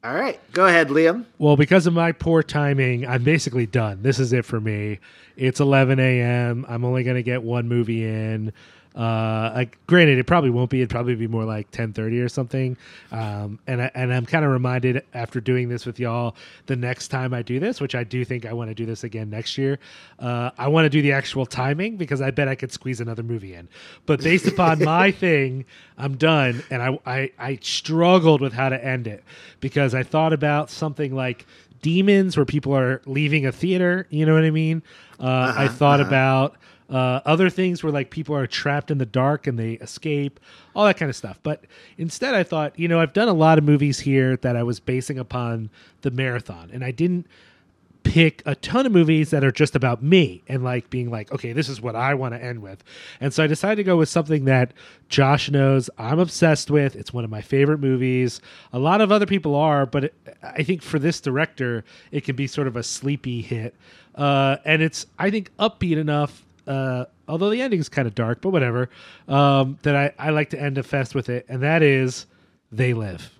All 0.05 0.15
right, 0.15 0.39
go 0.53 0.67
ahead, 0.67 0.89
Liam. 0.89 1.25
Well, 1.39 1.57
because 1.57 1.87
of 1.89 1.93
my 1.93 2.13
poor 2.13 2.43
timing, 2.45 3.07
I'm 3.07 3.25
basically 3.25 3.67
done. 3.67 4.03
This 4.03 4.21
is 4.21 4.33
it 4.33 4.45
for 4.45 4.61
me. 4.61 5.01
It's 5.37 5.59
11 5.59 5.99
a.m. 5.99 6.65
I'm 6.69 6.85
only 6.85 7.03
going 7.03 7.17
to 7.17 7.23
get 7.23 7.43
one 7.43 7.67
movie 7.69 8.05
in. 8.05 8.53
Uh, 8.95 9.53
like, 9.55 9.79
granted, 9.87 10.19
it 10.19 10.25
probably 10.25 10.51
won't 10.51 10.71
be. 10.71 10.81
It'd 10.81 10.91
probably 10.91 11.15
be 11.15 11.27
more 11.27 11.45
like 11.45 11.71
10:30 11.71 12.21
or 12.25 12.29
something. 12.29 12.77
Um, 13.13 13.59
and 13.67 13.83
I, 13.83 13.91
and 13.95 14.13
I'm 14.13 14.27
kind 14.27 14.45
of 14.45 14.51
reminded 14.51 15.05
after 15.15 15.41
doing 15.41 15.69
this 15.69 15.87
with 15.87 16.01
y'all, 16.01 16.35
the 16.67 16.77
next 16.77 17.09
time 17.09 17.33
I 17.33 17.43
do 17.43 17.61
this, 17.61 17.81
which 17.81 17.95
I 17.95 18.05
do 18.05 18.25
think 18.25 18.45
I 18.47 18.53
want 18.53 18.71
to 18.71 18.75
do 18.75 18.87
this 18.87 19.05
again 19.05 19.31
next 19.31 19.57
year. 19.57 19.79
Uh, 20.19 20.51
I 20.59 20.69
want 20.69 20.87
to 20.87 20.91
do 20.91 21.01
the 21.03 21.13
actual 21.13 21.47
timing 21.47 21.97
because 21.97 22.21
I 22.21 22.31
bet 22.31 22.49
I 22.49 22.55
could 22.55 22.73
squeeze 22.73 23.01
another 23.01 23.23
movie 23.23 23.55
in. 23.55 23.69
But 24.07 24.23
based 24.23 24.47
upon 24.53 24.83
my 24.83 25.11
thing, 25.11 25.65
I'm 25.97 26.17
done. 26.17 26.63
And 26.71 26.83
I, 26.83 26.99
I 27.07 27.31
I 27.39 27.59
struggled 27.63 28.41
with 28.41 28.53
how 28.53 28.69
to 28.69 28.85
end 28.85 29.07
it 29.07 29.23
because 29.61 29.95
I 29.95 30.03
thought 30.03 30.33
about 30.33 30.71
something 30.71 31.15
like 31.15 31.47
demons 31.83 32.37
where 32.37 32.47
people 32.47 32.75
are 32.75 33.01
leaving 33.07 33.47
a 33.47 33.53
theater 33.53 34.07
you 34.11 34.27
know 34.27 34.35
what 34.35 34.43
i 34.45 34.51
mean 34.51 34.83
uh, 35.21 35.55
i 35.57 35.69
thought 35.69 36.01
about 36.01 36.57
uh, 36.91 37.21
other 37.25 37.51
things 37.51 37.83
where 37.83 37.93
like 37.93 38.11
people 38.11 38.35
are 38.35 38.47
trapped 38.47 38.91
in 38.91 38.99
the 38.99 39.07
dark 39.07 39.47
and 39.47 39.59
they 39.59 39.73
escape 39.75 40.41
all 40.75 40.85
that 40.85 40.97
kind 40.97 41.09
of 41.09 41.17
stuff 41.17 41.39
but 41.43 41.65
instead 41.97 42.35
i 42.35 42.43
thought 42.43 42.79
you 42.79 42.89
know 42.89 43.01
i've 43.01 43.13
done 43.13 43.29
a 43.29 43.33
lot 43.33 43.59
of 43.59 43.65
movies 43.65 44.01
here 44.01 44.37
that 44.39 44.57
i 44.57 44.63
was 44.63 44.81
basing 44.81 45.19
upon 45.19 45.71
the 46.03 46.11
marathon 46.11 46.71
and 46.73 46.85
i 46.85 46.91
didn't 46.91 47.27
pick 48.09 48.43
a 48.47 48.55
ton 48.55 48.87
of 48.87 48.93
movies 48.93 49.31
that 49.31 49.45
are 49.45 49.53
just 49.53 49.77
about 49.77 50.03
me 50.03 50.43
and 50.49 50.65
like 50.65 50.89
being 50.89 51.11
like, 51.11 51.31
okay, 51.31 51.53
this 51.53 51.69
is 51.69 51.81
what 51.81 51.95
I 51.95 52.15
want 52.15 52.35
to 52.35 52.43
end 52.43 52.63
with. 52.63 52.83
And 53.21 53.33
so 53.35 53.45
I 53.45 53.47
decided 53.47 53.77
to 53.77 53.85
go 53.85 53.97
with 53.97 54.09
something 54.09 54.47
that 54.47 54.73
Josh 55.09 55.51
knows 55.51 55.91
I'm 55.99 56.19
obsessed 56.19 56.71
with. 56.71 56.97
It's 56.97 57.13
one 57.13 57.25
of 57.25 57.31
my 57.31 57.43
favorite 57.43 57.81
movies. 57.81 58.41
A 58.73 58.79
lot 58.79 59.01
of 59.01 59.13
other 59.13 59.27
people 59.27 59.55
are, 59.55 59.85
but 59.85 60.05
it, 60.05 60.15
I 60.43 60.63
think 60.63 60.83
for 60.83 60.99
this 60.99 61.21
director, 61.21 61.85
it 62.11 62.25
can 62.25 62.35
be 62.35 62.47
sort 62.47 62.67
of 62.67 62.77
a 62.77 62.83
sleepy 62.83 63.43
hit. 63.43 63.75
Uh, 64.15 64.57
and 64.65 64.83
it's, 64.83 65.07
I 65.19 65.31
think, 65.31 65.55
upbeat 65.59 65.99
enough. 65.99 66.45
Uh, 66.69 67.07
although 67.27 67.49
the 67.51 67.63
ending's 67.63 67.89
kind 67.89 68.07
of 68.07 68.15
dark, 68.15 68.41
but 68.43 68.51
whatever. 68.51 68.91
Um, 69.27 69.79
that 69.83 69.97
I, 69.97 70.13
I 70.19 70.31
like 70.31 70.51
to 70.51 70.61
end 70.61 70.77
a 70.79 70.83
fest 70.83 71.15
with 71.15 71.29
it, 71.31 71.47
and 71.49 71.63
that 71.63 71.83
is 71.83 72.27
They 72.71 72.93
Live. 72.95 73.31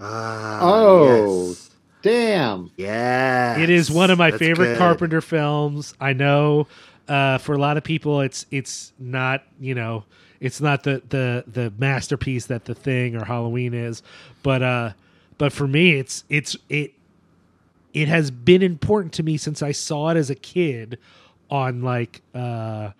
Ah, 0.00 0.58
Oh. 0.62 1.48
yes. 1.48 1.70
Damn. 2.02 2.70
Yes. 2.76 3.58
It 3.60 3.70
is 3.70 3.90
one 3.90 4.10
of 4.10 4.18
my 4.18 4.30
That's 4.30 4.40
favorite 4.40 4.66
good. 4.66 4.78
Carpenter 4.78 5.20
films. 5.20 5.94
I 6.00 6.12
know 6.12 6.66
uh, 7.08 7.38
for 7.38 7.54
a 7.54 7.58
lot 7.58 7.76
of 7.76 7.84
people, 7.84 8.20
it's 8.20 8.44
it's 8.50 8.92
not 8.98 9.44
you 9.60 9.74
know 9.74 10.04
it's 10.40 10.60
not 10.60 10.82
the 10.82 11.00
the 11.10 11.44
the 11.46 11.72
masterpiece 11.78 12.46
that 12.46 12.64
The 12.64 12.74
Thing 12.74 13.14
or 13.16 13.24
Halloween 13.24 13.72
is, 13.74 14.02
but 14.42 14.62
uh, 14.62 14.92
but 15.38 15.52
for 15.52 15.68
me, 15.68 15.92
it's 15.98 16.24
it's 16.28 16.56
it 16.68 16.92
it 17.94 18.08
has 18.08 18.30
been 18.32 18.62
important 18.62 19.12
to 19.14 19.22
me 19.22 19.36
since 19.36 19.62
I 19.62 19.70
saw 19.72 20.08
it 20.08 20.16
as 20.16 20.28
a 20.30 20.34
kid 20.34 20.98
on 21.52 21.82
like 21.82 22.22
uh 22.34 22.90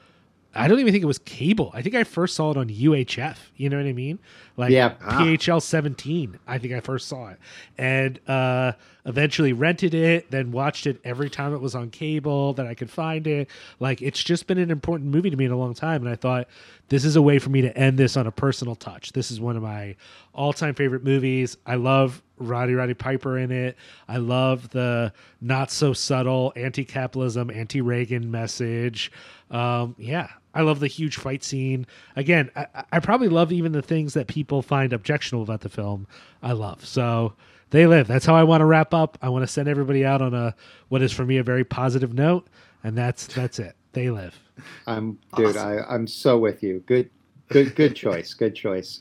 I 0.55 0.69
don't 0.69 0.81
even 0.81 0.93
think 0.93 1.03
it 1.03 1.07
was 1.07 1.19
cable. 1.21 1.71
I 1.73 1.81
think 1.81 1.95
I 1.95 2.05
first 2.05 2.37
saw 2.37 2.51
it 2.51 2.59
on 2.59 2.69
UHF. 2.69 3.39
You 3.57 3.71
know 3.71 3.79
what 3.79 3.87
I 3.87 3.95
mean? 3.95 4.19
Like 4.59 4.71
Yeah. 4.71 4.97
Ah. 5.03 5.21
PHL 5.21 5.63
17. 5.63 6.39
I 6.47 6.59
think 6.59 6.75
I 6.75 6.81
first 6.81 7.09
saw 7.09 7.29
it. 7.29 7.39
And 7.79 8.21
uh 8.29 8.73
eventually 9.07 9.55
rented 9.55 9.95
it, 9.95 10.31
then 10.31 10.53
watched 10.53 10.87
it 10.87 11.01
every 11.03 11.31
time 11.31 11.55
it 11.55 11.61
was 11.61 11.75
on 11.75 11.89
cable 11.89 12.53
that 12.53 12.67
I 12.67 12.75
could 12.75 12.91
find 12.91 13.27
it. 13.27 13.49
Like 13.81 14.03
it's 14.03 14.23
just 14.23 14.47
been 14.47 14.59
an 14.59 14.71
important 14.71 15.11
movie 15.11 15.31
to 15.31 15.37
me 15.37 15.47
in 15.47 15.51
a 15.53 15.57
long 15.57 15.73
time 15.73 16.03
and 16.03 16.11
I 16.11 16.17
thought 16.17 16.47
this 16.91 17.07
is 17.07 17.17
a 17.17 17.23
way 17.23 17.39
for 17.39 17.49
me 17.49 17.63
to 17.63 17.77
end 17.77 17.99
this 17.99 18.19
on 18.19 18.27
a 18.27 18.31
personal 18.31 18.75
touch. 18.77 19.13
This 19.13 19.31
is 19.31 19.41
one 19.41 19.57
of 19.57 19.63
my 19.63 19.97
all-time 20.35 20.75
favorite 20.75 21.03
movies. 21.03 21.57
I 21.65 21.77
love 21.77 22.23
Roddy 22.49 22.75
Roddy 22.75 22.95
Piper 22.95 23.39
in 23.39 23.51
it. 23.51 23.77
I 24.09 24.19
love 24.19 24.71
the 24.71 25.13
not 25.41 25.71
so 25.71 25.93
subtle 25.93 26.53
anti-capitalism, 26.57 27.51
anti-Reagan 27.51 28.31
message. 28.31 29.11
Um, 29.51 29.95
yeah, 29.99 30.29
I 30.55 30.63
love 30.63 30.81
the 30.81 30.87
huge 30.87 31.17
fight 31.17 31.45
scene. 31.45 31.87
Again, 32.17 32.51
I, 32.57 32.67
I 32.93 33.01
probably 33.01 33.29
love 33.29 33.53
even 33.53 33.73
the 33.73 33.83
things 33.83 34.15
that 34.15 34.27
people 34.27 34.63
find 34.63 34.93
objectionable 34.93 35.43
about 35.43 35.61
the 35.61 35.69
film. 35.69 36.07
I 36.43 36.53
love 36.53 36.85
so 36.85 37.35
they 37.71 37.87
live. 37.87 38.07
That's 38.07 38.27
how 38.27 38.35
I 38.35 38.45
want 38.45 38.61
to 38.61 38.67
wrap 38.67 38.93
up. 38.93 39.19
I 39.23 39.29
want 39.31 39.43
to 39.43 39.47
send 39.47 39.69
everybody 39.69 40.05
out 40.05 40.21
on 40.23 40.35
a 40.35 40.55
what 40.89 41.03
is 41.03 41.13
for 41.13 41.25
me 41.25 41.39
a 41.39 41.43
very 41.43 41.65
positive 41.65 42.13
note, 42.15 42.47
and 42.85 42.97
that's 42.97 43.27
that's 43.27 43.59
it. 43.59 43.75
They 43.93 44.11
live. 44.11 44.39
I'm 44.87 45.19
dude. 45.37 45.57
I, 45.57 45.79
I'm 45.89 46.07
so 46.07 46.39
with 46.39 46.63
you. 46.63 46.83
Good, 46.87 47.11
good, 47.49 47.75
good 47.75 47.95
choice. 47.95 48.35
Good 48.35 48.55
choice. 48.55 49.01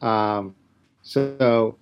Um, 0.00 0.54
so 1.02 1.76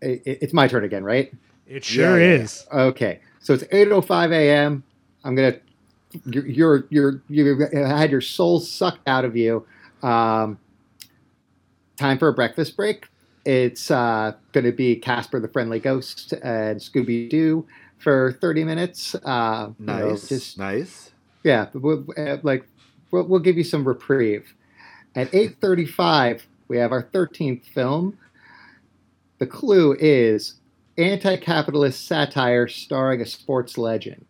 it, 0.00 0.22
it's 0.42 0.52
my 0.52 0.68
turn 0.68 0.84
again, 0.84 1.04
right? 1.04 1.32
It 1.66 1.84
sure 1.84 2.18
Yeah, 2.18 2.36
yeah, 2.36 2.42
is. 2.42 2.66
Okay. 2.72 3.20
So 3.40 3.54
it's 3.54 3.64
8:05 3.64 4.32
a.m. 4.32 4.82
I'm 5.24 5.34
gonna. 5.34 5.56
You're 6.26 6.46
you're 6.46 6.84
you're 6.88 7.22
you 7.28 7.66
had 7.72 8.10
your 8.10 8.20
soul 8.22 8.60
sucked 8.60 9.06
out 9.06 9.24
of 9.24 9.36
you. 9.36 9.66
Um, 10.02 10.58
time 11.96 12.18
for 12.18 12.28
a 12.28 12.32
breakfast 12.32 12.76
break. 12.76 13.06
It's 13.44 13.90
uh, 13.90 14.32
going 14.52 14.64
to 14.64 14.72
be 14.72 14.96
Casper 14.96 15.40
the 15.40 15.48
Friendly 15.48 15.80
Ghost 15.80 16.32
and 16.42 16.78
Scooby 16.80 17.30
Doo 17.30 17.66
for 17.98 18.32
30 18.40 18.64
minutes. 18.64 19.14
Uh, 19.24 19.70
you 19.78 19.86
know, 19.86 20.08
Nice. 20.10 20.28
just 20.28 20.58
nice. 20.58 21.10
yeah, 21.44 21.66
but 21.72 21.80
we'll, 21.82 22.04
uh, 22.16 22.36
like 22.42 22.66
we'll, 23.10 23.24
we'll 23.24 23.40
give 23.40 23.56
you 23.56 23.64
some 23.64 23.86
reprieve. 23.86 24.54
At 25.14 25.30
8:35, 25.32 26.42
we 26.68 26.76
have 26.78 26.92
our 26.92 27.02
13th 27.04 27.64
film. 27.66 28.18
The 29.38 29.46
clue 29.46 29.96
is 29.98 30.54
anti-capitalist 30.96 32.06
satire 32.06 32.66
starring 32.66 33.20
a 33.20 33.26
sports 33.26 33.78
legend. 33.78 34.26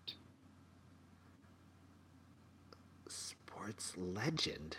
Sports 3.08 3.94
legend. 3.96 4.76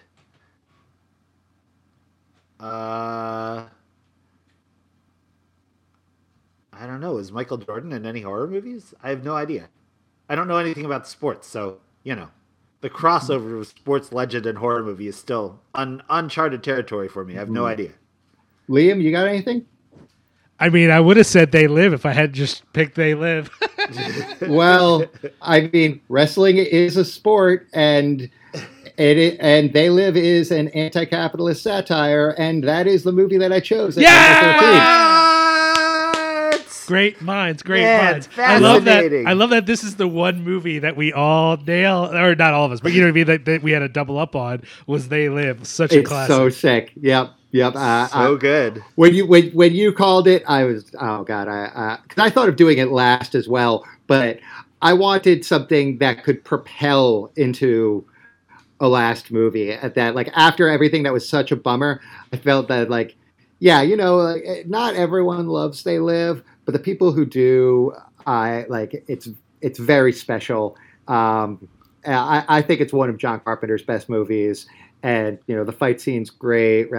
Uh, 2.60 3.66
I 6.74 6.86
don't 6.86 7.00
know. 7.00 7.18
Is 7.18 7.32
Michael 7.32 7.58
Jordan 7.58 7.92
in 7.94 8.06
any 8.06 8.22
horror 8.22 8.48
movies? 8.48 8.94
I 9.02 9.10
have 9.10 9.24
no 9.24 9.36
idea. 9.36 9.70
I 10.28 10.36
don't 10.36 10.48
know 10.48 10.58
anything 10.58 10.86
about 10.86 11.08
sports, 11.08 11.48
so 11.48 11.80
you 12.04 12.16
know, 12.16 12.30
the 12.82 12.90
crossover 12.90 13.60
of 13.60 13.68
sports 13.68 14.12
legend 14.14 14.46
and 14.46 14.58
horror 14.58 14.84
movie 14.84 15.08
is 15.08 15.18
still 15.18 15.60
un- 15.74 16.04
uncharted 16.10 16.64
territory 16.64 17.08
for 17.08 17.26
me. 17.26 17.36
I 17.36 17.40
have 17.40 17.50
no 17.50 17.64
Mhm. 17.64 17.68
idea. 17.70 17.92
Liam, 18.70 19.02
you 19.02 19.12
got 19.12 19.28
anything? 19.28 19.66
I 20.60 20.70
mean, 20.70 20.92
I 20.92 21.00
would 21.00 21.18
have 21.18 21.26
said 21.26 21.52
they 21.52 21.68
live 21.68 21.94
if 21.94 22.06
I 22.06 22.12
had 22.12 22.34
just 22.34 22.72
picked 22.74 22.96
they 22.96 23.14
live. 23.16 23.50
well, 24.48 25.06
I 25.42 25.62
mean, 25.72 26.02
wrestling 26.10 26.58
is 26.58 26.98
a 26.98 27.06
sport, 27.06 27.68
and 27.74 28.30
it 28.98 29.38
and 29.40 29.72
they 29.72 29.90
live 29.90 30.18
is 30.18 30.52
an 30.52 30.68
anti-capitalist 30.70 31.64
satire, 31.64 32.36
and 32.38 32.64
that 32.66 32.88
is 32.88 33.04
the 33.04 33.12
movie 33.14 33.38
that 33.38 33.54
I 33.54 33.60
chose. 33.62 33.98
at 33.98 34.02
number 34.02 34.60
13. 34.60 34.80
What? 36.60 36.86
Great 36.88 37.22
minds, 37.22 37.62
great 37.62 37.84
Man, 37.84 38.12
minds. 38.14 38.30
I 38.36 38.58
love 38.58 38.84
that. 38.86 39.24
I 39.28 39.34
love 39.34 39.52
that 39.52 39.68
this 39.68 39.84
is 39.84 39.96
the 39.98 40.08
one 40.08 40.44
movie 40.44 40.80
that 40.80 40.96
we 40.98 41.14
all 41.14 41.56
nail, 41.58 42.10
or 42.12 42.34
not 42.36 42.54
all 42.56 42.66
of 42.66 42.72
us, 42.72 42.80
but 42.80 42.94
you 42.94 43.00
know 43.02 43.06
what 43.08 43.12
I 43.12 43.14
mean. 43.14 43.26
That, 43.28 43.46
that 43.46 43.62
we 43.62 43.72
had 43.72 43.84
a 43.84 43.90
double 43.90 44.18
up 44.18 44.36
on 44.36 44.64
was 44.88 45.08
They 45.08 45.30
Live. 45.30 45.68
Such 45.68 45.94
a 45.94 46.00
It's 46.00 46.08
classic. 46.10 46.34
so 46.36 46.50
sick. 46.50 46.92
Yep, 47.00 47.32
yep. 47.52 47.76
Uh, 47.76 48.08
so 48.08 48.36
I- 48.36 48.38
good. 48.38 48.84
when 48.96 49.14
you 49.14 49.26
when 49.26 49.50
when 49.52 49.74
you 49.74 49.92
called 49.94 50.28
it, 50.28 50.44
I 50.48 50.64
was 50.64 50.92
oh 51.00 51.24
god, 51.24 51.48
I 51.48 51.98
because 52.04 52.24
I 52.24 52.30
thought 52.30 52.50
of 52.50 52.56
doing 52.56 52.78
it 52.78 52.90
last 52.90 53.36
as 53.36 53.48
well, 53.48 53.86
but 54.08 54.40
I 54.82 54.94
wanted 54.94 55.46
something 55.46 55.98
that 55.98 56.24
could 56.24 56.44
propel 56.44 57.32
into 57.36 58.06
a 58.80 58.88
last 58.88 59.32
movie. 59.32 59.72
At 59.72 59.96
that, 59.96 60.16
like 60.16 60.30
after 60.34 60.68
everything 60.70 61.04
that 61.04 61.14
was 61.14 61.28
such 61.28 61.52
a 61.52 61.56
bummer, 61.56 62.02
I 62.32 62.38
felt 62.38 62.68
that 62.70 62.90
like 62.90 63.16
yeah, 63.60 63.82
you 63.82 63.98
know, 63.98 64.18
like, 64.18 64.44
eh, 64.46 64.64
not 64.66 64.96
everyone 64.96 65.48
loves 65.48 65.84
They 65.84 66.00
Live, 66.00 66.44
but 66.66 66.72
the 66.72 66.80
people 66.80 67.12
who 67.12 67.26
do, 67.26 67.94
I 68.26 68.66
like 68.70 69.04
it's 69.08 69.30
it's 69.62 69.80
very 69.80 70.14
special. 70.14 70.78
Um, 71.08 71.68
I, 72.06 72.46
I 72.48 72.62
think 72.62 72.80
it's 72.80 72.94
one 72.94 73.10
of 73.10 73.18
John 73.18 73.42
Carpenter's 73.42 73.84
best 73.84 74.10
movies, 74.10 74.68
and 75.04 75.38
you 75.48 75.56
know 75.56 75.64
the 75.64 75.74
fight 75.74 76.00
scene's 76.00 76.30
great. 76.30 76.90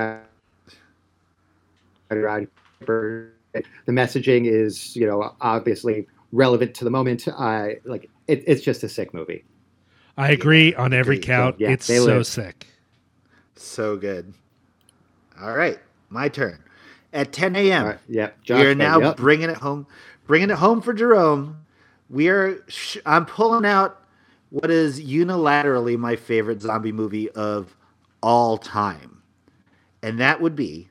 Ra- 2.10 2.40
around. 2.88 3.32
The 3.52 3.92
messaging 3.92 4.46
is, 4.46 4.94
you 4.94 5.06
know, 5.06 5.34
obviously 5.40 6.06
relevant 6.32 6.74
to 6.76 6.84
the 6.84 6.90
moment. 6.90 7.26
I 7.28 7.78
like 7.84 8.08
it, 8.26 8.44
it's 8.46 8.62
just 8.62 8.82
a 8.84 8.88
sick 8.88 9.12
movie. 9.12 9.44
I 10.16 10.30
agree 10.30 10.74
on 10.74 10.92
every 10.92 11.16
Agreed. 11.16 11.26
count. 11.26 11.56
Yeah, 11.58 11.70
it's 11.70 11.86
so 11.86 12.04
live. 12.04 12.26
sick. 12.26 12.66
So 13.56 13.96
good. 13.96 14.34
All 15.40 15.54
right, 15.54 15.78
my 16.08 16.28
turn. 16.28 16.62
At 17.12 17.32
10 17.32 17.56
a.m. 17.56 17.82
All 17.82 17.88
right, 17.88 17.98
yeah, 18.08 18.30
we 18.48 18.66
are 18.66 18.74
now 18.74 19.00
yep. 19.00 19.16
bringing 19.16 19.50
it 19.50 19.56
home, 19.56 19.86
bringing 20.26 20.50
it 20.50 20.56
home 20.56 20.80
for 20.80 20.92
Jerome. 20.92 21.64
We 22.08 22.28
are. 22.28 22.62
Sh- 22.68 22.98
I'm 23.04 23.26
pulling 23.26 23.66
out 23.66 24.04
what 24.50 24.70
is 24.70 25.00
unilaterally 25.00 25.98
my 25.98 26.14
favorite 26.16 26.62
zombie 26.62 26.92
movie 26.92 27.30
of 27.30 27.76
all 28.22 28.58
time, 28.58 29.22
and 30.02 30.20
that 30.20 30.40
would 30.40 30.54
be 30.54 30.89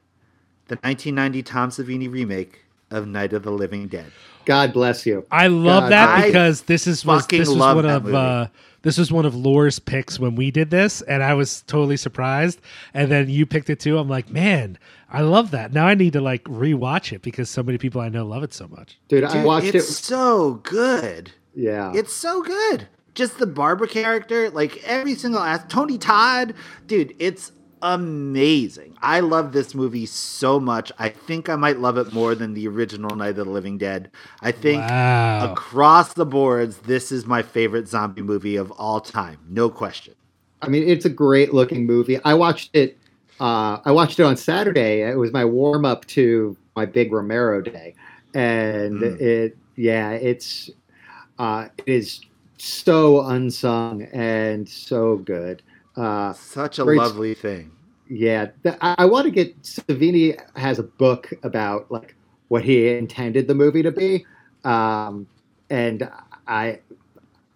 the 0.69 0.75
1990 0.75 1.43
Tom 1.43 1.69
Savini 1.69 2.11
remake 2.11 2.63
of 2.91 3.07
Night 3.07 3.33
of 3.33 3.43
the 3.43 3.51
Living 3.51 3.87
Dead. 3.87 4.11
God 4.45 4.73
bless 4.73 5.05
you. 5.05 5.25
I 5.29 5.47
love 5.47 5.83
God, 5.83 5.91
that 5.91 6.09
I 6.09 6.27
because 6.27 6.61
this 6.63 6.87
is 6.87 7.05
was 7.05 7.21
fucking 7.23 7.39
this 7.39 7.49
was 7.49 7.57
one 7.57 7.85
of 7.85 8.13
uh, 8.13 8.47
this 8.81 8.97
was 8.97 9.11
one 9.11 9.25
of 9.25 9.35
Lore's 9.35 9.79
picks 9.79 10.19
when 10.19 10.35
we 10.35 10.51
did 10.51 10.71
this, 10.71 11.01
and 11.01 11.21
I 11.21 11.33
was 11.33 11.61
totally 11.63 11.97
surprised. 11.97 12.61
And 12.93 13.11
then 13.11 13.29
you 13.29 13.45
picked 13.45 13.69
it 13.69 13.79
too. 13.79 13.97
I'm 13.97 14.09
like, 14.09 14.29
man, 14.29 14.77
I 15.11 15.21
love 15.21 15.51
that. 15.51 15.73
Now 15.73 15.85
I 15.87 15.95
need 15.95 16.13
to 16.13 16.21
like 16.21 16.43
rewatch 16.45 17.11
it 17.11 17.21
because 17.21 17.49
so 17.49 17.61
many 17.61 17.77
people 17.77 18.01
I 18.01 18.09
know 18.09 18.25
love 18.25 18.43
it 18.43 18.53
so 18.53 18.67
much. 18.67 18.97
Dude, 19.07 19.23
I 19.23 19.33
Dude, 19.33 19.45
watched 19.45 19.65
it's 19.67 19.75
it. 19.75 19.77
It's 19.89 20.05
so 20.05 20.55
good. 20.63 21.31
Yeah. 21.55 21.91
It's 21.93 22.13
so 22.13 22.41
good. 22.41 22.87
Just 23.15 23.37
the 23.37 23.47
Barbara 23.47 23.87
character, 23.87 24.49
like 24.49 24.81
every 24.83 25.15
single 25.15 25.41
ass. 25.41 25.65
Tony 25.67 25.97
Todd, 25.97 26.53
dude, 26.87 27.13
it's 27.19 27.51
amazing. 27.81 28.95
I 29.01 29.19
love 29.21 29.51
this 29.51 29.73
movie 29.73 30.05
so 30.05 30.59
much. 30.59 30.91
I 30.99 31.09
think 31.09 31.49
I 31.49 31.55
might 31.55 31.79
love 31.79 31.97
it 31.97 32.13
more 32.13 32.35
than 32.35 32.53
the 32.53 32.67
original 32.67 33.15
Night 33.15 33.29
of 33.29 33.35
the 33.37 33.45
Living 33.45 33.77
Dead. 33.77 34.11
I 34.41 34.51
think 34.51 34.83
Wow. 34.83 35.51
across 35.51 36.13
the 36.13 36.25
boards, 36.25 36.77
this 36.79 37.11
is 37.11 37.25
my 37.25 37.41
favorite 37.41 37.87
zombie 37.87 38.21
movie 38.21 38.55
of 38.55 38.71
all 38.71 38.99
time. 38.99 39.37
No 39.49 39.69
question. 39.69 40.15
I 40.61 40.67
mean, 40.67 40.83
it's 40.87 41.05
a 41.05 41.09
great 41.09 41.53
looking 41.53 41.85
movie. 41.85 42.19
I 42.25 42.33
watched 42.33 42.75
it. 42.75 42.97
Uh, 43.39 43.79
I 43.85 43.91
watched 43.91 44.19
it 44.19 44.23
on 44.23 44.35
Saturday. 44.35 45.01
It 45.09 45.17
was 45.17 45.31
my 45.31 45.45
warm 45.45 45.85
up 45.85 46.05
to 46.07 46.57
my 46.75 46.85
big 46.85 47.13
Romero 47.13 47.61
day, 47.61 47.95
and 48.33 48.99
Mm. 48.99 49.21
it, 49.21 49.57
yeah, 49.77 50.11
it's, 50.11 50.69
uh, 51.37 51.69
it 51.77 51.87
is 51.87 52.21
so 52.57 53.21
unsung 53.21 54.03
and 54.11 54.67
so 54.67 55.15
good. 55.17 55.61
Uh, 55.99 56.33
Such 56.33 56.79
a 56.79 56.83
Great- 56.83 56.97
lovely 56.97 57.33
thing. 57.33 57.71
yeah, 58.07 58.47
th- 58.63 58.75
I, 58.81 58.95
I 58.99 59.05
want 59.05 59.25
to 59.25 59.31
get 59.31 59.61
Savini 59.63 60.39
has 60.55 60.79
a 60.79 60.83
book 60.83 61.31
about 61.43 61.91
like 61.91 62.15
what 62.47 62.63
he 62.63 62.87
intended 62.89 63.47
the 63.47 63.53
movie 63.55 63.83
to 63.83 63.91
be, 63.91 64.25
um, 64.63 65.27
and 65.69 66.09
I, 66.47 66.79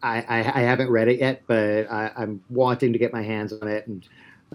I, 0.03 0.17
I 0.21 0.37
I 0.39 0.59
haven't 0.61 0.89
read 0.89 1.07
it 1.07 1.19
yet, 1.19 1.43
but 1.47 1.89
I, 1.91 2.11
I'm 2.17 2.43
wanting 2.49 2.91
to 2.93 2.99
get 2.99 3.13
my 3.13 3.21
hands 3.23 3.53
on 3.53 3.67
it, 3.67 3.87
and 3.87 4.05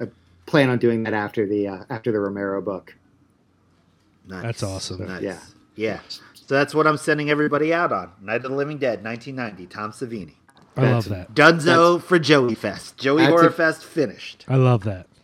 I 0.01 0.09
plan 0.47 0.69
on 0.71 0.79
doing 0.79 1.03
that 1.05 1.15
after 1.15 1.47
the 1.47 1.69
uh, 1.69 1.85
after 1.89 2.13
the 2.13 2.21
Romero 2.21 2.61
book. 2.61 2.95
Nice. 4.27 4.43
That's 4.43 4.63
awesome. 4.63 5.07
Nice. 5.07 5.23
Yeah. 5.23 5.39
Yeah. 5.75 6.01
So 6.35 6.55
that's 6.55 6.75
what 6.75 6.87
I'm 6.87 6.99
sending 6.99 7.31
everybody 7.31 7.73
out 7.73 7.93
on. 7.93 8.13
Night 8.21 8.37
of 8.45 8.51
the 8.51 8.57
Living 8.57 8.79
Dead, 8.79 9.03
1990, 9.03 9.67
Tom 9.75 9.93
Savini. 9.93 10.35
I 10.79 10.91
love 10.93 11.09
that. 11.09 11.35
Dunzo 11.35 12.03
for 12.03 12.19
Joey 12.19 12.55
Fest. 12.55 12.97
Joey 12.97 13.25
Horror 13.25 13.49
a- 13.49 13.53
Fest 13.53 13.85
finished. 13.85 14.45
I 14.49 14.57
love 14.57 14.85
that. 14.85 15.07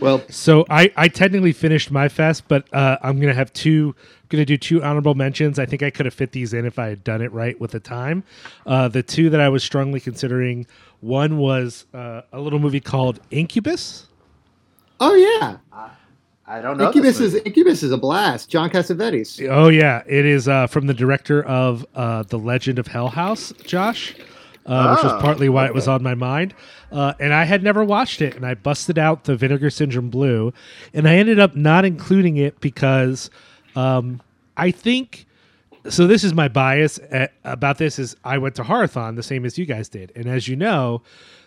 Well, 0.00 0.22
So 0.30 0.64
I, 0.70 0.92
I 0.96 1.08
technically 1.08 1.52
finished 1.52 1.90
my 1.90 2.08
fest, 2.08 2.44
but 2.46 2.72
uh, 2.72 2.98
I'm 3.02 3.18
gonna 3.18 3.34
have 3.34 3.52
two 3.52 3.96
gonna 4.28 4.44
do 4.44 4.56
two 4.56 4.80
honorable 4.82 5.14
mentions. 5.16 5.58
I 5.58 5.66
think 5.66 5.82
I 5.82 5.90
could 5.90 6.06
have 6.06 6.14
fit 6.14 6.30
these 6.30 6.52
in 6.54 6.66
if 6.66 6.78
I 6.78 6.86
had 6.88 7.02
done 7.02 7.20
it 7.20 7.32
right 7.32 7.58
with 7.60 7.72
the 7.72 7.80
time. 7.80 8.22
Uh, 8.64 8.86
the 8.86 9.02
two 9.02 9.28
that 9.30 9.40
I 9.40 9.48
was 9.48 9.64
strongly 9.64 9.98
considering, 9.98 10.66
one 11.00 11.36
was 11.38 11.86
uh, 11.92 12.22
a 12.32 12.38
little 12.40 12.60
movie 12.60 12.78
called 12.80 13.18
Incubus. 13.32 14.06
oh 15.00 15.14
yeah, 15.14 15.56
I 16.46 16.60
don't 16.60 16.76
know. 16.76 16.86
Incubus 16.86 17.18
is. 17.18 17.34
Incubus 17.34 17.82
is 17.82 17.90
a 17.90 17.98
blast. 17.98 18.48
John 18.50 18.70
Cassavetes. 18.70 19.48
Oh 19.50 19.68
yeah, 19.68 20.02
it 20.06 20.24
is 20.26 20.46
uh, 20.46 20.68
from 20.68 20.86
the 20.86 20.94
director 20.94 21.42
of 21.42 21.84
uh, 21.96 22.22
the 22.24 22.38
Legend 22.38 22.78
of 22.78 22.86
Hell 22.86 23.08
House, 23.08 23.52
Josh, 23.64 24.14
uh, 24.66 24.94
which 24.94 25.04
was 25.04 25.12
Oh, 25.12 25.20
partly 25.20 25.48
why 25.48 25.66
it 25.66 25.74
was 25.74 25.88
on 25.88 26.02
my 26.02 26.14
mind. 26.14 26.54
Uh, 26.90 27.14
and 27.18 27.32
I 27.32 27.44
had 27.44 27.62
never 27.62 27.84
watched 27.84 28.20
it, 28.20 28.36
and 28.36 28.46
I 28.46 28.54
busted 28.54 28.98
out 28.98 29.24
the 29.24 29.36
Vinegar 29.36 29.70
Syndrome 29.70 30.10
Blue, 30.10 30.52
and 30.92 31.08
I 31.08 31.16
ended 31.16 31.38
up 31.40 31.56
not 31.56 31.84
including 31.84 32.36
it 32.36 32.60
because 32.60 33.30
um, 33.76 34.20
I 34.56 34.70
think. 34.70 35.26
So 35.88 36.06
this 36.06 36.22
is 36.22 36.32
my 36.32 36.46
bias 36.46 37.00
at, 37.10 37.32
about 37.42 37.78
this 37.78 37.98
is 37.98 38.14
I 38.22 38.38
went 38.38 38.54
to 38.54 38.62
Horathon 38.62 39.16
the 39.16 39.22
same 39.22 39.44
as 39.44 39.58
you 39.58 39.66
guys 39.66 39.88
did, 39.88 40.12
and 40.14 40.26
as 40.26 40.46
you 40.46 40.54
know, 40.54 41.02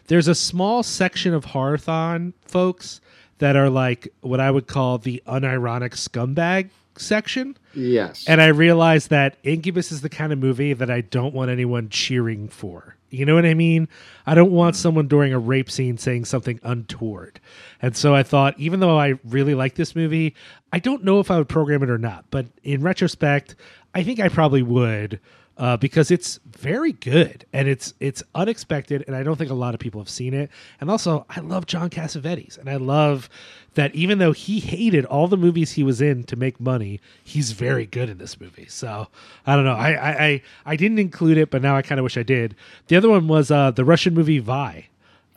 there's 0.08 0.28
a 0.28 0.36
small 0.36 0.84
section 0.84 1.34
of 1.34 1.46
Horathon 1.46 2.34
folks 2.46 3.00
that 3.38 3.56
are 3.56 3.70
like 3.70 4.10
what 4.22 4.40
I 4.40 4.52
would 4.52 4.68
call 4.68 4.98
the 4.98 5.24
unironic 5.26 5.92
scumbag 5.92 6.70
section. 6.98 7.58
Yes. 7.74 8.26
And 8.28 8.42
I 8.42 8.48
realized 8.48 9.10
that 9.10 9.38
Incubus 9.44 9.92
is 9.92 10.02
the 10.02 10.10
kind 10.10 10.32
of 10.32 10.40
movie 10.40 10.74
that 10.74 10.90
I 10.90 11.02
don't 11.02 11.34
want 11.34 11.52
anyone 11.52 11.90
cheering 11.90 12.48
for. 12.48 12.95
You 13.16 13.26
know 13.26 13.36
what 13.36 13.46
I 13.46 13.54
mean? 13.54 13.88
I 14.26 14.36
don't 14.36 14.52
want 14.52 14.76
hmm. 14.76 14.80
someone 14.80 15.08
during 15.08 15.34
a 15.34 15.40
rape 15.40 15.72
scene 15.72 15.98
saying 15.98 16.26
something 16.26 16.60
untoward. 16.64 17.40
And 17.82 17.96
so 17.96 18.14
I 18.14 18.24
thought, 18.24 18.60
even 18.60 18.80
though 18.80 19.00
I 19.00 19.20
really 19.24 19.56
like 19.56 19.76
this 19.76 19.96
movie, 19.96 20.36
I 20.72 20.80
don't 20.80 21.04
know 21.04 21.20
if 21.20 21.32
I 21.32 21.38
would 21.38 21.50
program 21.50 21.84
it 21.84 21.90
or 21.90 21.98
not. 21.98 22.26
But 22.32 22.48
in 22.64 22.82
retrospect, 22.82 23.56
I 23.94 24.04
think 24.04 24.20
I 24.20 24.30
probably 24.30 24.64
would. 24.64 25.20
Uh, 25.58 25.78
because 25.78 26.12
it's 26.12 26.38
very 26.46 26.92
good 26.92 27.46
and 27.54 27.70
it's 27.70 27.94
it's 28.02 28.22
unexpected 28.36 29.06
and 29.08 29.16
I 29.16 29.24
don't 29.24 29.38
think 29.38 29.52
a 29.52 29.54
lot 29.56 29.74
of 29.74 29.80
people 29.80 30.02
have 30.02 30.10
seen 30.10 30.34
it. 30.34 30.52
And 30.82 30.92
also, 30.92 31.26
I 31.30 31.40
love 31.40 31.66
John 31.66 31.90
Cassavetes 31.90 32.58
and 32.58 32.70
I 32.70 32.76
love 32.76 33.30
that 33.76 33.96
even 33.96 34.18
though 34.18 34.34
he 34.34 34.60
hated 34.60 35.06
all 35.06 35.30
the 35.30 35.38
movies 35.38 35.72
he 35.74 35.84
was 35.84 36.02
in 36.02 36.26
to 36.26 36.36
make 36.36 36.60
money, 36.60 37.00
he's 37.24 37.52
very 37.52 37.86
good 37.86 38.10
in 38.10 38.18
this 38.18 38.40
movie. 38.40 38.68
So 38.68 39.08
I 39.46 39.56
don't 39.56 39.64
know. 39.64 39.76
I 39.76 39.92
I 39.92 40.26
I, 40.26 40.42
I 40.66 40.76
didn't 40.76 41.00
include 41.00 41.38
it, 41.38 41.52
but 41.52 41.62
now 41.62 41.78
I 41.78 41.82
kind 41.82 42.00
of 42.00 42.04
wish 42.04 42.18
I 42.18 42.24
did. 42.24 42.56
The 42.88 42.98
other 42.98 43.10
one 43.10 43.30
was 43.30 43.50
uh, 43.50 43.72
the 43.72 43.86
Russian 43.86 44.14
movie 44.14 44.42
Viy. 44.42 44.86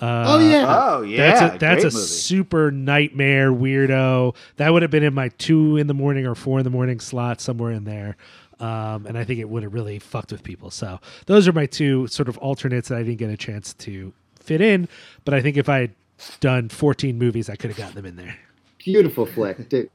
Uh, 0.01 0.25
oh 0.29 0.39
yeah. 0.39 0.67
Oh, 0.69 1.03
yeah. 1.03 1.31
that's 1.31 1.55
a 1.55 1.59
that's 1.59 1.85
a 1.85 1.91
super 1.91 2.71
nightmare 2.71 3.53
weirdo. 3.53 4.35
That 4.57 4.73
would 4.73 4.83
have 4.83 4.93
been 4.93 5.03
in 5.03 5.15
my 5.15 5.29
two 5.31 5.77
in 5.77 5.89
the 5.89 5.95
morning 5.95 6.25
or 6.25 6.37
four 6.37 6.59
in 6.59 6.65
the 6.65 6.71
morning 6.71 7.01
slot 7.01 7.41
somewhere 7.41 7.73
in 7.73 7.85
there. 7.85 8.17
Um, 8.61 9.07
and 9.07 9.17
I 9.17 9.25
think 9.25 9.39
it 9.39 9.49
would 9.49 9.63
have 9.63 9.73
really 9.73 9.99
fucked 9.99 10.33
with 10.33 10.43
people. 10.43 10.71
So 10.71 10.99
those 11.27 11.47
are 11.47 11.53
my 11.53 11.67
two 11.67 12.07
sort 12.09 12.29
of 12.29 12.37
alternates 12.39 12.89
that 12.89 12.99
I 12.99 13.03
didn't 13.03 13.19
get 13.19 13.31
a 13.31 13.37
chance 13.37 13.73
to 13.75 14.13
fit 14.41 14.61
in. 14.61 14.89
But 15.25 15.35
I 15.35 15.43
think 15.43 15.57
if 15.57 15.69
I 15.69 15.79
had 15.79 15.95
done 16.41 16.69
14 16.69 17.19
movies, 17.19 17.49
I 17.49 17.57
could 17.57 17.71
have 17.71 17.79
gotten 17.79 17.95
them 17.95 18.07
in 18.07 18.17
there. 18.17 18.37
Beautiful 18.79 19.27
flick, 19.27 19.69
dude. 19.69 19.91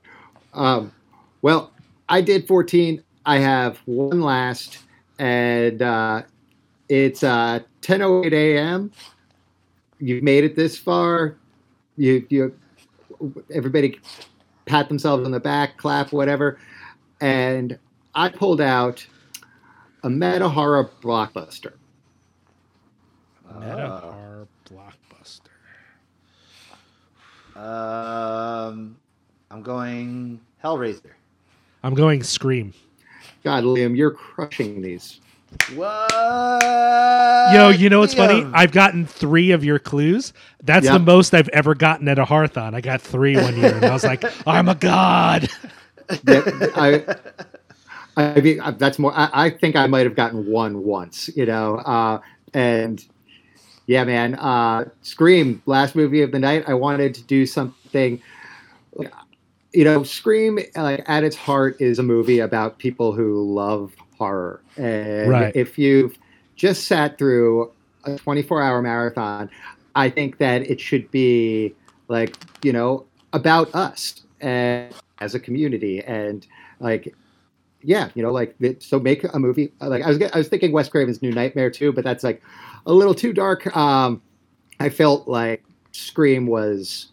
Um, 0.54 0.94
well, 1.42 1.72
I 2.08 2.22
did 2.22 2.48
14. 2.48 3.04
I 3.26 3.40
have 3.40 3.80
one 3.86 4.22
last, 4.22 4.80
and 5.18 5.82
uh, 5.82 6.24
it's 6.90 7.24
uh, 7.24 7.60
10:08 7.82 8.34
a.m. 8.34 8.92
You've 10.00 10.24
made 10.24 10.44
it 10.44 10.56
this 10.56 10.78
far. 10.78 11.38
You, 11.96 12.26
you, 12.30 12.60
everybody, 13.54 14.00
pat 14.66 14.90
themselves 14.90 15.26
on 15.26 15.32
the 15.32 15.40
back, 15.40 15.78
clap, 15.78 16.12
whatever. 16.12 16.60
And 17.22 17.78
I 18.16 18.30
pulled 18.30 18.62
out 18.62 19.06
a 20.04 20.10
meta 20.10 20.48
horror 20.50 20.90
blockbuster. 21.02 21.74
Meta 23.60 24.02
horror 24.04 24.48
blockbuster. 24.70 25.50
Um, 27.56 28.98
I'm 29.52 29.62
going 29.62 30.40
Hellraiser. 30.64 31.12
I'm 31.84 31.94
going 31.94 32.24
Scream. 32.24 32.74
God, 33.44 33.64
Liam, 33.64 33.96
you're 33.96 34.12
crushing 34.12 34.82
these. 34.82 35.20
What? 35.76 36.12
Yo, 37.54 37.70
you 37.70 37.90
know 37.90 38.00
what's 38.00 38.14
funny? 38.14 38.46
I've 38.54 38.72
gotten 38.72 39.06
three 39.06 39.52
of 39.52 39.64
your 39.64 39.80
clues. 39.80 40.34
That's 40.64 40.86
Yep. 40.86 40.94
the 40.94 41.00
most 41.00 41.34
I've 41.34 41.50
ever 41.50 41.76
gotten 41.76 42.08
at 42.08 42.18
a 42.18 42.26
Horathon. 42.26 42.74
I 42.74 42.82
got 42.82 43.02
three 43.02 43.36
one 43.36 43.56
year, 43.58 43.76
and 43.76 43.86
I 43.86 43.94
was 43.94 44.04
like, 44.04 44.24
I'm 44.48 44.70
a 44.70 44.76
god. 44.76 45.50
that 46.24 46.72
I, 46.76 47.04
I 48.18 48.40
mean, 48.42 48.60
uh, 48.60 48.72
that's 48.72 49.00
more. 49.00 49.14
I, 49.16 49.30
I 49.34 49.50
think 49.50 49.76
I 49.76 49.88
might 49.88 50.06
have 50.06 50.16
gotten 50.16 50.46
one 50.46 50.84
once, 50.84 51.30
you 51.36 51.46
know. 51.46 51.78
Uh, 51.78 52.20
and 52.54 53.04
yeah, 53.88 54.04
man, 54.04 54.36
uh, 54.36 54.86
Scream, 55.02 55.62
last 55.66 55.96
movie 55.96 56.22
of 56.22 56.32
the 56.32 56.40
night. 56.40 56.64
I 56.68 56.74
wanted 56.74 57.14
to 57.16 57.24
do 57.24 57.46
something. 57.46 58.22
You 59.74 59.84
know, 59.84 60.04
Scream, 60.04 60.60
like 60.76 61.04
at 61.08 61.24
its 61.24 61.36
heart, 61.36 61.78
is 61.80 61.98
a 61.98 62.04
movie 62.04 62.40
about 62.40 62.78
people 62.78 63.12
who 63.12 63.42
love 63.54 63.94
horror. 64.18 64.62
And 64.78 65.30
Right. 65.30 65.56
if 65.56 65.80
you've 65.80 66.18
just 66.56 66.86
sat 66.86 67.18
through 67.18 67.72
a 68.06 68.12
24-hour 68.12 68.82
marathon, 68.84 69.50
I 69.96 70.10
think 70.10 70.38
that 70.38 70.62
it 70.70 70.80
should 70.80 71.10
be 71.12 71.74
like 72.08 72.38
you 72.64 72.74
know 72.74 73.06
about 73.32 73.74
us 73.74 74.22
and 74.42 74.94
as 75.20 75.34
a 75.34 75.40
community 75.40 76.02
and 76.02 76.46
like 76.80 77.16
yeah 77.84 78.10
you 78.16 78.24
know 78.24 78.32
like 78.32 78.56
so 78.80 79.00
make 79.00 79.24
a 79.34 79.40
movie 79.40 79.72
like 79.82 80.04
i 80.04 80.08
was 80.08 80.22
i 80.22 80.38
was 80.38 80.48
thinking 80.48 80.72
wes 80.72 80.90
craven's 80.90 81.22
new 81.22 81.32
nightmare 81.32 81.70
too 81.70 81.92
but 81.92 82.04
that's 82.04 82.24
like 82.24 82.42
a 82.86 82.94
little 82.94 83.14
too 83.14 83.34
dark 83.34 83.76
um 83.76 84.22
i 84.80 84.90
felt 84.90 85.28
like 85.28 85.64
scream 85.92 86.48
was 86.48 87.08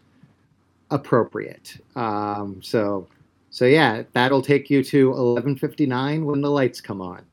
appropriate 0.90 1.76
um 1.96 2.60
so 2.62 3.06
so 3.50 3.64
yeah 3.64 4.02
that'll 4.12 4.42
take 4.42 4.70
you 4.70 4.82
to 4.82 5.10
11:59 5.12 6.24
when 6.24 6.40
the 6.40 6.50
lights 6.50 6.80
come 6.80 7.00
on 7.00 7.24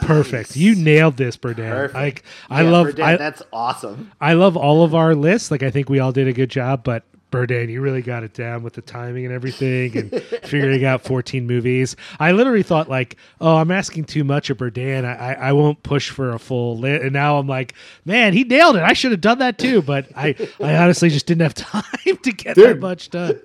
Perfect. 0.00 0.56
You 0.56 0.74
nailed 0.74 1.16
this, 1.16 1.36
Berdan. 1.36 1.70
Perfect. 1.70 1.94
Like 1.94 2.24
I 2.50 2.62
Yeah, 2.62 2.70
love 2.70 2.86
Berdan, 2.88 3.04
I, 3.04 3.16
that's 3.16 3.42
awesome. 3.52 4.12
I 4.20 4.34
love 4.34 4.56
all 4.56 4.84
of 4.84 4.94
our 4.94 5.14
lists. 5.14 5.50
Like 5.50 5.62
I 5.62 5.70
think 5.70 5.88
we 5.88 5.98
all 5.98 6.12
did 6.12 6.28
a 6.28 6.32
good 6.32 6.50
job, 6.50 6.84
but 6.84 7.04
Berdan, 7.30 7.68
you 7.70 7.80
really 7.80 8.02
got 8.02 8.22
it 8.22 8.32
down 8.32 8.62
with 8.62 8.72
the 8.74 8.82
timing 8.82 9.26
and 9.26 9.34
everything 9.34 9.96
and 9.96 10.22
figuring 10.44 10.84
out 10.84 11.02
14 11.02 11.46
movies. 11.46 11.94
I 12.18 12.32
literally 12.32 12.62
thought 12.62 12.88
like, 12.88 13.16
oh, 13.40 13.56
I'm 13.56 13.70
asking 13.70 14.04
too 14.04 14.24
much 14.24 14.48
of 14.50 14.56
Berdan. 14.56 15.04
I, 15.04 15.14
I, 15.14 15.32
I 15.48 15.52
won't 15.52 15.82
push 15.82 16.10
for 16.10 16.32
a 16.32 16.38
full 16.38 16.78
list. 16.78 17.02
And 17.02 17.12
now 17.12 17.38
I'm 17.38 17.46
like, 17.46 17.74
man, 18.04 18.32
he 18.32 18.44
nailed 18.44 18.76
it. 18.76 18.82
I 18.82 18.94
should 18.94 19.10
have 19.10 19.20
done 19.20 19.38
that 19.40 19.58
too. 19.58 19.82
But 19.82 20.06
I, 20.16 20.34
I 20.60 20.76
honestly 20.76 21.10
just 21.10 21.26
didn't 21.26 21.42
have 21.42 21.54
time 21.54 21.82
to 22.22 22.32
get 22.32 22.56
that 22.56 22.62
Dude. 22.62 22.80
much 22.80 23.10
done. 23.10 23.40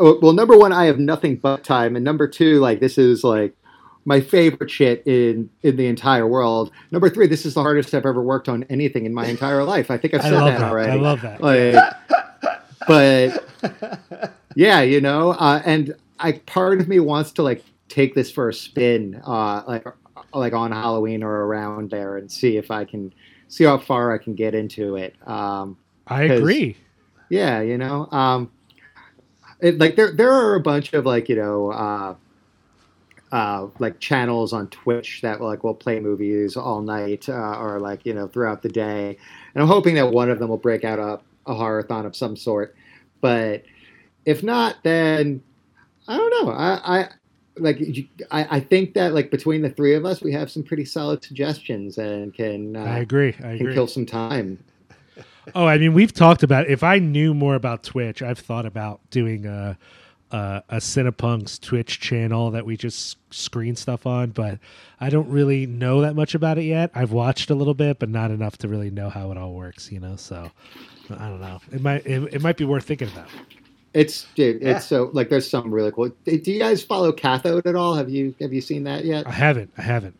Well, 0.00 0.32
number 0.32 0.58
one, 0.58 0.72
I 0.72 0.86
have 0.86 0.98
nothing 0.98 1.36
but 1.36 1.64
time, 1.64 1.96
and 1.96 2.04
number 2.04 2.28
two, 2.28 2.60
like 2.60 2.80
this 2.80 2.98
is 2.98 3.24
like 3.24 3.54
my 4.04 4.20
favorite 4.20 4.70
shit 4.70 5.02
in 5.06 5.48
in 5.62 5.76
the 5.76 5.86
entire 5.86 6.26
world. 6.26 6.70
Number 6.90 7.08
three, 7.08 7.26
this 7.26 7.46
is 7.46 7.54
the 7.54 7.62
hardest 7.62 7.94
I've 7.94 8.04
ever 8.04 8.22
worked 8.22 8.48
on 8.48 8.64
anything 8.64 9.06
in 9.06 9.14
my 9.14 9.26
entire 9.26 9.64
life. 9.64 9.90
I 9.90 9.96
think 9.96 10.14
I've 10.14 10.22
said 10.22 10.32
that, 10.32 10.58
that. 10.58 10.70
already. 10.70 10.92
I 10.92 10.96
love 10.96 11.22
that. 11.22 11.40
Like, 11.40 11.74
but 12.86 13.42
yeah, 14.54 14.80
you 14.82 15.00
know, 15.00 15.32
uh, 15.32 15.62
and 15.64 15.94
I 16.18 16.32
part 16.32 16.80
of 16.80 16.88
me 16.88 17.00
wants 17.00 17.32
to 17.32 17.42
like 17.42 17.64
take 17.88 18.14
this 18.14 18.30
for 18.30 18.48
a 18.48 18.54
spin, 18.54 19.20
uh, 19.24 19.62
like 19.66 19.86
like 20.32 20.52
on 20.52 20.72
Halloween 20.72 21.22
or 21.22 21.46
around 21.46 21.90
there, 21.90 22.16
and 22.16 22.30
see 22.30 22.56
if 22.56 22.70
I 22.70 22.84
can 22.84 23.12
see 23.48 23.64
how 23.64 23.78
far 23.78 24.14
I 24.14 24.18
can 24.18 24.34
get 24.34 24.54
into 24.54 24.96
it. 24.96 25.14
Um, 25.28 25.76
I 26.06 26.24
agree. 26.24 26.76
yeah, 27.30 27.60
you 27.60 27.78
know, 27.78 28.08
um, 28.10 28.50
it, 29.60 29.78
like 29.78 29.96
there 29.96 30.12
there 30.12 30.32
are 30.32 30.54
a 30.54 30.60
bunch 30.60 30.92
of 30.92 31.06
like 31.06 31.28
you 31.28 31.36
know 31.36 31.70
uh, 31.72 32.14
uh, 33.32 33.68
like 33.78 33.98
channels 34.00 34.52
on 34.52 34.68
Twitch 34.68 35.20
that 35.22 35.40
like 35.40 35.64
will 35.64 35.74
play 35.74 36.00
movies 36.00 36.56
all 36.56 36.80
night 36.80 37.28
uh, 37.28 37.58
or 37.58 37.80
like 37.80 38.06
you 38.06 38.14
know 38.14 38.28
throughout 38.28 38.62
the 38.62 38.68
day, 38.68 39.18
and 39.54 39.62
I'm 39.62 39.68
hoping 39.68 39.94
that 39.96 40.10
one 40.10 40.30
of 40.30 40.38
them 40.38 40.48
will 40.48 40.56
break 40.56 40.84
out 40.84 40.98
a 40.98 41.20
a 41.46 41.54
horrorthon 41.54 42.06
of 42.06 42.16
some 42.16 42.36
sort. 42.36 42.74
But 43.20 43.64
if 44.24 44.42
not, 44.42 44.76
then 44.82 45.42
I 46.08 46.16
don't 46.16 46.30
know. 46.30 46.52
I, 46.52 47.00
I 47.00 47.08
like 47.58 47.80
I, 48.30 48.56
I 48.56 48.60
think 48.60 48.94
that 48.94 49.14
like 49.14 49.30
between 49.30 49.62
the 49.62 49.70
three 49.70 49.94
of 49.94 50.04
us, 50.04 50.20
we 50.20 50.32
have 50.32 50.50
some 50.50 50.62
pretty 50.62 50.84
solid 50.84 51.24
suggestions 51.24 51.98
and 51.98 52.34
can 52.34 52.76
I 52.76 52.98
uh, 52.98 53.02
agree. 53.02 53.30
I 53.38 53.40
can 53.40 53.54
agree. 53.54 53.74
kill 53.74 53.86
some 53.86 54.06
time. 54.06 54.62
Oh, 55.54 55.66
I 55.66 55.78
mean, 55.78 55.94
we've 55.94 56.12
talked 56.12 56.42
about. 56.42 56.68
If 56.68 56.82
I 56.82 56.98
knew 56.98 57.32
more 57.32 57.54
about 57.54 57.84
Twitch, 57.84 58.20
I've 58.20 58.38
thought 58.38 58.66
about 58.66 59.00
doing 59.10 59.46
a 59.46 59.78
a, 60.30 60.62
a 60.68 60.76
Cinepunks 60.76 61.60
Twitch 61.60 62.00
channel 62.00 62.50
that 62.52 62.66
we 62.66 62.76
just 62.76 63.18
screen 63.32 63.76
stuff 63.76 64.06
on. 64.06 64.30
But 64.30 64.58
I 65.00 65.10
don't 65.10 65.28
really 65.28 65.66
know 65.66 66.00
that 66.02 66.14
much 66.14 66.34
about 66.34 66.58
it 66.58 66.64
yet. 66.64 66.90
I've 66.94 67.12
watched 67.12 67.50
a 67.50 67.54
little 67.54 67.74
bit, 67.74 67.98
but 67.98 68.08
not 68.08 68.30
enough 68.30 68.56
to 68.58 68.68
really 68.68 68.90
know 68.90 69.08
how 69.10 69.30
it 69.30 69.38
all 69.38 69.52
works. 69.54 69.90
You 69.92 70.00
know, 70.00 70.16
so 70.16 70.50
I 71.10 71.28
don't 71.28 71.40
know. 71.40 71.60
It 71.72 71.82
might 71.82 72.06
it, 72.06 72.34
it 72.34 72.42
might 72.42 72.56
be 72.56 72.64
worth 72.64 72.84
thinking 72.84 73.08
about. 73.08 73.28
It's 73.94 74.26
dude, 74.34 74.60
Yeah. 74.60 74.76
it's 74.76 74.84
so 74.86 75.10
like 75.14 75.30
there's 75.30 75.48
some 75.48 75.72
really 75.72 75.90
cool. 75.90 76.10
Do 76.24 76.32
you 76.52 76.58
guys 76.58 76.82
follow 76.82 77.12
Cathode 77.12 77.66
at 77.66 77.74
all? 77.76 77.94
Have 77.94 78.10
you 78.10 78.34
have 78.40 78.52
you 78.52 78.60
seen 78.60 78.84
that 78.84 79.04
yet? 79.04 79.26
I 79.26 79.30
haven't. 79.32 79.72
I 79.78 79.82
haven't. 79.82 80.18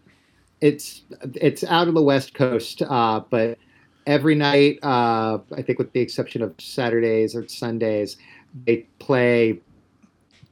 It's 0.62 1.02
it's 1.34 1.62
out 1.64 1.86
of 1.86 1.92
the 1.94 2.00
West 2.02 2.32
Coast, 2.32 2.80
uh, 2.80 3.20
but 3.28 3.58
every 4.06 4.34
night, 4.34 4.78
uh, 4.82 5.38
I 5.54 5.60
think 5.60 5.78
with 5.78 5.92
the 5.92 6.00
exception 6.00 6.40
of 6.40 6.54
Saturdays 6.58 7.36
or 7.36 7.46
Sundays, 7.48 8.16
they 8.64 8.86
play 8.98 9.60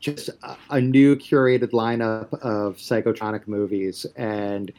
just 0.04 0.28
a, 0.42 0.56
a 0.70 0.80
new 0.80 1.16
curated 1.16 1.70
lineup 1.70 2.32
of 2.40 2.76
psychotronic 2.76 3.48
movies, 3.48 4.04
and 4.16 4.70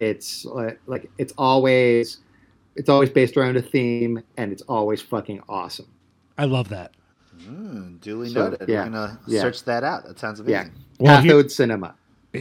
it's 0.00 0.44
like, 0.44 0.80
like 0.86 1.08
it's 1.18 1.32
always 1.38 2.18
it's 2.74 2.88
always 2.88 3.08
based 3.08 3.36
around 3.36 3.56
a 3.56 3.62
theme, 3.62 4.20
and 4.36 4.50
it's 4.50 4.62
always 4.62 5.00
fucking 5.00 5.40
awesome. 5.48 5.86
I 6.36 6.46
love 6.46 6.68
that. 6.70 6.92
Mm, 7.42 8.00
duly 8.00 8.28
So, 8.30 8.50
noted. 8.50 8.68
yeah, 8.68 8.84
We're 8.84 8.90
gonna 8.90 9.20
yeah. 9.28 9.40
search 9.40 9.62
that 9.64 9.84
out. 9.84 10.04
That 10.04 10.18
sounds 10.18 10.40
Yeah, 10.44 10.62
amazing. 10.62 10.74
Well, 10.98 11.20
here- 11.22 11.30
Cathode 11.32 11.50
Cinema. 11.52 11.94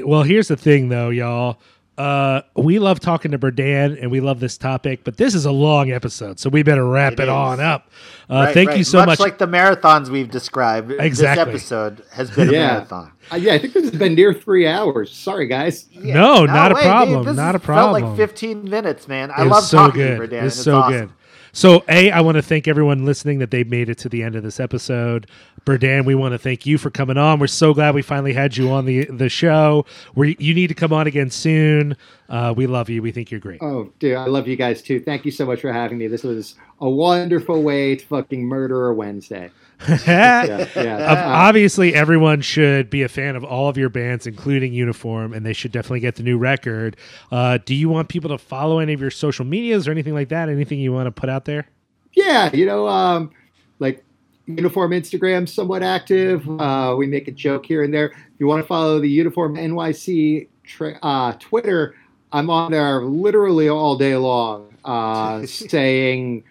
Well, 0.04 0.24
here's 0.24 0.48
the 0.48 0.56
thing, 0.58 0.88
though, 0.90 1.10
y'all. 1.10 1.60
Uh, 1.98 2.42
we 2.56 2.80
love 2.80 3.00
talking 3.00 3.32
to 3.32 3.38
Berdan 3.38 4.02
and 4.02 4.10
we 4.10 4.22
love 4.22 4.40
this 4.40 4.58
topic, 4.58 5.04
but 5.04 5.18
this 5.18 5.36
is 5.36 5.46
a 5.46 5.52
long 5.52 5.92
episode, 5.92 6.40
so 6.40 6.50
we 6.50 6.64
better 6.64 6.88
wrap 6.88 7.14
it, 7.14 7.20
It 7.20 7.24
is. 7.24 7.30
on 7.30 7.60
up. 7.60 7.90
Uh, 8.30 8.34
Right, 8.46 8.54
thank 8.54 8.70
right. 8.70 8.78
you 8.78 8.84
so 8.84 9.06
much. 9.06 9.20
like 9.20 9.38
the 9.38 9.46
marathons 9.48 10.08
we've 10.10 10.32
described. 10.32 10.92
Exactly. 10.98 11.52
This 11.54 11.64
episode 11.72 12.04
has 12.12 12.32
been 12.32 12.50
a 12.50 12.52
marathon. 12.54 13.12
Uh, 13.32 13.36
yeah, 13.36 13.54
I 13.54 13.58
think 13.60 13.74
this 13.74 13.84
has 13.90 14.00
been 14.00 14.16
near 14.16 14.34
three 14.34 14.66
hours. 14.68 15.14
Sorry, 15.14 15.48
guys. 15.48 15.86
Yeah. 15.92 16.16
No, 16.16 16.46
not 16.46 16.72
a 16.72 16.76
way, 16.76 16.82
problem, 16.82 17.26
This 17.26 17.36
not 17.36 17.54
has 17.56 17.62
a 17.62 17.66
Felt 17.66 17.92
like 17.92 18.16
15 18.16 18.70
minutes, 18.70 19.08
man. 19.08 19.30
I 19.30 19.42
It 19.42 19.44
was 19.46 19.52
love 19.52 19.64
so 19.66 19.78
talking 19.78 20.02
good. 20.02 20.18
to 20.18 20.24
Berdan. 20.28 20.30
Dan. 20.30 20.40
It 20.40 20.44
was 20.46 20.56
It's 20.56 20.64
so 20.64 20.78
awesome. 20.78 20.92
good. 20.94 21.10
So, 21.54 21.84
A, 21.90 22.12
I 22.12 22.22
want 22.22 22.36
to 22.36 22.42
thank 22.42 22.68
everyone 22.68 23.06
listening 23.06 23.40
that 23.40 23.52
they 23.52 23.64
made 23.64 23.90
it 23.90 23.98
to 24.00 24.10
the 24.10 24.24
end 24.24 24.36
of 24.36 24.44
this 24.44 24.60
episode. 24.60 25.28
Berdan, 25.66 26.06
we 26.06 26.16
want 26.16 26.34
to 26.34 26.38
thank 26.38 26.66
you 26.66 26.78
for 26.78 26.90
coming 26.90 27.18
on. 27.18 27.40
We're 27.40 27.48
so 27.48 27.74
glad 27.74 27.94
we 27.94 28.02
finally 28.02 28.34
had 28.34 28.58
you 28.58 28.72
on 28.72 28.86
the 28.86 29.06
the 29.06 29.30
show. 29.30 29.86
We 30.16 30.36
you 30.40 30.54
need 30.54 30.68
to 30.68 30.74
come 30.74 30.94
on 30.94 31.08
again 31.08 31.30
soon. 31.30 31.98
Uh, 32.30 32.54
we 32.56 32.68
love 32.68 32.90
you. 32.90 33.02
We 33.02 33.12
think 33.12 33.30
you're 33.30 33.40
great. 33.40 33.62
Oh, 33.62 33.92
dude, 34.00 34.16
I 34.16 34.26
love 34.26 34.48
you 34.48 34.56
guys 34.56 34.82
too. 34.82 35.00
Thank 35.00 35.26
you 35.26 35.32
so 35.32 35.46
much 35.46 35.62
for 35.62 35.72
having 35.72 35.98
me. 35.98 36.08
This 36.08 36.24
was 36.24 36.56
a 36.80 36.90
wonderful 36.90 37.62
way 37.62 37.96
to 37.98 38.06
fucking 38.06 38.44
murder 38.44 38.88
a 38.88 38.94
Wednesday. 38.94 39.52
Yeah, 40.08 40.68
yeah. 40.76 41.26
Obviously, 41.48 41.94
everyone 41.94 42.42
should 42.42 42.90
be 42.90 43.04
a 43.04 43.10
fan 43.10 43.36
of 43.36 43.44
all 43.44 43.68
of 43.68 43.78
your 43.78 43.90
bands, 43.90 44.28
including 44.28 44.74
Uniform, 44.74 45.34
and 45.34 45.46
they 45.46 45.54
should 45.54 45.72
definitely 45.72 46.00
get 46.02 46.16
the 46.16 46.24
new 46.24 46.38
record. 46.38 46.98
Uh, 47.32 47.58
do 47.66 47.76
you 47.76 47.90
want 47.90 48.10
people 48.10 48.30
to 48.30 48.38
follow 48.38 48.80
any 48.80 48.94
of 48.94 49.02
your 49.02 49.12
social 49.12 49.46
medias 49.46 49.88
or 49.88 49.92
anything 49.92 50.14
like 50.14 50.30
that? 50.30 50.50
Anything 50.50 50.80
you 50.80 50.94
want 50.94 51.08
to 51.08 51.12
put 51.12 51.30
out 51.30 51.46
there? 51.46 51.68
yeah, 52.14 52.50
you 52.54 52.66
know, 52.66 52.88
um, 52.88 53.32
like 53.80 54.04
Uniform 54.46 54.92
Instagram, 54.92 55.48
somewhat 55.48 55.84
active. 55.84 56.48
Uh, 56.60 56.96
we 56.98 57.08
make 57.08 57.28
a 57.28 57.32
joke 57.32 57.66
here 57.66 57.84
and 57.84 57.94
there. 57.94 58.08
If 58.08 58.40
you 58.40 58.48
want 58.48 58.62
to 58.62 58.68
follow 58.68 59.00
the 59.00 59.10
Uniform 59.10 59.56
NYC 59.56 60.48
tra- 60.64 61.00
uh, 61.02 61.34
Twitter, 61.40 61.96
I'm 62.32 62.50
on 62.50 62.72
there 62.72 63.02
literally 63.04 63.70
all 63.70 63.98
day 63.98 64.16
long, 64.16 64.74
uh, 64.84 65.46
saying 65.46 66.44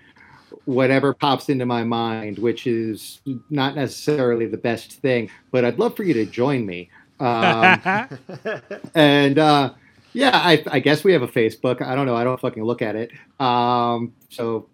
whatever 0.74 1.12
pops 1.15 1.49
into 1.49 1.66
my 1.66 1.84
mind, 1.84 2.39
which 2.39 2.66
is 2.66 3.20
not 3.50 3.74
necessarily 3.74 4.47
the 4.47 4.57
best 4.57 4.92
thing. 5.00 5.31
But 5.50 5.65
I'd 5.65 5.78
love 5.78 5.97
for 5.97 6.05
you 6.05 6.15
to 6.15 6.26
join 6.26 6.65
me. 6.66 6.90
Um, 7.18 7.81
and 8.94 9.39
uh, 9.39 9.73
yeah, 10.12 10.31
I, 10.34 10.62
I 10.70 10.81
guess 10.81 11.05
we 11.05 11.12
have 11.12 11.23
a 11.23 11.28
Facebook. 11.28 11.82
I 11.82 11.94
don't 11.94 12.07
know. 12.07 12.16
I 12.16 12.24
don't 12.24 12.40
fucking 12.40 12.62
look 12.65 12.82
at 12.82 12.97
it. 12.97 13.10
Um, 13.39 14.12
so 14.28 14.68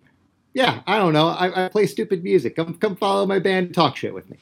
yeah, 0.54 0.82
I 0.86 0.98
don't 0.98 1.12
know. 1.12 1.28
I, 1.28 1.66
I 1.66 1.68
play 1.68 1.86
stupid 1.86 2.22
music. 2.24 2.56
Come 2.56 2.74
come 2.74 2.96
follow 2.96 3.26
my 3.26 3.38
band. 3.38 3.66
and 3.66 3.74
Talk 3.74 3.96
shit 3.96 4.14
with 4.14 4.28
me. 4.30 4.38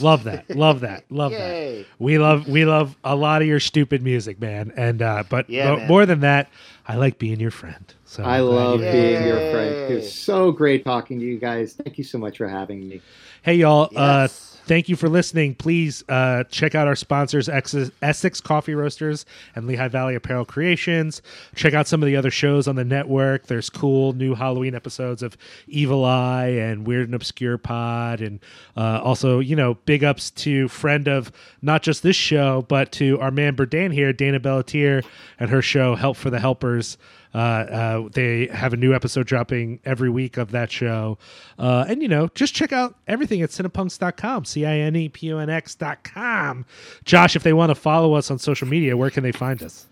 love 0.00 0.24
that. 0.24 0.48
Love 0.50 0.80
that. 0.80 1.04
Love 1.10 1.32
that. 1.32 1.84
We 1.98 2.18
love 2.18 2.48
we 2.48 2.64
love 2.64 2.96
a 3.04 3.14
lot 3.16 3.42
of 3.42 3.48
your 3.48 3.60
stupid 3.60 4.02
music, 4.02 4.40
man. 4.40 4.72
And 4.76 5.02
uh, 5.02 5.24
but 5.28 5.50
Yeah, 5.50 5.70
mo- 5.70 5.76
man. 5.78 5.88
more 5.88 6.06
than 6.06 6.20
that, 6.20 6.48
I 6.86 6.96
like 6.96 7.18
being 7.18 7.40
your 7.40 7.50
friend. 7.50 7.92
So 8.10 8.24
I 8.24 8.40
love 8.40 8.80
you're- 8.80 8.90
being 8.92 9.24
your 9.24 9.38
Yay. 9.38 9.52
friend. 9.52 9.74
It 9.92 9.94
was 9.94 10.12
so 10.12 10.50
great 10.50 10.84
talking 10.84 11.20
to 11.20 11.24
you 11.24 11.38
guys. 11.38 11.74
Thank 11.74 11.96
you 11.96 12.02
so 12.02 12.18
much 12.18 12.38
for 12.38 12.48
having 12.48 12.88
me. 12.88 13.00
Hey, 13.42 13.54
y'all. 13.54 13.84
Uh, 13.94 14.22
Yes. 14.22 14.58
thank 14.66 14.88
you 14.88 14.96
for 14.96 15.08
listening. 15.08 15.54
Please 15.54 16.02
uh, 16.08 16.42
check 16.50 16.74
out 16.74 16.88
our 16.88 16.96
sponsors, 16.96 17.48
Ex- 17.48 17.92
Essex 18.02 18.40
Coffee 18.40 18.74
Roasters 18.74 19.24
and 19.54 19.68
Lehigh 19.68 19.86
Valley 19.86 20.16
Apparel 20.16 20.44
Creations. 20.44 21.22
Check 21.54 21.72
out 21.72 21.86
some 21.86 22.02
of 22.02 22.06
the 22.08 22.16
other 22.16 22.32
shows 22.32 22.66
on 22.66 22.74
the 22.74 22.84
network. 22.84 23.46
There's 23.46 23.70
cool 23.70 24.12
new 24.12 24.34
Halloween 24.34 24.74
episodes 24.74 25.22
of 25.22 25.36
Evil 25.68 26.04
Eye 26.04 26.48
and 26.48 26.84
Weird 26.88 27.04
and 27.06 27.14
Obscure 27.14 27.58
Pod. 27.58 28.20
And 28.20 28.40
uh, 28.76 29.00
also, 29.04 29.38
you 29.38 29.54
know, 29.54 29.74
big 29.86 30.02
ups 30.02 30.32
to 30.32 30.66
friend 30.66 31.06
of 31.06 31.30
not 31.62 31.82
just 31.84 32.02
this 32.02 32.16
show, 32.16 32.62
but 32.68 32.90
to 32.92 33.20
our 33.20 33.30
man 33.30 33.54
Berdan 33.54 33.92
here, 33.92 34.12
Dana 34.12 34.40
Bellatier, 34.40 35.04
and 35.38 35.48
her 35.48 35.62
show, 35.62 35.94
Help 35.94 36.16
for 36.16 36.28
the 36.28 36.40
Helpers. 36.40 36.98
Uh, 37.34 37.38
uh, 37.38 38.08
they 38.12 38.46
have 38.48 38.72
a 38.72 38.76
new 38.76 38.94
episode 38.94 39.26
dropping 39.26 39.80
every 39.84 40.10
week 40.10 40.36
of 40.36 40.50
that 40.50 40.70
show. 40.70 41.18
Uh, 41.58 41.84
and, 41.88 42.02
you 42.02 42.08
know, 42.08 42.28
just 42.34 42.54
check 42.54 42.72
out 42.72 42.96
everything 43.06 43.42
at 43.42 43.50
cinepunks.com, 43.50 44.44
C 44.44 44.66
I 44.66 44.78
N 44.78 44.96
E 44.96 45.08
P 45.08 45.32
O 45.32 45.38
N 45.38 45.50
X.com. 45.50 46.66
Josh, 47.04 47.36
if 47.36 47.42
they 47.42 47.52
want 47.52 47.70
to 47.70 47.74
follow 47.74 48.14
us 48.14 48.30
on 48.30 48.38
social 48.38 48.66
media, 48.66 48.96
where 48.96 49.10
can 49.10 49.22
they 49.22 49.32
find 49.32 49.62
us? 49.62 49.86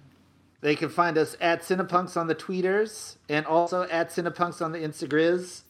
They 0.60 0.75
can 0.75 0.89
find 0.89 1.17
us 1.17 1.36
at 1.41 1.62
Cinepunks 1.62 2.17
on 2.17 2.26
the 2.26 2.34
tweeters 2.34 3.17
and 3.28 3.47
also 3.47 3.83
at 3.83 4.10
Cinepunks 4.10 4.60
on 4.60 4.73
the 4.73 4.78
Instagriz. 4.78 5.62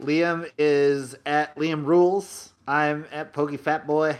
Liam 0.00 0.50
is 0.58 1.14
at 1.24 1.56
Liam 1.56 1.86
Rules. 1.86 2.52
I'm 2.68 3.06
at 3.10 3.32
Pokey 3.32 3.56
Fat 3.56 3.86
Boy. 3.86 4.18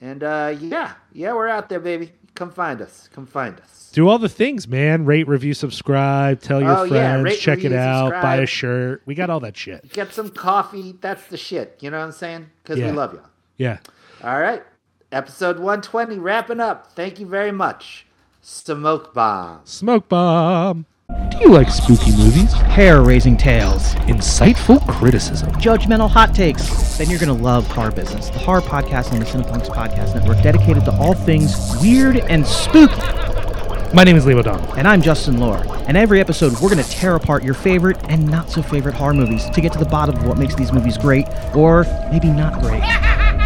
And 0.00 0.24
uh, 0.24 0.56
yeah, 0.58 0.94
yeah, 1.12 1.32
we're 1.34 1.48
out 1.48 1.68
there, 1.68 1.80
baby. 1.80 2.12
Come 2.34 2.50
find 2.50 2.80
us. 2.82 3.08
Come 3.12 3.26
find 3.26 3.58
us. 3.60 3.90
Do 3.92 4.08
all 4.08 4.18
the 4.18 4.28
things, 4.28 4.66
man. 4.66 5.04
Rate, 5.04 5.28
review, 5.28 5.54
subscribe. 5.54 6.40
Tell 6.40 6.60
your 6.60 6.78
Oh, 6.78 6.82
yeah. 6.84 7.12
friends. 7.12 7.24
Rate, 7.24 7.38
check 7.38 7.58
it 7.58 7.64
review, 7.64 7.78
out. 7.78 8.20
Buy 8.22 8.36
a 8.36 8.46
shirt. 8.46 9.02
We 9.06 9.14
got 9.14 9.30
all 9.30 9.38
that 9.40 9.56
shit. 9.56 9.92
Get 9.92 10.12
some 10.12 10.30
coffee. 10.30 10.96
That's 11.00 11.24
the 11.28 11.36
shit. 11.36 11.78
You 11.80 11.90
know 11.90 11.98
what 12.00 12.06
I'm 12.06 12.12
saying? 12.12 12.46
Because 12.62 12.78
Yeah. 12.80 12.86
we 12.90 12.96
love 12.96 13.14
y'all. 13.14 13.22
Yeah. 13.56 13.78
All 14.24 14.40
right. 14.40 14.62
Episode 15.12 15.60
120, 15.60 16.18
wrapping 16.18 16.58
up. 16.58 16.90
Thank 16.96 17.20
you 17.20 17.26
very 17.26 17.52
much. 17.52 18.04
Smoke 18.42 19.14
Bomb. 19.14 19.60
Smoke 19.64 20.08
bomb. 20.08 20.86
Do 21.14 21.38
you 21.38 21.48
like 21.48 21.68
spooky 21.68 22.10
movies? 22.16 22.52
Hair 22.52 23.02
raising 23.02 23.36
tales, 23.36 23.94
Insightful 24.06 24.84
criticism. 24.88 25.50
judgmental 25.52 26.10
hot 26.10 26.34
takes, 26.34 26.98
then 26.98 27.08
you're 27.08 27.20
going 27.20 27.36
to 27.36 27.42
love 27.42 27.66
Horror 27.68 27.92
Business, 27.92 28.30
the 28.30 28.38
horror 28.40 28.60
podcast 28.60 29.12
on 29.12 29.20
the 29.20 29.24
Cinepunks 29.24 29.68
Podcast 29.68 30.14
Network 30.14 30.42
dedicated 30.42 30.84
to 30.86 30.92
all 30.92 31.14
things 31.14 31.54
weird 31.80 32.16
and 32.16 32.44
spooky. 32.44 33.00
My 33.94 34.02
name 34.02 34.16
is 34.16 34.24
Liam 34.24 34.38
O'Donnell. 34.38 34.74
And 34.74 34.88
I'm 34.88 35.00
Justin 35.00 35.38
Lohr. 35.38 35.62
And 35.86 35.96
every 35.96 36.18
episode, 36.18 36.52
we're 36.54 36.68
going 36.68 36.82
to 36.82 36.90
tear 36.90 37.14
apart 37.14 37.44
your 37.44 37.54
favorite 37.54 37.96
and 38.08 38.28
not 38.28 38.50
so 38.50 38.60
favorite 38.60 38.96
horror 38.96 39.14
movies 39.14 39.48
to 39.50 39.60
get 39.60 39.72
to 39.74 39.78
the 39.78 39.84
bottom 39.84 40.16
of 40.16 40.26
what 40.26 40.36
makes 40.36 40.56
these 40.56 40.72
movies 40.72 40.98
great 40.98 41.28
or 41.54 41.84
maybe 42.10 42.28
not 42.28 42.60
great. 42.60 42.82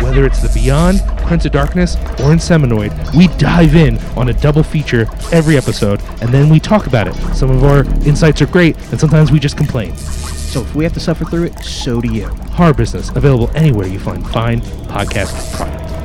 Whether 0.00 0.24
it's 0.24 0.40
The 0.40 0.50
Beyond, 0.54 1.00
Prince 1.26 1.44
of 1.44 1.52
Darkness, 1.52 1.96
or 1.96 2.32
Inseminoid, 2.32 3.16
we 3.16 3.26
dive 3.36 3.74
in 3.74 3.98
on 4.16 4.28
a 4.28 4.32
double 4.32 4.62
feature 4.62 5.06
every 5.32 5.56
episode, 5.56 6.00
and 6.22 6.30
then 6.30 6.48
we 6.48 6.60
talk 6.60 6.86
about 6.86 7.08
it. 7.08 7.14
Some 7.34 7.50
of 7.50 7.64
our 7.64 7.84
insights 8.06 8.40
are 8.40 8.46
great, 8.46 8.76
and 8.90 8.98
sometimes 8.98 9.32
we 9.32 9.38
just 9.40 9.56
complain. 9.56 9.96
So 9.96 10.62
if 10.62 10.74
we 10.74 10.84
have 10.84 10.94
to 10.94 11.00
suffer 11.00 11.24
through 11.24 11.44
it, 11.44 11.58
so 11.58 12.00
do 12.00 12.12
you. 12.12 12.28
Horror 12.28 12.74
Business, 12.74 13.10
available 13.10 13.50
anywhere 13.54 13.86
you 13.86 13.98
find 13.98 14.26
fine 14.30 14.60
podcast 14.60 15.56
products. 15.56 15.97